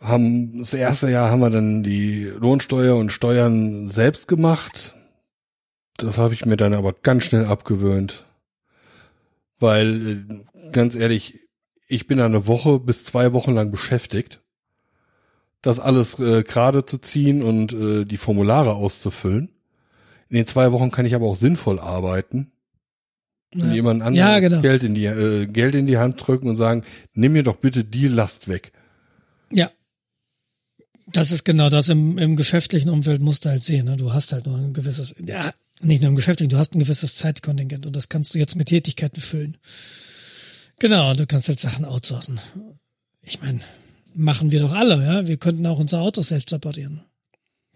Haben 0.00 0.58
das 0.60 0.74
erste 0.74 1.10
Jahr 1.10 1.30
haben 1.30 1.40
wir 1.40 1.50
dann 1.50 1.82
die 1.82 2.24
Lohnsteuer 2.24 2.96
und 2.96 3.10
Steuern 3.10 3.88
selbst 3.88 4.28
gemacht. 4.28 4.94
Das 5.96 6.18
habe 6.18 6.34
ich 6.34 6.46
mir 6.46 6.56
dann 6.56 6.74
aber 6.74 6.92
ganz 6.92 7.24
schnell 7.24 7.44
abgewöhnt. 7.46 8.24
Weil, 9.58 10.18
äh, 10.28 10.70
ganz 10.70 10.94
ehrlich, 10.94 11.47
ich 11.88 12.06
bin 12.06 12.20
eine 12.20 12.46
Woche 12.46 12.78
bis 12.78 13.04
zwei 13.04 13.32
Wochen 13.32 13.54
lang 13.54 13.70
beschäftigt, 13.70 14.40
das 15.62 15.80
alles 15.80 16.18
äh, 16.20 16.44
gerade 16.44 16.86
zu 16.86 16.98
ziehen 16.98 17.42
und 17.42 17.72
äh, 17.72 18.04
die 18.04 18.16
Formulare 18.18 18.74
auszufüllen. 18.74 19.50
In 20.28 20.36
den 20.36 20.46
zwei 20.46 20.70
Wochen 20.72 20.90
kann 20.90 21.06
ich 21.06 21.14
aber 21.14 21.26
auch 21.26 21.34
sinnvoll 21.36 21.80
arbeiten 21.80 22.52
und 23.54 23.68
Ja. 23.68 23.72
jemand 23.72 24.02
anderes 24.02 24.18
Ja, 24.18 24.38
genau. 24.40 24.60
Geld 24.60 24.82
in 24.84 24.94
die 24.94 25.06
äh, 25.06 25.46
Geld 25.46 25.74
in 25.74 25.86
die 25.86 25.96
Hand 25.98 26.24
drücken 26.24 26.48
und 26.48 26.56
sagen, 26.56 26.84
nimm 27.14 27.32
mir 27.32 27.42
doch 27.42 27.56
bitte 27.56 27.82
die 27.84 28.06
Last 28.08 28.48
weg. 28.48 28.72
Ja. 29.50 29.70
Das 31.06 31.32
ist 31.32 31.46
genau 31.46 31.70
das 31.70 31.88
im, 31.88 32.18
im 32.18 32.36
geschäftlichen 32.36 32.90
Umfeld 32.90 33.22
musst 33.22 33.46
du 33.46 33.48
halt 33.48 33.62
sehen. 33.62 33.86
Ne? 33.86 33.96
Du 33.96 34.12
hast 34.12 34.32
halt 34.34 34.44
nur 34.44 34.58
ein 34.58 34.74
gewisses, 34.74 35.14
ja, 35.26 35.54
nicht 35.80 36.02
nur 36.02 36.10
im 36.10 36.16
geschäftlichen, 36.16 36.50
du 36.50 36.58
hast 36.58 36.74
ein 36.74 36.80
gewisses 36.80 37.14
Zeitkontingent 37.14 37.86
und 37.86 37.96
das 37.96 38.10
kannst 38.10 38.34
du 38.34 38.38
jetzt 38.38 38.56
mit 38.56 38.68
Tätigkeiten 38.68 39.20
füllen. 39.22 39.56
Genau, 40.78 41.12
du 41.14 41.26
kannst 41.26 41.48
halt 41.48 41.60
Sachen 41.60 41.84
outsourcen. 41.84 42.40
Ich 43.22 43.40
meine, 43.40 43.60
machen 44.14 44.50
wir 44.50 44.60
doch 44.60 44.72
alle, 44.72 45.04
ja. 45.04 45.26
Wir 45.26 45.36
könnten 45.36 45.66
auch 45.66 45.78
unsere 45.78 46.02
Autos 46.02 46.28
selbst 46.28 46.52
reparieren. 46.52 47.02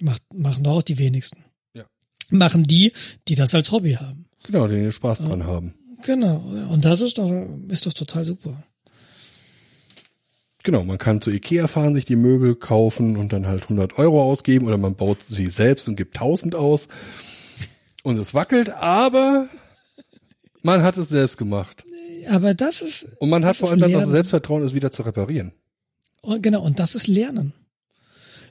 Macht, 0.01 0.23
machen 0.33 0.65
doch 0.65 0.79
auch 0.79 0.83
die 0.83 0.99
wenigsten. 0.99 1.45
Ja. 1.75 1.85
Machen 2.31 2.63
die, 2.63 2.93
die 3.29 3.35
das 3.35 3.55
als 3.55 3.73
Hobby 3.73 3.93
haben. 3.95 4.27
Genau, 4.45 4.67
die 4.67 4.91
Spaß 4.91 5.21
dran 5.21 5.45
haben. 5.45 5.75
Genau. 6.05 6.39
Und 6.71 6.85
das 6.85 7.01
ist 7.01 7.19
doch, 7.19 7.31
ist 7.69 7.87
doch 7.87 7.93
total 7.93 8.25
super. 8.25 8.63
Genau, 10.65 10.85
man 10.85 10.99
kann 10.99 11.21
zu 11.21 11.31
Ikea 11.31 11.67
fahren, 11.67 11.95
sich 11.95 12.05
die 12.05 12.17
Möbel 12.17 12.55
kaufen 12.55 13.17
und 13.17 13.33
dann 13.33 13.49
halt 13.49 13.65
100 13.65 13.99
Euro 13.99 14.23
ausgeben 14.23 14.67
oder 14.67 14.79
man 14.79 14.95
baut 14.95 15.19
sie 15.29 15.49
selbst 15.49 15.89
und 15.89 15.97
gibt 15.97 16.17
1000 16.17 16.55
aus 16.55 16.87
und 18.05 18.17
es 18.17 18.33
wackelt, 18.33 18.71
aber 18.71 19.49
man 20.63 20.83
hat 20.83 20.97
es 20.97 21.09
selbst 21.09 21.37
gemacht. 21.37 21.85
Aber 22.29 22.55
das 22.55 22.83
ist, 22.83 23.17
Und 23.21 23.31
man 23.31 23.45
hat 23.45 23.57
vor 23.57 23.71
allem 23.71 23.81
dann 23.81 23.91
das 23.91 23.99
Lernen. 23.99 24.13
Selbstvertrauen, 24.13 24.63
es 24.63 24.75
wieder 24.75 24.93
zu 24.93 25.03
reparieren. 25.03 25.53
Und 26.21 26.43
genau, 26.43 26.63
und 26.63 26.79
das 26.79 26.95
ist 26.95 27.07
Lernen. 27.09 27.53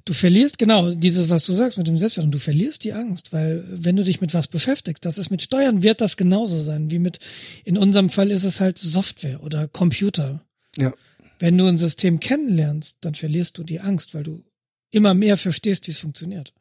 Du 0.04 0.14
verlierst, 0.14 0.58
genau, 0.58 0.92
dieses, 0.92 1.30
was 1.30 1.46
du 1.46 1.54
sagst 1.54 1.78
mit 1.78 1.88
dem 1.88 1.98
Selbstvertrauen, 1.98 2.32
du 2.32 2.40
verlierst 2.40 2.84
die 2.84 2.94
Angst, 2.94 3.34
weil 3.34 3.64
wenn 3.70 3.96
du 3.96 4.04
dich 4.04 4.20
mit 4.20 4.34
was 4.34 4.48
beschäftigst, 4.48 5.06
das 5.06 5.18
ist 5.20 5.30
mit 5.30 5.44
Steuern, 5.44 5.84
wird 5.84 6.02
das 6.02 6.18
genauso 6.18 6.60
sein, 6.60 6.90
wie 6.90 7.00
mit, 7.00 7.20
in 7.66 7.78
unserem 7.78 8.10
Fall 8.10 8.32
ist 8.32 8.44
es 8.44 8.60
halt 8.60 8.80
Software 8.80 9.44
oder 9.44 9.68
Computer. 9.68 10.44
Ja. 10.76 10.94
Wenn 11.38 11.58
du 11.58 11.68
ein 11.68 11.78
System 11.78 12.20
kennenlernst, 12.20 12.98
dann 13.02 13.14
verlierst 13.14 13.58
du 13.58 13.64
die 13.64 13.80
Angst, 13.80 14.16
weil 14.16 14.24
du 14.24 14.44
immer 14.90 15.14
mehr 15.14 15.38
verstehst, 15.38 15.88
wie 15.88 15.92
es 15.92 16.00
funktioniert. 16.00 16.54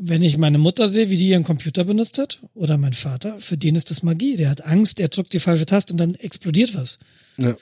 Wenn 0.00 0.22
ich 0.22 0.38
meine 0.38 0.58
Mutter 0.58 0.88
sehe, 0.88 1.10
wie 1.10 1.16
die 1.16 1.28
ihren 1.28 1.42
Computer 1.44 1.84
benutzt 1.84 2.18
hat, 2.18 2.38
oder 2.54 2.76
mein 2.78 2.92
Vater, 2.92 3.38
für 3.40 3.56
den 3.56 3.74
ist 3.74 3.90
das 3.90 4.02
Magie. 4.04 4.36
Der 4.36 4.48
hat 4.50 4.64
Angst, 4.64 4.98
der 5.00 5.08
drückt 5.08 5.32
die 5.32 5.40
falsche 5.40 5.66
Taste 5.66 5.92
und 5.92 5.98
dann 5.98 6.14
explodiert 6.14 6.74
was. 6.76 6.98
ja. 7.36 7.56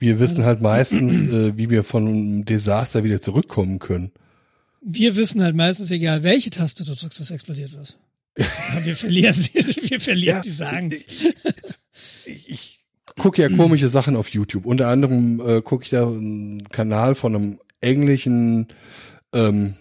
Wir 0.00 0.18
wissen 0.18 0.44
halt 0.44 0.60
meistens, 0.62 1.22
äh, 1.22 1.56
wie 1.56 1.68
wir 1.70 1.84
von 1.84 2.06
einem 2.08 2.44
Desaster 2.44 3.04
wieder 3.04 3.20
zurückkommen 3.20 3.78
können. 3.78 4.10
Wir 4.80 5.14
wissen 5.16 5.42
halt 5.42 5.54
meistens, 5.54 5.90
egal 5.90 6.22
welche 6.24 6.48
Taste 6.50 6.84
du 6.84 6.94
drückst, 6.94 7.20
es 7.20 7.30
explodiert 7.30 7.76
was. 7.78 7.98
Aber 8.72 8.84
wir 8.86 8.96
verlieren, 8.96 9.36
wir 9.82 10.00
verlieren 10.00 10.42
Ja. 10.44 10.52
die 10.52 10.62
Angst. 10.64 11.04
ich 12.24 12.80
gucke 13.18 13.42
ja 13.42 13.48
komische 13.48 13.88
Sachen 13.88 14.16
auf 14.16 14.28
YouTube. 14.30 14.64
Unter 14.66 14.88
anderem 14.88 15.40
äh, 15.46 15.60
gucke 15.62 15.84
ich 15.84 15.90
da 15.90 16.06
einen 16.08 16.66
Kanal 16.70 17.14
von 17.14 17.36
einem 17.36 17.60
englischen 17.80 18.66
ähm, 19.34 19.74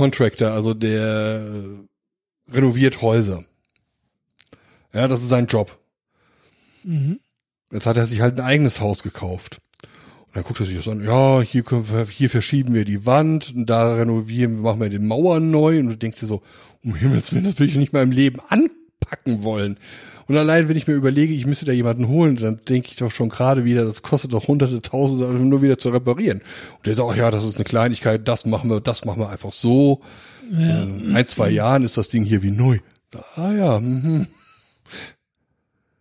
Contractor, 0.00 0.52
also 0.52 0.72
der 0.72 1.42
äh, 1.42 2.54
renoviert 2.56 3.02
Häuser. 3.02 3.44
Ja, 4.94 5.08
das 5.08 5.20
ist 5.20 5.28
sein 5.28 5.44
Job. 5.44 5.78
Mhm. 6.84 7.20
Jetzt 7.70 7.84
hat 7.84 7.98
er 7.98 8.06
sich 8.06 8.22
halt 8.22 8.38
ein 8.38 8.46
eigenes 8.46 8.80
Haus 8.80 9.02
gekauft. 9.02 9.60
Und 10.28 10.36
dann 10.36 10.44
guckt 10.44 10.58
er 10.58 10.64
sich 10.64 10.78
das 10.78 10.88
an, 10.88 11.04
ja, 11.04 11.42
hier, 11.42 11.62
können 11.64 11.86
wir, 11.90 12.06
hier 12.06 12.30
verschieben 12.30 12.72
wir 12.72 12.86
die 12.86 13.04
Wand 13.04 13.52
und 13.54 13.66
da 13.66 13.94
renovieren, 13.94 14.62
machen 14.62 14.80
wir 14.80 14.88
die 14.88 14.98
Mauern 14.98 15.50
neu 15.50 15.78
und 15.78 15.88
du 15.88 15.98
denkst 15.98 16.20
dir 16.20 16.26
so, 16.26 16.40
um 16.82 16.94
Himmels 16.94 17.34
Willen, 17.34 17.44
das 17.44 17.58
will 17.58 17.68
ich 17.68 17.76
nicht 17.76 17.92
mal 17.92 18.02
im 18.02 18.12
Leben 18.12 18.40
anpacken 18.48 19.42
wollen. 19.42 19.76
Und 20.30 20.36
allein, 20.36 20.68
wenn 20.68 20.76
ich 20.76 20.86
mir 20.86 20.94
überlege, 20.94 21.34
ich 21.34 21.44
müsste 21.44 21.64
da 21.64 21.72
jemanden 21.72 22.06
holen, 22.06 22.36
dann 22.36 22.60
denke 22.68 22.86
ich 22.88 22.94
doch 22.94 23.10
schon 23.10 23.30
gerade 23.30 23.64
wieder, 23.64 23.84
das 23.84 24.02
kostet 24.02 24.32
doch 24.32 24.46
hunderte, 24.46 24.80
tausende, 24.80 25.26
nur 25.26 25.60
wieder 25.60 25.76
zu 25.76 25.88
reparieren. 25.88 26.40
Und 26.76 26.86
der 26.86 26.94
sagt, 26.94 27.10
ach 27.10 27.16
ja, 27.16 27.32
das 27.32 27.44
ist 27.44 27.56
eine 27.56 27.64
Kleinigkeit, 27.64 28.28
das 28.28 28.46
machen 28.46 28.70
wir, 28.70 28.80
das 28.80 29.04
machen 29.04 29.18
wir 29.18 29.28
einfach 29.28 29.52
so. 29.52 30.02
Ja. 30.52 30.84
In 30.84 31.16
ein, 31.16 31.26
zwei 31.26 31.50
Jahren 31.50 31.82
ist 31.82 31.96
das 31.96 32.10
Ding 32.10 32.24
hier 32.24 32.44
wie 32.44 32.52
neu. 32.52 32.78
Ah 33.34 33.52
ja, 33.52 33.80
mhm. 33.80 34.28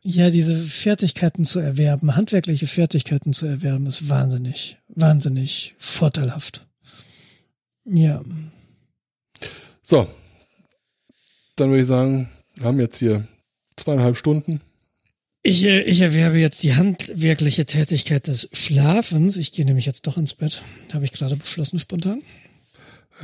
ja, 0.04 0.30
diese 0.30 0.56
Fertigkeiten 0.56 1.44
zu 1.44 1.58
erwerben, 1.58 2.16
handwerkliche 2.16 2.68
Fertigkeiten 2.68 3.34
zu 3.34 3.48
erwerben, 3.48 3.88
ist 3.88 4.10
wahnsinnig, 4.10 4.78
wahnsinnig 4.90 5.74
vorteilhaft. 5.80 6.68
Ja. 7.84 8.22
So. 9.82 10.08
Dann 11.56 11.70
würde 11.70 11.82
ich 11.82 11.88
sagen, 11.88 12.30
wir 12.58 12.66
haben 12.66 12.80
jetzt 12.80 13.00
hier 13.00 13.28
zweieinhalb 13.80 14.18
Stunden. 14.18 14.62
Ich, 15.42 15.64
äh, 15.64 15.82
ich 15.84 16.02
erwerbe 16.02 16.38
jetzt 16.38 16.64
die 16.64 16.76
handwerkliche 16.76 17.66
Tätigkeit 17.66 18.28
des 18.28 18.50
Schlafens. 18.52 19.38
Ich 19.38 19.52
gehe 19.54 19.66
nämlich 19.66 19.86
jetzt 19.86 20.06
doch 20.08 20.18
ins 20.18 20.34
Bett. 20.34 20.62
Habe 20.94 21.06
ich 21.06 21.12
gerade 21.14 21.36
beschlossen, 21.38 21.80
spontan. 21.80 22.22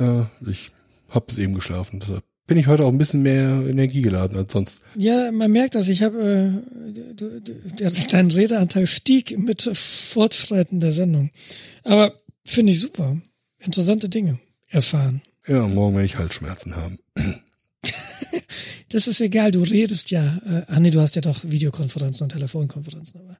Ja, 0.00 0.30
ich 0.48 0.68
habe 1.10 1.26
es 1.28 1.38
eben 1.38 1.54
geschlafen. 1.54 2.00
Deshalb 2.00 2.24
bin 2.46 2.58
ich 2.58 2.68
heute 2.68 2.84
auch 2.84 2.88
ein 2.92 2.98
bisschen 2.98 3.22
mehr 3.22 3.64
Energie 3.68 4.00
geladen 4.02 4.36
als 4.36 4.52
sonst. 4.52 4.80
Ja, 4.94 5.30
man 5.32 5.50
merkt 5.52 5.74
das. 5.74 5.88
Ich 5.88 6.02
habe, 6.02 6.62
äh, 6.66 6.92
du- 7.14 7.40
du- 7.40 7.52
der- 7.78 7.90
dein 8.10 8.30
Redeanteil 8.30 8.86
stieg 8.86 9.36
mit 9.38 9.62
Fortschreiten 9.72 10.80
der 10.80 10.92
Sendung. 10.92 11.30
Aber 11.84 12.14
finde 12.44 12.72
ich 12.72 12.80
super. 12.80 13.16
Interessante 13.58 14.08
Dinge 14.08 14.38
erfahren. 14.68 15.22
Ja, 15.46 15.66
morgen 15.66 15.94
werde 15.94 16.06
ich 16.06 16.18
Halsschmerzen 16.18 16.76
haben. 16.76 16.98
Das 18.88 19.08
ist 19.08 19.20
egal, 19.20 19.50
du 19.50 19.62
redest 19.62 20.10
ja. 20.10 20.36
Äh, 20.46 20.62
ach 20.68 20.78
nee, 20.78 20.90
du 20.90 21.00
hast 21.00 21.16
ja 21.16 21.22
doch 21.22 21.44
Videokonferenzen 21.44 22.24
und 22.24 22.30
Telefonkonferenzen. 22.30 23.20
Aber 23.20 23.38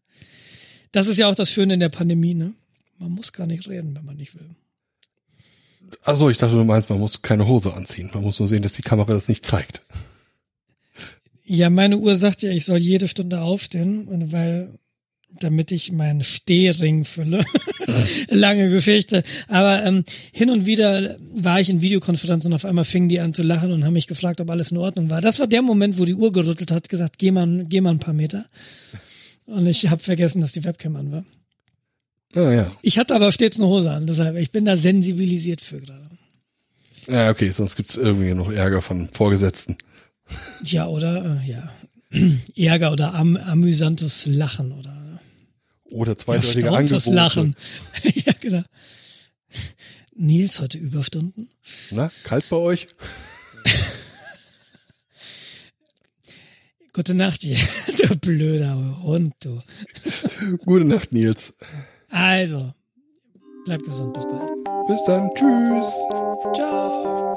das 0.93 1.07
ist 1.09 1.19
ja 1.19 1.29
auch 1.29 1.35
das 1.35 1.51
Schöne 1.51 1.75
in 1.75 1.81
der 1.81 1.89
Pandemie, 1.89 2.35
ne? 2.35 2.53
Man 2.99 3.13
muss 3.13 3.33
gar 3.33 3.47
nicht 3.47 3.69
reden, 3.69 3.95
wenn 3.95 4.05
man 4.05 4.17
nicht 4.17 4.35
will. 4.35 4.49
Also 6.03 6.31
ich 6.31 6.39
dachte, 6.39 6.57
du 6.57 6.65
meinst, 6.65 6.91
man 6.91 6.99
muss 6.99 7.23
keine 7.23 7.47
Hose 7.47 7.75
anziehen. 7.75 8.11
Man 8.13 8.23
muss 8.23 8.39
nur 8.39 8.49
sehen, 8.49 8.63
dass 8.63 8.73
die 8.73 8.83
Kamera 8.83 9.13
das 9.13 9.29
nicht 9.29 9.45
zeigt. 9.45 9.83
Ja, 11.45 11.71
meine 11.71 11.99
Uhr 11.99 12.17
sagt 12.17 12.43
ja, 12.43 12.51
ich 12.51 12.65
soll 12.65 12.79
jede 12.79 13.07
Stunde 13.07 13.41
aufstehen, 13.41 14.09
und 14.09 14.33
weil 14.33 14.73
damit 15.39 15.71
ich 15.71 15.93
meinen 15.93 16.23
Stehring 16.23 17.05
fülle. 17.05 17.45
Lange 18.31 18.71
Geschichte. 18.71 19.23
Aber 19.49 19.85
ähm, 19.85 20.05
hin 20.33 20.51
und 20.51 20.67
wieder 20.67 21.17
war 21.33 21.61
ich 21.61 21.69
in 21.69 21.81
Videokonferenzen 21.81 22.53
und 22.53 22.57
auf 22.57 22.65
einmal 22.65 22.85
fingen 22.85 23.09
die 23.09 23.21
an 23.21 23.35
zu 23.35 23.43
lachen 23.43 23.73
und 23.73 23.85
haben 23.85 23.95
mich 23.95 24.07
gefragt, 24.07 24.41
ob 24.41 24.51
alles 24.51 24.71
in 24.71 24.79
Ordnung 24.79 25.11
war. 25.11 25.21
Das 25.21 25.39
war 25.39 25.47
der 25.47 25.63
Moment, 25.63 25.99
wo 25.99 26.05
die 26.05 26.15
Uhr 26.15 26.33
gerüttelt 26.33 26.71
hat, 26.71 26.89
gesagt, 26.89 27.19
geh 27.19 27.31
mal, 27.31 27.65
geh 27.69 27.81
mal 27.81 27.91
ein 27.91 27.99
paar 27.99 28.15
Meter. 28.15 28.47
Und 29.47 29.67
ich 29.67 29.89
habe 29.89 30.03
vergessen, 30.03 30.41
dass 30.41 30.53
die 30.53 30.65
Webcam 30.65 30.97
an 30.97 31.13
war. 31.13 31.25
Ah 32.35 32.53
ja. 32.53 32.73
Ich 32.83 32.99
hatte 32.99 33.15
aber 33.15 33.33
stets 33.33 33.59
eine 33.59 33.69
Hose 33.69 33.91
an, 33.91 34.07
deshalb 34.07 34.37
ich 34.37 34.51
bin 34.51 34.65
da 34.65 34.77
sensibilisiert 34.77 35.61
für 35.61 35.79
gerade. 35.79 36.11
Ja, 37.09 37.31
okay, 37.31 37.51
sonst 37.51 37.77
gibt's 37.77 37.97
irgendwie 37.97 38.35
noch 38.35 38.51
Ärger 38.51 38.83
von 38.83 39.09
Vorgesetzten. 39.13 39.77
Ja, 40.65 40.89
oder 40.89 41.41
äh, 41.41 41.49
ja. 41.49 41.71
Ärger 42.57 42.93
oder 42.93 43.15
am, 43.15 43.37
amüsantes 43.37 44.27
Lachen 44.27 44.73
oder 44.73 44.96
Oder 45.91 46.19
zweideutige 46.19 46.71
Angebote. 46.71 47.11
Lachen. 47.11 47.57
ja, 48.03 48.33
genau. 48.41 48.63
Nils 50.15 50.61
heute 50.61 50.79
Überstunden. 50.79 51.49
Na, 51.91 52.11
kalt 52.25 52.49
bei 52.49 52.57
euch? 52.57 52.87
Gute 56.93 57.15
Nacht, 57.15 57.45
ihr, 57.45 57.59
du 58.09 58.17
blöder 58.17 59.03
Hund, 59.03 59.35
du. 59.41 59.61
Gute 60.65 60.87
Nacht, 60.87 61.13
Nils. 61.13 61.55
Also, 62.09 62.73
Bleibt 63.67 63.85
gesund, 63.85 64.15
bis 64.15 64.25
bald. 64.25 64.49
Bis 64.87 65.05
dann, 65.07 65.29
tschüss. 65.35 65.93
Ciao. 66.55 67.37